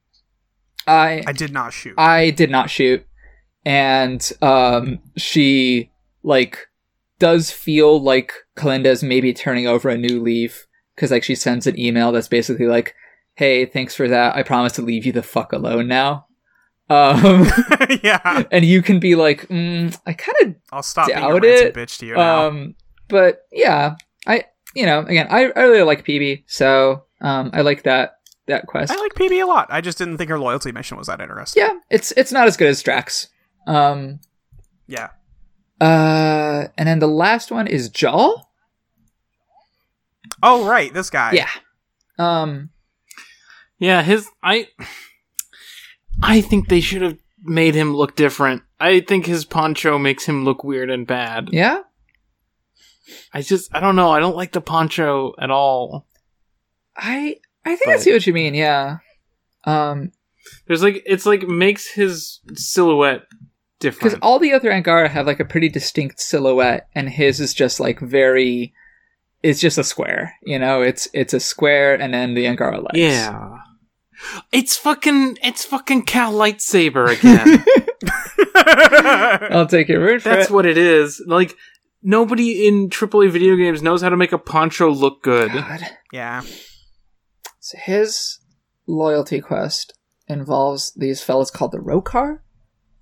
I 0.89 1.23
I 1.27 1.31
did 1.31 1.53
not 1.53 1.71
shoot. 1.71 1.93
I 1.97 2.31
did 2.31 2.49
not 2.49 2.69
shoot, 2.69 3.05
and 3.65 4.31
um, 4.41 4.99
she 5.15 5.91
like 6.23 6.67
does 7.19 7.51
feel 7.51 8.01
like 8.01 8.33
Kalinda's 8.55 9.03
maybe 9.03 9.33
turning 9.33 9.67
over 9.67 9.89
a 9.89 9.97
new 9.97 10.21
leaf 10.21 10.67
because 10.95 11.11
like 11.11 11.23
she 11.23 11.35
sends 11.35 11.67
an 11.67 11.79
email 11.79 12.11
that's 12.11 12.27
basically 12.27 12.65
like, 12.65 12.95
"Hey, 13.35 13.65
thanks 13.65 13.95
for 13.95 14.07
that. 14.07 14.35
I 14.35 14.43
promise 14.43 14.73
to 14.73 14.81
leave 14.81 15.05
you 15.05 15.11
the 15.11 15.23
fuck 15.23 15.53
alone 15.53 15.87
now." 15.87 16.25
Um, 16.89 17.45
yeah, 18.03 18.43
and 18.51 18.65
you 18.65 18.81
can 18.81 18.99
be 18.99 19.15
like, 19.15 19.47
mm, 19.47 19.95
"I 20.07 20.13
kind 20.13 20.37
of 20.41 20.55
I'll 20.71 20.83
stop 20.83 21.07
being 21.07 21.19
a 21.19 21.35
it. 21.35 21.75
bitch 21.75 21.99
to 21.99 22.07
you 22.07 22.15
now. 22.15 22.47
um, 22.47 22.75
but 23.07 23.43
yeah, 23.51 23.95
I 24.25 24.45
you 24.73 24.85
know 24.85 25.01
again 25.01 25.27
I, 25.29 25.51
I 25.55 25.63
really 25.63 25.83
like 25.83 26.03
Peebee, 26.03 26.43
so 26.47 27.03
um, 27.21 27.51
I 27.53 27.61
like 27.61 27.83
that 27.83 28.18
that 28.49 28.67
quest. 28.67 28.91
I 28.91 28.95
like 28.97 29.13
Peebee 29.15 29.41
a 29.41 29.45
lot. 29.47 29.67
I 29.69 29.81
just 29.81 29.97
didn't 29.97 30.17
think 30.17 30.30
her 30.30 30.39
loyalty 30.39 30.71
mission 30.71 30.97
was 30.97 31.07
that 31.07 31.21
interesting. 31.21 31.63
yeah, 31.63 31.73
it's 31.89 32.11
it's 32.11 32.31
not 32.31 32.47
as 32.47 32.57
good 32.57 32.67
as 32.69 32.84
Drack's. 32.84 33.27
Um, 33.67 34.19
Yeah. 34.88 35.09
Uh, 35.81 36.67
and 36.77 36.88
then 36.89 36.99
the 36.99 37.07
last 37.07 37.51
one 37.51 37.65
is 37.67 37.89
Jaal. 37.89 38.51
Oh 40.43 40.65
right, 40.67 40.93
this 40.93 41.09
guy. 41.09 41.31
Yeah. 41.34 41.49
Um. 42.17 42.69
Yeah, 43.77 44.01
his 44.01 44.30
I 44.43 44.67
I 46.21 46.41
think 46.41 46.67
they 46.67 46.81
should 46.81 47.01
have 47.01 47.17
made 47.41 47.76
him 47.76 47.95
look 47.95 48.15
different. 48.15 48.63
I 48.80 48.99
think 48.99 49.26
his 49.26 49.45
poncho 49.45 49.97
makes 49.97 50.26
him 50.26 50.43
look 50.43 50.63
weird 50.63 50.89
and 50.89 51.07
bad. 51.07 51.49
Yeah. 51.51 51.84
I 53.34 53.41
just 53.41 53.73
I 53.73 53.80
don't 53.80 53.95
know. 53.95 54.11
I 54.11 54.19
don't 54.19 54.35
like 54.35 54.51
the 54.51 54.61
poncho 54.61 55.34
at 55.39 55.49
all. 55.49 56.05
I 56.97 57.38
I 57.65 57.76
think 57.76 57.90
I 57.90 57.98
see 57.98 58.14
what 58.14 58.26
you 58.26 58.34
mean. 58.34 58.53
Yeah. 58.53 58.98
Um, 59.65 60.11
There's 60.68 60.84
like 60.84 61.03
it's 61.06 61.26
like 61.26 61.48
makes 61.48 61.88
his 61.91 62.40
silhouette 62.53 63.23
different 63.80 64.03
because 64.03 64.19
all 64.22 64.40
the 64.40 64.53
other 64.53 64.72
Angara 64.72 65.10
have 65.10 65.27
like 65.27 65.40
a 65.40 65.45
pretty 65.45 65.69
distinct 65.69 66.19
silhouette, 66.19 66.88
and 66.95 67.10
his 67.10 67.40
is 67.40 67.53
just 67.53 67.80
like 67.80 67.99
very. 67.99 68.73
It's 69.41 69.61
just 69.61 69.77
a 69.77 69.86
square, 69.86 70.36
you 70.44 70.60
know. 70.60 70.81
It's 70.81 71.07
it's 71.14 71.34
a 71.34 71.40
square, 71.40 71.95
and 71.95 72.14
then 72.14 72.34
the 72.34 72.48
Angara 72.48 72.77
legs. 72.81 72.98
yeah. 72.98 73.60
It's 74.52 74.76
fucking 74.76 75.38
it's 75.41 75.64
fucking 75.64 76.03
Cal 76.03 76.34
lightsaber 76.34 77.10
again. 77.18 77.64
I'll 79.52 79.65
take 79.65 79.88
your 79.88 80.02
word 80.02 80.22
for 80.22 80.30
That's 80.30 80.36
it. 80.36 80.40
That's 80.40 80.52
what 80.52 80.65
it 80.65 80.77
is. 80.77 81.23
Like 81.26 81.56
nobody 82.03 82.68
in 82.68 82.90
AAA 82.90 83.30
video 83.30 83.56
games 83.56 83.81
knows 83.81 84.02
how 84.02 84.10
to 84.10 84.18
make 84.18 84.31
a 84.31 84.38
poncho 84.38 84.90
look 84.90 85.23
good. 85.23 85.52
God. 85.53 85.81
yeah. 86.11 86.41
So 87.69 87.77
his 87.77 88.39
loyalty 88.87 89.41
quest 89.41 89.93
involves 90.27 90.91
these 90.93 91.21
fellas 91.21 91.51
called 91.51 91.71
the 91.71 91.77
Roekaar, 91.77 92.39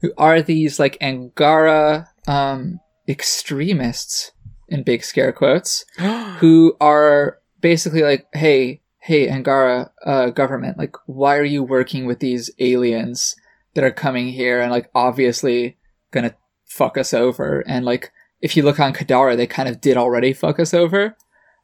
who 0.01 0.11
are 0.17 0.41
these 0.41 0.77
like 0.77 0.97
Angara 0.99 2.09
um, 2.27 2.81
extremists 3.07 4.33
in 4.67 4.83
big 4.83 5.05
scare 5.05 5.31
quotes, 5.31 5.85
who 6.39 6.75
are 6.81 7.37
basically 7.61 8.01
like, 8.01 8.27
"Hey, 8.33 8.81
hey, 8.99 9.29
Angara 9.29 9.89
uh, 10.05 10.31
government, 10.31 10.77
like, 10.77 10.97
why 11.05 11.37
are 11.37 11.45
you 11.45 11.63
working 11.63 12.05
with 12.05 12.19
these 12.19 12.51
aliens 12.59 13.37
that 13.73 13.85
are 13.85 13.91
coming 13.91 14.27
here 14.27 14.59
and 14.59 14.69
like 14.69 14.89
obviously 14.93 15.77
gonna 16.11 16.35
fuck 16.65 16.97
us 16.97 17.13
over?" 17.13 17.63
And 17.65 17.85
like, 17.85 18.11
if 18.41 18.57
you 18.57 18.63
look 18.63 18.81
on 18.81 18.91
Kadara, 18.91 19.37
they 19.37 19.47
kind 19.47 19.69
of 19.69 19.79
did 19.79 19.95
already 19.95 20.33
fuck 20.33 20.59
us 20.59 20.73
over 20.73 21.15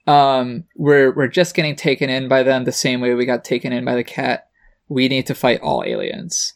um, 0.07 0.65
we're 0.75 1.13
we're 1.13 1.27
just 1.27 1.55
getting 1.55 1.75
taken 1.75 2.09
in 2.09 2.27
by 2.27 2.43
them 2.43 2.65
the 2.65 2.71
same 2.71 3.01
way 3.01 3.13
we 3.13 3.25
got 3.25 3.43
taken 3.43 3.71
in 3.71 3.85
by 3.85 3.95
the 3.95 4.03
Kett. 4.03 4.47
We 4.89 5.07
need 5.07 5.25
to 5.27 5.35
fight 5.35 5.61
all 5.61 5.83
aliens. 5.85 6.53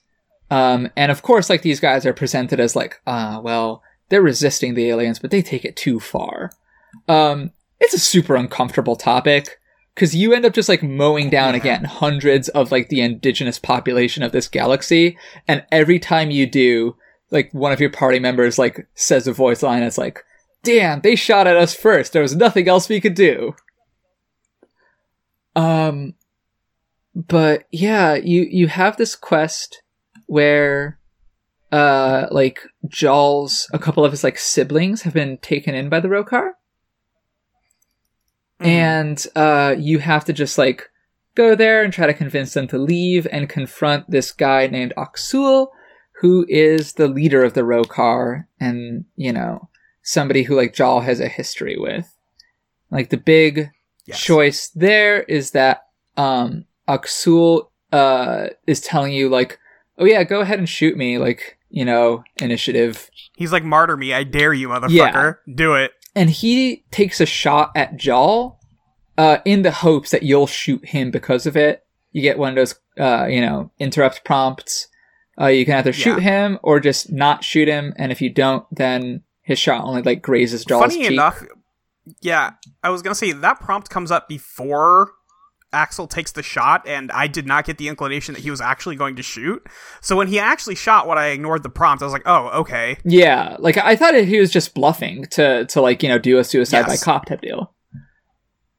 Um, 0.49 0.90
and 0.95 1.11
of 1.11 1.22
course, 1.22 1.49
like 1.49 1.61
these 1.61 1.80
guys 1.80 2.06
are 2.06 2.14
presented 2.14 2.60
as 2.60 2.76
like, 2.76 3.02
ah, 3.06 3.40
well, 3.41 3.82
they're 4.10 4.22
resisting 4.22 4.74
the 4.74 4.90
aliens, 4.90 5.19
but 5.19 5.32
they 5.32 5.41
take 5.41 5.65
it 5.65 5.76
too 5.76 5.99
far. 5.99 6.52
Um, 7.07 7.52
it's 7.80 7.94
a 7.94 7.99
super 7.99 8.36
uncomfortable 8.36 8.95
topic 8.95 9.60
because 9.94 10.15
you 10.15 10.34
end 10.34 10.45
up 10.45 10.53
just 10.53 10.69
like 10.69 10.84
mowing 10.84 11.30
down 11.30 11.56
again 11.56 11.86
hundreds 11.86 12.49
of 12.49 12.72
like 12.72 12.90
the 12.90 13.02
indigenous 13.02 13.60
population 13.60 14.24
of 14.24 14.32
this 14.32 14.48
galaxy, 14.48 15.18
and 15.48 15.65
every 15.72 15.99
time 15.99 16.32
you 16.32 16.45
do, 16.45 16.95
like 17.32 17.53
one 17.53 17.72
of 17.72 17.80
your 17.80 17.91
party 17.91 18.19
members 18.19 18.57
like 18.60 18.88
says 18.94 19.28
a 19.28 19.34
voice 19.34 19.64
line, 19.64 19.84
it's 19.84 19.98
like, 19.98 20.24
damn, 20.68 20.99
they 20.99 21.15
shot 21.15 21.48
at 21.48 21.56
us 21.56 21.73
first. 21.73 22.11
There 22.11 22.22
was 22.22 22.35
nothing 22.35 22.68
else 22.68 22.89
we 22.89 22.99
could 22.99 23.14
do. 23.14 23.56
Um, 25.56 26.14
but 27.15 27.64
yeah, 27.72 28.15
you, 28.15 28.45
you 28.49 28.68
have 28.68 28.98
this 28.98 29.15
quest 29.15 29.81
where, 30.26 30.99
uh, 31.72 32.27
like 32.31 32.60
Jaal's, 32.85 33.68
a 33.72 33.80
couple 33.80 34.03
of 34.03 34.11
his 34.11 34.26
like 34.26 34.38
siblings 34.38 35.03
have 35.03 35.14
been 35.14 35.38
taken 35.38 35.73
in 35.73 35.88
by 35.88 36.02
the 36.02 36.10
Roekaar. 36.10 36.52
Mhm. 38.60 38.68
And, 38.68 39.27
uh, 39.38 39.73
you 39.80 39.99
have 39.99 40.26
to 40.26 40.34
just 40.34 40.57
like 40.57 40.89
go 41.34 41.56
there 41.56 41.81
and 41.81 41.94
try 41.94 42.07
to 42.07 42.14
convince 42.14 42.53
them 42.53 42.68
to 42.68 42.77
leave 42.77 43.26
and 43.31 43.48
confront 43.48 44.10
this 44.10 44.34
guy 44.34 44.68
named 44.68 44.94
Akksul, 44.98 45.68
who 46.19 46.45
is 46.49 46.94
the 46.94 47.07
leader 47.07 47.44
of 47.44 47.53
the 47.53 47.61
Roekaar 47.61 48.48
and, 48.60 49.06
you 49.15 49.31
know, 49.31 49.69
somebody 50.08 50.44
who 50.44 50.56
like 50.56 50.74
Jaal 50.74 51.02
has 51.02 51.20
a 51.20 51.28
history 51.28 51.76
with. 51.78 52.15
Like 52.90 53.10
the 53.10 53.18
big 53.18 53.72
Yes. 54.06 54.22
choice 54.22 54.70
there 54.70 55.23
is 55.23 55.52
that 55.52 55.81
um 56.15 56.64
Akksul 56.88 57.68
uh 57.91 58.48
is 58.65 58.80
telling 58.80 59.12
you 59.12 59.28
like, 59.28 59.60
oh 59.98 60.06
yeah, 60.06 60.23
go 60.23 60.40
ahead 60.40 60.60
and 60.60 60.70
shoot 60.70 60.96
me, 60.96 61.18
like, 61.18 61.57
you 61.70 61.84
know, 61.84 62.23
initiative. 62.38 63.10
He's 63.36 63.52
like, 63.52 63.65
martyr 63.65 63.98
me, 63.98 64.14
I 64.14 64.23
dare 64.23 64.54
you, 64.54 64.70
motherfucker. 64.70 65.40
Do 65.54 65.73
it. 65.76 65.91
And 66.15 66.30
he 66.30 66.86
takes 66.90 67.20
a 67.20 67.26
shot 67.26 67.72
at 67.76 67.98
Jaal 67.98 68.62
uh 69.18 69.40
in 69.44 69.64
the 69.64 69.72
hopes 69.72 70.12
that 70.12 70.23
you'll 70.23 70.48
shoot 70.48 70.86
him 70.86 71.12
because 71.12 71.46
of 71.46 71.57
it. 71.57 71.84
You 72.14 72.22
get 72.22 72.40
one 72.40 72.52
of 72.52 72.56
those 72.56 72.76
uh, 72.98 73.26
you 73.30 73.41
know, 73.41 73.72
interrupt 73.78 74.23
prompts. 74.23 74.88
Uh 75.40 75.48
you 75.48 75.65
can 75.65 75.76
either 75.76 75.91
shoot 75.91 76.22
him 76.22 76.60
or 76.64 76.80
just 76.80 77.12
not 77.12 77.44
shoot 77.44 77.68
him, 77.68 77.94
and 77.98 78.10
if 78.14 78.22
you 78.22 78.30
don't, 78.30 78.65
then 78.72 79.23
his 79.48 79.58
shot 79.58 79.86
only 79.86 80.02
like 80.02 80.22
grazes 80.22 80.66
Jaal's 80.66 80.94
Funny 80.94 81.04
cheek. 81.04 81.14
enough, 81.14 81.42
yeah, 82.22 82.52
I 82.84 82.90
was 82.90 83.02
gonna 83.02 83.16
say 83.16 83.32
that 83.32 83.62
prompt 83.62 83.90
comes 83.90 84.12
up 84.12 84.28
before 84.28 85.12
Akksul 85.74 86.10
takes 86.10 86.34
the 86.34 86.44
shot, 86.44 86.86
and 86.86 87.10
I 87.14 87.28
did 87.28 87.48
not 87.48 87.66
get 87.66 87.78
the 87.78 87.88
inclination 87.88 88.34
that 88.34 88.42
he 88.42 88.52
was 88.52 88.60
actually 88.60 88.98
going 88.98 89.16
to 89.16 89.24
shoot. 89.24 89.66
So 90.02 90.18
when 90.18 90.28
he 90.28 90.38
actually 90.38 90.76
shot, 90.76 91.08
what 91.08 91.18
I 91.18 91.28
ignored 91.28 91.64
the 91.64 91.70
prompt, 91.70 92.02
I 92.02 92.06
was 92.06 92.14
like, 92.14 92.24
"Oh, 92.26 92.48
okay." 92.60 92.98
Yeah, 93.06 93.56
like 93.60 93.78
I 93.78 93.96
thought 93.96 94.16
he 94.16 94.38
was 94.38 94.52
just 94.52 94.74
bluffing 94.74 95.26
to 95.32 95.66
to 95.66 95.82
like 95.82 96.04
you 96.04 96.10
know 96.10 96.20
do 96.20 96.38
a 96.40 96.44
suicide 96.44 96.86
by 96.86 96.98
cop 96.98 97.26
type 97.26 97.42
deal. 97.42 97.74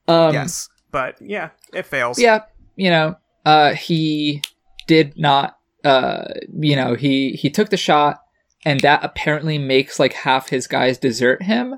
Um, 0.07 0.33
yes, 0.33 0.69
but 0.91 1.15
yeah, 1.19 1.49
it 1.73 1.87
fails. 1.87 2.19
Yeah, 2.19 2.43
you 2.75 2.91
know, 2.91 3.15
uh, 3.43 3.73
he 3.73 4.43
did 4.85 5.17
not. 5.17 5.57
Uh, 5.83 6.25
you 6.59 6.75
know, 6.75 6.93
he 6.93 7.31
he 7.31 7.49
took 7.49 7.69
the 7.69 7.77
shot, 7.77 8.19
and 8.65 8.79
that 8.81 9.03
apparently 9.03 9.57
makes 9.57 9.99
like 9.99 10.13
half 10.13 10.49
his 10.49 10.67
guys 10.67 10.97
desert 10.97 11.43
him. 11.43 11.75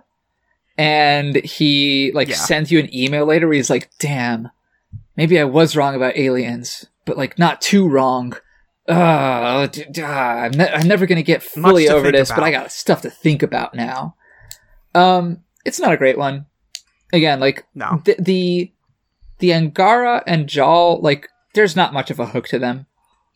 And 0.78 1.36
he 1.44 2.12
like 2.14 2.30
Yeah. 2.30 2.36
sends 2.36 2.72
you 2.72 2.80
an 2.80 2.94
email 2.96 3.26
later 3.26 3.48
where 3.48 3.56
he's 3.56 3.70
like, 3.70 3.90
"Damn, 4.00 4.50
maybe 5.16 5.40
I 5.40 5.44
was 5.44 5.76
wrong 5.76 5.96
about 5.96 6.18
aliens, 6.18 6.86
but 7.06 7.18
like 7.18 7.38
not 7.38 7.62
too 7.62 7.88
wrong." 7.88 8.36
Uh, 8.90 9.68
I'm, 10.04 10.52
ne- 10.52 10.72
I'm 10.72 10.88
never 10.88 11.06
gonna 11.06 11.22
get 11.22 11.44
fully 11.44 11.88
over 11.88 12.12
this, 12.12 12.30
but. 12.32 12.44
I 12.44 12.52
got 12.52 12.72
stuff 12.72 13.02
to 13.04 13.10
think 13.10 13.44
about 13.44 13.76
now. 13.76 14.16
Um, 14.96 15.44
it's 15.66 15.80
not 15.80 15.94
a 15.94 15.98
great 15.98 16.18
one. 16.18 16.48
Again, 17.14 17.40
like 17.40 17.66
No. 17.76 18.02
the 18.06 18.16
the, 18.18 18.72
the 19.40 19.54
Angara 19.54 20.24
and 20.26 20.48
Jaal, 20.48 21.00
like, 21.02 21.28
there's 21.54 21.76
not 21.76 21.94
much 21.94 22.10
of 22.10 22.20
a 22.20 22.26
hook 22.28 22.48
to 22.50 22.60
them. 22.60 22.88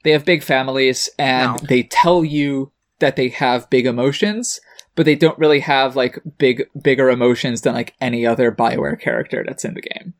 They 0.03 0.11
have 0.11 0.25
big 0.25 0.41
families, 0.43 1.09
and 1.19 1.51
No. 1.53 1.57
they 1.67 1.83
tell 1.83 2.25
you 2.25 2.71
that 2.99 3.15
they 3.15 3.29
have 3.29 3.69
big 3.69 3.85
emotions, 3.85 4.59
but 4.95 5.05
they 5.05 5.15
don't 5.15 5.37
really 5.39 5.59
have 5.61 5.95
like 5.95 6.19
big 6.37 6.67
bigger 6.81 7.09
emotions 7.09 7.61
than 7.61 7.73
like 7.73 7.93
any 7.99 8.25
other 8.25 8.51
Bioware 8.51 8.99
character 8.99 9.43
that's 9.45 9.65
in 9.65 9.73
the 9.73 9.81
game. 9.81 10.13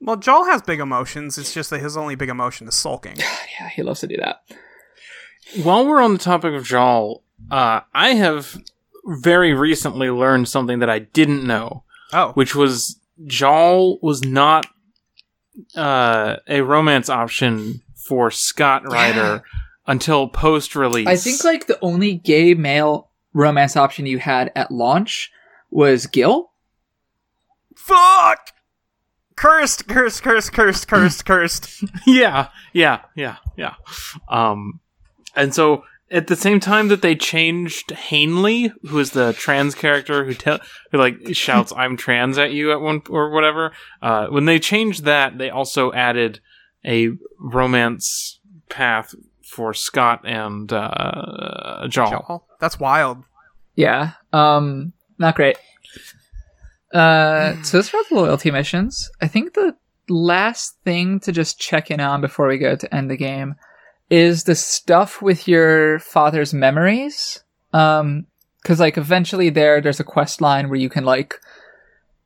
Well, 0.00 0.16
Jaal 0.16 0.44
has 0.46 0.62
big 0.62 0.80
emotions. 0.80 1.36
It's 1.36 1.52
just 1.52 1.70
that 1.70 1.80
his 1.80 1.96
only 1.96 2.14
big 2.14 2.28
emotion 2.30 2.68
is 2.68 2.74
sulking. 2.74 3.16
Yeah, 3.60 3.68
he 3.68 3.82
loves 3.82 4.00
to 4.00 4.06
do 4.06 4.16
that. 4.16 4.42
While 5.62 5.84
we're 5.86 6.00
on 6.00 6.12
the 6.14 6.18
topic 6.18 6.54
of 6.54 6.64
Jaal, 6.64 7.22
uh, 7.50 7.80
I 7.92 8.14
have 8.14 8.56
very 9.04 9.52
recently 9.52 10.08
learned 10.08 10.48
something 10.48 10.78
that 10.78 10.88
I 10.88 11.00
didn't 11.00 11.44
know, 11.46 11.84
Oh, 12.12 12.32
which 12.32 12.54
was 12.54 12.98
Jaal 13.26 13.98
was 14.00 14.24
not 14.24 14.66
uh, 15.76 16.36
a 16.48 16.62
romance 16.62 17.10
option 17.10 17.82
for 17.96 18.30
Scott 18.30 18.86
Ryder 18.90 19.42
until 19.90 20.28
post 20.28 20.76
release. 20.76 21.08
I 21.08 21.16
think 21.16 21.42
like 21.42 21.66
the 21.66 21.78
only 21.82 22.14
gay 22.14 22.54
male 22.54 23.10
romance 23.34 23.76
option 23.76 24.06
you 24.06 24.18
had 24.18 24.52
at 24.54 24.70
launch 24.70 25.32
was 25.70 26.06
Gil. 26.06 26.52
fuck! 27.76 28.52
Cursed, 29.34 29.88
cursed, 29.88 30.22
cursed, 30.22 30.52
cursed, 30.52 30.86
cursed, 30.86 31.24
cursed. 31.24 31.84
yeah, 32.06 32.48
yeah, 32.72 33.00
yeah, 33.16 33.36
yeah. 33.56 33.74
Um, 34.28 34.80
and 35.34 35.52
so 35.52 35.82
at 36.10 36.28
the 36.28 36.36
same 36.36 36.60
time 36.60 36.88
that 36.88 37.02
they 37.02 37.16
changed 37.16 37.88
Hainly, 37.88 38.72
who 38.82 38.98
is 38.98 39.10
the 39.10 39.32
trans 39.32 39.74
character 39.74 40.24
who 40.24 40.34
tell 40.34 40.60
who 40.92 40.98
like 40.98 41.34
shouts 41.34 41.72
"I'm 41.76 41.96
trans" 41.96 42.38
at 42.38 42.52
you 42.52 42.70
at 42.70 42.80
one 42.80 43.02
or 43.10 43.30
whatever, 43.30 43.72
uh, 44.02 44.28
when 44.28 44.44
they 44.44 44.60
changed 44.60 45.04
that, 45.04 45.38
they 45.38 45.50
also 45.50 45.92
added 45.92 46.38
a 46.84 47.10
romance 47.38 48.38
path 48.68 49.14
for 49.50 49.74
Scott 49.74 50.20
and 50.24 50.72
uh, 50.72 51.86
Jaal. 51.88 52.10
Jaal, 52.10 52.46
that's 52.60 52.78
wild. 52.78 53.24
Yeah. 53.74 54.12
Um, 54.32 54.92
not 55.18 55.34
great. 55.34 55.56
Uh, 56.92 57.54
so 57.62 57.78
those 57.78 57.92
are 57.92 58.04
the 58.08 58.14
loyalty 58.14 58.50
missions. 58.50 59.10
I 59.20 59.28
think 59.28 59.54
the 59.54 59.76
last 60.08 60.76
thing 60.84 61.20
to 61.20 61.32
just 61.32 61.60
check 61.60 61.90
in 61.90 62.00
on 62.00 62.20
before 62.20 62.46
we 62.46 62.58
go 62.58 62.76
to 62.76 62.94
end 62.94 63.10
the 63.10 63.16
game 63.16 63.56
is 64.08 64.44
the 64.44 64.54
stuff 64.54 65.22
with 65.22 65.46
your 65.46 65.98
father's 66.00 66.52
memories. 66.52 67.42
Um, 67.72 68.26
cause 68.64 68.80
like 68.80 68.98
eventually 68.98 69.50
there, 69.50 69.80
there's 69.80 70.00
a 70.00 70.04
quest 70.04 70.40
line 70.40 70.68
where 70.68 70.78
you 70.78 70.88
can 70.88 71.04
like 71.04 71.40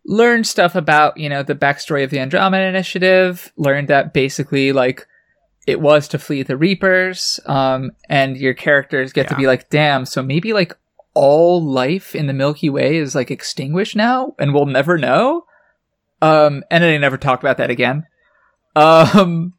learn 0.07 0.45
stuff 0.45 0.75
about, 0.75 1.17
you 1.17 1.29
know, 1.29 1.43
the 1.43 1.55
backstory 1.55 2.05
of 2.05 2.11
the 2.11 2.19
Andromeda 2.19 2.65
Initiative, 2.65 3.53
learn 3.57 3.87
that 3.87 4.13
basically 4.13 4.73
like 4.73 5.07
it 5.67 5.81
was 5.81 6.09
to 6.09 6.19
flee 6.19 6.43
the 6.43 6.57
Reapers, 6.57 7.41
um, 7.47 7.91
and 8.09 8.37
your 8.37 8.55
characters 8.55 9.13
get 9.13 9.29
to 9.29 9.37
be 9.37 9.47
like, 9.47 9.71
damn, 9.71 10.05
so 10.05 10.23
maybe 10.23 10.53
like 10.53 10.77
all 11.15 11.63
life 11.63 12.15
in 12.15 12.27
the 12.27 12.33
Milky 12.33 12.69
Way 12.69 12.97
is 12.97 13.15
like 13.15 13.31
extinguished 13.31 13.95
now 13.97 14.35
and 14.39 14.53
we'll 14.53 14.67
never 14.67 14.99
know. 14.99 15.45
Um, 16.21 16.65
and 16.71 16.83
then 16.83 16.91
they 16.93 16.99
never 16.99 17.17
talked 17.17 17.43
about 17.43 17.59
that 17.59 17.71
again. 17.71 18.05
Um, 18.77 19.55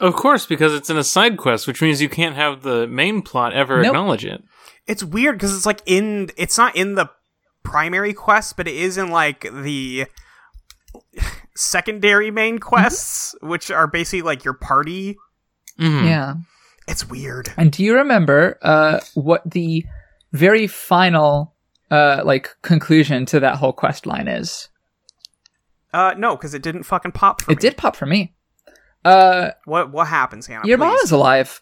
Of 0.00 0.14
course, 0.14 0.46
because 0.46 0.72
it's 0.72 0.90
in 0.90 0.96
a 0.96 1.04
side 1.04 1.36
quest, 1.36 1.66
which 1.66 1.82
means 1.82 2.00
you 2.00 2.08
can't 2.08 2.36
have 2.36 2.62
the 2.62 2.86
main 2.86 3.20
plot 3.20 3.52
ever 3.52 3.78
Nope. 3.78 3.86
acknowledge 3.88 4.24
it. 4.24 4.42
It's 4.86 5.02
weird 5.04 5.34
because 5.36 5.54
it's 5.56 5.66
like 5.66 5.82
in 5.86 6.30
it's 6.36 6.56
not 6.56 6.74
in 6.76 6.94
the 6.94 7.10
primary 7.62 8.14
quest, 8.14 8.56
but 8.56 8.66
it 8.68 8.74
is 8.76 8.96
in 8.96 9.10
like 9.10 9.42
the 9.52 10.06
secondary 11.56 12.30
main 12.30 12.58
quests, 12.58 13.34
which 13.42 13.70
are 13.70 13.86
basically 13.86 14.22
like 14.22 14.44
your 14.44 14.54
party. 14.54 15.16
Mhm. 15.78 16.04
yeah. 16.06 16.34
It's 16.86 17.08
weird. 17.08 17.52
And 17.56 17.70
do 17.70 17.84
you 17.84 17.94
remember 17.94 18.58
uh, 18.62 19.00
what 19.14 19.42
the 19.48 19.84
very 20.32 20.66
final 20.66 21.54
uh, 21.90 22.22
like 22.24 22.56
conclusion 22.62 23.26
to 23.26 23.40
that 23.40 23.56
whole 23.56 23.72
quest 23.72 24.06
line 24.06 24.26
is? 24.28 24.68
Uh, 25.92 26.14
no, 26.18 26.36
because 26.36 26.54
it 26.54 26.62
didn't 26.62 26.82
fucking 26.84 27.12
pop 27.12 27.40
for 27.42 27.52
It 27.52 27.56
me. 27.56 27.60
did 27.60 27.76
pop 27.76 27.94
for 27.96 28.06
me. 28.06 28.34
Uh, 29.04 29.50
What 29.64 29.90
what 29.92 30.06
happens, 30.08 30.46
Hannah? 30.46 30.66
your 30.66 30.78
mom 30.78 30.94
is 31.02 31.10
alive. 31.12 31.60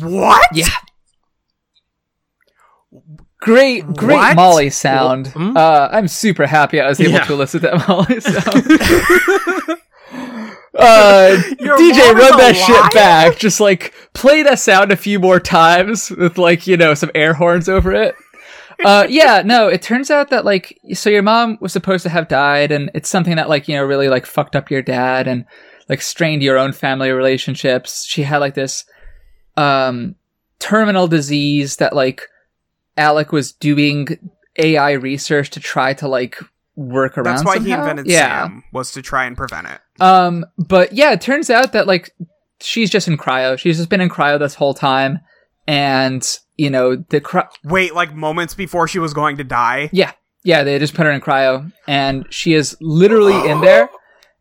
what? 0.00 0.46
Yeah. 0.54 0.68
Great, 3.40 3.86
great 3.94 4.16
What? 4.16 4.36
Molly 4.36 4.70
sound. 4.70 5.28
Hmm? 5.28 5.56
Uh, 5.56 5.88
I'm 5.90 6.08
super 6.08 6.46
happy 6.46 6.80
I 6.80 6.88
was 6.88 7.00
able 7.00 7.12
Yeah. 7.12 7.24
to 7.24 7.32
elicit 7.32 7.62
that 7.62 7.76
Molly 7.88 8.20
sound. 8.20 9.78
uh, 10.78 11.36
DJ, 11.58 12.14
run 12.14 12.36
that 12.36 12.54
alive? 12.54 12.56
shit 12.56 12.92
back. 12.94 13.38
Just 13.38 13.60
like 13.60 13.94
play 14.12 14.42
that 14.42 14.58
sound 14.58 14.92
a 14.92 14.96
few 14.96 15.18
more 15.18 15.40
times 15.40 16.10
with 16.10 16.38
like 16.38 16.66
you 16.66 16.76
know 16.76 16.94
some 16.94 17.10
air 17.14 17.34
horns 17.34 17.68
over 17.68 17.92
it. 17.92 18.14
Uh, 18.84 19.06
yeah, 19.10 19.42
no. 19.44 19.68
It 19.68 19.82
turns 19.82 20.10
out 20.10 20.30
that 20.30 20.44
like 20.44 20.78
so 20.92 21.10
your 21.10 21.22
mom 21.22 21.58
was 21.60 21.72
supposed 21.72 22.02
to 22.04 22.08
have 22.10 22.28
died, 22.28 22.70
and 22.72 22.90
it's 22.94 23.08
something 23.08 23.36
that 23.36 23.48
like 23.48 23.68
you 23.68 23.74
know 23.76 23.82
really 23.82 24.08
like 24.08 24.26
fucked 24.26 24.56
up 24.56 24.70
your 24.70 24.82
dad 24.82 25.26
and 25.26 25.44
like 25.88 26.02
strained 26.02 26.42
your 26.42 26.58
own 26.58 26.72
family 26.72 27.10
relationships. 27.10 28.04
She 28.06 28.22
had 28.22 28.38
like 28.38 28.54
this 28.54 28.84
um 29.56 30.14
terminal 30.58 31.08
disease 31.08 31.76
that 31.76 31.94
like 31.94 32.22
Alec 32.96 33.32
was 33.32 33.52
doing 33.52 34.08
AI 34.56 34.92
research 34.92 35.50
to 35.50 35.60
try 35.60 35.94
to 35.94 36.08
like 36.08 36.38
work 36.76 37.16
around. 37.18 37.36
That's 37.36 37.44
why 37.44 37.58
he 37.58 37.72
invented 37.72 38.06
yeah. 38.06 38.44
Sam 38.44 38.64
was 38.72 38.92
to 38.92 39.02
try 39.02 39.26
and 39.26 39.36
prevent 39.36 39.68
it. 39.68 39.80
Um, 40.00 40.46
but 40.58 40.92
yeah, 40.92 41.12
it 41.12 41.20
turns 41.20 41.50
out 41.50 41.72
that 41.72 41.86
like 41.86 42.14
she's 42.60 42.90
just 42.90 43.08
in 43.08 43.16
cryo. 43.16 43.58
She's 43.58 43.76
just 43.76 43.88
been 43.88 44.00
in 44.00 44.08
cryo 44.08 44.38
this 44.38 44.54
whole 44.54 44.74
time, 44.74 45.20
and 45.66 46.38
you 46.56 46.70
know 46.70 46.96
the 46.96 47.20
cry- 47.20 47.48
Wait, 47.64 47.94
like 47.94 48.14
moments 48.14 48.54
before 48.54 48.88
she 48.88 48.98
was 48.98 49.14
going 49.14 49.36
to 49.38 49.44
die. 49.44 49.90
yeah, 49.92 50.12
yeah, 50.42 50.62
they 50.62 50.78
just 50.78 50.94
put 50.94 51.06
her 51.06 51.12
in 51.12 51.20
cryo, 51.20 51.70
and 51.86 52.26
she 52.30 52.54
is 52.54 52.76
literally 52.80 53.50
in 53.50 53.60
there. 53.60 53.88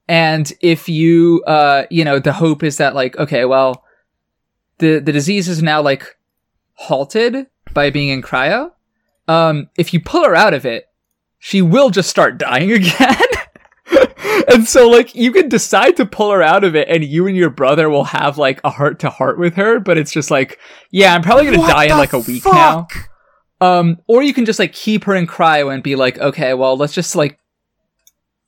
And 0.07 0.51
if 0.59 0.89
you, 0.89 1.43
uh, 1.45 1.83
you 1.91 2.03
know, 2.03 2.17
the 2.17 2.33
hope 2.33 2.63
is 2.63 2.77
that 2.77 2.95
like, 2.95 3.15
okay, 3.17 3.45
well, 3.45 3.83
the 4.79 4.99
the 4.99 5.11
disease 5.11 5.47
is 5.47 5.61
now 5.61 5.81
like 5.81 6.17
halted 6.73 7.47
by 7.73 7.89
being 7.89 8.09
in 8.09 8.21
cryo. 8.21 8.71
Um, 9.27 9.69
if 9.77 9.93
you 9.93 9.99
pull 9.99 10.23
her 10.25 10.35
out 10.35 10.53
of 10.53 10.65
it, 10.65 10.85
she 11.37 11.61
will 11.61 11.89
just 11.89 12.09
start 12.09 12.37
dying 12.37 12.71
again. 12.73 13.15
and 14.51 14.67
so 14.67 14.89
like 14.89 15.15
you 15.15 15.31
can 15.31 15.49
decide 15.49 15.95
to 15.97 16.05
pull 16.05 16.31
her 16.31 16.41
out 16.43 16.63
of 16.63 16.75
it 16.75 16.87
and 16.89 17.03
you 17.03 17.27
and 17.27 17.35
your 17.35 17.49
brother 17.49 17.89
will 17.89 18.03
have 18.05 18.37
like 18.37 18.59
a 18.63 18.69
heart 18.69 18.99
to 18.99 19.09
heart 19.09 19.37
with 19.39 19.55
her, 19.55 19.79
but 19.79 19.97
it's 19.97 20.11
just 20.11 20.29
like, 20.31 20.59
yeah, 20.91 21.13
I'm 21.13 21.21
probably 21.21 21.45
gonna 21.45 21.59
What 21.59 21.71
die 21.71 21.85
in 21.85 21.91
like 21.91 22.13
a 22.13 22.19
week 22.19 22.43
now. 22.45 22.87
Um, 23.61 23.97
or 24.07 24.23
you 24.23 24.33
can 24.33 24.45
just 24.45 24.59
like 24.59 24.73
keep 24.73 25.03
her 25.03 25.15
in 25.15 25.27
cryo 25.27 25.73
and 25.73 25.83
be 25.83 25.95
like, 25.95 26.17
okay, 26.17 26.53
well, 26.53 26.77
let's 26.77 26.93
just 26.93 27.15
like 27.15 27.39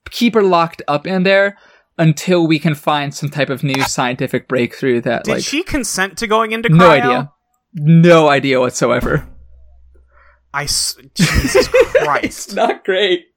keep 0.10 0.34
her 0.36 0.44
locked 0.44 0.82
up 0.88 1.06
in 1.06 1.24
there 1.24 1.58
until 1.98 2.48
we 2.48 2.58
can 2.60 2.76
find 2.76 3.14
some 3.14 3.30
type 3.30 3.50
of 3.50 3.64
new 3.64 3.82
scientific 3.84 4.48
breakthrough 4.48 5.02
that 5.02 5.26
Did 5.26 5.32
like 5.32 5.44
she 5.44 5.64
consent 5.64 6.18
to 6.20 6.28
going 6.28 6.52
into 6.52 6.70
cryo? 6.70 6.78
no 6.78 6.90
idea. 6.92 7.32
No 7.74 8.28
idea 8.30 8.60
whatsoever. 8.60 9.28
I 10.54 10.64
s- 10.64 10.98
Jesus 11.16 11.68
Christ. 11.96 12.56
Not 12.56 12.84
great. 12.84 13.28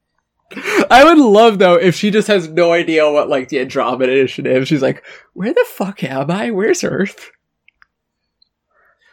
I 0.91 1.03
would 1.05 1.19
love 1.19 1.59
though 1.59 1.75
if 1.75 1.95
she 1.95 2.11
just 2.11 2.29
has 2.29 2.49
no 2.49 2.73
idea 2.73 3.11
what 3.11 3.29
like 3.29 3.49
the 3.49 3.61
Andromeda 3.61 4.13
initiative. 4.13 4.67
She's 4.69 4.83
like, 4.83 5.05
"Where 5.33 5.53
the 5.53 5.65
fuck 5.69 6.03
am 6.05 6.31
I? 6.31 6.51
Where's 6.51 6.85
Earth?" 6.85 7.31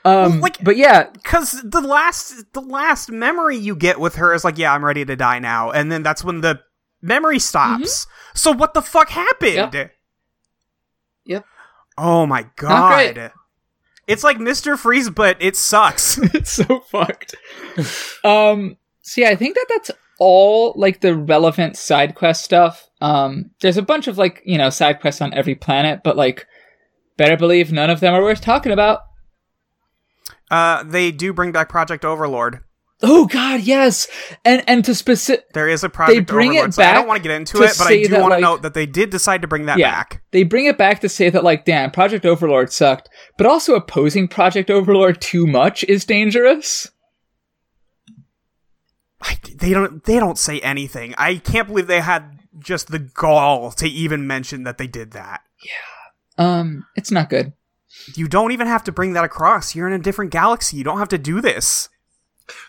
Um, 0.03 0.14
Well, 0.33 0.40
like- 0.41 0.64
but 0.64 0.77
yeah, 0.77 1.09
Because 1.14 1.61
the 1.64 1.82
last 1.82 2.53
the 2.53 2.61
last 2.61 3.11
memory 3.11 3.58
you 3.58 3.75
get 3.75 4.00
with 4.00 4.16
her 4.16 4.33
is 4.33 4.43
like, 4.43 4.58
yeah, 4.58 4.74
I'm 4.74 4.83
ready 4.83 5.06
to 5.06 5.16
die 5.16 5.40
now, 5.40 5.72
and 5.72 5.91
then 5.91 6.01
that's 6.03 6.24
when 6.24 6.41
the 6.41 6.59
memory 7.01 7.40
stops. 7.40 8.08
So 8.33 8.51
what 8.51 8.74
the 8.74 8.82
fuck 8.82 9.09
happened? 9.09 9.51
Mm-hmm. 9.58 9.75
Yep. 9.75 9.91
Yep. 11.25 11.45
Oh 11.98 12.25
my 12.25 12.48
god. 12.56 13.32
It's 14.08 14.24
like 14.24 14.38
Mr. 14.38 14.78
Freeze, 14.78 15.10
but 15.10 15.38
it 15.40 15.56
sucks. 15.56 16.18
it's 16.34 16.52
so 16.52 16.80
fucked. 16.82 17.36
um, 18.24 18.78
so 19.02 19.22
yeah, 19.22 19.30
I 19.30 19.36
think 19.36 19.56
that 19.56 19.68
that's 19.70 19.92
all 20.20 20.74
like 20.76 21.02
the 21.02 21.16
relevant 21.16 21.78
side 21.78 22.16
quest 22.16 22.44
stuff. 22.44 22.90
Um, 23.00 23.52
there's 23.62 23.78
a 23.78 23.82
bunch 23.82 24.08
of 24.08 24.18
like 24.18 24.42
you 24.46 24.58
know 24.58 24.70
side 24.70 25.00
quests 25.00 25.22
on 25.22 25.34
every 25.34 25.56
planet, 25.56 26.02
but 26.04 26.18
like, 26.18 26.46
better 27.18 27.38
believe 27.38 27.72
none 27.72 27.90
of 27.90 28.00
them 28.00 28.14
are 28.14 28.22
worth 28.22 28.42
talking 28.42 28.72
about. 28.72 29.02
uh, 30.50 30.84
they 30.84 31.12
do 31.12 31.34
bring 31.34 31.52
back 31.52 31.70
Project 31.70 32.04
Overlord. 32.06 32.60
Oh 33.04 33.26
God, 33.26 33.62
yes, 33.62 34.08
and 34.46 34.64
and 34.68 34.86
to 34.86 34.94
specific, 34.94 35.52
There 35.54 35.68
is 35.68 35.84
a 35.84 35.90
Project 35.90 36.16
They 36.16 36.20
bring 36.34 36.54
it 36.54 36.64
back. 36.66 36.74
so 36.74 36.84
I 36.84 36.94
don't 36.94 37.08
want 37.08 37.18
to 37.18 37.28
get 37.28 37.36
into 37.36 37.58
to 37.58 37.64
it, 37.64 37.74
but 37.78 37.88
I 37.88 38.04
do 38.04 38.12
want 38.14 38.26
to 38.26 38.28
like- 38.36 38.42
note 38.42 38.62
that 38.62 38.74
they 38.76 38.86
did 38.86 39.10
decide 39.10 39.42
to 39.42 39.48
bring 39.48 39.66
that 39.66 39.78
Yeah. 39.80 39.90
back. 39.92 40.22
they 40.32 40.44
bring 40.44 40.66
it 40.66 40.78
back 40.78 41.02
to 41.02 41.10
say 41.10 41.30
that 41.30 41.44
like, 41.44 41.66
damn, 41.66 41.90
Project 41.92 42.26
Overlord 42.26 42.72
sucked, 42.72 43.10
but 43.38 43.48
also 43.48 43.74
opposing 43.76 44.28
Project 44.28 44.70
Overlord 44.70 45.20
too 45.20 45.48
much 45.48 45.84
is 45.86 46.06
dangerous. 46.06 46.90
I, 49.24 49.38
they 49.56 49.72
don't. 49.72 50.04
They 50.04 50.18
don't 50.20 50.38
say 50.38 50.60
anything. 50.62 51.14
I 51.18 51.36
can't 51.36 51.68
believe 51.68 51.88
they 51.88 52.02
had 52.02 52.40
just 52.60 52.88
the 52.88 53.00
gall 53.00 53.72
to 53.74 53.88
even 53.88 54.26
mention 54.28 54.64
that 54.64 54.78
they 54.78 54.88
did 54.88 55.12
that. 55.12 55.42
Yeah. 55.64 56.44
Um, 56.60 56.86
it's 56.96 57.12
not 57.12 57.30
good. 57.30 57.54
You 58.16 58.28
don't 58.28 58.52
even 58.52 58.68
have 58.68 58.84
to 58.86 58.92
bring 58.92 59.14
that 59.14 59.24
across. 59.24 59.76
You're 59.76 59.88
in 59.88 59.94
a 59.94 60.00
different 60.00 60.32
galaxy. 60.32 60.78
You 60.78 60.84
don't 60.84 60.98
have 60.98 61.10
to 61.10 61.18
do 61.20 61.40
this. 61.40 61.88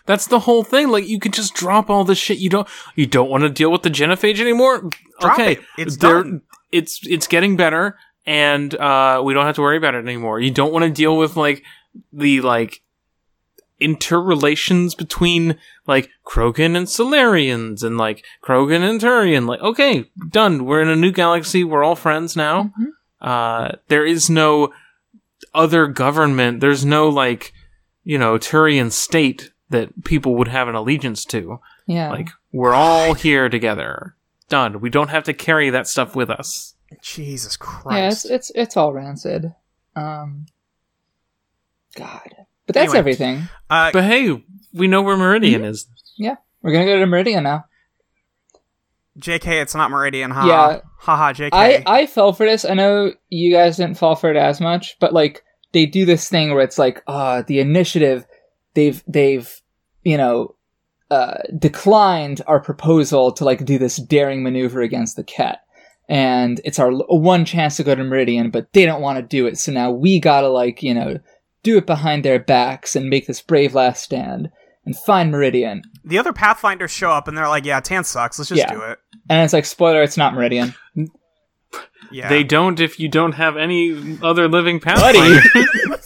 That's 0.05 0.27
the 0.27 0.39
whole 0.39 0.63
thing. 0.63 0.89
Like 0.89 1.07
you 1.07 1.19
could 1.19 1.33
just 1.33 1.53
drop 1.53 1.89
all 1.89 2.03
this 2.03 2.17
shit. 2.17 2.37
You 2.37 2.49
don't. 2.49 2.67
You 2.95 3.05
don't 3.05 3.29
want 3.29 3.43
to 3.43 3.49
deal 3.49 3.71
with 3.71 3.83
the 3.83 3.89
genophage 3.89 4.39
anymore. 4.39 4.89
Drop 5.19 5.39
okay, 5.39 5.53
it. 5.53 5.59
It's 5.77 5.97
done. 5.97 6.41
It's 6.71 6.99
it's 7.07 7.27
getting 7.27 7.55
better, 7.55 7.97
and 8.25 8.73
uh, 8.75 9.21
we 9.23 9.33
don't 9.33 9.45
have 9.45 9.55
to 9.55 9.61
worry 9.61 9.77
about 9.77 9.95
it 9.95 9.99
anymore. 10.05 10.39
You 10.39 10.51
don't 10.51 10.73
want 10.73 10.83
to 10.83 10.91
deal 10.91 11.17
with 11.17 11.35
like 11.37 11.63
the 12.11 12.41
like 12.41 12.81
interrelations 13.79 14.95
between 14.95 15.57
like 15.85 16.09
Krogan 16.25 16.75
and 16.75 16.87
Salarians 16.87 17.83
and 17.83 17.97
like 17.97 18.23
Krogan 18.41 18.87
and 18.87 18.99
Turian. 18.99 19.47
Like, 19.47 19.61
okay, 19.61 20.09
done. 20.29 20.65
We're 20.65 20.81
in 20.81 20.89
a 20.89 20.95
new 20.95 21.11
galaxy. 21.11 21.63
We're 21.63 21.83
all 21.83 21.95
friends 21.95 22.35
now. 22.35 22.71
Uh, 23.21 23.73
there 23.87 24.05
is 24.05 24.29
no 24.29 24.73
other 25.53 25.87
government. 25.87 26.61
There's 26.61 26.85
no 26.85 27.09
like, 27.09 27.53
you 28.03 28.17
know, 28.17 28.37
Turian 28.37 28.91
state 28.91 29.51
that 29.69 30.03
people 30.03 30.35
would 30.35 30.47
have 30.47 30.67
an 30.67 30.75
allegiance 30.75 31.25
to. 31.25 31.59
Yeah, 31.87 32.09
Like, 32.11 32.29
we're 32.51 32.73
all 32.73 33.13
here 33.13 33.49
together. 33.49 34.15
Done. 34.49 34.79
We 34.81 34.89
don't 34.89 35.09
have 35.09 35.23
to 35.23 35.33
carry 35.33 35.69
that 35.71 35.87
stuff 35.87 36.15
with 36.15 36.29
us. 36.29 36.75
Jesus 37.01 37.57
yeah, 37.59 37.65
Christ. 37.65 38.25
it's 38.25 38.31
it's 38.31 38.51
it's 38.53 38.77
all 38.77 38.93
rancid. 38.93 39.53
Um, 39.95 40.45
God, 41.95 42.29
but 42.67 42.73
that's 42.75 42.85
Anyway. 42.89 42.99
everything. 42.99 43.49
uh, 43.69 43.91
But 43.91 44.03
hey, 44.03 44.43
we 44.73 44.87
know 44.87 45.01
where 45.01 45.17
Meridian 45.17 45.63
is. 45.63 45.87
Yeah, 46.17 46.35
we're 46.61 46.71
gonna 46.73 46.85
go 46.85 46.99
to 46.99 47.05
Meridian 47.07 47.43
now. 47.43 47.65
JK, 49.19 49.61
it's 49.61 49.75
not 49.75 49.91
Meridian. 49.91 50.31
Ha. 50.31 50.45
Yeah. 50.47 50.79
Haha, 50.99 51.33
JK. 51.33 51.49
I 51.53 51.83
I 51.85 52.05
fell 52.07 52.33
for 52.33 52.45
this. 52.45 52.65
I 52.65 52.73
know 52.73 53.13
you 53.29 53.51
guys 53.53 53.77
didn't 53.77 53.97
fall 53.97 54.15
for 54.15 54.29
it 54.31 54.37
as 54.37 54.59
much, 54.61 54.97
but 54.99 55.13
like 55.13 55.43
they 55.71 55.85
do 55.85 56.05
this 56.05 56.29
thing 56.29 56.53
where 56.53 56.63
it's 56.63 56.77
like, 56.77 57.01
uh, 57.07 57.41
the 57.47 57.59
initiative, 57.59 58.25
they've 58.75 59.03
they've 59.07 59.61
you 60.03 60.17
know 60.17 60.55
uh, 61.11 61.35
declined 61.59 62.41
our 62.47 62.59
proposal 62.59 63.31
to 63.33 63.45
like 63.45 63.65
do 63.65 63.77
this 63.77 63.97
daring 63.97 64.43
maneuver 64.43 64.81
against 64.81 65.15
the 65.15 65.23
Kett, 65.23 65.59
and 66.09 66.59
it's 66.65 66.79
our 66.79 66.91
one 66.91 67.45
chance 67.45 67.77
to 67.77 67.83
go 67.83 67.93
to 67.95 68.03
Meridian, 68.03 68.49
but 68.49 68.71
they 68.73 68.85
don't 68.85 69.01
want 69.01 69.17
to 69.17 69.21
do 69.23 69.45
it, 69.45 69.57
so 69.57 69.71
now 69.71 69.91
we 69.91 70.19
gotta 70.19 70.49
like 70.49 70.81
you 70.83 70.93
know 70.93 71.19
do 71.63 71.77
it 71.77 71.85
behind 71.85 72.25
their 72.25 72.39
backs 72.39 72.95
and 72.95 73.09
make 73.09 73.25
this 73.27 73.41
brave 73.41 73.73
last 73.73 74.03
stand 74.03 74.49
and 74.85 74.97
find 74.97 75.31
Meridian. 75.31 75.81
the 76.03 76.19
other 76.19 76.33
Pathfinders 76.33 76.91
show 76.91 77.09
up 77.09 77.29
and 77.29 77.37
they're 77.37 77.47
like, 77.47 77.63
yeah, 77.63 77.79
Tann 77.79 78.03
sucks. 78.03 78.37
Let's 78.37 78.49
just 78.49 78.59
Yeah. 78.59 78.73
do 78.73 78.81
it. 78.81 78.99
And 79.29 79.41
it's 79.45 79.53
like 79.53 79.63
spoiler, 79.63 80.03
it's 80.03 80.17
not 80.17 80.33
Meridian. 80.33 80.75
Yeah. 82.11 82.27
They 82.27 82.43
don't 82.43 82.81
if 82.81 82.99
you 82.99 83.07
don't 83.07 83.31
have 83.31 83.55
any 83.55 84.19
other 84.21 84.49
living 84.49 84.79
Buddy. 84.79 85.39
pathfinder. 85.39 85.97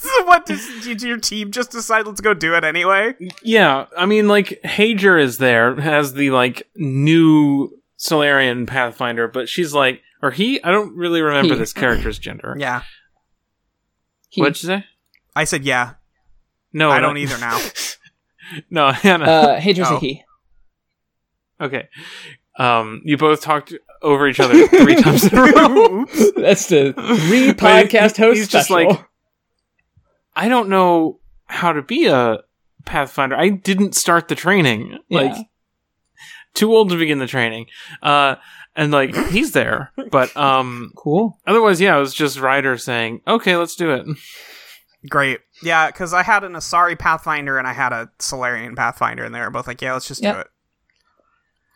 this 0.47 0.61
is 0.61 0.67
what 0.69 0.75
Does- 0.75 0.85
did 0.85 1.01
your 1.03 1.17
team 1.17 1.51
just 1.51 1.71
decide 1.71 2.05
let's 2.07 2.21
go 2.21 2.33
do 2.33 2.55
it 2.55 2.63
anyway? 2.63 3.13
Yeah, 3.43 3.85
I 3.97 4.05
mean, 4.05 4.27
like 4.27 4.59
Hayjer 4.63 5.21
is 5.21 5.37
there 5.37 5.79
as 5.79 6.13
the 6.13 6.31
like 6.31 6.63
new 6.75 7.69
Salarian 7.97 8.65
Pathfinder, 8.67 9.27
but 9.27 9.49
she's 9.49 9.73
like, 9.73 10.01
or 10.21 10.31
he? 10.31 10.63
I 10.63 10.71
don't 10.71 10.95
really 10.95 11.21
remember 11.21 11.53
He. 11.53 11.59
this 11.59 11.73
character's 11.73 12.17
gender. 12.19 12.55
Yeah, 12.57 12.83
He- 14.29 14.41
What'd 14.41 14.61
you 14.63 14.67
say? 14.67 14.85
I 15.35 15.43
said 15.43 15.63
yeah. 15.65 15.93
No, 16.73 16.89
I 16.91 16.99
no. 16.99 17.07
don't 17.07 17.17
either 17.17 17.37
now. 17.37 17.59
No, 18.69 18.91
Hannah. 18.91 19.25
uh, 19.25 19.59
Hayjer's 19.59 19.87
Oh. 19.91 19.97
a 19.97 19.99
he. 19.99 20.23
okay. 21.59 21.89
Um, 22.57 23.01
you 23.03 23.17
both 23.17 23.41
talked 23.41 23.73
over 24.01 24.25
each 24.27 24.39
other 24.39 24.67
three 24.69 24.95
times 25.01 25.25
in 25.25 25.37
a 25.37 25.41
row. 25.41 26.05
That's 26.37 26.67
the 26.67 26.93
three 26.93 27.51
podcast 27.51 28.15
he- 28.15 28.23
host 28.23 28.37
he's 28.37 28.47
just 28.47 28.69
like- 28.69 29.05
I 30.37 30.47
don't 30.49 30.69
know 30.69 31.19
how 31.45 31.73
to 31.73 31.81
be 31.81 32.05
a 32.05 32.39
Pathfinder. 32.85 33.35
I 33.35 33.49
didn't 33.49 33.95
start 33.95 34.27
the 34.27 34.35
training. 34.35 34.99
Yeah. 35.09 35.21
Like, 35.21 35.47
too 36.53 36.73
old 36.73 36.89
to 36.89 36.97
begin 36.97 37.19
the 37.19 37.27
training. 37.27 37.65
Uh, 38.01 38.35
and 38.75 38.91
like 38.91 39.15
he's 39.29 39.51
there, 39.53 39.91
but 40.11 40.35
um, 40.37 40.91
cool. 40.95 41.39
otherwise, 41.47 41.81
yeah, 41.81 41.97
it 41.97 41.99
was 41.99 42.13
just 42.13 42.39
Ryder 42.39 42.77
saying, 42.77 43.21
"Okay, 43.27 43.57
let's 43.57 43.75
do 43.75 43.91
it." 43.91 44.05
Great. 45.09 45.39
Yeah, 45.63 45.87
because 45.87 46.13
I 46.13 46.21
had 46.21 46.43
an 46.43 46.53
Asari 46.53 46.97
Pathfinder 46.97 47.57
and 47.57 47.67
I 47.67 47.73
had 47.73 47.91
a 47.91 48.09
Salarian 48.19 48.75
Pathfinder, 48.75 49.23
and 49.25 49.33
they 49.33 49.39
were 49.39 49.49
both 49.49 49.65
like, 49.67 49.81
"Yeah, 49.81 49.93
let's 49.93 50.07
just 50.07 50.21
do 50.21 50.29
it." 50.29 50.47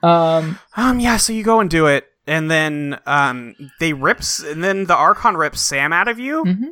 Um, 0.04 0.60
Um, 0.76 1.00
yeah. 1.00 1.18
So 1.18 1.34
you 1.34 1.44
go 1.44 1.60
and 1.60 1.70
do 1.70 1.88
it, 1.88 2.06
and 2.28 2.50
then 2.52 3.00
um, 3.06 3.56
they 3.80 3.94
rips, 3.94 4.40
and 4.40 4.64
then 4.64 4.86
the 4.86 4.96
Archon 4.96 5.36
rips 5.36 5.62
Sam 5.62 5.92
out 5.94 6.08
of 6.08 6.20
you. 6.20 6.44
mhm. 6.44 6.70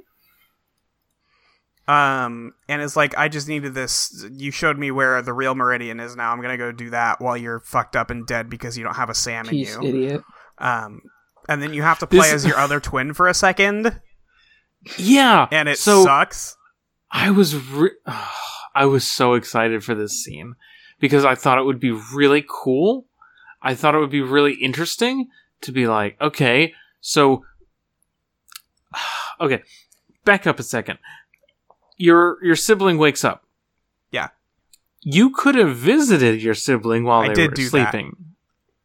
Um, 1.90 2.54
and 2.68 2.82
it's 2.84 2.96
like, 2.96 3.18
I 3.18 3.30
just 3.30 3.48
needed 3.48 3.74
this. 3.74 4.24
You 4.32 4.52
showed 4.52 4.78
me 4.78 4.92
where 4.92 5.22
the 5.24 5.34
real 5.34 5.56
Meridian 5.56 6.00
is 6.00 6.16
now. 6.16 6.32
I'm 6.32 6.40
gonna 6.42 6.58
go 6.58 6.72
do 6.72 6.92
that 6.92 7.20
while 7.20 7.36
you're 7.36 7.60
fucked 7.62 7.96
up 7.96 8.12
and 8.12 8.28
dead 8.28 8.48
because 8.50 8.78
you 8.78 8.84
don't 8.84 8.94
have 8.96 9.10
a 9.10 9.16
Sam 9.16 9.48
in 9.50 9.56
you. 9.56 9.82
idiot. 9.84 10.22
Um, 10.60 11.02
and 11.48 11.64
then 11.64 11.74
you 11.74 11.82
have 11.82 11.98
to 12.00 12.08
play 12.08 12.20
This- 12.20 12.34
as 12.34 12.46
your 12.46 12.58
other 12.58 12.80
twin 12.80 13.14
for 13.14 13.28
a 13.28 13.34
second, 13.34 14.00
Yeah, 14.98 15.48
and 15.52 15.68
it 15.68 15.80
so 15.80 16.04
sucks. 16.04 16.56
I 17.12 17.32
was 17.32 17.56
re- 17.56 17.98
I 18.76 18.86
was 18.86 19.06
so 19.12 19.34
excited 19.34 19.84
for 19.84 19.96
this 19.96 20.24
scene 20.24 20.56
because 21.00 21.26
I 21.26 21.34
thought 21.34 21.58
it 21.58 21.64
would 21.66 21.80
be 21.80 21.92
really 22.14 22.46
cool. 22.48 23.08
I 23.64 23.74
thought 23.74 23.96
it 23.96 24.00
would 24.00 24.12
be 24.12 24.22
really 24.22 24.54
interesting 24.54 25.28
to 25.62 25.72
be 25.72 25.88
like, 25.88 26.22
okay, 26.22 26.74
so 27.02 27.44
okay, 29.42 29.64
back 30.24 30.46
up 30.48 30.60
a 30.60 30.64
second. 30.64 31.00
Your 32.00 32.44
your 32.44 32.56
sibling 32.56 32.98
wakes 32.98 33.24
up. 33.24 33.44
Yeah. 34.12 34.30
You 35.02 35.30
could 35.30 35.54
have 35.54 35.76
visited 35.76 36.42
your 36.42 36.56
sibling 36.56 37.04
while 37.04 37.20
I 37.30 37.34
they 37.36 37.48
were 37.48 37.54
do 37.54 37.64
that. 37.66 37.92
sleeping. 37.92 38.16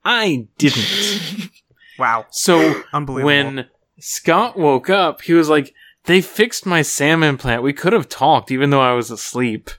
I 0.04 0.48
didn't. 0.58 1.50
Wow, 1.96 2.26
so 2.30 2.82
unbelievable. 2.92 3.26
when 3.26 3.66
Scott 4.00 4.58
woke 4.58 4.90
up, 4.90 5.22
he 5.22 5.32
was 5.32 5.48
like, 5.48 5.72
"They 6.06 6.20
fixed 6.20 6.66
my 6.66 6.82
SAM 6.82 7.22
implant. 7.22 7.62
We 7.62 7.72
could 7.72 7.92
have 7.92 8.08
talked, 8.08 8.50
even 8.50 8.70
though 8.70 8.80
I 8.80 8.94
was 8.94 9.12
asleep. 9.12 9.70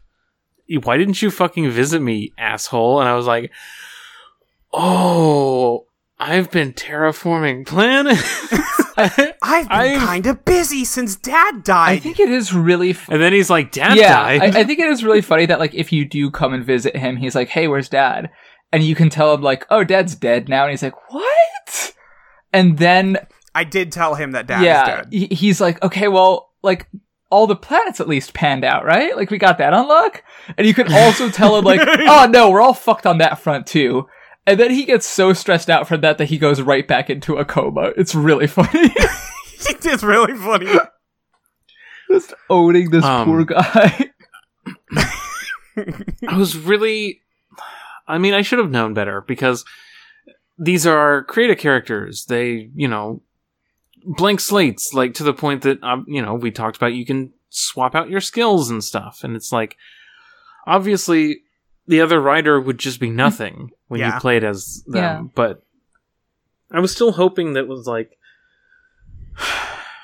Why 0.83 0.95
didn't 0.95 1.21
you 1.21 1.29
fucking 1.29 1.69
visit 1.71 2.01
me, 2.01 2.31
asshole?" 2.37 3.01
And 3.01 3.09
I 3.09 3.15
was 3.15 3.25
like, 3.25 3.51
"Oh, 4.71 5.87
I've 6.19 6.51
been 6.51 6.73
terraforming 6.73 7.65
planets." 7.65 8.21
I've 8.97 9.15
been 9.17 9.33
I've- 9.41 9.99
kind 10.05 10.25
of 10.25 10.45
busy 10.45 10.85
since 10.85 11.15
Dad 11.17 11.63
died. 11.63 11.91
I 11.97 11.99
think 11.99 12.19
it 12.19 12.29
is 12.29 12.53
really. 12.53 12.91
F- 12.91 13.09
and 13.09 13.21
then 13.21 13.33
he's 13.33 13.49
like, 13.49 13.71
"Dad 13.71 13.97
yeah, 13.97 14.13
died." 14.13 14.41
I, 14.55 14.59
I 14.61 14.63
think 14.65 14.79
it 14.79 14.87
is 14.89 15.03
really 15.03 15.21
funny 15.21 15.45
that 15.47 15.59
like 15.59 15.73
if 15.73 15.91
you 15.91 16.05
do 16.05 16.31
come 16.31 16.53
and 16.53 16.63
visit 16.63 16.95
him, 16.95 17.17
he's 17.17 17.35
like, 17.35 17.49
"Hey, 17.49 17.67
where's 17.67 17.89
Dad?" 17.89 18.29
And 18.71 18.83
you 18.83 18.95
can 18.95 19.09
tell 19.09 19.33
him 19.33 19.41
like, 19.41 19.65
"Oh, 19.69 19.83
Dad's 19.83 20.15
dead 20.15 20.47
now," 20.49 20.63
and 20.63 20.71
he's 20.71 20.83
like, 20.83 20.95
"What?" 21.11 21.93
And 22.53 22.77
then 22.77 23.17
I 23.53 23.63
did 23.65 23.91
tell 23.91 24.15
him 24.15 24.31
that 24.31 24.47
Dad 24.47 24.59
is 24.59 24.65
yeah, 24.65 25.01
dead. 25.03 25.13
he's 25.13 25.59
like, 25.59 25.83
"Okay, 25.83 26.07
well, 26.07 26.51
like." 26.63 26.87
All 27.31 27.47
the 27.47 27.55
planets 27.55 27.99
at 27.99 28.07
least 28.07 28.35
panned 28.35 28.63
out, 28.63 28.85
right? 28.85 29.17
Like 29.17 29.31
we 29.31 29.39
got 29.39 29.57
that 29.57 29.73
on 29.73 29.87
luck. 29.87 30.23
And 30.57 30.65
you 30.65 30.75
can 30.75 30.93
also 30.93 31.27
tell 31.29 31.57
him 31.57 31.65
like, 31.65 31.81
oh 31.83 32.27
no, 32.31 32.51
we're 32.51 32.61
all 32.61 32.75
fucked 32.75 33.07
on 33.07 33.17
that 33.17 33.39
front 33.39 33.65
too. 33.65 34.07
And 34.47 34.59
then 34.59 34.71
he 34.71 34.85
gets 34.85 35.07
so 35.07 35.33
stressed 35.33 35.69
out 35.69 35.87
from 35.87 36.01
that 36.01 36.17
that 36.19 36.25
he 36.25 36.37
goes 36.37 36.61
right 36.61 36.87
back 36.87 37.09
into 37.09 37.37
a 37.37 37.45
coma. 37.45 37.91
It's 37.97 38.13
really 38.13 38.47
funny. 38.47 38.69
it's 39.59 40.03
really 40.03 40.35
funny. 40.35 40.71
Just 42.11 42.33
owning 42.49 42.91
this 42.91 43.03
Um, 43.03 43.25
poor 43.25 43.45
guy. 43.45 44.11
I 46.27 46.37
was 46.37 46.57
really. 46.57 47.21
I 48.07 48.17
mean, 48.19 48.33
I 48.35 48.43
should 48.43 48.59
have 48.59 48.69
known 48.69 48.93
better 48.93 49.21
because 49.21 49.65
these 50.59 50.85
are 50.85 51.23
creative 51.23 51.57
characters. 51.57 52.25
They, 52.25 52.69
you 52.75 52.87
know, 52.87 53.23
blank 54.05 54.39
slates, 54.39 54.93
like 54.93 55.15
to 55.15 55.23
the 55.23 55.33
point 55.33 55.63
that, 55.63 55.81
um, 55.83 56.05
you 56.07 56.21
know, 56.21 56.35
we 56.35 56.51
talked 56.51 56.77
about 56.77 56.93
you 56.93 57.05
can 57.05 57.33
swap 57.49 57.95
out 57.95 58.09
your 58.09 58.21
skills 58.21 58.69
and 58.69 58.83
stuff. 58.83 59.23
And 59.23 59.35
it's 59.35 59.51
like, 59.51 59.75
obviously, 60.67 61.41
the 61.87 62.01
other 62.01 62.19
Ryder 62.19 62.59
would 62.59 62.77
just 62.79 62.99
be 62.99 63.09
nothing 63.09 63.71
when 63.87 63.99
Yeah. 63.99 64.15
you 64.15 64.19
played 64.19 64.43
as 64.43 64.83
them. 64.87 65.01
Yeah. 65.03 65.21
But 65.35 65.63
I 66.71 66.79
was 66.79 66.91
still 66.91 67.11
hoping 67.13 67.53
that 67.53 67.67
was 67.67 67.85
like, 67.87 68.17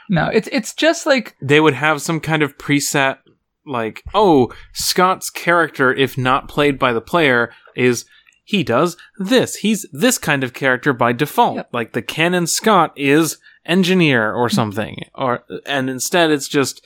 No, 0.10 0.28
it's 0.28 0.50
it's 0.52 0.74
just 0.74 1.06
like 1.06 1.36
they 1.42 1.60
would 1.60 1.74
have 1.74 2.02
some 2.02 2.20
kind 2.20 2.44
of 2.44 2.58
preset 2.58 3.18
like 3.66 4.04
oh 4.14 4.52
scott's 4.74 5.30
character 5.30 5.94
if 5.94 6.18
not 6.18 6.48
played 6.50 6.80
by 6.80 6.92
the 6.92 7.00
player 7.00 7.54
is 7.76 8.06
he 8.44 8.64
does 8.64 8.98
this 9.20 9.58
he's 9.58 9.86
this 9.94 10.18
kind 10.18 10.44
of 10.44 10.52
character 10.54 10.94
by 10.94 11.14
default 11.14 11.58
Yep. 11.58 11.70
like 11.72 11.94
the 11.94 12.02
canon 12.02 12.48
scott 12.48 12.92
is 12.98 13.38
engineer 13.64 14.34
or 14.34 14.48
mm-hmm. 14.48 14.56
something 14.56 14.98
or 15.14 15.44
and 15.68 15.92
instead 15.92 16.32
it's 16.32 16.48
just 16.48 16.84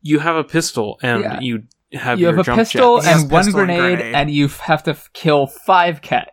you 0.00 0.20
have 0.20 0.36
a 0.36 0.44
pistol 0.44 1.00
and 1.02 1.22
Yeah. 1.24 1.40
you 1.40 1.64
have 1.92 2.18
you 2.18 2.26
have 2.26 2.38
a 2.38 2.44
pistol 2.44 3.00
jets. 3.00 3.08
And 3.08 3.30
one 3.30 3.44
pistol 3.44 3.60
and 3.60 3.68
grenade, 3.68 3.98
grenade. 3.98 4.14
and 4.14 4.30
you 4.30 4.48
have 4.48 4.82
to 4.84 4.92
f- 4.92 5.10
kill 5.12 5.46
five 5.46 6.02
Kett. 6.02 6.30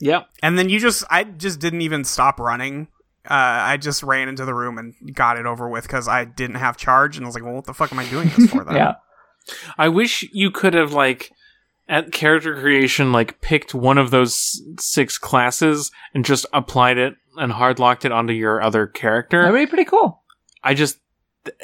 yep 0.00 0.28
And 0.42 0.58
then 0.58 0.68
you 0.68 0.78
just, 0.78 1.04
I 1.10 1.24
just 1.24 1.60
didn't 1.60 1.82
even 1.82 2.04
stop 2.04 2.38
running. 2.40 2.88
Uh, 3.28 3.34
I 3.34 3.76
just 3.76 4.02
ran 4.02 4.28
into 4.28 4.44
the 4.44 4.54
room 4.54 4.78
and 4.78 4.94
got 5.14 5.36
it 5.36 5.46
over 5.46 5.68
with 5.68 5.82
because 5.84 6.06
I 6.06 6.24
didn't 6.24 6.56
have 6.56 6.76
charge, 6.76 7.16
and 7.16 7.26
I 7.26 7.28
was 7.28 7.34
like, 7.34 7.42
"Well, 7.42 7.54
what 7.54 7.64
the 7.64 7.74
fuck 7.74 7.90
am 7.92 7.98
I 7.98 8.06
doing 8.06 8.30
this 8.36 8.50
for?" 8.50 8.64
Then? 8.64 8.76
Yeah, 8.76 8.94
i 9.76 9.88
wish 9.88 10.28
you 10.32 10.52
could 10.52 10.74
have 10.74 10.92
like 10.92 11.32
at 11.88 12.12
character 12.12 12.54
creation 12.60 13.12
like 13.12 13.40
picked 13.40 13.74
one 13.74 13.98
of 13.98 14.10
those 14.10 14.62
six 14.78 15.18
classes 15.18 15.90
and 16.14 16.24
just 16.24 16.46
applied 16.52 16.98
it 16.98 17.14
and 17.36 17.52
hard 17.52 17.78
locked 17.78 18.04
it 18.04 18.12
onto 18.12 18.32
your 18.32 18.60
other 18.62 18.86
character 18.86 19.42
that'd 19.42 19.54
be 19.54 19.66
pretty 19.66 19.84
cool. 19.84 20.22
I 20.62 20.74
just 20.74 20.98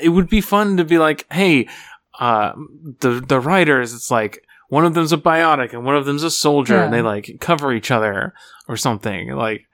it 0.01 0.11
would 0.11 0.29
be 0.29 0.41
fun 0.41 0.77
to 0.77 0.85
be 0.85 0.99
like, 0.99 1.27
hey, 1.33 1.69
uh, 2.19 2.53
the 3.01 3.21
the 3.21 3.41
Ryders, 3.41 3.95
it's 3.95 4.11
like 4.11 4.45
one 4.69 4.85
of 4.85 4.95
them's 4.95 5.13
a 5.13 5.17
biotic 5.19 5.73
and 5.73 5.85
one 5.85 5.97
of 5.97 6.05
them's 6.07 6.23
a 6.23 6.31
soldier, 6.31 6.79
and 6.83 6.93
they 6.93 7.03
like 7.03 7.37
cover 7.41 7.73
each 7.73 7.91
other 7.91 8.35
or 8.69 8.77
something. 8.77 9.31
Like, 9.33 9.67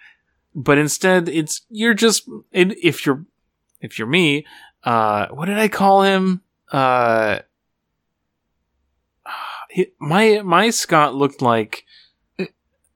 but 0.54 0.78
instead, 0.78 1.28
it's 1.28 1.62
you're 1.70 1.94
just 1.94 2.28
it, 2.52 2.76
if 2.82 3.04
you're 3.06 3.24
if 3.80 3.98
you're 3.98 4.08
me, 4.08 4.44
uh, 4.84 5.28
what 5.28 5.46
did 5.46 5.58
I 5.58 5.68
call 5.68 6.02
him? 6.02 6.40
Uh, 6.72 7.40
he, 9.70 9.88
my 9.98 10.40
my 10.44 10.70
Scott 10.70 11.14
looked 11.14 11.42
like 11.42 11.84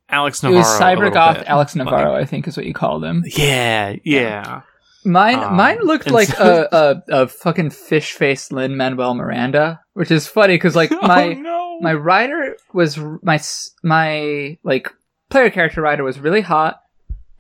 Alex 0.09 0.43
It 0.43 0.49
Navarro. 0.49 0.59
was 0.59 0.69
a 0.81 0.95
little 0.95 1.11
Cybergoth. 1.11 1.45
Alex 1.47 1.75
Navarro, 1.75 2.15
I 2.15 2.25
think 2.25 2.47
is 2.49 2.57
what 2.57 2.67
you 2.67 2.75
called 2.75 3.05
him. 3.05 3.25
Yeah, 3.27 3.97
yeah. 4.05 4.63
Mine, 5.05 5.39
Um, 5.39 5.57
mine 5.57 5.79
looked 5.83 6.11
like 6.11 6.31
a, 6.31 6.69
a 7.11 7.23
a 7.23 7.29
fucking 7.29 7.71
fish 7.71 8.13
faced 8.13 8.53
Lin 8.53 8.77
Manuel 8.77 9.15
Miranda, 9.15 9.81
which 9.95 10.11
is 10.11 10.27
funny 10.27 10.55
because 10.55 10.77
like 10.77 10.91
my 11.03 11.35
oh, 11.37 11.41
no. 11.41 11.79
my 11.81 11.95
Ryder 11.95 12.57
was 12.73 12.99
my 13.23 13.41
my 13.83 14.59
like 14.63 14.93
player 15.31 15.51
character 15.51 15.83
Ryder 15.83 16.05
was 16.05 16.21
really 16.21 16.43
hot 16.43 16.81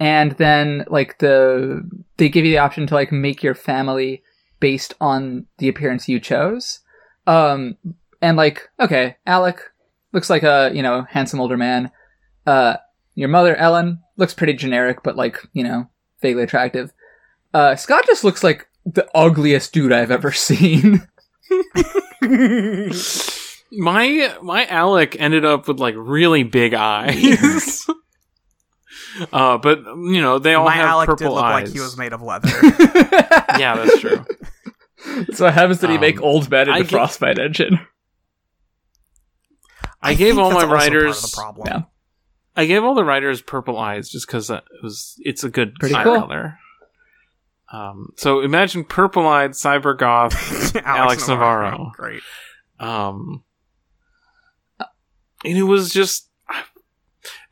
and 0.00 0.32
then 0.32 0.84
like 0.89 1.18
the 1.18 1.89
they 2.16 2.28
give 2.28 2.44
you 2.44 2.50
the 2.52 2.58
option 2.58 2.86
to 2.86 2.94
like 2.94 3.12
make 3.12 3.42
your 3.42 3.55
family 3.55 4.23
based 4.58 4.94
on 5.00 5.47
the 5.58 5.68
appearance 5.68 6.08
you 6.08 6.18
chose. 6.18 6.81
Um 7.26 7.76
and 8.20 8.36
like 8.36 8.68
okay 8.81 9.16
alec 9.26 9.60
looks 10.12 10.31
like 10.31 10.42
a 10.42 10.70
you 10.74 10.82
know 10.82 11.07
handsome 11.08 11.41
older 11.41 11.57
man. 11.57 11.91
Uh 12.47 12.76
your 13.15 13.28
mother 13.28 13.55
ellen 13.57 14.00
looks 14.16 14.34
pretty 14.34 14.55
generic 14.55 15.02
but 15.05 15.16
like 15.16 15.39
you 15.52 15.62
know 15.62 15.89
vaguely 16.20 16.42
attractive 16.42 16.92
uh 17.55 17.76
scott 17.76 18.05
just 18.06 18.24
looks 18.24 18.42
like 18.44 18.68
the 18.86 19.08
ugliest 19.14 19.72
dude 19.72 19.92
i've 19.92 20.10
ever 20.10 20.32
seen 20.48 21.06
My 23.74 24.36
my 24.42 24.66
Alec 24.66 25.16
ended 25.18 25.44
up 25.47 25.66
with 25.66 25.78
like 25.81 25.94
really 25.97 26.42
big 26.42 26.74
eyes. 26.74 27.86
uh, 29.32 29.56
but 29.58 29.78
you 29.84 30.20
know 30.20 30.39
they 30.39 30.52
all 30.55 30.66
My 30.66 30.74
have 30.74 30.89
Alec 30.90 31.06
purple 31.08 31.28
did 31.28 31.34
look 31.34 31.44
eyes. 31.44 31.64
like 31.68 31.72
he 31.72 31.81
was 31.81 31.97
made 31.97 32.12
of 32.12 32.20
leather. 32.20 32.48
yeah, 33.58 33.76
that's 33.76 33.98
true. 34.00 34.24
So 35.32 35.47
what 35.47 35.55
happens 35.55 35.81
when 35.81 35.90
you 35.90 35.97
Um, 35.97 36.00
make 36.02 36.20
old 36.20 36.50
men 36.50 36.68
in 36.68 36.74
I 36.74 36.78
the 36.81 36.84
get- 36.84 36.90
Frostbite 36.90 37.39
engine. 37.39 37.81
I, 40.02 40.14
gave 40.14 40.36
all 40.36 40.50
my 40.50 40.62
also 40.64 40.68
Ryders. 40.74 41.22
the 41.22 41.34
problem. 41.34 41.66
Yeah. 41.68 41.82
I 42.56 42.66
gave 42.66 42.82
all 42.84 42.94
the 42.94 43.05
Ryders 43.05 43.40
purple 43.40 43.78
eyes 43.78 44.10
just 44.10 44.26
because 44.26 44.50
it 44.50 44.64
was. 44.82 45.14
It's 45.20 45.44
a 45.44 45.48
good 45.48 45.76
Pretty 45.76 45.94
eye 45.94 46.02
cool. 46.05 46.18
color. 46.20 46.58
Um, 47.73 48.10
so 48.17 48.41
imagine 48.41 48.84
purple-eyed 48.84 49.52
cyber 49.52 49.97
goth 49.99 50.76
Alex 50.84 51.26
Navarro. 51.26 51.91
Great. 51.97 52.23
um 52.78 53.42
and 55.44 55.59
it 55.59 55.62
was 55.65 55.92
just 55.92 56.28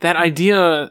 that 0.00 0.16
idea 0.16 0.90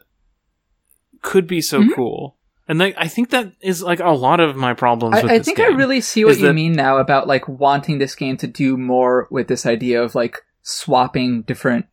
could 1.22 1.48
be 1.48 1.62
so 1.62 1.82
Mhm. 1.82 1.96
cool 1.96 2.38
and 2.68 2.80
like, 2.80 2.96
i 2.98 3.08
think 3.08 3.30
that 3.32 3.52
is 3.62 3.82
like 3.82 4.00
a 4.00 4.10
lot 4.12 4.40
of 4.40 4.56
my 4.56 4.74
problems 4.74 5.16
with 5.22 5.32
I, 5.32 5.36
I 5.36 5.40
think 5.40 5.60
I 5.60 5.68
really 5.68 6.02
see 6.02 6.24
what 6.26 6.38
you 6.40 6.48
that- 6.48 6.54
mean 6.54 6.74
now 6.74 6.98
about 6.98 7.28
like 7.28 7.48
wanting 7.48 7.98
this 8.00 8.16
game 8.16 8.38
to 8.38 8.48
do 8.48 8.78
more 8.78 9.28
with 9.32 9.48
this 9.48 9.66
idea 9.66 10.02
of 10.02 10.16
like 10.16 10.38
swapping 10.62 11.42
different 11.44 11.86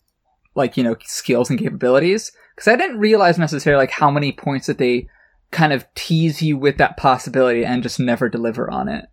like 0.55 0.77
you 0.77 0.85
know 0.85 0.97
skills 1.05 1.51
and 1.51 1.59
capabilities 1.59 2.33
because 2.55 2.69
I 2.69 2.77
didn't 2.77 2.99
realize 2.99 3.39
necessarily 3.39 3.83
like 3.83 3.91
how 3.91 4.11
many 4.11 4.33
points 4.33 4.67
that 4.69 4.79
they 4.79 5.09
kind 5.51 5.73
of 5.73 5.87
tease 5.95 6.43
you 6.43 6.57
with 6.57 6.77
that 6.79 6.97
possibility 6.97 7.65
and 7.65 7.83
just 7.83 7.99
never 8.01 8.29
deliver 8.29 8.71
on 8.71 8.89
it. 8.89 9.07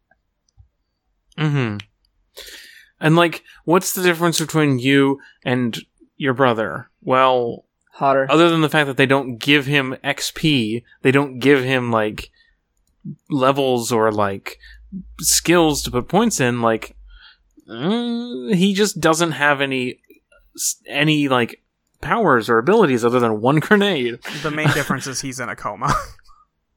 hmm 1.37 1.77
and 2.99 3.15
like 3.15 3.43
what's 3.65 3.93
the 3.93 4.01
difference 4.03 4.39
between 4.39 4.79
you 4.79 5.19
and 5.45 5.79
your 6.17 6.33
brother 6.33 6.89
well 7.01 7.65
Hotter. 7.91 8.25
other 8.29 8.49
than 8.49 8.61
the 8.61 8.69
fact 8.69 8.87
that 8.87 8.97
they 8.97 9.05
don't 9.05 9.37
give 9.37 9.65
him 9.65 9.95
xp 10.03 10.83
they 11.01 11.11
don't 11.11 11.39
give 11.39 11.63
him 11.63 11.91
like 11.91 12.31
levels 13.29 13.91
or 13.91 14.11
like 14.11 14.57
skills 15.19 15.81
to 15.83 15.91
put 15.91 16.07
points 16.07 16.39
in 16.39 16.61
like 16.61 16.95
mm, 17.69 18.53
he 18.55 18.73
just 18.73 18.99
doesn't 18.99 19.31
have 19.33 19.61
any 19.61 19.99
any 20.87 21.27
like 21.27 21.61
powers 22.01 22.49
or 22.49 22.57
abilities 22.57 23.03
other 23.05 23.19
than 23.19 23.41
one 23.41 23.59
grenade 23.59 24.19
The 24.41 24.51
main 24.51 24.69
difference 24.71 25.07
is 25.07 25.21
he's 25.21 25.39
in 25.39 25.49
a 25.49 25.55
coma. 25.55 25.93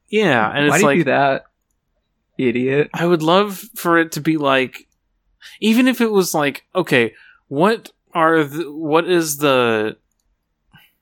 yeah 0.09 0.51
and 0.55 0.69
Why 0.69 0.77
it's 0.77 0.85
like 0.85 1.05
that, 1.07 1.47
idiot? 2.39 2.91
I 2.95 3.07
would 3.07 3.23
love 3.23 3.59
for 3.75 3.99
it 3.99 4.13
to 4.13 4.21
be 4.21 4.37
like, 4.37 4.87
even 5.61 5.89
if 5.89 6.01
it 6.01 6.11
was 6.11 6.35
like, 6.35 6.65
okay, 6.75 7.15
what 7.49 7.93
are 8.15 8.45
the, 8.45 8.73
what 8.73 9.09
is 9.09 9.39
the, 9.39 9.97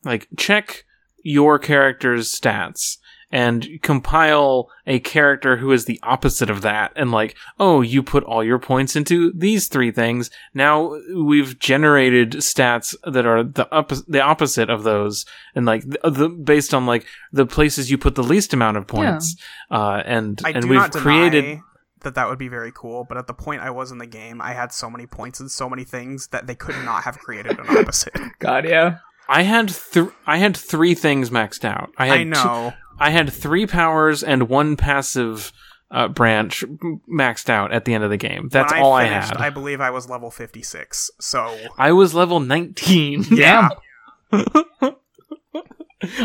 like, 0.04 0.28
check 0.36 0.84
your 1.22 1.58
character's 1.58 2.32
stats 2.32 2.98
and 3.34 3.82
compile 3.82 4.70
a 4.86 5.00
character 5.00 5.56
who 5.56 5.72
is 5.72 5.86
the 5.86 5.98
opposite 6.04 6.48
of 6.48 6.62
that 6.62 6.92
and 6.94 7.10
like, 7.10 7.34
oh, 7.58 7.80
you 7.80 8.00
put 8.00 8.22
all 8.22 8.44
your 8.44 8.60
points 8.60 8.94
into 8.94 9.32
these 9.32 9.66
three 9.66 9.90
things. 9.90 10.30
Now 10.54 10.96
we've 11.12 11.58
generated 11.58 12.34
stats 12.34 12.94
that 13.04 13.26
are 13.26 13.42
the 13.42 13.68
opposite, 13.74 14.06
the 14.06 14.20
opposite 14.20 14.70
of 14.70 14.84
those 14.84 15.26
and 15.52 15.66
like 15.66 15.82
the, 15.82 15.98
the 16.08 16.28
based 16.28 16.72
on 16.72 16.86
like 16.86 17.06
the 17.32 17.44
places 17.44 17.90
you 17.90 17.98
put 17.98 18.14
the 18.14 18.22
least 18.22 18.54
amount 18.54 18.76
of 18.76 18.86
points. 18.86 19.34
Uh, 19.68 20.00
and 20.06 20.40
I 20.44 20.50
and 20.50 20.62
do 20.62 20.68
we've 20.68 20.78
not 20.78 20.92
deny 20.92 21.02
created 21.02 21.60
that 22.02 22.14
that 22.14 22.28
would 22.28 22.38
be 22.38 22.46
very 22.46 22.70
cool, 22.70 23.02
but 23.02 23.16
at 23.16 23.26
the 23.26 23.34
point 23.34 23.62
I 23.62 23.70
was 23.70 23.90
in 23.90 23.98
the 23.98 24.06
game, 24.06 24.40
I 24.40 24.52
had 24.52 24.72
so 24.72 24.88
many 24.88 25.08
points 25.08 25.40
and 25.40 25.50
so 25.50 25.68
many 25.68 25.82
things 25.82 26.28
that 26.28 26.46
they 26.46 26.54
could 26.54 26.76
not 26.84 27.02
have 27.02 27.18
created 27.18 27.58
an 27.58 27.66
opposite. 27.68 28.14
God, 28.38 28.64
yeah. 28.64 28.98
I 29.28 29.42
had 29.42 29.70
th- 29.70 30.10
I 30.24 30.36
had 30.36 30.56
three 30.56 30.94
things 30.94 31.30
maxed 31.30 31.64
out. 31.64 31.90
I 31.96 32.06
had 32.06 32.18
I 32.18 32.24
know. 32.24 32.70
two- 32.70 32.83
I 32.98 33.10
had 33.10 33.32
three 33.32 33.66
powers 33.66 34.22
and 34.22 34.48
one 34.48 34.76
passive 34.76 35.52
uh, 35.90 36.08
branch 36.08 36.64
maxed 37.08 37.48
out 37.50 37.72
at 37.72 37.84
the 37.84 37.94
end 37.94 38.04
of 38.04 38.10
the 38.10 38.16
game. 38.16 38.48
That's 38.50 38.72
when 38.72 38.82
all 38.82 38.92
I 38.92 39.02
I 39.02 39.06
had. 39.06 39.36
I 39.36 39.50
believe 39.50 39.80
I 39.80 39.90
was 39.90 40.08
level 40.08 40.30
56. 40.30 41.10
So, 41.20 41.58
I 41.78 41.92
was 41.92 42.14
level 42.14 42.40
19. 42.40 43.24
yeah. 43.30 43.68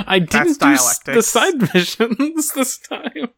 I 0.07 0.19
didn't 0.19 0.59
do 0.59 0.75
the 1.13 1.21
side 1.21 1.53
missions 1.73 2.51
this 2.53 2.77
time. 2.77 3.29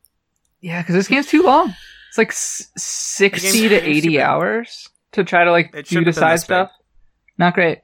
Yeah, 0.60 0.82
because 0.82 0.95
this 0.95 1.08
game's 1.08 1.27
too 1.27 1.43
long. 1.43 1.74
It's 2.10 2.18
like 2.18 2.30
s- 2.30 2.72
sixty 2.77 3.69
to 3.69 3.76
eighty 3.76 4.19
hours 4.19 4.90
to 5.14 5.24
try 5.24 5.43
to 5.43 5.51
like 5.51 5.72
do 5.88 6.03
the 6.03 6.14
side 6.14 6.34
this 6.34 6.42
big. 6.42 6.45
stuff. 6.45 6.72
Not 7.38 7.53
great. 7.53 7.80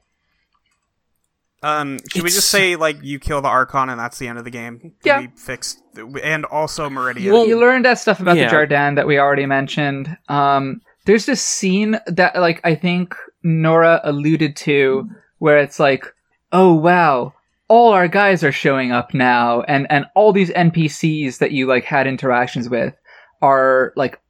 Um, 1.62 1.98
should 2.08 2.22
we 2.22 2.30
just 2.30 2.50
say 2.50 2.76
like 2.76 3.02
you 3.02 3.18
kill 3.18 3.42
the 3.42 3.48
Archon 3.48 3.88
and 3.88 3.98
that's 3.98 4.18
the 4.18 4.28
end 4.28 4.38
of 4.38 4.44
the 4.44 4.50
game? 4.50 4.94
Yeah. 5.04 5.20
We 5.20 5.28
fixed, 5.36 5.82
and 6.22 6.44
also 6.44 6.88
Meridian. 6.88 7.32
Well, 7.32 7.46
you 7.46 7.58
learned 7.58 7.84
that 7.84 7.98
stuff 7.98 8.20
about 8.20 8.36
yeah. 8.36 8.48
the 8.48 8.54
Jardaan 8.54 8.94
that 8.94 9.06
we 9.06 9.18
already 9.18 9.46
mentioned. 9.46 10.16
Um, 10.28 10.80
there's 11.06 11.26
this 11.26 11.42
scene 11.42 11.98
that, 12.06 12.36
like, 12.36 12.60
I 12.64 12.74
think 12.74 13.16
Nora 13.42 14.00
alluded 14.04 14.54
to, 14.56 15.08
where 15.38 15.58
it's 15.58 15.80
like, 15.80 16.04
"Oh 16.52 16.74
wow, 16.74 17.34
all 17.66 17.92
our 17.92 18.08
guys 18.08 18.44
are 18.44 18.52
showing 18.52 18.92
up 18.92 19.12
now, 19.12 19.62
and 19.62 19.86
and 19.90 20.06
all 20.14 20.32
these 20.32 20.50
NPCs 20.50 21.38
that 21.38 21.50
you 21.50 21.66
like 21.66 21.84
had 21.84 22.06
interactions 22.06 22.68
with 22.68 22.94
are 23.42 23.92
like 23.96 24.20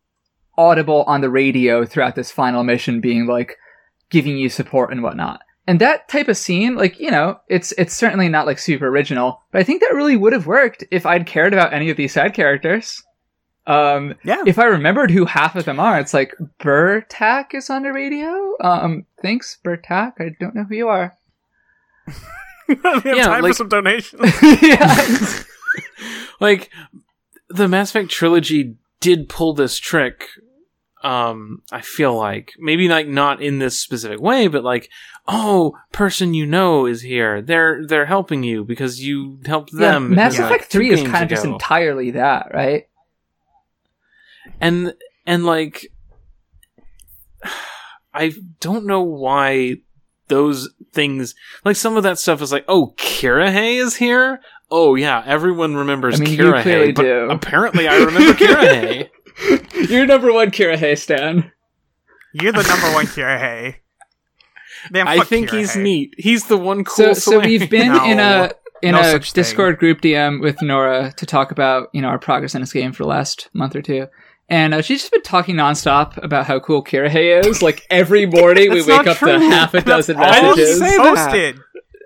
audible 0.56 1.04
on 1.06 1.20
the 1.20 1.30
radio 1.30 1.84
throughout 1.84 2.14
this 2.14 2.30
final 2.30 2.64
mission, 2.64 3.00
being 3.00 3.26
like 3.26 3.56
giving 4.08 4.38
you 4.38 4.48
support 4.48 4.90
and 4.92 5.02
whatnot." 5.02 5.42
And 5.68 5.80
that 5.82 6.08
type 6.08 6.28
of 6.28 6.36
scene, 6.36 6.76
like, 6.76 6.98
you 6.98 7.10
know, 7.10 7.38
it's 7.48 7.72
it's 7.78 7.94
certainly 7.94 8.28
not 8.28 8.46
like 8.46 8.58
super 8.58 8.88
original, 8.88 9.42
but 9.52 9.60
I 9.60 9.64
think 9.64 9.82
that 9.82 9.94
really 9.94 10.16
would 10.16 10.32
have 10.32 10.46
worked 10.46 10.82
if 10.90 11.04
I'd 11.04 11.26
cared 11.26 11.52
about 11.52 11.72
any 11.74 11.90
of 11.90 11.96
these 11.98 12.14
side 12.14 12.32
characters. 12.34 13.02
Um, 13.66 14.14
yeah. 14.24 14.42
if 14.46 14.58
I 14.58 14.64
remembered 14.64 15.10
who 15.10 15.26
half 15.26 15.54
of 15.54 15.66
them 15.66 15.78
are, 15.78 16.00
it's 16.00 16.14
like 16.14 16.34
Burtak 16.58 17.52
is 17.52 17.68
on 17.68 17.82
the 17.82 17.92
radio. 17.92 18.54
Um, 18.60 19.04
thanks, 19.20 19.58
Burtak. 19.62 20.14
I 20.18 20.30
don't 20.40 20.54
know 20.54 20.64
who 20.64 20.74
you 20.74 20.88
are. 20.88 21.18
we 22.66 22.76
have 22.82 23.04
Yeah, 23.04 23.24
time 23.26 23.42
like- 23.42 23.50
for 23.50 23.56
some 23.56 23.68
donations. 23.68 24.22
yeah. 24.62 25.06
Like 26.40 26.70
the 27.48 27.68
Mass 27.68 27.90
Effect 27.90 28.10
trilogy 28.10 28.76
did 29.00 29.28
pull 29.28 29.52
this 29.52 29.76
trick. 29.78 30.24
Um, 31.02 31.62
I 31.70 31.80
feel 31.80 32.16
like 32.16 32.54
maybe 32.58 32.88
like 32.88 33.06
not 33.06 33.40
in 33.40 33.58
this 33.58 33.78
specific 33.78 34.20
way, 34.20 34.48
but 34.48 34.64
like, 34.64 34.88
oh, 35.28 35.78
person 35.92 36.34
you 36.34 36.44
know 36.44 36.86
is 36.86 37.02
here. 37.02 37.40
They're 37.40 37.86
they're 37.86 38.06
helping 38.06 38.42
you 38.42 38.64
because 38.64 39.00
you 39.00 39.38
helped 39.46 39.72
yeah, 39.72 39.92
them. 39.92 40.14
Mass 40.14 40.38
like, 40.38 40.50
Effect 40.50 40.72
two 40.72 40.78
Three 40.78 40.90
is 40.90 41.00
games 41.00 41.12
kind 41.12 41.22
of 41.24 41.30
just 41.30 41.44
entirely 41.44 42.10
that, 42.12 42.50
right? 42.52 42.88
and 44.60 44.94
and 45.26 45.44
like 45.44 45.86
I 48.14 48.34
don't 48.60 48.86
know 48.86 49.02
why 49.02 49.76
those 50.28 50.68
things 50.92 51.34
like 51.64 51.76
some 51.76 51.96
of 51.96 52.02
that 52.02 52.18
stuff 52.18 52.42
is 52.42 52.52
like 52.52 52.64
oh 52.68 52.94
Kirrahe 52.96 53.80
is 53.82 53.96
here 53.96 54.40
oh 54.70 54.94
yeah 54.94 55.22
everyone 55.26 55.74
remembers 55.76 56.20
I 56.20 56.24
mean, 56.24 56.32
you 56.34 56.44
Kirrahe 56.44 56.62
clearly 56.62 56.92
but 56.92 57.02
do. 57.02 57.30
apparently 57.30 57.88
I 57.88 57.96
remember 57.96 58.32
Kirrahe 58.44 59.08
You're 59.88 60.06
number 60.06 60.32
one, 60.32 60.50
Kira 60.50 60.96
Stan. 60.96 61.52
You're 62.32 62.52
the 62.52 62.62
number 62.62 62.92
one 62.92 63.06
Kira 63.06 63.38
Hey. 63.38 63.76
Damn, 64.92 65.08
I 65.08 65.20
think 65.24 65.50
Kira 65.50 65.58
he's 65.58 65.74
Hey. 65.74 65.82
neat 65.82 66.14
he's 66.18 66.46
the 66.46 66.56
one 66.56 66.84
cool 66.84 67.14
so 67.14 67.40
we've 67.40 67.68
been 67.70 67.88
No. 67.92 68.04
in 68.04 68.18
a 68.20 68.52
in 68.82 68.92
No 68.92 69.00
a 69.00 69.04
such 69.04 69.32
thing. 69.32 69.42
Discord 69.42 69.78
group 69.78 70.00
DM 70.00 70.40
with 70.40 70.62
Nora 70.62 71.12
to 71.16 71.26
talk 71.26 71.50
about 71.50 71.88
you 71.92 72.00
know 72.02 72.08
our 72.08 72.18
progress 72.18 72.54
in 72.54 72.60
this 72.60 72.72
game 72.72 72.92
for 72.92 73.02
the 73.04 73.08
last 73.08 73.48
month 73.52 73.74
or 73.74 73.82
two. 73.82 74.06
And 74.50 74.72
uh, 74.72 74.80
she's 74.82 75.00
just 75.00 75.12
been 75.12 75.22
talking 75.22 75.56
nonstop 75.56 76.22
about 76.22 76.46
how 76.46 76.58
cool 76.60 76.82
Kirrahe 76.82 77.44
is. 77.44 77.60
Like 77.60 77.84
every 77.90 78.24
morning, 78.38 78.70
we 78.70 78.80
wake 78.80 78.88
not 79.04 79.08
up 79.08 79.18
to 79.18 79.38
half 79.40 79.74
a 79.74 79.80
dozen 79.82 80.16
all 80.16 80.32
he 80.32 80.42
messages. 80.62 80.78
say 80.78 80.96
that. 80.96 81.14
posted. 81.16 81.60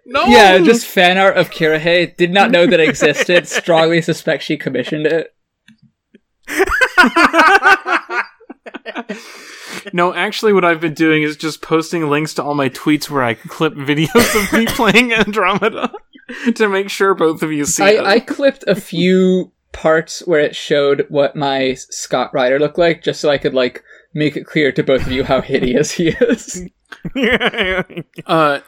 no 0.06 0.24
Yeah, 0.24 0.58
just 0.58 0.86
fan 0.86 1.18
art 1.18 1.36
of 1.36 1.50
Kirrahe. 1.50 2.16
Did 2.16 2.32
not 2.32 2.50
know 2.50 2.66
that 2.66 2.80
existed. 2.80 3.46
Strongly 3.46 4.02
suspect 4.02 4.42
she 4.42 4.56
commissioned 4.56 5.06
it. 5.06 5.34
no 9.92 10.14
actually 10.14 10.52
what 10.52 10.64
I've 10.64 10.80
been 10.80 10.94
doing 10.94 11.22
is 11.22 11.36
just 11.36 11.62
posting 11.62 12.08
links 12.08 12.34
to 12.34 12.42
all 12.42 12.54
my 12.54 12.68
tweets 12.68 13.08
where 13.08 13.22
I 13.22 13.34
clip 13.34 13.74
videos 13.74 14.44
of 14.44 14.52
me 14.52 14.66
playing 14.66 15.12
Andromeda 15.12 15.92
to 16.54 16.68
make 16.68 16.90
sure 16.90 17.14
both 17.14 17.42
of 17.42 17.52
you 17.52 17.64
see 17.64 17.84
it. 17.84 18.04
I, 18.04 18.14
I 18.14 18.20
clipped 18.20 18.64
a 18.66 18.74
few 18.74 19.52
parts 19.72 20.20
where 20.26 20.40
it 20.40 20.54
showed 20.54 21.06
what 21.08 21.34
my 21.34 21.74
Scott 21.74 22.32
Ryder 22.32 22.58
looked 22.58 22.78
like, 22.78 23.02
just 23.02 23.20
so 23.20 23.30
I 23.30 23.38
could 23.38 23.54
like 23.54 23.82
make 24.14 24.36
it 24.36 24.44
clear 24.44 24.72
to 24.72 24.82
both 24.82 25.06
of 25.06 25.12
you 25.12 25.24
how 25.24 25.40
hideous 25.40 25.92
he 25.92 26.08
is. 26.08 26.68
Uh, 28.26 28.60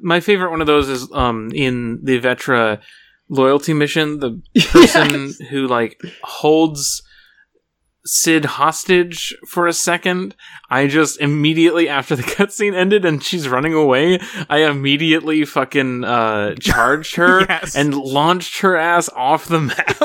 my 0.00 0.20
favorite 0.20 0.50
one 0.50 0.60
of 0.60 0.66
those 0.66 0.88
is 0.88 1.10
um 1.12 1.50
in 1.54 2.00
the 2.02 2.20
Vetra 2.20 2.80
loyalty 3.32 3.72
mission. 3.72 4.20
The 4.20 4.40
person 4.70 5.10
Yes. 5.10 5.38
who 5.50 5.66
like 5.66 6.00
holds 6.22 7.02
Sid 8.04 8.44
hostage 8.44 9.32
for 9.48 9.68
a 9.68 9.72
second. 9.72 10.34
I 10.68 10.88
just 10.88 11.20
immediately 11.20 11.88
after 11.88 12.16
the 12.16 12.22
cutscene 12.34 12.74
ended 12.74 13.04
and 13.04 13.22
she's 13.22 13.48
running 13.48 13.74
away, 13.74 14.18
I 14.50 14.64
immediately 14.64 15.44
fucking 15.44 16.02
uh 16.04 16.54
charged 16.60 17.14
her 17.16 17.40
Yes. 17.48 17.76
and 17.76 17.94
launched 17.94 18.60
her 18.60 18.76
ass 18.76 19.08
off 19.16 19.46
the 19.46 19.60
map. 19.60 19.96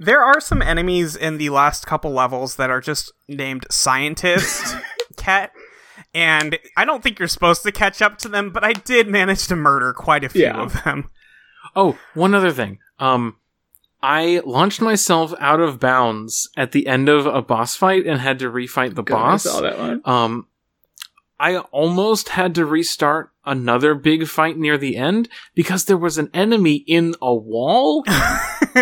There 0.00 0.22
are 0.22 0.40
some 0.40 0.62
enemies 0.62 1.16
in 1.16 1.38
the 1.38 1.50
last 1.50 1.86
couple 1.86 2.12
levels 2.12 2.54
that 2.56 2.70
are 2.70 2.80
just 2.80 3.10
named 3.26 3.66
Scientist 3.68 4.76
Cat, 5.16 5.50
and 6.14 6.56
I 6.76 6.84
don't 6.84 7.02
think 7.02 7.18
you're 7.18 7.26
supposed 7.26 7.64
to 7.64 7.72
catch 7.72 8.00
up 8.00 8.16
to 8.18 8.28
them, 8.28 8.50
but 8.52 8.62
I 8.62 8.74
did 8.74 9.08
manage 9.08 9.48
to 9.48 9.56
murder 9.56 9.92
quite 9.92 10.22
a 10.22 10.28
few 10.28 10.42
Yeah. 10.42 10.60
of 10.62 10.84
them. 10.84 11.10
Oh, 11.78 11.96
one 12.14 12.34
other 12.34 12.50
thing. 12.50 12.80
Um, 12.98 13.36
I 14.02 14.42
launched 14.44 14.80
myself 14.80 15.32
out 15.38 15.60
of 15.60 15.78
bounds 15.78 16.50
at 16.56 16.72
the 16.72 16.88
end 16.88 17.08
of 17.08 17.24
a 17.24 17.40
boss 17.40 17.76
fight 17.76 18.04
and 18.04 18.20
had 18.20 18.40
to 18.40 18.50
refight 18.50 18.96
the 18.96 19.02
God, 19.04 19.16
I 19.16 19.30
boss. 19.30 19.42
saw 19.44 19.60
that 19.60 19.78
one. 19.78 20.02
Um, 20.04 20.46
I 21.38 21.58
almost 21.58 22.30
had 22.30 22.56
to 22.56 22.66
restart 22.66 23.30
another 23.44 23.94
big 23.94 24.26
fight 24.26 24.58
near 24.58 24.76
the 24.76 24.96
end 24.96 25.28
because 25.54 25.84
there 25.84 25.96
was 25.96 26.18
an 26.18 26.30
enemy 26.34 26.74
in 26.74 27.14
a 27.22 27.32
wall. 27.32 28.04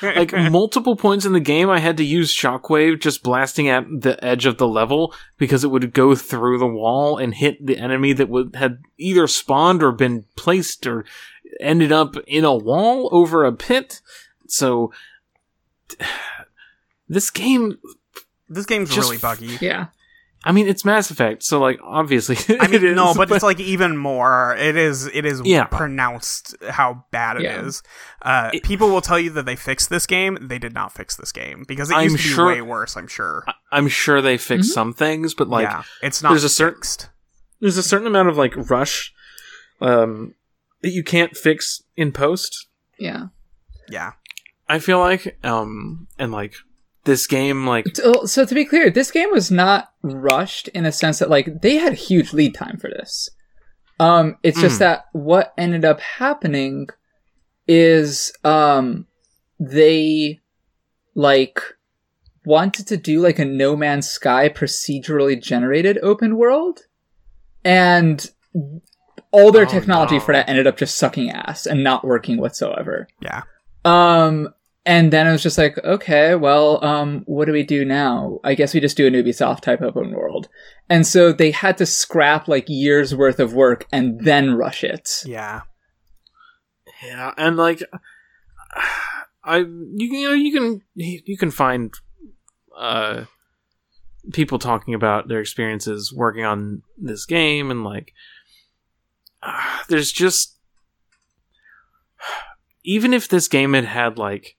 like 0.00 0.32
multiple 0.32 0.94
points 0.94 1.24
in 1.24 1.32
the 1.32 1.40
game, 1.40 1.68
I 1.68 1.80
had 1.80 1.96
to 1.96 2.04
use 2.04 2.32
Shockwave 2.32 3.00
just 3.00 3.24
blasting 3.24 3.68
at 3.68 3.84
the 3.88 4.22
edge 4.24 4.46
of 4.46 4.58
the 4.58 4.68
level 4.68 5.12
because 5.38 5.64
it 5.64 5.72
would 5.72 5.92
go 5.92 6.14
through 6.14 6.58
the 6.58 6.68
wall 6.68 7.18
and 7.18 7.34
hit 7.34 7.66
the 7.66 7.78
enemy 7.78 8.12
that 8.12 8.28
would 8.28 8.54
had 8.54 8.78
either 8.96 9.26
spawned 9.26 9.82
or 9.82 9.90
been 9.90 10.24
placed 10.36 10.86
or 10.86 11.04
ended 11.60 11.92
up 11.92 12.16
in 12.26 12.44
a 12.44 12.54
wall 12.54 13.08
over 13.12 13.44
a 13.44 13.52
pit. 13.52 14.00
So 14.48 14.92
this 17.08 17.30
game, 17.30 17.78
this 18.48 18.66
game's 18.66 18.90
Just 18.94 19.08
really 19.08 19.18
buggy. 19.18 19.58
Yeah. 19.60 19.86
I 20.44 20.50
mean, 20.50 20.66
it's 20.66 20.84
Mass 20.84 21.08
Effect, 21.12 21.44
so 21.44 21.60
like 21.60 21.78
obviously 21.84 22.36
I 22.58 22.66
mean, 22.66 22.74
it 22.74 22.82
is, 22.82 22.96
no, 22.96 23.14
but, 23.14 23.30
it's 23.30 23.44
like 23.44 23.60
even 23.60 23.96
more. 23.96 24.56
It 24.58 24.76
is. 24.76 25.06
It 25.06 25.24
is 25.24 25.40
Yeah. 25.44 25.64
pronounced 25.66 26.56
how 26.68 27.04
bad 27.12 27.36
it 27.36 27.44
is. 27.44 27.80
Yeah. 28.24 28.46
Uh, 28.46 28.50
It- 28.54 28.64
people 28.64 28.88
will 28.88 29.00
tell 29.00 29.20
you 29.20 29.30
that 29.30 29.46
they 29.46 29.54
fixed 29.54 29.88
this 29.88 30.04
game. 30.04 30.36
They 30.40 30.58
did 30.58 30.74
not 30.74 30.92
fix 30.92 31.14
this 31.14 31.30
game 31.30 31.64
because 31.68 31.92
it 31.92 31.94
I'm 31.94 32.10
used 32.10 32.24
to 32.34 32.36
be 32.36 32.42
way 32.44 32.60
worse. 32.60 32.96
I'm 32.96 33.06
sure. 33.06 33.44
I'm 33.70 33.86
sure 33.86 34.20
they 34.20 34.36
fixed 34.36 34.70
Mhm. 34.70 34.74
some 34.74 34.92
things, 34.92 35.32
but 35.32 35.48
like 35.48 35.68
yeah, 35.68 35.84
it's 36.02 36.24
not. 36.24 36.30
there's 36.30 36.42
a 36.44 36.48
certain- 36.48 37.08
there's 37.60 37.78
a 37.78 37.82
certain 37.84 38.08
amount 38.08 38.28
of 38.28 38.36
like 38.36 38.54
rush 38.68 39.14
um 39.80 40.34
that 40.82 40.90
you 40.90 41.02
can't 41.02 41.36
fix 41.36 41.82
in 41.96 42.12
post. 42.12 42.66
Yeah. 42.98 43.26
Yeah. 43.88 44.12
I 44.68 44.78
feel 44.78 44.98
like 44.98 45.38
um 45.44 46.06
and 46.18 46.32
like 46.32 46.54
this 47.04 47.26
game 47.26 47.66
like 47.66 47.96
So, 47.96 48.24
so 48.26 48.44
to 48.44 48.54
be 48.54 48.64
clear, 48.64 48.90
this 48.90 49.10
game 49.10 49.30
was 49.32 49.50
not 49.50 49.92
rushed 50.02 50.68
in 50.68 50.84
the 50.84 50.92
sense 50.92 51.18
that 51.18 51.30
like 51.30 51.62
they 51.62 51.76
had 51.76 51.94
huge 51.94 52.32
lead 52.32 52.54
time 52.54 52.78
for 52.78 52.88
this. 52.88 53.28
Um, 54.00 54.36
it's 54.42 54.60
just 54.60 54.76
Mm. 54.76 54.80
that 54.80 55.04
what 55.12 55.52
ended 55.58 55.84
up 55.84 56.00
happening 56.00 56.88
is 57.68 58.32
um 58.44 59.06
they 59.60 60.40
like 61.14 61.60
wanted 62.44 62.86
to 62.88 62.96
do 62.96 63.20
like 63.20 63.38
a 63.38 63.44
No 63.44 63.76
Man's 63.76 64.08
Sky 64.08 64.48
procedurally 64.48 65.40
generated 65.40 65.98
open 66.02 66.36
world, 66.36 66.80
and 67.64 68.28
all 69.32 69.50
their 69.50 69.66
Oh, 69.66 69.68
technology 69.68 70.16
no. 70.16 70.20
for 70.20 70.32
that 70.32 70.48
ended 70.48 70.66
up 70.66 70.76
just 70.76 70.96
sucking 70.96 71.30
ass 71.30 71.66
and 71.66 71.82
not 71.82 72.04
working 72.04 72.38
whatsoever. 72.38 73.08
Yeah. 73.20 73.42
Um, 73.84 74.54
and 74.84 75.12
then 75.12 75.26
it 75.26 75.32
was 75.32 75.42
just 75.42 75.58
like, 75.58 75.78
okay, 75.84 76.34
well, 76.34 76.84
um, 76.84 77.22
what 77.26 77.46
do 77.46 77.52
we 77.52 77.62
do 77.62 77.84
now? 77.84 78.40
I 78.44 78.54
guess 78.54 78.74
we 78.74 78.80
just 78.80 78.96
do 78.96 79.06
an 79.06 79.14
Ubisoft 79.14 79.60
type 79.60 79.80
open 79.80 80.10
world. 80.12 80.48
And 80.88 81.06
so 81.06 81.32
they 81.32 81.50
had 81.50 81.78
to 81.78 81.86
scrap 81.86 82.48
like 82.48 82.68
years 82.68 83.14
worth 83.14 83.40
of 83.40 83.54
work 83.54 83.86
and 83.92 84.20
then 84.24 84.54
rush 84.54 84.84
it. 84.84 85.22
Yeah. 85.24 85.62
yeah 87.02 87.32
and 87.36 87.56
like 87.56 87.82
I 89.44 89.58
you, 89.58 89.92
you 89.96 90.28
know 90.28 90.34
you 90.34 90.52
can 90.52 90.82
you 90.94 91.36
can 91.36 91.50
find 91.50 91.92
uh 92.76 93.24
people 94.32 94.58
talking 94.58 94.94
about 94.94 95.28
their 95.28 95.40
experiences 95.40 96.12
working 96.14 96.44
on 96.44 96.82
this 96.96 97.26
game 97.26 97.70
and 97.70 97.82
like 97.84 98.12
uh, 99.42 99.78
there's 99.88 100.12
just 100.12 100.56
even 102.84 103.12
if 103.12 103.28
this 103.28 103.48
game 103.48 103.74
had 103.74 103.84
had 103.84 104.18
like 104.18 104.56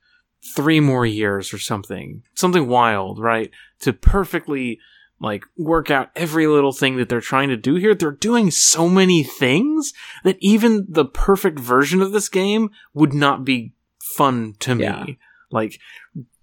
three 0.56 0.80
more 0.80 1.06
years 1.06 1.54
or 1.54 1.58
something 1.58 2.22
something 2.36 2.68
wild 2.68 3.20
right 3.20 3.50
to 3.80 3.94
perfectly 3.94 4.80
like 5.22 5.46
work 5.58 5.90
out 5.90 6.10
every 6.16 6.48
little 6.48 6.74
thing 6.74 6.98
that 6.98 7.08
they're 7.08 7.22
trying 7.22 7.48
to 7.48 7.56
do 7.56 7.76
here 7.76 7.96
they're 7.96 8.12
doing 8.12 8.52
so 8.52 8.90
many 8.90 9.24
things 9.24 9.94
that 10.26 10.36
even 10.42 10.86
the 10.90 11.06
perfect 11.06 11.58
version 11.60 12.02
of 12.02 12.12
this 12.12 12.28
game 12.28 12.70
would 12.94 13.14
not 13.14 13.46
be 13.46 13.74
fun 14.18 14.54
to 14.60 14.76
me 14.76 14.84
Yeah. 14.84 15.06
like 15.50 15.80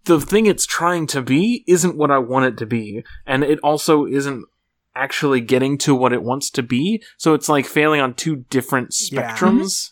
the 0.04 0.18
thing 0.18 0.46
it's 0.46 0.64
trying 0.64 1.06
to 1.08 1.20
be 1.20 1.62
isn't 1.68 1.94
what 1.96 2.10
I 2.10 2.16
want 2.18 2.46
it 2.46 2.56
to 2.56 2.66
be, 2.66 3.04
and 3.26 3.44
it 3.44 3.58
also 3.62 4.06
isn't 4.06 4.46
actually 4.94 5.40
getting 5.40 5.78
to 5.78 5.94
what 5.94 6.12
it 6.12 6.22
wants 6.22 6.50
to 6.50 6.62
be. 6.62 7.02
So 7.18 7.34
it's 7.34 7.48
like 7.48 7.66
failing 7.66 8.00
on 8.00 8.14
two 8.14 8.36
different 8.50 8.94
Yeah. 9.10 9.34
spectrums. 9.36 9.90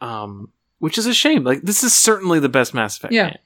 Um, 0.00 0.52
which 0.78 0.96
is 0.96 1.06
a 1.06 1.12
shame. 1.14 1.44
Like 1.44 1.62
this 1.62 1.84
is 1.84 1.92
certainly 1.94 2.40
the 2.40 2.48
best 2.48 2.72
Mass 2.74 2.96
Effect 2.96 3.12
Yeah. 3.12 3.28
game. 3.30 3.38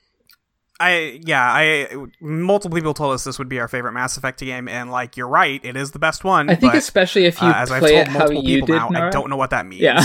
I 0.81 1.20
yeah 1.24 1.41
I 1.52 1.89
multiple 2.20 2.74
people 2.76 2.94
told 2.94 3.15
us 3.15 3.23
this 3.23 3.39
would 3.39 3.49
be 3.49 3.60
our 3.60 3.68
favorite 3.68 3.92
Mass 3.92 4.16
Effect 4.16 4.41
game, 4.41 4.66
and 4.68 4.91
like 4.91 5.16
you're 5.16 5.28
right, 5.28 5.60
it 5.65 5.76
is 5.76 5.92
the 5.92 6.00
best 6.00 6.24
one. 6.24 6.50
I 6.50 6.57
think 6.57 6.73
but, 6.73 6.78
especially 6.78 7.26
if 7.26 7.41
you 7.41 7.47
uh, 7.47 7.55
as 7.55 7.70
I've 7.70 7.78
play 7.81 7.91
told 7.94 8.00
it 8.02 8.08
how 8.08 8.18
multiple 8.18 8.44
you 8.44 8.55
people 8.60 8.66
did, 8.66 8.92
now, 8.92 9.07
I 9.07 9.10
don't 9.10 9.31
know 9.31 9.36
what 9.36 9.50
that 9.50 9.66
means. 9.66 9.83
Yeah. 9.83 10.05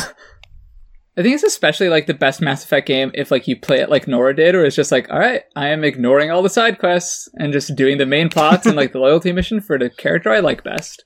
I 1.17 1.21
think 1.21 1.35
it's 1.35 1.43
especially 1.43 1.89
like 1.89 2.07
the 2.07 2.13
best 2.13 2.39
Mass 2.39 2.63
Effect 2.63 2.87
game 2.87 3.11
if 3.13 3.29
like 3.31 3.47
you 3.47 3.59
play 3.59 3.79
it 3.79 3.89
like 3.89 4.07
Nora 4.07 4.35
did, 4.35 4.55
or 4.55 4.63
it's 4.63 4.75
just 4.75 4.91
like, 4.91 5.09
all 5.09 5.19
right, 5.19 5.43
I 5.55 5.69
am 5.69 5.83
ignoring 5.83 6.31
all 6.31 6.41
the 6.41 6.49
side 6.49 6.79
quests 6.79 7.27
and 7.33 7.51
just 7.51 7.75
doing 7.75 7.97
the 7.97 8.05
main 8.05 8.29
plots 8.29 8.65
and 8.65 8.75
like 8.75 8.93
the 8.93 8.99
loyalty 8.99 9.33
mission 9.33 9.59
for 9.59 9.77
the 9.77 9.89
character 9.89 10.29
I 10.29 10.39
like 10.39 10.63
best. 10.63 11.03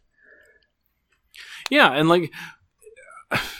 Yeah, 1.69 1.91
and 1.91 2.09
like, 2.09 2.31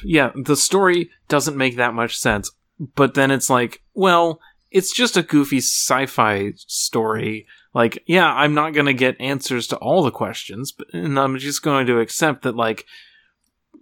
yeah, 0.04 0.32
the 0.36 0.56
story 0.56 1.10
doesn't 1.28 1.58
make 1.58 1.78
that 1.78 1.94
much 1.94 2.18
sense. 2.18 2.52
But 2.96 3.14
then 3.14 3.32
it's 3.32 3.50
like, 3.50 3.82
well, 3.94 4.40
it's 4.70 4.94
just 4.94 5.18
a 5.18 5.24
goofy 5.24 5.58
sci-fi 5.58 6.54
story. 6.58 7.48
Like, 7.74 8.04
yeah, 8.06 8.32
I'm 8.32 8.54
not 8.54 8.74
going 8.74 8.86
to 8.86 8.94
get 8.94 9.20
answers 9.20 9.68
to 9.68 9.78
all 9.78 10.04
the 10.04 10.12
questions, 10.12 10.72
but, 10.72 10.88
and 10.94 11.20
I'm 11.20 11.38
just 11.38 11.64
going 11.64 11.88
to 11.88 12.00
accept 12.00 12.44
that, 12.44 12.56
like, 12.56 12.86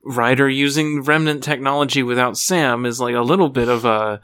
Ryder 0.04 0.50
using 0.50 1.04
remnant 1.04 1.44
technology 1.44 2.04
without 2.04 2.38
Sam 2.38 2.86
is 2.86 3.00
like 3.00 3.16
a 3.16 3.22
little 3.22 3.50
bit 3.50 3.70
of 3.70 3.86
a 3.86 4.22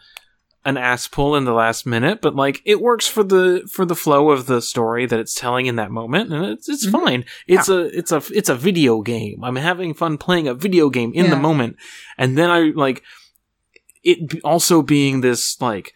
an 0.65 0.75
ass 0.75 1.07
pull 1.07 1.35
in 1.37 1.45
the 1.45 1.53
last 1.53 1.85
minute, 1.85 2.19
but 2.21 2.35
like 2.35 2.61
it 2.65 2.81
works 2.81 3.07
for 3.07 3.23
the 3.23 3.65
for 3.71 3.85
the 3.85 3.95
flow 3.95 4.31
of 4.31 4.47
the 4.47 4.61
story 4.61 5.05
that 5.05 5.19
it's 5.19 5.33
telling 5.33 5.65
in 5.67 5.77
that 5.77 5.91
moment, 5.91 6.33
and 6.33 6.43
it's 6.45 6.67
it's 6.67 6.85
Mhm. 6.87 6.91
fine. 6.91 7.25
It's 7.47 7.69
a 7.69 7.85
it's 7.97 8.11
a 8.11 8.21
it's 8.33 8.49
a 8.49 8.55
video 8.55 9.01
game. 9.01 9.43
I'm 9.43 9.55
having 9.55 9.93
fun 9.93 10.17
playing 10.17 10.47
a 10.47 10.53
video 10.53 10.89
game 10.89 11.13
in 11.13 11.29
the 11.29 11.37
moment, 11.37 11.77
and 12.17 12.37
then 12.37 12.49
I 12.49 12.71
like 12.75 13.01
it 14.03 14.41
also 14.43 14.81
being 14.81 15.21
this 15.21 15.59
like 15.61 15.93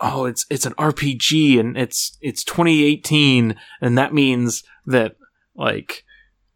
oh 0.00 0.24
it's 0.24 0.46
it's 0.50 0.66
an 0.66 0.72
RPG 0.74 1.58
and 1.60 1.76
it's 1.76 2.16
it's 2.20 2.42
2018 2.44 3.54
and 3.80 3.98
that 3.98 4.14
means 4.14 4.62
that 4.86 5.16
like 5.54 6.04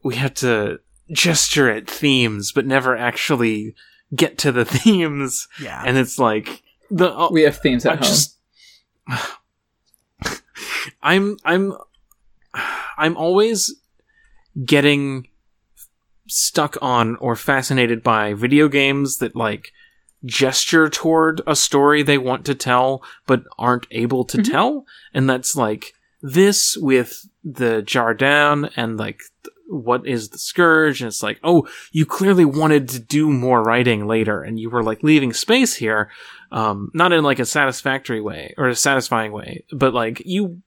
we 0.03 0.15
have 0.17 0.35
to 0.35 0.79
gesture 1.13 1.71
at 1.71 1.89
themes 1.89 2.53
but 2.53 2.67
never 2.67 2.97
actually 2.97 3.75
get 4.15 4.39
to 4.39 4.51
the 4.53 4.65
themes 4.77 5.47
yeah. 5.61 5.83
and 5.85 5.97
it's 5.99 6.19
like 6.19 6.63
the 6.91 7.13
oh, 7.15 7.29
We 7.33 7.43
have 7.43 7.59
themes 7.59 7.85
at 7.87 7.93
I 7.93 7.97
home. 7.97 8.03
just 8.05 8.39
I'm 11.03 11.37
I'm 11.45 11.73
I'm 12.97 13.17
always 13.17 13.75
getting 14.65 15.29
stuck 16.29 16.77
on 16.81 17.17
or 17.17 17.37
fascinated 17.37 18.03
by 18.03 18.33
video 18.35 18.69
games 18.69 19.19
that 19.19 19.37
like 19.37 19.73
gesture 20.25 20.89
toward 20.89 21.43
a 21.47 21.55
story 21.55 22.03
they 22.03 22.17
want 22.17 22.47
to 22.47 22.55
tell 22.55 23.03
but 23.27 23.43
aren't 23.59 23.87
able 23.91 24.25
to 24.25 24.39
Mhm. 24.39 24.51
tell 24.51 24.87
and 25.13 25.29
that's 25.29 25.55
like 25.55 25.93
this 26.23 26.79
with 26.79 27.29
the 27.43 27.83
Jardaan 27.83 28.71
and 28.75 28.97
like 28.97 29.19
th- 29.45 29.54
what 29.67 30.07
is 30.07 30.29
the 30.31 30.39
scourge? 30.39 31.01
And 31.01 31.09
it's 31.09 31.23
like 31.23 31.41
oh 31.43 31.69
you 31.93 32.07
clearly 32.07 32.45
wanted 32.45 32.89
to 32.91 33.01
do 33.01 33.31
more 33.31 33.63
writing 33.63 34.07
later 34.07 34.43
and 34.43 34.59
you 34.59 34.71
were 34.71 34.83
like 34.83 35.03
leaving 35.03 35.33
space 35.33 35.75
here 35.75 36.11
um 36.53 36.91
not 36.95 37.13
in 37.13 37.25
like 37.25 37.39
a 37.39 37.47
satisfactory 37.47 38.21
way 38.21 38.55
or 38.57 38.69
a 38.69 38.77
satisfying 38.77 39.33
way 39.33 39.65
but 39.73 39.95
like 39.95 40.23
you 40.25 40.63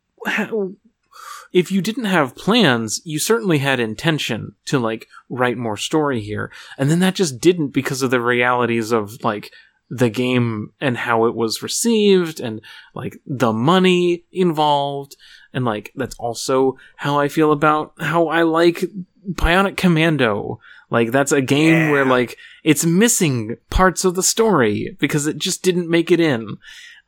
if 1.53 1.71
you 1.71 1.81
didn't 1.81 2.05
have 2.05 2.35
plans 2.35 3.01
you 3.03 3.19
certainly 3.19 3.59
had 3.59 3.79
intention 3.79 4.55
to 4.65 4.79
like 4.79 5.07
write 5.29 5.57
more 5.57 5.77
story 5.77 6.21
here. 6.21 6.51
And 6.77 6.89
then 6.89 6.99
that 6.99 7.15
just 7.15 7.39
didn't 7.39 7.69
because 7.69 8.01
of 8.01 8.11
the 8.11 8.21
realities 8.21 8.91
of 8.91 9.23
like 9.23 9.51
the 9.89 10.09
game 10.09 10.73
and 10.81 10.97
how 10.97 11.25
it 11.25 11.35
was 11.35 11.63
received 11.63 12.39
and 12.39 12.61
like 12.93 13.17
the 13.25 13.53
money 13.53 14.25
involved 14.31 15.15
and 15.57 15.65
like 15.65 15.91
that's 15.95 16.15
also 16.19 16.77
how 16.97 17.17
I 17.19 17.27
feel 17.27 17.51
about 17.51 17.93
how 17.99 18.27
I 18.27 18.43
like 18.43 18.83
Bionic 19.27 19.75
Commando. 19.75 20.59
Like 20.91 21.11
that's 21.11 21.31
a 21.31 21.41
game 21.41 21.73
Yeah. 21.73 21.91
where 21.91 22.05
like 22.05 22.37
it's 22.63 22.85
missing 22.85 23.57
parts 23.71 24.05
of 24.05 24.13
the 24.13 24.21
story 24.23 24.95
because 24.99 25.25
it 25.25 25.39
just 25.39 25.63
didn't 25.63 25.89
make 25.89 26.11
it 26.11 26.19
in. 26.19 26.57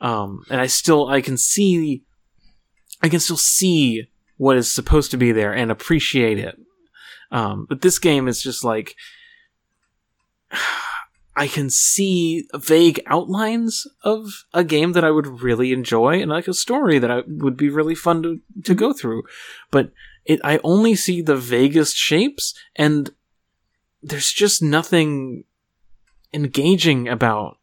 Um, 0.01 0.43
and 0.49 0.59
I 0.59 0.65
still 0.67 1.07
I 1.07 1.21
can 1.21 1.37
see 1.37 2.01
I 3.03 3.07
can 3.09 3.19
still 3.19 3.37
see 3.37 4.09
what 4.37 4.57
is 4.57 4.73
supposed 4.73 5.11
to 5.11 5.17
be 5.17 5.31
there 5.31 5.53
and 5.53 5.69
appreciate 5.71 6.39
it. 6.39 6.57
Um, 7.31 7.67
but 7.69 7.81
this 7.81 7.99
game 7.99 8.27
is 8.27 8.41
just 8.41 8.63
like 8.63 8.95
I 11.39 11.47
can 11.47 11.69
see 11.69 12.49
vague 12.53 13.01
outlines 13.05 13.87
of 14.03 14.43
a 14.53 14.65
game 14.65 14.91
that 14.91 15.05
I 15.05 15.09
would 15.09 15.41
really 15.41 15.71
enjoy 15.71 16.21
and 16.21 16.29
like 16.29 16.49
a 16.49 16.53
story 16.53 16.99
that 16.99 17.09
I 17.09 17.23
would 17.25 17.55
be 17.55 17.69
really 17.69 17.95
fun 17.95 18.21
to, 18.23 18.41
to 18.65 18.75
go 18.75 18.91
through. 18.91 19.23
But 19.71 19.91
it, 20.25 20.41
I 20.43 20.59
only 20.65 20.95
see 20.95 21.21
the 21.21 21.37
vaguest 21.37 21.95
shapes 21.95 22.53
and 22.75 23.11
there's 24.03 24.33
just 24.33 24.61
nothing 24.61 25.45
engaging 26.33 27.07
about 27.07 27.57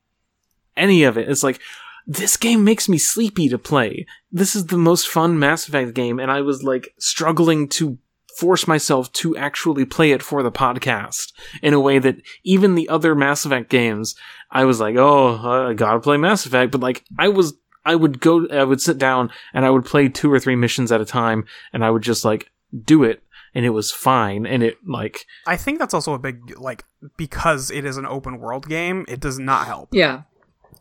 any 0.75 1.05
of 1.05 1.19
it. 1.19 1.29
It's 1.29 1.43
like, 1.43 1.61
this 2.07 2.39
game 2.39 2.65
makes 2.65 2.89
me 2.89 2.97
sleepy 2.97 3.51
to 3.51 3.59
play. 3.59 4.07
This 4.33 4.57
is 4.57 4.67
the 4.67 4.79
most 4.79 5.07
fun 5.07 5.39
Mass 5.39 5.69
Effect 5.69 5.93
game, 5.93 6.19
and 6.19 6.31
I 6.31 6.41
was 6.41 6.63
like 6.63 6.95
struggling 6.99 7.69
to 7.71 7.99
force 8.37 8.67
myself 8.69 9.11
to 9.13 9.37
actually 9.37 9.85
play 9.85 10.13
it 10.13 10.23
for 10.23 10.43
the 10.43 10.53
podcast 10.53 11.33
in 11.63 11.73
a 11.75 11.81
way 11.81 11.99
that 11.99 12.17
even 12.45 12.75
the 12.75 12.89
other 12.89 13.15
Mass 13.15 13.45
Effect 13.47 13.71
games, 13.71 14.15
I 14.51 14.65
was 14.65 14.81
like, 14.81 14.97
oh, 14.97 15.41
uh, 15.43 15.71
I 15.71 15.75
gotta 15.75 16.01
play 16.01 16.17
Mass 16.17 16.47
Effect, 16.47 16.73
but 16.73 16.81
like, 16.81 17.05
I 17.19 17.29
was, 17.29 17.55
I 17.85 17.95
would 17.95 18.21
go, 18.21 18.47
I 18.49 18.65
would 18.65 18.81
sit 18.81 18.99
down 18.99 19.31
and 19.55 19.65
I 19.65 19.71
would 19.71 19.85
play 19.85 20.09
two 20.09 20.33
or 20.33 20.39
three 20.41 20.57
missions 20.57 20.93
at 20.93 21.01
a 21.01 21.05
time, 21.05 21.45
and 21.73 21.85
I 21.85 21.91
would 21.91 22.03
just 22.03 22.25
like 22.25 22.51
do 22.85 23.05
it, 23.05 23.23
and 23.55 23.65
it 23.65 23.71
was 23.71 23.91
fine, 23.91 24.45
and 24.45 24.63
it 24.63 24.77
like, 24.87 25.25
I 25.47 25.57
think 25.57 25.79
that's 25.79 25.95
also 25.95 26.13
a 26.13 26.19
big 26.19 26.59
like 26.59 26.85
because 27.17 27.71
it 27.71 27.85
is 27.85 27.97
an 27.97 28.07
open 28.07 28.39
world 28.39 28.69
game, 28.69 29.05
it 29.09 29.21
does 29.21 29.39
not 29.39 29.67
help. 29.67 29.91
Yeah. 29.93 30.23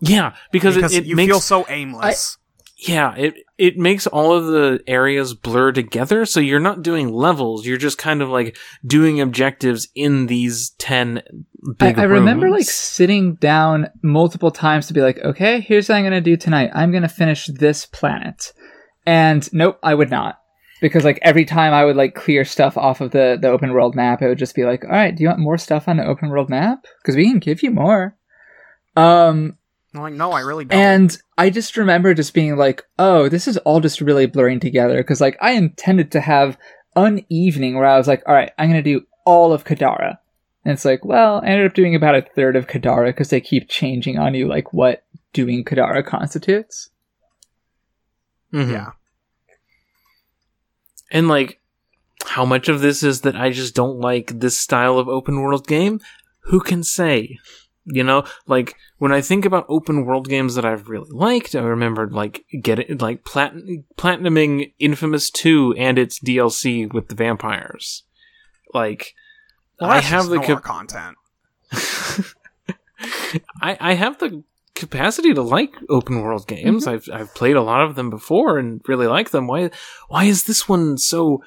yeah, 0.01 0.35
because, 0.51 0.75
Because 0.75 0.93
it, 0.93 1.03
it 1.03 1.06
you 1.06 1.16
makes 1.16 1.32
feel 1.32 1.40
so 1.40 1.66
aimless. 1.69 2.38
Yeah, 2.78 3.16
it 3.16 3.36
it 3.58 3.78
makes 3.78 4.06
all 4.06 4.34
of 4.34 4.48
the 4.48 4.82
areas 4.86 5.34
blur 5.34 5.72
together, 5.72 6.26
so 6.26 6.42
you're 6.42 6.60
not 6.60 6.82
doing 6.82 7.10
levels. 7.10 7.66
You're 7.66 7.78
just 7.78 7.98
kind 7.98 8.22
of 8.22 8.28
like 8.28 8.58
doing 8.86 9.22
objectives 9.22 9.88
in 9.95 10.26
these 10.26 10.72
ten 10.72 11.20
I, 11.20 11.72
big. 11.78 12.00
I 12.00 12.04
remember 12.04 12.50
like 12.50 12.66
sitting 12.66 13.36
down 13.36 13.88
multiple 14.04 14.52
times 14.52 14.88
to 14.88 14.94
be 14.94 15.00
like, 15.00 15.20
okay, 15.20 15.62
here's 15.62 15.88
what 15.88 15.95
I'm 15.95 16.04
gonna 16.04 16.20
do 16.20 16.36
tonight. 16.36 16.72
I'm 16.74 16.92
gonna 16.92 17.08
finish 17.08 17.48
this 17.48 17.86
planet. 17.86 18.52
And 19.06 19.48
nope, 19.54 19.80
I 19.82 19.95
would 19.95 20.10
not. 20.10 20.40
Because 20.82 21.06
like 21.06 21.20
every 21.22 21.45
time 21.45 21.74
I 21.74 21.86
would 21.86 21.95
like 21.95 22.14
clear 22.14 22.44
stuff 22.44 22.78
off 22.78 23.00
of 23.00 23.12
the, 23.12 23.38
the 23.42 23.48
open 23.48 23.72
world 23.72 23.95
map, 23.95 24.22
it 24.22 24.28
would 24.28 24.38
just 24.38 24.56
be 24.56 24.66
like, 24.66 24.84
Alright, 24.84 25.16
do 25.16 25.24
you 25.24 25.30
want 25.30 25.40
more 25.40 25.58
stuff 25.58 25.88
on 25.88 25.95
the 25.95 26.06
open 26.06 26.30
world 26.30 26.50
map? 26.50 26.86
Because 27.02 27.16
we 27.16 27.30
can 27.30 27.40
give 27.40 27.64
you 27.64 27.72
more. 27.72 28.18
Um 28.98 29.58
I'm 29.95 30.01
like, 30.01 30.14
no, 30.14 30.32
I 30.32 30.41
really 30.41 30.65
don't. 30.65 30.80
and 30.80 31.17
I 31.38 31.49
just 31.49 31.77
remember 31.77 32.14
just 32.14 32.33
being 32.33 32.57
like, 32.57 32.83
oh, 32.99 33.30
this 33.30 33.48
is 33.48 33.57
all 33.59 33.80
just 33.80 34.01
really 34.01 34.25
blurring 34.25 34.59
together. 34.59 34.98
Because, 34.98 35.22
like, 35.22 35.38
I 35.41 35.51
intended 35.51 36.11
to 36.11 36.22
have 36.22 36.57
an 36.95 37.25
evening 37.30 37.75
where 37.75 37.85
I 37.85 37.98
was 37.98 38.07
like, 38.07 38.24
all 38.27 38.33
right, 38.33 38.51
I'm 38.57 38.69
going 38.69 38.83
to 38.83 38.99
do 38.99 39.06
all 39.25 39.53
of 39.53 39.64
Kadara. 39.64 40.17
And 40.64 40.74
it's 40.74 40.85
like, 40.85 41.06
well, 41.06 41.41
I 41.43 41.48
ended 41.48 41.67
up 41.67 41.75
doing 41.75 41.95
about 41.95 42.15
a 42.15 42.22
third 42.22 42.56
of 42.56 42.67
Kadara 42.67 43.07
because 43.07 43.30
they 43.30 43.41
keep 43.41 43.69
changing 43.69 44.17
on 44.17 44.33
you, 44.33 44.48
like, 44.48 44.74
what 44.74 45.03
doing 45.33 45.64
Kadara 45.64 46.06
constitutes. 46.06 46.90
Mhm. 48.53 48.72
yeah. 48.72 48.91
and 51.11 51.27
like 51.27 51.59
how 52.25 52.45
much 52.45 52.69
of 52.69 52.82
this 52.82 53.03
is 53.03 53.22
that 53.22 53.35
I 53.35 53.51
just 53.51 53.75
don't 53.75 53.99
like 53.99 54.40
this 54.40 54.57
style 54.57 54.98
of 54.98 55.07
open 55.07 55.41
world 55.41 55.67
game? 55.67 55.99
Who 56.45 56.59
can 56.59 56.83
say? 56.83 57.38
You 57.88 58.03
know, 58.03 58.25
like 58.47 58.75
when 58.97 59.11
I 59.11 59.22
think 59.22 59.45
about 59.45 59.67
open 59.69 60.05
world 60.05 60.27
games 60.27 60.55
that 60.55 60.65
I've 60.65 60.89
really 60.89 61.09
liked, 61.11 61.53
I 61.53 61.61
remembered 61.61 62.14
like 62.14 62.43
getting 62.61 62.97
like 62.97 63.23
plat- 63.23 63.53
platinuming 63.95 64.73
Infamous 64.80 65.30
Two 65.30 65.75
and 65.77 65.99
its 65.99 66.19
DLC 66.19 66.91
with 66.91 67.09
the 67.09 67.15
vampires. 67.15 68.03
Like 68.73 69.14
Well, 69.80 69.91
I 69.91 69.99
have 69.99 70.27
the 70.27 70.39
cap- 70.39 70.64
content. 70.64 71.15
I, 73.61 73.77
I 73.80 73.93
have 73.93 74.17
the 74.19 74.43
capacity 74.73 75.33
to 75.33 75.41
like 75.41 75.75
open 75.89 76.22
world 76.22 76.47
games. 76.47 76.88
I've 76.88 77.07
I've 77.11 77.33
played 77.35 77.55
a 77.55 77.61
lot 77.61 77.81
of 77.81 77.95
them 77.95 78.09
before 78.09 78.57
and 78.57 78.81
really 78.88 79.07
like 79.07 79.31
them. 79.31 79.47
Why 79.47 79.69
why 80.07 80.25
is 80.25 80.43
this 80.43 80.67
one 80.67 80.97
so 80.97 81.43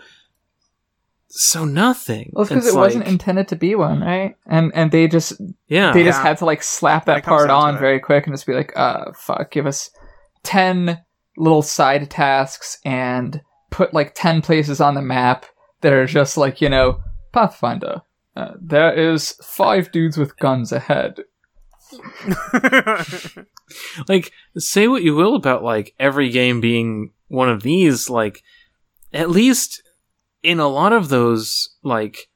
so 1.29 1.65
nothing? 1.65 2.31
Well, 2.33 2.45
because 2.47 2.67
It's 2.67 2.75
it 2.75 2.79
wasn't 2.79 3.07
intended 3.07 3.49
to 3.49 3.57
be 3.57 3.75
one, 3.75 4.01
right? 4.01 4.37
And 4.47 4.73
and 4.75 4.91
they 4.91 5.09
just 5.09 5.33
yeah. 5.67 5.93
they 5.93 6.05
just 6.05 6.19
Yeah. 6.19 6.29
had 6.29 6.39
to 6.39 6.45
like 6.47 6.63
slap 6.63 7.05
that 7.07 7.17
That 7.17 7.25
part 7.25 7.51
on 7.51 7.79
very 7.79 8.01
quick 8.01 8.27
and 8.27 8.35
just 8.35 8.47
be 8.47 8.55
like, 8.55 8.73
uh, 8.77 9.13
fuck, 9.15 9.51
give 9.51 9.67
us 9.67 9.91
10 10.45 10.99
little 11.37 11.63
side 11.63 12.11
tasks 12.11 12.79
and 12.85 13.41
put 13.71 13.93
like 13.95 14.15
10 14.15 14.41
places 14.43 14.81
on 14.81 14.95
the 14.95 15.03
map 15.03 15.45
that 15.83 15.93
are 15.93 16.07
just 16.07 16.37
like, 16.37 16.61
you 16.61 16.69
know, 16.69 17.01
Pathfinder. 17.33 18.03
Uh, 18.35 18.53
there 18.61 18.93
is 18.93 19.33
five 19.43 19.93
dudes 19.93 20.17
with 20.17 20.37
guns 20.39 20.73
ahead. 20.73 21.21
like 24.09 24.33
say 24.57 24.89
what 24.89 25.03
you 25.03 25.15
will 25.15 25.35
about 25.35 25.63
like 25.63 25.95
every 25.99 26.29
game 26.31 26.61
being 26.61 27.13
one 27.29 27.49
of 27.49 27.63
these 27.63 28.09
like 28.11 28.43
at 29.13 29.31
least 29.31 29.83
in 30.43 30.61
a 30.61 30.69
lot 30.69 30.93
of 30.93 31.09
those 31.09 31.71
like 31.83 32.29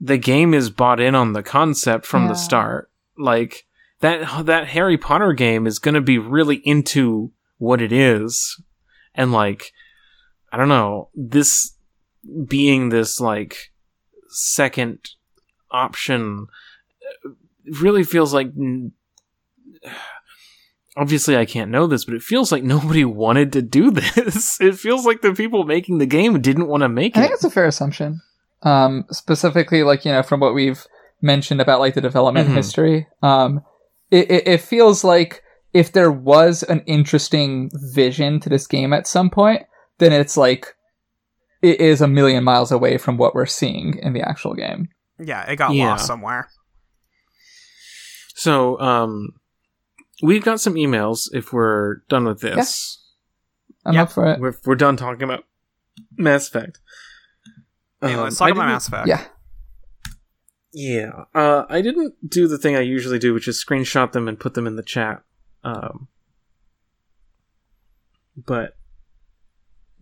the 0.00 0.18
game 0.18 0.52
is 0.54 0.70
bought 0.70 1.00
in 1.00 1.14
on 1.14 1.32
the 1.32 1.42
concept 1.42 2.04
from 2.06 2.22
Yeah. 2.24 2.28
the 2.30 2.34
start 2.34 2.90
like 3.16 3.64
that 4.00 4.44
that 4.46 4.68
Harry 4.68 4.98
Potter 4.98 5.32
game 5.32 5.66
is 5.66 5.78
going 5.78 5.94
to 5.94 6.00
be 6.00 6.18
really 6.18 6.56
into 6.64 7.32
what 7.58 7.80
it 7.80 7.92
is 7.92 8.60
and 9.14 9.32
like 9.32 9.72
I 10.52 10.56
don't 10.56 10.68
know 10.68 11.08
this 11.14 11.76
being 12.46 12.88
this 12.88 13.20
like 13.20 13.72
second 14.28 14.98
option 15.70 16.46
uh, 17.24 17.30
really 17.80 18.04
feels 18.04 18.34
like 18.34 18.48
obviously 20.96 21.36
I 21.36 21.44
can't 21.44 21.70
know 21.70 21.86
this, 21.86 22.04
but 22.04 22.14
it 22.14 22.22
feels 22.22 22.50
like 22.52 22.62
nobody 22.62 23.04
wanted 23.22 23.52
to 23.54 23.62
do 23.62 23.90
this. 23.90 24.58
It 24.60 24.78
feels 24.78 25.04
like 25.06 25.20
the 25.22 25.32
people 25.34 25.64
making 25.64 25.98
the 25.98 26.06
game 26.06 26.40
didn't 26.40 26.68
want 26.68 26.82
to 26.82 26.88
make 26.88 27.16
I 27.16 27.20
it. 27.20 27.22
I 27.22 27.26
think 27.26 27.34
it's 27.34 27.44
a 27.44 27.50
fair 27.50 27.66
assumption. 27.66 28.20
Um, 28.62 29.04
specifically, 29.10 29.82
like, 29.82 30.04
you 30.04 30.12
know, 30.12 30.22
from 30.22 30.40
what 30.40 30.54
we've 30.54 30.86
mentioned 31.20 31.60
about 31.60 31.80
like 31.80 31.94
the 31.94 32.00
development 32.00 32.48
Mhm. 32.48 32.54
history, 32.54 33.06
um, 33.22 33.62
it, 34.10 34.30
it, 34.30 34.48
it 34.48 34.60
feels 34.60 35.04
like 35.04 35.42
if 35.72 35.92
there 35.92 36.10
was 36.12 36.62
an 36.62 36.80
interesting 36.86 37.70
vision 37.92 38.40
to 38.40 38.48
this 38.48 38.66
game 38.66 38.92
at 38.92 39.06
some 39.06 39.28
point, 39.30 39.62
then 39.98 40.12
it's 40.12 40.36
like 40.36 40.74
it 41.62 41.80
is 41.80 42.00
a 42.00 42.08
million 42.08 42.44
miles 42.44 42.70
away 42.70 42.96
from 42.98 43.16
what 43.16 43.34
we're 43.34 43.46
seeing 43.46 43.98
in 44.02 44.12
the 44.12 44.20
actual 44.22 44.54
game. 44.54 44.88
yeah, 45.18 45.42
it 45.50 45.56
got 45.56 45.74
Yeah. 45.74 45.88
lost 45.90 46.06
somewhere. 46.06 46.48
So, 48.34 48.78
um, 48.80 49.30
we've 50.22 50.44
got 50.44 50.60
some 50.60 50.74
emails 50.74 51.28
if 51.32 51.52
we're 51.52 51.96
done 52.08 52.24
with 52.24 52.40
this. 52.40 53.00
I'm 53.86 53.94
Yep. 53.94 54.02
up 54.08 54.12
for 54.12 54.26
it. 54.32 54.40
We're, 54.40 54.54
we're 54.64 54.74
done 54.76 54.96
talking 54.96 55.22
about 55.22 55.44
Mass 56.16 56.48
Effect. 56.48 56.80
Hey, 58.00 58.14
Um, 58.14 58.20
let's 58.24 58.38
talk 58.38 58.46
I 58.46 58.50
about 58.50 58.60
didn't- 58.62 58.72
Mass 58.72 58.88
Effect. 58.88 59.08
Yeah. 59.08 59.24
Yeah. 60.72 61.24
Uh, 61.34 61.64
I 61.68 61.80
didn't 61.82 62.14
do 62.28 62.48
the 62.48 62.58
thing 62.58 62.74
I 62.76 62.80
usually 62.80 63.18
do, 63.18 63.32
which 63.34 63.46
is 63.46 63.62
screenshot 63.64 64.12
them 64.12 64.26
and 64.26 64.40
put 64.40 64.54
them 64.54 64.66
in 64.66 64.76
the 64.76 64.82
chat. 64.82 65.22
Um, 65.62 66.08
but 68.36 68.76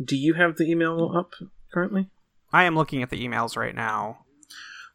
do 0.02 0.16
you 0.16 0.34
have 0.34 0.56
the 0.56 0.64
email 0.70 1.12
up 1.14 1.32
currently? 1.72 2.08
I 2.52 2.64
am 2.64 2.74
looking 2.74 3.02
at 3.02 3.10
the 3.10 3.22
emails 3.26 3.56
right 3.56 3.74
now. 3.74 4.21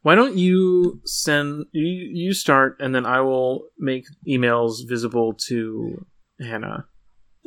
Why 0.01 0.15
don't 0.15 0.37
you 0.37 1.01
send 1.05 1.65
you 1.71 1.85
you 1.85 2.33
start 2.33 2.77
and 2.79 2.93
then 2.95 3.05
I 3.05 3.21
will 3.21 3.67
make 3.77 4.05
emails 4.27 4.87
visible 4.87 5.33
to 5.47 6.05
Hannah. 6.39 6.85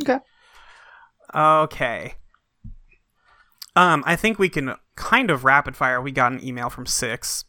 Okay. 0.01 0.19
Okay. 1.35 2.15
Um, 3.77 4.03
I 4.07 4.17
think 4.17 4.39
we 4.39 4.49
can 4.49 4.75
kind 4.97 5.31
of 5.31 5.45
rapid 5.45 5.77
fire. 5.77 6.01
We 6.01 6.13
got 6.13 6.33
an 6.33 6.45
email 6.45 6.71
from 6.71 6.87
Six. 6.87 7.45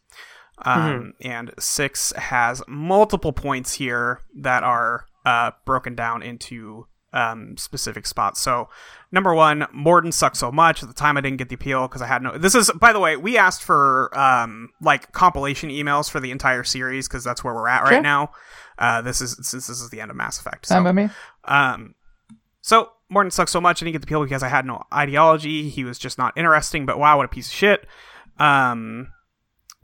Um, 0.64 1.14
and 1.20 1.52
Six 1.58 2.12
has 2.12 2.62
multiple 2.68 3.32
points 3.32 3.74
here 3.74 4.20
that 4.36 4.62
are 4.62 5.06
uh, 5.26 5.50
broken 5.66 5.94
down 5.94 6.22
into 6.22 6.86
um, 7.12 7.56
specific 7.56 8.06
spots. 8.06 8.40
So, 8.40 8.68
number 9.10 9.34
one, 9.34 9.62
Mordin 9.74 10.12
sucks 10.12 10.38
so 10.38 10.50
much. 10.50 10.82
At 10.82 10.88
the 10.88 10.94
time, 10.94 11.16
I 11.16 11.20
didn't 11.20 11.38
get 11.38 11.48
the 11.48 11.54
appeal 11.54 11.88
because 11.88 12.02
I 12.02 12.06
had 12.06 12.22
no. 12.22 12.36
This 12.38 12.54
is, 12.54 12.70
by 12.78 12.92
the 12.92 13.00
way, 13.00 13.16
we 13.16 13.36
asked 13.38 13.62
for 13.62 14.16
um, 14.18 14.70
like 14.80 15.12
compilation 15.12 15.70
emails 15.70 16.10
for 16.10 16.20
the 16.20 16.30
entire 16.30 16.64
series 16.64 17.08
because 17.08 17.24
that's 17.24 17.44
where 17.44 17.54
we're 17.54 17.68
at 17.68 17.86
Sure. 17.86 17.96
right 17.96 18.02
now. 18.02 18.30
Uh, 18.78 19.02
this 19.02 19.20
is 19.20 19.36
since 19.42 19.66
this 19.66 19.80
is 19.80 19.90
the 19.90 20.00
end 20.00 20.10
of 20.10 20.16
Mass 20.16 20.38
Effect. 20.40 20.66
So. 20.66 20.82
By 20.82 20.92
me. 20.92 21.08
Um, 21.44 21.94
so 22.62 22.90
Mordin 23.12 23.32
sucks 23.32 23.50
so 23.50 23.60
much, 23.60 23.82
I 23.82 23.84
didn't 23.84 23.92
get 23.94 24.02
the 24.02 24.06
appeal 24.06 24.22
because 24.22 24.42
I 24.42 24.48
had 24.48 24.64
no 24.64 24.82
ideology. 24.92 25.68
He 25.68 25.84
was 25.84 25.98
just 25.98 26.16
not 26.16 26.36
interesting. 26.36 26.86
But 26.86 26.98
wow, 26.98 27.16
what 27.18 27.26
a 27.26 27.28
piece 27.28 27.48
of 27.48 27.52
shit. 27.52 27.86
Um, 28.38 29.08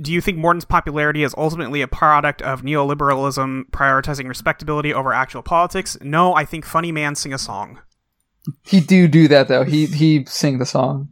do 0.01 0.13
you 0.13 0.21
think 0.21 0.39
Mordin's 0.39 0.65
popularity 0.65 1.23
is 1.23 1.35
ultimately 1.37 1.83
a 1.83 1.89
product 1.89 2.41
of 2.43 2.63
neoliberalism 2.63 3.71
prioritizing 3.71 4.29
respectability 4.29 4.95
over 4.95 5.13
actual 5.13 5.43
politics? 5.43 5.97
No, 6.01 6.35
I 6.35 6.45
think 6.45 6.65
funny 6.65 6.93
man 6.93 7.15
sing 7.15 7.33
a 7.33 7.39
song. 7.39 7.81
He 8.65 8.81
do 8.81 9.09
do 9.09 9.29
that 9.29 9.49
though. 9.49 9.65
He 9.65 9.87
he 9.87 10.25
sing 10.27 10.59
the 10.59 10.67
song. 10.67 11.09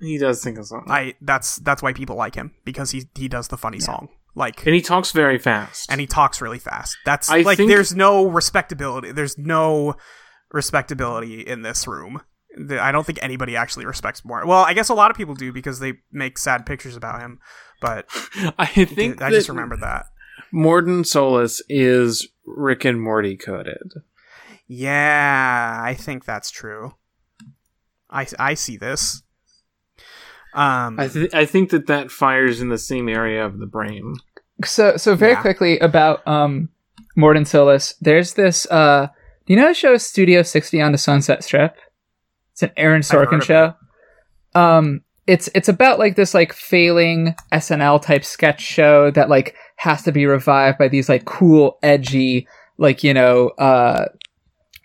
He 0.00 0.18
does 0.18 0.42
sing 0.42 0.58
a 0.58 0.64
song. 0.64 0.84
I 0.88 1.14
that's 1.20 1.56
that's 1.56 1.82
why 1.82 1.92
people 1.92 2.16
like 2.16 2.34
him 2.34 2.52
because 2.64 2.90
he 2.90 3.04
he 3.14 3.28
does 3.28 3.48
the 3.48 3.56
funny 3.56 3.80
song. 3.80 4.08
Like 4.34 4.64
and 4.66 4.74
he 4.74 4.80
talks 4.82 5.12
very 5.12 5.38
fast. 5.38 5.90
and 5.90 6.00
he 6.00 6.06
talks 6.06 6.40
really 6.40 6.58
fast. 6.58 6.96
That's 7.04 7.30
I 7.30 7.40
like 7.42 7.56
think- 7.58 7.70
there's 7.70 7.94
no 7.94 8.26
respectability. 8.26 9.12
There's 9.12 9.38
no 9.38 9.94
respectability 10.52 11.40
in 11.40 11.62
this 11.62 11.86
room. 11.86 12.22
The- 12.56 12.82
I 12.82 12.92
don't 12.92 13.04
think 13.06 13.18
anybody 13.22 13.56
actually 13.56 13.86
respects 13.86 14.22
Mordin. 14.22 14.46
Well, 14.46 14.64
I 14.64 14.74
guess 14.74 14.88
a 14.88 14.94
lot 14.94 15.10
of 15.10 15.16
people 15.16 15.34
do 15.34 15.52
because 15.52 15.78
they 15.78 15.94
make 16.12 16.38
sad 16.38 16.66
pictures 16.66 16.96
about 16.96 17.20
him. 17.20 17.38
But 17.80 18.06
I 18.58 18.66
think 18.66 19.22
I 19.22 19.30
just 19.30 19.46
that 19.46 19.52
remember 19.52 19.76
that. 19.78 20.06
Mordin 20.52 21.06
Solus 21.06 21.62
is 21.68 22.28
Rick 22.46 22.84
and 22.84 23.00
Morty 23.00 23.36
coded. 23.36 23.92
Yeah, 24.66 25.80
I 25.82 25.94
think 25.94 26.24
that's 26.24 26.50
true. 26.50 26.94
I 28.10 28.26
I 28.38 28.54
see 28.54 28.76
this. 28.76 29.22
Um, 30.52 30.98
I 30.98 31.08
th- 31.08 31.34
I 31.34 31.46
think 31.46 31.70
that 31.70 31.86
that 31.86 32.10
fires 32.10 32.60
in 32.60 32.68
the 32.70 32.78
same 32.78 33.08
area 33.08 33.44
of 33.44 33.58
the 33.58 33.66
brain. 33.66 34.14
So 34.64 34.96
so 34.96 35.14
very 35.14 35.32
Yeah. 35.32 35.42
quickly 35.42 35.78
about 35.78 36.26
um 36.26 36.68
Mordin 37.16 37.46
Solus. 37.46 37.94
There's 38.00 38.34
this 38.34 38.66
uh 38.70 39.08
do 39.46 39.52
you 39.54 39.58
know 39.60 39.68
the 39.68 39.74
show 39.74 39.96
Studio 39.96 40.42
60 40.42 40.80
on 40.80 40.92
the 40.92 40.98
Sunset 40.98 41.44
Strip? 41.44 41.76
It's 42.60 42.70
an 42.70 42.72
Aaron 42.76 43.00
Sorkin 43.00 43.42
show. 43.42 43.74
Um 44.54 45.00
it's 45.26 45.48
it's 45.54 45.68
about 45.68 45.98
like 45.98 46.16
this 46.16 46.34
like 46.34 46.52
failing 46.52 47.34
SNL 47.52 48.02
type 48.02 48.22
sketch 48.22 48.60
show 48.60 49.10
that 49.12 49.30
like 49.30 49.54
has 49.76 50.02
to 50.02 50.12
be 50.12 50.26
revived 50.26 50.76
by 50.76 50.88
these 50.88 51.08
like 51.08 51.24
cool 51.24 51.78
edgy 51.82 52.46
like 52.76 53.02
you 53.02 53.14
know 53.14 53.48
uh 53.58 54.06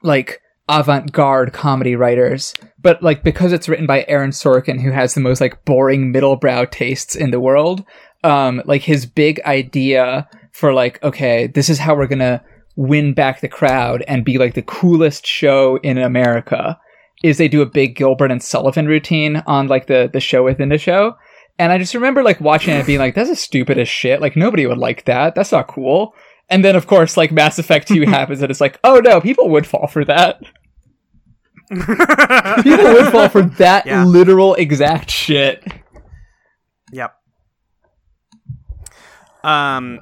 like 0.03 0.41
avant-garde 0.69 1.51
comedy 1.51 1.97
writers. 1.97 2.53
But 2.81 3.03
like 3.03 3.23
because 3.23 3.51
it's 3.51 3.67
written 3.67 3.87
by 3.87 4.05
Aaron 4.07 4.31
Sorkin 4.31 4.79
who 4.79 4.91
has 4.91 5.13
the 5.13 5.19
most 5.19 5.41
like 5.41 5.65
boring 5.65 6.13
middlebrow 6.13 6.71
tastes 6.71 7.13
in 7.13 7.31
the 7.31 7.41
world 7.41 7.83
um 8.23 8.61
like 8.63 8.83
his 8.83 9.05
big 9.05 9.41
idea 9.41 10.29
for 10.53 10.73
like 10.73 11.03
okay 11.03 11.47
this 11.47 11.67
is 11.67 11.79
how 11.79 11.93
we're 11.93 12.07
going 12.07 12.19
to 12.19 12.41
win 12.77 13.13
back 13.13 13.41
the 13.41 13.49
crowd 13.49 14.01
and 14.07 14.23
be 14.23 14.37
like 14.37 14.53
the 14.53 14.61
coolest 14.61 15.27
show 15.27 15.77
in 15.77 15.97
America 15.97 16.79
is 17.25 17.37
they 17.37 17.47
do 17.47 17.61
a 17.61 17.65
big 17.65 17.95
Gilbert 17.95 18.31
and 18.31 18.41
Sullivan 18.43 18.87
routine 18.87 19.43
on 19.47 19.67
like 19.67 19.87
the 19.87 20.09
the 20.11 20.19
show 20.19 20.43
within 20.43 20.69
the 20.69 20.77
show. 20.77 21.15
And 21.57 21.71
I 21.71 21.77
just 21.77 21.93
remember 21.93 22.21
like 22.23 22.41
watching 22.41 22.73
it 22.73 22.77
and 22.77 22.85
being 22.87 22.99
like 22.99 23.15
that's 23.15 23.29
as 23.29 23.39
stupid 23.39 23.77
as 23.77 23.87
shit. 23.87 24.21
Like 24.21 24.35
nobody 24.35 24.65
would 24.65 24.77
like 24.77 25.05
that. 25.05 25.35
That's 25.35 25.51
not 25.51 25.67
cool. 25.67 26.13
And 26.49 26.63
then 26.63 26.75
of 26.75 26.87
course 26.87 27.17
like 27.17 27.31
Mass 27.31 27.57
Effect 27.59 27.87
2 27.87 28.01
happens 28.07 28.41
and 28.41 28.51
it's 28.51 28.61
like 28.61 28.79
oh 28.83 28.99
no 29.03 29.21
people 29.21 29.49
would 29.49 29.65
fall 29.67 29.87
for 29.87 30.03
that. 30.05 30.41
People 31.71 32.85
would 32.93 33.11
fall 33.11 33.27
for 33.27 33.41
that 33.41 33.87
Yeah. 33.87 34.03
literal 34.05 34.53
exact 34.53 35.09
shit. 35.09 35.63
Yep. 36.91 37.11
Um, 39.43 39.99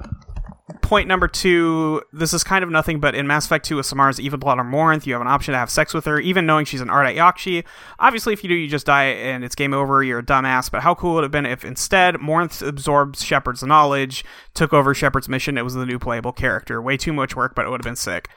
point 0.84 1.08
number 1.08 1.26
two. 1.26 2.02
This 2.12 2.32
is 2.32 2.44
kind 2.44 2.62
of 2.62 2.70
nothing, 2.70 3.00
but 3.00 3.14
in 3.14 3.26
Mass 3.26 3.46
Effect 3.46 3.64
2 3.64 3.76
with 3.76 3.86
Samara's 3.86 4.20
evil 4.20 4.38
plotter 4.38 4.62
Morinth, 4.62 5.06
you 5.06 5.14
have 5.14 5.22
an 5.22 5.28
option 5.28 5.52
to 5.52 5.58
have 5.58 5.70
sex 5.70 5.94
with 5.94 6.04
her, 6.04 6.20
even 6.20 6.46
knowing 6.46 6.66
she's 6.66 6.82
an 6.82 6.88
Ardat-Yakshi. 6.88 7.64
Obviously, 7.98 8.32
if 8.34 8.44
you 8.44 8.48
do, 8.48 8.54
you 8.54 8.68
just 8.68 8.86
die 8.86 9.04
and 9.06 9.42
it's 9.42 9.54
game 9.54 9.72
over. 9.72 10.04
You're 10.04 10.20
a 10.20 10.22
dumbass. 10.22 10.70
But 10.70 10.82
how 10.82 10.94
cool 10.94 11.14
would 11.14 11.20
it 11.20 11.24
have 11.24 11.30
been 11.32 11.46
if 11.46 11.64
instead 11.64 12.16
Morinth 12.16 12.66
absorbs 12.66 13.24
Shepard's 13.24 13.62
knowledge, 13.62 14.24
took 14.52 14.72
over 14.72 14.94
Shepard's 14.94 15.28
mission? 15.28 15.56
It 15.56 15.62
was 15.62 15.74
the 15.74 15.86
new 15.86 15.98
playable 15.98 16.32
character. 16.32 16.80
Way 16.80 16.96
too 16.96 17.12
much 17.12 17.34
work, 17.34 17.54
but 17.54 17.64
it 17.64 17.70
would 17.70 17.80
have 17.80 17.84
been 17.84 17.96
sick. 17.96 18.28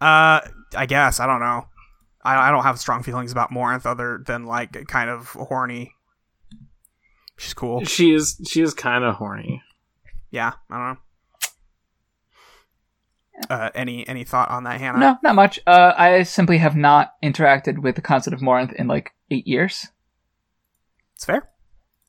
Uh, 0.00 0.40
I 0.76 0.86
guess 0.86 1.18
I 1.18 1.26
don't 1.26 1.40
know. 1.40 1.66
I, 2.22 2.48
I 2.48 2.50
don't 2.50 2.62
have 2.62 2.78
strong 2.78 3.02
feelings 3.02 3.32
about 3.32 3.50
Morinth 3.50 3.86
other 3.86 4.22
than 4.24 4.46
like 4.46 4.86
kind 4.86 5.10
of 5.10 5.28
horny. 5.30 5.94
She's 7.36 7.54
cool. 7.54 7.84
She 7.84 8.12
is 8.12 8.40
she 8.48 8.62
is 8.62 8.74
kind 8.74 9.04
of 9.04 9.16
horny. 9.16 9.62
Yeah, 10.30 10.52
I 10.70 10.76
don't 10.76 10.94
know. 10.94 11.00
Uh, 13.50 13.70
any 13.74 14.06
any 14.08 14.24
thought 14.24 14.50
on 14.50 14.64
that, 14.64 14.80
Hannah? 14.80 14.98
No, 14.98 15.18
not 15.22 15.34
much. 15.34 15.60
Uh, 15.66 15.92
I 15.96 16.22
simply 16.24 16.58
have 16.58 16.76
not 16.76 17.12
interacted 17.22 17.78
with 17.78 17.94
the 17.96 18.02
concept 18.02 18.34
of 18.34 18.40
Morinth 18.40 18.72
in 18.74 18.88
like 18.88 19.12
eight 19.30 19.46
years. 19.46 19.86
it's 21.14 21.24
fair. 21.24 21.48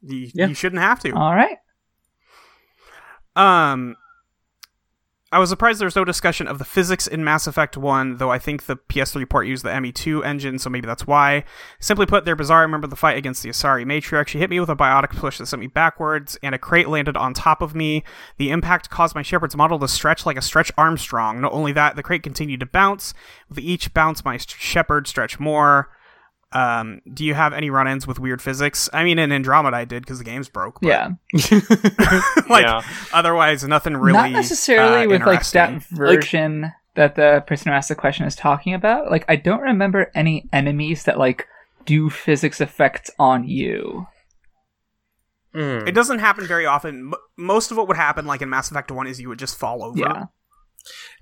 You, 0.01 0.29
Yeah. 0.33 0.47
you 0.47 0.53
shouldn't 0.53 0.81
have 0.81 0.99
to. 1.01 1.11
All 1.13 1.35
right. 1.35 1.57
Um, 3.35 3.95
I 5.31 5.37
was 5.37 5.51
surprised 5.51 5.79
there 5.79 5.85
was 5.85 5.95
no 5.95 6.05
discussion 6.05 6.47
of 6.47 6.57
the 6.57 6.65
physics 6.65 7.05
in 7.05 7.23
Mass 7.23 7.45
Effect 7.45 7.77
1, 7.77 8.17
though 8.17 8.31
I 8.31 8.39
think 8.39 8.65
the 8.65 8.77
PS3 8.77 9.29
port 9.29 9.45
used 9.45 9.63
the 9.63 9.69
ME2 9.69 10.25
engine, 10.25 10.57
so 10.57 10.71
maybe 10.71 10.87
that's 10.87 11.05
why. 11.05 11.43
Simply 11.79 12.07
put, 12.07 12.25
they're 12.25 12.35
bizarre. 12.35 12.61
I 12.61 12.63
remember 12.63 12.87
the 12.87 12.95
fight 12.95 13.15
against 13.15 13.43
the 13.43 13.49
Asari 13.49 13.85
matriarch. 13.85 14.27
She 14.27 14.39
hit 14.39 14.49
me 14.49 14.59
with 14.59 14.69
a 14.69 14.75
biotic 14.75 15.15
push 15.15 15.37
that 15.37 15.45
sent 15.45 15.59
me 15.59 15.67
backwards, 15.67 16.39
and 16.41 16.55
a 16.55 16.57
crate 16.57 16.89
landed 16.89 17.15
on 17.15 17.35
top 17.35 17.61
of 17.61 17.75
me. 17.75 18.03
The 18.37 18.49
impact 18.49 18.89
caused 18.89 19.13
my 19.13 19.21
Shepard's 19.21 19.55
model 19.55 19.77
to 19.77 19.87
stretch 19.87 20.25
like 20.25 20.37
a 20.37 20.41
Stretch 20.41 20.71
Armstrong. 20.79 21.41
Not 21.41 21.53
only 21.53 21.73
that, 21.73 21.95
the 21.95 22.01
crate 22.01 22.23
continued 22.23 22.61
to 22.61 22.65
bounce. 22.65 23.13
With 23.49 23.59
each 23.59 23.93
bounce, 23.93 24.25
my 24.25 24.37
Shepard 24.37 25.07
stretched 25.07 25.39
more. 25.39 25.89
Um, 26.51 27.01
do 27.13 27.23
you 27.23 27.35
have 27.35 27.53
any 27.53 27.69
run-ins 27.69 28.07
with 28.07 28.19
weird 28.19 28.41
physics? 28.41 28.89
I 28.91 29.03
mean, 29.03 29.19
in 29.19 29.31
Andromeda 29.31 29.77
I 29.77 29.85
did 29.85 30.01
because 30.03 30.17
the 30.17 30.23
game's 30.23 30.49
broke. 30.49 30.79
But, 30.81 30.87
Yeah. 30.87 31.09
like 32.49 32.63
Yeah. 32.65 32.81
otherwise, 33.13 33.63
nothing 33.63 33.95
really. 33.95 34.17
not 34.17 34.31
necessarily 34.31 35.05
uh, 35.05 35.09
with 35.09 35.21
like 35.23 35.47
that 35.51 35.69
interesting. 35.69 35.97
version 35.97 36.71
that 36.95 37.15
the 37.15 37.43
person 37.47 37.71
who 37.71 37.75
asked 37.77 37.89
the 37.89 37.95
question 37.95 38.25
is 38.25 38.35
talking 38.35 38.73
about. 38.73 39.11
Like, 39.11 39.25
I 39.29 39.35
don't 39.35 39.61
remember 39.61 40.11
any 40.15 40.49
enemies 40.51 41.03
that 41.03 41.19
like 41.19 41.47
do 41.85 42.09
physics 42.09 42.59
effects 42.59 43.11
on 43.19 43.47
you. 43.47 44.07
Mm. 45.53 45.87
It 45.87 45.93
doesn't 45.93 46.19
happen 46.19 46.45
very 46.45 46.65
often. 46.65 47.09
M- 47.09 47.13
most 47.37 47.71
of 47.71 47.77
what 47.77 47.87
would 47.87 47.97
happen, 47.97 48.25
like 48.25 48.41
in 48.41 48.49
Mass 48.49 48.69
Effect 48.69 48.91
One, 48.91 49.07
is 49.07 49.19
you 49.21 49.29
would 49.29 49.39
just 49.39 49.57
fall 49.57 49.83
over. 49.83 49.99
Yeah. 49.99 50.25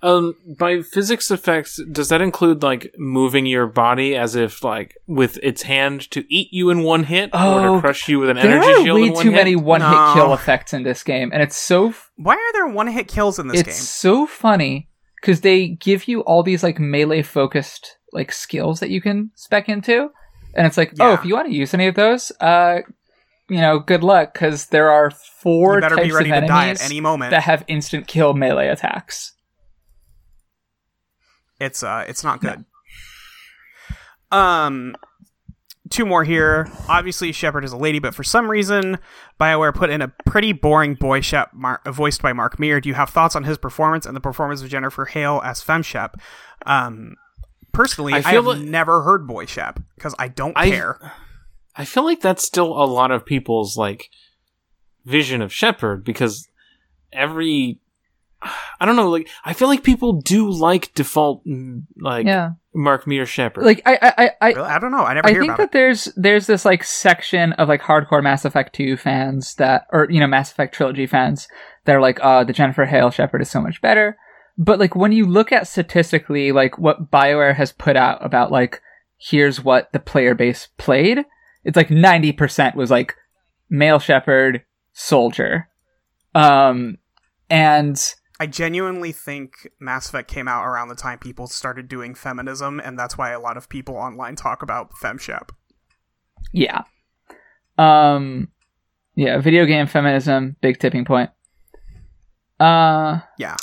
Um, 0.04 0.36
by 0.60 0.82
physics 0.84 1.32
effects, 1.32 1.80
does 1.92 2.10
that 2.10 2.22
include 2.22 2.62
like 2.62 2.94
moving 2.98 3.46
your 3.48 3.66
body 3.66 4.16
as 4.16 4.36
if 4.36 4.64
like 4.64 4.96
with 5.08 5.38
its 5.42 5.64
hand 5.64 6.10
to 6.12 6.24
eat 6.34 6.50
you 6.52 6.70
in 6.70 6.84
one 6.84 7.06
hit 7.06 7.32
or 7.34 7.40
Oh, 7.40 7.76
to 7.76 7.82
crush 7.82 8.08
you 8.08 8.20
with 8.20 8.30
an 8.30 8.36
There 8.36 8.46
energy 8.52 8.68
are 8.68 8.84
shield 8.84 9.00
way 9.02 9.08
in 9.08 9.14
one 9.14 9.24
too 9.24 9.32
hit? 9.32 9.38
many 9.38 9.56
one 9.56 9.82
hit 9.82 9.90
No. 9.90 10.14
kill 10.14 10.34
effects 10.34 10.74
in 10.74 10.84
this 10.84 11.04
game, 11.04 11.32
and 11.34 11.42
it's 11.42 11.58
so 11.58 11.94
Why 12.16 12.36
are 12.36 12.54
there 12.54 12.68
one-hit 12.68 13.08
kills 13.08 13.40
in 13.40 13.48
this 13.48 13.62
it's 13.62 13.70
game? 13.70 13.76
so 13.76 14.28
funny 14.28 14.88
because 15.20 15.42
they 15.42 15.70
give 15.70 16.08
you 16.08 16.22
all 16.22 16.44
these 16.44 16.62
like 16.64 16.80
melee 16.80 17.24
focused 17.24 17.98
like 18.14 18.32
skills 18.32 18.80
that 18.82 18.90
you 18.92 19.02
can 19.02 19.32
spec 19.36 19.68
into, 19.68 20.10
and 20.54 20.68
it's 20.68 20.78
like, 20.78 20.94
oh, 21.00 21.10
Yeah. 21.10 21.14
if 21.16 21.26
you 21.26 21.34
want 21.34 21.48
to 21.50 21.56
use 21.56 21.74
any 21.74 21.88
of 21.88 21.96
those, 21.96 22.32
uh, 22.40 22.80
you 23.50 23.62
know, 23.62 23.80
good 23.80 24.04
luck 24.04 24.34
because 24.34 24.68
there 24.68 24.92
are 24.92 25.10
four 25.10 25.76
You 25.76 25.82
better 25.82 25.96
types 25.96 26.08
be 26.08 26.14
ready 26.14 26.32
of 26.32 26.42
to 26.44 26.48
die 26.48 26.64
enemies 26.66 26.82
at 26.82 26.86
any 26.92 27.00
moment. 27.02 27.32
that 27.32 27.44
have 27.44 27.64
instant 27.68 28.06
kill 28.08 28.34
melee 28.34 28.68
attacks. 28.68 29.34
It's 31.60 31.84
uh, 31.84 32.06
it's 32.08 32.24
not 32.24 32.42
good. 32.42 32.66
Um, 34.32 34.96
two 35.90 36.06
more 36.06 36.24
here. 36.24 36.70
Obviously, 36.90 37.32
Shepard 37.32 37.64
is 37.64 37.72
a 37.72 37.78
lady, 37.78 38.00
but 38.00 38.14
for 38.14 38.24
some 38.24 38.50
reason, 38.50 38.98
Bioware 39.40 39.74
put 39.74 39.90
in 39.90 40.02
a 40.02 40.10
pretty 40.26 40.52
boring 40.54 40.96
boy 40.96 41.22
Shep, 41.22 41.54
Mar- 41.54 41.82
voiced 41.88 42.22
by 42.22 42.34
Mark 42.34 42.60
Meer. 42.60 42.82
Do 42.82 42.90
you 42.90 42.96
have 42.96 43.10
thoughts 43.10 43.36
on 43.36 43.44
his 43.46 43.58
performance 43.58 44.06
and 44.06 44.16
the 44.16 44.22
performance 44.22 44.62
of 44.62 44.70
Jennifer 44.70 45.06
Hale 45.06 45.42
as 45.44 45.62
Fem 45.62 45.82
Shep? 45.84 46.18
Um, 46.66 47.16
personally, 47.72 48.14
I, 48.14 48.18
I 48.18 48.34
have 48.34 48.46
like- 48.46 48.60
never 48.60 49.04
heard 49.04 49.28
boy 49.28 49.46
Shep 49.46 49.80
because 49.96 50.14
I 50.20 50.28
don't 50.28 50.54
I- 50.58 50.70
care. 50.70 51.14
I 51.80 51.86
feel 51.86 52.04
like 52.04 52.22
that's 52.22 52.44
still 52.44 52.72
a 52.74 52.86
lot 52.86 53.12
of 53.12 53.24
people's 53.26 53.78
like 53.78 54.10
vision 55.06 55.42
of 55.44 55.54
Shepard 55.54 56.04
because 56.04 56.50
every 57.14 57.80
I 58.42 58.86
don't 58.86 58.96
know, 58.96 59.10
like 59.10 59.30
I 59.44 59.54
feel 59.54 59.68
like 59.68 59.84
people 59.84 60.14
do 60.14 60.50
like 60.50 60.94
default 60.94 61.46
mm, 61.46 61.84
like 62.00 62.26
yeah, 62.28 62.52
Mark 62.74 63.08
Meer 63.08 63.26
Shepard. 63.26 63.66
like 63.66 63.82
I, 63.86 63.98
I, 64.02 64.14
I, 64.18 64.32
I, 64.42 64.54
Really? 64.54 64.70
I 64.70 64.80
don't 64.80 64.92
know. 64.92 65.04
I 65.04 65.14
never 65.16 65.28
I 65.28 65.32
hear 65.32 65.42
think 65.42 65.54
about 65.54 65.58
that 65.58 65.72
there's 65.72 66.06
there's 66.16 66.46
this 66.46 66.64
like 66.64 66.84
section 66.84 67.54
of 67.54 67.68
like 67.68 67.82
hardcore 67.82 68.22
Mass 68.22 68.46
Effect 68.46 68.76
2 68.76 68.98
fans 68.98 69.56
that 69.56 69.88
or 69.92 70.08
you 70.10 70.20
know 70.20 70.28
Mass 70.28 70.52
Effect 70.52 70.76
trilogy 70.76 71.08
fans 71.08 71.48
that 71.86 71.96
are 71.96 72.02
like 72.02 72.20
uh 72.22 72.44
the 72.44 72.54
Jennifer 72.54 72.86
Hale 72.86 73.10
Shepard 73.10 73.42
is 73.42 73.50
so 73.50 73.62
much 73.62 73.82
better. 73.82 74.18
But 74.58 74.80
like 74.80 74.96
when 74.96 75.12
you 75.12 75.26
look 75.26 75.52
at 75.52 75.68
statistically 75.68 76.52
like 76.52 76.78
what 76.78 77.12
BioWare 77.12 77.56
has 77.56 77.72
put 77.72 77.96
out 77.96 78.24
about 78.24 78.52
like 78.52 78.82
here's 79.18 79.64
what 79.64 79.92
the 79.94 80.00
player 80.00 80.36
base 80.36 80.68
played, 80.78 81.26
it's 81.64 81.76
like 81.76 81.90
90% 81.90 82.76
was 82.76 82.92
like 82.92 83.16
male 83.70 84.00
Shepard 84.00 84.64
soldier. 84.94 85.70
Um 86.36 86.98
and 87.50 88.14
I 88.40 88.46
genuinely 88.48 89.12
think 89.12 89.68
Mass 89.80 90.10
Effect 90.10 90.30
came 90.30 90.48
out 90.48 90.66
around 90.66 90.90
the 90.90 90.96
time 90.96 91.18
people 91.20 91.48
started 91.48 91.88
doing 91.88 92.14
feminism, 92.16 92.80
and 92.80 92.98
that's 92.98 93.18
why 93.18 93.32
a 93.32 93.40
lot 93.40 93.58
of 93.58 93.68
people 93.70 93.96
online 93.96 94.36
talk 94.36 94.62
about 94.62 94.92
FemShep. 95.02 95.50
Yeah. 96.54 96.84
Um 97.78 98.50
Yeah, 99.16 99.40
video 99.40 99.66
game 99.66 99.88
feminism, 99.88 100.56
big 100.62 100.80
tipping 100.80 101.06
point. 101.06 101.32
Uh, 102.60 103.20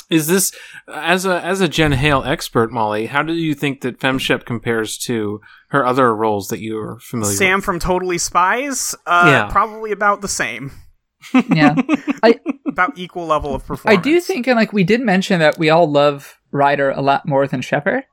Is 0.09 0.27
this 0.27 0.53
as 0.87 1.25
a 1.25 1.41
as 1.43 1.59
a 1.59 1.67
Jen 1.67 1.91
Hale 1.93 2.23
expert, 2.23 2.71
Molly? 2.71 3.07
How 3.07 3.23
do 3.23 3.33
you 3.33 3.53
think 3.53 3.81
that 3.81 3.99
FemShep 3.99 4.45
compares 4.45 4.97
to 4.99 5.41
her 5.69 5.85
other 5.85 6.15
roles 6.15 6.47
that 6.47 6.59
you 6.59 6.77
are 6.79 6.99
familiar 6.99 7.33
Sam 7.33 7.33
with? 7.33 7.37
Sam 7.37 7.61
from 7.61 7.79
Totally 7.79 8.17
Spies, 8.17 8.95
uh, 9.05 9.25
Yeah. 9.27 9.51
probably 9.51 9.91
about 9.91 10.21
the 10.21 10.29
same, 10.29 10.71
yeah. 11.53 11.75
I, 12.23 12.39
about 12.67 12.97
equal 12.97 13.25
level 13.25 13.53
of 13.55 13.65
performance. 13.65 13.99
I 13.99 14.01
do 14.01 14.19
think, 14.19 14.47
and 14.47 14.55
like 14.57 14.73
we 14.73 14.83
did 14.83 15.01
mention 15.01 15.39
that 15.39 15.57
we 15.57 15.69
all 15.69 15.89
love 15.89 16.37
Ryder 16.51 16.91
a 16.91 17.01
lot 17.01 17.27
more 17.27 17.47
than 17.47 17.61
Shepard. 17.61 18.03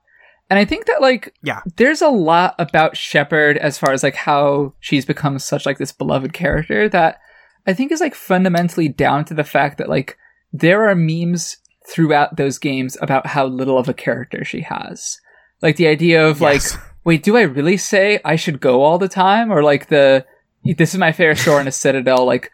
And 0.51 0.59
I 0.59 0.65
think 0.65 0.87
that 0.87 1.01
like 1.01 1.35
Yeah. 1.43 1.61
there's 1.77 2.03
a 2.03 2.09
lot 2.09 2.55
about 2.59 2.97
Shepard 2.97 3.57
as 3.59 3.79
far 3.79 3.93
as 3.93 4.03
like 4.03 4.15
how 4.17 4.75
she's 4.81 5.05
become 5.07 5.39
such 5.39 5.65
like 5.65 5.79
this 5.79 5.93
beloved 5.93 6.33
character 6.33 6.89
that 6.91 7.19
I 7.67 7.73
think 7.75 7.91
is 7.93 8.01
like 8.01 8.15
fundamentally 8.15 8.89
down 8.89 9.25
to 9.27 9.35
the 9.35 9.45
fact 9.45 9.79
that 9.79 9.89
like 9.89 10.19
there 10.53 10.89
are 10.89 10.95
memes 10.95 11.57
throughout 11.89 12.37
those 12.37 12.59
games 12.59 12.97
about 13.01 13.29
how 13.29 13.47
little 13.47 13.79
of 13.79 13.89
a 13.89 13.95
character 13.95 14.45
she 14.45 14.61
has. 14.63 15.19
Like 15.63 15.77
the 15.77 15.87
idea 15.87 16.27
of 16.27 16.41
Yes. 16.41 16.75
like, 16.75 16.83
wait, 17.05 17.23
do 17.23 17.37
I 17.37 17.43
really 17.43 17.77
say 17.77 18.21
I 18.25 18.37
should 18.37 18.61
go 18.61 18.83
all 18.83 18.99
the 18.99 19.09
time? 19.09 19.51
Or 19.51 19.63
like 19.63 19.89
the 19.89 20.27
this 20.65 20.93
is 20.93 20.99
my 21.01 21.13
favorite 21.13 21.39
store 21.39 21.61
in 21.61 21.67
a 21.67 21.73
citadel, 21.73 22.25
like 22.27 22.51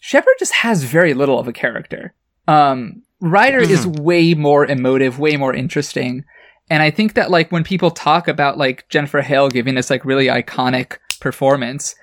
Shepard 0.00 0.34
just 0.38 0.54
has 0.54 0.82
very 0.84 1.14
little 1.14 1.38
of 1.38 1.46
a 1.46 1.52
character. 1.52 2.14
Um 2.48 3.02
Ryder 3.20 3.60
is 3.60 3.86
way 3.86 4.32
more 4.32 4.64
emotive, 4.64 5.18
way 5.18 5.36
more 5.36 5.54
interesting. 5.54 6.24
And 6.70 6.82
I 6.82 6.90
think 6.90 7.14
that 7.14 7.30
like 7.30 7.52
when 7.52 7.64
people 7.64 7.90
talk 7.90 8.28
about 8.28 8.56
like 8.56 8.88
Jennifer 8.88 9.20
Hale 9.20 9.48
giving 9.48 9.74
this 9.74 9.90
like 9.90 10.04
really 10.04 10.26
iconic 10.26 10.96
performance, 11.20 11.94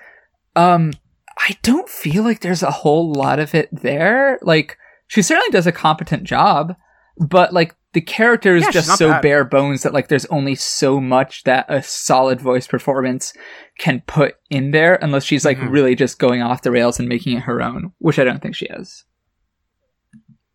um, 0.54 0.92
I 1.38 1.56
don't 1.62 1.88
feel 1.88 2.22
like 2.22 2.40
there's 2.40 2.62
a 2.62 2.70
whole 2.70 3.12
lot 3.12 3.38
of 3.38 3.54
it 3.54 3.68
there. 3.72 4.38
Like 4.42 4.76
she 5.06 5.22
certainly 5.22 5.50
does 5.50 5.66
a 5.66 5.72
competent 5.72 6.24
job, 6.24 6.76
but 7.16 7.52
like 7.52 7.74
the 7.94 8.00
character 8.02 8.54
is 8.54 8.64
Yeah, 8.64 8.70
just 8.70 8.98
so 8.98 9.08
bad. 9.10 9.22
bare 9.22 9.44
bones 9.44 9.82
that 9.82 9.94
like 9.94 10.08
there's 10.08 10.26
only 10.26 10.54
so 10.54 11.00
much 11.00 11.44
that 11.44 11.64
a 11.68 11.82
solid 11.82 12.40
voice 12.40 12.66
performance 12.66 13.32
can 13.78 14.02
put 14.06 14.34
in 14.50 14.72
there 14.72 14.96
unless 15.02 15.24
she's 15.24 15.44
like 15.44 15.58
Mhm. 15.58 15.70
really 15.70 15.94
just 15.94 16.18
going 16.18 16.42
off 16.42 16.62
the 16.62 16.70
rails 16.70 16.98
and 16.98 17.08
making 17.08 17.36
it 17.38 17.44
her 17.44 17.62
own, 17.62 17.92
which 17.98 18.18
I 18.18 18.24
don't 18.24 18.42
think 18.42 18.54
she 18.56 18.66
is. 18.66 19.04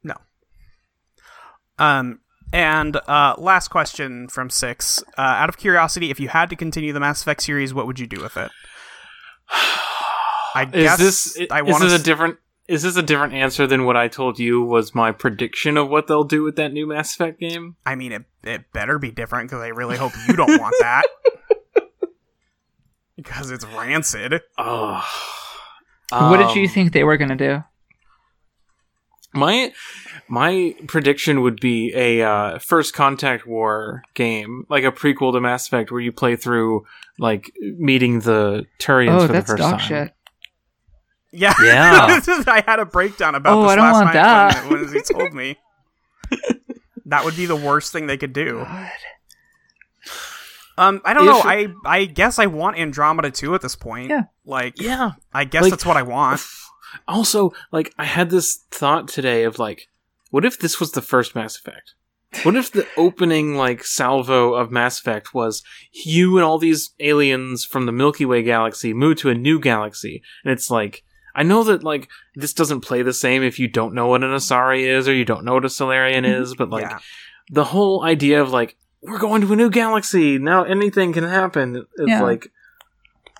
No. 0.03 0.13
Um, 1.79 2.19
and 2.51 2.97
uh, 3.07 3.35
last 3.39 3.69
question 3.69 4.27
from 4.29 4.49
six. 4.51 5.01
Uh, 5.17 5.21
out 5.21 5.49
of 5.49 5.57
curiosity, 5.57 6.11
if 6.11 6.19
you 6.19 6.27
had 6.29 6.49
to 6.51 6.55
continue 6.55 6.93
the 6.93 6.99
Mass 6.99 7.21
Effect 7.23 7.41
series, 7.41 7.73
what 7.73 7.87
would 7.87 7.99
you 7.99 8.05
do 8.05 8.21
with 8.21 8.37
it? 8.37 8.51
I 9.49 10.63
Is 10.65 10.71
guess 10.71 10.97
this 10.99 11.37
i- 11.39 11.47
I 11.59 11.63
is 11.65 11.79
this 11.79 11.93
to. 11.95 11.99
a 11.99 12.03
different 12.03 12.37
is 12.67 12.83
this 12.83 12.95
a 12.95 13.03
different 13.03 13.33
answer 13.33 13.67
than 13.67 13.85
what 13.85 13.97
I 13.97 14.07
told 14.07 14.39
you 14.39 14.61
was 14.61 14.95
my 14.95 15.11
prediction 15.11 15.75
of 15.77 15.89
what 15.89 16.07
they'll 16.07 16.23
do 16.23 16.43
with 16.43 16.55
that 16.55 16.71
new 16.73 16.87
Mass 16.87 17.13
Effect 17.13 17.39
game? 17.39 17.75
I 17.85 17.95
mean, 17.95 18.11
it 18.11 18.23
it 18.43 18.71
better 18.73 18.97
be 18.99 19.11
different 19.11 19.49
because 19.49 19.61
I 19.63 19.67
really 19.69 19.97
hope 19.97 20.13
you 20.27 20.33
don't 20.35 20.59
want 20.59 20.75
that. 20.79 21.03
Because 23.15 23.51
it's 23.51 23.63
rancid. 23.65 24.41
Oh. 24.57 25.05
what 26.11 26.37
did 26.37 26.55
you 26.55 26.63
Um, 26.63 26.67
think 26.69 26.93
they 26.93 27.03
were 27.03 27.15
gonna 27.17 27.35
do? 27.35 27.63
My 29.33 29.71
my 30.27 30.75
prediction 30.87 31.41
would 31.41 31.59
be 31.59 31.91
a 31.95 32.21
uh, 32.23 32.59
first 32.59 32.93
contact 32.93 33.45
war 33.47 34.01
game, 34.13 34.65
like 34.69 34.83
a 34.83 34.91
prequel 34.91 35.31
to 35.33 35.39
Mass 35.39 35.67
Effect, 35.67 35.91
where 35.91 36.01
you 36.01 36.11
play 36.11 36.35
through 36.35 36.85
like 37.19 37.51
meeting 37.77 38.21
the 38.21 38.65
Turians 38.79 39.21
Oh, 39.23 39.27
for 39.27 39.33
the 39.33 39.41
first 39.41 39.57
dog 39.57 39.71
time. 39.71 39.79
shit. 39.79 40.13
Yeah, 41.33 41.53
Yeah. 41.61 42.19
I 42.47 42.63
had 42.65 42.79
a 42.79 42.85
breakdown 42.85 43.35
about 43.35 43.57
Oh, 43.57 43.67
this 43.67 43.77
last 43.77 44.03
night 44.05 44.13
that. 44.13 44.69
When, 44.69 44.81
when 44.85 44.93
he 44.93 45.01
told 45.13 45.33
me. 45.33 45.57
that 47.07 47.25
would 47.25 47.35
be 47.35 47.45
the 47.47 47.55
worst 47.55 47.91
thing 47.91 48.07
they 48.07 48.17
could 48.17 48.33
do. 48.33 48.65
Um, 50.77 51.01
I 51.05 51.13
don't 51.13 51.23
If- 51.27 51.29
know. 51.33 51.41
I 51.43 51.67
I 51.85 52.05
guess 52.05 52.39
I 52.39 52.47
want 52.47 52.77
Andromeda 52.77 53.29
2 53.31 53.53
at 53.55 53.61
this 53.61 53.75
point. 53.75 54.09
Yeah. 54.09 54.23
Like, 54.45 54.81
Yeah. 54.81 55.11
I 55.33 55.43
guess 55.45 55.63
Like- 55.63 55.71
that's 55.71 55.85
what 55.85 55.97
I 55.97 56.03
want. 56.03 56.41
Also, 57.07 57.51
like 57.71 57.91
I 57.97 58.05
had 58.05 58.29
this 58.29 58.65
thought 58.69 59.07
today 59.07 59.45
of 59.45 59.57
like, 59.57 59.87
what 60.29 60.45
if 60.45 60.59
this 60.59 60.79
was 60.79 60.91
the 60.91 61.01
first 61.01 61.33
Mass 61.33 61.57
Effect? 61.57 61.95
What 62.43 62.55
if 62.55 62.71
the 62.71 62.87
opening 62.95 63.55
like 63.55 63.83
salvo 63.83 64.53
of 64.53 64.69
Mass 64.69 64.99
Effect 64.99 65.33
was 65.33 65.63
you 65.91 66.37
and 66.37 66.45
all 66.45 66.59
these 66.59 66.91
aliens 66.99 67.65
from 67.65 67.87
the 67.87 67.91
Milky 67.91 68.25
Way 68.25 68.43
galaxy 68.43 68.93
move 68.93 69.17
to 69.17 69.31
a 69.31 69.33
new 69.33 69.59
galaxy, 69.59 70.21
and 70.45 70.51
it's 70.53 70.69
like 70.69 71.03
I 71.35 71.43
know 71.43 71.63
that 71.63 71.83
like 71.83 72.09
this 72.35 72.53
doesn't 72.53 72.81
play 72.81 73.01
the 73.01 73.13
same 73.13 73.43
if 73.43 73.59
you 73.59 73.67
don't 73.67 73.93
know 73.93 74.07
what 74.07 74.23
an 74.23 74.29
Asari 74.31 74.83
is 74.85 75.07
or 75.07 75.13
you 75.13 75.25
don't 75.25 75.45
know 75.45 75.53
what 75.53 75.65
a 75.65 75.69
Salarian 75.69 76.25
is, 76.25 76.53
but 76.55 76.69
like 76.69 76.83
yeah. 76.83 76.99
the 77.51 77.63
whole 77.65 78.03
idea 78.03 78.41
of 78.41 78.51
like 78.51 78.75
we're 79.01 79.17
going 79.19 79.41
to 79.41 79.51
a 79.51 79.55
new 79.55 79.69
galaxy 79.69 80.37
now, 80.37 80.63
anything 80.63 81.11
can 81.13 81.23
happen. 81.23 81.75
Is 81.75 82.07
Yeah. 82.07 82.21
like 82.21 82.51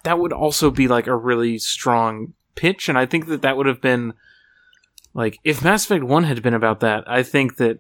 that 0.03 0.19
would 0.19 0.33
also 0.33 0.69
be 0.72 0.88
like 0.88 1.07
a 1.07 1.15
really 1.15 1.57
strong 1.59 2.33
pitch, 2.55 2.89
and 2.89 2.97
I 2.97 3.05
think 3.05 3.27
that 3.27 3.41
that 3.43 3.57
would 3.57 3.67
have 3.67 3.80
been 3.81 4.13
like 5.13 5.39
if 5.43 5.63
Mass 5.63 5.85
Effect 5.85 6.03
One 6.03 6.23
had 6.23 6.41
been 6.41 6.53
about 6.53 6.80
that. 6.81 7.03
I 7.07 7.23
think 7.23 7.57
that 7.57 7.80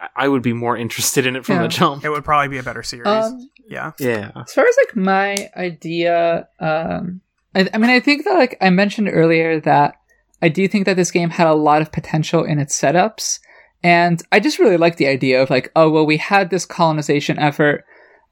I- 0.00 0.24
I 0.24 0.28
would 0.28 0.42
be 0.42 0.52
more 0.52 0.76
interested 0.76 1.26
in 1.26 1.36
it 1.36 1.46
from 1.46 1.56
Yeah. 1.56 1.62
the 1.62 1.68
jump. 1.68 2.04
It 2.04 2.10
would 2.10 2.24
probably 2.24 2.48
be 2.48 2.58
a 2.58 2.62
better 2.62 2.82
series. 2.82 3.06
Um, 3.06 3.48
yeah. 3.68 3.92
Yeah, 3.98 4.30
as 4.36 4.52
far 4.52 4.66
as 4.66 4.76
like 4.86 4.96
my 4.96 5.50
idea 5.56 6.48
um 6.60 7.20
I, 7.56 7.68
I 7.72 7.78
mean 7.78 7.90
i 7.90 7.98
think 7.98 8.24
that 8.24 8.34
like 8.34 8.56
i 8.60 8.70
mentioned 8.70 9.08
earlier 9.10 9.58
that 9.60 9.94
i 10.42 10.48
do 10.48 10.68
think 10.68 10.84
that 10.84 10.96
this 10.96 11.10
game 11.10 11.30
had 11.30 11.46
a 11.46 11.54
lot 11.54 11.82
of 11.82 11.90
potential 11.90 12.44
in 12.44 12.58
its 12.58 12.78
setups. 12.78 13.40
And 13.82 14.22
i 14.30 14.38
just 14.38 14.58
really 14.58 14.76
like 14.76 14.96
the 14.96 15.06
idea 15.06 15.42
of 15.42 15.50
like 15.50 15.72
oh 15.74 15.90
well 15.90 16.06
we 16.06 16.18
had 16.18 16.50
this 16.50 16.66
colonization 16.66 17.38
effort. 17.38 17.84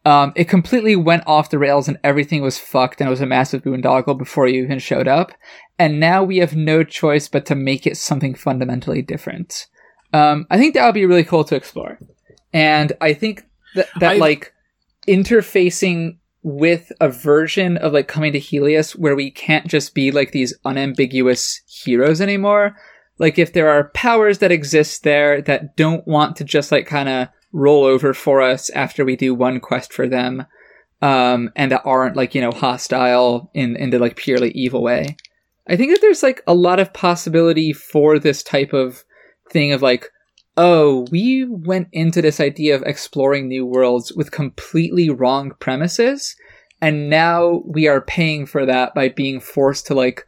Um 0.04 0.32
it 0.36 0.48
completely 0.48 0.96
went 0.96 1.24
off 1.26 1.50
the 1.50 1.58
rails 1.58 1.88
and 1.88 1.98
everything 2.04 2.42
was 2.42 2.58
fucked 2.58 3.00
and 3.00 3.08
it 3.08 3.10
was 3.10 3.22
a 3.22 3.26
massive 3.26 3.62
boondoggle 3.62 4.18
before 4.18 4.46
you 4.46 4.62
even 4.62 4.78
showed 4.78 5.08
up. 5.08 5.32
And 5.78 5.98
now 5.98 6.22
we 6.22 6.38
have 6.38 6.54
no 6.54 6.84
choice 6.84 7.26
but 7.28 7.46
to 7.46 7.54
make 7.54 7.86
it 7.86 7.96
something 7.96 8.34
fundamentally 8.34 9.02
different. 9.02 9.66
Um 10.12 10.46
i 10.50 10.58
think 10.58 10.74
that 10.74 10.84
would 10.84 10.94
be 10.94 11.06
really 11.06 11.24
cool 11.24 11.44
to 11.44 11.56
explore. 11.56 11.98
And 12.52 12.92
i 13.00 13.14
think 13.14 13.44
that, 13.74 13.88
that 14.00 14.18
like 14.18 14.52
interfacing 15.08 16.18
with 16.44 16.92
a 17.00 17.08
version 17.08 17.78
of 17.78 17.94
like 17.94 18.06
coming 18.06 18.30
to 18.34 18.38
Heleus 18.38 18.94
where 18.94 19.16
we 19.16 19.30
can't 19.30 19.66
just 19.66 19.94
be 19.94 20.12
like 20.12 20.32
these 20.32 20.54
unambiguous 20.64 21.62
heroes 21.66 22.20
anymore. 22.20 22.76
Like 23.18 23.38
if 23.38 23.54
there 23.54 23.70
are 23.70 23.88
powers 23.94 24.38
that 24.38 24.52
exist 24.52 25.04
there 25.04 25.40
that 25.42 25.74
don't 25.74 26.06
want 26.06 26.36
to 26.36 26.44
just 26.44 26.70
like 26.70 26.86
kind 26.86 27.08
of 27.08 27.28
roll 27.52 27.84
over 27.84 28.12
for 28.12 28.42
us 28.42 28.68
after 28.70 29.06
we 29.06 29.16
do 29.16 29.34
one 29.34 29.58
quest 29.58 29.92
for 29.92 30.06
them, 30.06 30.44
um, 31.00 31.50
and 31.56 31.72
that 31.72 31.82
aren't 31.86 32.16
like, 32.16 32.34
you 32.34 32.42
know, 32.42 32.50
hostile 32.50 33.50
in, 33.54 33.76
in 33.76 33.88
the 33.88 33.98
like 33.98 34.16
purely 34.16 34.50
evil 34.50 34.82
way. 34.82 35.16
I 35.66 35.76
think 35.76 35.92
that 35.92 36.02
there's 36.02 36.22
like 36.22 36.42
a 36.46 36.54
lot 36.54 36.78
of 36.78 36.92
possibility 36.92 37.72
for 37.72 38.18
this 38.18 38.42
type 38.42 38.74
of 38.74 39.02
thing 39.50 39.72
of 39.72 39.80
like, 39.80 40.10
oh, 40.56 41.06
we 41.10 41.44
went 41.44 41.88
into 41.92 42.22
this 42.22 42.40
idea 42.40 42.74
of 42.74 42.82
exploring 42.82 43.48
new 43.48 43.66
worlds 43.66 44.12
with 44.12 44.30
completely 44.30 45.10
wrong 45.10 45.52
premises, 45.58 46.36
and 46.80 47.08
now 47.10 47.62
we 47.66 47.88
are 47.88 48.00
paying 48.00 48.46
for 48.46 48.66
that 48.66 48.94
by 48.94 49.08
being 49.08 49.40
forced 49.40 49.86
to 49.86 49.94
like 49.94 50.26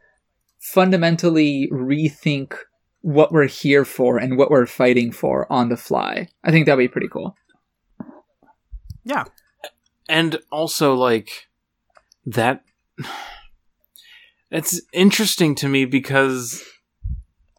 fundamentally 0.59 1.69
rethink 1.71 2.55
what 3.01 3.31
we're 3.31 3.47
here 3.47 3.85
for 3.85 4.17
and 4.17 4.37
what 4.37 4.51
we're 4.51 4.65
fighting 4.65 5.11
for 5.11 5.51
on 5.51 5.69
the 5.69 5.77
fly. 5.77 6.27
I 6.43 6.51
think 6.51 6.65
that'd 6.65 6.77
be 6.77 6.87
pretty 6.87 7.07
cool. 7.07 7.35
Yeah. 9.05 9.25
and 10.09 10.39
also 10.51 10.93
like 10.93 11.47
that. 12.25 12.63
It's 14.49 14.79
interesting 14.93 15.55
to 15.55 15.67
me 15.67 15.83
because 15.83 16.63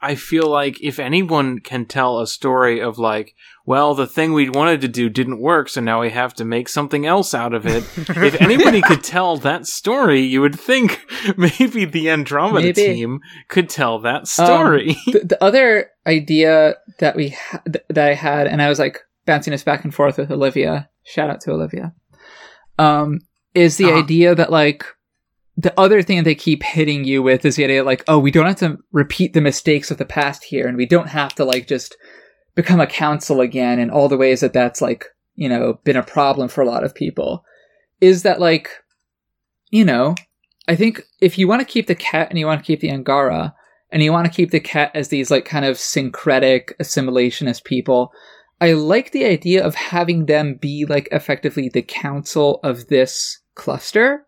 I 0.01 0.15
feel 0.15 0.49
like 0.49 0.81
if 0.83 0.99
anyone 0.99 1.59
can 1.61 1.85
tell 1.87 2.21
a 2.21 2.27
story 2.27 2.81
of 2.81 2.99
like, 2.99 3.35
well, 3.67 3.95
the 3.95 4.07
thing 4.07 4.33
we 4.33 4.49
wanted 4.49 4.81
to 4.83 4.89
do 4.89 5.09
didn't 5.09 5.41
work, 5.41 5.69
so 5.69 5.81
now 5.81 6.01
we 6.01 6.11
have 6.11 6.33
to 6.35 6.45
make 6.45 6.69
something 6.69 7.05
else 7.07 7.35
out 7.35 7.53
of 7.53 7.67
it. 7.67 7.83
if 7.97 8.41
anybody 8.41 8.81
could 8.81 9.05
tell 9.05 9.37
that 9.39 9.67
story, 9.67 10.21
you 10.21 10.41
would 10.41 10.59
think 10.59 11.05
maybe 11.37 11.85
the 11.85 12.09
Andromeda 12.11 12.67
Maybe. 12.69 12.83
team 12.95 13.21
could 13.49 13.69
tell 13.69 13.99
that 14.01 14.27
story. 14.29 14.97
the, 15.07 15.21
the 15.25 15.45
other 15.45 15.91
idea 16.07 16.77
that 16.99 17.15
we 17.17 17.31
ha- 17.31 17.63
th- 17.71 17.85
that 17.91 18.09
I 18.09 18.15
had, 18.15 18.47
and 18.47 18.63
I 18.63 18.69
was 18.69 18.79
like 18.79 19.01
bouncing 19.27 19.51
this 19.51 19.65
back 19.65 19.85
and 19.85 19.95
forth 19.95 20.17
with 20.17 20.31
Olivia. 20.31 20.89
Shout 21.05 21.29
out 21.29 21.41
to 21.43 21.53
Olivia. 21.53 21.93
Um, 22.79 23.21
is 23.55 23.77
the 23.77 23.87
Uh-huh. 23.91 23.99
idea 23.99 24.35
that 24.35 24.51
like 24.51 24.85
the 25.59 25.79
other 25.79 26.03
thing 26.03 26.23
they 26.23 26.37
keep 26.37 26.63
hitting 26.63 27.03
you 27.03 27.21
with 27.21 27.45
is 27.45 27.57
the 27.57 27.65
idea 27.65 27.83
like, 27.83 28.05
oh, 28.07 28.21
we 28.21 28.31
don't 28.31 28.47
have 28.47 28.61
to 28.61 28.79
repeat 28.93 29.33
the 29.33 29.41
mistakes 29.41 29.91
of 29.91 29.99
the 29.99 30.05
past 30.05 30.45
here, 30.45 30.69
and 30.69 30.77
we 30.77 30.87
don't 30.87 31.09
have 31.09 31.35
to 31.35 31.45
like 31.45 31.67
just 31.67 31.97
become 32.55 32.81
a 32.81 32.87
council 32.87 33.41
again, 33.41 33.81
and 33.81 33.91
all 33.91 34.09
the 34.09 34.17
ways 34.17 34.41
that 34.41 34.53
that's 34.53 34.81
like 34.81 35.07
you 35.35 35.49
know 35.49 35.81
been 35.83 35.97
a 35.97 36.03
problem 36.03 36.49
for 36.49 36.63
a 36.63 36.67
lot 36.67 36.85
of 36.85 36.95
people. 36.95 37.45
Is 38.01 38.23
that 38.23 38.39
like, 38.39 38.71
you 39.71 39.85
know, 39.85 40.15
I 40.69 40.77
think 40.77 41.03
if 41.21 41.37
you 41.37 41.49
want 41.49 41.61
to 41.61 41.73
keep 41.73 41.89
the 41.89 41.97
Kett 41.97 42.31
and 42.31 42.39
you 42.39 42.47
want 42.47 42.61
to 42.61 42.67
keep 42.67 42.79
the 42.79 42.93
Angara, 42.93 43.53
and 43.91 44.01
you 44.01 44.13
want 44.13 44.27
to 44.27 44.33
keep 44.33 44.53
the 44.53 44.61
Kett 44.61 44.93
as 44.95 45.09
these 45.09 45.29
like 45.29 45.45
kind 45.45 45.65
of 45.65 45.77
syncretic 45.77 46.79
assimilationist 46.79 47.65
people, 47.65 48.13
I 48.61 48.75
like 48.75 49.11
the 49.11 49.25
idea 49.25 49.67
of 49.67 49.75
having 49.75 50.27
them 50.27 50.55
be 50.55 50.87
like 50.89 51.09
effectively 51.11 51.69
the 51.69 51.83
council 51.83 52.61
of 52.63 52.87
this 52.87 53.41
cluster 53.57 54.28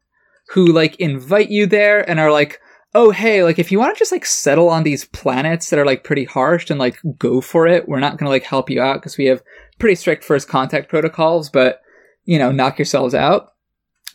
who 0.50 0.66
like 0.66 0.96
invite 0.96 1.50
you 1.50 1.66
there 1.66 2.08
and 2.08 2.18
are 2.18 2.32
like, 2.32 2.60
oh 2.94 3.10
hey, 3.10 3.44
like 3.44 3.58
if 3.58 3.70
you 3.70 3.78
want 3.78 3.94
to 3.94 3.98
just 3.98 4.12
like 4.12 4.26
settle 4.26 4.68
on 4.68 4.82
these 4.82 5.04
planets 5.06 5.70
that 5.70 5.78
are 5.78 5.86
like 5.86 6.02
pretty 6.02 6.24
harsh 6.24 6.70
and 6.70 6.78
like 6.78 6.98
go 7.18 7.40
for 7.40 7.66
it, 7.66 7.88
we're 7.88 8.00
not 8.00 8.16
gonna 8.16 8.30
like 8.30 8.44
help 8.44 8.68
you 8.68 8.80
out 8.82 8.96
because 8.96 9.16
we 9.16 9.26
have 9.26 9.42
pretty 9.78 9.94
strict 9.94 10.24
first 10.24 10.48
contact 10.48 10.88
protocols, 10.88 11.48
but 11.48 11.82
you 12.24 12.38
know, 12.38 12.50
knock 12.50 12.78
yourselves 12.78 13.14
out. 13.14 13.54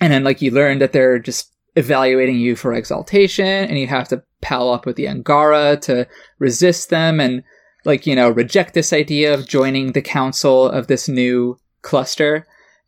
And 0.02 0.12
then 0.12 0.24
like 0.24 0.42
you 0.42 0.52
learn 0.52 0.80
that 0.80 0.92
they're 0.92 1.20
just 1.20 1.54
evaluating 1.76 2.38
you 2.38 2.56
for 2.56 2.74
exaltation 2.74 3.46
and 3.46 3.80
you 3.80 3.88
have 3.88 4.08
to 4.10 4.24
pal 4.42 4.70
up 4.70 4.86
with 4.86 4.96
the 4.96 5.08
Angara 5.08 5.78
to 5.78 6.08
resist 6.40 6.90
them 6.90 7.20
and 7.20 7.44
like, 7.86 8.06
you 8.06 8.16
know, 8.16 8.30
reject 8.30 8.74
this 8.74 8.92
idea 8.92 9.34
of 9.34 9.48
joining 9.48 9.92
the 9.92 10.02
council 10.02 10.68
of 10.68 10.88
this 10.88 11.08
new 11.08 11.58
cluster. 11.82 12.46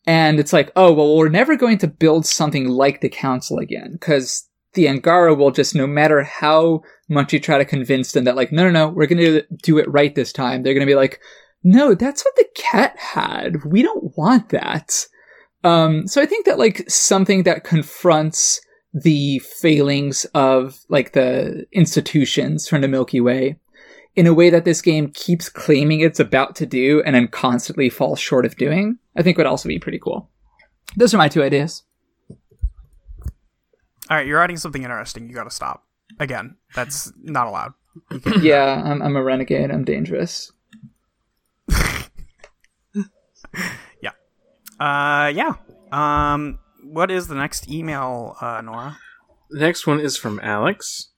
And 0.07 0.39
it's 0.39 0.53
like, 0.53 0.71
oh, 0.75 0.93
well, 0.93 1.17
we're 1.17 1.29
never 1.29 1.57
going 1.57 1.77
to 1.79 1.87
build 1.87 2.25
something 2.25 2.69
like 2.69 3.01
the 3.01 3.09
council 3.09 3.59
again 3.59 3.91
because 3.91 4.47
the 4.73 4.87
Angara 4.87 5.35
will 5.35 5.51
just, 5.51 5.75
no 5.75 5.85
matter 5.85 6.23
how 6.23 6.81
much 7.09 7.33
you 7.33 7.39
try 7.39 7.57
to 7.57 7.65
convince 7.65 8.13
them 8.13 8.23
that, 8.23 8.37
like, 8.37 8.51
no, 8.51 8.63
no, 8.63 8.71
no, 8.71 8.87
we're 8.87 9.05
going 9.05 9.17
to 9.17 9.43
do 9.61 9.77
it 9.77 9.91
right 9.91 10.15
this 10.15 10.31
time. 10.31 10.63
They're 10.63 10.73
going 10.73 10.85
to 10.85 10.89
be 10.89 10.95
like, 10.95 11.19
no, 11.63 11.93
that's 11.93 12.23
what 12.23 12.35
the 12.37 12.47
Kett 12.55 12.97
had. 12.97 13.65
We 13.65 13.81
don't 13.81 14.17
want 14.17 14.49
that. 14.49 15.05
Um, 15.63 16.07
so 16.07 16.21
I 16.21 16.25
think 16.25 16.45
that 16.45 16.59
like 16.59 16.89
something 16.89 17.43
that 17.43 17.65
confronts 17.65 18.61
the 18.93 19.39
failings 19.39 20.25
of 20.33 20.79
like 20.87 21.11
the 21.11 21.65
institutions 21.73 22.67
from 22.67 22.81
the 22.81 22.87
Milky 22.87 23.19
Way 23.19 23.57
in 24.15 24.25
a 24.25 24.33
way 24.33 24.49
that 24.49 24.65
this 24.65 24.81
game 24.81 25.11
keeps 25.13 25.49
claiming 25.49 25.99
it's 25.99 26.19
about 26.19 26.55
to 26.55 26.65
do 26.65 27.03
and 27.05 27.15
then 27.15 27.27
constantly 27.27 27.89
falls 27.89 28.19
short 28.19 28.45
of 28.45 28.55
doing, 28.57 28.97
I 29.17 29.23
think 29.23 29.37
would 29.37 29.47
also 29.47 29.67
be 29.67 29.79
pretty 29.79 29.99
cool. 29.99 30.29
Those 30.95 31.13
are 31.13 31.17
my 31.17 31.27
two 31.27 31.43
ideas. 31.43 31.83
All 34.09 34.15
right, 34.15 34.25
you're 34.25 34.37
writing 34.37 34.55
something 34.57 34.83
interesting. 34.83 35.27
You 35.27 35.35
got 35.35 35.43
to 35.43 35.49
stop. 35.49 35.83
Again, 36.19 36.55
that's 36.75 37.11
not 37.21 37.47
allowed. 37.47 37.73
yeah, 38.41 38.81
I'm, 38.85 39.01
I'm 39.01 39.15
a 39.15 39.23
renegade. 39.23 39.71
I'm 39.71 39.83
dangerous. 39.83 40.51
yeah. 44.01 44.11
Uh, 44.79 45.31
yeah. 45.33 45.55
Um, 45.91 46.59
what 46.83 47.11
is 47.11 47.27
the 47.27 47.35
next 47.35 47.69
email, 47.69 48.37
uh, 48.39 48.61
Nora? 48.61 48.97
The 49.49 49.59
next 49.59 49.87
one 49.87 49.99
is 49.99 50.15
from 50.15 50.39
Alex. 50.41 51.09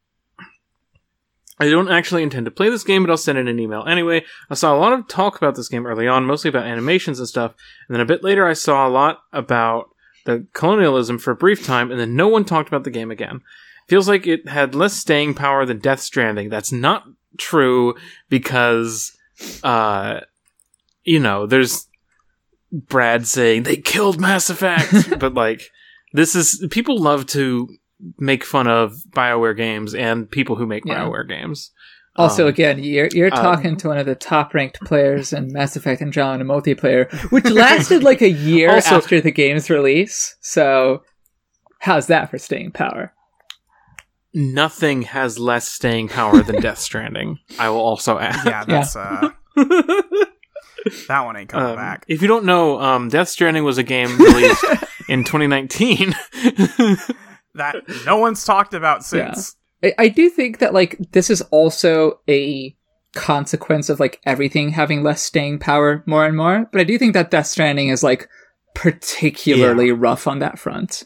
I 1.60 1.70
don't 1.70 1.92
actually 1.92 2.24
intend 2.24 2.46
to 2.46 2.52
play 2.52 2.70
this 2.70 2.84
game, 2.84 3.04
but 3.04 3.10
I'll 3.10 3.18
send 3.18 3.38
in 3.38 3.48
an 3.48 3.60
email 3.60 3.84
anyway. 3.86 4.24
I 4.50 4.54
saw 4.54 4.76
a 4.76 4.80
lot 4.80 4.94
of 4.94 5.08
talk 5.08 5.36
about 5.36 5.56
this 5.56 5.68
game 5.68 5.86
early 5.86 6.08
on, 6.08 6.26
mostly 6.26 6.50
about 6.50 6.66
animations 6.66 7.20
and 7.20 7.28
stuff, 7.28 7.54
and 7.88 7.96
then 7.96 8.02
a 8.02 8.06
bit 8.06 8.24
later 8.24 8.48
I 8.48 8.54
saw 8.54 8.88
a 8.88 8.90
lot 8.90 9.20
about 9.34 9.90
the 10.26 10.48
colonialism 10.54 11.18
for 11.18 11.32
a 11.32 11.36
brief 11.36 11.66
time, 11.66 11.92
and 11.92 12.00
then 12.00 12.16
no 12.16 12.28
one 12.28 12.46
talked 12.46 12.70
about 12.70 12.86
the 12.86 12.92
game 12.92 13.12
again. 13.12 13.42
Feels 13.88 14.08
like 14.08 14.28
it 14.28 14.48
had 14.48 14.76
less 14.76 14.94
staying 14.94 15.34
power 15.34 15.66
than 15.66 15.80
Death 15.80 16.00
Stranding. 16.00 16.50
That's 16.50 16.72
not 16.72 17.04
true 17.38 17.96
because, 18.30 19.18
uh, 19.64 20.22
you 21.04 21.20
know, 21.20 21.46
there's 21.46 21.88
Brad 22.72 23.28
saying 23.28 23.64
they 23.64 23.78
killed 23.78 24.20
Mass 24.20 24.50
Effect, 24.50 24.94
but 25.20 25.34
like 25.34 25.72
this 26.14 26.36
is 26.36 26.66
people 26.70 27.00
love 27.00 27.26
to 27.28 27.76
make 28.18 28.44
fun 28.44 28.68
of 28.68 28.94
Bioware 29.10 29.56
games 29.58 29.94
and 29.94 30.30
people 30.30 30.56
who 30.56 30.66
make 30.66 30.86
Yeah. 30.86 31.00
Bioware 31.06 31.28
games. 31.28 31.72
Also, 32.16 32.44
Um, 32.44 32.50
again, 32.50 32.84
you're 32.84 33.08
you're 33.14 33.34
um, 33.34 33.42
talking 33.44 33.78
to 33.78 33.88
one 33.90 33.98
of 33.98 34.06
the 34.06 34.16
top 34.16 34.54
ranked 34.54 34.80
players 34.82 35.32
in 35.32 35.54
Mass 35.54 35.76
Effect 35.76 36.02
and 36.02 36.12
John 36.12 36.42
in 36.42 36.48
multiplayer, 36.48 37.10
which 37.32 37.46
lasted 37.46 38.04
like 38.04 38.22
a 38.22 38.30
year 38.30 38.72
Also- 38.76 38.96
after 38.98 39.22
the 39.22 39.32
game's 39.32 39.70
release. 39.70 40.36
So, 40.42 41.04
how's 41.80 42.08
that 42.08 42.30
for 42.30 42.38
staying 42.38 42.72
power? 42.72 43.14
nothing 44.32 45.02
has 45.02 45.40
less 45.40 45.68
staying 45.68 46.08
power 46.08 46.44
than 46.44 46.62
Death 46.62 46.78
Stranding. 46.78 47.40
I 47.58 47.70
will 47.70 47.80
also 47.80 48.20
add. 48.20 48.46
Yeah, 48.46 48.64
that's 48.64 48.96
uh, 48.96 49.30
that 51.08 51.22
one 51.26 51.36
ain't 51.36 51.50
coming 51.50 51.70
Um, 51.72 51.76
back. 51.76 52.06
If 52.08 52.22
you 52.22 52.28
don't 52.28 52.46
know, 52.46 52.80
um, 52.80 53.10
Death 53.10 53.30
Stranding 53.30 53.64
was 53.64 53.78
a 53.80 53.84
game 53.84 54.18
released 54.20 54.64
in 55.10 55.24
2019. 55.24 56.14
That 57.56 57.76
no 58.06 58.18
one's 58.18 58.44
talked 58.46 58.74
about 58.74 59.04
since. 59.04 59.56
I, 59.84 59.94
I 59.98 60.08
do 60.10 60.30
think 60.30 60.60
that 60.60 60.74
like 60.74 60.98
this 61.12 61.30
is 61.30 61.42
also 61.52 62.20
a 62.30 62.76
consequence 63.16 63.90
of 63.90 64.00
like 64.00 64.22
everything 64.26 64.70
having 64.70 65.04
less 65.04 65.22
staying 65.22 65.60
power 65.60 66.04
more 66.06 66.26
and 66.26 66.38
more. 66.38 66.70
But 66.72 66.82
I 66.82 66.84
do 66.84 66.98
think 66.98 67.14
that 67.14 67.32
Death 67.32 67.48
Stranding 67.48 67.90
is 67.90 68.04
like 68.04 68.30
particularly 68.76 69.92
rough 69.92 70.28
on 70.28 70.40
that 70.40 70.60
front. 70.60 71.06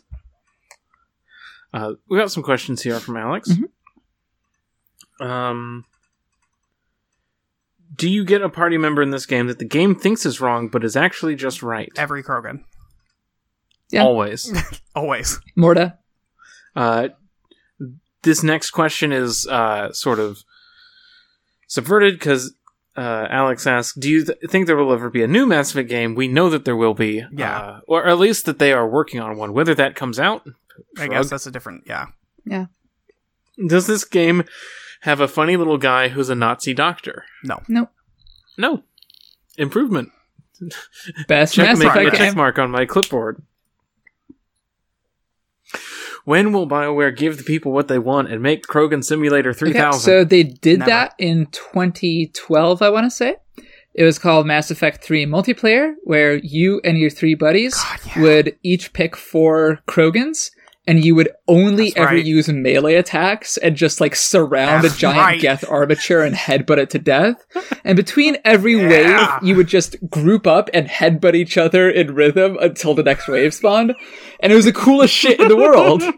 Uh, 1.73 1.93
we 2.09 2.17
got 2.19 2.31
some 2.31 2.43
questions 2.43 2.83
here 2.83 2.99
from 2.99 3.17
Alex. 3.17 3.49
Mm-hmm. 3.49 5.25
Um, 5.25 5.85
do 7.95 8.09
you 8.09 8.25
get 8.25 8.41
a 8.41 8.49
party 8.49 8.77
member 8.77 9.01
in 9.01 9.11
this 9.11 9.25
game 9.25 9.47
that 9.47 9.59
the 9.59 9.65
game 9.65 9.95
thinks 9.95 10.25
is 10.25 10.41
wrong, 10.41 10.67
but 10.67 10.83
is 10.83 10.95
actually 10.95 11.35
just 11.35 11.63
right? 11.63 11.91
Every 11.97 12.23
Krogan, 12.23 12.63
Yeah. 13.91 14.03
Always. 14.03 14.51
always. 14.95 15.39
Morda, 15.57 15.97
Uh, 16.75 17.09
this 18.23 18.41
next 18.43 18.71
question 18.71 19.11
is 19.11 19.45
uh, 19.47 19.91
sort 19.91 20.19
of 20.19 20.39
subverted 21.67 22.17
because 22.19 22.53
uh, 22.95 23.27
Alex 23.29 23.65
asks, 23.67 23.97
"Do 23.97 24.09
you 24.09 24.25
th- 24.25 24.37
think 24.49 24.67
there 24.67 24.75
will 24.77 24.93
ever 24.93 25.09
be 25.09 25.23
a 25.23 25.27
new 25.27 25.45
Mass 25.45 25.71
Effect 25.71 25.89
game?" 25.89 26.15
We 26.15 26.27
know 26.27 26.49
that 26.49 26.65
there 26.65 26.75
will 26.75 26.93
be, 26.93 27.23
Yeah. 27.31 27.57
uh, 27.59 27.79
or 27.87 28.05
at 28.07 28.19
least 28.19 28.45
that 28.45 28.59
they 28.59 28.71
are 28.71 28.87
working 28.87 29.19
on 29.19 29.37
one. 29.37 29.53
Whether 29.53 29.75
that 29.75 29.95
comes 29.95 30.19
out, 30.19 30.47
I 30.97 31.07
guess 31.07 31.29
that's 31.29 31.47
a 31.47 31.51
different. 31.51 31.83
Yeah, 31.87 32.07
yeah. 32.45 32.67
does 33.67 33.87
this 33.87 34.03
game 34.05 34.43
have 35.01 35.19
a 35.19 35.27
funny 35.27 35.57
little 35.57 35.77
guy 35.77 36.07
who's 36.09 36.29
a 36.29 36.35
Nazi 36.35 36.73
doctor? 36.73 37.25
no. 37.43 37.61
no, 37.67 37.89
No, 38.57 38.83
improvement. 39.57 40.11
Best 41.27 41.55
Check, 41.55 41.67
Mass 41.67 41.79
make 41.79 41.87
a 41.87 41.91
Effect 41.91 42.11
check 42.15 42.29
game. 42.29 42.37
mark 42.37 42.57
on 42.57 42.71
my 42.71 42.85
clipboard. 42.85 43.41
When 46.25 46.53
will 46.53 46.67
BioWare 46.67 47.15
give 47.15 47.37
the 47.37 47.43
people 47.43 47.71
what 47.73 47.87
they 47.89 47.99
want 47.99 48.31
and 48.31 48.41
make 48.41 48.65
Krogan 48.65 49.03
Simulator 49.03 49.49
Okay, 49.49 49.71
3000? 49.73 49.99
so 50.01 50.23
they 50.23 50.43
did 50.43 50.79
Never. 50.79 50.89
that 50.91 51.15
in 51.17 51.47
2012, 51.47 52.81
I 52.81 52.89
want 52.89 53.05
to 53.05 53.11
say. 53.11 53.35
It 53.93 54.05
was 54.05 54.17
called 54.17 54.47
Mass 54.47 54.71
Effect 54.71 55.03
3 55.03 55.25
Multiplayer, 55.27 55.93
where 56.03 56.35
you 56.37 56.81
and 56.83 56.97
your 56.97 57.11
three 57.11 57.35
buddies 57.35 57.75
God, 57.75 57.99
yeah. 58.15 58.21
would 58.23 58.57
each 58.63 58.91
pick 58.93 59.15
four 59.15 59.81
Krogans, 59.87 60.49
and 60.85 61.03
you 61.05 61.15
would 61.15 61.29
only 61.47 61.85
That's 61.91 61.97
ever 61.97 62.15
right. 62.15 62.25
use 62.25 62.49
melee 62.49 62.95
attacks 62.95 63.57
and 63.57 63.75
just 63.75 64.01
like 64.01 64.15
surround 64.15 64.83
That's 64.83 64.95
a 64.95 64.97
giant 64.97 65.19
right. 65.19 65.39
Geth 65.41 65.63
armature 65.69 66.21
and 66.23 66.35
headbutt 66.35 66.77
it 66.77 66.89
to 66.91 66.99
death. 66.99 67.35
And 67.85 67.95
between 67.97 68.37
every 68.45 68.73
Yeah. 68.75 69.39
wave, 69.39 69.43
you 69.47 69.55
would 69.55 69.67
just 69.67 69.95
group 70.09 70.47
up 70.47 70.69
and 70.73 70.87
headbutt 70.87 71.35
each 71.35 71.57
other 71.57 71.89
in 71.89 72.13
rhythm 72.15 72.57
until 72.61 72.93
the 72.93 73.03
next 73.03 73.27
wave 73.27 73.53
spawned. 73.53 73.93
And 74.39 74.53
it 74.53 74.55
was 74.55 74.65
the 74.65 74.71
coolest 74.73 75.13
shit 75.13 75.39
in 75.39 75.47
the 75.49 75.57
world. 75.57 76.03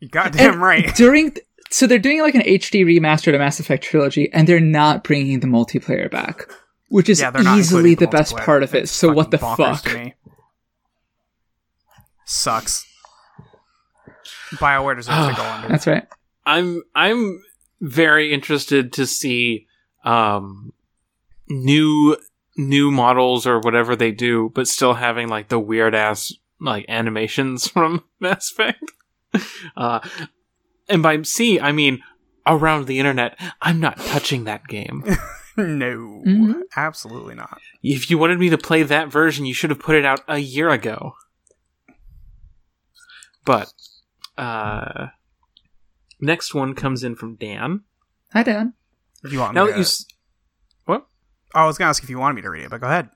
You 0.00 0.08
goddamn 0.08 0.54
And 0.54 0.60
right. 0.62 0.92
During 0.96 1.30
th- 1.30 1.46
so 1.70 1.86
they're 1.86 1.98
doing 2.00 2.20
like 2.22 2.34
an 2.34 2.42
HD 2.42 2.84
remaster 2.84 3.28
of 3.28 3.34
the 3.34 3.38
Mass 3.38 3.60
Effect 3.60 3.84
trilogy, 3.84 4.28
and 4.32 4.48
they're 4.48 4.58
not 4.58 5.04
bringing 5.04 5.38
the 5.38 5.46
multiplayer 5.46 6.10
back, 6.10 6.50
which 6.88 7.08
is 7.08 7.20
Yeah, 7.20 7.30
easily 7.56 7.94
the 7.94 8.08
best 8.08 8.36
part 8.36 8.64
of 8.64 8.74
it. 8.74 8.82
It's 8.82 8.90
So 8.90 9.12
what 9.12 9.30
the 9.30 9.38
fuck? 9.38 9.82
to 9.82 9.94
me. 9.96 10.14
Sucks. 12.26 12.84
Bioware 14.52 14.96
deserves 14.96 15.28
to 15.28 15.34
go 15.34 15.42
under. 15.48 15.68
That's 15.68 15.86
right. 15.86 16.06
I'm 16.46 16.82
I'm 16.94 17.42
very 17.80 18.32
interested 18.32 18.92
to 18.94 19.06
see 19.06 19.66
um 20.04 20.72
new 21.48 22.16
new 22.56 22.90
models 22.90 23.46
or 23.46 23.58
whatever 23.60 23.96
they 23.96 24.10
do, 24.12 24.50
but 24.54 24.68
still 24.68 24.94
having 24.94 25.28
like 25.28 25.48
the 25.48 25.58
weird 25.58 25.94
ass 25.94 26.32
like 26.60 26.84
animations 26.88 27.66
from 27.72 28.04
Mass 28.20 28.50
Effect. 28.50 28.92
Uh 29.76 30.00
and 30.88 31.02
by 31.02 31.22
C 31.22 31.58
I 31.60 31.72
mean 31.72 32.02
around 32.46 32.86
the 32.86 32.98
internet. 32.98 33.38
I'm 33.60 33.78
not 33.80 33.96
touching 33.98 34.44
that 34.44 34.66
game. 34.66 35.04
no, 35.56 36.22
Mhm. 36.26 36.62
absolutely 36.76 37.34
not. 37.34 37.60
if 37.82 38.10
you 38.10 38.18
wanted 38.18 38.38
me 38.40 38.48
to 38.50 38.58
play 38.58 38.82
that 38.82 39.08
version, 39.08 39.46
you 39.46 39.54
should 39.54 39.70
have 39.70 39.78
put 39.78 39.94
it 39.96 40.04
out 40.04 40.20
a 40.28 40.38
year 40.38 40.70
ago. 40.70 41.14
But 43.44 43.72
uh 44.42 45.08
next 46.20 46.54
one 46.54 46.74
comes 46.74 47.04
in 47.04 47.14
from 47.16 47.36
Dan. 47.36 47.82
Hi, 48.32 48.42
Dan. 48.42 48.74
If 49.24 49.32
you 49.32 49.38
want 49.40 49.54
Now 49.54 49.64
me 49.64 49.70
that 49.70 49.72
to, 49.74 49.78
you 49.78 49.82
s- 49.84 50.06
what? 50.84 51.06
I 51.54 51.64
was 51.66 51.78
gonna 51.78 51.88
ask 51.90 52.02
if 52.02 52.10
you 52.10 52.18
wanted 52.18 52.34
me 52.34 52.42
to 52.42 52.50
read 52.50 52.64
it, 52.64 52.70
but 52.70 52.80
go 52.80 52.86
ahead. 52.86 53.10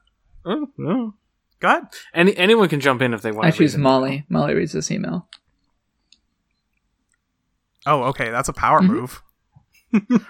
Oh, 0.45 0.69
no. 0.77 1.15
Go 1.59 1.69
ahead. 1.69 1.85
Any 2.15 2.37
anyone 2.37 2.69
can 2.69 2.81
jump 2.81 3.01
in 3.03 3.13
if 3.15 3.23
they 3.23 3.33
want. 3.33 3.47
I 3.47 3.51
to 3.51 3.57
choose 3.59 3.75
read 3.75 3.81
it. 3.81 3.83
Molly. 3.83 4.25
Molly 4.29 4.55
reads 4.55 4.73
this 4.73 4.91
email. 4.91 5.29
Oh, 7.87 8.05
okay, 8.05 8.31
that's 8.31 8.49
a 8.49 8.53
power 8.53 8.81
Mhm. 8.81 8.89
move. 8.89 9.23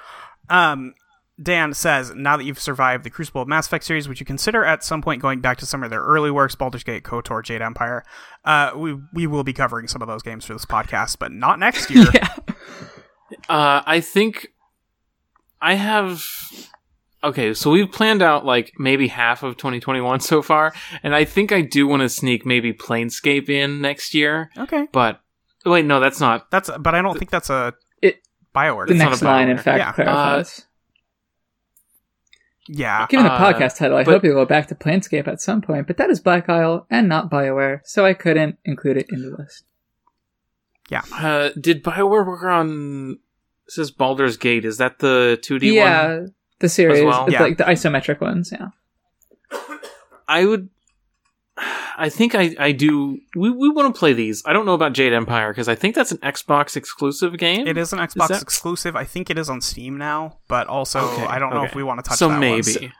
um, 0.49 0.94
Dan 1.40 1.74
says, 1.74 2.15
now 2.15 2.36
that 2.39 2.44
you've 2.44 2.58
survived 2.58 3.05
the 3.05 3.10
Crucible 3.10 3.42
of 3.42 3.48
Mass 3.48 3.66
Effect 3.66 3.84
series, 3.84 4.08
would 4.08 4.18
you 4.18 4.24
consider 4.24 4.65
at 4.65 4.82
some 4.82 5.02
point 5.02 5.20
going 5.20 5.40
back 5.40 5.58
to 5.58 5.66
some 5.66 5.82
of 5.82 5.90
their 5.90 6.00
early 6.00 6.31
works, 6.31 6.55
Baldur's 6.55 6.82
Gate, 6.82 7.02
KOTOR, 7.05 7.42
Jade 7.44 7.60
Empire? 7.60 8.05
Uh, 8.44 8.70
we 8.74 8.97
we 9.12 9.26
will 9.26 9.44
be 9.44 9.52
covering 9.52 9.86
some 9.86 10.00
of 10.00 10.08
those 10.08 10.23
games 10.23 10.47
for 10.47 10.55
this 10.55 10.65
podcast, 10.65 11.18
but 11.18 11.32
not 11.32 11.58
next 11.58 11.90
year. 11.90 12.06
yeah. 12.15 12.28
Uh, 13.48 13.82
I 13.84 14.00
think 14.00 14.48
I 15.60 15.74
have. 15.74 16.24
Okay, 17.24 17.55
so 17.55 17.70
we've 17.70 17.90
planned 17.90 18.23
out 18.23 18.44
like 18.47 18.73
maybe 18.78 19.08
half 19.08 19.42
of 19.42 19.56
2021 19.56 20.20
so 20.20 20.40
far, 20.42 20.73
and 21.02 21.15
I 21.15 21.24
think 21.24 21.50
I 21.52 21.60
do 21.60 21.86
want 21.86 22.02
to 22.02 22.08
sneak 22.08 22.47
maybe 22.47 22.73
Planescape 22.73 23.48
in 23.48 23.81
next 23.81 24.15
year. 24.15 24.50
Okay, 24.56 24.86
But 24.92 25.20
wait, 25.65 25.84
no, 25.84 25.98
that's 25.98 26.20
not. 26.20 26.50
that's 26.50 26.70
but 26.78 26.94
I 26.94 27.02
don't 27.02 27.18
think 27.18 27.31
that's 27.31 27.50
a 27.50 27.74
It- 28.00 28.20
Bioware. 28.55 28.86
The 28.86 28.92
It's 28.92 29.02
not 29.02 29.08
next 29.10 29.23
a 29.23 29.24
line, 29.24 29.48
in 29.48 29.58
fact, 29.58 29.78
Yeah. 29.78 29.92
clarifies. 29.92 30.65
Yeah, 32.68 33.06
Given 33.08 33.26
the 33.26 33.32
Uh, 33.32 33.52
podcast 33.52 33.78
title, 33.78 33.96
I 33.96 34.04
but- 34.04 34.12
hope 34.12 34.24
you'll 34.24 34.34
go 34.34 34.44
back 34.44 34.66
to 34.68 34.74
Planescape 34.74 35.26
at 35.28 35.40
some 35.40 35.60
point, 35.62 35.86
but 35.86 35.96
that 35.98 36.10
is 36.10 36.20
Black 36.20 36.48
Isle 36.48 36.86
and 36.90 37.08
not 37.08 37.30
BioWare, 37.30 37.80
so 37.84 38.04
I 38.04 38.14
couldn't 38.14 38.58
include 38.64 38.96
it 38.96 39.06
in 39.10 39.22
the 39.22 39.36
list. 39.36 39.64
Yeah. 40.90 41.02
Uh, 41.12 41.50
did 41.60 41.82
Bioware 41.82 42.26
work 42.26 42.44
on? 42.44 43.18
It 43.66 43.72
says 43.72 43.90
Baldur's 43.90 44.36
Gate. 44.36 44.64
Is 44.64 44.78
that 44.78 45.00
the 45.00 45.38
2D 45.42 45.72
yeah, 45.74 46.06
one? 46.18 46.34
the 46.60 46.68
series, 46.68 47.02
well? 47.04 47.24
it's 47.24 47.32
Yeah. 47.32 47.42
like 47.42 47.56
the 47.58 47.64
isometric 47.64 48.20
ones, 48.20 48.52
yeah. 48.52 48.68
I 50.28 50.44
would. 50.44 50.68
I 51.99 52.08
think 52.10 52.34
I, 52.34 52.55
I 52.58 52.73
do. 52.73 53.18
We, 53.34 53.50
we 53.50 53.70
want 53.70 53.94
to 53.94 53.99
play 53.99 54.12
these. 54.12 54.42
I 54.44 54.52
don't 54.52 54.66
know 54.66 54.75
about 54.75 54.92
Jade 54.92 55.12
Empire 55.15 55.50
because 55.52 55.68
I 55.68 55.75
think 55.75 55.94
that's 55.94 56.12
an 56.12 56.18
Xbox 56.18 56.76
exclusive 56.76 57.39
game. 57.39 57.66
it 57.66 57.78
is 57.78 57.92
an 57.92 57.99
Xbox 57.99 58.28
that- 58.28 58.42
exclusive. 58.42 58.94
I 58.94 59.05
think 59.05 59.31
it 59.31 59.39
is 59.39 59.49
on 59.49 59.60
Steam 59.60 59.97
now, 59.97 60.39
but 60.49 60.66
also 60.66 61.00
Okay, 61.00 61.25
I 61.25 61.39
don't 61.39 61.50
know 61.55 61.65
if 61.65 61.75
we 61.75 61.83
want 61.83 62.02
to 62.05 62.08
touch 62.08 62.18
so 62.18 62.28
that 62.28 62.39
maybe. 62.39 62.55
one. 62.57 62.62
So- 62.65 62.81
maybe 62.81 62.92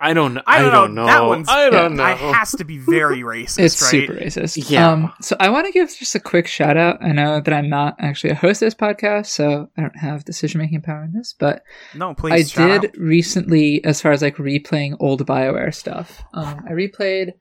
I 0.00 0.12
don't. 0.12 0.38
I 0.46 0.60
don't, 0.70 0.94
know. 0.94 1.06
That 1.06 1.24
one's 1.24 1.48
I 1.48 1.70
don't 1.70 1.96
know. 1.96 2.06
It 2.06 2.18
has 2.18 2.52
to 2.52 2.64
be 2.64 2.76
very 2.76 3.20
racist, 3.22 3.58
It's 3.58 3.80
right? 3.82 3.90
super 3.90 4.12
racist. 4.14 4.70
Yeah. 4.70 4.90
Um, 4.92 5.12
so 5.22 5.34
I 5.40 5.48
want 5.48 5.64
to 5.66 5.72
give 5.72 5.88
just 5.88 6.14
a 6.14 6.20
quick 6.20 6.46
shout 6.46 6.76
out. 6.76 7.02
I 7.02 7.12
know 7.12 7.40
that 7.40 7.52
I'm 7.54 7.70
not 7.70 7.96
actually 7.98 8.30
a 8.30 8.34
host 8.34 8.60
of 8.62 8.66
this 8.66 8.74
podcast, 8.74 9.26
so 9.28 9.70
I 9.78 9.80
don't 9.80 9.96
have 9.96 10.26
decision 10.26 10.60
making 10.60 10.82
power 10.82 11.02
in 11.04 11.14
this, 11.14 11.34
but 11.38 11.62
No, 11.94 12.10
I 12.10 12.14
please. 12.14 12.50
shout 12.50 12.82
did 12.82 12.90
out. 12.90 12.96
recently, 12.98 13.82
as 13.82 14.00
far 14.02 14.12
as 14.12 14.20
like 14.20 14.36
replaying 14.36 14.96
old 15.00 15.26
Bioware 15.26 15.74
stuff. 15.74 16.22
Um, 16.34 16.64
I 16.68 16.72
replayed 16.72 17.32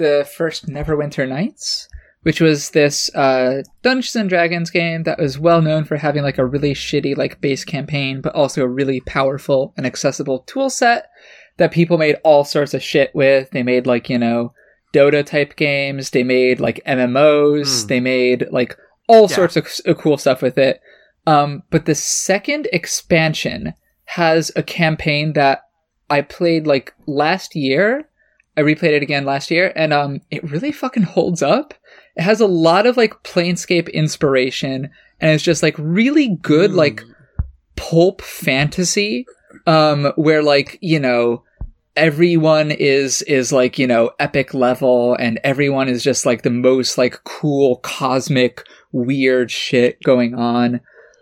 the 0.00 0.26
first 0.36 0.66
Neverwinter 0.66 1.28
Nights, 1.28 1.88
which 2.22 2.40
was 2.40 2.70
this 2.70 3.14
uh, 3.14 3.62
Dungeons 3.82 4.16
and 4.16 4.28
Dragons 4.28 4.70
game 4.70 5.04
that 5.04 5.18
was 5.20 5.38
well 5.38 5.62
known 5.62 5.84
for 5.84 5.96
having 5.96 6.22
like 6.24 6.38
a 6.38 6.44
really 6.44 6.74
shitty 6.74 7.16
like 7.16 7.40
base 7.40 7.64
campaign, 7.64 8.20
but 8.20 8.34
also 8.34 8.62
a 8.64 8.68
really 8.68 9.00
powerful 9.02 9.72
and 9.76 9.86
accessible 9.86 10.40
tool 10.40 10.68
set 10.70 11.06
that 11.58 11.70
people 11.72 11.98
made 11.98 12.16
all 12.24 12.42
sorts 12.44 12.74
of 12.74 12.82
shit 12.82 13.10
with. 13.14 13.50
They 13.50 13.62
made 13.62 13.86
like 13.86 14.08
you 14.10 14.18
know 14.18 14.52
Dota 14.94 15.24
type 15.24 15.54
games. 15.56 16.10
They 16.10 16.24
made 16.24 16.58
like 16.60 16.80
MMOs. 16.86 17.82
Hmm. 17.82 17.86
They 17.88 18.00
made 18.00 18.46
like 18.50 18.76
all 19.06 19.22
Yeah. 19.30 19.36
sorts 19.36 19.56
of, 19.56 19.68
of 19.86 19.98
cool 19.98 20.16
stuff 20.18 20.42
with 20.42 20.58
it. 20.58 20.80
Um, 21.26 21.62
but 21.70 21.84
the 21.84 21.94
second 21.94 22.66
expansion 22.72 23.74
has 24.16 24.50
a 24.56 24.62
campaign 24.62 25.34
that 25.34 25.60
I 26.08 26.22
played 26.22 26.66
like 26.66 26.92
last 27.06 27.54
year. 27.54 28.08
I 28.56 28.62
replayed 28.62 28.94
it 28.94 29.02
again 29.02 29.24
last 29.24 29.50
year, 29.50 29.72
and 29.76 29.92
um, 29.92 30.20
it 30.30 30.48
really 30.50 30.72
fucking 30.72 31.04
holds 31.04 31.42
up. 31.42 31.74
It 32.16 32.22
has 32.22 32.40
a 32.40 32.46
lot 32.46 32.86
of 32.86 32.96
like 32.96 33.22
Planescape 33.22 33.92
inspiration, 33.92 34.90
and 35.20 35.30
it's 35.30 35.44
just 35.44 35.62
like 35.62 35.74
really 35.78 36.36
good, 36.42 36.72
like 36.72 37.02
pulp 37.76 38.20
fantasy, 38.22 39.26
um, 39.66 40.12
where 40.16 40.42
like 40.42 40.78
you 40.80 40.98
know 40.98 41.44
everyone 41.96 42.70
is 42.70 43.22
is 43.22 43.52
like 43.52 43.78
you 43.78 43.86
know 43.86 44.10
epic 44.18 44.52
level, 44.52 45.14
and 45.14 45.38
everyone 45.44 45.88
is 45.88 46.02
just 46.02 46.26
like 46.26 46.42
the 46.42 46.50
most 46.50 46.98
like 46.98 47.22
cool 47.24 47.76
cosmic 47.76 48.64
weird 48.92 49.50
shit 49.50 50.02
going 50.02 50.34
on. 50.34 50.80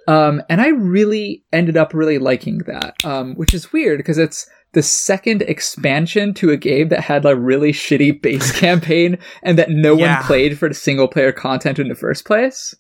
Um, 0.09 0.43
and 0.49 0.63
I 0.63 0.69
really 0.69 1.45
ended 1.53 1.77
up 1.77 1.93
really 1.93 2.17
liking 2.17 2.59
that, 2.67 2.95
um, 3.05 3.35
which 3.35 3.53
is 3.53 3.75
weird 3.75 3.99
because 3.99 4.17
it's 4.17 4.49
the 4.73 4.83
second 4.83 5.43
expansion 5.43 6.35
to 6.35 6.51
a 6.51 6.57
game 6.57 6.89
that 6.89 7.01
had 7.01 7.25
a 7.25 7.35
really 7.37 7.73
shitty 7.73 8.21
base 8.21 8.53
campaign 8.61 9.19
and 9.43 9.59
that 9.59 9.71
no 9.71 9.97
Yeah. 9.97 10.17
one 10.19 10.25
played 10.27 10.59
for 10.59 10.69
the 10.69 10.75
single 10.75 11.09
player 11.09 11.33
content 11.33 11.79
in 11.79 11.89
the 11.89 11.95
first 11.95 12.25
place. 12.27 12.75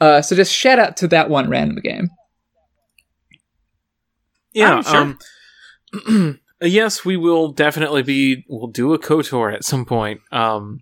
Uh, 0.00 0.22
so 0.22 0.34
just 0.36 0.52
shout 0.54 0.78
out 0.78 0.96
to 0.98 1.08
that 1.08 1.28
one 1.30 1.48
random 1.50 1.78
game. 1.82 2.08
Yeah. 4.52 4.82
Sure. 4.82 5.16
Um, 6.08 6.40
yes, 6.60 7.04
we 7.04 7.16
will 7.16 7.52
definitely 7.52 8.02
be. 8.02 8.44
We'll 8.48 8.68
do 8.68 8.92
a 8.94 8.98
Kotor 8.98 9.52
at 9.54 9.64
some 9.64 9.84
point. 9.84 10.20
Um, 10.32 10.80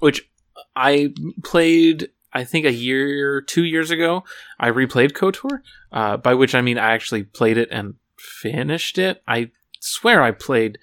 which 0.00 0.28
I 0.74 1.14
played. 1.44 2.08
I 2.36 2.44
think 2.44 2.66
a 2.66 2.72
year, 2.72 3.40
two 3.40 3.64
years 3.64 3.90
ago, 3.90 4.24
I 4.60 4.68
replayed 4.70 5.12
Kotor. 5.12 5.60
Uh, 5.92 6.16
by 6.18 6.34
which 6.34 6.54
I 6.54 6.60
mean 6.60 6.78
I 6.78 6.92
actually 6.92 7.22
played 7.22 7.56
it 7.56 7.68
and 7.70 7.94
finished 8.18 8.98
it. 8.98 9.22
I 9.26 9.50
swear 9.80 10.22
I 10.22 10.30
played 10.32 10.78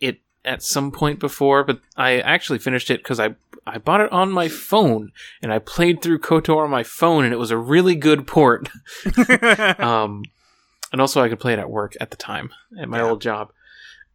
it 0.00 0.20
at 0.44 0.62
some 0.62 0.92
point 0.92 1.18
before, 1.18 1.64
but 1.64 1.80
I 1.96 2.20
actually 2.20 2.58
finished 2.60 2.90
it 2.90 3.00
because 3.02 3.18
I 3.18 3.34
I 3.66 3.78
bought 3.78 4.00
it 4.00 4.12
on 4.12 4.30
my 4.30 4.48
phone 4.48 5.12
and 5.42 5.52
I 5.52 5.58
played 5.58 6.02
through 6.02 6.18
Kotor 6.20 6.62
on 6.64 6.70
my 6.70 6.82
phone, 6.84 7.24
and 7.24 7.32
it 7.32 7.38
was 7.38 7.50
a 7.50 7.56
really 7.58 7.94
good 7.96 8.26
port. 8.26 8.68
um, 9.80 10.22
and 10.92 11.00
also 11.00 11.20
I 11.22 11.28
could 11.28 11.40
play 11.40 11.52
it 11.54 11.58
at 11.58 11.70
work 11.70 11.94
at 12.00 12.10
the 12.10 12.16
time 12.16 12.50
at 12.80 12.88
my 12.88 12.98
Yeah. 12.98 13.08
old 13.10 13.20
job. 13.20 13.52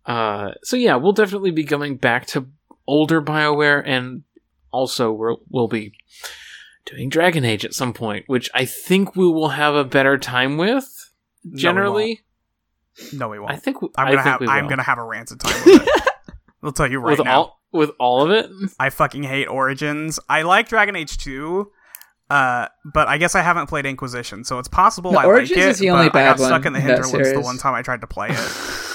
Uh, 0.05 0.51
so 0.63 0.75
yeah, 0.77 0.95
we'll 0.95 1.11
definitely 1.13 1.51
be 1.51 1.63
coming 1.65 1.97
back 1.97 2.25
to 2.27 2.47
older 2.85 3.21
Bioware, 3.21 3.83
and 3.85 4.23
also 4.71 5.11
we'll, 5.11 5.41
we'll 5.49 5.67
be 5.67 5.93
doing 6.87 7.09
Dragon 7.09 7.45
Age 7.45 7.63
at 7.65 7.73
some 7.73 7.93
point, 7.93 8.25
which 8.27 8.49
I 8.53 8.65
think 8.65 9.15
we 9.15 9.25
will 9.25 9.49
have 9.49 9.75
a 9.75 9.83
better 9.83 10.17
time 10.17 10.57
with. 10.57 10.87
we 11.45 11.57
Generally, 11.59 12.21
no, 13.13 13.29
we 13.29 13.39
won't. 13.39 13.51
I 13.51 13.55
think 13.57 13.77
w- 13.77 13.91
I'm 13.97 14.07
I 14.07 14.11
gonna 14.11 14.23
think 14.23 14.31
have. 14.31 14.41
we 14.41 14.47
I'm 14.47 14.67
gonna 14.67 14.83
have 14.83 14.97
a 14.97 15.03
rancid 15.03 15.39
time 15.39 15.61
with 15.65 15.81
it. 15.87 16.03
I'll 16.63 16.71
tell 16.71 16.89
you 16.89 16.99
right 16.99 17.17
with 17.17 17.25
now. 17.25 17.35
all 17.41 17.61
with 17.71 17.91
all 17.99 18.23
of 18.23 18.31
it. 18.31 18.49
I 18.79 18.89
fucking 18.89 19.23
hate 19.23 19.45
Origins. 19.47 20.19
I 20.29 20.41
like 20.43 20.67
Dragon 20.69 20.95
Age 20.95 21.17
2, 21.19 21.69
uh, 22.29 22.67
but 22.93 23.07
I 23.07 23.17
guess 23.17 23.35
I 23.35 23.41
haven't 23.41 23.67
played 23.67 23.85
Inquisition, 23.85 24.43
so 24.43 24.57
it's 24.59 24.67
possible 24.67 25.11
No, 25.11 25.19
I 25.19 25.25
Origins 25.25 25.57
like 25.57 25.65
it. 25.67 25.69
is 25.69 25.79
the 25.79 25.89
only 25.91 26.09
but 26.09 26.23
I 26.23 26.29
got 26.29 26.39
stuck 26.39 26.51
one 26.63 26.67
in 26.67 26.73
the 26.73 26.79
hinterlands 26.81 27.33
the 27.33 27.41
one 27.41 27.57
time 27.57 27.73
I 27.75 27.81
tried 27.83 28.01
to 28.01 28.07
play 28.07 28.29
it. 28.31 28.39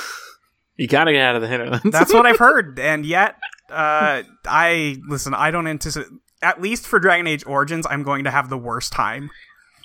You 0.75 0.89
gotta 0.89 1.13
get 1.13 1.21
out 1.23 1.37
of 1.37 1.43
the 1.43 1.49
hinterlands. 1.49 1.85
That's 1.93 2.13
what 2.15 2.25
I've 2.25 2.39
heard, 2.41 2.79
and 2.79 3.05
yet, 3.05 3.37
uh, 3.71 4.23
I 4.47 4.97
listen. 5.07 5.35
I 5.35 5.51
don't 5.51 5.67
anticipate. 5.67 6.09
At 6.43 6.61
least 6.61 6.87
for 6.87 6.99
Dragon 6.99 7.27
Age 7.27 7.45
Origins, 7.47 7.87
I'm 7.89 8.03
going 8.03 8.25
to 8.25 8.31
have 8.31 8.51
the 8.51 8.59
worst 8.59 8.93
time. 8.93 9.31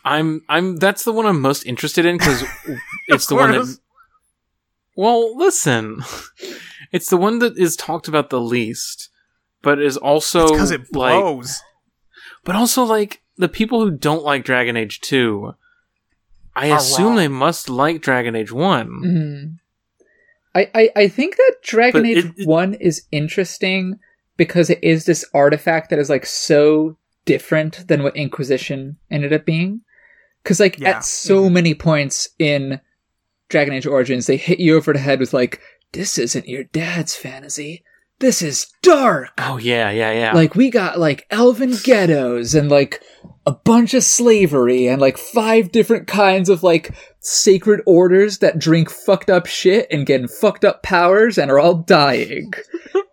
I'm 0.03 0.41
I'm 0.49 0.77
that's 0.77 1.03
the 1.03 1.11
one 1.11 1.25
I'm 1.25 1.41
most 1.41 1.65
interested 1.65 2.05
in 2.05 2.17
because 2.17 2.43
it's 3.07 3.27
the 3.27 3.35
one 3.35 3.51
that. 3.51 3.77
Well, 4.95 5.37
listen, 5.37 6.01
it's 6.91 7.09
the 7.09 7.17
one 7.17 7.39
that 7.39 7.57
is 7.57 7.75
talked 7.75 8.07
about 8.07 8.29
the 8.31 8.41
least, 8.41 9.09
but 9.61 9.79
is 9.79 9.95
also 9.97 10.47
because 10.49 10.71
it 10.71 10.81
like, 10.95 11.13
blows. 11.21 11.61
but 12.43 12.55
also 12.55 12.83
like 12.83 13.21
the 13.37 13.49
people 13.49 13.79
who 13.81 13.91
don't 13.91 14.23
like 14.23 14.43
Dragon 14.43 14.75
Age 14.75 14.99
Two. 15.01 15.53
I 16.55 16.71
Are 16.71 16.77
assume 16.77 17.05
wrong. 17.09 17.15
they 17.17 17.27
must 17.27 17.69
like 17.69 18.01
Dragon 18.01 18.35
Age 18.35 18.51
One. 18.51 18.89
Mhm. 19.05 19.57
I, 20.55 20.71
I, 20.73 20.89
I 21.03 21.07
think 21.07 21.35
that 21.35 21.57
Dragon 21.61 22.01
But 22.01 22.07
Age 22.09 22.25
it- 22.25 22.33
it- 22.39 22.47
1 22.47 22.73
is 22.75 23.03
interesting 23.11 23.99
because 24.38 24.69
it 24.69 24.80
is 24.83 25.06
this 25.06 25.25
artifact 25.33 25.90
that 25.90 25.99
is 25.99 26.09
like 26.09 26.25
so 26.25 26.98
different 27.25 27.88
than 27.88 28.01
what 28.01 28.16
Inquisition 28.16 28.98
ended 29.11 29.33
up 29.33 29.45
being. 29.45 29.82
Because, 30.41 30.59
like, 30.59 30.80
Yeah. 30.80 30.90
at 30.98 31.06
so 31.06 31.43
mm-hmm. 31.43 31.53
many 31.53 31.74
points 31.75 32.30
in 32.40 32.80
Dragon 33.49 33.74
Age 33.74 33.85
Origins, 33.85 34.25
they 34.25 34.38
hit 34.38 34.59
you 34.59 34.77
over 34.77 34.93
the 34.93 34.99
head 34.99 35.19
with, 35.19 35.33
like, 35.33 35.59
this 35.91 36.17
isn't 36.17 36.48
your 36.48 36.64
dad's 36.64 37.16
fantasy. 37.16 37.83
This 38.19 38.41
is 38.41 38.67
dark. 38.82 39.30
Oh 39.38 39.57
yeah, 39.57 39.91
yeah, 39.91 40.11
yeah. 40.11 40.33
Like 40.33 40.56
we 40.56 40.72
got 40.72 40.98
like 40.98 41.27
elven 41.30 41.75
ghettos 41.83 42.56
and 42.56 42.67
like 42.67 43.03
a 43.45 43.51
bunch 43.51 43.93
of 43.93 44.03
slavery 44.03 44.88
and 44.88 44.99
like 44.99 45.19
five 45.19 45.72
different 45.72 46.07
kinds 46.07 46.49
of 46.49 46.64
like 46.64 46.95
sacred 47.19 47.82
orders 47.85 48.40
that 48.40 48.57
drink 48.57 48.90
fucked 48.90 49.30
up 49.30 49.45
shit 49.45 49.85
and 49.91 50.07
get 50.07 50.30
fucked 50.32 50.66
up 50.66 50.82
powers 50.82 51.38
and 51.38 51.51
are 51.51 51.59
all 51.59 51.75
dying. 51.75 52.51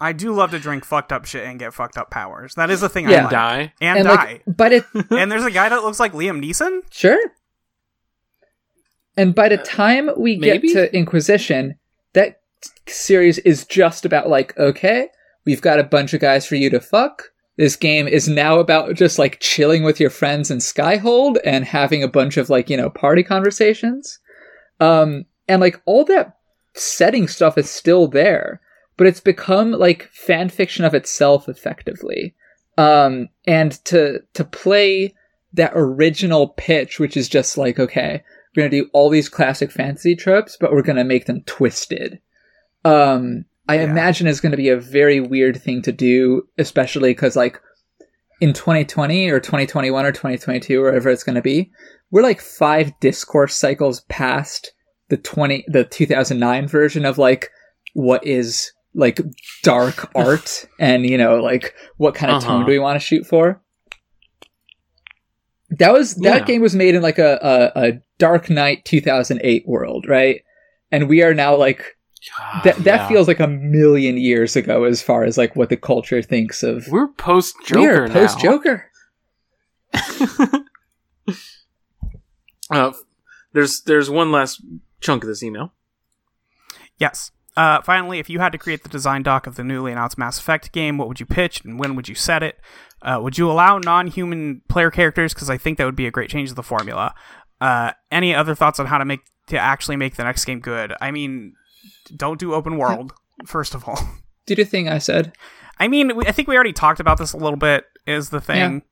I 0.00 0.12
do 0.12 0.32
love 0.32 0.50
to 0.50 0.58
drink 0.58 0.84
fucked 0.84 1.12
up 1.12 1.24
shit 1.24 1.46
and 1.46 1.58
get 1.58 1.72
fucked 1.72 1.96
up 1.96 2.10
powers. 2.10 2.54
That 2.54 2.70
is 2.70 2.80
the 2.80 2.88
thing 2.88 3.06
I 3.06 3.10
Yeah. 3.12 3.16
and 3.16 3.24
like. 3.24 3.30
die. 3.32 3.72
And, 3.80 3.98
and 4.00 4.08
die. 4.08 4.14
like 4.14 4.42
but 4.46 4.72
it 4.72 4.84
and 5.10 5.30
there's 5.32 5.44
a 5.44 5.50
guy 5.50 5.68
that 5.68 5.82
looks 5.82 5.98
like 6.00 6.12
Liam 6.12 6.44
Neeson. 6.44 6.80
sure. 6.90 7.20
And 9.16 9.34
by 9.34 9.48
the 9.48 9.56
time 9.56 10.10
we 10.16 10.36
get 10.36 10.60
to 10.62 10.94
Inquisition, 10.94 11.76
that 12.12 12.40
series 12.86 13.38
is 13.38 13.64
just 13.64 14.04
about 14.04 14.28
like, 14.28 14.56
okay, 14.58 15.08
we've 15.46 15.62
got 15.62 15.78
a 15.78 15.84
bunch 15.84 16.12
of 16.12 16.20
guys 16.20 16.46
for 16.46 16.56
you 16.56 16.68
to 16.70 16.80
fuck. 16.80 17.30
This 17.56 17.76
game 17.76 18.06
is 18.06 18.28
now 18.28 18.58
about 18.58 18.94
just 18.94 19.18
like 19.18 19.40
chilling 19.40 19.82
with 19.82 19.98
your 19.98 20.10
friends 20.10 20.50
in 20.50 20.58
Skyhold 20.58 21.38
and 21.44 21.64
having 21.64 22.02
a 22.02 22.08
bunch 22.08 22.36
of 22.36 22.50
like, 22.50 22.68
you 22.68 22.76
know, 22.76 22.90
party 22.90 23.22
conversations. 23.22 24.18
Um, 24.80 25.24
and 25.48 25.62
like 25.62 25.80
all 25.86 26.04
that 26.04 26.36
setting 26.74 27.26
stuff 27.28 27.56
is 27.56 27.70
still 27.70 28.08
there, 28.08 28.60
but 28.96 29.06
it's 29.06 29.20
become 29.20 29.72
like 29.72 30.08
fan 30.12 30.48
fiction 30.48 30.84
of 30.84 30.94
itself 30.94 31.48
effectively. 31.48 32.34
Um, 32.78 33.28
and 33.46 33.72
to, 33.86 34.20
to 34.34 34.44
play 34.44 35.14
that 35.54 35.72
original 35.74 36.48
pitch, 36.48 36.98
which 36.98 37.16
is 37.16 37.28
just 37.28 37.56
like, 37.56 37.78
okay, 37.78 38.22
we're 38.54 38.62
going 38.62 38.70
to 38.70 38.82
do 38.82 38.90
all 38.92 39.08
these 39.10 39.28
classic 39.28 39.70
fantasy 39.70 40.14
tropes, 40.14 40.56
but 40.60 40.72
we're 40.72 40.82
going 40.82 40.96
to 40.96 41.04
make 41.04 41.26
them 41.26 41.42
twisted. 41.46 42.20
Um, 42.84 43.44
I 43.68 43.76
Yeah. 43.76 43.84
imagine 43.84 44.26
is 44.26 44.40
going 44.40 44.52
to 44.52 44.56
be 44.56 44.68
a 44.68 44.76
very 44.76 45.20
weird 45.20 45.60
thing 45.62 45.82
to 45.82 45.92
do, 45.92 46.48
especially 46.58 47.10
because 47.10 47.36
like 47.36 47.60
in 48.40 48.52
2020 48.52 49.30
or 49.30 49.40
2021 49.40 50.04
or 50.04 50.12
2022 50.12 50.80
or 50.80 50.84
wherever 50.84 51.08
it's 51.08 51.24
going 51.24 51.34
to 51.36 51.42
be, 51.42 51.70
we're 52.10 52.22
like 52.22 52.40
five 52.40 52.92
discourse 53.00 53.56
cycles 53.56 54.02
past 54.02 54.72
the 55.08 55.16
20 55.16 55.64
the 55.68 55.84
2009 55.84 56.66
version 56.68 57.04
of 57.04 57.16
like 57.18 57.50
what 57.94 58.24
is 58.26 58.72
like 58.96 59.20
dark 59.62 60.10
art 60.16 60.64
and 60.80 61.04
you 61.06 61.16
know 61.18 61.36
like 61.42 61.74
what 61.98 62.14
kind 62.14 62.32
of 62.32 62.42
tone 62.42 62.56
Uh-huh. 62.56 62.64
do 62.66 62.72
we 62.72 62.78
want 62.78 62.96
to 63.00 63.06
shoot 63.06 63.26
for 63.26 63.60
that 65.70 65.92
was 65.92 66.14
that 66.16 66.40
Yeah. 66.40 66.44
game 66.44 66.62
was 66.62 66.74
made 66.74 66.94
in 66.94 67.02
like 67.02 67.18
a, 67.18 67.38
a 67.76 67.80
a 67.88 67.92
dark 68.18 68.48
knight 68.50 68.84
2008 68.84 69.64
world 69.68 70.06
right 70.08 70.42
and 70.90 71.08
we 71.08 71.22
are 71.22 71.34
now 71.34 71.54
like 71.54 71.96
that 72.64 72.76
that 72.78 73.00
Yeah. 73.02 73.08
feels 73.08 73.28
like 73.28 73.40
a 73.40 73.46
million 73.46 74.16
years 74.16 74.56
ago 74.56 74.84
as 74.84 75.02
far 75.02 75.24
as 75.24 75.36
like 75.36 75.54
what 75.56 75.68
the 75.68 75.76
culture 75.76 76.22
thinks 76.22 76.62
of 76.62 76.86
We're 76.88 77.08
post 77.08 77.54
Joker 77.66 77.80
we 77.80 77.86
are 77.88 78.08
post 78.08 78.40
Joker. 78.40 78.90
Uh, 82.70 82.92
there's 83.52 83.82
there's 83.82 84.10
one 84.10 84.32
last 84.32 84.60
chunk 85.00 85.22
of 85.22 85.28
this 85.28 85.42
email. 85.42 85.72
Yes. 86.98 87.30
Uh, 87.56 87.80
finally, 87.80 88.18
if 88.18 88.28
you 88.28 88.38
had 88.38 88.52
to 88.52 88.58
create 88.58 88.82
the 88.82 88.88
design 88.88 89.22
doc 89.22 89.46
of 89.46 89.56
the 89.56 89.64
newly 89.64 89.90
announced 89.90 90.18
Mass 90.18 90.38
Effect 90.38 90.72
game, 90.72 90.98
what 90.98 91.08
would 91.08 91.20
you 91.20 91.26
pitch 91.26 91.64
and 91.64 91.78
when 91.78 91.96
would 91.96 92.08
you 92.08 92.14
set 92.14 92.42
it? 92.42 92.58
Uh, 93.00 93.18
would 93.22 93.38
you 93.38 93.50
allow 93.50 93.78
non-human 93.78 94.62
player 94.68 94.90
characters? 94.90 95.32
Because 95.32 95.48
I 95.48 95.56
think 95.56 95.78
that 95.78 95.84
would 95.84 95.96
be 95.96 96.06
a 96.06 96.10
great 96.10 96.28
change 96.28 96.50
to 96.50 96.54
the 96.54 96.62
formula. 96.62 97.14
Uh, 97.60 97.92
any 98.10 98.34
other 98.34 98.54
thoughts 98.54 98.78
on 98.78 98.86
how 98.86 98.98
to 98.98 99.04
make 99.04 99.20
to 99.46 99.58
actually 99.58 99.96
make 99.96 100.16
the 100.16 100.24
next 100.24 100.44
game 100.44 100.60
good? 100.60 100.92
I 101.00 101.10
mean, 101.10 101.54
don't 102.14 102.38
do 102.38 102.52
open 102.52 102.76
world 102.76 103.12
first 103.46 103.74
of 103.74 103.88
all. 103.88 103.98
Do 104.46 104.54
the 104.54 104.64
thing 104.64 104.88
I 104.88 104.98
said. 104.98 105.32
I 105.80 105.88
mean, 105.88 106.14
we, 106.16 106.24
I 106.24 106.30
think 106.30 106.46
we 106.46 106.54
already 106.54 106.72
talked 106.72 107.00
about 107.00 107.18
this 107.18 107.32
a 107.32 107.36
little 107.36 107.56
bit. 107.56 107.84
Is 108.06 108.30
the 108.30 108.40
thing? 108.40 108.82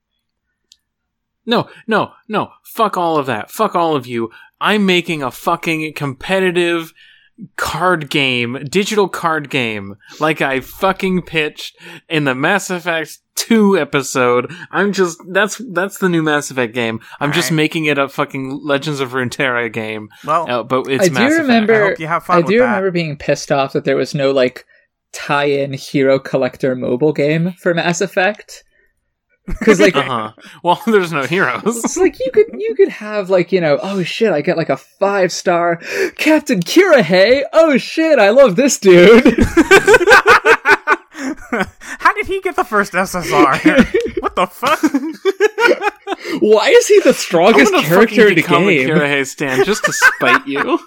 No, 1.46 1.68
no, 1.86 2.10
no. 2.26 2.50
Fuck 2.64 2.96
all 2.96 3.18
of 3.18 3.26
that. 3.26 3.52
Fuck 3.52 3.76
all 3.76 3.94
of 3.94 4.04
you. 4.04 4.32
I'm 4.60 4.84
making 4.84 5.22
a 5.22 5.30
fucking 5.30 5.92
competitive 5.94 6.92
card 7.56 8.10
game, 8.10 8.64
digital 8.70 9.08
card 9.08 9.50
game, 9.50 9.96
like 10.20 10.40
I 10.40 10.60
fucking 10.60 11.22
pitched 11.22 11.76
in 12.08 12.24
the 12.24 12.34
Mass 12.34 12.70
Effect 12.70 13.18
2 13.36 13.76
episode. 13.78 14.52
I'm 14.70 14.92
just, 14.92 15.20
that's, 15.28 15.60
that's 15.70 15.98
the 15.98 16.08
new 16.08 16.22
Mass 16.22 16.50
Effect 16.50 16.72
game. 16.74 17.00
I'm 17.20 17.32
just 17.32 17.46
Alright. 17.48 17.56
making 17.56 17.84
it 17.86 17.98
a 17.98 18.08
fucking 18.08 18.60
Legends 18.62 19.00
of 19.00 19.10
Runeterra 19.12 19.72
game. 19.72 20.08
Well, 20.24 20.48
Uh, 20.50 20.62
but 20.62 20.86
it's 20.88 21.06
I 21.06 21.12
Mass 21.12 21.20
do 21.20 21.26
Effect. 21.34 21.40
remember. 21.42 21.74
I 21.84 21.88
hope 21.88 21.98
you 22.00 22.06
have 22.06 22.24
fun 22.24 22.36
I 22.36 22.38
with 22.40 22.46
do 22.48 22.58
that. 22.58 22.64
remember 22.66 22.90
being 22.92 23.16
pissed 23.16 23.50
off 23.50 23.72
that 23.72 23.84
there 23.84 23.96
was 23.96 24.14
no 24.14 24.30
like 24.30 24.64
tie-in 25.12 25.72
hero 25.72 26.18
collector 26.18 26.74
mobile 26.76 27.12
game 27.12 27.52
for 27.52 27.74
Mass 27.74 28.00
Effect. 28.00 28.62
Because 29.58 29.78
like 29.78 29.94
Uh-huh. 29.94 30.32
Well, 30.62 30.80
there's 30.86 31.12
no 31.12 31.24
heroes. 31.24 31.62
it's 31.66 31.96
like 31.98 32.18
you 32.18 32.30
could 32.32 32.46
you 32.54 32.74
could 32.74 32.88
have 32.88 33.28
like 33.28 33.52
you 33.52 33.60
know 33.60 33.78
oh 33.82 34.02
shit 34.02 34.32
I 34.32 34.40
get 34.40 34.56
like 34.56 34.70
a 34.70 34.76
five 34.76 35.32
star 35.32 35.76
Captain 36.16 36.60
Kirrahe 36.60 37.42
oh 37.52 37.76
shit 37.76 38.18
I 38.18 38.30
love 38.30 38.56
this 38.56 38.78
dude 38.78 39.22
How 41.98 42.12
did 42.14 42.26
he 42.26 42.40
get 42.40 42.56
the 42.56 42.64
first 42.64 42.92
SSR? 42.94 44.22
what 44.22 44.34
the 44.34 44.46
fuck? 44.46 44.80
why 46.40 46.68
is 46.70 46.88
he 46.88 47.00
the 47.00 47.12
strongest 47.14 47.74
character 47.84 48.28
in 48.28 48.36
the 48.36 48.42
game 48.42 48.88
Kirrahe 48.88 49.26
stan 49.26 49.64
just 49.64 49.84
to 49.84 49.92
spite 49.92 50.46
you. 50.46 50.78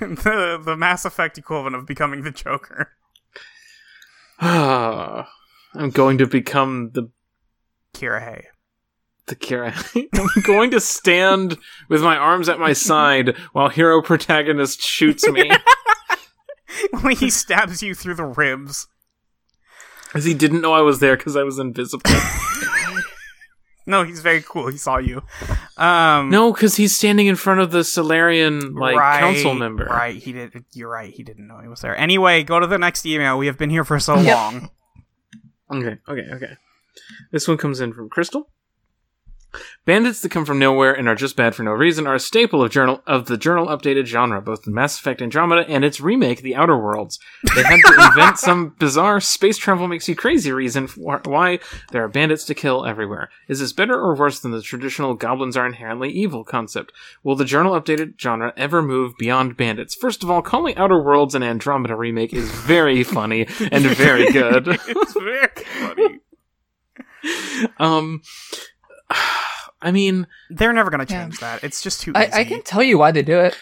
the 0.00 0.60
the 0.62 0.76
Mass 0.76 1.06
Effect 1.06 1.38
equivalent 1.38 1.74
of 1.74 1.86
becoming 1.86 2.22
the 2.22 2.30
Joker. 2.30 2.90
I'm 5.74 5.90
going 5.90 6.18
to 6.18 6.26
become 6.26 6.90
the 6.92 7.10
Kirrahe. 7.94 8.44
the 9.26 9.36
Kirrahe. 9.36 10.06
I'm 10.36 10.42
going 10.42 10.70
to 10.72 10.80
stand 10.80 11.56
with 11.88 12.02
my 12.02 12.16
arms 12.16 12.48
at 12.48 12.58
my 12.60 12.72
side 12.72 13.36
while 13.52 13.68
hero 13.68 14.02
protagonist 14.02 14.80
shoots 14.82 15.26
me. 15.28 15.50
when 17.02 17.16
he 17.16 17.30
stabs 17.30 17.82
you 17.82 17.94
through 17.94 18.14
the 18.14 18.24
ribs. 18.24 18.86
Because 20.06 20.24
he 20.24 20.34
didn't 20.34 20.60
know 20.60 20.72
I 20.72 20.80
was 20.82 21.00
there 21.00 21.16
because 21.16 21.36
I 21.36 21.42
was 21.42 21.58
invisible. 21.58 22.10
No, 23.86 24.02
he's 24.02 24.20
very 24.20 24.40
cool. 24.40 24.68
He 24.68 24.78
saw 24.78 24.96
you. 24.96 25.20
Um, 25.76 26.30
no, 26.30 26.54
because 26.54 26.76
he's 26.76 26.96
standing 26.96 27.26
in 27.26 27.36
front 27.36 27.60
of 27.60 27.70
the 27.70 27.84
Salarian 27.84 28.72
like 28.74 28.96
right, 28.96 29.20
council 29.20 29.52
member. 29.52 29.84
Right. 29.84 30.16
He 30.16 30.32
did. 30.32 30.64
You're 30.72 30.88
right. 30.88 31.12
He 31.12 31.22
didn't 31.22 31.46
know 31.46 31.58
he 31.60 31.68
was 31.68 31.82
there. 31.82 31.94
Anyway, 31.94 32.44
go 32.44 32.58
to 32.58 32.66
the 32.66 32.78
next 32.78 33.04
email. 33.04 33.36
We 33.36 33.46
have 33.46 33.58
been 33.58 33.68
here 33.68 33.84
for 33.84 34.00
so 34.00 34.16
Yep. 34.16 34.34
long. 34.36 34.70
Okay, 35.70 35.98
okay, 36.08 36.28
okay. 36.32 36.56
This 37.32 37.48
one 37.48 37.56
comes 37.56 37.80
in 37.80 37.92
from 37.92 38.08
Crystal. 38.08 38.50
Bandits 39.84 40.20
that 40.22 40.30
come 40.30 40.44
from 40.44 40.58
nowhere 40.58 40.92
and 40.92 41.08
are 41.08 41.14
just 41.14 41.36
bad 41.36 41.54
for 41.54 41.62
no 41.62 41.72
reason 41.72 42.06
are 42.06 42.14
a 42.14 42.20
staple 42.20 42.62
of 42.62 42.70
journal 42.70 43.02
of 43.06 43.26
the 43.26 43.36
journal 43.36 43.66
updated 43.66 44.06
genre, 44.06 44.40
both 44.40 44.66
in 44.66 44.74
Mass 44.74 44.98
Effect 44.98 45.20
Andromeda 45.20 45.68
and 45.68 45.84
its 45.84 46.00
remake, 46.00 46.42
The 46.42 46.56
Outer 46.56 46.76
Worlds. 46.78 47.18
They 47.54 47.62
had 47.62 47.80
to 47.84 48.04
invent 48.08 48.38
some 48.38 48.74
bizarre 48.78 49.20
space 49.20 49.58
travel 49.58 49.88
makes 49.88 50.08
you 50.08 50.16
crazy 50.16 50.52
reason 50.52 50.86
for 50.86 51.20
why 51.24 51.58
there 51.92 52.04
are 52.04 52.08
bandits 52.08 52.44
to 52.44 52.54
kill 52.54 52.86
everywhere. 52.86 53.30
Is 53.48 53.60
this 53.60 53.72
better 53.72 53.94
or 53.94 54.14
worse 54.14 54.40
than 54.40 54.52
the 54.52 54.62
traditional 54.62 55.14
goblins 55.14 55.56
are 55.56 55.66
inherently 55.66 56.10
evil 56.10 56.44
concept? 56.44 56.92
Will 57.22 57.36
the 57.36 57.44
journal 57.44 57.78
updated 57.78 58.18
genre 58.20 58.52
ever 58.56 58.82
move 58.82 59.14
beyond 59.18 59.56
bandits? 59.56 59.94
First 59.94 60.22
of 60.22 60.30
all, 60.30 60.42
calling 60.42 60.76
Outer 60.76 61.02
Worlds 61.02 61.34
an 61.34 61.42
Andromeda 61.42 61.96
remake 61.96 62.32
is 62.32 62.50
very 62.50 63.02
funny 63.02 63.46
and 63.70 63.84
very 63.84 64.30
good. 64.32 64.68
it's 64.88 65.12
very 65.14 65.48
funny. 65.78 66.20
Um, 67.78 68.20
I 69.82 69.92
mean, 69.92 70.26
They're 70.50 70.72
never 70.72 70.90
gonna 70.90 71.06
Yeah. 71.08 71.24
change 71.24 71.40
that. 71.40 71.62
It's 71.62 71.82
just 71.82 72.00
too 72.00 72.12
I, 72.14 72.24
easy. 72.26 72.32
I 72.34 72.44
can 72.44 72.62
tell 72.62 72.82
you 72.82 72.98
why 72.98 73.12
they 73.12 73.22
do 73.22 73.38
it. 73.38 73.56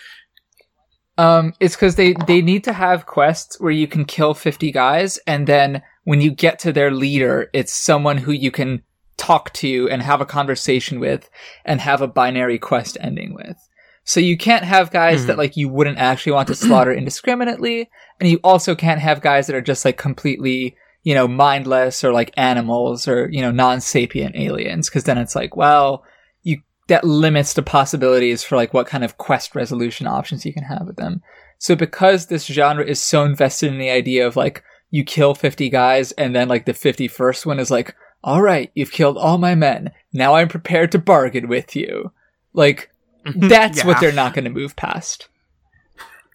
Um, 1.19 1.53
it's 1.61 1.75
because 1.77 1.97
they 1.97 2.15
they 2.27 2.41
need 2.41 2.65
to 2.65 2.73
have 2.73 3.07
quests 3.07 3.61
where 3.61 3.71
you 3.73 3.87
can 3.87 4.05
kill 4.05 4.33
fifty 4.35 4.71
guys, 4.73 5.19
and 5.27 5.47
then 5.47 5.83
when 6.05 6.21
you 6.21 6.31
get 6.31 6.59
to 6.61 6.73
their 6.73 6.91
leader, 6.91 7.51
it's 7.53 7.73
someone 7.73 8.19
who 8.19 8.33
you 8.33 8.51
can 8.51 8.83
talk 9.19 9.53
to 9.53 9.89
and 9.91 10.03
have 10.03 10.21
a 10.21 10.27
conversation 10.27 10.99
with, 11.01 11.29
and 11.65 11.81
have 11.81 12.01
a 12.01 12.09
binary 12.09 12.59
quest 12.59 12.97
ending 13.01 13.35
with. 13.35 13.57
So 14.05 14.21
you 14.21 14.37
can't 14.39 14.65
have 14.65 14.91
guys 14.91 15.27
that 15.27 15.39
like 15.39 15.57
you 15.57 15.69
wouldn't 15.69 15.99
actually 15.99 16.33
want 16.33 16.49
to 16.49 16.55
slaughter 16.55 16.93
indiscriminately, 17.01 17.91
and 18.19 18.29
you 18.29 18.41
also 18.43 18.75
can't 18.75 19.01
have 19.01 19.21
guys 19.21 19.47
that 19.47 19.57
are 19.57 19.61
just 19.61 19.85
like 19.85 19.99
completely 19.99 20.77
you 21.03 21.15
know 21.15 21.27
mindless 21.29 22.05
or 22.05 22.13
like 22.13 22.33
animals 22.37 23.07
or 23.09 23.29
you 23.31 23.41
know 23.41 23.51
non-sapient 23.51 24.37
aliens, 24.37 24.89
because 24.89 25.05
then 25.05 25.19
it's 25.19 25.35
like 25.37 25.57
well 25.57 26.05
you, 26.43 26.61
that 26.89 27.05
limits 27.05 27.55
the 27.55 27.63
possibilities 27.63 28.43
for 28.45 28.57
like 28.57 28.73
what 28.75 28.87
kind 28.87 29.05
of 29.05 29.19
quest 29.19 29.55
resolution 29.55 30.07
options 30.07 30.45
you 30.47 30.53
can 30.53 30.65
have 30.65 30.87
with 30.87 30.97
them. 30.97 31.23
So 31.59 31.77
because 31.77 32.27
this 32.27 32.47
genre 32.47 32.85
is 32.85 33.01
so 33.01 33.25
invested 33.25 33.73
in 33.73 33.79
the 33.79 33.91
idea 33.91 34.27
of 34.27 34.35
like 34.37 34.63
you 34.91 35.05
kill 35.05 35.35
50 35.35 35.69
guys 35.71 36.11
and 36.13 36.35
then 36.35 36.49
like 36.49 36.67
the 36.67 36.73
51st 36.73 37.47
one 37.47 37.59
is 37.61 37.71
like, 37.71 37.95
all 38.25 38.43
right, 38.43 38.71
you've 38.75 38.91
killed 38.93 39.17
all 39.17 39.39
my 39.39 39.55
men. 39.55 39.91
Now 40.13 40.35
I'm 40.35 40.49
prepared 40.49 40.91
to 40.93 40.99
bargain 40.99 41.49
with 41.49 41.75
you. 41.77 42.13
Like 42.53 42.91
that's 43.37 43.79
Yeah. 43.79 43.87
what 43.87 44.01
they're 44.01 44.13
not 44.13 44.35
going 44.35 44.45
to 44.45 44.51
move 44.51 44.75
past. 44.77 45.29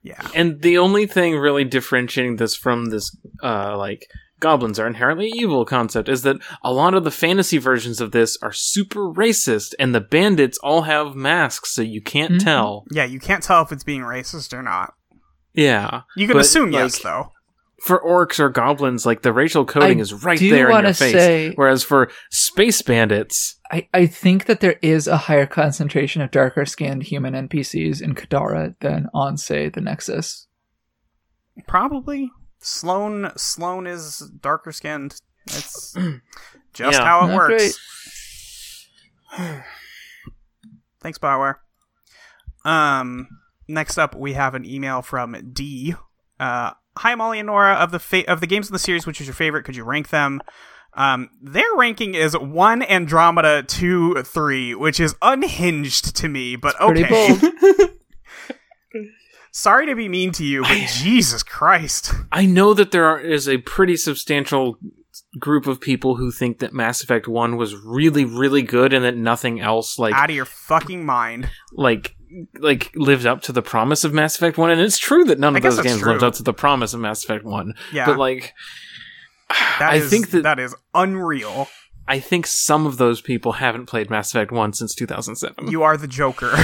yeah. 0.02 0.28
and 0.34 0.62
the 0.62 0.78
only 0.78 1.06
thing 1.06 1.36
really 1.36 1.66
differentiating 1.66 2.38
this 2.38 2.56
from 2.56 2.86
this, 2.86 3.16
uh, 3.44 3.78
like 3.78 4.10
goblins 4.40 4.80
are 4.80 4.88
inherently 4.88 5.32
evil 5.36 5.66
concept 5.66 6.08
is 6.10 6.22
that 6.24 6.38
a 6.64 6.72
lot 6.72 6.94
of 6.94 7.04
the 7.04 7.12
fantasy 7.12 7.58
versions 7.58 8.00
of 8.02 8.12
this 8.12 8.38
are 8.42 8.52
super 8.54 9.02
racist, 9.12 9.74
and 9.80 9.94
the 9.96 10.02
bandits 10.02 10.58
all 10.60 10.84
have 10.84 11.16
masks, 11.16 11.72
so 11.74 11.82
you 11.82 12.02
can't 12.02 12.34
Mhm. 12.34 12.44
tell. 12.44 12.86
Yeah. 12.92 13.06
You 13.06 13.20
can't 13.20 13.44
tell 13.44 13.62
if 13.64 13.72
it's 13.72 13.84
being 13.84 14.02
racist 14.02 14.54
or 14.54 14.62
not. 14.62 14.94
Yeah, 15.54 16.02
You 16.16 16.28
can 16.28 16.36
But, 16.36 16.42
assume 16.46 16.72
yes, 16.72 17.00
though. 17.02 17.32
for 17.84 18.00
orcs 18.04 18.40
or 18.40 18.50
goblins, 18.50 19.08
like 19.08 19.24
the 19.24 19.34
racial 19.34 19.66
coding 19.66 19.98
I 19.98 20.02
is 20.02 20.14
right 20.14 20.40
there 20.40 20.70
in 20.70 20.84
your 20.86 20.94
face. 20.94 21.12
say- 21.14 21.52
Whereas 21.56 21.82
for 21.84 22.10
space 22.30 22.84
bandits, 22.84 23.56
I, 23.72 23.88
I 23.94 24.06
think 24.06 24.46
that 24.46 24.60
there 24.62 24.78
is 24.84 25.08
a 25.08 25.18
higher 25.18 25.48
concentration 25.48 26.22
of 26.22 26.30
darker 26.32 26.66
skinned 26.66 27.04
human 27.04 27.34
NPCs 27.34 28.02
in 28.02 28.14
Kadara 28.14 28.76
than 28.82 29.08
on, 29.16 29.36
say, 29.38 29.68
the 29.70 29.82
Nexus. 29.82 30.48
Probably. 31.68 32.32
Sloane. 32.60 33.32
Sloane 33.36 33.88
is 33.88 34.20
darker 34.42 34.72
skinned. 34.72 35.16
It's 35.46 35.94
just 36.74 36.98
Yeah. 36.98 37.04
how 37.06 37.26
it 37.26 37.28
Not 37.30 37.36
works. 37.36 37.80
Thanks, 41.02 41.18
Bioware. 41.20 41.56
Um, 42.66 43.28
next 43.68 43.98
up, 43.98 44.16
we 44.16 44.34
have 44.34 44.56
an 44.56 44.66
email 44.66 45.02
from 45.02 45.52
D. 45.54 45.96
Uh, 46.40 46.72
Hi, 46.98 47.14
Molly 47.16 47.40
and 47.40 47.46
Nora. 47.48 47.74
Of 47.76 47.92
the 47.92 48.00
fa- 48.00 48.30
of 48.30 48.40
the 48.42 48.48
games 48.48 48.68
in 48.68 48.74
the 48.74 48.80
series, 48.80 49.06
which 49.06 49.22
is 49.22 49.28
your 49.28 49.36
favorite? 49.36 49.64
Could 49.64 49.76
you 49.76 49.84
rank 49.84 50.10
them? 50.10 50.42
Um, 50.96 51.30
their 51.40 51.76
ranking 51.76 52.16
is 52.16 52.36
one 52.36 52.82
Andromeda, 52.82 53.62
two, 53.62 54.16
three, 54.24 54.74
which 54.74 55.00
is 55.00 55.16
unhinged 55.22 56.16
to 56.16 56.28
me. 56.28 56.56
But 56.56 56.76
Pretty 56.78 57.06
okay, 57.06 57.38
bold. 57.40 57.90
sorry 59.58 59.88
to 59.88 59.96
be 59.96 60.08
mean 60.08 60.32
to 60.34 60.46
you, 60.46 60.62
but 60.62 60.88
Jesus 60.88 61.42
Christ, 61.44 62.14
I 62.32 62.46
know 62.46 62.74
that 62.76 62.92
there 62.92 63.06
are, 63.06 63.20
is 63.20 63.50
a 63.50 63.58
pretty 63.58 63.98
substantial 63.98 64.78
group 65.40 65.66
of 65.68 65.82
people 65.82 66.16
who 66.16 66.32
think 66.32 66.60
that 66.60 66.74
Mass 66.74 67.02
Effect 67.04 67.28
1 67.28 67.58
was 67.58 67.76
really 67.76 68.24
really 68.24 68.62
good 68.62 68.94
and 68.94 69.04
that 69.04 69.16
nothing 69.18 69.60
else 69.60 69.98
like 70.00 70.14
out 70.14 70.30
of 70.30 70.36
your 70.36 70.46
fucking 70.46 71.06
mind. 71.06 71.50
like 71.74 72.16
like 72.60 72.92
lived 72.96 73.26
up 73.26 73.42
to 73.44 73.52
the 73.52 73.62
promise 73.62 74.04
of 74.04 74.14
Mass 74.14 74.36
Effect 74.36 74.58
1 74.58 74.70
and 74.70 74.82
it's 74.82 74.98
true 74.98 75.24
that 75.26 75.40
none 75.40 75.56
of 75.56 75.64
those 75.64 75.82
games 75.82 76.02
lived 76.04 76.24
up 76.24 76.34
to 76.36 76.44
the 76.44 76.54
promise 76.54 76.94
of 76.94 77.00
Mass 77.00 77.24
Effect 77.24 77.44
1 77.44 77.74
Yeah, 77.92 78.06
but 78.06 78.18
like 78.18 78.54
that 79.50 79.90
I 79.92 79.96
is- 79.96 80.10
think 80.10 80.30
that, 80.32 80.44
that 80.44 80.60
is 80.60 80.76
unreal. 80.94 81.68
I 82.10 82.22
think 82.22 82.48
some 82.48 82.86
of 82.86 82.96
those 82.98 83.20
people 83.20 83.54
haven't 83.54 83.88
played 83.88 84.10
Mass 84.10 84.32
Effect 84.32 84.52
1 84.52 84.74
since 84.74 84.96
2007 84.96 85.68
You 85.70 85.84
are 85.84 85.98
the 85.98 86.08
Joker. 86.08 86.54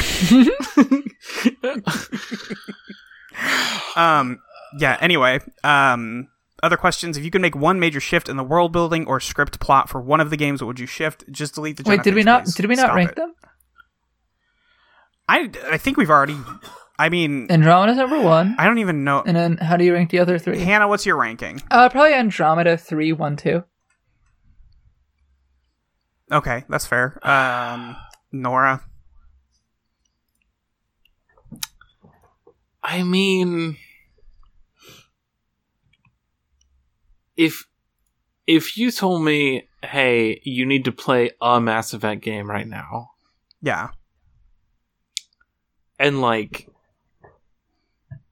um 3.96 4.40
yeah 4.80 4.98
anyway 5.02 5.40
um 5.64 6.28
other 6.62 6.78
questions 6.78 7.18
if 7.18 7.24
you 7.26 7.30
could 7.32 7.42
make 7.42 7.56
one 7.56 7.80
major 7.80 8.00
shift 8.00 8.30
in 8.30 8.38
the 8.38 8.44
world 8.44 8.72
building 8.72 9.06
or 9.08 9.20
script 9.20 9.60
plot 9.60 9.90
for 9.90 10.00
one 10.02 10.20
of 10.22 10.30
the 10.30 10.38
games 10.38 10.62
what 10.62 10.68
would 10.68 10.80
you 10.80 10.88
shift 10.88 11.24
just 11.32 11.56
delete 11.56 11.78
the 11.78 11.84
Wait, 11.86 12.04
did 12.04 12.14
we 12.16 12.24
not? 12.24 12.44
please. 12.46 12.56
Did 12.56 12.68
we 12.68 12.76
not 12.76 12.86
Stop 12.86 12.96
rank 12.96 13.10
it. 13.12 13.16
them? 13.18 13.34
i 15.28 15.50
i 15.72 15.78
think 15.78 15.98
we've 15.98 16.10
already 16.10 16.38
i 17.00 17.10
mean 17.10 17.48
Andromeda's 17.50 17.98
number 17.98 18.20
one, 18.22 18.56
i 18.58 18.66
don't 18.66 18.80
even 18.80 19.04
know 19.04 19.24
and 19.26 19.36
then 19.38 19.58
how 19.58 19.78
do 19.78 19.84
you 19.84 19.94
rank 19.94 20.10
the 20.10 20.20
other 20.20 20.38
three? 20.40 20.60
hannah 20.60 20.88
what's 20.88 21.06
your 21.06 21.18
ranking 21.18 21.62
Uh, 21.72 21.90
probably 21.90 22.14
Andromeda 22.14 22.78
three, 22.78 23.12
one, 23.14 23.36
two. 23.36 23.64
okay 26.32 26.64
that's 26.70 26.86
fair 26.86 27.18
um 27.28 27.96
nora 28.32 28.82
I 32.84 33.04
mean, 33.04 33.78
if 37.38 37.66
if 38.46 38.78
you 38.78 38.92
told 38.92 39.24
me, 39.24 39.68
"Hey, 39.84 40.42
you 40.44 40.66
need 40.66 40.86
to 40.86 40.92
play 40.92 41.32
a 41.42 41.62
Mass 41.62 41.94
Effect 41.94 42.22
game 42.22 42.50
right 42.50 42.68
now," 42.68 43.12
yeah 43.62 43.90
and 46.04 46.22
like, 46.22 46.68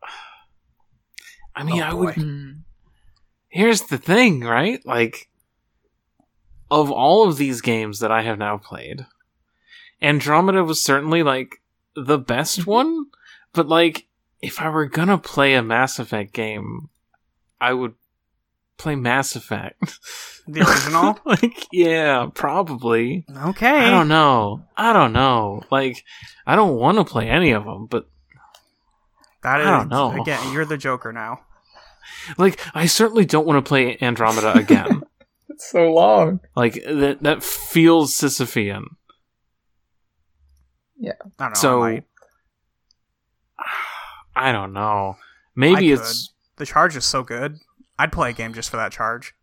I 1.55 1.63
mean, 1.63 1.81
Oh, 1.81 1.85
I 1.85 1.93
would. 1.93 2.63
Here's 3.47 3.83
the 3.83 3.97
thing, 3.97 4.41
right? 4.41 4.85
Like, 4.85 5.29
of 6.69 6.89
all 6.91 7.27
of 7.27 7.37
these 7.37 7.61
games 7.61 7.99
that 7.99 8.11
I 8.11 8.21
have 8.21 8.37
now 8.37 8.57
played, 8.57 9.05
Andromeda 10.01 10.63
was 10.63 10.83
certainly 10.83 11.23
like 11.23 11.61
the 11.95 12.17
best 12.17 12.61
mm-hmm. 12.61 12.71
one, 12.71 13.05
but 13.53 13.67
like, 13.67 14.07
if 14.41 14.61
I 14.61 14.69
were 14.69 14.85
gonna 14.87 15.17
play 15.17 15.53
a 15.53 15.63
Mass 15.63 15.99
Effect 15.99 16.33
game, 16.33 16.89
I 17.59 17.73
would 17.73 17.93
play 18.77 18.95
Mass 18.95 19.35
Effect. 19.35 19.81
the 20.47 20.61
original 20.61 21.19
like, 21.25 21.67
yeah, 21.71 22.27
probably. 22.33 23.25
okay 23.45 23.67
I 23.67 23.89
don't 23.89 24.07
know. 24.07 24.63
I 24.75 24.93
don't 24.93 25.13
know. 25.13 25.63
Like, 25.69 26.03
I 26.45 26.55
don't 26.55 26.75
want 26.75 26.97
to 26.97 27.03
play 27.05 27.29
any 27.29 27.51
of 27.51 27.63
them, 27.65 27.85
but 27.87 28.09
that 29.43 29.61
is 29.61 29.67
I 29.67 29.77
don't 29.77 29.89
know. 29.89 30.21
again 30.21 30.53
you're 30.53 30.65
the 30.65 30.77
joker 30.77 31.11
now 31.11 31.39
like, 32.37 32.59
I 32.75 32.85
certainly 32.85 33.25
don't 33.25 33.47
want 33.47 33.63
to 33.63 33.67
play 33.67 33.97
Andromeda 34.01 34.53
again. 34.57 35.03
It's 35.49 35.69
so 35.69 35.91
long. 35.91 36.39
like 36.55 36.75
that, 36.85 37.21
that 37.21 37.43
feels 37.43 38.15
Sisyphean. 38.15 38.83
Yeah. 40.97 41.11
I 41.37 41.43
don't 41.43 41.49
know 41.49 41.53
So, 41.55 41.83
I 41.83 41.91
might. 41.91 42.03
I 44.35 44.51
don't 44.51 44.73
know. 44.73 45.17
Maybe 45.55 45.91
I 45.91 45.95
it's. 45.95 46.33
the 46.57 46.65
charge 46.65 46.95
is 46.95 47.05
so 47.05 47.23
good 47.23 47.59
i'd 47.99 48.11
play 48.11 48.29
a 48.29 48.33
game 48.33 48.53
just 48.53 48.69
for 48.69 48.77
that 48.77 48.91
charge 48.91 49.35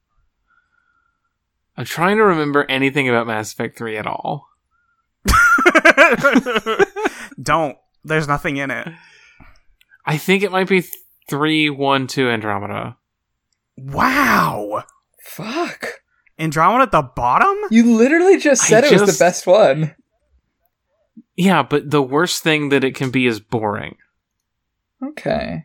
I'm 1.79 1.85
trying 1.85 2.17
to 2.17 2.25
remember 2.25 2.67
anything 2.69 3.09
about 3.09 3.29
Mass 3.29 3.53
Effect 3.53 3.79
3 3.79 3.99
at 3.99 4.07
all. 4.09 4.49
Don't. 7.41 7.79
There's 8.03 8.27
nothing 8.27 8.57
in 8.57 8.73
it. 8.73 8.89
I 10.05 10.19
think 10.19 10.43
it 10.43 10.51
might 10.51 10.69
be 10.69 10.83
3 11.31 11.71
1 11.71 12.07
2 12.09 12.31
Andromeda. 12.31 12.97
Wow. 13.77 14.83
Fuck. 15.23 16.01
Andromeda 16.37 16.83
at 16.83 16.91
the 16.91 17.03
bottom? 17.03 17.57
You 17.71 17.95
literally 17.95 18.39
just 18.39 18.65
I 18.65 18.67
said 18.67 18.85
it 18.85 19.01
was 19.01 19.17
the 19.17 19.25
best 19.25 19.47
one. 19.47 19.95
Yeah, 21.37 21.63
but 21.63 21.93
the 21.93 22.03
worst 22.03 22.43
thing 22.43 22.71
that 22.71 22.83
it 22.83 22.97
can 22.97 23.13
be 23.13 23.29
is 23.29 23.39
boring. 23.39 23.99
Okay. 25.03 25.65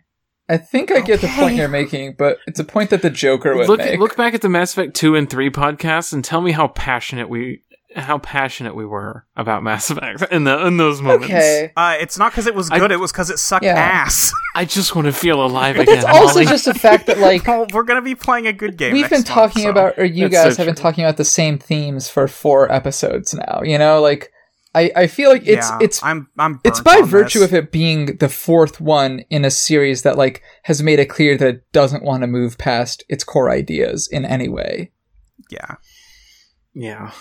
I 0.49 0.57
think 0.57 0.91
I 0.91 0.99
get 0.99 1.21
the 1.21 1.27
point 1.29 1.55
you're 1.55 1.67
making, 1.69 2.15
but 2.17 2.37
it's 2.47 2.59
a 2.59 2.63
point 2.65 2.89
that 2.89 3.01
the 3.01 3.09
Joker 3.09 3.55
would 3.55 3.67
Look 3.69 3.79
make. 3.79 3.99
look 3.99 4.17
back 4.17 4.33
at 4.33 4.41
the 4.41 4.49
Mass 4.49 4.73
Effect 4.73 4.93
2 4.95 5.15
and 5.15 5.29
3 5.29 5.49
podcasts 5.49 6.11
and 6.11 6.23
tell 6.23 6.41
me 6.41 6.51
how 6.51 6.67
passionate 6.67 7.29
we 7.29 7.61
how 7.95 8.17
passionate 8.17 8.75
we 8.75 8.85
were 8.87 9.23
about 9.35 9.61
Mass 9.61 9.89
Effect 9.91 10.23
in 10.31 10.43
the 10.45 10.65
in 10.65 10.77
those 10.77 10.99
moments. 11.01 11.25
okay. 11.27 11.71
Uh, 11.77 11.95
it's 11.99 12.17
not 12.17 12.31
because 12.31 12.47
it 12.47 12.55
was 12.55 12.69
I- 12.71 12.79
good, 12.79 12.91
it 12.91 12.99
was 12.99 13.11
because 13.11 13.29
it 13.29 13.39
sucked 13.39 13.63
Yeah. 13.63 13.75
ass. 13.75 14.31
I 14.55 14.65
just 14.65 14.95
want 14.95 15.05
to 15.05 15.13
feel 15.13 15.43
alive 15.43 15.75
But 15.77 15.83
again. 15.83 15.97
it's 15.97 16.05
also 16.05 16.33
Molly. 16.39 16.45
just 16.45 16.65
the 16.65 16.73
fact 16.73 17.05
that 17.07 17.19
like 17.19 17.47
well, 17.47 17.65
we're 17.73 17.83
going 17.83 18.01
to 18.01 18.03
be 18.05 18.15
playing 18.15 18.45
a 18.47 18.53
good 18.53 18.77
game. 18.77 18.91
we've 18.93 19.03
next 19.09 19.13
been 19.13 19.23
talking 19.23 19.63
so- 19.63 19.69
about 19.69 19.97
or 19.97 20.03
you 20.05 20.27
That's 20.27 20.43
guys 20.43 20.55
so 20.55 20.63
have 20.63 20.75
been 20.75 20.81
talking 20.81 21.03
about 21.05 21.17
the 21.17 21.25
same 21.25 21.57
themes 21.57 22.09
for 22.09 22.27
four 22.27 22.69
episodes 22.71 23.33
now, 23.33 23.61
you 23.63 23.77
know? 23.77 24.01
Like 24.01 24.31
I, 24.75 24.91
I 24.95 25.07
feel 25.07 25.29
like 25.29 25.45
it's 25.45 25.69
Yeah, 25.69 25.77
it's 25.81 26.03
I'm, 26.03 26.29
I'm 26.39 26.59
it's 26.63 26.81
by 26.81 27.01
virtue 27.01 27.39
this. 27.39 27.49
of 27.49 27.53
it 27.53 27.71
being 27.71 28.17
the 28.17 28.29
fourth 28.29 28.81
one 28.81 29.19
in 29.29 29.45
a 29.45 29.51
series 29.51 30.01
that 30.01 30.17
like 30.17 30.41
has 30.63 30.81
made 30.81 30.97
it 30.99 31.05
clear 31.09 31.37
that 31.37 31.47
it 31.47 31.71
doesn't 31.73 32.03
want 32.03 32.21
to 32.21 32.27
move 32.27 32.57
past 32.57 33.03
its 33.07 33.23
core 33.23 33.51
ideas 33.51 34.07
in 34.11 34.25
any 34.25 34.49
way. 34.49 34.91
Yeah. 35.49 35.75
yeah. 36.73 37.11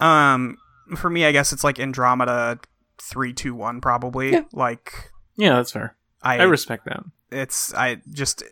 Um, 0.00 0.56
for 0.96 1.10
me, 1.10 1.24
I 1.24 1.32
guess 1.32 1.52
it's 1.52 1.62
like 1.62 1.78
Andromeda 1.78 2.58
321, 2.98 3.80
probably. 3.80 4.32
Yeah. 4.32 4.44
Like, 4.52 4.92
Yeah, 5.36 5.54
that's 5.56 5.70
fair. 5.72 5.96
I, 6.22 6.38
I 6.38 6.42
respect 6.44 6.86
that. 6.86 7.04
it's, 7.30 7.72
I 7.74 7.98
just, 8.12 8.42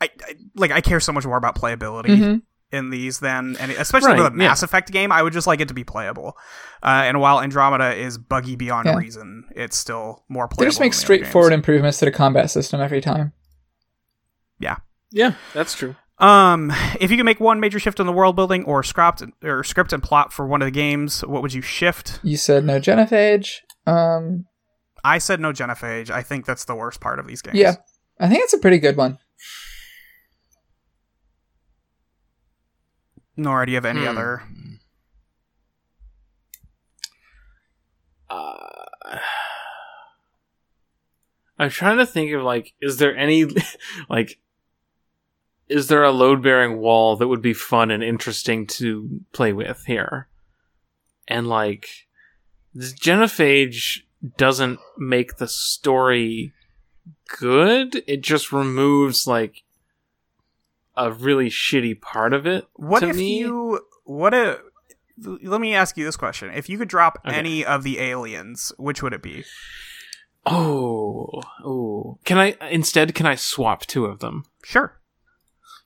I, 0.00 0.10
I, 0.26 0.34
like, 0.54 0.70
I 0.70 0.80
care 0.80 1.00
so 1.00 1.12
much 1.12 1.26
more 1.26 1.36
about 1.36 1.56
playability. 1.56 2.06
Mhm. 2.16 2.42
In 2.72 2.90
these 2.90 3.18
than 3.20 3.56
and 3.58 3.72
especially 3.72 4.10
Right, 4.12 4.18
with 4.18 4.26
a 4.32 4.36
Mass 4.36 4.62
Effect 4.62 4.90
game, 4.92 5.10
I 5.12 5.22
would 5.22 5.32
just 5.32 5.46
like 5.46 5.60
it 5.60 5.68
to 5.68 5.74
be 5.74 5.84
playable. 5.84 6.36
Uh, 6.82 7.02
and 7.04 7.20
while 7.20 7.40
Andromeda 7.40 7.94
is 7.96 8.16
buggy 8.18 8.56
beyond 8.56 8.86
Yeah. 8.86 8.96
reason, 8.96 9.44
it's 9.56 9.76
still 9.76 10.24
more 10.28 10.46
playable. 10.48 10.64
They 10.64 10.68
just 10.68 10.80
make 10.80 10.92
the 10.92 10.98
straightforward 10.98 11.52
improvements 11.52 11.98
to 11.98 12.04
the 12.04 12.10
combat 12.12 12.50
system 12.50 12.80
every 12.80 13.00
time. 13.00 13.32
Yeah. 14.58 14.76
Yeah, 15.10 15.34
that's 15.54 15.74
true. 15.74 15.96
Um, 16.18 16.70
if 17.00 17.10
you 17.10 17.16
could 17.16 17.24
make 17.24 17.40
one 17.40 17.60
major 17.60 17.78
shift 17.78 17.98
in 17.98 18.06
the 18.06 18.12
world 18.12 18.36
building 18.36 18.64
or 18.64 18.82
script 18.82 19.22
or 19.42 19.64
script 19.64 19.92
and 19.92 20.02
plot 20.02 20.32
for 20.32 20.46
one 20.46 20.60
of 20.62 20.66
the 20.66 20.70
games, 20.70 21.22
what 21.24 21.40
would 21.42 21.54
you 21.54 21.62
shift? 21.62 22.20
You 22.22 22.36
said 22.36 22.64
no 22.64 22.78
genophage. 22.78 23.56
Um 23.86 24.44
I 25.02 25.16
said 25.16 25.40
no 25.40 25.50
Genophage. 25.50 26.10
I 26.10 26.22
think 26.22 26.44
that's 26.44 26.66
the 26.66 26.74
worst 26.74 27.00
part 27.00 27.18
of 27.18 27.26
these 27.26 27.40
games. 27.40 27.56
yeah. 27.56 27.76
I 28.20 28.28
think 28.28 28.44
it's 28.44 28.52
a 28.52 28.58
pretty 28.58 28.78
good 28.78 28.98
one. 28.98 29.16
Nor 33.36 33.64
do 33.66 33.72
you 33.72 33.76
have 33.76 33.84
any 33.84 34.02
Hmm. 34.02 34.08
other? 34.08 34.42
Uh, 38.28 39.18
I'm 41.58 41.70
trying 41.70 41.98
to 41.98 42.06
think 42.06 42.32
of 42.32 42.42
like, 42.42 42.72
is 42.80 42.98
there 42.98 43.16
any 43.16 43.44
like, 44.08 44.38
is 45.68 45.88
there 45.88 46.02
a 46.04 46.10
load 46.10 46.42
bearing 46.42 46.78
wall 46.78 47.16
that 47.16 47.28
would 47.28 47.42
be 47.42 47.52
fun 47.52 47.90
and 47.90 48.02
interesting 48.02 48.66
to 48.66 49.20
play 49.32 49.52
with 49.52 49.84
here? 49.86 50.28
And 51.28 51.48
like, 51.48 51.88
this 52.74 52.92
Genophage 52.92 54.00
doesn't 54.36 54.78
make 54.98 55.36
the 55.36 55.48
story 55.48 56.52
good. 57.38 58.02
It 58.06 58.22
just 58.22 58.52
removes 58.52 59.26
like 59.26 59.62
a 61.06 61.12
really 61.12 61.48
shitty 61.48 62.00
part 62.00 62.32
of 62.32 62.46
it. 62.46 62.66
What 62.74 63.00
to 63.00 63.08
if 63.10 63.16
me. 63.16 63.38
you? 63.38 63.80
What 64.04 64.34
if? 64.34 64.58
Let 65.22 65.60
me 65.60 65.74
ask 65.74 65.96
you 65.96 66.04
this 66.04 66.16
question: 66.16 66.50
If 66.54 66.68
you 66.68 66.78
could 66.78 66.88
drop 66.88 67.18
Okay. 67.26 67.36
any 67.36 67.64
of 67.64 67.82
the 67.82 67.98
aliens, 67.98 68.72
which 68.78 69.02
would 69.02 69.12
it 69.12 69.22
be? 69.22 69.44
Oh, 70.46 71.42
oh. 71.64 72.18
Can 72.24 72.38
I 72.38 72.56
instead? 72.70 73.14
Can 73.14 73.26
I 73.26 73.34
swap 73.34 73.86
two 73.86 74.06
of 74.06 74.20
them? 74.20 74.44
Sure. 74.62 74.98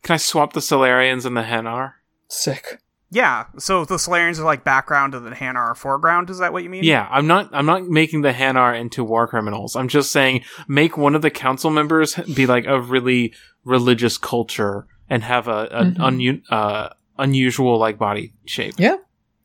Can 0.03 0.15
I 0.15 0.19
swap 0.19 0.53
the 0.53 0.61
Salarians 0.61 1.25
and 1.25 1.37
the 1.37 1.43
Hanar? 1.43 1.95
Sick. 2.29 2.81
Yeah, 3.11 3.47
so 3.59 3.85
the 3.85 3.95
Salarians 3.95 4.39
are 4.41 4.45
like 4.45 4.65
background 4.65 5.15
and 5.15 5.25
the 5.25 5.31
Hanar 5.31 5.57
are 5.57 5.75
foreground. 5.75 6.31
Is 6.31 6.39
that 6.39 6.53
what 6.53 6.63
you 6.65 6.71
mean? 6.71 6.83
Yeah, 6.85 7.07
I'm 7.11 7.27
not. 7.27 7.49
I'm 7.53 7.67
not 7.67 7.85
making 7.87 8.23
the 8.23 8.33
Hanar 8.33 8.79
into 8.79 9.05
war 9.05 9.27
criminals. 9.29 9.77
I'm 9.77 9.89
just 9.89 10.11
saying 10.11 10.43
make 10.69 10.97
one 10.97 11.15
of 11.15 11.23
the 11.23 11.31
council 11.31 11.71
members 11.71 12.15
be 12.35 12.47
like 12.47 12.67
a 12.67 12.81
really 12.81 13.33
religious 13.65 14.19
culture 14.19 14.87
and 15.11 15.23
have 15.23 15.49
a 15.49 15.69
an 15.71 15.95
Mhm. 15.95 15.99
unu- 15.99 16.43
uh, 16.51 16.89
unusual 17.19 17.79
like 17.79 17.99
body 17.99 18.33
shape. 18.45 18.75
Yeah. 18.79 18.97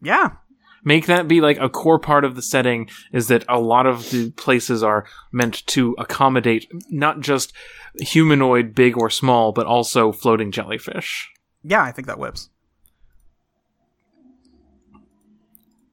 Yeah. 0.01 0.29
Make 0.83 1.07
that 1.07 1.27
be 1.27 1.41
like 1.41 1.57
a 1.59 1.67
core 1.69 1.99
part 1.99 2.23
of 2.23 2.35
the 2.35 2.41
setting. 2.41 2.89
Is 3.11 3.27
that 3.27 3.43
a 3.49 3.59
lot 3.59 3.85
of 3.85 4.09
the 4.11 4.31
places 4.31 4.81
are 4.81 5.05
meant 5.31 5.65
to 5.67 5.93
accommodate 5.99 6.67
not 6.89 7.19
just 7.19 7.51
humanoid, 7.99 8.73
big 8.73 8.97
or 8.97 9.09
small, 9.09 9.51
but 9.51 9.65
also 9.65 10.11
floating 10.13 10.51
jellyfish. 10.51 11.29
Yeah, 11.63 11.83
I 11.83 11.91
think 11.91 12.07
that 12.07 12.17
whips. 12.17 12.49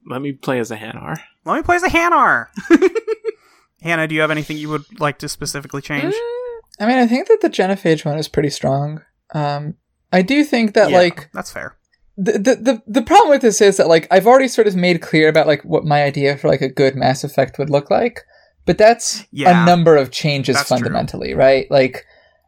Let 0.05 0.21
me 0.21 0.31
play 0.31 0.59
as 0.59 0.71
a 0.71 0.77
Hanar. 0.77 1.17
Let 1.43 1.57
me 1.57 1.63
play 1.63 1.75
as 1.75 1.83
a 1.83 1.89
Hanar. 1.89 2.47
Hannah, 3.81 4.07
do 4.07 4.15
you 4.15 4.21
have 4.21 4.31
anything 4.31 4.57
you 4.57 4.69
would 4.69 4.99
like 5.01 5.19
to 5.19 5.29
specifically 5.29 5.81
change? 5.81 6.13
Mm, 6.13 6.57
I 6.79 6.87
mean, 6.87 6.97
I 6.97 7.07
think 7.07 7.27
that 7.27 7.41
the 7.41 7.49
Genophage 7.49 8.05
one 8.05 8.17
is 8.17 8.27
pretty 8.29 8.49
strong. 8.49 9.01
Um, 9.33 9.75
I 10.11 10.21
do 10.21 10.43
think 10.43 10.73
that 10.73 10.91
Yeah, 10.91 10.97
like 10.97 11.29
that's 11.33 11.51
fair. 11.51 11.77
the, 12.17 12.33
the 12.33 12.55
the 12.55 12.81
the 12.87 13.01
problem 13.01 13.29
with 13.29 13.41
this 13.41 13.61
is 13.61 13.77
that 13.77 13.87
like 13.87 14.07
I've 14.09 14.25
already 14.27 14.47
sort 14.47 14.67
of 14.67 14.75
made 14.75 15.01
clear 15.01 15.27
about 15.29 15.47
like 15.47 15.63
what 15.63 15.85
my 15.85 16.03
idea 16.03 16.37
for 16.37 16.47
like 16.47 16.61
a 16.61 16.69
good 16.69 16.95
Mass 16.95 17.23
Effect 17.23 17.59
would 17.59 17.69
look 17.69 17.89
like, 17.91 18.21
but 18.65 18.77
that's 18.77 19.25
Yeah. 19.31 19.63
a 19.63 19.65
number 19.65 19.95
of 19.97 20.11
changes 20.11 20.55
That's 20.55 20.69
true. 20.69 20.77
fundamentally, 20.77 21.33
right? 21.33 21.69
Like 21.69 22.05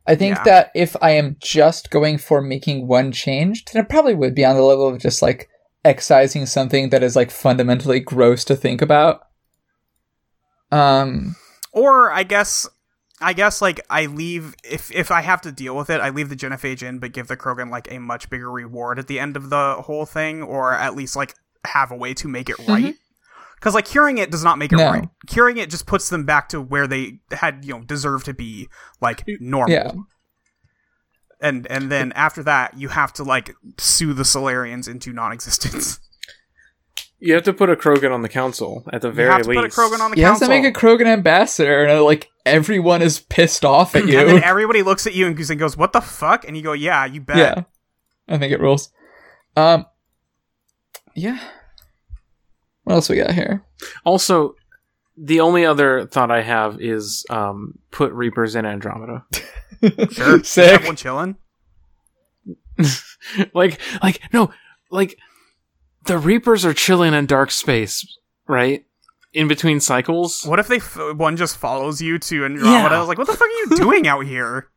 I 0.08 0.16
think 0.16 0.38
Yeah. 0.38 0.44
that 0.46 0.72
if 0.74 0.96
I 1.02 1.12
am 1.12 1.36
just 1.42 1.92
going 1.92 2.18
for 2.18 2.42
making 2.42 2.88
one 2.88 3.12
change, 3.12 3.66
then 3.66 3.84
it 3.84 3.90
probably 3.90 4.16
would 4.16 4.34
be 4.34 4.46
on 4.46 4.56
the 4.56 4.64
level 4.64 4.88
of 4.88 4.98
just 5.00 5.22
like 5.22 5.50
excising 5.86 6.46
something 6.46 6.90
that 6.90 7.04
is 7.04 7.16
like 7.16 7.30
fundamentally 7.32 8.00
gross 8.00 8.44
to 8.46 8.56
think 8.56 8.82
about. 8.82 9.22
Um 10.72 11.36
Or 11.74 12.12
I 12.12 12.24
guess 12.24 12.68
I 13.22 13.34
guess 13.34 13.62
like 13.62 13.82
I 13.90 14.06
leave 14.06 14.56
if 14.64 14.92
if 14.92 15.12
I 15.12 15.22
have 15.22 15.42
to 15.42 15.52
deal 15.52 15.76
with 15.76 15.90
it, 15.90 16.00
I 16.02 16.10
leave 16.10 16.30
the 16.30 16.36
Genophage 16.36 16.82
in, 16.82 17.00
but 17.00 17.12
give 17.12 17.28
the 17.28 17.36
Krogan 17.38 17.70
like 17.70 17.92
a 17.92 18.00
much 18.00 18.30
bigger 18.30 18.50
reward 18.50 18.98
at 19.00 19.08
the 19.08 19.20
end 19.20 19.36
of 19.36 19.50
the 19.50 19.76
whole 19.82 20.06
thing, 20.06 20.42
or 20.42 20.74
at 20.74 20.96
least 20.96 21.16
like 21.16 21.36
have 21.66 21.92
a 21.92 21.96
way 21.96 22.14
to 22.14 22.28
make 22.28 22.50
it 22.50 22.58
right. 22.68 22.96
Because 23.56 23.74
like 23.76 23.86
curing 23.86 24.18
it 24.20 24.32
does 24.32 24.44
not 24.44 24.58
make 24.58 24.72
it 24.72 24.78
No. 24.78 24.90
right. 24.90 25.10
Curing 25.28 25.58
it 25.58 25.70
just 25.70 25.86
puts 25.86 26.08
them 26.08 26.24
back 26.26 26.48
to 26.50 26.62
where 26.62 26.88
they 26.88 27.20
had 27.32 27.66
you 27.66 27.74
know 27.74 27.82
deserve 27.82 28.24
to 28.24 28.34
be, 28.34 28.70
like 29.02 29.26
normal. 29.42 29.74
yeah. 29.74 29.92
And 31.42 31.68
and 31.68 31.92
then 31.92 32.12
after 32.14 32.44
that, 32.44 32.78
you 32.78 32.90
have 32.90 33.14
to 33.14 33.24
like 33.24 33.54
sue 33.78 34.14
the 34.14 34.24
Salarians 34.24 34.88
into 34.88 35.12
non-existence. 35.14 36.00
You 37.22 37.34
have 37.34 37.44
to 37.44 37.52
put 37.54 37.70
a 37.70 37.76
Krogan 37.76 38.14
on 38.14 38.22
the 38.22 38.30
council 38.30 38.86
at 38.94 39.02
the 39.02 39.12
very 39.12 39.28
you 39.28 39.34
have 39.34 39.42
to 39.44 39.50
least. 39.50 39.76
put 39.76 39.86
a 39.86 39.90
Krogan 39.90 40.00
on 40.00 40.12
the 40.12 40.18
You 40.18 40.24
have 40.24 40.40
to 40.40 40.48
make 40.48 40.64
a 40.64 40.72
Krogan 40.72 41.06
ambassador, 41.06 41.84
and 41.84 41.92
uh, 41.92 42.02
like 42.02 42.30
everyone 42.50 43.02
is 43.02 43.20
pissed 43.20 43.64
off 43.66 43.96
at 43.96 44.02
and 44.04 44.12
you. 44.12 44.26
then 44.26 44.44
everybody 44.44 44.84
looks 44.84 45.08
at 45.08 45.14
you 45.16 45.28
and 45.28 45.36
goes- 45.38 45.50
and 45.50 45.60
goes, 45.60 45.76
"What 45.78 45.94
the 45.94 46.02
fuck?" 46.02 46.46
And 46.48 46.56
you 46.58 46.64
go, 46.64 46.74
"Yeah, 46.74 47.06
you 47.06 47.22
bet." 47.22 47.38
Yeah, 47.38 47.64
I 48.28 48.38
think 48.38 48.52
it 48.54 48.60
rules. 48.60 48.92
Um, 49.56 49.86
yeah. 51.16 51.40
What 52.84 52.94
else 52.96 53.10
we 53.10 53.18
got 53.18 53.34
here? 53.34 53.64
Also, 54.06 54.56
the 55.18 55.42
only 55.42 55.66
other 55.66 56.06
thought 56.08 56.32
I 56.32 56.42
have 56.42 56.80
is 56.82 57.26
um, 57.30 57.78
put 57.92 58.12
Reapers 58.14 58.56
in 58.56 58.66
Andromeda. 58.66 59.26
Sure. 60.12 60.40
Just 60.40 60.52
Sick. 60.52 60.72
Have 60.72 60.86
one 60.88 60.98
chilling. 60.98 61.38
like, 63.54 63.80
like 64.04 64.22
no, 64.34 64.52
like 64.92 65.18
the 66.06 66.18
Reapers 66.18 66.66
are 66.66 66.74
chilling 66.74 67.14
in 67.14 67.26
dark 67.26 67.50
space, 67.52 68.06
right? 68.48 68.84
In 69.32 69.48
between 69.48 69.80
cycles. 69.80 70.44
What 70.44 70.58
if 70.60 70.68
they 70.68 70.78
f- 70.78 70.98
one 71.16 71.38
just 71.38 71.58
follows 71.58 72.02
you 72.02 72.18
to 72.18 72.46
Andromeda? 72.46 72.72
Yeah. 72.72 72.98
I 72.98 73.00
was 73.00 73.08
like, 73.08 73.18
"What 73.20 73.28
the 73.28 73.34
fuck 73.34 73.48
are 73.48 73.52
you 73.52 73.68
doing 73.76 74.08
out 74.08 74.26
here?" 74.26 74.70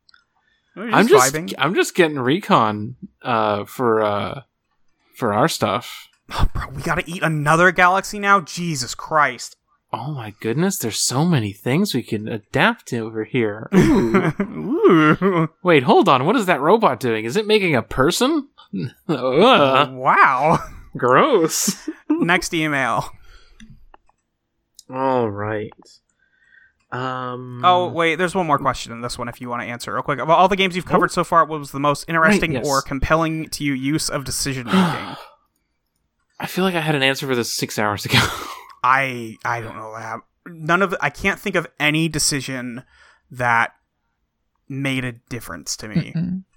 We're 0.77 0.91
I'm 0.91 1.07
just, 1.07 1.35
vibing. 1.35 1.55
I'm 1.59 1.75
just 1.75 1.95
getting 1.95 2.19
recon 2.19 2.97
uh, 3.23 3.65
for 3.65 4.03
uh, 4.03 4.43
for 5.15 5.33
our 5.33 5.49
stuff. 5.49 6.09
Oh, 6.31 6.47
bro, 6.55 6.69
we 6.75 6.83
gotta 6.83 7.05
eat 7.07 7.23
another 7.23 7.73
galaxy 7.73 8.19
now. 8.19 8.41
Jesus 8.41 8.95
Christ! 8.95 9.57
Oh 9.95 10.13
my 10.13 10.35
goodness, 10.41 10.79
there's 10.79 10.99
so 10.99 11.25
many 11.25 11.53
things 11.53 11.95
we 11.95 12.03
can 12.03 12.27
adapt 12.27 12.87
to 12.89 12.99
over 13.01 13.25
here. 13.25 13.69
Ooh. 13.75 14.33
Ooh. 14.41 15.51
Wait, 15.63 15.83
hold 15.83 16.09
on. 16.09 16.25
What 16.25 16.37
is 16.37 16.47
that 16.47 16.63
robot 16.63 16.99
doing? 16.99 17.27
Is 17.27 17.37
it 17.37 17.47
making 17.47 17.77
a 17.77 17.83
person? 17.83 18.49
Ugh, 19.09 19.93
wow. 19.93 20.59
gross. 20.97 21.89
Next 22.09 22.55
email. 22.55 23.11
All 24.91 25.31
right. 25.31 25.73
Um. 26.91 27.63
Oh 27.65 27.89
wait, 27.89 28.17
there's 28.17 28.35
one 28.35 28.47
more 28.47 28.59
question 28.59 28.93
in 28.93 29.01
this 29.01 29.17
one. 29.19 29.29
If 29.29 29.41
you 29.41 29.49
want 29.49 29.63
to 29.63 29.69
answer 29.69 29.95
real 29.95 30.03
quick, 30.03 30.19
of 30.19 30.29
all 30.29 30.49
the 30.49 30.57
games 30.57 30.77
you've 30.77 30.85
covered 30.85 31.11
so 31.11 31.25
far, 31.25 31.45
what 31.47 31.59
was 31.59 31.71
the 31.71 31.81
most 31.81 32.05
interesting 32.07 32.53
yes. 32.53 32.67
or 32.69 32.83
compelling 32.83 33.49
to 33.51 33.65
you 33.65 33.73
use 33.73 34.11
of 34.11 34.25
decision 34.25 34.67
making? 34.67 34.81
I 36.41 36.47
feel 36.47 36.65
like 36.65 36.75
I 36.75 36.81
had 36.81 36.95
an 36.95 37.03
answer 37.03 37.27
for 37.27 37.35
this 37.35 37.51
six 37.51 37.79
hours 37.79 38.05
ago. 38.05 38.19
I 38.85 39.37
I 39.45 39.61
don't 39.63 39.77
know 39.77 39.95
that. 39.97 40.21
None 40.47 40.83
of 40.83 40.95
I 41.01 41.09
can't 41.09 41.39
think 41.41 41.57
of 41.57 41.67
any 41.81 42.09
decision 42.09 42.83
that 43.31 43.73
made 44.69 45.05
a 45.05 45.13
difference 45.13 45.77
to 45.79 45.89
me. 45.89 46.13
Mm. 46.15 46.45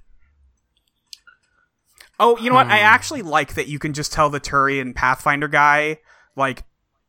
Oh, 2.18 2.38
you 2.38 2.48
know 2.50 2.56
what? 2.56 2.68
I 2.68 2.78
Hmm. 2.80 2.86
actually 2.86 3.22
like 3.24 3.56
that 3.56 3.68
you 3.68 3.78
can 3.78 3.92
just 3.92 4.14
tell 4.14 4.30
the 4.30 4.40
Turian 4.40 4.96
Pathfinder 4.96 5.50
guy, 5.50 5.98
like, 6.38 6.64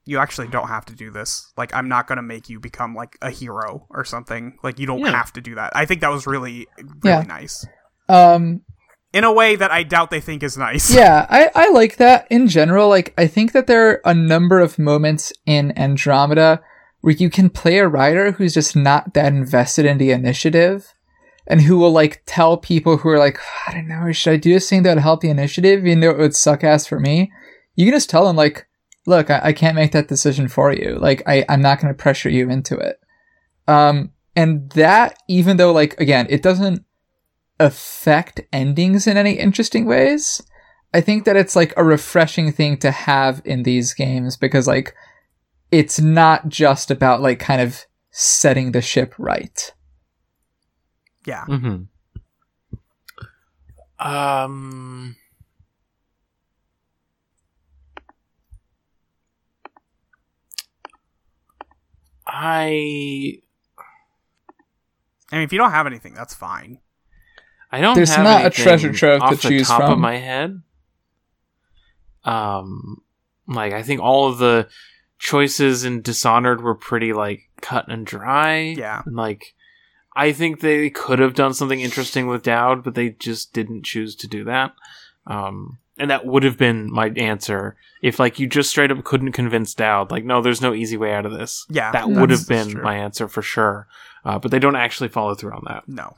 you 0.06 0.18
actually 0.18 0.46
don't 0.48 0.68
have 0.68 0.84
to 0.86 0.94
do 0.94 1.10
this. 1.10 1.52
Like, 1.58 1.74
I'm 1.74 1.88
not 1.88 2.06
gonna 2.06 2.22
make 2.22 2.48
you 2.48 2.58
become 2.60 2.94
like 2.94 3.18
a 3.20 3.30
hero 3.30 3.86
or 3.90 4.04
something. 4.04 4.56
Like, 4.62 4.78
you 4.78 4.86
don't 4.86 5.00
Yeah. 5.00 5.10
have 5.10 5.32
to 5.34 5.40
do 5.40 5.54
that. 5.56 5.72
I 5.74 5.84
think 5.84 6.00
that 6.00 6.10
was 6.10 6.26
really, 6.26 6.66
really 6.78 6.94
Yeah. 7.04 7.22
nice. 7.22 7.66
Um, 8.08 8.62
In 9.12 9.24
a 9.24 9.32
way 9.32 9.56
that 9.56 9.70
I 9.72 9.82
doubt 9.82 10.10
they 10.10 10.20
think 10.20 10.42
is 10.42 10.56
nice. 10.58 10.90
yeah, 10.94 11.26
I, 11.28 11.50
I 11.54 11.70
like 11.70 11.96
that 11.96 12.26
in 12.30 12.48
general. 12.48 12.88
Like, 12.88 13.14
I 13.18 13.26
think 13.26 13.52
that 13.52 13.66
there 13.66 13.88
are 13.90 14.00
a 14.04 14.14
number 14.14 14.60
of 14.60 14.78
moments 14.78 15.32
in 15.46 15.72
Andromeda 15.78 16.60
where 17.00 17.14
you 17.14 17.30
can 17.30 17.48
play 17.50 17.78
a 17.78 17.88
Ryder 17.88 18.32
who's 18.32 18.54
just 18.54 18.76
not 18.76 19.14
that 19.14 19.32
invested 19.32 19.86
in 19.86 19.98
the 19.98 20.10
initiative 20.10 20.92
and 21.46 21.62
who 21.62 21.78
will, 21.78 21.92
like, 21.92 22.22
tell 22.26 22.56
people 22.58 22.98
who 22.98 23.08
are 23.08 23.18
like, 23.18 23.38
I 23.66 23.72
don't 23.72 23.88
know, 23.88 24.12
should 24.12 24.32
I 24.34 24.36
do 24.36 24.52
this 24.52 24.68
thing 24.68 24.82
that 24.82 24.94
would 24.96 25.02
help 25.02 25.20
the 25.20 25.30
initiative, 25.30 25.86
even 25.86 26.00
though 26.00 26.10
it 26.10 26.18
would 26.18 26.34
suck 26.36 26.62
ass 26.64 26.86
for 26.86 27.00
me? 27.00 27.32
You 27.74 27.86
can 27.86 27.94
just 27.94 28.10
tell 28.10 28.26
them, 28.26 28.36
like, 28.36 28.65
look, 29.06 29.30
I, 29.30 29.40
I 29.44 29.52
can't 29.52 29.76
make 29.76 29.92
that 29.92 30.08
decision 30.08 30.48
for 30.48 30.72
you. 30.72 30.98
Like, 31.00 31.22
I, 31.26 31.44
I'm 31.48 31.62
not 31.62 31.80
going 31.80 31.92
to 31.92 32.02
pressure 32.02 32.28
you 32.28 32.50
into 32.50 32.76
it. 32.76 33.00
Um, 33.68 34.12
and 34.34 34.70
that, 34.70 35.18
even 35.28 35.56
though, 35.56 35.72
like, 35.72 35.98
again, 36.00 36.26
it 36.28 36.42
doesn't 36.42 36.84
affect 37.58 38.40
endings 38.52 39.06
in 39.06 39.16
any 39.16 39.32
interesting 39.32 39.86
ways. 39.86 40.42
I 40.92 41.00
think 41.00 41.24
that 41.24 41.36
it's 41.36 41.56
like 41.56 41.72
a 41.76 41.84
refreshing 41.84 42.52
thing 42.52 42.78
to 42.78 42.90
have 42.90 43.42
in 43.44 43.62
these 43.64 43.92
games 43.92 44.36
because 44.36 44.66
like 44.66 44.94
it's 45.70 46.00
not 46.00 46.48
just 46.48 46.90
about 46.90 47.20
like 47.20 47.38
kind 47.38 47.60
of 47.60 47.84
setting 48.10 48.72
the 48.72 48.80
ship 48.80 49.14
right. 49.18 49.72
Yeah. 51.26 51.44
mm-hmm. 51.46 51.82
Um. 53.98 55.16
I 62.38 63.38
I 65.32 65.36
mean, 65.36 65.42
if 65.44 65.52
you 65.52 65.58
don't 65.58 65.70
have 65.70 65.86
anything, 65.86 66.12
that's 66.14 66.34
fine. 66.34 66.80
I 67.72 67.80
don't. 67.80 67.96
There's 67.96 68.14
have 68.14 68.24
not 68.24 68.46
a 68.46 68.50
treasure 68.50 68.92
trove 68.92 69.22
to 69.22 69.36
the 69.36 69.48
choose 69.48 69.68
top 69.68 69.82
of 69.82 69.90
from. 69.92 70.00
my 70.00 70.16
head. 70.16 70.62
Um, 72.24 73.02
like 73.48 73.72
I 73.72 73.82
think 73.82 74.00
all 74.00 74.28
of 74.28 74.38
the 74.38 74.68
choices 75.18 75.84
in 75.84 76.02
Dishonored 76.02 76.62
were 76.62 76.74
pretty 76.74 77.12
like 77.12 77.48
cut 77.62 77.90
and 77.90 78.04
dry. 78.04 78.58
Yeah. 78.58 79.02
and 79.06 79.16
like 79.16 79.54
I 80.14 80.32
think 80.32 80.60
they 80.60 80.90
could 80.90 81.18
have 81.18 81.34
done 81.34 81.54
something 81.54 81.80
interesting 81.80 82.26
with 82.26 82.42
Dowd, 82.42 82.84
but 82.84 82.94
they 82.94 83.10
just 83.10 83.52
didn't 83.52 83.84
choose 83.84 84.14
to 84.16 84.28
do 84.28 84.44
that. 84.44 84.74
Um, 85.26 85.78
and 85.98 86.10
that 86.10 86.26
would 86.26 86.42
have 86.42 86.58
been 86.58 86.90
my 86.90 87.08
answer 87.16 87.76
if 88.02 88.18
like 88.18 88.38
you 88.38 88.46
just 88.46 88.70
straight 88.70 88.90
up 88.90 89.02
couldn't 89.04 89.32
convince 89.32 89.74
Dowd. 89.74 90.10
Like, 90.10 90.24
no, 90.24 90.42
there's 90.42 90.60
no 90.60 90.74
easy 90.74 90.96
way 90.96 91.12
out 91.12 91.26
of 91.26 91.32
this. 91.32 91.66
Yeah, 91.70 91.92
that 91.92 92.08
would 92.08 92.30
have 92.30 92.46
been 92.48 92.70
true. 92.70 92.82
my 92.82 92.96
answer 92.96 93.28
for 93.28 93.42
sure. 93.42 93.88
Uh, 94.24 94.38
but 94.38 94.50
they 94.50 94.58
don't 94.58 94.76
actually 94.76 95.08
follow 95.08 95.34
through 95.34 95.52
on 95.52 95.62
that. 95.68 95.84
No. 95.86 96.16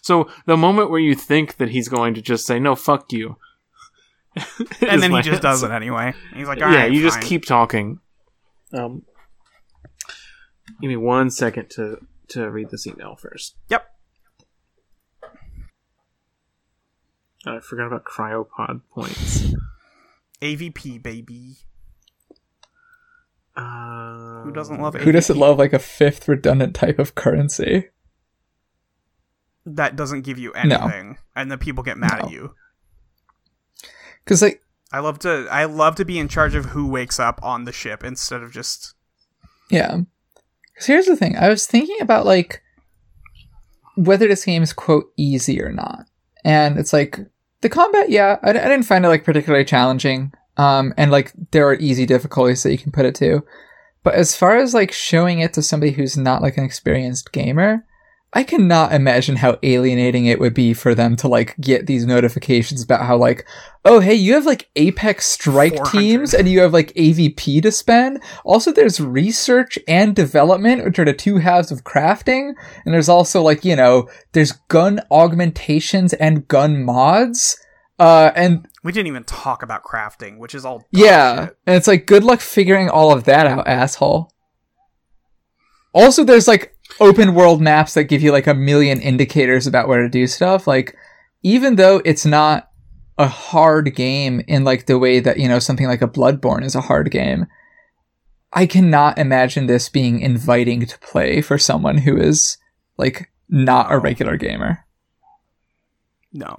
So 0.00 0.30
the 0.46 0.56
moment 0.56 0.90
where 0.90 1.00
you 1.00 1.14
think 1.14 1.56
that 1.56 1.70
he's 1.70 1.88
going 1.88 2.14
to 2.14 2.22
just 2.22 2.46
say 2.46 2.58
no, 2.58 2.74
fuck 2.74 3.12
you, 3.12 3.36
And 4.80 5.02
then 5.02 5.12
he 5.12 5.22
just 5.22 5.42
does 5.42 5.62
it 5.62 5.70
anyway. 5.70 6.14
He's 6.34 6.46
like, 6.46 6.62
all 6.62 6.72
yeah, 6.72 6.82
right, 6.82 6.92
you 6.92 7.02
just 7.02 7.20
keep 7.20 7.44
talking. 7.44 8.00
Um, 8.72 9.02
give 10.80 10.88
me 10.88 10.96
one 10.96 11.30
second 11.30 11.70
to 11.70 11.98
to 12.28 12.48
read 12.48 12.70
this 12.70 12.86
email 12.86 13.16
first. 13.16 13.56
Yep. 13.68 13.89
I 17.46 17.60
forgot 17.60 17.86
about 17.86 18.04
cryopod 18.04 18.82
points. 18.92 19.54
AVP 20.42 21.02
baby. 21.02 21.56
Uh, 23.56 24.42
Who 24.44 24.52
doesn't 24.52 24.80
love 24.80 24.94
Who 24.94 25.12
doesn't 25.12 25.36
love 25.38 25.58
like 25.58 25.72
a 25.72 25.78
fifth 25.78 26.28
redundant 26.28 26.74
type 26.74 26.98
of 26.98 27.14
currency? 27.14 27.88
that 29.66 29.94
doesn't 29.94 30.22
give 30.22 30.38
you 30.38 30.52
anything, 30.52 31.18
and 31.36 31.50
then 31.50 31.58
people 31.58 31.84
get 31.84 31.98
mad 31.98 32.18
No. 32.20 32.24
at 32.26 32.30
you. 32.32 32.54
Because 34.24 34.40
like 34.42 34.62
I 34.90 35.00
love 35.00 35.18
to 35.20 35.46
I 35.50 35.64
love 35.66 35.96
to 35.96 36.04
be 36.04 36.18
in 36.18 36.28
charge 36.28 36.54
of 36.54 36.66
who 36.66 36.88
wakes 36.88 37.20
up 37.20 37.38
on 37.42 37.64
the 37.64 37.72
ship 37.72 38.02
instead 38.02 38.42
of 38.42 38.52
just 38.52 38.94
Yeah. 39.68 39.98
Because 40.72 40.86
here's 40.86 41.06
the 41.06 41.14
thing. 41.16 41.36
I 41.36 41.48
was 41.50 41.66
thinking 41.66 41.98
about 42.00 42.24
like 42.26 42.62
whether 43.96 44.26
this 44.26 44.44
game 44.44 44.62
is 44.62 44.72
quote 44.72 45.12
easy 45.16 45.60
or 45.62 45.70
not, 45.70 46.06
and 46.44 46.78
it's 46.78 46.92
like 46.92 47.18
the 47.60 47.68
combat. 47.68 48.10
Yeah, 48.10 48.38
I, 48.42 48.50
I 48.50 48.52
didn't 48.52 48.82
find 48.82 49.04
it 49.04 49.08
like 49.08 49.24
particularly 49.24 49.64
challenging. 49.64 50.32
Um, 50.56 50.92
and 50.96 51.10
like 51.10 51.32
there 51.52 51.66
are 51.68 51.74
easy 51.74 52.06
difficulties 52.06 52.62
that 52.62 52.72
you 52.72 52.78
can 52.78 52.92
put 52.92 53.06
it 53.06 53.14
to, 53.16 53.44
but 54.02 54.14
as 54.14 54.36
far 54.36 54.56
as 54.56 54.74
like 54.74 54.92
showing 54.92 55.40
it 55.40 55.54
to 55.54 55.62
somebody 55.62 55.92
who's 55.92 56.16
not 56.16 56.42
like 56.42 56.58
an 56.58 56.64
experienced 56.64 57.32
gamer. 57.32 57.86
I 58.32 58.44
cannot 58.44 58.92
imagine 58.92 59.36
how 59.36 59.58
alienating 59.62 60.26
it 60.26 60.38
would 60.38 60.54
be 60.54 60.72
for 60.72 60.94
them 60.94 61.16
to 61.16 61.26
like 61.26 61.56
get 61.60 61.86
these 61.86 62.06
notifications 62.06 62.80
about 62.80 63.04
how 63.04 63.16
like, 63.16 63.44
oh 63.84 63.98
hey, 63.98 64.14
you 64.14 64.34
have 64.34 64.46
like 64.46 64.70
Apex 64.76 65.26
Strike 65.26 65.76
400. 65.76 65.90
teams 65.90 66.34
and 66.34 66.48
you 66.48 66.60
have 66.60 66.72
like 66.72 66.94
AVP 66.94 67.60
to 67.62 67.72
spend. 67.72 68.22
Also, 68.44 68.70
there's 68.70 69.00
research 69.00 69.80
and 69.88 70.14
development, 70.14 70.84
which 70.84 71.00
are 71.00 71.04
the 71.04 71.12
two 71.12 71.38
halves 71.38 71.72
of 71.72 71.82
crafting. 71.82 72.54
And 72.84 72.94
there's 72.94 73.08
also 73.08 73.42
like, 73.42 73.64
you 73.64 73.74
know, 73.74 74.08
there's 74.30 74.52
gun 74.68 75.00
augmentations 75.10 76.12
and 76.12 76.46
gun 76.46 76.84
mods. 76.84 77.60
Uh, 77.98 78.30
and 78.36 78.66
we 78.84 78.92
didn't 78.92 79.08
even 79.08 79.24
talk 79.24 79.64
about 79.64 79.82
crafting, 79.82 80.38
which 80.38 80.54
is 80.54 80.64
all 80.64 80.86
yeah, 80.92 81.46
shit. 81.46 81.56
and 81.66 81.76
it's 81.76 81.88
like, 81.88 82.06
good 82.06 82.24
luck 82.24 82.40
figuring 82.40 82.88
all 82.88 83.12
of 83.12 83.24
that 83.24 83.46
out, 83.46 83.66
asshole. 83.66 84.32
Also, 85.92 86.22
there's 86.22 86.48
like 86.48 86.74
open 86.98 87.34
world 87.34 87.60
maps 87.60 87.94
that 87.94 88.04
give 88.04 88.22
you 88.22 88.32
like 88.32 88.46
a 88.46 88.54
million 88.54 89.00
indicators 89.00 89.66
about 89.66 89.88
where 89.88 90.02
to 90.02 90.08
do 90.08 90.26
stuff. 90.26 90.66
Like, 90.66 90.96
even 91.42 91.76
though 91.76 92.02
it's 92.04 92.26
not 92.26 92.70
a 93.18 93.28
hard 93.28 93.94
game 93.94 94.42
in 94.48 94.64
like 94.64 94.86
the 94.86 94.98
way 94.98 95.20
that, 95.20 95.38
you 95.38 95.48
know, 95.48 95.58
something 95.58 95.86
like 95.86 96.02
a 96.02 96.08
Bloodborne 96.08 96.64
is 96.64 96.74
a 96.74 96.80
hard 96.80 97.10
game, 97.10 97.46
I 98.52 98.66
cannot 98.66 99.18
imagine 99.18 99.66
this 99.66 99.88
being 99.88 100.20
inviting 100.20 100.86
to 100.86 100.98
play 100.98 101.40
for 101.40 101.58
someone 101.58 101.98
who 101.98 102.16
is 102.16 102.58
like 102.96 103.30
not 103.48 103.92
a 103.92 103.98
regular 103.98 104.36
gamer. 104.36 104.84
No. 106.32 106.56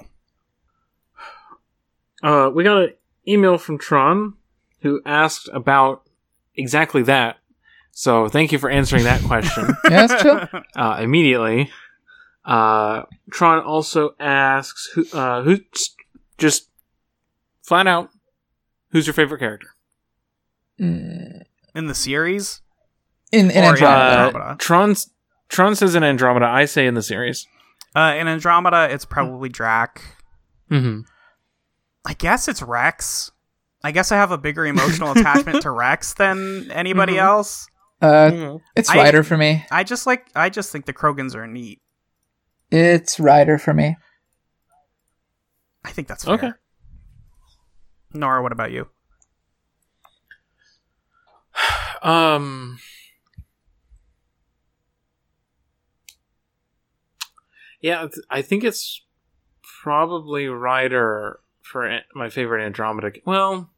Uh, 2.24 2.50
we 2.54 2.64
got 2.64 2.84
an 2.84 2.94
email 3.28 3.58
from 3.58 3.78
Tron 3.78 4.36
who 4.82 5.02
asked 5.06 5.50
about 5.54 6.04
exactly 6.56 7.02
that. 7.04 7.38
So 7.92 8.28
thank 8.30 8.52
you 8.52 8.58
for 8.58 8.70
answering 8.70 9.04
that 9.04 9.22
question 9.24 9.68
Yeah, 9.90 10.08
that's 10.08 10.24
chill. 10.24 10.48
uh, 10.76 10.98
immediately. 11.02 11.70
Uh, 12.46 13.04
Tron 13.32 13.64
also 13.64 14.16
asks 14.20 14.90
who, 14.96 15.06
uh, 15.14 15.44
who, 15.44 15.58
just 16.38 16.70
flat 17.62 17.86
out, 17.88 18.10
who's 18.92 19.06
your 19.06 19.14
favorite 19.14 19.40
character? 19.40 19.68
In 20.80 21.46
the 21.76 21.94
series? 21.94 22.62
In, 23.32 23.52
in 23.52 23.58
Andromeda. 23.64 23.88
uh, 23.88 24.26
Andromeda. 24.26 24.56
Tron's 24.60 25.10
Tron 25.50 25.76
says 25.76 25.94
in 25.96 26.04
Andromeda. 26.04 26.48
I 26.48 26.66
say 26.66 26.88
in 26.88 26.96
the 26.96 27.04
series. 27.04 27.46
Uh, 27.96 28.16
in 28.18 28.28
Andromeda, 28.28 28.88
it's 28.92 29.06
probably 29.06 29.50
Drack. 29.50 29.98
Mm-hmm. 30.72 31.02
I 32.06 32.14
guess 32.14 32.48
it's 32.48 32.62
Wrex. 32.62 33.32
I 33.84 33.92
guess 33.92 34.12
I 34.12 34.16
have 34.16 34.32
a 34.32 34.38
bigger 34.38 34.66
emotional 34.66 35.12
attachment 35.12 35.62
to 35.64 35.72
Wrex 35.72 36.14
than 36.14 36.72
anybody 36.72 37.14
Mhm. 37.14 37.20
else. 37.22 37.68
Uh, 38.02 38.58
it's 38.76 38.90
I- 38.90 38.96
Ryder 38.98 39.24
for 39.24 39.38
me. 39.38 39.66
I 39.72 39.84
just 39.84 40.08
like 40.08 40.28
I 40.36 40.50
just 40.50 40.72
think 40.72 40.86
the 40.86 40.94
Krogans 40.94 41.36
are 41.36 41.48
neat. 41.48 41.82
It's 42.72 43.20
Ryder 43.20 43.58
for 43.58 43.74
me. 43.74 43.98
I 45.84 45.92
think 45.92 46.08
that's 46.08 46.24
fair. 46.24 46.34
Okay. 46.36 46.52
Nora, 48.14 48.42
what 48.42 48.52
about 48.52 48.72
you? 48.72 48.88
Um. 52.04 52.80
Yeah, 57.82 58.08
I 58.30 58.42
think 58.42 58.64
it's 58.64 59.02
probably 59.84 60.48
Ryder 60.48 61.40
for 61.62 62.00
my 62.16 62.30
favorite 62.30 62.64
Andromeda. 62.66 63.12
Well, 63.26 63.70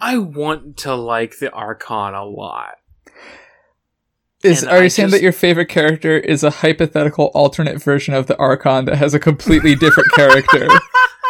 I 0.00 0.18
want 0.18 0.76
to 0.78 0.94
like 0.94 1.38
the 1.38 1.50
Archon 1.52 2.14
a 2.14 2.24
lot. 2.24 2.74
Is 4.42 4.62
And 4.62 4.70
are 4.72 4.78
you 4.78 4.84
I 4.84 4.88
saying 4.88 5.08
just- 5.08 5.18
that 5.18 5.22
your 5.22 5.32
favorite 5.32 5.68
character 5.70 6.18
is 6.18 6.42
a 6.44 6.50
hypothetical 6.50 7.30
alternate 7.34 7.82
version 7.82 8.12
of 8.14 8.26
the 8.26 8.36
Archon 8.36 8.84
that 8.84 8.96
has 8.96 9.14
a 9.14 9.18
completely 9.18 9.74
different 9.74 10.10
character? 10.12 10.68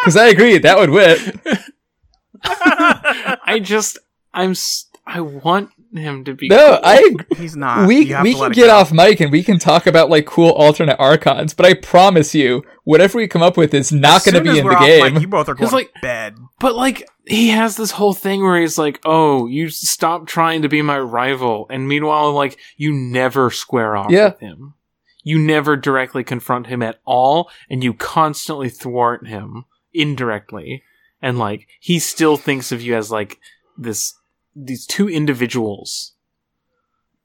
Because 0.03 0.17
I 0.19 0.27
agree, 0.27 0.59
that 0.59 0.77
would 0.77 0.91
win. 0.91 1.17
I 2.45 3.59
just, 3.63 3.99
I'm, 4.35 4.51
s- 4.51 4.87
I 5.07 5.21
want 5.21 5.71
him 5.95 6.25
to 6.25 6.35
be. 6.35 6.49
No, 6.49 6.57
cool. 6.77 6.81
I 6.83 6.97
agree. 6.99 7.37
He's 7.39 7.57
not. 7.57 7.87
we 7.89 8.01
we 8.23 8.35
can 8.35 8.53
get 8.53 8.67
go. 8.67 8.75
off 8.77 8.93
mic 8.93 9.21
and 9.21 9.33
we 9.33 9.43
can 9.43 9.59
talk 9.59 9.87
about 9.87 10.11
like 10.11 10.27
cool 10.27 10.51
alternate 10.51 10.97
archons, 10.99 11.55
but 11.55 11.65
I 11.67 11.73
promise 11.75 12.35
you, 12.35 12.63
whatever 12.85 13.17
we 13.19 13.27
come 13.29 13.43
up 13.43 13.57
with 13.57 13.73
is 13.73 13.93
not 13.93 14.25
going 14.25 14.35
to 14.35 14.43
be 14.43 14.59
in 14.59 14.65
we're 14.65 14.73
the 14.73 14.77
off 14.77 14.85
game. 14.87 15.15
mic, 15.15 15.23
you 15.23 15.29
both 15.29 15.49
are 15.49 15.55
going 15.55 15.67
'Cause, 15.69 15.73
like- 15.73 15.93
to 15.95 16.01
bed. 16.03 16.37
But 16.61 16.75
like 16.75 17.09
he 17.27 17.49
has 17.49 17.77
this 17.77 17.93
whole 17.93 18.13
thing 18.15 18.43
where 18.43 18.61
he's 18.61 18.79
like, 18.79 19.01
"Oh, 19.05 19.47
you 19.47 19.69
stop 19.71 20.27
trying 20.27 20.63
to 20.63 20.69
be 20.69 20.83
my 20.83 20.99
rival," 20.99 21.67
and 21.71 21.89
meanwhile, 21.89 22.33
like 22.33 22.59
you 22.77 22.93
never 22.93 23.51
square 23.51 23.97
off 23.97 24.11
Yeah. 24.11 24.27
with 24.31 24.41
him. 24.41 24.75
You 25.23 25.39
never 25.39 25.77
directly 25.77 26.23
confront 26.23 26.67
him 26.67 26.83
at 26.83 27.01
all, 27.07 27.51
and 27.71 27.83
you 27.83 27.95
constantly 27.95 28.69
thwart 28.69 29.27
him 29.27 29.65
indirectly. 29.93 30.83
And 31.23 31.39
like 31.39 31.67
he 31.81 31.99
still 31.99 32.37
thinks 32.37 32.71
of 32.73 32.83
you 32.83 32.95
as 32.95 33.11
like 33.11 33.39
this 33.79 34.13
these 34.55 34.87
two 34.87 35.09
individuals. 35.09 36.13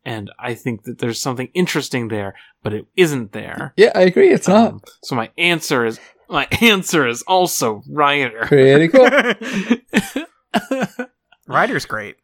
And 0.05 0.31
I 0.39 0.53
think 0.53 0.83
that 0.83 0.99
there's 0.99 1.21
something 1.21 1.49
interesting 1.53 2.07
there, 2.07 2.33
but 2.63 2.73
it 2.73 2.85
isn't 2.95 3.33
there. 3.33 3.73
yeah, 3.75 3.91
I 3.93 4.01
agree. 4.03 4.29
It's 4.29 4.47
not 4.47 4.71
Um, 4.71 4.81
so 5.03 5.15
my 5.15 5.29
answer 5.37 5.85
is 5.85 5.99
my 6.29 6.47
answer 6.61 7.07
is 7.07 7.21
also 7.23 7.83
Ryder. 7.89 8.45
pretty 8.45 8.87
cool. 8.87 9.09
Ryder's 11.47 11.85
great. 11.85 12.17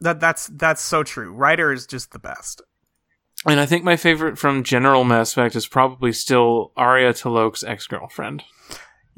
That 0.00 0.20
that's 0.20 0.46
that's 0.48 0.82
so 0.82 1.02
true. 1.02 1.32
Ryder 1.32 1.72
is 1.72 1.86
just 1.86 2.12
the 2.12 2.18
best. 2.18 2.62
And 3.46 3.58
I 3.58 3.66
think 3.66 3.84
my 3.84 3.96
favorite 3.96 4.38
from 4.38 4.64
General 4.64 5.04
Mass 5.04 5.32
Effect 5.32 5.56
is 5.56 5.66
probably 5.66 6.12
still 6.12 6.72
Aria 6.76 7.12
T'Loak's 7.12 7.64
ex 7.64 7.86
girlfriend. 7.86 8.44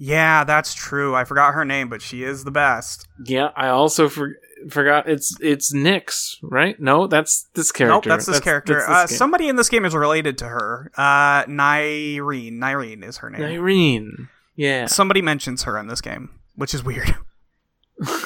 Yeah, 0.04 0.42
that's 0.42 0.74
true. 0.74 1.14
I 1.14 1.22
forgot 1.22 1.54
her 1.54 1.64
name, 1.64 1.88
but 1.88 2.02
she 2.02 2.24
is 2.24 2.42
the 2.42 2.50
best. 2.50 3.06
Yeah, 3.24 3.50
I 3.54 3.68
also 3.68 4.08
for- 4.08 4.34
forgot 4.68 5.08
it's 5.08 5.36
it's 5.40 5.72
Nyx, 5.72 6.38
right? 6.42 6.74
No, 6.80 7.06
that's 7.06 7.44
this 7.54 7.70
character. 7.70 7.94
Nope, 7.94 8.04
that's 8.06 8.26
this 8.26 8.40
character. 8.40 8.74
that's 8.74 8.88
uh, 8.88 9.02
this 9.02 9.12
game. 9.12 9.18
somebody 9.18 9.48
in 9.48 9.54
this 9.54 9.68
game 9.68 9.84
is 9.84 9.94
related 9.94 10.38
to 10.38 10.48
her. 10.48 10.90
Uh, 10.96 11.44
Nyreen. 11.44 12.54
Nyreen 12.54 13.04
is 13.04 13.18
her 13.18 13.30
name. 13.30 13.42
Irene. 13.42 14.28
Yeah, 14.56 14.86
Somebody 14.86 15.22
mentions 15.22 15.62
her 15.62 15.78
in 15.78 15.86
this 15.86 16.00
game, 16.00 16.30
which 16.56 16.74
is 16.74 16.82
weird. 16.82 17.14
it 18.00 18.18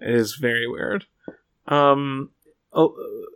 is 0.00 0.36
very 0.36 0.66
weird. 0.66 1.04
Um, 1.68 2.30
oh, 2.72 2.94
uh, 2.94 3.26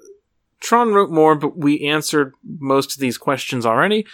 Tron 0.61 0.95
wrote 0.95 1.11
more, 1.11 1.35
but 1.35 1.59
we 1.59 1.83
answered 1.83 2.33
most 2.43 2.95
of 2.95 2.99
these 2.99 3.19
questions 3.19 3.67
already. 3.67 4.07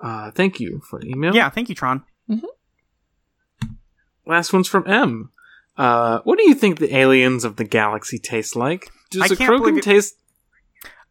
Uh, 0.00 0.32
thank 0.32 0.58
you 0.58 0.80
for 0.90 0.98
the 0.98 1.10
email. 1.10 1.36
Yeah, 1.36 1.50
thank 1.50 1.68
you, 1.68 1.76
Tron. 1.76 2.02
Last 4.26 4.52
one's 4.52 4.68
from 4.68 4.86
M. 4.86 5.30
Uh, 5.76 6.20
what 6.24 6.38
do 6.38 6.48
you 6.48 6.54
think 6.54 6.78
the 6.78 6.96
aliens 6.96 7.44
of 7.44 7.56
the 7.56 7.64
galaxy 7.64 8.18
taste 8.18 8.56
like? 8.56 8.90
Does 9.10 9.22
I 9.22 9.34
a 9.34 9.36
can't 9.36 9.50
Krogan 9.50 9.82
taste? 9.82 10.14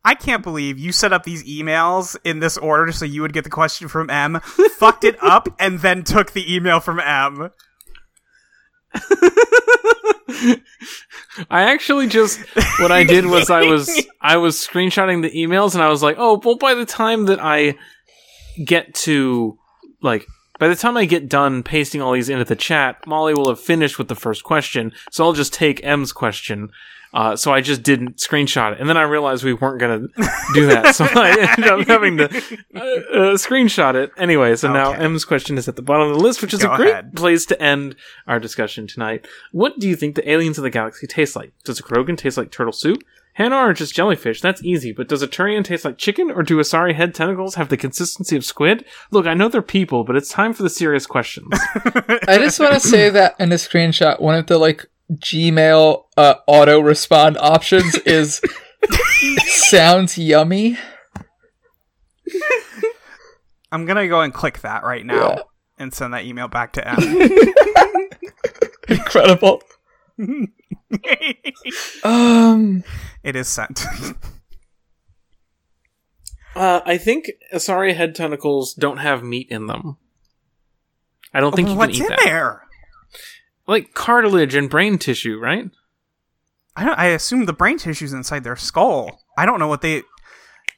I 0.05 0.15
can't 0.15 0.43
believe 0.43 0.77
you 0.77 0.91
set 0.91 1.13
up 1.13 1.23
these 1.23 1.43
emails 1.43 2.17
in 2.25 2.39
this 2.39 2.57
order 2.57 2.91
so 2.91 3.05
you 3.05 3.21
would 3.21 3.33
get 3.33 3.45
the 3.45 3.49
question 3.49 3.87
from 3.87 4.09
M, 4.09 4.39
fucked 4.77 5.03
it 5.03 5.21
up, 5.23 5.47
and 5.59 5.79
then 5.79 6.03
took 6.03 6.31
the 6.31 6.53
email 6.53 6.79
from 6.79 6.99
M. 6.99 7.49
I 11.49 11.63
actually 11.63 12.07
just 12.07 12.39
what 12.79 12.91
I 12.91 13.03
did 13.03 13.25
was 13.25 13.49
I 13.49 13.63
was 13.63 14.05
I 14.21 14.37
was 14.37 14.57
screenshotting 14.57 15.21
the 15.21 15.31
emails 15.31 15.73
and 15.73 15.81
I 15.81 15.89
was 15.89 16.03
like, 16.03 16.17
oh, 16.19 16.39
well, 16.43 16.57
by 16.57 16.75
the 16.75 16.85
time 16.85 17.25
that 17.25 17.39
I 17.41 17.75
get 18.63 18.93
to 18.95 19.57
like 20.01 20.27
By 20.63 20.69
the 20.69 20.77
time 20.77 20.95
I 20.95 21.03
get 21.03 21.27
done 21.27 21.61
pasting 21.61 22.01
all 22.01 22.13
these 22.13 22.29
into 22.29 22.45
the 22.45 22.55
chat, 22.55 23.05
Molly 23.05 23.33
will 23.33 23.49
have 23.49 23.59
finished 23.59 23.97
with 23.97 24.07
the 24.07 24.15
first 24.15 24.45
question, 24.45 24.93
so 25.11 25.25
I'll 25.25 25.33
just 25.33 25.51
take 25.51 25.83
M's 25.83 26.13
question. 26.13 26.71
Uh, 27.13 27.35
so 27.35 27.51
I 27.51 27.59
just 27.59 27.83
didn't 27.83 28.15
screenshot 28.15 28.71
it, 28.71 28.79
and 28.79 28.87
then 28.87 28.95
I 28.95 29.01
realized 29.01 29.43
we 29.43 29.51
weren't 29.51 29.81
gonna 29.81 30.07
do 30.53 30.67
that, 30.67 30.95
so 30.95 31.03
I 31.03 31.35
ended 31.37 31.69
up 31.69 31.85
having 31.85 32.15
to 32.15 32.29
uh, 32.29 32.79
uh, 32.79 33.33
screenshot 33.35 33.95
it 33.95 34.11
anyway. 34.17 34.55
So 34.55 34.71
now 34.71 34.93
M's 34.93 35.25
question 35.25 35.57
is 35.57 35.67
at 35.67 35.75
the 35.75 35.81
bottom 35.81 36.07
of 36.07 36.15
the 36.15 36.23
list, 36.23 36.41
which 36.41 36.53
is 36.53 36.61
Go 36.61 36.71
a 36.71 36.77
great 36.77 36.91
ahead. 36.91 37.13
place 37.13 37.45
to 37.47 37.61
end 37.61 37.97
our 38.25 38.39
discussion 38.39 38.87
tonight. 38.87 39.27
What 39.51 39.79
do 39.79 39.89
you 39.89 39.97
think 39.97 40.15
the 40.15 40.31
aliens 40.31 40.57
of 40.57 40.63
the 40.63 40.69
galaxy 40.69 41.07
taste 41.07 41.35
like? 41.35 41.51
Does 41.65 41.77
a 41.81 41.83
Krogan 41.83 42.17
taste 42.17 42.37
like 42.37 42.51
turtle 42.51 42.71
soup? 42.71 43.03
Hanar 43.39 43.69
or 43.69 43.73
just 43.73 43.95
jellyfish? 43.95 44.41
That's 44.41 44.63
easy, 44.63 44.91
but 44.91 45.07
does 45.07 45.21
a 45.23 45.27
Turian 45.27 45.63
taste 45.63 45.85
like 45.85 45.97
chicken, 45.97 46.29
or 46.29 46.43
do 46.43 46.57
Asari 46.59 46.93
head 46.93 47.15
tentacles 47.15 47.55
have 47.55 47.69
the 47.69 47.77
consistency 47.77 48.35
of 48.35 48.45
squid? 48.45 48.85
Look, 49.11 49.25
I 49.25 49.33
know 49.33 49.49
they're 49.49 49.61
people, 49.61 50.03
but 50.03 50.15
it's 50.15 50.29
time 50.29 50.53
for 50.53 50.61
the 50.63 50.69
serious 50.69 51.05
questions. 51.07 51.47
I 52.27 52.37
just 52.37 52.59
want 52.59 52.73
to 52.73 52.79
say 52.79 53.09
that 53.09 53.35
in 53.39 53.51
a 53.51 53.55
screenshot, 53.55 54.21
one 54.21 54.35
of 54.35 54.45
the 54.47 54.57
like 54.59 54.85
Gmail 55.15 56.03
uh, 56.15 56.35
auto 56.47 56.79
respond 56.79 57.37
options 57.39 57.95
is 58.05 58.39
sounds 59.47 60.17
yummy. 60.17 60.77
I'm 63.71 63.85
gonna 63.85 64.07
go 64.07 64.21
and 64.21 64.33
click 64.33 64.59
that 64.61 64.83
right 64.83 65.05
now 65.05 65.29
Yeah. 65.29 65.39
and 65.79 65.93
send 65.93 66.13
that 66.13 66.25
email 66.25 66.47
back 66.47 66.73
to 66.73 66.87
M. 66.87 66.97
Incredible. 68.87 69.61
Um, 72.03 72.83
it 73.23 73.35
is 73.35 73.47
sent. 73.47 73.83
uh, 76.55 76.81
I 76.85 76.97
think 76.97 77.31
Asari 77.53 77.95
head 77.95 78.15
tentacles 78.15 78.73
don't 78.73 78.97
have 78.97 79.23
meat 79.23 79.47
in 79.49 79.67
them. 79.67 79.97
I 81.33 81.39
don't 81.39 81.55
think 81.55 81.69
you 81.69 81.75
What's 81.75 81.97
can 81.97 82.05
eat 82.05 82.11
in 82.11 82.15
that. 82.15 82.25
there? 82.25 82.61
Like 83.65 83.93
cartilage 83.93 84.55
and 84.55 84.69
brain 84.69 84.97
tissue, 84.97 85.39
right? 85.39 85.69
I, 86.75 86.85
don't, 86.85 86.99
I 86.99 87.07
assume 87.07 87.45
the 87.45 87.53
brain 87.53 87.77
tissue's 87.77 88.13
inside 88.13 88.43
their 88.43 88.55
skull. 88.55 89.21
I 89.37 89.45
don't 89.45 89.59
know 89.59 89.67
what 89.67 89.81
they. 89.81 90.03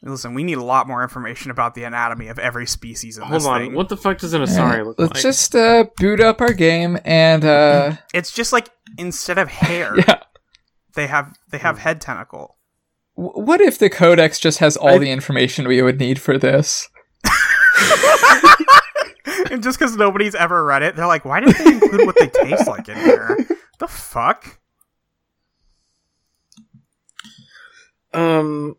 Listen, 0.02 0.36
we 0.36 0.44
need 0.44 0.60
a 0.60 0.64
lot 0.64 0.88
more 0.88 1.02
information 1.02 1.50
about 1.50 1.74
the 1.74 1.84
anatomy 1.84 2.28
of 2.28 2.38
every 2.38 2.68
species 2.68 3.18
in 3.18 3.24
Hold 3.24 3.42
this 3.42 3.48
on, 3.48 3.60
thing. 3.62 3.74
what 3.74 3.90
the 3.90 3.98
fuck 3.98 4.20
does 4.20 4.34
an 4.34 4.44
Asari 4.44 4.86
look 4.86 5.00
let's 5.00 5.14
like? 5.16 5.24
just 5.24 5.56
uh, 5.56 5.86
boot 5.98 6.20
up 6.20 6.42
our 6.42 6.54
game 6.54 7.00
and 7.06 7.44
uh, 7.44 7.94
It's 8.14 8.32
just 8.32 8.54
like 8.54 8.70
instead 9.00 9.40
of 9.40 9.48
hair, 9.48 9.96
yeah. 10.08 10.22
They 10.96 11.08
have 11.08 11.36
they 11.52 11.58
have 11.60 11.78
head 11.80 12.02
tentacle. 12.02 12.58
What 13.14 13.62
if 13.62 13.78
the 13.78 13.90
codex 13.90 14.40
just 14.40 14.60
has 14.60 14.76
all 14.76 14.96
I- 14.96 14.98
the 14.98 15.12
information 15.12 15.68
we 15.68 15.82
would 15.82 16.00
need 16.00 16.20
for 16.20 16.38
this? 16.38 16.90
and 19.52 19.64
just 19.64 19.80
because 19.80 19.96
nobody's 19.96 20.36
ever 20.36 20.64
read 20.66 20.84
it, 20.84 20.96
they're 20.96 21.08
like, 21.08 21.26
why 21.26 21.40
did 21.40 21.56
they 21.56 21.74
include 21.74 22.06
what 22.06 22.16
they 22.20 22.28
taste 22.28 22.68
like 22.68 22.90
in 22.90 22.98
here? 22.98 23.38
The 23.80 23.88
fuck? 23.88 24.60
Um, 28.14 28.78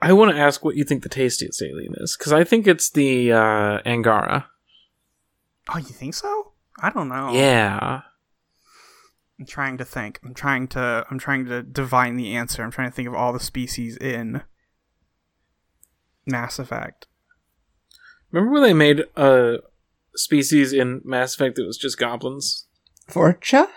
I 0.00 0.12
want 0.12 0.30
to 0.34 0.38
ask 0.40 0.64
what 0.64 0.76
you 0.76 0.84
think 0.84 1.02
the 1.02 1.08
tastiest 1.08 1.62
alien 1.62 1.94
is, 1.96 2.16
because 2.16 2.32
I 2.32 2.44
think 2.44 2.66
it's 2.66 2.90
the 2.90 3.32
uh, 3.32 3.78
Angara. 3.86 4.46
Oh, 5.74 5.78
you 5.78 5.84
think 5.86 6.14
so? 6.14 6.52
I 6.80 6.90
don't 6.90 7.08
know. 7.08 7.32
Yeah. 7.32 8.02
I'm 9.38 9.46
trying 9.46 9.78
to 9.78 9.84
think. 9.84 10.18
I'm 10.24 10.34
trying 10.34 10.66
to. 10.68 11.06
I'm 11.10 11.18
trying 11.18 11.46
to 11.46 11.62
divine 11.62 12.16
the 12.16 12.34
answer. 12.34 12.62
I'm 12.62 12.70
trying 12.72 12.90
to 12.90 12.94
think 12.94 13.06
of 13.08 13.14
all 13.14 13.32
the 13.32 13.38
species 13.40 13.96
in 13.96 14.42
Mass 16.26 16.58
Effect. 16.58 17.06
Remember 18.32 18.52
when 18.52 18.62
they 18.62 18.74
made 18.74 19.04
a 19.16 19.58
species 20.16 20.72
in 20.72 21.00
Mass 21.04 21.34
Effect 21.34 21.56
that 21.56 21.64
was 21.66 21.78
just 21.78 21.98
goblins? 21.98 22.66
Vorcha? 23.08 23.68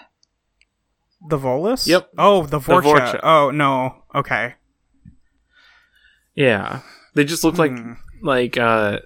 The 1.29 1.37
Volus? 1.37 1.85
Yep. 1.87 2.09
Oh, 2.17 2.43
the 2.47 2.59
Vorcha. 2.59 2.81
Vorcha. 2.81 3.19
Oh 3.21 3.51
no. 3.51 4.03
Okay. 4.15 4.55
Yeah. 6.33 6.79
They 7.13 7.23
just 7.23 7.43
look 7.43 7.57
like 7.59 7.71
Hmm. 7.71 7.93
like 8.23 8.57
uh 8.57 8.99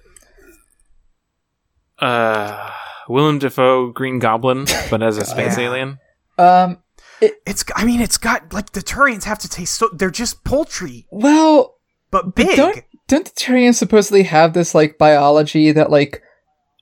uh 1.98 2.70
Willem 3.08 3.38
Dafoe 3.38 3.90
Green 3.92 4.18
Goblin, 4.18 4.66
but 4.90 5.02
as 5.02 5.18
a 5.18 5.24
space 5.26 5.58
Yeah. 5.58 5.64
alien. 5.64 5.98
Um, 6.38 6.78
It's. 7.20 7.64
I 7.74 7.84
mean, 7.84 8.00
it's 8.00 8.18
got 8.18 8.52
like 8.52 8.72
the 8.72 8.80
Turians 8.80 9.24
have 9.24 9.38
to 9.40 9.48
taste. 9.48 9.74
So 9.76 9.88
they're 9.92 10.10
just 10.10 10.44
poultry, 10.44 11.06
well, 11.10 11.76
but 12.10 12.34
But 12.34 12.34
big. 12.34 12.56
Don't 12.56 12.84
don't 13.08 13.24
the 13.24 13.30
Turians 13.32 13.76
supposedly 13.76 14.24
have 14.24 14.52
this 14.52 14.74
like 14.74 14.98
biology 14.98 15.72
that 15.72 15.90
like 15.90 16.22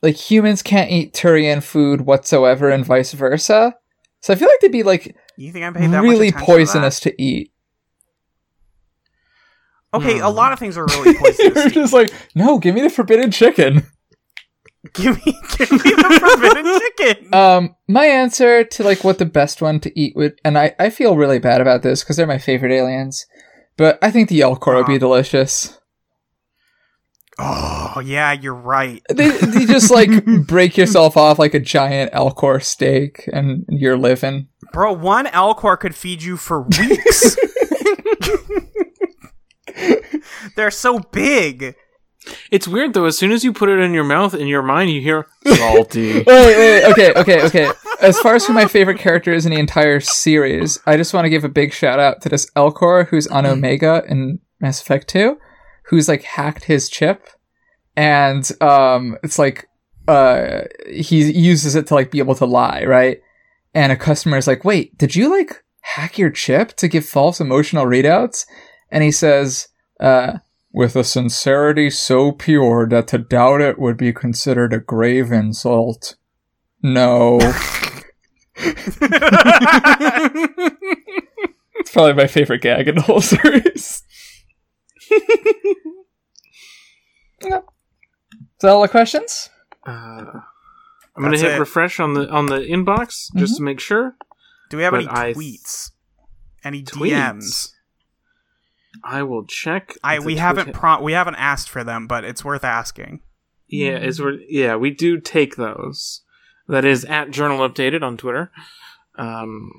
like 0.02 0.16
humans 0.16 0.62
can't 0.62 0.90
eat 0.90 1.12
Turian 1.14 1.62
food 1.62 2.02
whatsoever 2.02 2.68
and 2.70 2.84
vice 2.84 3.12
versa? 3.12 3.74
So 4.20 4.32
I 4.32 4.36
feel 4.36 4.48
like 4.48 4.60
they'd 4.60 4.72
be 4.72 4.82
like 4.82 5.16
you 5.36 5.52
think 5.52 5.64
I 5.64 5.70
paid 5.70 5.90
that 5.90 6.00
really 6.02 6.30
much 6.30 6.34
attention 6.34 6.40
to 6.40 6.46
that? 6.46 6.46
poisonous 6.46 7.00
to 7.00 7.22
eat. 7.22 7.52
Okay, 9.92 10.18
a 10.18 10.28
Hmm. 10.28 10.34
lot 10.36 10.52
of 10.52 10.58
things 10.58 10.76
are 10.76 10.86
really 10.86 11.14
poisonous. 11.14 11.64
To 11.64 11.70
just 11.70 11.92
like, 11.92 12.10
no, 12.34 12.58
give 12.58 12.74
me 12.74 12.80
the 12.80 12.90
forbidden 12.90 13.30
chicken. 13.30 13.86
give 15.02 15.16
me, 15.26 15.32
give 15.58 15.70
me 15.70 15.78
the 15.78 16.18
forbidden 16.20 16.78
chicken. 16.98 17.34
Um, 17.34 17.76
my 17.88 18.06
answer 18.06 18.64
to 18.64 18.82
like 18.82 19.04
what 19.04 19.18
the 19.18 19.24
best 19.26 19.60
one 19.60 19.80
to 19.80 19.98
eat 19.98 20.14
would, 20.16 20.40
and 20.44 20.56
I 20.58 20.74
I 20.78 20.90
feel 20.90 21.16
really 21.16 21.38
bad 21.38 21.60
about 21.60 21.82
this 21.82 22.02
because 22.02 22.16
they're 22.16 22.26
my 22.26 22.38
favorite 22.38 22.72
aliens, 22.72 23.26
but 23.76 23.98
I 24.02 24.10
think 24.10 24.28
the 24.28 24.40
Elcor 24.40 24.76
would 24.76 24.86
be 24.86 24.98
delicious. 24.98 25.78
oh 27.38 28.00
yeah, 28.04 28.32
you're 28.32 28.54
right. 28.54 29.02
They, 29.12 29.30
they 29.30 29.66
just 29.66 29.90
like 29.90 30.10
break 30.46 30.76
yourself 30.76 31.16
off 31.16 31.38
like 31.38 31.54
a 31.54 31.60
giant 31.60 32.12
Elcor 32.12 32.62
steak, 32.62 33.28
and 33.32 33.64
you're 33.68 33.98
living. 33.98 34.48
Bro, 34.72 34.94
one 34.94 35.26
Elcor 35.26 35.78
could 35.78 35.94
feed 35.94 36.22
you 36.22 36.36
for 36.36 36.62
weeks. 36.62 37.36
They're 40.56 40.70
so 40.70 41.00
big. 41.00 41.74
It's 42.50 42.68
weird 42.68 42.94
though, 42.94 43.04
as 43.04 43.18
soon 43.18 43.32
as 43.32 43.44
you 43.44 43.52
put 43.52 43.68
it 43.68 43.80
in 43.80 43.92
your 43.94 44.04
mouth, 44.04 44.34
in 44.34 44.46
your 44.46 44.62
mind 44.62 44.90
you 44.90 45.00
hear 45.00 45.26
salty. 45.46 46.14
wait, 46.14 46.26
wait, 46.26 46.56
wait, 46.56 46.84
okay, 46.92 47.12
okay, 47.14 47.42
okay. 47.46 47.70
As 48.00 48.18
far 48.20 48.34
as 48.34 48.46
who 48.46 48.52
my 48.52 48.66
favorite 48.66 48.98
character 48.98 49.32
is 49.32 49.46
in 49.46 49.52
the 49.52 49.58
entire 49.58 50.00
series, 50.00 50.78
I 50.86 50.96
just 50.96 51.14
want 51.14 51.24
to 51.26 51.30
give 51.30 51.44
a 51.44 51.48
big 51.48 51.72
shout 51.72 51.98
out 51.98 52.22
to 52.22 52.28
this 52.28 52.50
Elcor 52.52 53.08
who's 53.08 53.26
on 53.26 53.46
Omega 53.46 54.02
in 54.08 54.40
Mass 54.60 54.80
Effect 54.80 55.08
2, 55.08 55.38
who's 55.84 56.08
like 56.08 56.22
hacked 56.22 56.64
his 56.64 56.88
chip, 56.88 57.28
and 57.96 58.50
um, 58.60 59.16
it's 59.22 59.38
like 59.38 59.68
uh, 60.08 60.62
he 60.90 61.30
uses 61.30 61.74
it 61.74 61.86
to 61.88 61.94
like 61.94 62.10
be 62.10 62.18
able 62.18 62.34
to 62.36 62.46
lie, 62.46 62.84
right? 62.84 63.20
And 63.74 63.92
a 63.92 63.96
customer 63.96 64.36
is 64.36 64.46
like, 64.46 64.64
"Wait, 64.64 64.96
did 64.98 65.14
you 65.16 65.30
like 65.30 65.62
hack 65.80 66.18
your 66.18 66.30
chip 66.30 66.74
to 66.76 66.88
give 66.88 67.04
false 67.04 67.40
emotional 67.40 67.86
readouts?" 67.86 68.46
And 68.90 69.02
he 69.02 69.10
says, 69.10 69.68
uh, 70.00 70.38
with 70.74 70.96
a 70.96 71.04
sincerity 71.04 71.88
so 71.88 72.32
pure 72.32 72.86
that 72.88 73.06
to 73.08 73.16
doubt 73.18 73.60
it 73.60 73.78
would 73.78 73.96
be 73.96 74.12
considered 74.12 74.72
a 74.72 74.80
grave 74.80 75.30
insult. 75.32 76.16
No. 76.82 77.38
it's 78.56 78.96
probably 81.92 82.12
my 82.14 82.26
favorite 82.26 82.60
gag 82.60 82.88
in 82.88 82.96
the 82.96 83.02
whole 83.02 83.20
series. 83.20 84.02
yep. 85.10 85.22
Is 88.54 88.60
that 88.60 88.70
all 88.70 88.82
the 88.82 88.88
questions? 88.88 89.50
Uh, 89.86 89.90
I'm 91.16 91.22
gonna 91.22 91.36
hit 91.38 91.52
it. 91.52 91.60
refresh 91.60 92.00
on 92.00 92.14
the 92.14 92.28
on 92.30 92.46
the 92.46 92.58
inbox 92.60 93.28
just 93.36 93.56
to 93.58 93.62
make 93.62 93.78
sure. 93.78 94.16
Do 94.70 94.76
we 94.78 94.82
have 94.82 94.92
But 94.92 95.02
any 95.02 95.08
I- 95.10 95.32
tweets? 95.34 95.90
Any 96.64 96.82
Tweets. 96.82 97.10
DMs? 97.10 97.73
I 99.06 99.22
will 99.22 99.44
check. 99.44 99.94
I 100.02 100.18
the 100.18 100.24
we 100.24 100.36
haven't 100.36 100.72
pro- 100.72 101.02
we 101.02 101.12
haven't 101.12 101.34
asked 101.36 101.68
for 101.68 101.84
them, 101.84 102.06
but 102.06 102.24
it's 102.24 102.44
worth 102.44 102.64
asking. 102.64 103.20
Yeah, 103.68 103.98
is 103.98 104.20
we 104.20 104.46
yeah 104.48 104.76
we 104.76 104.90
do 104.90 105.20
take 105.20 105.56
those. 105.56 106.22
That 106.68 106.84
is 106.86 107.04
at 107.04 107.30
Journal 107.30 107.58
Updated 107.68 108.02
on 108.02 108.16
Twitter. 108.16 108.50
Um, 109.16 109.70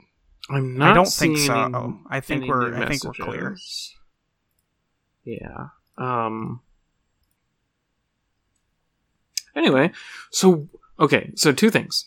I'm 0.49 0.77
not. 0.77 0.91
I 0.91 0.93
don't 0.93 1.07
think 1.07 1.39
so. 1.39 1.53
any- 1.63 1.99
I 2.09 2.19
think 2.19 2.45
we're 2.47 2.69
new 2.69 2.83
I 2.83 2.87
think 2.87 3.03
we're 3.03 3.13
clear. 3.13 3.57
Yeah. 5.23 5.69
Um. 5.97 6.61
Anyway, 9.55 9.91
so 10.31 10.67
okay, 10.99 11.31
so 11.35 11.51
two 11.51 11.69
things. 11.71 12.05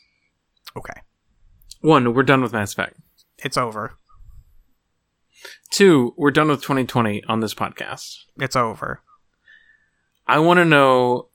Okay, 0.76 1.00
One, 1.80 2.12
we're 2.14 2.22
done 2.22 2.42
with 2.42 2.52
Mass 2.52 2.72
Effect. 2.74 2.98
it's 3.38 3.56
over. 3.56 3.94
Two, 5.70 6.14
we're 6.16 6.30
done 6.30 6.48
with 6.48 6.62
2020 6.62 7.24
on 7.24 7.40
this 7.40 7.54
podcast. 7.54 8.24
It's 8.38 8.56
over. 8.56 9.02
I 10.26 10.38
want 10.38 10.58
to 10.58 10.64
know 10.64 11.28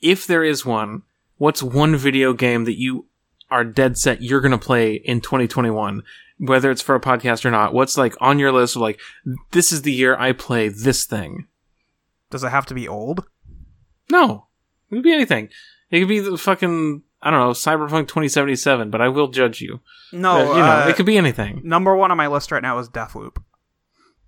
if 0.00 0.26
there 0.26 0.44
is 0.44 0.64
one. 0.64 1.02
What's 1.36 1.62
one 1.62 1.96
video 1.96 2.32
game 2.32 2.64
that 2.64 2.78
you 2.78 3.06
are 3.50 3.64
dead 3.64 3.98
set 3.98 4.22
you're 4.22 4.40
going 4.40 4.52
to 4.52 4.58
play 4.58 4.94
in 4.94 5.20
2021, 5.20 6.02
whether 6.38 6.70
it's 6.70 6.80
for 6.82 6.94
a 6.94 7.00
podcast 7.00 7.44
or 7.44 7.50
not? 7.50 7.74
What's 7.74 7.98
like 7.98 8.14
on 8.20 8.38
your 8.38 8.52
list 8.52 8.76
of 8.76 8.82
like 8.82 9.00
this 9.50 9.72
is 9.72 9.82
the 9.82 9.92
year 9.92 10.16
I 10.16 10.32
play 10.32 10.68
this 10.68 11.04
thing? 11.04 11.46
Does 12.30 12.44
it 12.44 12.50
have 12.50 12.66
to 12.66 12.74
be 12.74 12.88
old? 12.88 13.26
No, 14.10 14.46
it 14.90 14.94
could 14.94 15.04
be 15.04 15.12
anything. 15.12 15.50
It 15.90 16.00
could 16.00 16.08
be 16.08 16.20
the 16.20 16.38
fucking 16.38 17.02
I 17.24 17.30
don't 17.30 17.40
know 17.40 17.50
Cyberpunk 17.52 18.06
2077, 18.08 18.90
but 18.90 19.00
I 19.00 19.08
will 19.08 19.28
judge 19.28 19.60
you. 19.62 19.80
No, 20.12 20.36
Uh, 20.52 20.56
you 20.56 20.60
know, 20.62 20.70
uh, 20.84 20.86
it 20.88 20.94
could 20.96 21.06
be 21.06 21.16
anything. 21.16 21.62
number 21.64 21.96
one 21.96 22.10
on 22.10 22.16
my 22.18 22.26
list 22.28 22.52
right 22.52 22.62
now 22.62 22.78
is 22.78 22.88
Deathloop. 22.90 23.38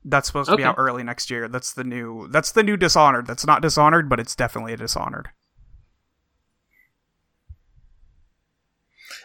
That's 0.03 0.27
supposed 0.29 0.49
to 0.51 0.57
be 0.57 0.65
out 0.65 0.77
early 0.79 1.03
next 1.03 1.31
year. 1.31 1.47
That's 1.49 1.73
the 1.75 1.85
new. 1.85 2.29
That's 2.31 2.53
the 2.53 2.63
new 2.63 2.77
Dishonored. 2.77 3.27
That's 3.27 3.45
not 3.45 3.61
Dishonored, 3.61 4.09
but 4.09 4.19
it's 4.21 4.35
definitely 4.37 4.73
a 4.73 4.77
Dishonored. 4.77 5.29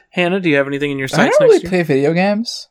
Hannah, 0.09 0.39
do 0.39 0.49
you 0.49 0.57
have 0.57 0.67
anything 0.67 0.91
in 0.91 0.97
your 0.99 1.07
I 1.13 1.27
don't 1.27 1.39
really 1.39 1.53
next 1.59 1.63
year? 1.63 1.69
play 1.69 1.83
video 1.83 2.13
games. 2.13 2.67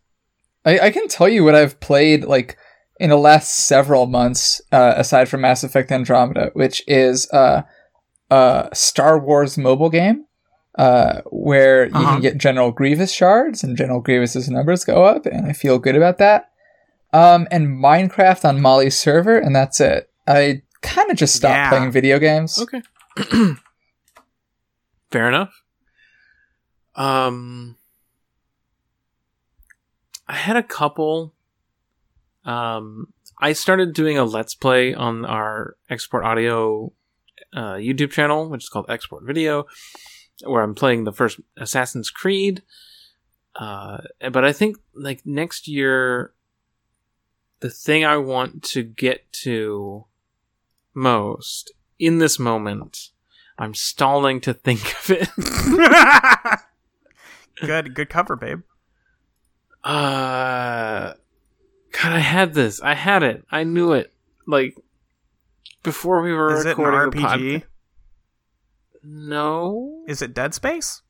I, 0.65 0.79
I 0.81 0.91
can 0.91 1.09
tell 1.09 1.29
you 1.29 1.45
what 1.45 1.55
I've 1.55 1.81
played 1.81 2.25
like 2.25 2.59
in 2.99 3.09
the 3.11 3.17
last 3.17 3.51
several 3.67 4.07
months, 4.07 4.61
uh, 4.73 4.93
aside 4.97 5.29
from 5.29 5.41
Mass 5.41 5.65
Effect 5.65 5.91
Andromeda, 5.91 6.51
which 6.53 6.83
is 6.87 7.31
uh, 7.33 7.63
a 8.31 8.69
Star 8.75 9.19
Wars 9.19 9.57
mobile 9.57 9.89
game 9.89 10.27
uh, 10.77 11.21
where 11.31 11.87
you 11.87 11.93
Uh-huh. 11.95 12.13
can 12.13 12.21
get 12.21 12.39
General 12.39 12.71
Grievous 12.71 13.13
shards, 13.13 13.63
and 13.65 13.77
General 13.77 14.01
Grievous's 14.01 14.49
numbers 14.49 14.85
go 14.85 15.05
up, 15.05 15.27
and 15.27 15.47
I 15.47 15.53
feel 15.53 15.79
good 15.79 15.97
about 15.97 16.19
that. 16.19 16.51
Um, 17.13 17.49
and 17.51 17.67
Minecraft 17.83 18.45
on 18.45 18.61
Molly's 18.61 18.97
server, 18.97 19.37
and 19.37 19.55
that's 19.55 19.81
it. 19.81 20.09
I 20.29 20.63
kind 20.83 21.11
of 21.11 21.17
just 21.17 21.35
stopped 21.35 21.55
Yeah. 21.55 21.69
playing 21.71 21.91
video 21.91 22.19
games. 22.21 22.57
Okay. 22.59 22.83
Fair 25.11 25.29
enough. 25.29 25.63
Um, 26.95 27.77
I 30.29 30.35
had 30.35 30.57
a 30.57 30.63
couple. 30.63 31.35
Um, 32.45 33.13
I 33.41 33.53
started 33.53 33.93
doing 33.95 34.17
a 34.19 34.25
let's 34.25 34.55
play 34.55 34.95
on 34.95 35.25
our 35.25 35.77
export 35.89 36.25
audio 36.25 36.93
uh, 37.53 37.75
YouTube 37.75 38.13
channel, 38.13 38.49
which 38.49 38.63
is 38.65 38.69
called 38.69 38.87
Export 38.89 39.25
Video, 39.25 39.67
where 40.45 40.63
I'm 40.63 40.75
playing 40.75 41.05
the 41.05 41.13
first 41.13 41.41
Assassin's 41.57 42.11
Creed. 42.11 42.63
Uh, 43.55 43.99
but 44.33 44.45
I 44.45 44.53
think 44.53 44.79
like 44.95 45.27
next 45.27 45.69
year, 45.69 46.33
the 47.61 47.71
thing 47.71 48.05
I 48.05 48.17
want 48.17 48.63
to 48.65 48.83
get 48.83 49.33
to 49.45 50.07
most 50.95 51.73
in 51.99 52.19
this 52.19 52.39
moment, 52.39 53.11
I'm 53.59 53.75
stalling 53.75 54.41
to 54.43 54.55
think 54.55 54.81
of 54.81 55.11
it. 55.11 55.29
good, 57.67 57.95
good 57.95 58.09
cover, 58.09 58.37
babe. 58.37 58.63
Uh, 59.85 61.15
God, 61.93 62.13
I 62.13 62.19
had 62.19 62.55
this. 62.55 62.81
I 62.81 62.95
had 62.95 63.23
it. 63.23 63.45
I 63.51 63.65
knew 63.65 63.93
it. 63.93 64.13
Like 64.47 64.77
before 65.83 66.23
we 66.23 66.33
were 66.33 66.55
Is 66.55 66.67
it 66.67 66.79
an 66.79 66.85
recording 66.85 67.23
the 67.23 67.29
RPG? 67.29 67.63
No, 69.03 70.05
Is 70.09 70.21
it 70.23 70.35
Dead 70.35 70.53
Space? 70.55 71.03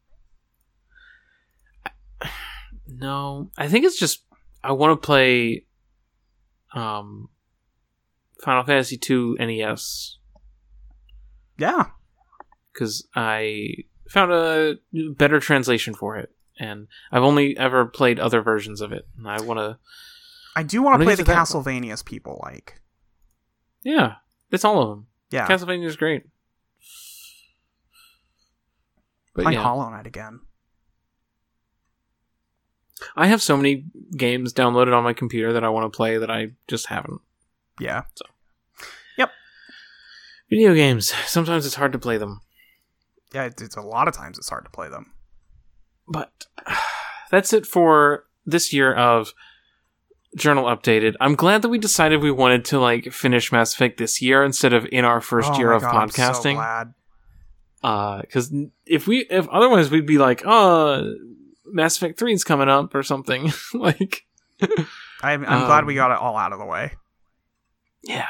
no. 2.87 3.51
I 3.57 3.69
think 3.69 3.85
it's 3.85 3.99
just 3.99 4.23
I 4.63 4.73
want 4.73 5.01
two 5.01 5.07
play, 5.07 5.65
um, 6.75 7.29
Final 8.43 8.65
Fantasy 8.65 8.97
two 8.97 9.37
NES 9.39 10.19
Yeah. 11.59 11.87
because 12.73 13.07
I 13.15 13.75
found 14.09 14.33
a 14.33 14.77
better 15.17 15.41
translation 15.41 15.95
for 15.95 16.17
it, 16.17 16.33
and 16.59 16.89
I've 17.13 17.23
only 17.23 17.57
ever 17.57 17.87
played 17.87 18.19
other 18.21 18.43
versions 18.43 18.81
of 18.81 18.93
it, 18.93 19.07
and 19.17 19.27
I 19.29 19.41
want 19.41 19.59
to. 19.59 19.79
I 20.57 20.63
do 20.63 20.83
want 20.83 20.95
Wanna 20.95 21.05
play 21.05 21.15
the 21.15 21.25
to 21.25 21.31
Castlevanias 21.33 22.05
people 22.05 22.41
like. 22.43 22.81
Yeah, 23.83 24.15
it's 24.51 24.65
all 24.65 24.83
of 24.83 24.89
them. 24.91 25.07
Yeah. 25.31 25.47
Castlevania 25.47 25.87
is 25.87 25.97
great. 25.97 26.25
But 29.35 29.45
play 29.45 29.53
yeah, 29.55 29.63
Hollow 29.63 29.89
Knight 29.91 30.07
again. 30.07 30.41
I 33.17 33.29
have 33.29 33.43
so 33.43 33.57
many 33.57 33.85
games 34.17 34.53
downloaded 34.53 34.95
on 34.95 35.05
my 35.05 35.13
computer 35.13 35.53
that 35.55 35.65
I 35.65 35.69
want 35.71 35.91
to 35.91 35.97
play 35.97 36.19
that 36.19 36.31
I 36.31 36.51
just 36.69 36.87
haven't. 36.87 37.21
Yeah. 37.81 38.03
So. 38.15 38.27
Yep. 39.17 39.31
Video 40.51 40.75
games. 40.75 41.13
Sometimes 41.27 41.65
it's 41.65 41.77
hard 41.77 41.93
to 41.93 41.99
play 41.99 42.19
them, 42.19 42.41
Yeah, 43.33 43.45
it's, 43.45 43.63
it's 43.63 43.77
a 43.77 43.81
lot 43.81 44.07
of 44.09 44.15
times 44.15 44.37
it's 44.37 44.49
hard 44.51 44.65
to 44.65 44.71
play 44.71 44.89
them. 44.89 45.13
but 46.07 46.47
that's 47.31 47.53
it 47.53 47.65
for 47.67 48.25
this 48.45 48.73
year 48.73 48.93
of 48.93 49.33
journal 50.37 50.65
updated. 50.65 51.15
I'm 51.21 51.37
glad 51.37 51.63
that 51.63 51.69
we 51.71 51.79
decided 51.79 52.21
we 52.21 52.31
wanted 52.31 52.65
to 52.67 52.81
like 52.81 53.13
finish 53.13 53.51
Mass 53.51 53.73
Effect 53.73 53.97
this 53.99 54.21
year 54.21 54.45
instead 54.45 54.73
of 54.73 54.87
in 54.93 55.05
our 55.05 55.21
first 55.21 55.53
Oh 55.55 55.59
year 55.59 55.71
my 55.71 55.77
of 55.77 55.83
God, 55.83 55.95
I'm 55.97 56.11
so 56.11 56.83
glad. 57.83 57.89
Uh, 57.89 58.21
because 58.21 58.53
if 58.87 59.07
we, 59.07 59.27
if 59.31 59.49
otherwise 59.49 59.91
we'd 59.91 60.07
be 60.07 60.19
like, 60.19 60.43
oh, 60.45 61.15
Mass 61.67 61.97
Effect 61.97 62.19
Three 62.19 62.33
is 62.33 62.45
coming 62.45 62.69
up 62.69 62.95
or 62.95 63.03
something. 63.03 63.53
like, 63.75 64.27
I'm, 65.23 65.45
I'm 65.45 65.67
glad 65.67 65.81
Um, 65.81 65.87
we 65.87 65.95
got 65.95 66.11
it 66.11 66.19
all 66.19 66.37
out 66.37 66.53
of 66.53 66.59
the 66.59 66.67
way. 66.67 66.93
yeah. 68.03 68.27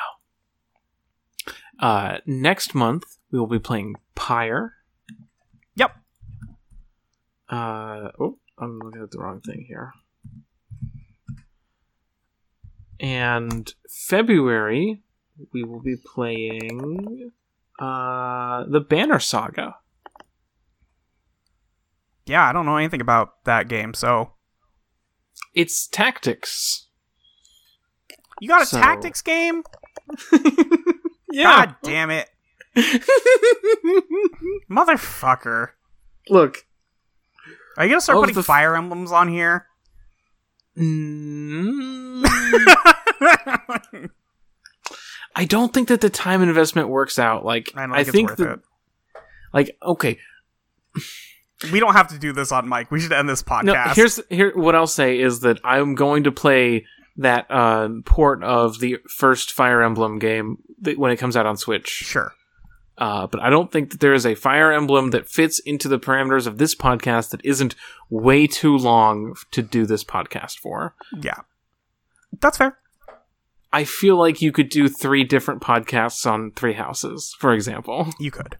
Uh, 1.79 2.19
next 2.27 2.75
month 2.75 3.05
we 3.33 3.39
will 3.39 3.47
be 3.47 3.59
playing 3.59 3.95
Pyre. 4.15 4.75
Yep. 5.77 5.97
Uh, 7.49 8.11
oh, 8.21 8.39
I'm 8.59 8.79
looking 8.81 9.01
at 9.03 9.11
the 9.11 9.19
wrong 9.19 9.41
thing 9.41 9.65
here. 9.67 9.93
And 13.01 13.73
February 13.89 15.03
we 15.55 15.65
will 15.65 15.81
be 15.81 15.97
playing 15.97 17.33
uh 17.81 18.65
the 18.69 18.81
Banner 18.81 19.19
Saga. 19.19 19.77
Yeah, 22.27 22.49
I 22.49 22.53
don't 22.53 22.67
know 22.67 22.77
anything 22.77 23.01
about 23.01 23.45
that 23.45 23.67
game, 23.69 23.95
so 23.95 24.33
It's 25.55 25.87
tactics. 25.89 26.87
you 28.41 28.49
got 28.49 28.63
a 28.63 28.67
So- 28.67 28.79
tactics 28.79 29.23
game? 29.23 29.63
yeah. 31.33 31.67
God 31.67 31.77
damn 31.83 32.11
it, 32.11 32.29
motherfucker! 34.71 35.69
Look. 36.29 36.67
Are 37.77 37.85
you 37.85 37.91
gonna 37.91 38.01
start 38.01 38.19
putting 38.19 38.37
f- 38.39 38.45
fire 38.45 38.77
emblems 38.77 39.11
on 39.13 39.29
here? 39.29 39.67
Mm, 40.77 42.25
I 45.35 45.45
don't 45.45 45.73
think 45.73 45.89
that 45.89 46.01
the 46.01 46.11
time 46.11 46.43
investment 46.43 46.89
works 46.89 47.19
out. 47.19 47.45
Like 47.45 47.73
I 47.77 47.85
I, 47.85 48.03
don't 48.03 48.13
think, 48.13 48.37
that, 48.37 48.49
worth 48.49 48.61
like 49.53 49.77
okay. 49.83 50.19
We 51.73 51.79
don't 51.79 51.93
have 51.93 52.09
to 52.09 52.19
do 52.19 52.33
this 52.33 52.53
on 52.53 52.69
mic. 52.69 52.91
We 52.91 53.01
should 53.01 53.13
end 53.13 53.29
this 53.29 53.43
podcast. 53.43 53.65
no. 53.65 53.75
Here's 53.95 54.21
here. 54.31 54.53
What 54.55 54.75
I'll 54.75 54.87
say 54.87 55.21
is 55.21 55.41
that 55.41 55.61
I'm 55.63 55.95
going 55.95 56.25
to 56.25 56.33
play 56.33 56.87
that 57.19 57.47
uh, 57.51 57.89
port 58.05 58.43
of 58.43 58.81
the 58.81 58.97
first 59.09 59.53
Fire 59.53 59.83
Emblem 59.83 60.19
game 60.19 60.59
that, 60.81 60.99
when 60.99 61.13
it 61.13 61.17
comes 61.17 61.37
out 61.37 61.47
on 61.47 61.57
Switch. 61.57 61.89
sure. 61.89 62.33
Uh, 62.97 63.27
but 63.27 63.41
I 63.41 63.49
don't 63.49 63.73
think 63.73 63.91
that 63.91 64.01
there 64.01 64.13
is 64.13 64.27
a 64.27 64.35
Fire 64.35 64.73
Emblem 64.73 65.11
that 65.11 65.27
fits 65.29 65.59
into 65.61 65.89
the 65.89 65.99
parameters 65.99 66.47
of 66.47 66.59
this 66.59 66.75
podcast 66.75 67.31
that 67.31 67.45
isn't 67.45 67.75
way 68.11 68.47
too 68.47 68.77
long 68.77 69.35
to 69.53 69.63
do 69.63 69.87
this 69.87 70.05
podcast 70.05 70.59
for. 70.59 70.95
Yeah, 71.19 71.41
that's 72.41 72.59
fair. 72.59 72.79
I 73.73 73.85
feel 73.85 74.17
like 74.17 74.43
you 74.43 74.51
could 74.53 74.69
do 74.69 74.89
three 74.89 75.23
different 75.25 75.63
podcasts 75.63 76.29
on 76.31 76.51
Three 76.53 76.73
Houses, 76.75 77.37
for 77.39 77.53
example. 77.53 78.09
You 78.19 78.31
could. 78.31 78.59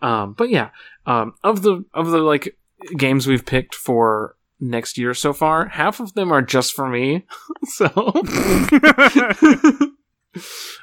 Um, 0.00 0.32
but 0.32 0.48
yeah, 0.48 0.70
um, 1.06 1.34
of 1.44 1.62
the 1.62 1.84
of 1.92 2.10
the 2.10 2.18
like 2.18 2.56
games 2.96 3.26
we've 3.26 3.44
picked 3.44 3.74
for 3.74 4.36
next 4.58 4.96
year 4.96 5.12
so 5.12 5.32
far, 5.34 5.68
half 5.68 6.00
of 6.00 6.14
them 6.14 6.32
are 6.32 6.40
just 6.40 6.72
for 6.72 6.88
me. 6.88 7.26
so, 7.64 7.86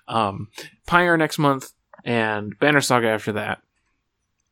um, 0.07 0.49
Pyre 0.85 1.17
next 1.17 1.39
month 1.39 1.71
and 2.05 2.57
Banner 2.59 2.81
Saga 2.81 3.07
after 3.09 3.31
that. 3.33 3.61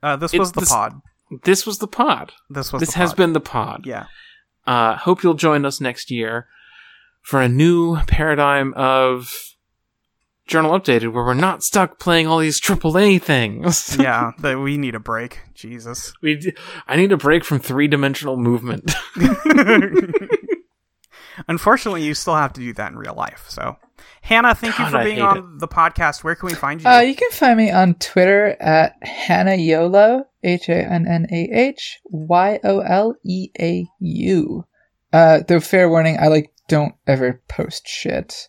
Uh, 0.02 0.16
this 0.16 0.34
It- 0.34 0.40
was 0.40 0.52
the 0.54 0.62
this- 0.62 0.70
pod. 0.72 1.02
This 1.44 1.64
was 1.68 1.78
the 1.78 1.88
pod. 1.88 2.32
This 2.50 2.74
was 2.74 2.80
This 2.80 2.96
has 2.96 3.12
pod. 3.12 3.18
been 3.18 3.34
the 3.34 3.40
pod. 3.40 3.86
Yeah. 3.86 4.06
Uh, 4.66 4.96
hope 4.96 5.22
you'll 5.22 5.36
join 5.36 5.64
us 5.64 5.80
next 5.80 6.10
year 6.10 6.48
for 7.22 7.42
a 7.42 7.50
new 7.50 7.98
paradigm 8.06 8.74
of 8.76 9.50
Journal 10.50 10.72
Updated 10.72 11.14
where 11.14 11.24
we're 11.24 11.36
not 11.36 11.64
stuck 11.64 12.00
playing 12.00 12.26
all 12.26 12.40
these 12.40 12.60
AAA 12.60 13.22
things. 13.22 13.96
yeah, 14.00 14.32
that 14.40 14.60
we 14.60 14.78
need 14.78 14.96
a 14.96 15.00
break. 15.00 15.42
Jesus. 15.54 16.12
we, 16.22 16.36
d- 16.36 16.54
I 16.88 16.96
need 16.96 17.12
a 17.12 17.18
break 17.18 17.46
from 17.46 17.60
three 17.60 17.88
dimensional 17.88 18.36
movement. 18.36 18.92
Unfortunately, 21.48 22.04
you 22.04 22.16
still 22.16 22.36
have 22.36 22.52
to 22.54 22.62
do 22.62 22.74
that 22.74 22.92
in 22.92 22.98
real 22.98 23.14
life. 23.14 23.46
So, 23.48 23.78
Hannah, 24.22 24.56
thank 24.56 24.76
God, 24.76 24.86
you 24.86 24.92
for 24.92 24.98
I 24.98 25.04
being 25.04 25.16
hate 25.18 25.22
on 25.22 25.58
the 25.60 25.68
podcast. 25.68 26.24
Where 26.24 26.36
can 26.36 26.48
we 26.48 26.56
find 26.56 26.82
you? 26.82 26.90
Uh, 26.90 27.02
you 27.02 27.16
can 27.16 27.30
find 27.32 27.58
me 27.58 27.72
on 27.72 27.94
Twitter 27.96 28.58
at 28.60 28.96
Hannah 29.04 29.56
Yolo, 29.56 30.26
H 30.44 30.68
A 30.68 30.78
N 30.78 31.08
N 31.08 31.28
A 31.32 31.50
H 31.52 32.00
Y 32.06 32.60
O 32.64 32.80
L 32.80 33.16
E 33.24 33.50
A 33.60 33.88
U. 34.00 34.66
Uh, 35.14 35.42
though 35.48 35.60
fair 35.60 35.90
warning, 35.90 36.18
I 36.20 36.28
like 36.28 36.52
don't 36.70 36.96
ever 37.06 37.42
post 37.50 37.86
shit. 37.88 38.48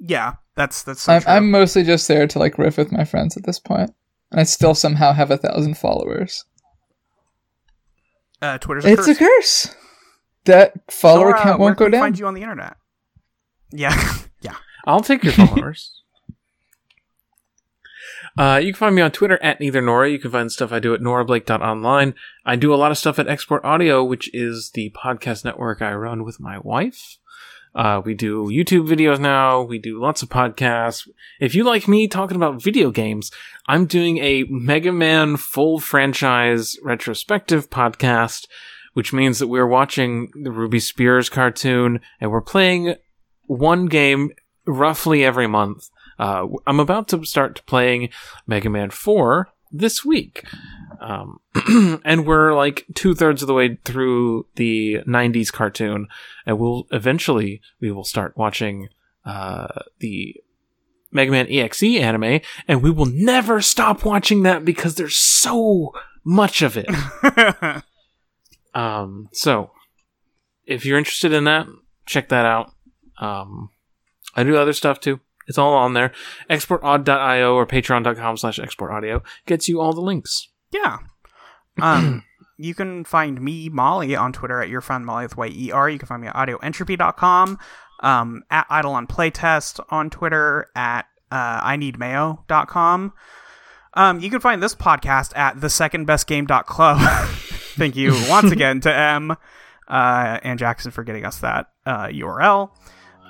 yeah, 0.00 0.34
That's 0.56 0.82
that's 0.82 1.02
so 1.02 1.12
I'm, 1.14 1.22
true. 1.22 1.32
I'm 1.32 1.50
mostly 1.50 1.82
just 1.84 2.08
there 2.08 2.26
to 2.26 2.38
like 2.38 2.58
riff 2.58 2.76
with 2.76 2.90
my 2.92 3.04
friends 3.04 3.36
at 3.36 3.44
this 3.44 3.60
point. 3.60 3.90
And 4.30 4.40
I 4.40 4.44
still 4.44 4.74
somehow 4.74 5.12
have 5.12 5.30
a 5.30 5.38
thousand 5.38 5.78
followers. 5.78 6.44
uh, 8.42 8.58
Twitter's 8.58 8.84
a 8.84 8.88
It's 8.92 9.06
curse. 9.06 9.08
a 9.08 9.14
curse. 9.18 9.76
That 10.44 10.72
follower 10.90 11.30
Zora, 11.30 11.42
count 11.42 11.60
won't 11.60 11.76
can 11.76 11.84
go 11.84 11.88
we 11.88 11.92
down. 11.92 12.00
Find 12.02 12.18
you 12.18 12.26
on 12.26 12.34
the 12.34 12.42
internet. 12.42 12.76
Yeah, 13.70 14.14
yeah. 14.40 14.56
I'll 14.86 15.00
take 15.02 15.22
your 15.24 15.32
followers. 15.34 15.94
Uh, 18.38 18.56
you 18.58 18.72
can 18.72 18.78
find 18.78 18.94
me 18.94 19.02
on 19.02 19.10
Twitter 19.10 19.42
at 19.42 19.58
neither 19.58 19.82
Nora. 19.82 20.08
You 20.08 20.20
can 20.20 20.30
find 20.30 20.52
stuff 20.52 20.70
I 20.70 20.78
do 20.78 20.94
at 20.94 21.00
norablake.online. 21.00 22.14
I 22.46 22.54
do 22.54 22.72
a 22.72 22.76
lot 22.76 22.92
of 22.92 22.98
stuff 22.98 23.18
at 23.18 23.26
Export 23.26 23.64
Audio, 23.64 24.04
which 24.04 24.32
is 24.32 24.70
the 24.74 24.90
podcast 24.90 25.44
network 25.44 25.82
I 25.82 25.92
run 25.94 26.22
with 26.22 26.38
my 26.38 26.60
wife. 26.60 27.18
Uh, 27.74 28.00
we 28.04 28.14
do 28.14 28.44
YouTube 28.44 28.88
videos 28.88 29.18
now. 29.18 29.62
We 29.62 29.80
do 29.80 30.00
lots 30.00 30.22
of 30.22 30.28
podcasts. 30.28 31.08
If 31.40 31.56
you 31.56 31.64
like 31.64 31.88
me 31.88 32.06
talking 32.06 32.36
about 32.36 32.62
video 32.62 32.92
games, 32.92 33.32
I'm 33.66 33.86
doing 33.86 34.18
a 34.18 34.44
Mega 34.48 34.92
Man 34.92 35.36
full 35.36 35.80
franchise 35.80 36.76
retrospective 36.80 37.68
podcast, 37.70 38.46
which 38.92 39.12
means 39.12 39.40
that 39.40 39.48
we're 39.48 39.66
watching 39.66 40.30
the 40.44 40.52
Ruby 40.52 40.78
Spears 40.78 41.28
cartoon 41.28 42.00
and 42.20 42.30
we're 42.30 42.40
playing 42.40 42.94
one 43.46 43.86
game 43.86 44.30
roughly 44.64 45.24
every 45.24 45.48
month. 45.48 45.90
Uh, 46.18 46.46
I'm 46.66 46.80
about 46.80 47.08
to 47.08 47.24
start 47.24 47.62
playing 47.66 48.10
Mega 48.46 48.68
Man 48.68 48.90
4 48.90 49.48
this 49.70 50.04
week. 50.04 50.44
Um, 51.00 51.38
and 52.04 52.26
we're 52.26 52.54
like 52.54 52.86
two 52.94 53.14
thirds 53.14 53.42
of 53.42 53.48
the 53.48 53.54
way 53.54 53.78
through 53.84 54.46
the 54.56 54.98
90s 55.06 55.52
cartoon, 55.52 56.08
and 56.44 56.58
we'll 56.58 56.86
eventually 56.90 57.60
we 57.80 57.90
will 57.90 58.04
start 58.04 58.36
watching 58.36 58.88
uh, 59.24 59.68
the 60.00 60.34
Mega 61.12 61.30
Man 61.30 61.46
EXE 61.48 61.98
anime, 62.00 62.40
and 62.66 62.82
we 62.82 62.90
will 62.90 63.06
never 63.06 63.60
stop 63.60 64.04
watching 64.04 64.42
that 64.42 64.64
because 64.64 64.96
there's 64.96 65.16
so 65.16 65.92
much 66.24 66.62
of 66.62 66.76
it. 66.76 66.88
Um, 68.74 69.28
so 69.32 69.72
if 70.64 70.84
you're 70.84 70.98
interested 70.98 71.32
in 71.32 71.44
that, 71.44 71.66
check 72.06 72.28
that 72.28 72.44
out. 72.44 72.72
Um, 73.18 73.70
I 74.36 74.44
do 74.44 74.56
other 74.56 74.72
stuff 74.72 75.00
too. 75.00 75.20
It's 75.48 75.58
all 75.58 75.74
on 75.74 75.94
there. 75.94 76.12
Exportaud.io 76.48 77.54
or 77.54 77.66
patreon.com 77.66 78.36
slash 78.36 78.58
exportaudio 78.58 79.22
gets 79.46 79.68
you 79.68 79.80
all 79.80 79.92
the 79.92 80.00
links. 80.00 80.48
Yeah. 80.70 80.98
Um, 81.80 82.22
you 82.58 82.74
can 82.74 83.04
find 83.04 83.40
me, 83.40 83.68
Molly, 83.68 84.14
on 84.14 84.32
Twitter 84.32 84.62
at 84.62 84.68
your 84.68 84.80
friend 84.80 85.04
Molly 85.06 85.24
with 85.24 85.36
white 85.36 85.52
ER. 85.52 85.88
You 85.88 85.98
can 85.98 86.06
find 86.06 86.22
me 86.22 86.28
at 86.28 86.34
audioentropy.com, 86.34 87.58
um, 88.00 88.42
at 88.50 88.66
Idle 88.68 88.92
on 88.92 89.06
Playtest 89.06 89.80
on 89.88 90.10
Twitter, 90.10 90.66
at 90.76 91.06
uh, 91.30 91.60
I 91.62 91.76
need 91.76 91.98
mayo.com. 91.98 93.12
Um, 93.94 94.20
you 94.20 94.30
can 94.30 94.40
find 94.40 94.62
this 94.62 94.74
podcast 94.74 95.36
at 95.36 95.56
thesecondbestgame.club. 95.56 97.28
Thank 97.78 97.96
you 97.96 98.12
once 98.28 98.52
again 98.52 98.80
to 98.82 98.94
M 98.94 99.30
uh, 99.88 100.38
and 100.42 100.58
Jackson 100.58 100.90
for 100.90 101.04
getting 101.04 101.24
us 101.24 101.38
that 101.38 101.66
uh, 101.86 102.06
URL. 102.06 102.70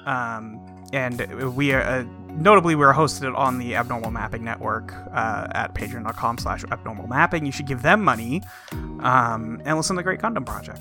Um, 0.08 0.64
and 0.92 1.54
we 1.54 1.72
are, 1.72 1.82
uh, 1.82 2.04
notably, 2.30 2.74
we're 2.74 2.94
hosted 2.94 3.36
on 3.36 3.58
the 3.58 3.76
Abnormal 3.76 4.10
Mapping 4.10 4.42
Network 4.42 4.92
uh, 5.12 5.48
at 5.52 5.74
patreon.com 5.74 6.38
slash 6.38 6.64
abnormal 6.72 7.06
mapping. 7.06 7.44
You 7.44 7.52
should 7.52 7.66
give 7.66 7.82
them 7.82 8.02
money 8.02 8.42
um, 9.00 9.60
and 9.64 9.76
listen 9.76 9.96
to 9.96 10.00
the 10.00 10.04
Great 10.04 10.20
Condom 10.20 10.44
Project. 10.44 10.80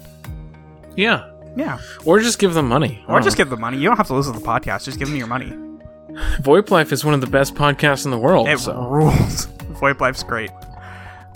Yeah. 0.95 1.30
Yeah. 1.57 1.80
Or 2.06 2.19
just 2.19 2.39
give 2.39 2.53
them 2.53 2.69
money. 2.69 3.03
Or 3.07 3.17
I 3.17 3.22
just 3.22 3.35
give 3.35 3.49
them 3.49 3.59
money. 3.59 3.77
You 3.77 3.89
don't 3.89 3.97
have 3.97 4.07
to 4.07 4.14
listen 4.14 4.33
to 4.33 4.39
the 4.39 4.45
podcast. 4.45 4.85
Just 4.85 4.97
give 4.97 5.09
them 5.09 5.17
your 5.17 5.27
money. 5.27 5.47
know. 5.47 5.80
VoIP 6.41 6.72
Life 6.72 6.91
is 6.93 7.03
one 7.03 7.14
of 7.14 7.22
the 7.22 7.27
best 7.27 7.53
podcasts 7.53 8.06
in 8.06 8.11
the 8.11 8.17
world. 8.17 8.47
It 8.47 8.59
so. 8.59 8.88
rules. 8.88 9.47
VoIP 9.81 9.99
Life's 9.99 10.23
great. 10.23 10.51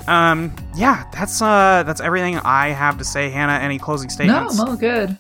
Um, 0.08 0.56
yeah, 0.76 1.06
that's 1.14 1.42
uh, 1.42 1.84
that's 1.86 2.02
everything 2.02 2.40
I 2.40 2.70
have 2.70 2.98
to 2.98 3.04
say. 3.04 3.30
Hannah, 3.30 3.64
any 3.64 3.78
closing 3.78 4.08
No, 4.08 4.14
statements? 4.14 4.60
I'm 4.60 4.68
all 4.70 4.76
good. 4.76 5.16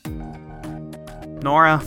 Nora, 1.43 1.81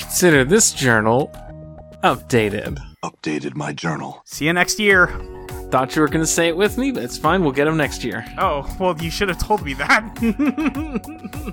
Consider 0.00 0.44
this 0.44 0.72
journal 0.72 1.30
updated. 2.02 2.78
Updated 3.04 3.54
my 3.54 3.72
journal. 3.72 4.22
see 4.24 4.46
you 4.46 4.52
next 4.52 4.78
year. 4.78 5.06
Thought 5.70 5.94
you 5.94 6.02
were 6.02 6.08
going 6.08 6.22
to 6.22 6.26
say 6.26 6.48
it 6.48 6.56
with 6.56 6.76
me, 6.78 6.90
but 6.90 7.04
it's 7.04 7.16
fine. 7.16 7.42
We'll 7.42 7.52
get 7.52 7.66
them 7.66 7.76
next 7.76 8.02
year. 8.02 8.24
Oh, 8.38 8.68
well, 8.80 8.96
you 9.00 9.08
should 9.10 9.28
have 9.28 9.38
told 9.38 9.64
me 9.64 9.74
that. 9.74 10.02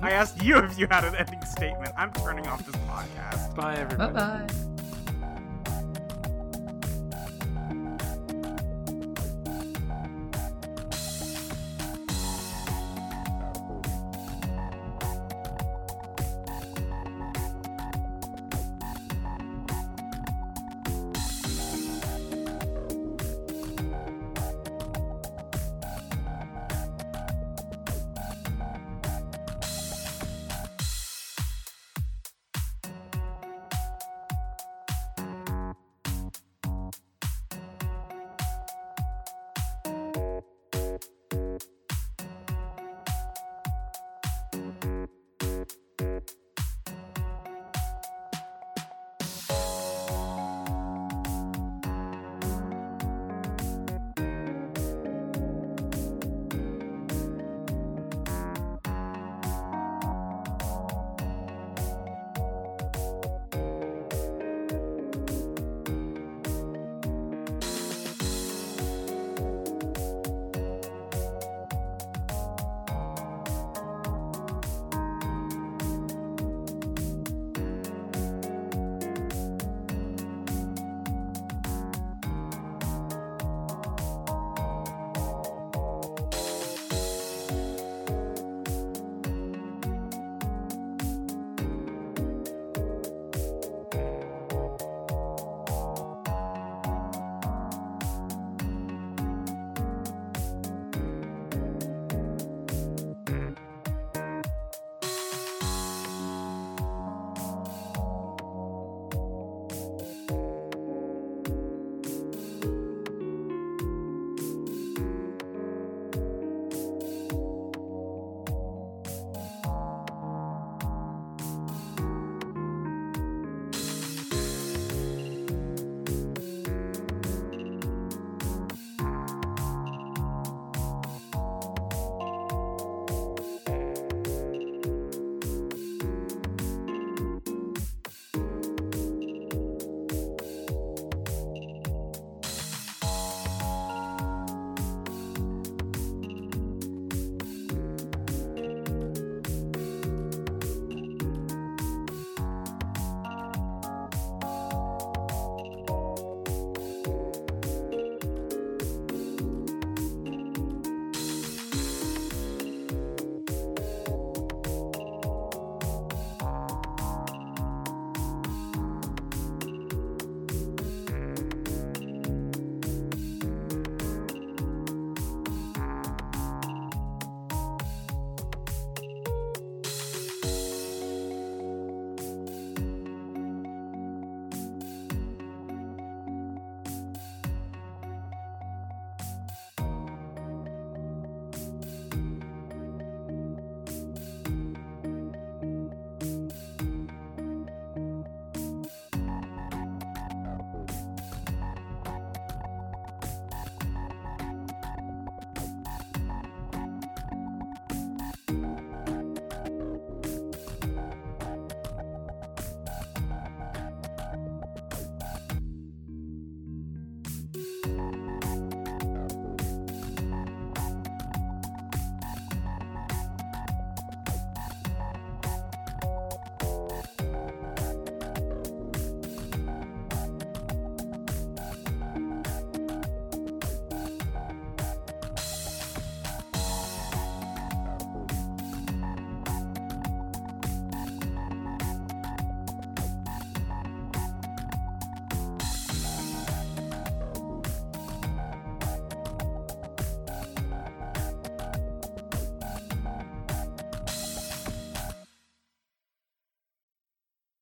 I 0.02 0.10
asked 0.10 0.42
you 0.42 0.56
if 0.58 0.76
you 0.76 0.88
had 0.90 1.04
an 1.04 1.14
ending 1.14 1.44
statement. 1.44 1.92
I'm 1.96 2.12
turning 2.12 2.46
off 2.48 2.66
this 2.66 2.74
podcast. 2.88 3.54
Bye, 3.54 3.74
Bye 3.74 3.80
everybody. 3.80 4.12
bye. 4.14 4.46